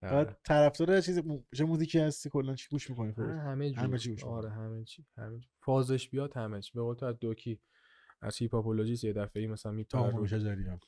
بعد 0.03 0.39
طرفدار 0.45 1.01
چیز 1.01 1.21
چه 1.57 1.65
موزیکی 1.65 1.99
هستی 1.99 2.31
کلا؟ 2.31 2.55
چی 2.55 2.69
گوش 2.71 2.91
می‌کنی 2.91 3.09
آره، 3.09 3.15
خودت؟ 3.15 3.31
همه 3.31 3.71
جور. 3.71 3.85
همه 3.85 3.99
چی 3.99 4.11
گوش 4.11 4.25
آره. 4.25 4.51
همه 4.51 4.85
چی 4.85 5.07
همه 5.17 5.41
چی. 5.41 5.49
فازش 5.61 6.09
بیاد 6.09 6.37
همه 6.37 6.61
چی. 6.61 6.73
به 6.75 6.83
قول 6.83 6.95
تو 6.95 7.07
از 7.07 7.19
دوکی 7.19 7.61
از 8.21 8.37
هیپاپولوژیست 8.39 9.05
یه 9.05 9.13
دفعه 9.13 9.47
مثلا 9.47 9.83
تمام 9.83 10.17
رو 10.17 10.27
شجریان 10.27 10.81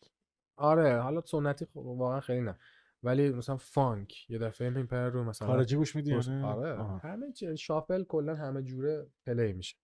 آره 0.56 1.00
حالا 1.00 1.20
سنتی 1.20 1.64
خب 1.64 1.76
واقعا 1.76 2.20
خیلی 2.20 2.40
نه. 2.40 2.58
ولی 3.02 3.30
مثلا 3.30 3.56
فانک 3.56 4.30
یه 4.30 4.38
دفعه 4.38 4.70
میپره 4.70 5.08
رو 5.08 5.24
مثلا 5.24 5.48
خارجی 5.48 5.76
گوش 5.76 5.96
میدی 5.96 6.14
نه 6.14 6.44
آره. 6.44 6.98
همه 6.98 7.32
چی. 7.32 7.56
شافل 7.56 8.04
کلا 8.04 8.34
همه 8.34 8.62
جوره 8.62 9.06
پلی 9.26 9.52
میشه. 9.52 9.76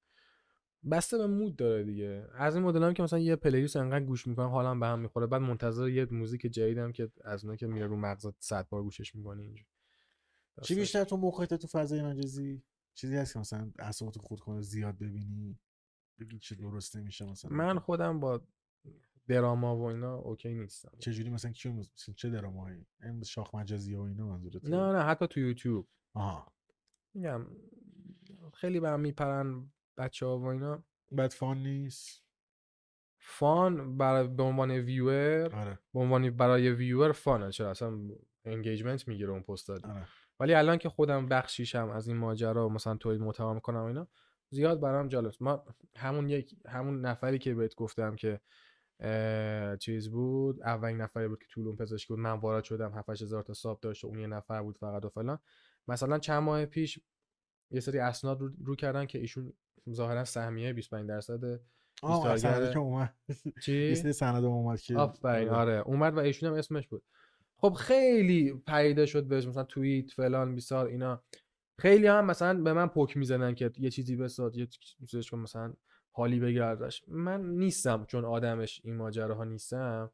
بسته 0.90 1.18
به 1.18 1.26
mood 1.26 1.56
داره 1.56 1.84
دیگه. 1.84 2.26
از 2.34 2.56
این 2.56 2.64
مدل 2.64 2.82
هم 2.82 2.94
که 2.94 3.02
مثلا 3.02 3.18
یه 3.18 3.36
playlist 3.36 3.76
انقدر 3.76 4.04
گوش 4.04 4.26
می‌کنم 4.26 4.48
حالم 4.48 4.80
به 4.80 4.86
هم 4.86 4.98
می‌خوره. 4.98 5.26
بعد 5.26 5.42
منتظر 5.42 5.88
یه 5.88 6.06
موزیک 6.10 6.40
جدیدم 6.40 6.92
که 6.92 7.10
از 7.24 7.44
اونایی 7.44 7.58
که 7.58 7.66
میره 7.66 7.86
رو 7.86 7.96
مغزت 7.96 8.34
صد 8.38 8.68
بار 8.68 8.82
گوشش 8.82 9.14
می‌کنی 9.14 9.42
اینجوری. 9.42 9.68
چی 10.62 10.74
بیشتر 10.74 11.04
تو 11.04 11.16
موقعیت 11.16 11.54
تو 11.54 11.66
فضای 11.66 12.02
مجازی؟ 12.02 12.62
چیزی 12.94 13.16
هست 13.16 13.32
که 13.32 13.38
مثلا 13.38 13.70
اعصابتو 13.78 14.20
خورد 14.20 14.40
کنه 14.40 14.60
زیاد 14.60 14.98
ببینی 14.98 15.58
بگی 16.20 16.38
چه 16.38 16.54
درست 16.54 16.96
نمیشه 16.96 17.24
مثلا. 17.24 17.56
من 17.56 17.78
خودم 17.78 18.20
با 18.20 18.40
دراما 19.28 19.76
و 19.76 19.82
اینا 19.82 20.16
okay 20.16 20.55
نیستم. 20.54 20.92
چه 20.98 21.12
جوری 21.12 21.30
مثلا 21.30 21.52
کیو 21.52 21.72
مثلا 21.72 22.14
چه 22.14 22.30
درامایی؟ 22.30 22.86
این 23.02 23.22
شاخ 23.22 23.54
مجازی 23.54 23.94
و 23.94 24.00
اینا 24.00 24.26
منظورت 24.26 24.64
نه 24.64 24.92
نه 24.92 25.02
حتی 25.02 25.26
تو 25.26 25.40
یوتیوب. 25.40 25.88
آها. 26.14 26.52
میگم 27.14 27.46
خیلی 28.54 28.80
به 28.80 28.88
هم 28.88 29.00
میپرن 29.00 29.70
بچه 29.96 30.26
ها 30.26 30.38
و 30.38 30.44
اینا. 30.44 30.84
بعد 31.10 31.30
fun 31.31 31.62
نیست. 31.62 32.22
fun 33.18 33.97
برای 33.96 34.28
به 34.28 34.42
عنوان 34.42 34.70
viewer 34.70 35.55
آره. 35.54 35.78
به 35.94 36.00
عنوان 36.00 36.30
برای 36.30 36.70
viewer 36.70 37.12
fun 37.12 37.35
ه. 37.35 37.50
چرا؟ 37.50 37.70
اصلا 37.70 37.98
engagement 38.44 39.08
می‌گیره 39.08 39.30
اون 39.30 39.42
پست 39.42 39.70
آره. 39.70 40.06
ولی 40.40 40.54
الان 40.54 40.78
که 40.78 40.88
خودم 40.88 41.26
بخشیشم 41.26 41.90
از 41.90 42.08
این 42.08 42.16
ماجرا 42.16 42.68
مثلا 42.68 42.96
تولید 42.96 43.20
محتوا 43.20 43.54
می‌کنم 43.54 43.84
اینا 43.84 44.08
زیاد 44.50 44.80
برام 44.80 45.08
جالب. 45.08 45.32
ما 45.40 45.64
همون 45.96 46.28
یک 46.28 46.54
همون 46.68 47.00
نفری 47.00 47.38
که 47.38 47.54
بهت 47.54 47.74
گفتم 47.74 48.16
که 48.16 48.40
چیز 49.78 50.10
بود 50.10 50.62
اولین 50.62 51.00
نفری 51.00 51.28
بود 51.28 51.38
که 51.38 51.46
دندون 51.50 51.76
پزشکی 51.76 52.08
بود. 52.08 52.18
من 52.18 52.32
وارد 52.32 52.64
شدم 52.64 52.92
7 52.92 53.10
هزار 53.10 53.42
تا 53.42 53.52
sub 53.52 53.81
داشت 53.80 54.04
و 54.04 54.06
اون 54.06 54.18
یه 54.18 54.26
نفر 54.26 54.62
بود 54.62 54.78
فقط 54.78 55.04
و 55.04 55.08
فلان. 55.08 55.38
مثلا 55.88 56.18
چند 56.18 56.42
ماه 56.42 56.66
پیش 56.66 57.00
یه 57.70 57.80
سری 57.80 57.98
اسناد 57.98 58.40
رو, 58.40 58.50
رو 58.64 58.76
کردن 58.76 59.06
که 59.06 59.18
ایشون 59.18 59.52
ظاهرا 59.90 60.24
سهمیه 60.24 60.72
25 60.72 61.08
درصد 61.08 61.60
آه 62.02 62.36
سنده 62.36 62.72
که 62.72 62.78
اومد. 62.78 63.14
چی؟ 63.62 63.94
سند 64.12 64.44
اومد 64.44 64.80
که. 64.80 64.96
آفرین 64.96 65.48
آره. 65.48 65.58
آره. 65.78 65.82
اومد 65.86 66.14
و 66.14 66.18
ایشون 66.18 66.48
هم 66.48 66.54
اسمش 66.54 66.88
بود. 66.88 67.02
خب 67.56 67.72
خیلی 67.72 68.62
پیدا 68.66 69.06
شد 69.06 69.24
بهش 69.24 69.46
مثلا 69.46 69.64
توییت 69.64 70.10
فلان 70.10 70.54
بیسار 70.54 70.86
اینا. 70.86 71.22
خیلی 71.78 72.06
هم 72.06 72.24
مثلا 72.24 72.62
به 72.62 72.72
من 72.72 72.86
پک 72.86 73.16
می‌زنن 73.16 73.54
که 73.54 73.70
یه 73.78 73.90
چیزی 73.90 74.16
بساز 74.16 74.56
یه 74.56 74.66
چیزش 75.06 75.30
کن 75.30 75.38
مثلا 75.38 75.74
حالی 76.10 76.40
بگیر 76.40 76.62
ازش 76.62 77.02
من 77.08 77.50
نیستم 77.50 78.04
چون 78.04 78.24
آدمش 78.24 78.80
این 78.84 78.96
ماجراها 78.96 79.44
نیستم. 79.44 80.10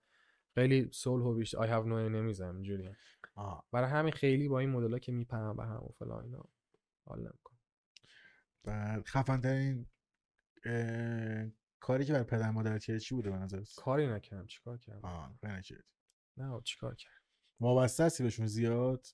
خیلی 0.54 0.88
صلح 0.92 1.24
و 1.24 1.34
بیشتر 1.34 1.58
I 1.58 1.70
have 1.70 1.86
no 1.86 1.92
نمی‌زنم 1.92 2.54
اینجوری. 2.54 2.90
برای 3.72 3.90
همین 3.90 4.12
خیلی 4.12 4.48
با 4.48 4.58
این 4.58 4.70
مدل 4.70 4.98
که 4.98 5.12
میپرم 5.12 5.56
به 5.56 5.64
هم 5.64 5.76
و 5.84 5.88
فلان 5.98 6.24
اینا. 6.24 6.44
حال 7.04 7.30
بعد 8.68 9.06
خفن 9.06 9.40
ترین 9.40 9.86
کاری 11.80 12.04
که 12.04 12.12
بر 12.12 12.22
پدر 12.22 12.50
مادرت 12.50 12.84
کردی 12.84 13.00
چی 13.00 13.14
بوده 13.14 13.30
به 13.30 13.36
نظرت؟ 13.36 13.68
کاری 13.76 14.06
نکردم. 14.06 14.46
چیکار 14.46 14.78
کردم؟ 14.78 15.04
آه 15.08 15.38
نکردی. 15.42 15.82
نه 16.36 16.60
چیکار 16.64 16.94
کردم؟ 16.94 17.14
وابسته 17.60 18.04
هستی 18.04 18.22
بهشون 18.22 18.46
زیاد؟ 18.46 19.06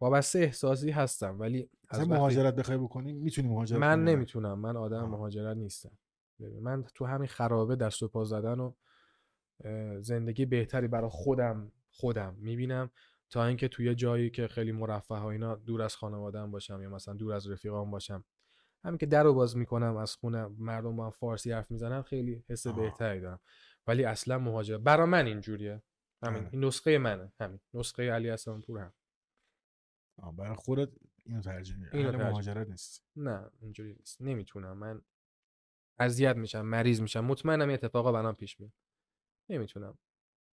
وابسته 0.00 0.38
احساسی 0.38 0.90
هستم 0.90 1.40
ولی 1.40 1.70
از 1.88 1.98
وقتی- 2.00 2.10
مهاجرت 2.12 2.54
بخوای 2.54 2.78
بکنی 2.78 3.12
می‌تونی 3.12 3.48
مهاجرت 3.48 3.80
من؟ 3.80 4.04
نمی‌تونم. 4.04 4.58
من 4.58 4.76
آدم 4.76 5.04
آه. 5.04 5.10
مهاجرت 5.10 5.56
نیستم. 5.56 5.98
من 6.60 6.82
تو 6.94 7.06
همین 7.06 7.28
خرابه 7.28 7.76
دست 7.76 8.02
و 8.02 8.08
پا 8.08 8.24
زدن 8.24 8.58
و 8.60 8.72
زندگی 10.00 10.46
بهتری 10.46 10.88
برای 10.88 11.10
خودم 11.10 11.72
خودم 11.90 12.34
می‌بینم 12.38 12.90
تا 13.30 13.44
اینکه 13.46 13.68
توی 13.68 13.94
جایی 13.94 14.30
که 14.30 14.48
خیلی 14.48 14.72
مرفه 14.72 15.14
ها 15.14 15.30
اینا 15.30 15.54
دور 15.54 15.82
از 15.82 15.96
خانوادم 15.96 16.50
باشم 16.50 16.82
یا 16.82 16.90
مثلا 16.90 17.14
دور 17.14 17.32
از 17.32 17.50
رفیقام 17.50 17.90
باشم 17.90 18.24
همین 18.84 18.98
که 18.98 19.06
در 19.06 19.22
رو 19.22 19.34
باز 19.34 19.56
می‌کنم 19.56 19.96
از 19.96 20.16
خونه 20.16 20.46
مردم 20.46 20.96
با 20.96 21.04
هم 21.04 21.10
فارسی 21.10 21.52
حرف 21.52 21.70
می‌زنن 21.70 22.02
خیلی 22.02 22.44
حس. 22.48 22.66
بهتری 22.66 23.20
دارم. 23.20 23.40
ولی 23.86 24.04
اصلا 24.04 24.38
مهاجرت. 24.38 24.80
برا 24.80 25.06
من 25.06 25.26
اینجوریه. 25.26 25.82
همین. 26.22 26.48
این 26.52 26.64
نسخه 26.64 26.98
منه. 26.98 27.32
همین. 27.40 27.60
نسخه 27.74 28.12
علی 28.12 28.30
حسن 28.30 28.60
پور 28.60 28.80
هم 28.80 28.92
برای 30.36 30.56
خودت 30.56 30.88
اینو 31.24 31.40
ترجیح 31.40 31.76
اینو 31.92 32.18
مهاجرت 32.18 32.68
نیست. 32.68 33.04
نه 33.16 33.50
اینجوری 33.60 33.94
نیست. 33.94 34.22
نمی‌تونم. 34.22 34.78
من 34.78 35.02
اذیت 35.98 36.36
میشم 36.36 36.60
مریض 36.60 37.00
میشم. 37.00 37.20
مطمئنم 37.20 37.68
این 37.68 37.74
اتفاقا 37.74 38.12
برام 38.12 38.34
پیش 38.34 38.60
میاد. 38.60 38.72
نمی‌تونم. 39.48 39.98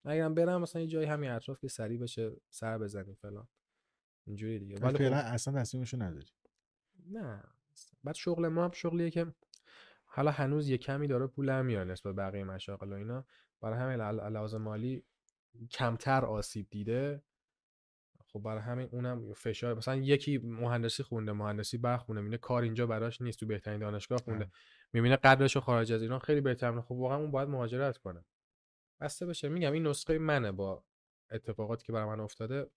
اگرم 0.05 0.33
برم 0.33 0.61
مثلا 0.61 0.81
یه 0.81 0.87
جایی 0.87 1.07
همین 1.07 1.31
اطراف 1.31 1.59
که 1.59 1.67
سریع 1.67 1.99
بشه 1.99 2.31
سر 2.49 2.77
بزنیم 2.77 3.15
فلان. 3.15 3.47
اینجوری 4.27 4.59
دیگه. 4.59 4.75
ولی 4.75 4.85
ولی 4.85 4.97
فعلا 4.97 5.21
خب 5.21 5.33
اصلا 5.33 5.61
تصمیمشو 5.61 6.03
نداری. 6.03 6.27
نه. 7.05 7.43
بعد 8.03 8.15
شغل 8.15 8.47
ما 8.47 8.63
هم 8.63 8.71
شغلیه 8.71 9.09
که 9.09 9.33
حالا 10.05 10.31
هنوز 10.31 10.69
یه 10.69 10.77
کمی 10.77 11.07
داره 11.07 11.27
پول 11.27 11.61
میاره 11.61 11.91
نسبت 11.91 12.15
به 12.15 12.21
بقیه 12.21 12.43
مشاغل 12.43 12.93
و 12.93 12.95
اینا. 12.95 13.25
برای 13.61 13.79
همین 13.79 14.01
لحاظ 14.01 14.55
مالی 14.55 15.03
کمتر 15.71 16.25
آسیب 16.25 16.67
دیده. 16.69 17.23
خب 18.25 18.39
برای 18.39 18.61
همین 18.61 18.89
اونم 18.91 19.33
فشار 19.33 19.73
مثلا 19.73 19.95
یکی 19.95 20.37
مهندسی 20.37 21.03
خونده 21.03 21.31
مهندسی 21.31 21.77
برق 21.77 21.99
خونده 21.99 22.21
می‌بینه 22.21 22.37
کار 22.37 22.63
اینجا 22.63 22.87
براش 22.87 23.21
نیست 23.21 23.39
تو 23.39 23.45
بهترین 23.45 23.79
دانشگاه 23.79 24.17
خونده. 24.17 24.51
می‌بینه 24.93 25.15
قدرش 25.15 25.55
رو 25.55 25.61
خارج 25.61 25.93
از 25.93 26.01
ایران 26.01 26.19
خیلی 26.19 26.41
بهتر 26.41 26.81
خب 26.81 26.91
واقعا 26.91 27.17
اون 27.17 27.31
باید 27.31 27.49
مهاجرت 27.49 27.97
کنه. 27.97 28.25
بسته 29.01 29.25
بشه. 29.25 29.49
میگم 29.49 29.71
این 29.71 29.87
نسخه 29.87 30.17
منه 30.17 30.51
با 30.51 30.83
اتفاقاتی 31.31 31.85
که 31.85 31.93
برای 31.93 32.09
من 32.09 32.19
افتاده. 32.19 32.69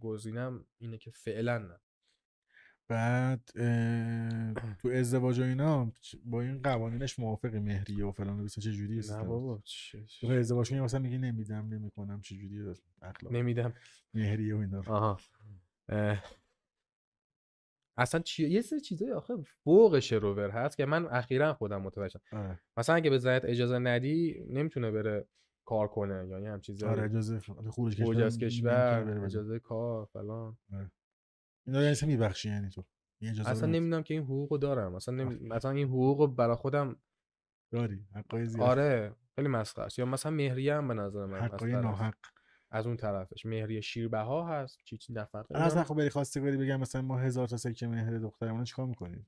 گزینم 0.00 0.66
اینه 0.78 0.98
که 0.98 1.10
فعلا 1.10 1.58
نه. 1.58 1.80
بعد 2.88 3.50
اه، 3.56 4.54
تو 4.74 4.88
ازدواج 4.88 5.38
و 5.38 5.42
اینا 5.42 5.92
با 6.24 6.42
این 6.42 6.62
قوانینش 6.62 7.18
موافقی 7.18 7.58
مهریه 7.58 8.04
و 8.04 8.12
فلان 8.12 8.40
و 8.40 8.48
چه 8.48 8.72
جوری 8.72 9.00
نه 9.10 9.22
بابا 9.24 9.60
چه- 9.64 10.04
تو 10.20 10.26
ازدواج 10.26 10.70
کنی 10.70 10.80
مثلا 10.80 11.00
میگی 11.00 11.18
نمیدم 11.18 11.68
نمی‌کنم 11.68 12.20
چه 12.20 12.36
جوری 12.36 12.74
اخلاق؟ 13.02 13.32
نمیدم. 13.32 13.72
مهریه 14.14 14.54
و 14.56 14.58
اینا. 14.58 14.78
آها. 14.86 15.18
اه. 15.88 16.22
اصلا 17.96 18.20
چی 18.20 18.48
یه 18.48 18.60
سری 18.60 18.80
چیزای 18.80 19.12
آخه 19.12 19.34
فوق 19.64 19.98
شروور 19.98 20.50
هست 20.50 20.76
که 20.76 20.86
من 20.86 21.06
اخیرا 21.06 21.54
خودم 21.54 21.82
متوجه 21.82 22.08
شدم 22.08 22.38
آره. 22.38 22.58
مثلا 22.76 22.94
اگه 22.96 23.10
به 23.10 23.18
زنت 23.18 23.44
اجازه 23.44 23.78
ندی 23.78 24.44
نمی‌تونه 24.50 24.90
بره 24.90 25.26
کار 25.64 25.88
کنه 25.88 26.26
یا 26.28 26.40
یه 26.40 26.50
هم 26.50 26.60
چیزایی. 26.60 26.92
آره 26.92 27.04
اجازه 27.04 27.38
خروج 27.70 27.96
کشور. 27.96 29.24
اجازه 29.24 29.58
کار 29.58 30.04
فلان. 30.04 30.56
اینا 31.68 31.80
رو 31.80 31.86
اصلا 31.86 32.08
میبخشی 32.08 32.48
یعنی 32.48 32.70
تو. 32.70 32.84
اصلا 33.46 33.66
نمی‌دونم 33.66 34.02
که 34.02 34.14
این 34.14 34.22
حقوقو 34.22 34.58
دارم. 34.58 34.94
اصلا 34.94 35.14
نمی... 35.14 35.48
مثلا 35.48 35.70
این 35.70 35.88
حقوقو 35.88 36.26
برای 36.26 36.56
خودم 36.56 36.96
داری. 37.72 38.06
حقای 38.14 38.46
زیاد. 38.46 38.68
آره 38.68 39.16
خیلی 39.36 39.48
مسخره 39.48 39.84
است. 39.84 39.98
یا 39.98 40.04
مثلا 40.04 40.32
مهریه 40.32 40.74
هم 40.74 40.88
به 40.88 40.94
نظر 40.94 41.26
من 41.26 41.40
حقای. 41.40 41.72
ناحق. 41.72 42.14
از 42.70 42.86
اون 42.86 42.96
طرفش. 42.96 43.46
مهریه 43.46 43.80
شیربها 43.80 44.48
هست. 44.48 44.78
چی 44.84 44.96
چی 44.96 45.12
نفقه 45.12 45.46
الان 45.50 45.66
اصلا 45.66 45.84
خب 45.84 45.94
بری 45.94 46.10
خواستگاری 46.10 46.56
بگم 46.56 46.80
مثلا 46.80 47.02
ما 47.02 47.18
هزار 47.18 47.46
تا 47.46 47.56
سکه 47.56 47.86
مهر 47.86 48.18
دخترمون 48.18 48.64
چیکار 48.64 48.86
می‌کنی 48.86 49.26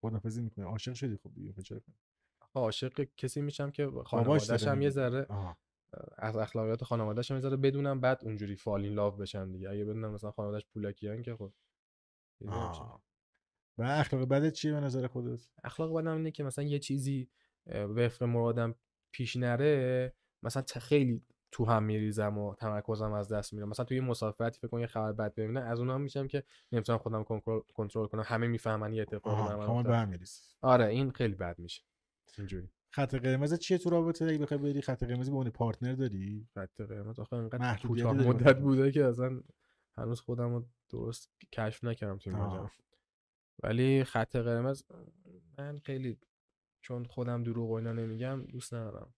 خدافظی 0.00 0.42
می‌کنی. 0.42 0.64
عاشق 0.64 0.94
شدی 0.94 1.16
خب 1.16 1.34
دیگه 1.34 1.62
چرا؟ 1.62 1.80
عاشق 2.54 3.08
کسی 3.16 3.40
میشم 3.40 3.70
که 3.70 3.90
خانواده‌ش 4.06 4.66
هم 4.66 4.82
یه. 4.82 4.90
ذره 4.90 5.26
از 6.18 6.36
اخلاقیات 6.36 6.84
خانواده‌ش 6.84 7.30
هم 7.30 7.36
یه 7.36 7.42
ذره 7.42 7.56
بدونم 7.56 8.00
بعد 8.00 8.20
اونجوری 8.24 8.56
فالین 8.56 8.92
لاو 8.94 9.16
بشم 9.16 9.52
دیگه. 9.52 9.70
اگه 9.70 9.84
بدونم 9.84 10.12
مثلا 10.12 10.30
خانواده‌اش 10.30 10.66
پولکیان 10.66 11.22
که 11.22 11.36
خب 11.36 11.42
یه 11.42 11.48
ذره 11.48 11.48
چی- 11.48 11.48
آه. 11.48 11.56
و 13.78 13.82
اخلاق 13.82 14.28
بدت 14.28 14.52
چیه 14.52 14.72
به 14.72 14.80
نظر 14.80 15.06
خودت؟ 15.06 15.48
اخلاق 15.64 15.98
بدم 15.98 16.16
اینه 16.16 16.30
که 16.30 16.44
مثلا 16.44 16.64
یه 16.64 16.78
چیزی 16.78 17.30
وفق 17.66 18.22
مرادم 18.22 18.74
پیش 19.12 19.36
نره 19.36 20.14
مثلا 20.42 20.62
خیلی 20.80 21.22
تو 21.52 21.64
هم 21.64 21.82
میریزم 21.82 22.38
و 22.38 22.54
تمرکزم 22.54 23.12
از 23.12 23.28
دست 23.32 23.52
میره. 23.52 23.66
مثلا 23.66 23.84
توی 23.84 23.96
یه 23.96 24.02
مسافرتی 24.02 24.58
فکر 24.58 24.68
کن 24.68 24.80
یه 24.80 24.86
خبر 24.86 25.12
بد 25.12 25.34
ببینم 25.34 25.62
از 25.62 25.78
اونها 25.78 25.98
میشم 25.98 26.26
که 26.26 26.44
نمی‌تونم 26.72 26.98
خودم 26.98 27.24
کنترل 27.74 28.06
کنم. 28.06 28.22
همه 28.26 28.46
می‌فهمن 28.46 28.92
یه 28.92 29.02
اتفاقی 29.02 29.48
برام 29.48 30.18
آره 30.60 30.86
این 30.86 31.10
خیلی 31.10 31.34
بد 31.34 31.58
میشه. 31.58 31.82
اینجوری. 32.38 32.68
خط 32.92 33.14
قرمز 33.14 33.54
چیه 33.54 33.78
تو 33.78 33.90
رابطه؟ 33.90 34.24
اگه 34.24 34.38
بخوای 34.38 34.60
بری 34.60 34.82
خط 34.82 35.04
قرمزی 35.04 35.30
به 35.30 35.36
عنوان 35.36 35.50
پارتنر 35.50 35.94
داری؟ 35.94 36.48
خط 36.54 36.80
قرمز؟ 36.80 37.18
آخه 37.18 37.36
انقدر 37.36 37.78
کوتاه 37.86 38.12
مدت 38.12 38.58
بوده 38.58 38.92
که 38.92 39.04
اصلا 39.04 39.40
هنوز 40.00 40.20
خودم 40.20 40.54
رو 40.54 40.66
درست 40.88 41.30
کشف 41.52 41.84
نکردم 41.84 42.18
توی 42.18 42.32
این. 42.32 42.42
ماجرا. 42.42 42.70
ولی 43.62 44.04
خط 44.04 44.36
قرمز 44.36 44.82
من 45.58 45.78
خیلی 45.78 46.18
چون 46.80 47.04
خودم 47.04 47.42
دروغ 47.42 47.70
و 47.70 47.72
اینا 47.72 47.92
نمیگم 47.92 48.42
دوست 48.42 48.74
ندارم. 48.74 49.14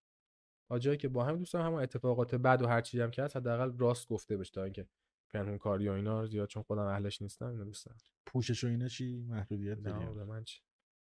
تا 0.69 0.79
جایی 0.79 0.97
که 0.99 1.09
با 1.09 1.25
هم 1.25 1.37
دوست 1.37 1.53
دارم 1.53 1.67
همون 1.67 1.83
اتفاقات 1.83 2.35
بد 2.35 2.63
و 2.63 2.67
هر 2.67 2.81
چیزی 2.81 3.03
هم 3.03 3.11
که 3.11 3.23
هست 3.23 3.37
حداقل 3.37 3.79
راست 3.79 4.09
گفته 4.09 4.37
بشه 4.37 4.51
تا 4.51 4.65
اینکه 4.65 4.89
پنهون 5.31 5.59
کاری 5.59 5.89
و 5.89 5.93
اینا 5.93 6.27
زیاد 6.27 6.49
چون 6.49 6.63
خودم 6.63 6.83
اهلش 6.83 7.23
نیستم 7.23 7.47
اینو 7.47 7.65
دوست 7.65 7.87
دارم 7.87 7.99
پوشش 8.27 8.65
و 8.65 8.67
اینا 8.67 8.89
چی؟ 8.89 9.23
محدودیت 9.23 9.83
داری؟ 9.83 10.05
نه 10.05 10.25
من 10.25 10.45
چی؟ 10.45 10.61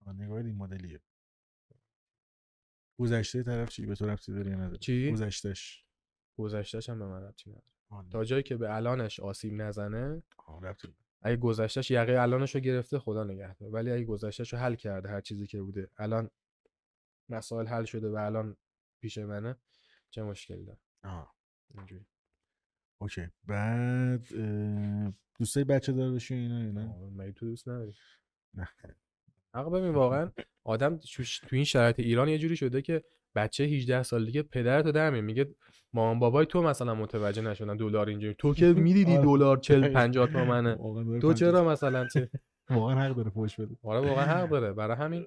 نگاه 0.07 0.37
این 0.37 0.57
مدلیه. 0.57 1.01
گذشته 2.99 3.43
طرف 3.43 3.69
چی؟ 3.69 3.87
به 3.87 3.95
تو 3.95 4.07
ربطی 4.07 4.33
داری 4.33 4.51
نداره؟ 4.51 4.79
چی؟ 4.79 5.13
گذشتهش. 5.13 5.85
گذشتهش 6.39 6.89
هم 6.89 6.99
به 6.99 7.07
من 7.07 7.23
ربطی 7.23 7.51
نداره. 7.51 7.67
تا 8.11 8.25
جایی 8.25 8.43
که 8.43 8.57
به 8.57 8.75
الانش 8.77 9.21
آسیب 9.21 9.53
نزنه. 9.53 10.23
اگه 11.23 11.37
گذشتهش 11.37 11.91
یقه 11.91 12.21
الانش 12.21 12.55
رو 12.55 12.61
گرفته 12.61 12.99
خدا 12.99 13.25
نگهدار. 13.25 13.71
ولی 13.71 13.91
اگه 13.91 14.05
گذشتهش 14.05 14.53
رو 14.53 14.59
حل 14.59 14.75
کرده 14.75 15.09
هر 15.09 15.21
چیزی 15.21 15.47
که 15.47 15.63
بوده 15.63 15.91
الان 15.99 16.31
مسائل 17.29 17.67
حل 17.67 17.85
شده 17.85 18.09
و 18.09 18.15
الان 18.15 18.57
پیش 19.01 19.19
منه 19.19 19.57
چه 20.11 20.23
مشکلی 20.23 20.65
داره؟ 20.65 20.79
اینجوری. 21.75 22.07
اوکی. 22.99 23.29
بعد 23.45 24.27
دوستای 25.39 25.65
بچه 25.65 25.93
دار 25.93 26.13
بشی 26.13 26.35
و 26.35 26.37
اینا 26.37 26.59
اینا 26.59 27.11
مگه 27.11 27.33
تو 27.33 27.47
دوست 27.47 27.69
نداری؟ 27.69 27.95
نه. 28.55 28.69
آقا 29.53 29.71
ببین 29.71 29.95
واقعا 29.95 30.31
آدم 30.65 30.97
تو 30.97 31.23
این 31.53 31.65
شرایط 31.65 32.01
ایران 32.01 32.29
یه 32.29 32.39
جوری 32.39 32.57
شده 32.57 32.83
که 32.83 33.05
بچه 33.35 33.65
18 33.65 34.03
سالگی 34.03 34.43
پدرتو 34.43 34.93
در 34.93 35.11
میاره 35.11 35.27
میگه 35.27 35.47
مامان 35.93 36.19
بابای 36.19 36.47
تو 36.47 36.63
مثلا 36.63 36.95
متوجه 36.95 37.43
نشدن 37.43 37.77
دلار 37.77 38.09
اینجوری. 38.09 38.35
تو 38.39 38.55
که 38.55 38.67
می‌دیدی 38.73 39.13
آره. 39.17 39.23
دلار 39.25 39.57
40 39.57 39.89
50 39.89 40.27
تومنه. 40.33 40.79
تو 41.21 41.33
چرا 41.33 41.65
مثلا 41.65 42.07
چه 42.09 42.31
واقعا 42.71 43.01
حق 43.01 43.17
داره 43.17 43.31
فوش 43.31 43.61
بده. 43.61 43.77
آره 43.83 44.09
واقعا 44.09 44.25
حق 44.25 44.49
داره 44.49 44.73
برای 44.73 44.97
همین 44.97 45.27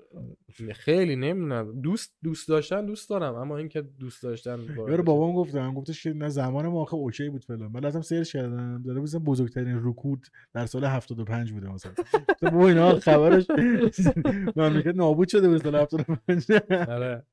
خیلی 0.74 1.16
نمی‌دونم. 1.16 1.82
دوست 1.82 2.16
دوست 2.24 2.50
داشتن 2.50 2.86
دوست 2.86 3.10
دارم 3.10 3.36
اما 3.36 3.58
اینکه 3.58 3.82
دوست 3.82 4.24
داشتن 4.24 4.60
یارو. 4.78 5.04
بابام 5.04 5.34
گفتم 5.34 5.74
گفتش 5.74 6.04
که 6.04 6.14
نه 6.14 6.30
زمان 6.30 6.68
ما 6.68 6.82
آخه 6.82 6.96
اوکی 6.96 7.30
بود 7.30 7.46
فلان. 7.46 7.72
من 7.72 7.84
رفتم 7.84 8.02
سرچ 8.02 8.32
کردم. 8.32 8.82
داره 8.82 9.02
مثلا 9.02 9.20
بزرگترین 9.20 9.80
رکود 9.84 10.28
در 10.54 10.66
سال 10.66 10.86
75 10.86 11.52
بوده 11.52 11.70
مثلا. 11.70 11.92
گفتم 12.30 12.50
بابا 12.50 12.68
اینا 12.68 13.00
خبرش 13.00 13.48
مملکت 14.56 14.96
نابود 14.96 15.28
شده 15.28 15.48
بود 15.50 15.64
سال 15.64 15.76
75 15.76 16.52
آره. 16.90 17.24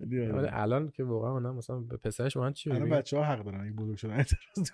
ولی 0.00 0.26
آره. 0.26 0.48
الان 0.52 0.90
که 0.90 1.04
واقعا 1.04 1.32
اونا 1.32 1.52
مثلا 1.52 1.78
به 1.78 1.96
پسرش 1.96 2.36
واقعا 2.36 2.50
چی 2.50 2.70
الان 2.70 2.82
میگن 2.82 2.96
بچه 2.96 3.16
ها 3.16 3.24
حق 3.24 3.44
دارن 3.44 3.60
اگه 3.60 3.72
بزرگ 3.72 3.96
شدن 3.96 4.24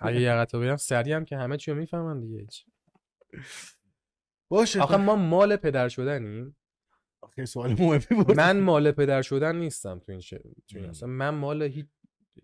اگه 0.01 0.21
یقتو 0.21 0.59
بگم 0.59 0.75
سریع 0.75 1.15
هم 1.15 1.25
که 1.25 1.37
همه 1.37 1.57
چی 1.57 1.71
رو 1.71 1.77
می‌فهمن 1.77 2.19
دیگه 2.19 2.39
هیچ. 2.39 2.65
باشه. 4.53 4.81
آخه 4.81 4.97
ما 4.97 5.15
مال 5.15 5.55
پدر 5.55 5.89
شدنیم. 5.89 6.55
آخه 7.21 7.45
سوال 7.45 7.73
مهمی 7.73 8.23
بود. 8.23 8.37
من 8.37 8.59
مال 8.59 8.91
پدر 8.91 9.21
شدن 9.21 9.55
نیستم 9.55 9.99
تو 9.99 10.11
این 10.11 10.21
ش... 10.21 10.29
تو 10.67 10.77
این. 10.77 10.85
اصلا 10.85 11.09
من 11.09 11.29
مال 11.29 11.61
هیچ, 11.61 11.87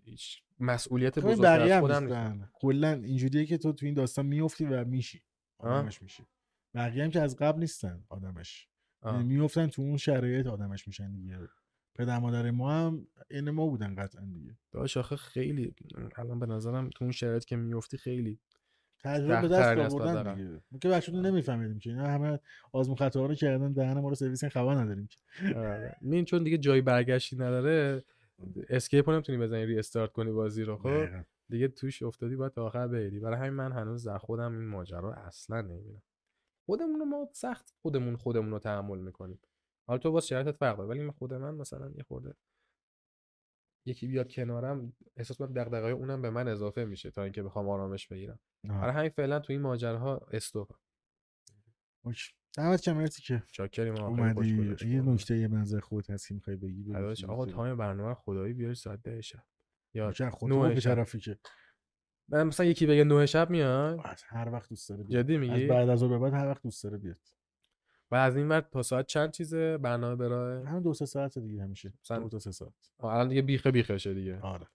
هیچ 0.04 0.42
مسئولیت 0.60 1.18
بزرگتر 1.18 1.60
از 1.60 1.80
خودم 1.80 2.04
نیستم. 2.04 2.50
کلا 2.52 2.92
اینجوریه 2.92 3.46
که 3.46 3.58
تو 3.58 3.72
تو 3.72 3.86
این 3.86 3.94
داستان 3.94 4.26
میفتی 4.26 4.64
و 4.64 4.84
میشی. 4.84 5.22
آدمش 5.58 6.02
میشی. 6.02 6.26
بقیه 6.74 7.04
هم 7.04 7.10
که 7.10 7.20
از 7.20 7.36
قبل 7.36 7.60
نیستن 7.60 8.04
آدمش. 8.08 8.68
یعنی 9.04 9.24
میفتن 9.24 9.66
تو 9.66 9.82
اون 9.82 9.96
شرایط 9.96 10.46
آدمش 10.46 10.86
میشن 10.86 11.12
دیگه. 11.12 11.38
پدر 11.94 12.18
مادر 12.18 12.50
ما 12.50 12.72
هم 12.72 13.06
این 13.30 13.50
ما 13.50 13.66
بودن 13.66 13.94
قطعا 13.94 14.24
دیگه. 14.34 14.58
داش 14.70 14.96
آخه 14.96 15.16
خیلی 15.16 15.74
الان 16.16 16.38
به 16.38 16.46
نظرم 16.46 16.90
تو 16.90 17.04
اون 17.04 17.12
شرایط 17.12 17.44
که 17.44 17.56
میفتی 17.56 17.96
خیلی 17.96 18.40
تجربه 19.04 19.48
به 19.48 19.48
دست 19.48 19.94
آوردن. 19.94 20.34
دیگه. 20.34 20.60
ما 20.72 20.78
که 20.78 20.88
بچه‌ها 20.88 21.20
نمیفهمیدیم 21.20 21.78
که 21.78 21.90
اینا 21.90 22.06
همه 22.06 22.38
آزمون 22.72 22.96
خطا 22.96 23.26
رو 23.26 23.34
کردن 23.34 23.72
دهن 23.72 24.00
ما 24.00 24.08
رو 24.08 24.14
سرویس 24.14 24.44
این 24.44 24.50
خبر 24.50 24.74
نداریم 24.74 25.06
که. 25.06 25.18
آره. 25.56 25.96
این 26.02 26.24
چون 26.24 26.42
دیگه 26.44 26.58
جای 26.58 26.80
برگشتی 26.80 27.36
نداره 27.36 28.04
اسکیپ 28.68 29.08
رو 29.08 29.14
نمی‌تونی 29.14 29.38
بزنی 29.38 29.66
ری 29.66 29.78
استارت 29.78 30.12
کنی 30.12 30.32
بازی 30.32 30.64
رو 30.64 30.76
خب. 30.76 31.06
دیگه 31.48 31.68
توش 31.68 32.02
افتادی 32.02 32.36
باید 32.36 32.52
تا 32.52 32.66
آخر 32.66 32.88
بری. 32.88 33.20
برای 33.20 33.38
همین 33.38 33.50
من 33.50 33.72
هنوز 33.72 34.08
در 34.08 34.18
خودم 34.18 34.52
این 34.52 34.68
ماجرا 34.68 35.14
اصلا 35.14 35.60
نمی‌بینم. 35.60 36.02
خودمون 36.66 37.00
رو 37.00 37.04
ما 37.04 37.28
سخت 37.32 37.74
خودمون 37.82 38.16
خودمون 38.16 38.50
رو 38.50 38.58
تحمل 38.58 38.98
می‌کنیم. 38.98 39.38
حالا 39.86 39.98
تو 39.98 40.12
باز 40.12 40.26
شرایطت 40.26 40.56
فرق 40.56 40.76
داره 40.76 40.88
ولی 40.88 41.00
من 41.00 41.10
خود 41.10 41.34
من 41.34 41.54
مثلا 41.54 41.90
یه 41.96 42.02
خورده 42.02 42.34
یکی 43.84 44.06
بیاد 44.06 44.32
کنارم 44.32 44.92
احساس 45.16 45.40
می‌کنم 45.40 45.62
دغدغه‌های 45.62 45.92
اونم 45.92 46.22
به 46.22 46.30
من 46.30 46.48
اضافه 46.48 46.84
میشه 46.84 47.10
تا 47.10 47.22
اینکه 47.22 47.42
بخوام 47.42 47.68
آرامش 47.68 48.08
بگیرم. 48.08 48.38
برای 48.64 48.92
همین 48.92 49.10
فعلا 49.10 49.38
تو 49.38 49.52
این 49.52 49.62
ماجراها 49.62 50.16
استوب 50.32 50.68
اوکی. 52.02 52.32
دمت 52.56 52.82
گرم 52.82 52.96
مرسی 52.96 53.22
که 53.22 53.42
چاکریم 53.52 53.94
آقا 53.94 54.42
یه. 54.42 55.02
نکته 55.02 55.38
یه 55.38 55.48
منظر 55.48 55.80
خودت 55.80 56.10
هست 56.10 56.28
که 56.28 56.34
می‌خوای 56.34 56.56
بگی. 56.56 56.82
داداش، 56.82 57.24
آقا 57.24 57.46
تایم 57.46 57.76
برنامه 57.76 58.14
خدایی 58.14 58.52
بیاری 58.52 58.74
ساعت 58.74 59.02
ده 59.02 59.20
شب 59.20 59.42
یا 59.94 60.12
خود 60.30 60.50
به 60.50 60.80
شب. 60.80 60.94
طرفی 60.94 61.18
که 61.18 61.38
من 62.28 62.42
مثلا 62.42 62.66
یکی 62.66 62.86
بگه 62.86 63.04
نه 63.04 63.26
شب 63.26 63.50
میاد 63.50 64.00
از 64.04 64.22
هر 64.22 64.48
وقت 64.52 64.68
دوست 64.68 64.88
داره 64.88 65.04
بیاد 65.04 65.22
جدی 65.22 65.34
از 65.34 65.40
میگی 65.40 65.66
بعد 65.66 65.88
از 65.88 66.02
اون 66.02 66.12
به 66.12 66.18
بعد 66.18 66.32
هر 66.32 66.46
وقت 66.46 66.62
دوست 66.62 66.84
داره 66.84 66.98
بیاد 66.98 67.20
و 68.10 68.14
از 68.14 68.36
این 68.36 68.48
ور 68.48 68.60
تا 68.60 68.82
ساعت 68.82 69.06
چند 69.06 69.30
چیزه؟ 69.30 69.78
برنامه 69.78 70.16
برای 70.16 70.66
همین 70.66 70.82
دو 70.82 70.94
سه 70.94 71.06
ساعت 71.06 71.38
دیگه 71.38 71.62
همیشه 71.62 71.92
مثلا- 72.04 72.18
دو 72.18 72.28
تا 72.28 72.38
سه 72.38 72.50
ساعت. 72.50 72.72
الان 73.00 73.28
دیگه 73.28 73.42
بیخه 73.42 73.70
بیخشه 73.70 74.14
دیگه. 74.14 74.40
آره. 74.40 74.66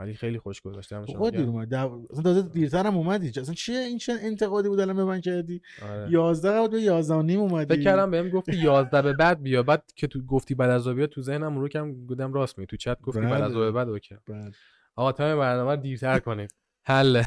ولی 0.00 0.14
خیلی 0.14 0.38
خوش 0.38 0.60
گذشته 0.62 0.94
تو 0.96 1.00
همشون 1.00 1.16
خود 1.16 1.36
دیر 1.36 1.46
اومد. 1.46 1.74
اصلا 1.74 2.22
تازه 2.22 2.42
دیرتر 2.42 2.86
هم 2.86 2.96
اومدی 2.96 3.28
اصلا 3.40 3.54
چیه 3.54 3.78
این 3.78 3.98
چه 3.98 4.12
انتقادی 4.20 4.68
بود 4.68 4.80
الان 4.80 4.96
به 4.96 5.04
من 5.04 5.20
کردی؟ 5.20 5.62
آره. 5.82 6.10
11 6.10 6.50
قبل 6.50 6.68
به 6.68 6.80
11 6.80 7.14
و 7.14 7.22
نیم 7.22 7.40
اومدی. 7.40 7.74
فکر 7.74 7.84
کردم 7.84 8.10
بهم 8.10 8.28
گفتی 8.28 8.56
11 8.56 9.02
به 9.02 9.12
بعد 9.12 9.42
بیا. 9.42 9.62
بعد 9.62 9.82
که 9.96 10.06
تو 10.06 10.20
گفتی 10.22 10.54
بعد 10.54 10.70
از 10.70 10.88
بیا 10.88 11.06
تو 11.06 11.22
ذهنم 11.22 11.58
رو 11.58 11.68
کم 11.68 12.06
گفتم 12.06 12.32
راست 12.32 12.58
می 12.58 12.66
تو 12.66 12.76
چت 12.76 13.00
گفتی 13.02 13.20
بعد 13.20 13.42
از 13.42 13.54
بله. 13.54 13.70
بعد 13.70 13.88
اوکی. 13.88 14.16
بعد 14.28 14.54
آقا 14.96 15.12
تایم 15.12 15.38
برنامه 15.38 15.76
دیرتر 15.76 16.18
کنید. 16.18 16.54
حل. 16.88 17.22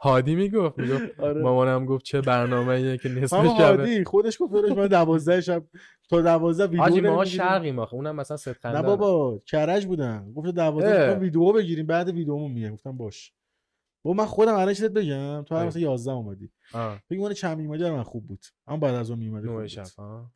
هادی 0.00 0.34
می‌گفت 0.34 0.78
می‌گفت 0.78 1.20
آره. 1.20 1.42
مامانم 1.42 1.86
گفت 1.86 2.04
چه 2.04 2.20
برنامه‌ایه 2.20 2.98
که 2.98 3.08
نصف 3.08 3.36
شبه 3.36 3.48
هادی 3.48 4.04
خودش 4.04 4.36
گفت 4.40 4.52
داداش 4.52 4.72
من 4.72 4.86
12 4.86 5.40
شب 5.40 5.64
تا 6.10 6.22
12 6.22 6.64
ویدیو 6.64 6.82
آجی 6.82 7.00
ما. 7.00 7.24
شرقیم 7.24 7.78
آخه 7.78 7.94
اونم 7.94 8.16
مثلا 8.16 8.36
ست 8.36 8.66
نه 8.66 8.82
بابا 8.82 9.42
کرج 9.46 9.86
بودن. 9.86 10.32
گفت 10.32 10.48
12 10.48 10.88
اه. 10.88 11.00
می‌خوام 11.00 11.20
ویدیو 11.20 11.52
بگیریم 11.52 11.86
بعد 11.86 12.08
ویدیومون 12.08 12.50
میاد 12.50 12.72
گفتم 12.72 12.96
باش. 12.96 13.32
با 14.04 14.12
من 14.12 14.24
خودم 14.24 14.54
الان 14.54 14.74
چیزت 14.74 14.90
بگم. 14.90 15.42
تو 15.42 15.54
هر. 15.54 15.66
مثلا 15.66 15.82
11 15.82 16.12
اومدی. 16.12 16.50
فکر 17.08 17.20
کنم 17.20 17.32
چند 17.32 17.58
میومدی 17.58 17.82
برای 17.82 17.96
من 17.96 18.02
خوب 18.02 18.26
بود. 18.26 18.44
اما 18.66 18.76
بعد 18.78 18.94
از 18.94 19.10
اون 19.10 19.18
میومدی 19.18 19.68
شب 19.68 19.84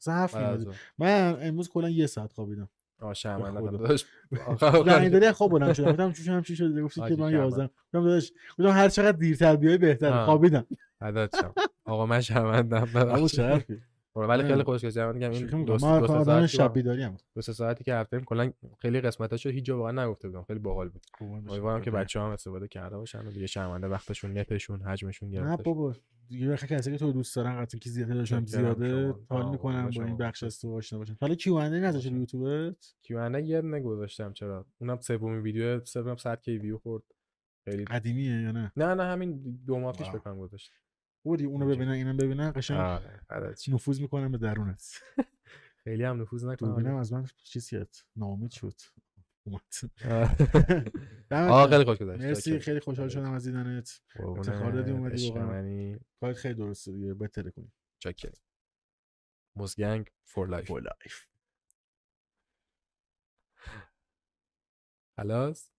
ظهر. 0.03 0.75
من 0.99 1.37
امروز 1.41 1.69
کلا 1.69 1.91
یه 1.91 2.07
ساعت 2.07 2.33
خوابیدم. 2.33 2.69
آه 3.01 3.15
شرمنده 3.15 5.09
داری 5.09 5.33
خواب 5.33 5.51
بلند 5.51 5.73
شدم 5.73 5.91
گفتم 5.91 6.13
چوش 6.13 6.29
هم 6.29 6.43
چی 6.43 6.57
شده 6.57 6.83
گفتی 6.83 7.01
که 7.01 7.07
من 7.07 7.11
شرمنده. 7.17 7.37
11 7.39 7.65
گفتم 7.67 7.71
داداش 8.05 8.33
گفتم 8.59 8.71
هر 8.71 8.89
چقدر 8.89 9.13
دیرتر 9.19 9.57
بیای 9.57 9.79
بهتر 9.79 10.13
آه. 10.13 10.25
خوابیدم. 10.25 10.67
فدات 11.01 11.37
شم. 11.41 11.55
آقا 11.85 12.07
من 12.07 12.21
شرمندم. 12.21 13.27
چه 13.27 13.43
حرفی 13.47 13.81
ولی 14.17 14.43
خیلی 14.43 14.55
نه. 14.59 14.65
خوشگذر 14.65 15.07
من 15.07 15.13
میگم 15.13 15.31
این. 15.31 15.65
دو 15.65 15.79
سه 15.79 15.87
آدم 15.87 16.25
ساعتی 16.25 16.49
شب 16.49 16.63
که- 16.67 16.69
بیداری 16.69 17.03
ام 17.03 17.17
دو 17.35 17.43
سه 17.43 17.53
ساعتی 17.53 17.85
که 17.85 17.95
رفتیم 17.95 18.25
کلا 18.25 18.53
خیلی 18.79 19.01
قسمتاشو 19.01 19.49
هیچ 19.49 19.65
جا 19.65 19.79
واقعا 19.79 20.05
نگفته 20.07 20.29
بودم. 20.29 20.43
خیلی 20.43 20.59
باحال 20.59 20.89
بود. 20.89 21.03
امیدوارم 21.21 21.83
که 21.83 21.91
بچه 21.91 22.21
هم 22.21 22.27
استفاده 22.31 22.69
کرده 22.69 22.97
باشن 22.97 23.27
و 23.27 23.31
دیگه 23.31 23.47
شرمنده 23.47 23.87
وقتشون 23.89 24.39
نتشون 24.39 24.83
حجمشون 24.83 25.29
نه 25.29 25.35
گرفته 25.35 25.63
بابا. 25.63 25.95
دیگه 26.29 26.49
بخیر 26.49 26.69
کسی 26.69 26.93
که 26.93 26.99
تو 26.99 27.13
دوست 27.13 27.37
دارن 27.37 27.61
قطعا 27.61 27.79
که 27.79 27.91
زیاده 27.91 28.15
داشتم 28.15 28.47
زیاده. 28.47 29.15
حال 29.29 29.51
می‌کنم 29.51 29.91
با. 29.91 30.05
این 30.05 30.17
بخش 30.17 30.43
از 30.43 30.61
تو 30.61 30.77
آشنا 30.77 30.99
باشن 30.99 31.17
حالا 31.21 31.35
کیو 31.35 31.55
انده 31.55 31.81
نذاشه 31.81 32.09
رو. 32.11 32.17
یوتیوبت 32.17 32.95
کیو 33.03 33.19
ان 33.19 33.35
یه 33.47 33.61
دونه 33.61 33.81
گذاشتم 33.81 34.33
چرا 34.33 34.67
اونم 34.79 35.01
سومین 35.01 35.41
ویدیو 35.41 35.85
سوم 35.85 36.17
100 36.17 36.41
کی 36.41 36.59
ویو 36.59 36.79
خورد 36.79 37.03
خیلی 37.65 37.85
قدیمیه 37.85 38.41
یا 38.41 38.53
نه 38.53 38.73
نه 38.77 38.95
نه 38.95 39.05
همین 39.05 39.61
دو 39.67 39.79
ماه 39.79 39.93
پیش. 39.97 40.09
بکنم 40.09 40.39
گذاشت 40.39 40.73
بودی 41.23 41.45
اونو. 41.45 41.67
ببینن 41.67 41.91
اینم 41.91 42.17
ببینن 42.17 42.53
قشنگ 42.53 42.79
آره. 43.31 43.55
نفوذ 43.69 44.01
می‌کنم 44.01 44.33
به 44.33 44.39
درونت 44.39 45.03
خیلی 45.85 46.03
هم 46.05 46.23
نفوذ 46.23 46.45
نکنم 46.45 46.95
از 46.97 47.13
من 47.13 47.27
چیز 47.45 47.69
کرد 47.69 47.97
ناامید 48.17 48.51
شد 48.51 48.75
آه. 51.31 51.69
خیلی 51.71 51.85
خوش 51.85 51.99
گذشت. 51.99 52.21
مرسی. 52.23 52.59
خیلی 52.59 52.81
خوشحال 52.81 53.09
شدم 53.09 53.33
از 53.33 53.45
دیدنت. 53.47 54.01
افتخار 54.17 54.73
دادی 54.73 54.91
اومدی 54.91 55.31
واقعا. 55.31 55.99
کارت 56.21 56.37
خیلی 56.37 56.55
درسته 56.55 56.93
دیگه. 56.93 57.15
بهتره 57.15 57.51
کنی. 57.51 57.73
چاکرم 57.99 58.33
موزگنگ 59.57 60.11
فور 60.25 60.49
لایف 60.49 60.67
فور 60.67 60.81
لایف 60.83 61.27
خلاص؟ 65.17 65.74